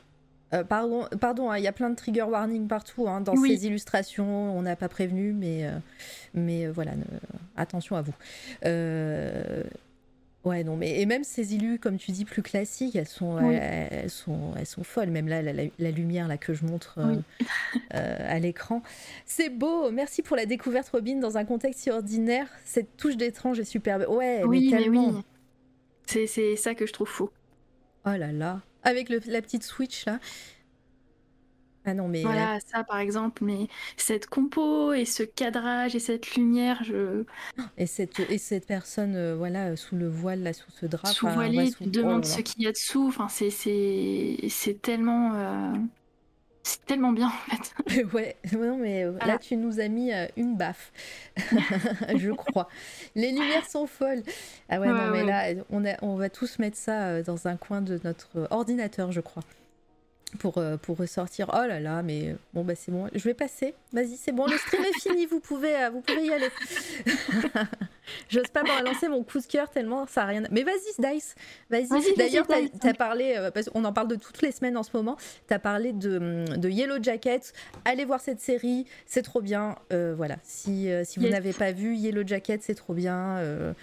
Euh, 0.53 0.64
pardon, 0.64 1.06
pardon, 1.19 1.50
hein, 1.51 1.58
il 1.58 1.64
y 1.64 1.67
a 1.67 1.74
plein 1.74 1.90
de 1.90 1.95
trigger 1.95 2.22
warning 2.24 2.67
partout 2.67 3.08
hein, 3.09 3.19
dans 3.22 3.35
Oui. 3.35 3.50
ces 3.58 3.67
illustrations. 3.67 4.58
On 4.58 4.61
n'a 4.61 4.76
pas 4.77 4.88
prévenu, 4.88 5.34
mais, 5.34 5.66
euh, 5.66 5.72
mais 6.34 6.66
euh, 6.67 6.72
voilà, 6.72 6.95
ne- 6.95 7.03
attention 7.58 7.98
à 7.98 8.01
vous. 8.01 8.14
Euh, 8.66 9.64
ouais, 10.45 10.64
non, 10.64 10.77
mais 10.77 11.01
et 11.01 11.06
même 11.06 11.26
ces 11.26 11.53
illus, 11.53 11.80
comme 11.80 11.98
tu 11.98 12.11
dis, 12.11 12.24
plus 12.24 12.42
classiques, 12.43 12.95
elles 12.95 13.08
sont, 13.08 13.38
Oui. 13.43 13.56
elles, 13.56 13.88
elles 13.92 14.09
sont, 14.09 14.53
elles 14.58 14.66
sont 14.66 14.84
folles. 14.85 15.09
Même 15.09 15.27
là, 15.27 15.42
la, 15.42 15.51
la- 15.51 15.64
la 15.80 15.92
lumière 15.92 16.30
là 16.30 16.38
que 16.38 16.53
je 16.53 16.64
montre 16.66 16.98
Oui. 17.03 17.19
à 17.92 18.40
l'écran, 18.40 18.82
c'est 19.26 19.50
beau. 19.50 19.92
Merci 19.92 20.22
pour 20.22 20.38
la 20.38 20.45
découverte, 20.45 20.88
Robin, 20.90 21.17
dans 21.19 21.38
un 21.38 21.43
contexte 21.43 21.82
si 21.82 21.92
ordinaire. 21.92 22.48
Cette 22.64 22.95
touche 22.95 23.17
d'étrange 23.17 23.59
est 23.59 23.66
superbe. 23.66 24.06
Ouais, 24.09 24.43
oui, 24.45 24.69
mais 24.72 24.77
tellement. 24.77 25.09
oui. 25.09 25.22
C'est, 26.06 26.26
c'est 26.27 26.56
ça 26.56 26.74
que 26.74 26.85
je 26.85 26.93
trouve 26.93 27.09
fou. 27.09 27.30
Oh 28.06 28.11
là 28.17 28.32
là, 28.32 28.61
avec 28.83 29.09
le- 29.09 29.22
la 29.27 29.41
petite 29.41 29.64
switch 29.64 30.06
là. 30.06 30.19
Ah 31.89 31.93
non, 31.93 32.09
mais 32.09 32.22
la- 32.22 32.30
Voilà, 32.30 32.57
ça 32.59 32.83
par 32.83 32.99
exemple, 32.99 33.45
mais 33.45 33.67
cette 33.95 34.27
compo 34.27 34.91
et 34.91 35.06
ce 35.06 35.23
cadrage 35.23 35.95
et 35.95 35.99
cette 35.99 36.35
lumière, 36.35 36.83
je 36.83 37.23
Et 37.77 37.85
cette, 37.85 38.19
et 38.19 38.38
cette 38.38 38.65
personne, 38.67 39.15
euh, 39.15 39.35
voilà, 39.38 39.77
sous 39.77 39.95
le 39.95 40.09
voile, 40.09 40.43
là, 40.43 40.51
sous 40.51 40.69
ce 40.72 40.85
drap. 40.85 41.07
sous 41.07 41.27
voilée, 41.30 41.57
ouais, 41.59 41.65
sous- 41.72 41.85
oh 41.85 42.17
là 42.17 42.23
ce 42.23 42.41
qu'il 42.41 42.64
y 42.64 42.67
a 42.67 42.73
dessous. 42.73 43.07
Enfin, 43.07 43.30
c'est 43.30 44.81
tellement, 44.81 45.33
euh, 45.35 45.73
c'est 46.68 46.86
tellement 46.86 47.12
bien 47.14 47.28
en 47.28 47.56
fait. 47.56 48.04
ouais, 48.14 48.36
non, 48.54 48.78
mais 48.78 49.06
euh, 49.06 49.14
là, 49.26 49.38
tu 49.38 49.56
nous 49.56 49.80
as 49.80 49.88
mis 49.88 50.12
euh, 50.12 50.28
une 50.36 50.58
baffe, 50.58 50.92
je 52.16 52.32
crois. 52.32 52.68
Les 53.16 53.32
lumières 53.32 53.70
sont 53.70 53.88
folles. 53.88 54.22
Ah 54.70 54.80
ouais, 54.80 54.88
Ouais, 54.88 54.94
non, 54.94 55.12
mais 55.12 55.24
ouais. 55.24 55.54
là, 55.56 55.64
on, 55.70 55.86
a, 55.86 55.96
on 56.02 56.16
va 56.16 56.30
tous 56.30 56.60
mettre 56.60 56.78
ça 56.78 57.08
euh, 57.08 57.24
dans 57.24 57.48
un 57.48 57.56
coin 57.56 57.82
de 57.82 58.00
notre 58.04 58.48
ordinateur, 58.50 59.12
je 59.12 59.22
crois. 59.22 59.44
Pour, 60.39 60.57
euh, 60.57 60.75
pour 60.75 60.97
ressortir. 60.97 61.49
Oh 61.53 61.65
là 61.65 61.80
là, 61.80 62.03
mais 62.03 62.30
euh, 62.31 62.33
bon, 62.53 62.65
bah 62.65 62.75
c'est 62.75 62.91
bon. 62.91 63.07
Je 63.15 63.23
vais 63.23 63.33
passer. 63.33 63.73
Vas-y, 63.93 64.17
c'est 64.17 64.33
bon. 64.33 64.45
Le 64.45 64.57
stream 64.57 64.83
est 64.83 64.99
fini. 64.99 65.25
Vous 65.25 65.39
pouvez, 65.39 65.73
euh, 65.75 65.89
vous 65.89 66.01
pouvez 66.01 66.25
y 66.25 66.31
aller. 66.33 66.49
J'ose 68.30 68.47
pas 68.53 68.64
balancer 68.64 69.07
mon 69.07 69.23
coup 69.23 69.39
de 69.39 69.45
cœur 69.45 69.69
tellement 69.69 70.06
ça 70.06 70.23
a 70.23 70.25
rien. 70.25 70.43
à- 70.43 70.47
Mais 70.51 70.64
vas-y, 70.64 71.14
Dice. 71.14 71.33
Vas-y. 71.69 71.85
Vas-y, 71.88 71.88
vas-y, 72.01 72.15
D'ailleurs, 72.17 72.47
t'as 72.80 72.93
parlé, 72.93 73.49
parce 73.53 73.69
qu'on 73.69 73.83
en 73.85 73.93
parle 73.93 74.09
de 74.09 74.15
toutes 74.15 74.41
les 74.41 74.51
semaines 74.51 74.77
en 74.77 74.83
ce 74.83 74.91
moment. 74.95 75.15
T'as 75.47 75.59
parlé 75.59 75.93
de, 75.93 76.17
hum, 76.17 76.57
de 76.57 76.69
Yellow 76.69 77.01
Jacket. 77.01 77.53
Allez 77.85 78.03
voir 78.06 78.19
cette 78.19 78.41
série, 78.41 78.85
c'est 79.06 79.23
trop 79.23 79.41
bien. 79.41 79.75
Euh, 79.93 80.14
voilà. 80.15 80.35
Si, 80.43 80.89
si 81.06 81.19
vous 81.19 81.25
Yes. 81.25 81.33
n'avez 81.33 81.53
pas 81.53 81.72
vu 81.72 81.95
Yellow 81.95 82.27
Jacket, 82.27 82.61
c'est 82.64 82.75
trop 82.75 82.93
bien. 82.93 83.38
Euh, 83.38 83.73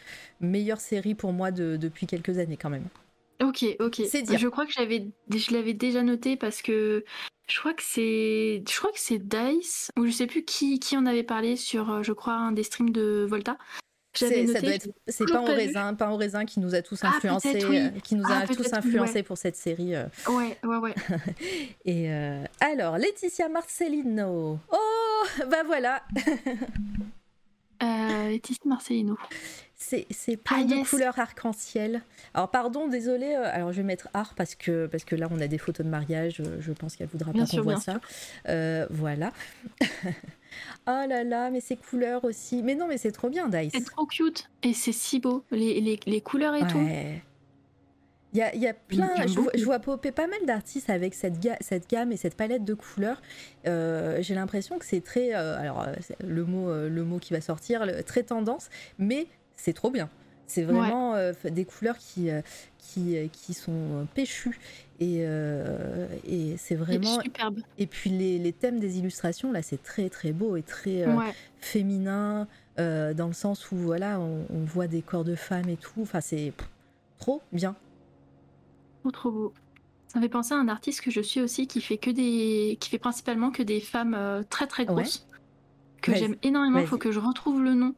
meilleure 0.41 0.81
série 0.81 1.15
pour 1.15 1.33
moi 1.33 1.51
de- 1.51 1.77
depuis 1.77 2.07
quelques 2.07 2.39
années 2.39 2.59
quand 2.59 2.71
même. 2.71 2.85
Ok, 3.43 3.65
ok. 3.81 4.03
C'est 4.09 4.23
dire. 4.23 4.39
Je 4.39 4.49
crois 4.49 4.67
que 4.67 4.73
j'avais, 4.73 5.07
je 5.35 5.53
l'avais 5.53 5.75
déjà 5.75 6.03
noté 6.03 6.37
parce 6.37 6.63
que 6.63 7.05
je 7.49 7.59
crois 7.61 7.75
que 7.75 7.83
c'est, 7.83 8.63
je 8.69 8.79
crois 8.79 8.93
que 8.93 9.01
c'est 9.01 9.19
Dice 9.19 9.91
ou 9.99 10.07
je 10.07 10.11
sais 10.13 10.27
plus 10.27 10.45
qui, 10.45 10.79
qui 10.79 10.97
en 10.97 11.05
avait 11.07 11.23
parlé 11.25 11.57
sur, 11.57 11.91
euh, 11.91 12.03
je 12.03 12.13
crois, 12.13 12.35
un 12.35 12.53
des 12.53 12.63
streams 12.63 12.91
de 12.91 13.27
Volta. 13.29 13.57
J'avais 14.17 14.47
C'est 14.47 14.47
ça 14.47 14.53
noté. 14.55 14.61
doit 14.67 14.75
être- 14.77 14.89
c'est 15.09 15.25
pas 15.29 15.41
vu. 15.45 15.51
raisin, 15.51 15.95
Pain 15.95 16.11
au 16.11 16.17
raisin 16.17 16.45
qui 16.45 16.61
nous 16.61 16.77
a 16.77 16.83
tous 16.83 17.01
Ah, 17.03 17.09
influencés, 17.17 17.65
oui. 17.69 17.79
euh, 17.79 17.89
qui 18.05 18.15
nous 18.15 18.25
a 18.25 18.43
Ah, 18.43 18.47
tous 18.47 18.73
influencés 18.73 19.13
ouais. 19.15 19.23
pour 19.25 19.37
cette 19.37 19.57
série. 19.57 19.97
euh. 19.97 20.07
Ouais, 20.29 20.57
ouais, 20.63 20.77
ouais. 20.77 20.95
Et 21.85 22.13
euh, 22.13 22.45
alors, 22.61 22.97
Laetitia 22.97 23.49
Marcelino. 23.49 24.61
Oh, 24.71 25.23
bah 25.51 25.65
voilà, 25.67 26.05
Euh, 27.85 28.29
Laetitia 28.31 28.69
Marcelino. 28.69 29.17
c'est 29.77 30.07
c'est 30.11 30.37
plein 30.37 30.61
Ah, 30.61 30.65
de 30.65 30.89
couleurs 30.89 31.19
arc-en-ciel. 31.19 32.03
Alors 32.33 32.51
pardon, 32.51 32.89
désolé. 32.89 33.35
euh, 33.35 33.45
alors 33.53 33.73
je 33.73 33.79
vais 33.79 33.83
mettre 33.87 34.09
art 34.15 34.35
parce 34.35 34.55
que 34.55 34.87
parce 34.87 35.05
que 35.05 35.15
là 35.15 35.29
on 35.31 35.39
a 35.41 35.47
des 35.47 35.59
photos 35.59 35.85
de 35.85 35.91
mariage. 35.91 36.41
euh, 36.41 36.57
Je 36.61 36.73
pense 36.73 36.97
qu'elle 36.97 37.09
voudra 37.09 37.33
Bien 37.33 37.45
pas 37.45 37.51
qu'on 37.57 37.63
voit 37.63 37.77
ça. 37.81 38.01
Euh, 38.49 38.87
voilà. 38.91 39.33
oh 40.87 41.05
là 41.09 41.25
là, 41.25 41.51
mais 41.51 41.61
ces 41.61 41.77
couleurs 41.77 42.25
aussi. 42.25 42.63
Mais 42.63 42.75
non, 42.75 42.87
mais 42.89 42.97
c'est 42.99 43.13
trop 43.13 43.29
bien, 43.29 43.49
Dice. 43.49 43.73
C'est 43.75 43.85
trop 43.85 44.07
cute 44.07 44.49
et 44.63 44.73
c'est 44.73 44.93
si 44.93 45.21
beau. 45.21 45.45
Les, 45.51 45.81
les, 45.81 46.01
les 46.07 46.21
couleurs 46.21 46.55
et 46.55 46.67
tout. 46.67 46.79
Il 48.35 48.39
y 48.39 48.43
a, 48.43 48.53
il 48.55 48.61
y 48.61 48.67
a 48.67 48.75
plein, 48.75 49.27
je 49.29 49.39
vois, 49.39 49.53
je 49.55 49.65
vois 49.65 49.79
popper 49.79 50.11
pas 50.11 50.27
mal 50.27 50.45
d'artistes 50.45 50.91
avec 50.91 51.15
cette, 51.15 51.39
ga- 51.41 51.57
cette 51.61 51.89
gamme 51.89 52.11
et 52.11 52.17
cette 52.17 52.35
palette 52.35 52.65
de 52.65 52.75
couleurs. 52.75 53.23
Euh, 53.69 54.19
J'ai 54.23 54.35
l'impression 54.35 54.77
que 54.79 54.85
c'est 54.85 55.03
très, 55.03 55.35
euh, 55.37 55.57
alors 55.57 55.83
euh, 55.83 55.93
le 56.27 56.45
mot, 56.45 56.69
euh, 56.69 56.89
le 56.89 57.05
mot 57.05 57.19
qui 57.21 57.33
va 57.33 57.41
sortir, 57.41 57.87
le- 57.87 58.03
très 58.03 58.25
tendance, 58.25 58.71
mais 58.99 59.29
c'est 59.57 59.73
trop 59.73 59.91
bien. 59.91 60.11
C'est 60.49 60.63
vraiment 60.65 61.15
des 61.45 61.65
couleurs 61.65 61.97
qui, 61.97 62.29
qui, 62.77 63.17
qui 63.33 63.55
sont 63.55 64.07
péchues 64.15 64.59
et, 65.01 65.25
et 66.29 66.57
c'est 66.59 66.75
vraiment. 66.75 67.19
superbe. 67.23 67.61
Et 67.79 67.87
puis 67.87 68.11
les, 68.11 68.39
les 68.39 68.53
thèmes 68.53 68.79
des 68.79 68.99
illustrations 68.99 69.53
là, 69.53 69.63
c'est 69.63 69.83
très 69.83 70.11
très 70.11 70.33
beau 70.33 70.57
et 70.57 70.63
très 70.63 71.07
Ouais. 71.07 71.33
féminin 71.61 72.47
dans 72.77 73.27
le 73.27 73.33
sens 73.33 73.73
où 73.73 73.77
voilà, 73.77 74.21
on, 74.21 74.45
on 74.51 74.65
voit 74.65 74.87
des 74.87 75.01
corps 75.01 75.25
de 75.25 75.35
femmes 75.35 75.71
et 75.71 75.77
tout. 75.79 76.03
Enfin, 76.03 76.21
c'est 76.21 76.53
trop 77.19 77.41
bien. 77.53 77.75
Trop, 79.05 79.11
trop 79.11 79.31
beau. 79.31 79.53
Ça 80.09 80.19
me 80.19 80.23
fait 80.25 80.31
penser 80.31 80.55
à 80.55 80.57
un 80.57 80.69
artiste 80.69 81.03
que 81.03 81.11
je 81.11 81.21
suis 81.21 81.41
aussi 81.43 81.67
qui 81.67 81.81
fait 81.83 81.99
que 81.99 82.11
des, 82.11 82.79
qui 82.81 82.89
fait 82.89 82.99
principalement 82.99 83.51
que 83.51 83.63
des 83.63 83.81
femmes 83.81 84.15
euh, 84.17 84.43
très 84.49 84.67
très 84.67 84.85
Ouais. 84.89 84.95
grosses. 84.95 85.27
Que 86.01 86.15
j'aime 86.15 86.37
énormément. 86.43 86.79
Il 86.79 86.87
faut 86.87 86.97
que 86.99 87.11
je 87.13 87.19
retrouve 87.21 87.63
le 87.63 87.75
nom. 87.75 87.95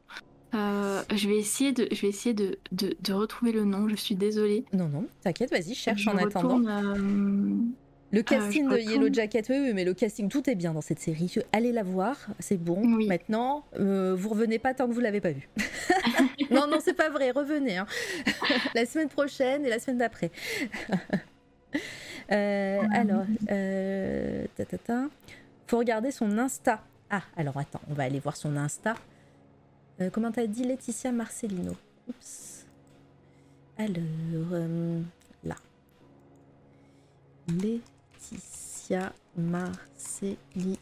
Euh, 0.55 1.03
je 1.15 1.29
vais 1.29 1.37
essayer 1.37 1.73
de, 1.73 1.87
je 1.93 2.01
vais 2.03 2.09
essayer 2.09 2.35
de, 2.35 2.59
de, 2.73 2.97
de 3.01 3.13
retrouver 3.13 3.53
le 3.53 3.65
nom. 3.65 3.89
Je 3.89 3.95
suis 3.97 4.15
désolée. 4.17 4.65
Non, 4.73 4.89
non, 4.89 5.07
t'inquiète, 5.23 5.51
vas-y, 5.51 5.75
cherche 5.75 6.03
Je 6.03 6.11
en 6.11 6.17
attendant. 6.17 6.57
retourne, 6.57 6.69
euh, 6.69 8.17
Le 8.17 8.23
casting 8.23 8.69
de. 8.69 8.79
Yellow 8.79 9.13
Jacket, 9.13 9.47
oui, 9.51 9.57
oui, 9.61 9.73
mais 9.75 9.85
le 9.85 9.93
casting, 9.95 10.29
tout 10.29 10.49
est 10.49 10.55
bien 10.55 10.73
dans 10.73 10.81
cette 10.81 11.01
série. 11.01 11.33
Allez 11.53 11.73
la 11.73 11.83
voir, 11.83 12.17
c'est 12.39 12.57
bon. 12.63 12.81
Oui. 12.97 13.07
Maintenant, 13.07 13.65
vous 13.77 14.29
revenez 14.29 14.59
pas 14.59 14.73
tant 14.75 14.89
que 14.89 14.93
vous 14.93 15.01
l'avez 15.01 15.21
pas 15.21 15.33
vu. 15.33 15.49
non, 16.51 16.67
non, 16.67 16.79
c'est 16.81 16.95
pas 16.95 17.09
vrai, 17.11 17.31
revenez. 17.31 17.79
hein. 17.79 17.87
la 18.75 18.87
semaine 18.87 19.09
prochaine 19.09 19.65
et 19.67 19.71
la 19.71 19.79
semaine 19.79 19.99
d'après. 19.99 20.31
Euh, 22.33 22.83
alors, 22.93 23.25
euh, 23.51 24.47
ta, 24.57 24.65
ta, 24.65 24.79
ta. 24.79 25.05
faut 25.69 25.79
regarder 25.79 26.11
son 26.11 26.39
Insta. 26.39 26.83
Ah, 27.09 27.23
alors 27.37 27.57
attends, 27.57 27.81
on 27.89 27.95
va 27.95 28.03
aller 28.03 28.19
voir 28.19 28.35
son 28.37 28.57
Insta. 28.57 28.95
Euh, 30.01 30.11
comment 30.11 30.33
t'as 30.33 30.49
dit 30.49 30.65
Laetitia 30.65 31.13
Marcelino? 31.13 31.77
Oups. 32.09 32.67
alors, 33.79 33.95
euh, 34.53 35.01
là. 35.45 35.55
Laetitia 37.49 39.13
Marcelino. 39.37 40.77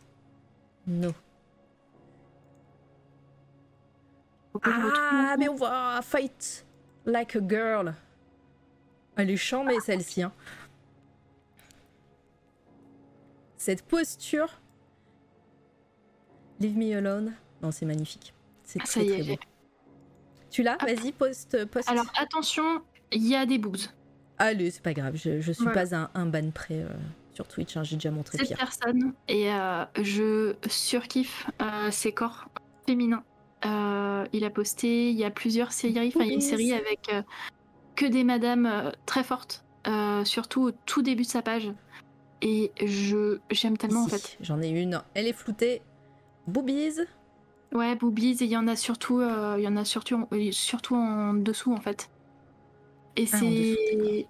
Ah, 4.62 5.34
mais 5.38 5.48
on 5.48 5.54
voit 5.56 6.00
Fight 6.02 6.64
Like 7.06 7.36
a 7.36 7.40
Girl. 7.46 7.94
Elle 9.16 9.30
est 9.30 9.36
chambée 9.36 9.78
celle-ci. 9.80 10.22
Hein. 10.22 10.32
Cette 13.56 13.82
posture. 13.82 14.60
Leave 16.60 16.76
me 16.76 16.96
alone. 16.96 17.34
Non, 17.62 17.70
c'est 17.70 17.86
magnifique. 17.86 18.34
C'est 18.62 18.80
Ah, 18.82 18.86
ça 18.86 19.00
très 19.00 19.04
y 19.08 19.12
est, 19.12 19.22
très 19.24 19.32
beau. 19.34 19.40
Tu 20.50 20.62
l'as? 20.62 20.74
Hop. 20.74 20.82
Vas-y, 20.82 21.12
poste, 21.12 21.64
poste. 21.66 21.88
Alors 21.90 22.06
attention, 22.18 22.82
il 23.12 23.26
y 23.26 23.34
a 23.34 23.46
des 23.46 23.58
boobs. 23.58 23.76
Allez, 24.38 24.70
c'est 24.70 24.82
pas 24.82 24.92
grave. 24.94 25.16
Je, 25.16 25.40
je 25.40 25.52
suis 25.52 25.64
Voilà. 25.64 25.82
pas 25.86 25.96
un, 25.96 26.10
un 26.14 26.26
ban 26.26 26.50
près 26.52 26.80
euh, 26.82 26.88
sur 27.32 27.46
Twitch. 27.48 27.76
hein, 27.76 27.82
J'ai 27.84 27.96
déjà 27.96 28.10
montré 28.10 28.38
Cette 28.38 28.48
pire. 28.48 28.56
personne 28.58 29.14
et 29.28 29.52
euh, 29.52 29.84
je 30.02 30.54
surkiffe 30.68 31.48
euh, 31.60 31.90
ses 31.90 32.12
corps 32.12 32.48
féminins. 32.86 33.24
Euh, 33.66 34.26
il 34.32 34.44
a 34.44 34.50
posté, 34.50 35.10
il 35.10 35.16
y 35.16 35.24
a 35.24 35.30
plusieurs 35.30 35.72
séries, 35.72 36.08
enfin 36.14 36.24
il 36.24 36.28
y 36.28 36.30
a 36.30 36.34
une 36.34 36.40
série 36.40 36.72
avec 36.72 37.00
euh, 37.12 37.22
que 37.96 38.04
des 38.06 38.24
madames 38.24 38.66
euh, 38.66 38.90
très 39.06 39.24
fortes, 39.24 39.64
surtout 40.24 40.62
au 40.64 40.70
tout 40.72 41.02
début 41.02 41.22
de 41.22 41.28
sa 41.28 41.42
page. 41.42 41.72
Et 42.42 42.72
je 42.84 43.38
j'aime 43.50 43.78
tellement 43.78 44.02
en 44.02 44.08
fait. 44.08 44.36
J'en 44.40 44.60
ai 44.60 44.68
une. 44.68 45.00
Elle 45.14 45.26
est 45.26 45.32
floutée. 45.32 45.80
Boobies. 46.46 47.00
Ouais, 47.72 47.96
boobies 47.96 48.36
et 48.42 48.44
il 48.44 48.50
y 48.50 48.56
en 48.56 48.68
a 48.68 48.76
surtout, 48.76 49.20
il 49.22 49.62
y 49.62 49.68
en 49.68 49.76
a 49.76 49.84
surtout, 49.84 50.16
en- 50.16 50.28
surtout 50.52 50.94
en 50.94 51.32
dessous 51.34 51.72
en 51.72 51.80
fait. 51.80 52.10
Et 53.16 53.26
Ah, 53.32 53.36
c'est, 53.38 54.26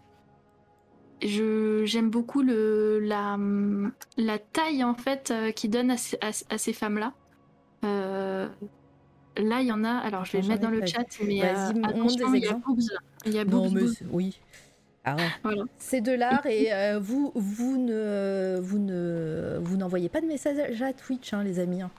je 1.23 1.85
j'aime 1.87 2.11
beaucoup 2.11 2.43
le 2.43 3.01
la 3.01 3.37
la 4.17 4.39
taille 4.39 4.85
en 4.85 4.95
fait 4.95 5.33
qu'il 5.57 5.71
donne 5.71 5.91
à, 5.91 5.97
ces- 5.97 6.19
à, 6.21 6.29
à 6.51 6.59
ces 6.59 6.73
femmes 6.73 6.99
là. 6.99 7.15
Là, 9.37 9.61
il 9.61 9.67
y 9.67 9.73
en 9.73 9.85
a. 9.85 9.91
Alors, 9.91 10.25
je 10.25 10.37
vais 10.37 10.47
mettre 10.47 10.63
dans 10.63 10.71
le 10.71 10.85
chat, 10.87 11.05
mais 11.25 11.41
Vas-y, 11.41 11.79
euh, 11.79 11.83
attention, 11.85 12.31
des 12.31 12.39
il 12.39 12.43
y 12.43 12.47
a 12.47 12.51
exemples. 12.51 12.67
boobs. 12.67 12.81
Il 13.27 13.33
y 13.35 13.39
a 13.39 13.45
Non, 13.45 13.51
boobs, 13.63 13.73
mais 13.75 13.81
boobs. 13.83 13.93
c'est- 13.95 14.05
oui. 14.11 14.41
Ah 15.05 15.17
ouais. 15.17 15.23
Voilà. 15.43 15.63
C'est 15.79 16.01
de 16.01 16.13
l'art 16.13 16.47
et 16.47 16.73
euh, 16.73 16.99
vous, 16.99 17.31
vous 17.35 17.77
ne, 17.77 18.59
vous 18.63 18.79
ne, 18.79 19.59
vous 19.63 19.77
n'envoyez 19.77 20.09
pas 20.09 20.21
de 20.23 20.27
message 20.27 20.81
à 20.81 20.93
Twitch, 20.95 21.33
hein, 21.35 21.43
les 21.45 21.59
amis. 21.59 21.83
hein. 21.83 21.91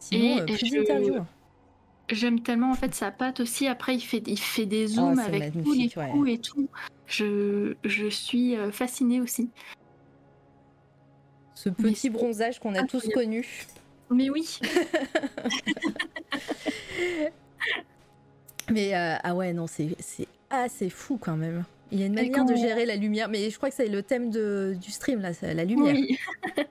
Sinon, 0.00 0.38
Et- 0.38 0.40
euh, 0.40 0.44
plus 0.46 0.70
d'interviews. 0.70 1.24
J'aime 2.10 2.40
tellement 2.40 2.72
en 2.72 2.74
fait 2.74 2.92
sa 2.92 3.12
patte 3.12 3.38
aussi. 3.38 3.68
Après, 3.68 3.94
il 3.94 4.00
fait, 4.00 4.22
il 4.26 4.36
fait 4.38 4.66
des 4.66 4.88
zooms 4.88 5.14
Oh, 5.16 5.22
c'est 5.24 5.36
avec 5.36 5.52
tous 5.62 5.72
les 5.74 5.92
ouais. 5.96 6.10
coups 6.10 6.28
et 6.30 6.38
tout. 6.38 6.68
Je, 7.06 7.74
je 7.84 8.08
suis 8.08 8.56
euh, 8.56 8.72
fascinée 8.72 9.20
aussi. 9.20 9.48
Ce 11.54 11.68
petit 11.68 12.10
bronzage 12.10 12.58
qu'on 12.58 12.74
a 12.74 12.82
tous 12.84 13.08
connu. 13.14 13.66
Mais 14.10 14.30
oui, 14.30 14.58
Mais 18.70 18.94
euh, 18.94 19.16
ah 19.22 19.34
ouais, 19.34 19.52
non, 19.52 19.66
c'est 19.66 19.88
assez 20.50 20.90
fou 20.90 21.18
quand 21.20 21.36
même. 21.36 21.64
Il 21.92 21.98
y 21.98 22.02
a 22.02 22.06
une 22.06 22.14
manière 22.14 22.44
de 22.44 22.54
gérer 22.54 22.86
la 22.86 22.96
lumière, 22.96 23.28
mais 23.28 23.50
je 23.50 23.56
crois 23.56 23.68
que 23.70 23.74
c'est 23.74 23.88
le 23.88 24.02
thème 24.02 24.30
de, 24.30 24.76
du 24.80 24.90
stream 24.92 25.20
là, 25.20 25.30
la 25.42 25.64
lumière. 25.64 25.94
oui. 25.94 26.16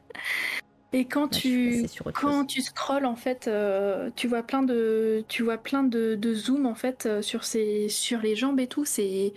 et 0.94 1.06
quand 1.06 1.34
Là, 1.34 1.40
tu 1.40 1.86
quand 2.14 2.40
chose. 2.40 2.48
tu 2.48 2.62
scrolles 2.62 3.06
en 3.06 3.18
fait, 3.18 3.48
euh, 3.48 4.10
tu 4.16 4.28
vois 4.28 4.44
plein 4.44 4.64
de 4.64 5.24
tu 5.28 5.44
vois 5.44 5.58
plein 5.58 5.84
de, 5.84 6.16
de 6.16 6.34
zoom 6.34 6.66
en 6.66 6.76
fait 6.76 7.06
euh, 7.06 7.22
sur 7.22 7.44
ses 7.44 7.90
sur 7.90 8.20
les 8.22 8.36
jambes 8.36 8.60
et 8.60 8.68
tout. 8.68 8.86
C'est 8.86 9.34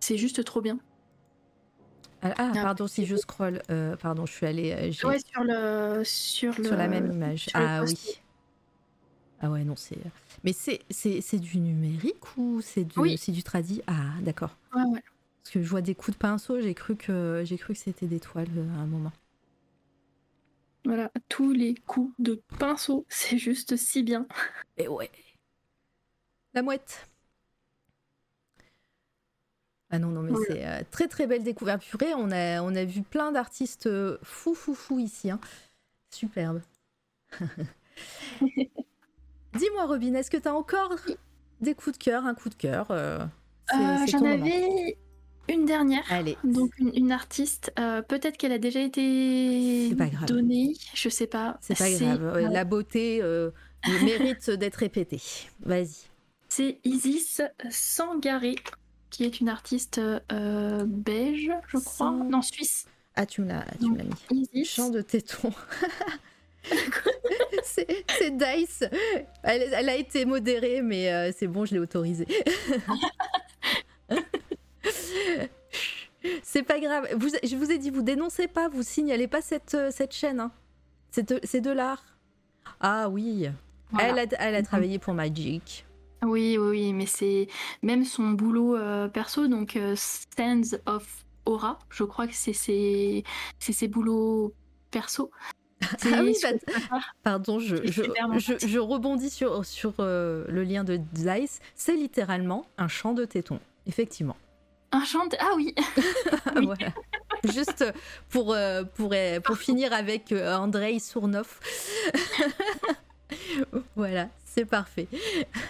c'est 0.00 0.18
juste 0.18 0.44
trop 0.44 0.60
bien. 0.60 0.78
Ah, 2.22 2.34
ah, 2.38 2.50
pardon, 2.54 2.86
si 2.86 3.04
je 3.04 3.16
scroll, 3.16 3.62
euh, 3.70 3.96
pardon, 3.96 4.26
je 4.26 4.32
suis 4.32 4.46
allée 4.46 4.72
euh, 4.72 5.08
Ouais, 5.08 5.18
sur 5.18 5.42
le 5.42 6.02
sur 6.04 6.56
le 6.58 6.64
sur 6.64 6.76
la 6.76 6.86
même 6.86 7.10
image. 7.12 7.48
Ah 7.52 7.82
oui. 7.84 7.98
Ah 9.40 9.50
ouais, 9.50 9.64
non, 9.64 9.74
c'est. 9.76 9.98
Mais 10.44 10.52
c'est 10.52 11.38
du 11.40 11.58
numérique 11.58 12.36
ou 12.36 12.60
c'est 12.60 12.84
du 12.84 12.98
Oui. 13.00 13.20
du 13.28 13.42
tradi? 13.42 13.82
Ah 13.88 14.14
d'accord. 14.20 14.56
Ouais, 14.74 14.82
ouais. 14.82 15.02
Parce 15.42 15.54
que 15.54 15.62
je 15.62 15.68
vois 15.68 15.80
des 15.80 15.96
coups 15.96 16.16
de 16.16 16.20
pinceau, 16.20 16.60
j'ai 16.60 16.74
cru 16.74 16.94
que 16.94 17.42
j'ai 17.44 17.58
cru 17.58 17.74
que 17.74 17.80
c'était 17.80 18.06
des 18.06 18.20
toiles 18.20 18.46
euh, 18.56 18.76
à 18.76 18.82
un 18.82 18.86
moment. 18.86 19.12
Voilà, 20.84 21.10
tous 21.28 21.52
les 21.52 21.74
coups 21.74 22.14
de 22.20 22.40
pinceau, 22.58 23.04
c'est 23.08 23.38
juste 23.38 23.76
si 23.76 24.04
bien. 24.04 24.26
Et 24.76 24.86
ouais. 24.86 25.10
La 26.54 26.62
mouette. 26.62 27.08
Ah 29.94 29.98
non, 29.98 30.08
non, 30.08 30.22
mais 30.22 30.32
c'est 30.48 30.66
euh, 30.66 30.80
très 30.90 31.06
très 31.06 31.26
belle 31.26 31.42
découverte. 31.42 31.82
Purée, 31.84 32.14
on 32.16 32.30
a, 32.32 32.62
on 32.62 32.74
a 32.74 32.84
vu 32.84 33.02
plein 33.02 33.30
d'artistes 33.30 33.86
euh, 33.86 34.16
fou 34.22 34.54
fou 34.54 34.74
fou 34.74 34.98
ici. 34.98 35.30
hein. 35.30 35.38
Superbe. 36.10 36.60
Dis-moi, 38.40 39.84
Robin, 39.86 40.14
est-ce 40.14 40.30
que 40.30 40.36
tu 40.38 40.48
as 40.48 40.54
encore 40.54 40.94
des 41.60 41.74
coups 41.74 41.98
de 41.98 42.02
cœur, 42.02 42.24
un 42.26 42.34
coup 42.34 42.48
de 42.48 42.54
cœur 42.54 42.86
euh, 42.90 43.18
Euh, 43.74 44.06
J'en 44.08 44.24
avais 44.24 44.96
une 45.48 45.66
dernière. 45.66 46.02
Allez. 46.10 46.36
Donc 46.44 46.70
une, 46.78 46.92
une 46.94 47.12
artiste, 47.12 47.72
euh, 47.78 48.00
peut-être 48.00 48.36
qu'elle 48.38 48.52
a 48.52 48.58
déjà 48.58 48.80
été 48.80 49.88
C'est 49.90 49.96
pas 49.96 50.06
grave. 50.08 50.24
donnée, 50.26 50.72
je 50.94 51.08
sais 51.08 51.26
pas. 51.26 51.58
C'est 51.60 51.76
pas 51.76 51.90
grave. 51.90 52.22
euh, 52.24 52.48
La 52.48 52.64
beauté 52.64 53.20
euh, 53.22 53.50
mérite 54.04 54.48
d'être 54.50 54.76
répétée. 54.76 55.20
Vas-y. 55.60 56.06
C'est 56.48 56.78
Isis 56.84 57.42
Sangaré, 57.70 58.56
qui 59.12 59.22
est 59.24 59.40
une 59.40 59.48
artiste 59.48 60.00
euh, 60.32 60.84
belge, 60.86 61.52
je 61.68 61.78
crois. 61.78 61.92
Sang- 62.08 62.24
Non, 62.24 62.42
suisse. 62.42 62.86
Ah, 63.14 63.26
tu 63.26 63.42
me 63.42 63.48
l'as 63.48 63.64
tu 63.78 63.90
me 63.90 63.98
l'as 63.98 64.04
mis. 64.04 64.48
Isis. 64.52 64.68
Chant 64.74 64.88
de 64.90 65.02
téton. 65.02 65.52
c'est 67.62 68.36
Dice. 68.36 68.84
Elle, 69.42 69.68
elle 69.74 69.88
a 69.88 69.94
été 69.96 70.24
modérée, 70.24 70.80
mais 70.82 71.12
euh, 71.12 71.30
c'est 71.36 71.46
bon, 71.46 71.64
je 71.66 71.74
l'ai 71.74 71.80
autorisée. 71.80 72.26
c'est 76.42 76.62
pas 76.62 76.78
grave. 76.80 77.08
Vous, 77.16 77.28
je 77.42 77.56
vous 77.56 77.70
ai 77.70 77.78
dit, 77.78 77.90
vous 77.90 78.02
dénoncez 78.02 78.48
pas, 78.48 78.68
vous 78.68 78.82
signalez 78.82 79.28
pas 79.28 79.42
cette, 79.42 79.74
euh, 79.74 79.90
cette 79.90 80.12
chaîne. 80.14 80.40
hein. 80.40 80.52
C'est 81.10 81.60
de, 81.60 81.70
l'art. 81.70 82.02
Ah 82.80 83.08
oui. 83.10 83.48
Voilà. 83.90 84.08
Elle, 84.08 84.18
a, 84.18 84.22
elle 84.40 84.54
a 84.54 84.58
Mhm. 84.60 84.64
travaillé 84.66 84.98
pour 84.98 85.12
Magic. 85.14 85.84
Oui, 86.24 86.56
oui, 86.56 86.68
oui, 86.70 86.92
mais 86.92 87.06
c'est 87.06 87.48
même 87.82 88.04
son 88.04 88.30
boulot 88.30 88.76
euh, 88.76 89.08
perso, 89.08 89.48
donc 89.48 89.76
euh, 89.76 89.94
Stands 89.96 90.76
of 90.86 91.24
Aura, 91.46 91.78
je 91.90 92.04
crois 92.04 92.28
que 92.28 92.34
c'est 92.34 92.52
ses, 92.52 93.24
boulots 93.88 94.54
perso. 94.90 95.30
Ah 96.04 96.22
oui, 96.22 96.36
bah, 96.44 97.00
Pardon, 97.24 97.58
je, 97.58 98.78
rebondis 98.78 99.30
sur, 99.30 99.64
sur 99.66 99.94
euh, 99.98 100.44
le 100.48 100.62
lien 100.62 100.84
de 100.84 100.96
Dice. 100.96 101.58
C'est 101.74 101.96
littéralement 101.96 102.66
un 102.78 102.86
chant 102.86 103.14
de 103.14 103.24
téton. 103.24 103.58
Effectivement. 103.88 104.36
un 104.92 105.04
chant. 105.04 105.26
de- 105.26 105.36
Ah 105.40 105.50
oui, 105.56 105.74
Oui. 106.56 106.66
voilà. 106.66 106.92
Juste 107.52 107.84
pour, 108.30 108.52
euh, 108.52 108.84
pour, 108.84 109.12
pour 109.42 109.56
finir 109.58 109.92
avec 109.92 110.32
Andrei 110.32 111.00
Sournov. 111.00 111.58
voilà, 113.96 114.28
c'est 114.54 114.64
parfait. 114.64 115.08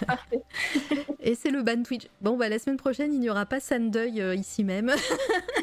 Parfait. 0.05 0.41
Et 1.21 1.35
c'est 1.35 1.49
le 1.51 1.61
ban 1.63 1.81
Twitch. 1.83 2.07
Bon, 2.21 2.35
bah, 2.37 2.49
la 2.49 2.59
semaine 2.59 2.77
prochaine, 2.77 3.13
il 3.13 3.19
n'y 3.19 3.29
aura 3.29 3.45
pas 3.45 3.59
Sandeuil 3.59 4.21
euh, 4.21 4.35
ici 4.35 4.63
même. 4.63 4.91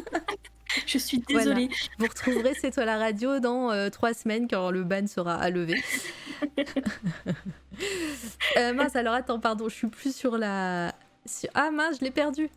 je 0.87 0.99
suis 0.99 1.23
Voilà. 1.29 1.45
désolée. 1.55 1.69
Vous 1.99 2.07
retrouverez 2.07 2.55
C'est 2.55 2.71
toi 2.71 2.85
la 2.85 2.97
radio 2.99 3.39
dans 3.41 3.71
euh, 3.71 3.91
trois 3.91 4.15
semaines 4.15 4.49
quand 4.49 4.71
le 4.71 4.85
ban 4.85 5.07
sera 5.07 5.35
à 5.35 5.51
lever. 5.51 5.81
Euh, 8.59 8.75
mince, 8.75 8.95
alors 8.97 9.15
attends, 9.15 9.41
pardon, 9.41 9.69
je 9.69 9.75
suis 9.75 9.87
plus 9.87 10.15
sur 10.15 10.37
la. 10.37 10.95
sur- 11.25 11.49
Ah 11.55 11.71
mince, 11.71 11.97
je 12.01 12.05
l'ai 12.05 12.11
perdu. 12.11 12.51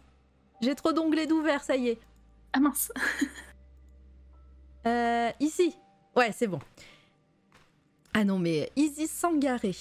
J'ai 0.61 0.75
trop 0.75 0.91
d'onglets 0.91 1.27
d'ouvert, 1.27 1.63
ça 1.63 1.75
y 1.77 1.89
est. 1.89 1.97
Ah 2.51 2.59
mince. 2.59 2.91
Ici. 5.39 5.75
Ouais, 6.15 6.31
c'est 6.33 6.47
bon. 6.47 6.59
Ah 8.13 8.23
non, 8.25 8.37
mais 8.37 8.69
Isis 8.75 9.11
Sangaré. 9.11 9.73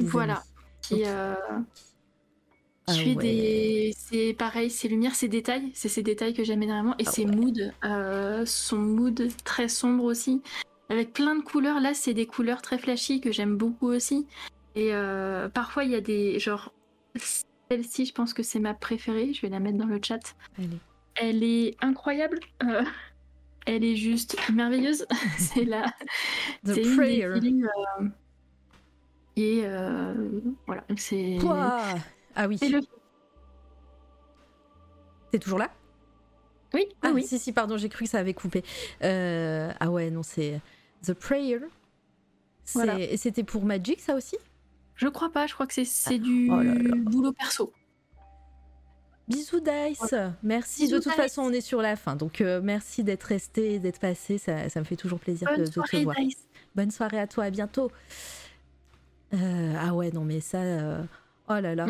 Voilà. 0.00 0.42
Qui, 0.82 1.02
euh, 1.06 1.34
Ah 2.86 2.92
ouais. 2.92 3.14
des. 3.14 3.94
C'est 3.96 4.34
pareil, 4.34 4.70
c'est 4.70 4.88
lumière, 4.88 5.14
c'est 5.14 5.28
détails. 5.28 5.70
C'est 5.74 5.88
ces 5.88 6.02
détails 6.02 6.34
que 6.34 6.44
j'aime 6.44 6.62
énormément. 6.62 6.94
Et 6.98 7.04
Ah 7.06 7.10
ses 7.10 7.24
ouais. 7.24 7.34
moods, 7.34 7.70
euh, 7.84 8.44
son 8.46 8.78
mood 8.78 9.28
très 9.44 9.68
sombre 9.68 10.04
aussi. 10.04 10.42
Avec 10.90 11.12
plein 11.12 11.34
de 11.36 11.42
couleurs. 11.42 11.80
Là, 11.80 11.94
c'est 11.94 12.12
des 12.14 12.26
couleurs 12.26 12.60
très 12.60 12.76
flashy 12.78 13.20
que 13.20 13.32
j'aime 13.32 13.56
beaucoup 13.56 13.88
aussi. 13.88 14.26
Et 14.74 14.94
euh, 14.94 15.48
parfois, 15.48 15.84
il 15.84 15.90
y 15.92 15.94
a 15.94 16.00
des. 16.00 16.38
Genre. 16.38 16.72
Celle-ci, 17.70 18.04
je 18.04 18.12
pense 18.12 18.34
que 18.34 18.42
c'est 18.42 18.58
ma 18.60 18.74
préférée. 18.74 19.32
Je 19.32 19.40
vais 19.40 19.48
la 19.48 19.60
mettre 19.60 19.78
dans 19.78 19.86
le 19.86 19.98
chat. 20.02 20.34
Allez. 20.58 20.78
Elle 21.14 21.42
est 21.42 21.76
incroyable. 21.80 22.38
euh, 22.62 22.82
elle 23.66 23.82
est 23.84 23.96
juste 23.96 24.36
merveilleuse. 24.52 25.06
c'est 25.38 25.64
la. 25.64 25.86
The 26.66 26.74
c'est 26.74 26.82
une 26.82 26.90
des 26.90 26.96
Prayer. 26.96 27.28
Et 29.36 29.62
euh, 29.64 30.14
voilà, 30.66 30.84
donc 30.88 31.00
c'est. 31.00 31.36
Pouah 31.40 31.80
ah 32.36 32.48
oui. 32.48 32.58
c'est 32.58 32.68
le- 32.68 32.80
toujours 35.40 35.58
là? 35.58 35.70
Oui, 36.72 36.86
ah, 37.02 37.10
oui. 37.12 37.24
Si, 37.24 37.38
si, 37.38 37.52
pardon, 37.52 37.76
j'ai 37.76 37.88
cru 37.88 38.04
que 38.04 38.10
ça 38.10 38.18
avait 38.18 38.34
coupé. 38.34 38.64
Euh, 39.02 39.72
ah 39.80 39.90
ouais, 39.90 40.10
non, 40.10 40.22
c'est 40.22 40.60
The 41.04 41.12
Prayer. 41.12 41.60
Voilà. 42.72 42.98
Et 42.98 43.16
c'était 43.16 43.44
pour 43.44 43.64
Magic, 43.64 44.00
ça 44.00 44.14
aussi? 44.14 44.36
Je 44.96 45.08
crois 45.08 45.30
pas, 45.30 45.46
je 45.46 45.54
crois 45.54 45.66
que 45.66 45.74
c'est 45.74 45.84
c'est 45.84 46.18
du 46.18 46.48
Oh 46.50 46.56
là 46.60 46.74
là. 46.74 46.94
boulot 46.96 47.32
perso. 47.32 47.72
Bisous 49.26 49.60
Dice, 49.60 50.14
merci. 50.42 50.82
Bisous, 50.82 50.96
de 50.96 51.00
toute 51.02 51.12
Dice. 51.12 51.16
façon, 51.16 51.42
on 51.42 51.52
est 51.52 51.60
sur 51.60 51.80
la 51.80 51.96
fin, 51.96 52.14
donc 52.14 52.40
euh, 52.40 52.60
merci 52.62 53.02
d'être 53.02 53.24
resté 53.24 53.78
d'être 53.78 53.98
passé. 53.98 54.38
Ça, 54.38 54.68
ça 54.68 54.80
me 54.80 54.84
fait 54.84 54.96
toujours 54.96 55.18
plaisir 55.18 55.48
de, 55.50 55.56
Bonne 55.56 55.64
de 55.64 55.68
te 55.68 55.72
soirée, 55.72 56.04
voir. 56.04 56.16
Dice. 56.16 56.46
Bonne 56.74 56.90
soirée 56.90 57.18
à 57.18 57.26
toi, 57.26 57.44
à 57.44 57.50
bientôt. 57.50 57.90
Euh, 59.34 59.74
ah 59.80 59.92
ouais, 59.94 60.10
non 60.12 60.22
mais 60.24 60.40
ça, 60.40 60.58
euh, 60.58 61.02
oh 61.48 61.54
là 61.60 61.74
là. 61.74 61.86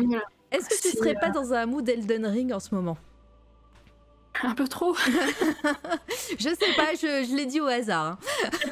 Est-ce 0.51 0.67
que 0.69 0.81
tu 0.89 0.97
serais 0.97 1.15
pas 1.15 1.29
dans 1.29 1.53
un 1.53 1.65
mood 1.65 1.87
Elden 1.87 2.25
Ring 2.25 2.51
en 2.53 2.59
ce 2.59 2.73
moment? 2.75 2.97
Un 4.43 4.53
peu 4.53 4.67
trop. 4.67 4.93
Je 6.37 6.49
sais 6.49 6.73
pas, 6.75 6.93
je, 6.93 7.25
je 7.29 7.35
l'ai 7.35 7.45
dit 7.45 7.61
au 7.61 7.67
hasard. 7.67 8.17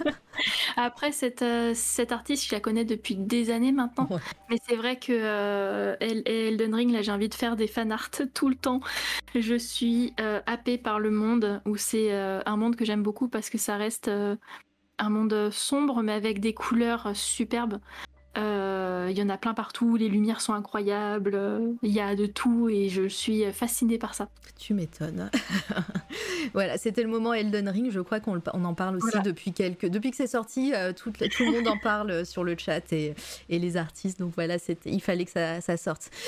hein. 0.06 0.12
Après, 0.76 1.12
cette, 1.12 1.42
euh, 1.42 1.72
cette 1.76 2.12
artiste, 2.12 2.48
je 2.50 2.54
la 2.56 2.60
connais 2.60 2.84
depuis 2.84 3.16
des 3.16 3.50
années 3.52 3.72
maintenant. 3.72 4.08
Ouais. 4.10 4.18
Mais 4.50 4.58
c'est 4.68 4.76
vrai 4.76 4.98
que 4.98 5.12
euh, 5.14 5.96
El- 6.02 6.24
Elden 6.26 6.74
Ring, 6.76 6.92
là, 6.92 7.02
j'ai 7.02 7.12
envie 7.12 7.30
de 7.30 7.34
faire 7.34 7.56
des 7.56 7.68
fan 7.68 7.92
art 7.92 8.10
tout 8.34 8.50
le 8.50 8.56
temps. 8.56 8.82
Je 9.36 9.56
suis 9.56 10.14
euh, 10.20 10.42
happée 10.48 10.78
par 10.78 11.00
le 11.00 11.12
monde, 11.12 11.62
où 11.66 11.78
c'est 11.78 12.12
euh, 12.12 12.42
un 12.46 12.58
monde 12.58 12.76
que 12.76 12.84
j'aime 12.86 13.04
beaucoup 13.04 13.28
parce 13.30 13.50
que 13.50 13.58
ça 13.58 13.78
reste 13.78 14.08
euh, 14.10 14.36
un 14.98 15.10
monde 15.10 15.50
sombre, 15.52 16.02
mais 16.02 16.14
avec 16.14 16.40
des 16.40 16.54
couleurs 16.54 17.08
euh, 17.08 17.14
superbes. 17.14 17.78
Euh, 18.38 19.08
Il 19.12 19.18
y 19.18 19.22
en 19.22 19.30
a 19.30 19.38
plein 19.38 19.54
partout, 19.54 19.96
les 19.96 20.10
lumières 20.10 20.42
sont 20.42 20.54
incroyables, 20.54 21.36
euh, 21.36 21.74
il 21.84 21.92
y 21.92 22.00
a 22.00 22.16
de 22.16 22.26
tout 22.26 22.68
et 22.70 22.90
je 22.90 23.08
suis 23.08 23.44
fascinée 23.52 23.98
par 24.00 24.16
ça. 24.16 24.30
Tu 24.58 24.74
m'étonnes. 24.74 25.30
voilà, 26.54 26.78
c'était 26.78 27.04
le 27.04 27.10
moment 27.10 27.34
Elden 27.34 27.68
Ring. 27.70 27.92
Je 27.92 28.00
crois 28.00 28.20
qu'on 28.20 28.42
on 28.54 28.66
en 28.66 28.74
parle 28.74 28.96
aussi 28.98 29.08
Voilà. 29.12 29.22
depuis 29.26 29.52
quelques, 29.52 29.88
depuis 29.88 30.10
que 30.12 30.18
c'est 30.18 30.26
sorti. 30.28 30.74
euh, 30.74 30.94
tout, 30.94 31.12
le- 31.20 31.28
tout 31.30 31.44
le 31.46 31.52
monde 31.52 31.68
en 31.68 31.78
parle 31.78 32.26
sur 32.26 32.44
le 32.44 32.56
chat 32.58 32.92
et, 32.94 33.14
et 33.50 33.60
les 33.60 33.78
artistes. 33.78 34.20
Donc 34.20 34.34
voilà, 34.36 34.56
il 34.86 35.02
fallait 35.02 35.26
que 35.26 35.32
ça, 35.32 35.62
ça 35.62 35.78
sorte. 35.78 36.10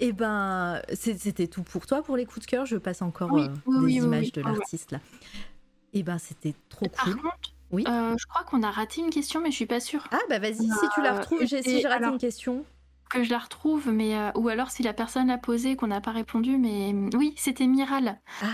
Et 0.00 0.12
ben, 0.12 0.80
c'était 0.94 1.46
tout 1.46 1.62
pour 1.62 1.86
toi 1.86 2.02
pour 2.02 2.16
les 2.16 2.26
coups 2.26 2.46
de 2.46 2.50
cœur. 2.50 2.66
Je 2.66 2.76
passe 2.76 3.02
encore 3.02 3.30
Oui, 3.32 3.42
euh, 3.42 3.48
oui, 3.66 3.76
des 3.78 3.84
oui, 3.84 3.94
images 4.06 4.32
de 4.32 4.42
Ah 4.44 4.52
l'artiste 4.52 4.92
là. 4.92 5.00
Et 5.92 6.02
ben, 6.02 6.18
c'était 6.18 6.54
trop 6.68 6.86
Par 6.88 7.04
cool. 7.04 7.16
contre, 7.16 7.53
Oui. 7.74 7.84
euh, 7.88 8.14
je 8.18 8.26
crois 8.26 8.44
qu'on 8.44 8.62
a 8.62 8.70
raté 8.70 9.00
une 9.00 9.10
question, 9.10 9.40
mais 9.40 9.50
je 9.50 9.56
suis 9.56 9.66
pas 9.66 9.80
sûre. 9.80 10.06
Ah 10.12 10.18
bah 10.30 10.38
vas-y, 10.38 10.54
si 10.68 10.88
tu 10.94 11.02
la 11.02 11.14
Euh, 11.14 11.18
retrouves, 11.18 11.40
j'ai, 11.44 11.62
si 11.62 11.80
j'ai 11.80 11.86
raté 11.88 12.02
alors- 12.04 12.12
une 12.14 12.18
question. 12.18 12.64
que 13.10 13.22
je 13.22 13.30
la 13.30 13.38
retrouve, 13.38 13.90
mais 13.90 14.16
euh, 14.16 14.30
ou 14.34 14.48
alors 14.48 14.70
si 14.70 14.82
la 14.82 14.92
personne 14.92 15.26
l'a 15.28 15.38
posée 15.38 15.72
et 15.72 15.76
qu'on 15.76 15.86
n'a 15.88 16.00
pas 16.00 16.10
répondu, 16.12 16.56
mais 16.56 16.92
euh, 16.94 17.10
oui, 17.16 17.34
c'était 17.36 17.66
Miral. 17.66 18.18
Ah, 18.42 18.46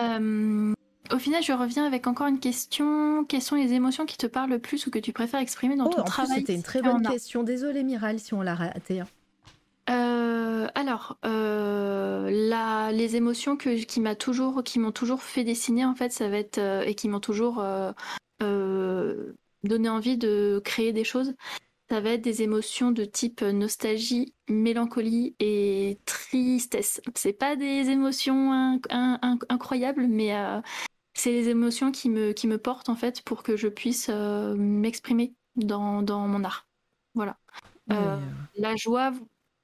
Euh, 0.00 0.72
au 1.12 1.18
final, 1.18 1.42
je 1.42 1.52
reviens 1.52 1.84
avec 1.86 2.06
encore 2.06 2.26
une 2.28 2.38
question. 2.38 3.24
Quelles 3.24 3.42
sont 3.42 3.56
les 3.56 3.72
émotions 3.72 4.06
qui 4.06 4.16
te 4.18 4.26
parlent 4.26 4.50
le 4.50 4.58
plus 4.60 4.86
ou 4.86 4.90
que 4.90 4.98
tu 4.98 5.12
préfères 5.12 5.40
exprimer 5.40 5.74
dans 5.76 5.86
oh, 5.86 5.90
ton 5.90 6.00
en 6.00 6.04
plus 6.04 6.10
travail 6.12 6.38
c'était 6.40 6.54
une 6.54 6.62
très 6.62 6.82
bonne 6.82 7.06
question. 7.06 7.42
Désolée 7.42 7.82
Miral 7.82 8.18
si 8.20 8.32
on 8.34 8.42
l'a 8.42 8.54
raté. 8.54 9.00
hein. 9.00 9.06
Euh, 9.90 10.68
alors, 10.74 11.16
euh, 11.24 12.28
la- 12.30 12.92
les 12.92 13.16
émotions 13.16 13.56
que, 13.56 13.82
qui 13.84 14.00
m'a 14.00 14.14
toujours, 14.14 14.62
qui 14.62 14.78
m'ont 14.78 14.92
toujours 14.92 15.22
fait 15.22 15.44
dessiner 15.44 15.84
en 15.86 15.94
fait, 15.94 16.12
ça 16.12 16.28
va 16.28 16.36
être 16.36 16.58
euh, 16.58 16.82
et 16.82 16.94
qui 16.94 17.08
m'ont 17.08 17.20
toujours 17.20 17.58
euh, 18.42 19.32
donné 19.64 19.88
envie 19.88 20.16
de 20.18 20.60
créer 20.64 20.92
des 20.92 21.04
choses. 21.04 21.34
Ça 21.90 22.00
va 22.00 22.10
être 22.10 22.22
des 22.22 22.42
émotions 22.42 22.90
de 22.90 23.04
type 23.04 23.40
nostalgie, 23.40 24.34
mélancolie 24.48 25.34
et 25.40 25.98
tristesse. 26.04 27.00
C'est 27.14 27.32
pas 27.32 27.56
des 27.56 27.88
émotions 27.88 28.52
inc- 28.52 28.86
in- 28.90 29.18
inc- 29.22 29.44
incroyables, 29.48 30.06
mais 30.06 30.36
euh, 30.36 30.60
c'est 31.14 31.32
les 31.32 31.48
émotions 31.48 31.90
qui 31.90 32.10
me, 32.10 32.32
qui 32.32 32.46
me 32.46 32.58
portent 32.58 32.90
en 32.90 32.94
fait 32.94 33.22
pour 33.22 33.42
que 33.42 33.56
je 33.56 33.68
puisse 33.68 34.08
euh, 34.10 34.54
m'exprimer 34.54 35.34
dans, 35.56 36.02
dans 36.02 36.28
mon 36.28 36.44
art. 36.44 36.68
Voilà. 37.14 37.38
Euh, 37.90 38.18
La 38.56 38.76
joie, 38.76 39.12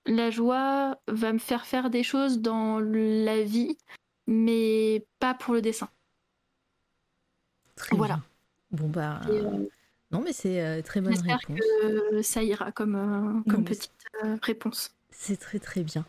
la 0.06 0.30
joie 0.30 0.98
va 1.06 1.32
me 1.32 1.38
faire 1.38 1.66
faire 1.66 1.90
des 1.90 2.02
choses 2.02 2.40
dans 2.40 2.80
la 2.80 3.42
vie, 3.42 3.76
mais 4.26 5.06
pas 5.18 5.34
pour 5.34 5.52
le 5.52 5.60
dessin. 5.60 5.90
Très 7.76 7.96
Voilà. 7.96 8.14
bien. 8.16 8.24
Bon 8.74 8.88
bah 8.88 9.20
Et, 9.28 9.38
euh, 9.38 9.68
non 10.10 10.20
mais 10.20 10.32
c'est 10.32 10.60
euh, 10.64 10.82
très 10.82 11.00
bonne 11.00 11.12
J'espère 11.12 11.38
réponse. 11.48 11.60
que 11.60 12.22
ça 12.22 12.42
ira 12.42 12.72
comme, 12.72 12.96
euh, 12.96 13.32
Non, 13.32 13.42
comme 13.48 13.64
petite 13.64 13.92
réponse. 14.42 14.94
C'est 15.10 15.38
très 15.38 15.58
très 15.60 15.84
bien. 15.84 16.04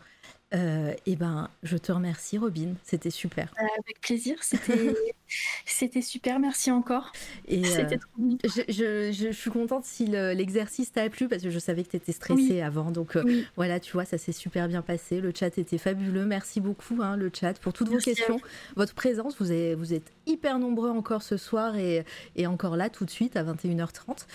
Euh, 0.56 0.94
et 1.06 1.16
ben 1.16 1.50
je 1.62 1.76
te 1.76 1.92
remercie 1.92 2.38
Robin, 2.38 2.74
c'était 2.82 3.10
super. 3.10 3.52
Avec 3.58 4.00
plaisir, 4.00 4.36
c'était 4.42 4.94
c'était 5.66 6.00
super, 6.00 6.38
merci 6.38 6.70
encore. 6.70 7.12
Et 7.46 7.60
euh, 7.64 7.68
C'était 7.68 7.98
trop 7.98 8.08
bien. 8.16 8.38
je, 8.44 8.62
je- 8.68 9.12
je- 9.12 9.26
je 9.32 9.36
suis 9.36 9.50
contente 9.50 9.84
si 9.84 10.06
le- 10.06 10.32
l'exercice 10.32 10.92
t'a 10.92 11.08
plu 11.10 11.28
parce 11.28 11.42
que 11.42 11.50
je 11.50 11.58
savais 11.58 11.82
que 11.84 11.90
tu 11.90 11.96
étais 11.96 12.12
stressée 12.12 12.40
Oui. 12.52 12.60
avant. 12.62 12.90
Donc 12.90 13.16
euh, 13.16 13.42
voilà, 13.56 13.80
tu 13.80 13.92
vois, 13.92 14.04
ça 14.06 14.16
s'est 14.18 14.32
super 14.32 14.66
bien 14.68 14.82
passé. 14.82 15.20
Le 15.20 15.32
chat 15.38 15.58
était 15.58 15.78
fabuleux. 15.78 16.24
Merci 16.24 16.60
beaucoup, 16.60 17.02
hein, 17.02 17.16
le 17.16 17.30
chat, 17.38 17.54
pour 17.60 17.72
toutes 17.72 17.90
Merci 17.90 18.10
vos 18.10 18.14
questions, 18.16 18.40
votre 18.76 18.94
présence. 18.94 19.36
Vous 19.38 19.52
êtes, 19.52 19.76
vous 19.76 19.92
êtes 19.92 20.10
hyper 20.26 20.58
nombreux 20.58 20.90
encore 20.90 21.22
ce 21.22 21.36
soir 21.36 21.76
et, 21.76 22.04
et 22.34 22.46
encore 22.46 22.76
là 22.76 22.88
tout 22.88 23.04
de 23.04 23.10
suite 23.10 23.36
à 23.36 23.44
21h30. 23.44 24.26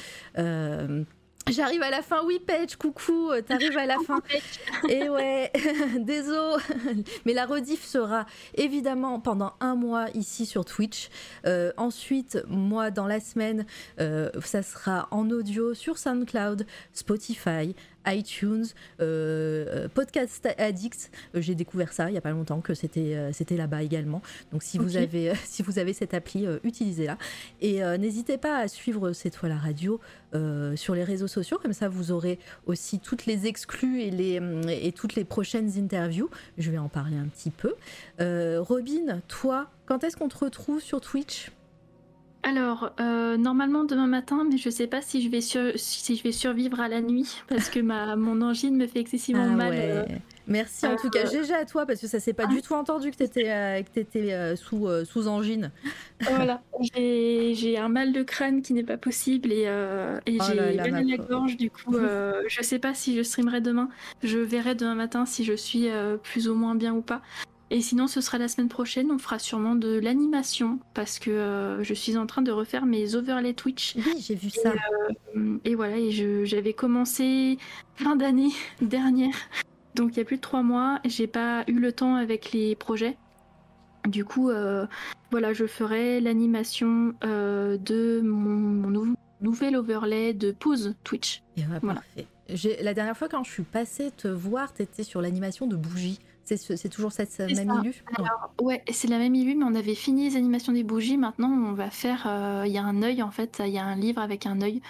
J'arrive 1.49 1.81
à 1.81 1.89
la 1.89 2.01
fin, 2.01 2.23
oui, 2.25 2.39
Patch, 2.39 2.75
coucou, 2.75 3.31
euh, 3.31 3.41
t'arrives 3.41 3.77
à 3.77 3.85
la 3.85 3.97
fin. 4.05 4.21
Et 4.87 5.09
ouais, 5.09 5.51
désolé. 5.99 6.61
Mais 7.25 7.33
la 7.33 7.45
rediff 7.45 7.83
sera 7.83 8.25
évidemment 8.55 9.19
pendant 9.19 9.53
un 9.59 9.75
mois 9.75 10.05
ici 10.13 10.45
sur 10.45 10.65
Twitch. 10.65 11.09
Euh, 11.45 11.71
ensuite, 11.77 12.37
moi, 12.47 12.91
dans 12.91 13.07
la 13.07 13.19
semaine, 13.19 13.65
euh, 13.99 14.29
ça 14.43 14.61
sera 14.61 15.07
en 15.11 15.29
audio 15.29 15.73
sur 15.73 15.97
SoundCloud, 15.97 16.65
Spotify, 16.93 17.75
iTunes, 18.07 18.65
euh, 18.99 19.65
euh, 19.67 19.87
Podcast 19.87 20.47
Addict. 20.57 21.11
Euh, 21.35 21.41
J'ai 21.41 21.55
découvert 21.55 21.93
ça 21.93 22.09
il 22.09 22.13
y 22.13 22.17
a 22.17 22.21
pas 22.21 22.31
longtemps 22.31 22.61
que 22.61 22.73
c'était 22.73 23.31
c'était 23.33 23.57
là-bas 23.57 23.83
également. 23.83 24.21
Donc 24.51 24.63
si 24.63 24.77
vous 24.77 24.97
avez 24.97 25.33
si 25.45 25.63
vous 25.63 25.79
avez 25.79 25.93
cette 25.93 26.13
appli, 26.13 26.45
utilisez-la. 26.63 27.17
Et 27.61 27.81
n'hésitez 27.97 28.37
pas 28.37 28.57
à 28.57 28.67
suivre 28.67 29.13
C'est 29.13 29.29
toi 29.29 29.49
la 29.49 29.57
radio 29.57 29.99
sur 30.75 30.95
les 30.95 31.03
réseaux 31.03 31.27
sociaux, 31.27 31.59
comme 31.61 31.73
ça 31.73 31.89
vous 31.89 32.11
aurez 32.11 32.39
aussi 32.65 32.99
toutes 32.99 33.25
les 33.25 33.47
exclus 33.47 34.01
et, 34.01 34.11
les, 34.11 34.39
et 34.69 34.91
toutes 34.91 35.15
les 35.15 35.25
prochaines 35.25 35.77
interviews. 35.77 36.29
Je 36.57 36.71
vais 36.71 36.77
en 36.77 36.89
parler 36.89 37.17
un 37.17 37.27
petit 37.27 37.51
peu. 37.51 37.75
Robin, 38.19 39.21
toi, 39.27 39.69
quand 39.85 40.03
est-ce 40.03 40.17
qu'on 40.17 40.29
te 40.29 40.37
retrouve 40.37 40.81
sur 40.81 41.01
Twitch? 41.01 41.51
Alors, 42.43 42.91
euh, 42.99 43.37
normalement 43.37 43.83
demain 43.83 44.07
matin, 44.07 44.45
mais 44.49 44.57
je 44.57 44.69
sais 44.69 44.87
pas 44.87 45.01
si 45.01 45.21
je 45.21 45.29
vais, 45.29 45.41
sur- 45.41 45.73
si 45.75 46.15
je 46.15 46.23
vais 46.23 46.31
survivre 46.31 46.79
à 46.79 46.87
la 46.87 47.01
nuit 47.01 47.41
parce 47.47 47.69
que 47.69 47.79
ma, 47.79 48.15
mon 48.15 48.41
angine 48.41 48.75
me 48.75 48.87
fait 48.87 48.99
excessivement 48.99 49.47
Ah 49.51 49.55
mal. 49.55 49.69
ouais. 49.69 49.79
euh, 49.79 50.05
Merci 50.47 50.87
en 50.87 50.93
euh, 50.93 50.95
tout 50.99 51.09
cas, 51.09 51.25
GG 51.25 51.53
à 51.53 51.65
toi, 51.65 51.85
parce 51.85 52.01
que 52.01 52.07
ça 52.07 52.19
s'est 52.19 52.33
pas 52.33 52.45
ah. 52.47 52.53
du 52.53 52.61
tout 52.61 52.73
entendu 52.73 53.11
que 53.11 53.23
euh, 53.23 53.83
t'étais, 53.93 54.33
euh, 54.33 54.55
sous, 54.55 54.87
euh, 54.87 55.05
sous 55.05 55.27
angine. 55.27 55.71
Voilà, 56.21 56.61
j'ai 56.93 57.77
un 57.77 57.89
mal 57.89 58.11
de 58.11 58.21
crâne 58.21 58.61
qui 58.61 58.73
n'est 58.73 58.83
pas 58.83 58.97
possible 58.97 59.51
et, 59.51 59.63
euh, 59.65 60.19
et 60.27 60.37
Oh 60.39 60.43
j'ai 60.47 60.91
mal 60.91 61.07
la 61.07 61.17
gorge. 61.17 61.57
Du 61.57 61.71
coup, 61.71 61.95
euh, 61.95 62.43
je 62.47 62.61
sais 62.61 62.77
pas 62.79 62.93
si 62.93 63.15
je 63.15 63.23
streamerai 63.23 63.59
demain. 63.61 63.89
Je 64.21 64.37
verrai 64.37 64.75
demain 64.75 64.93
matin 64.93 65.25
si 65.25 65.43
je 65.43 65.53
suis 65.53 65.89
euh, 65.89 66.17
plus 66.17 66.47
ou 66.47 66.53
moins 66.53 66.75
bien 66.75 66.93
ou 66.93 67.01
pas. 67.01 67.21
Et 67.73 67.79
sinon, 67.79 68.07
ce 68.07 68.19
sera 68.19 68.37
la 68.37 68.49
semaine 68.49 68.67
prochaine. 68.67 69.11
On 69.11 69.17
fera 69.17 69.39
sûrement 69.39 69.75
de 69.75 69.97
l'animation 69.97 70.79
parce 70.93 71.19
que 71.19 71.31
euh, 71.31 71.81
je 71.83 71.93
suis 71.93 72.17
en 72.17 72.25
train 72.27 72.41
de 72.41 72.51
refaire 72.51 72.85
mes 72.85 73.15
overlays 73.15 73.53
Twitch. 73.53 73.95
Oui, 73.95 74.15
j'ai 74.19 74.35
vu 74.35 74.49
ça. 74.49 74.73
Hum, 75.35 75.59
Et 75.63 75.73
voilà, 75.75 75.97
et 75.97 76.11
j'avais 76.45 76.73
commencé 76.73 77.57
fin 77.95 78.17
d'année 78.17 78.49
dernière, 78.81 79.33
donc 79.95 80.11
il 80.13 80.17
y 80.17 80.21
a 80.21 80.25
plus 80.25 80.35
de 80.35 80.41
trois 80.41 80.63
mois. 80.63 80.99
J'ai 81.05 81.27
pas 81.27 81.63
eu 81.67 81.79
le 81.79 81.93
temps 81.93 82.15
avec 82.15 82.51
les 82.51 82.75
projets. 82.75 83.15
Du 84.05 84.25
coup, 84.25 84.49
euh, 84.49 84.85
voilà, 85.29 85.53
je 85.53 85.65
ferai 85.65 86.19
l'animation 86.19 87.13
euh, 87.23 87.77
de 87.77 88.19
mon, 88.21 88.49
mon 88.49 88.89
nou- 88.89 89.15
nouvel 89.39 89.77
overlay 89.77 90.33
de 90.33 90.51
pause 90.51 90.95
Twitch. 91.05 91.41
Et 91.55 91.61
ouais, 91.61 91.79
Voilà. 91.81 92.01
parfait. 92.01 92.27
La 92.83 92.93
dernière 92.93 93.15
fois 93.15 93.29
quand 93.29 93.45
je 93.45 93.51
suis 93.51 93.63
passée 93.63 94.11
te 94.11 94.27
voir, 94.27 94.73
t'étais 94.73 95.03
sur 95.03 95.21
l'animation 95.21 95.67
de 95.67 95.77
bougie. 95.77 96.19
C'est 96.43 96.57
ce- 96.57 96.75
c'est 96.75 96.89
toujours 96.89 97.11
cette 97.11 97.31
C'est 97.31 97.53
même 97.53 97.71
illu 97.81 97.89
Ouais. 97.91 98.25
Alors, 98.25 98.53
ouais, 98.61 98.83
c'est 98.91 99.07
la 99.07 99.17
même 99.19 99.33
illu, 99.35 99.55
mais 99.55 99.63
on 99.65 99.75
avait 99.75 99.95
fini 99.95 100.29
les 100.29 100.35
animations 100.35 100.73
des 100.73 100.83
bougies. 100.83 101.17
Maintenant, 101.17 101.49
on 101.49 101.73
va 101.73 101.89
faire. 101.89 102.23
euh, 102.27 102.63
Il 102.65 102.71
y 102.73 102.77
a 102.77 102.83
un 102.83 103.01
œil, 103.03 103.21
en 103.23 103.31
fait, 103.31 103.61
il 103.65 103.71
y 103.71 103.77
a 103.77 103.85
un 103.85 103.95
livre 103.95 104.21
avec 104.21 104.45
un 104.45 104.59
œil 104.61 104.81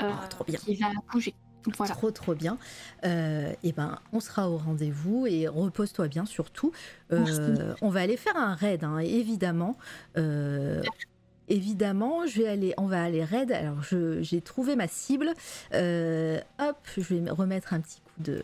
euh, 0.00 0.10
Oh, 0.10 0.26
trop 0.30 0.44
bien. 0.44 0.58
qui 0.58 0.76
va 0.76 0.86
bouger. 1.12 1.34
Voilà. 1.76 1.94
Trop 1.94 2.10
trop 2.10 2.34
bien. 2.34 2.58
Euh, 3.04 3.52
et 3.62 3.70
ben 3.72 3.98
on 4.12 4.18
sera 4.18 4.50
au 4.50 4.56
rendez-vous 4.56 5.26
et 5.28 5.46
repose-toi 5.46 6.08
bien 6.08 6.24
surtout. 6.24 6.72
Euh, 7.12 7.74
on 7.82 7.88
va 7.88 8.00
aller 8.00 8.16
faire 8.16 8.36
un 8.36 8.54
raid 8.54 8.82
hein, 8.82 8.98
évidemment. 8.98 9.76
Euh, 10.16 10.82
Évidemment, 11.48 12.24
je 12.26 12.40
vais 12.40 12.48
aller, 12.48 12.72
on 12.78 12.86
va 12.86 13.02
aller 13.02 13.22
raid. 13.24 13.52
Alors, 13.52 13.82
je- 13.82 14.22
j'ai 14.22 14.40
trouvé 14.40 14.74
ma 14.76 14.88
cible. 14.88 15.32
Euh, 15.74 16.40
hop, 16.60 16.78
je 16.96 17.00
vais 17.14 17.20
me 17.20 17.32
remettre 17.32 17.74
un 17.74 17.80
petit 17.80 18.00
coup 18.00 18.22
de 18.22 18.42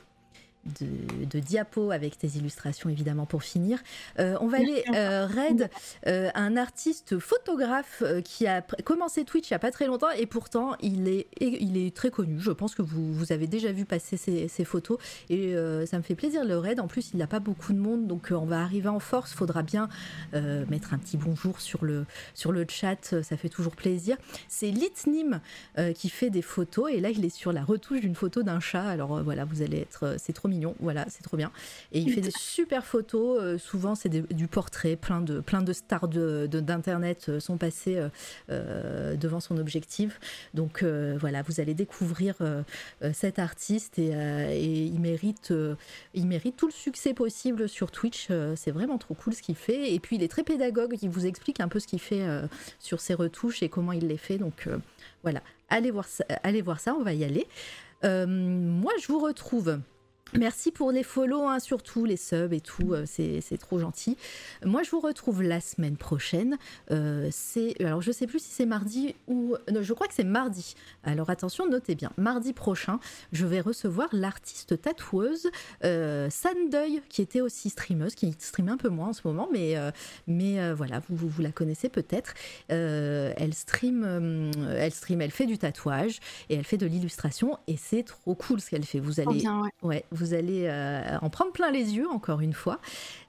de, 0.64 1.38
diapos 1.38 1.90
avec 1.90 2.18
tes 2.18 2.28
illustrations 2.28 2.90
évidemment 2.90 3.26
pour 3.26 3.42
finir. 3.42 3.78
Euh, 4.18 4.36
on 4.40 4.48
va 4.48 4.58
aller 4.58 4.82
euh, 4.94 5.26
Red, 5.26 5.70
euh, 6.06 6.30
un 6.34 6.56
artiste 6.56 7.18
photographe 7.18 8.02
qui 8.24 8.46
a 8.46 8.62
commencé 8.62 9.24
Twitch 9.24 9.50
il 9.50 9.52
n'y 9.52 9.56
a 9.56 9.60
pas 9.60 9.70
très 9.70 9.86
longtemps 9.86 10.10
et 10.10 10.26
pourtant 10.26 10.76
il 10.80 11.08
est, 11.08 11.28
il 11.40 11.76
est 11.76 11.94
très 11.94 12.10
connu. 12.10 12.38
Je 12.40 12.50
pense 12.50 12.74
que 12.74 12.82
vous, 12.82 13.12
vous 13.12 13.32
avez 13.32 13.46
déjà 13.46 13.72
vu 13.72 13.84
passer 13.84 14.16
ses, 14.16 14.48
photos 14.64 14.98
et 15.30 15.54
ça 15.86 15.96
me 15.96 16.02
fait 16.02 16.14
plaisir 16.14 16.44
le 16.44 16.58
Red. 16.58 16.80
En 16.80 16.88
plus 16.88 17.10
il 17.14 17.18
n'a 17.18 17.26
pas 17.26 17.40
beaucoup 17.40 17.72
de 17.72 17.78
monde 17.78 18.06
donc 18.06 18.28
on 18.30 18.44
va 18.44 18.60
arriver 18.60 18.88
en 18.88 19.00
force. 19.00 19.32
Faudra 19.32 19.62
bien 19.62 19.88
mettre 20.32 20.92
un 20.92 20.98
petit 20.98 21.16
bonjour 21.16 21.60
sur 21.60 21.84
le, 21.84 22.04
sur 22.34 22.52
le 22.52 22.66
chat, 22.68 23.22
ça 23.22 23.36
fait 23.36 23.48
toujours 23.48 23.76
plaisir. 23.76 24.16
C'est 24.48 24.70
Litnim 24.70 25.40
qui 25.94 26.08
fait 26.08 26.30
des 26.30 26.42
photos 26.42 26.90
et 26.92 27.00
là 27.00 27.10
il 27.10 27.24
est 27.24 27.34
sur 27.34 27.52
la 27.52 27.62
retouche 27.62 28.00
d'une 28.00 28.14
photo 28.14 28.42
d'un 28.42 28.60
chat. 28.60 28.84
Alors 28.84 29.22
voilà, 29.22 29.44
vous 29.44 29.62
allez 29.62 29.78
être, 29.78 30.16
c'est 30.18 30.32
trop 30.32 30.47
mignon 30.48 30.74
voilà, 30.80 31.06
c'est 31.08 31.22
trop 31.22 31.36
bien. 31.36 31.50
Et 31.92 32.00
il 32.00 32.12
fait 32.12 32.20
des 32.20 32.30
super 32.30 32.84
photos. 32.84 33.40
Euh, 33.40 33.58
souvent, 33.58 33.94
c'est 33.94 34.08
du 34.08 34.46
portrait. 34.46 34.96
Plein 34.96 35.20
de, 35.20 35.40
plein 35.40 35.62
de 35.62 35.72
stars 35.72 36.08
d'internet 36.08 37.24
de, 37.28 37.34
euh, 37.34 37.40
sont 37.40 37.56
passées 37.56 38.00
euh, 38.50 39.16
devant 39.16 39.40
son 39.40 39.58
objectif. 39.58 40.20
Donc 40.54 40.82
voilà, 40.82 41.42
vous 41.42 41.60
allez 41.60 41.74
découvrir 41.74 42.36
cet 43.12 43.38
artiste 43.38 43.98
et, 43.98 44.84
il 44.84 45.00
mérite, 45.00 45.52
il 46.14 46.26
mérite 46.26 46.56
tout 46.56 46.66
le 46.66 46.72
succès 46.72 47.14
possible 47.14 47.68
sur 47.68 47.90
Twitch. 47.90 48.28
c'est 48.56 48.70
vraiment 48.70 48.98
trop 48.98 49.14
cool 49.14 49.34
ce 49.34 49.42
qu'il 49.42 49.56
fait. 49.56 49.92
Et 49.92 50.00
puis 50.00 50.16
il 50.16 50.22
est 50.22 50.28
très 50.28 50.42
pédagogue. 50.42 50.96
Il 51.02 51.10
vous 51.10 51.26
explique 51.26 51.60
un 51.60 51.68
peu 51.68 51.80
ce 51.80 51.86
qu'il 51.86 52.00
fait 52.00 52.24
sur 52.78 53.00
ses 53.00 53.14
retouches 53.14 53.62
et 53.62 53.68
comment 53.68 53.92
il 53.92 54.06
les 54.06 54.16
fait. 54.16 54.38
Donc 54.38 54.68
voilà, 55.22 55.42
allez 55.68 55.90
voir 55.90 56.06
ça. 56.06 56.24
Allez 56.42 56.62
voir 56.62 56.80
ça. 56.80 56.94
On 56.94 57.02
va 57.02 57.12
y 57.12 57.24
aller. 57.24 57.46
moi, 58.02 58.92
je 59.00 59.06
vous 59.08 59.20
retrouve 59.20 59.78
Merci 60.34 60.72
pour 60.72 60.92
les 60.92 61.02
follow, 61.02 61.44
hein, 61.48 61.58
surtout 61.58 62.04
les 62.04 62.18
subs 62.18 62.52
et 62.52 62.60
tout, 62.60 62.92
euh, 62.92 63.04
c'est 63.06 63.58
trop 63.58 63.78
gentil. 63.78 64.16
Moi, 64.64 64.82
je 64.82 64.90
vous 64.90 65.00
retrouve 65.00 65.42
la 65.42 65.60
semaine 65.60 65.96
prochaine. 65.96 66.58
Euh, 66.90 67.28
c'est 67.30 67.80
alors 67.80 68.02
je 68.02 68.12
sais 68.12 68.26
plus 68.26 68.38
si 68.38 68.50
c'est 68.50 68.66
mardi 68.66 69.14
ou 69.26 69.56
non, 69.72 69.82
je 69.82 69.92
crois 69.94 70.06
que 70.06 70.14
c'est 70.14 70.24
mardi. 70.24 70.74
Alors 71.02 71.30
attention, 71.30 71.66
notez 71.66 71.94
bien. 71.94 72.12
Mardi 72.18 72.52
prochain, 72.52 73.00
je 73.32 73.46
vais 73.46 73.60
recevoir 73.60 74.08
l'artiste 74.12 74.80
tatoueuse 74.80 75.48
euh, 75.84 76.28
Sandeuil, 76.30 77.00
qui 77.08 77.22
était 77.22 77.40
aussi 77.40 77.70
streameuse, 77.70 78.14
qui 78.14 78.34
stream 78.38 78.68
un 78.68 78.76
peu 78.76 78.90
moins 78.90 79.08
en 79.08 79.12
ce 79.14 79.22
moment, 79.24 79.48
mais 79.50 79.76
mais 80.26 80.72
voilà, 80.74 81.00
vous, 81.08 81.28
vous, 81.28 81.42
la 81.42 81.52
connaissez 81.52 81.88
peut-être. 81.88 82.34
elle 82.68 83.54
stream, 83.54 84.52
elle 84.76 84.92
stream, 84.92 85.22
elle 85.22 85.30
fait 85.30 85.46
du 85.46 85.56
tatouage 85.56 86.20
et 86.50 86.56
elle 86.56 86.64
fait 86.64 86.76
de 86.76 86.86
l'illustration 86.86 87.58
et 87.66 87.76
c'est 87.76 88.02
trop 88.02 88.34
cool 88.34 88.60
ce 88.60 88.70
qu'elle 88.70 88.84
fait. 88.84 89.00
Vous 89.00 89.20
allez, 89.20 89.42
ouais 89.82 90.04
vous 90.18 90.34
allez 90.34 90.66
euh, 90.66 91.18
en 91.22 91.30
prendre 91.30 91.52
plein 91.52 91.70
les 91.70 91.96
yeux, 91.96 92.08
encore 92.08 92.40
une 92.40 92.52
fois. 92.52 92.80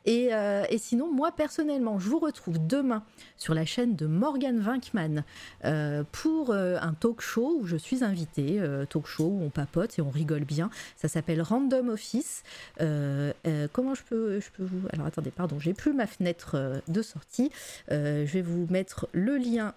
Euh, 0.07 0.65
et, 0.69 0.79
sinon, 0.79 1.13
moi 1.13 1.31
personnellement, 1.31 1.99
je 1.99 2.09
vous 2.09 2.17
retrouve 2.17 2.65
demain 2.65 3.03
sur 3.37 3.53
la 3.53 3.63
chaîne 3.65 3.95
de 3.95 4.07
Morgan 4.07 4.59
Winkman 4.65 5.23
euh, 5.65 6.03
pour 6.11 6.51
un 6.53 6.93
talk 6.93 7.21
show 7.21 7.59
où 7.61 7.67
je 7.67 7.77
suis 7.77 8.03
invitée, 8.03 8.59
talk 8.89 9.05
show 9.05 9.27
où 9.27 9.43
on 9.43 9.49
papote 9.49 9.99
et 9.99 10.01
on 10.01 10.09
rigole 10.09 10.45
bien. 10.45 10.71
Ça 10.95 11.07
s'appelle 11.07 11.43
Random 11.43 11.89
Office. 11.89 12.43
comment 12.77 13.93
je 13.93 14.03
peux, 14.03 14.39
vous... 14.57 14.87
Alors 14.93 15.05
attendez, 15.05 15.31
pardon, 15.31 15.59
j'ai 15.59 15.73
plus 15.73 15.93
ma 15.93 16.07
fenêtre 16.07 16.81
de 16.87 17.01
sortie. 17.03 17.51
je 17.89 18.25
vais 18.25 18.41
vous 18.41 18.65
mettre 18.69 19.07
le 19.11 19.37
lien 19.37 19.75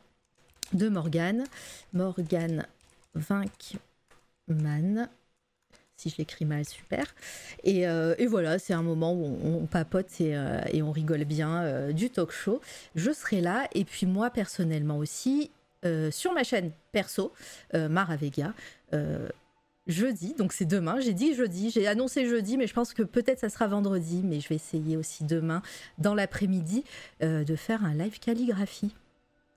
de 0.72 0.88
Morgan. 0.88 1.44
Morgan 1.92 2.66
Winkman 3.14 5.08
si 6.02 6.10
je 6.10 6.16
l'écris 6.18 6.44
mal, 6.44 6.64
super. 6.64 7.14
Et, 7.64 7.86
euh, 7.86 8.14
voilà, 8.28 8.58
c'est 8.58 8.74
un 8.74 8.82
moment 8.82 9.12
où 9.12 9.38
on, 9.44 9.66
papote 9.66 10.06
euh, 10.20 10.60
et, 10.72 10.82
on 10.82 10.90
rigole 10.90 11.24
bien 11.24 11.62
euh, 11.62 11.92
du 11.92 12.10
talk 12.10 12.32
show. 12.32 12.60
Je 12.94 13.12
serai 13.12 13.40
là, 13.40 13.68
et 13.74 13.84
puis 13.84 14.06
moi 14.06 14.30
personnellement 14.30 14.98
aussi, 14.98 15.50
sur 16.12 16.32
ma 16.32 16.44
chaîne 16.44 16.70
perso, 16.92 17.32
Mara 17.74 18.14
Vega, 18.14 18.54
jeudi, 19.88 20.34
donc 20.38 20.52
c'est 20.52 20.64
demain, 20.64 21.00
j'ai 21.00 21.12
dit 21.12 21.34
jeudi, 21.34 21.70
j'ai 21.70 21.88
annoncé 21.88 22.24
jeudi, 22.24 22.56
mais 22.56 22.68
je 22.68 22.72
pense 22.72 22.94
que 22.94 23.02
peut-être 23.02 23.40
ça 23.40 23.48
sera 23.48 23.66
vendredi, 23.66 24.22
mais 24.22 24.38
je 24.38 24.48
vais 24.48 24.54
essayer 24.54 24.96
aussi 24.96 25.24
demain, 25.24 25.60
dans 25.98 26.14
l'après-midi, 26.14 26.84
de 27.20 27.56
faire 27.56 27.84
un 27.84 27.94
live 27.94 28.20
calligraphie. 28.20 28.94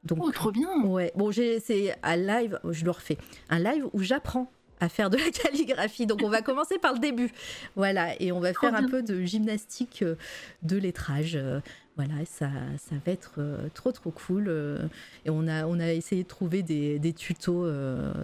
Donc, 0.04 0.20
oh, 0.24 0.32
trop 0.32 0.52
bien 0.52 0.84
Ouais, 0.84 1.12
bon, 1.16 1.32
c'est 1.32 1.96
un 2.02 2.16
live, 2.16 2.60
je 2.72 2.86
le 2.86 2.92
refais, 2.92 3.20
un 3.50 3.60
live 3.60 3.88
où 3.94 4.02
j'apprends 4.02 4.50
à 4.80 4.90
faire 4.90 5.10
de 5.10 5.18
la 5.18 5.30
calligraphie. 5.44 6.06
Donc 6.06 6.22
on 6.24 6.30
va 6.30 6.42
commencer 6.42 6.78
par 6.78 6.94
le 6.94 7.00
début. 7.00 7.32
Voilà, 7.76 8.20
et 8.22 8.32
on 8.32 8.40
va 8.40 8.54
faire 8.54 8.76
un 8.76 8.88
peu 8.88 9.02
de 9.02 9.24
gymnastique 9.24 10.02
euh, 10.02 10.16
de 10.64 10.78
lettrage. 10.78 11.36
Euh, 11.36 11.60
voilà, 11.96 12.14
ça, 12.26 12.50
ça 12.78 12.96
va 13.06 13.12
être 13.14 13.36
euh, 13.38 13.70
trop 13.74 13.94
trop 13.94 14.12
cool. 14.12 14.50
et 15.24 15.30
on 15.30 15.48
a, 15.48 15.66
on 15.66 15.80
a 15.80 15.94
essayé 15.94 16.24
de 16.24 16.28
trouver 16.28 16.62
des, 16.62 17.00
des 17.00 17.14
tutos 17.14 17.66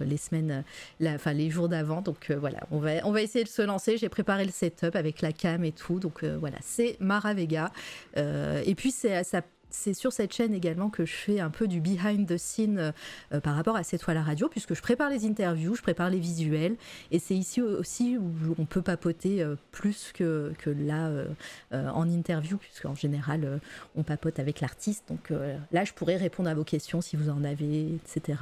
les 0.04 0.18
semaines, 0.18 0.62
la, 1.00 1.14
enfin 1.14 1.32
les 1.32 1.48
jours 1.48 1.70
d'avant. 1.70 2.02
Donc 2.02 2.30
voilà, 2.32 2.60
on 2.70 2.78
va, 2.78 2.90
on 3.04 3.12
va 3.12 3.22
essayer 3.22 3.44
de 3.44 3.48
se 3.48 3.62
lancer. 3.62 3.96
J'ai 3.96 4.10
préparé 4.10 4.44
le 4.44 4.50
setup 4.50 4.94
avec 4.94 5.22
la 5.22 5.32
cam 5.32 5.64
et 5.64 5.72
tout. 5.72 6.00
Donc 6.00 6.22
voilà, 6.22 6.58
c'est 6.60 6.98
Mara 7.00 7.32
Vega. 7.32 7.72
et 8.14 8.74
puis 8.76 8.90
c'est 8.90 9.24
ça 9.24 9.40
c'est 9.72 9.94
sur 9.94 10.12
cette 10.12 10.32
chaîne 10.32 10.54
également 10.54 10.90
que 10.90 11.04
je 11.04 11.14
fais 11.14 11.40
un 11.40 11.50
peu 11.50 11.66
du 11.66 11.80
behind 11.80 12.28
the 12.28 12.36
scene 12.36 12.92
euh, 13.32 13.40
par 13.40 13.56
rapport 13.56 13.76
à 13.76 13.82
cette 13.82 14.02
toile 14.02 14.18
à 14.18 14.22
radio, 14.22 14.48
puisque 14.48 14.74
je 14.74 14.82
prépare 14.82 15.10
les 15.10 15.26
interviews, 15.26 15.74
je 15.74 15.82
prépare 15.82 16.10
les 16.10 16.18
visuels, 16.18 16.76
et 17.10 17.18
c'est 17.18 17.34
ici 17.34 17.60
aussi 17.60 18.16
où 18.18 18.54
on 18.58 18.66
peut 18.66 18.82
papoter 18.82 19.42
euh, 19.42 19.56
plus 19.72 20.12
que, 20.12 20.52
que 20.58 20.70
là 20.70 21.08
euh, 21.08 21.26
en 21.72 22.08
interview, 22.08 22.58
puisqu'en 22.58 22.94
général 22.94 23.60
on 23.96 24.02
papote 24.02 24.38
avec 24.38 24.60
l'artiste. 24.60 25.04
Donc 25.08 25.32
là, 25.72 25.84
je 25.84 25.92
pourrais 25.92 26.16
répondre 26.16 26.48
à 26.48 26.54
vos 26.54 26.64
questions 26.64 27.00
si 27.00 27.16
vous 27.16 27.30
en 27.30 27.44
avez, 27.44 27.94
etc. 27.94 28.38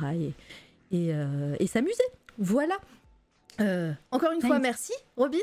Et, 0.90 1.12
et, 1.60 1.66
s'amuser. 1.66 2.02
Voilà. 2.38 2.76
encore 4.10 4.32
une 4.32 4.40
fois, 4.40 4.58
merci, 4.58 4.92
Robin. 5.16 5.38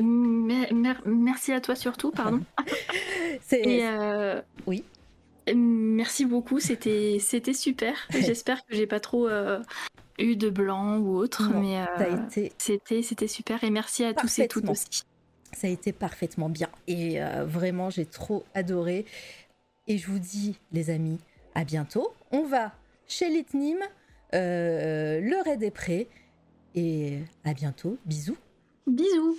merci 0.00 1.52
à 1.52 1.60
toi 1.60 1.74
surtout, 1.74 2.10
pardon. 2.10 2.40
c'est 3.40 3.90
oui. 4.66 4.84
Merci 5.54 6.24
beaucoup, 6.24 6.60
c'était 6.60 7.18
c'était 7.20 7.54
super. 7.54 7.94
J'espère 8.10 8.64
que 8.64 8.74
j'ai 8.74 8.86
pas 8.86 9.00
trop 9.00 9.28
euh, 9.28 9.60
eu 10.18 10.36
de 10.36 10.50
blanc 10.50 10.98
ou 10.98 11.16
autre, 11.16 11.50
mais 11.54 11.80
euh, 11.80 12.46
c'était 12.58 13.02
c'était 13.02 13.28
super 13.28 13.62
et 13.64 13.70
merci 13.70 14.04
à 14.04 14.14
tous 14.14 14.38
et 14.38 14.48
toutes 14.48 14.68
aussi. 14.68 15.02
Ça 15.52 15.66
a 15.66 15.70
été 15.70 15.92
parfaitement 15.92 16.48
bien 16.48 16.68
et 16.86 17.22
euh, 17.22 17.44
vraiment 17.44 17.90
j'ai 17.90 18.06
trop 18.06 18.44
adoré. 18.54 19.06
Et 19.86 19.96
je 19.96 20.06
vous 20.06 20.18
dis 20.18 20.58
les 20.72 20.90
amis, 20.90 21.18
à 21.54 21.64
bientôt. 21.64 22.12
On 22.30 22.44
va 22.44 22.72
chez 23.06 23.30
Litnim, 23.30 23.78
le 24.32 25.42
raid 25.44 25.62
est 25.62 25.70
prêt 25.70 26.08
et 26.74 27.20
à 27.44 27.54
bientôt. 27.54 27.96
Bisous. 28.04 28.36
Bisous. 28.86 29.38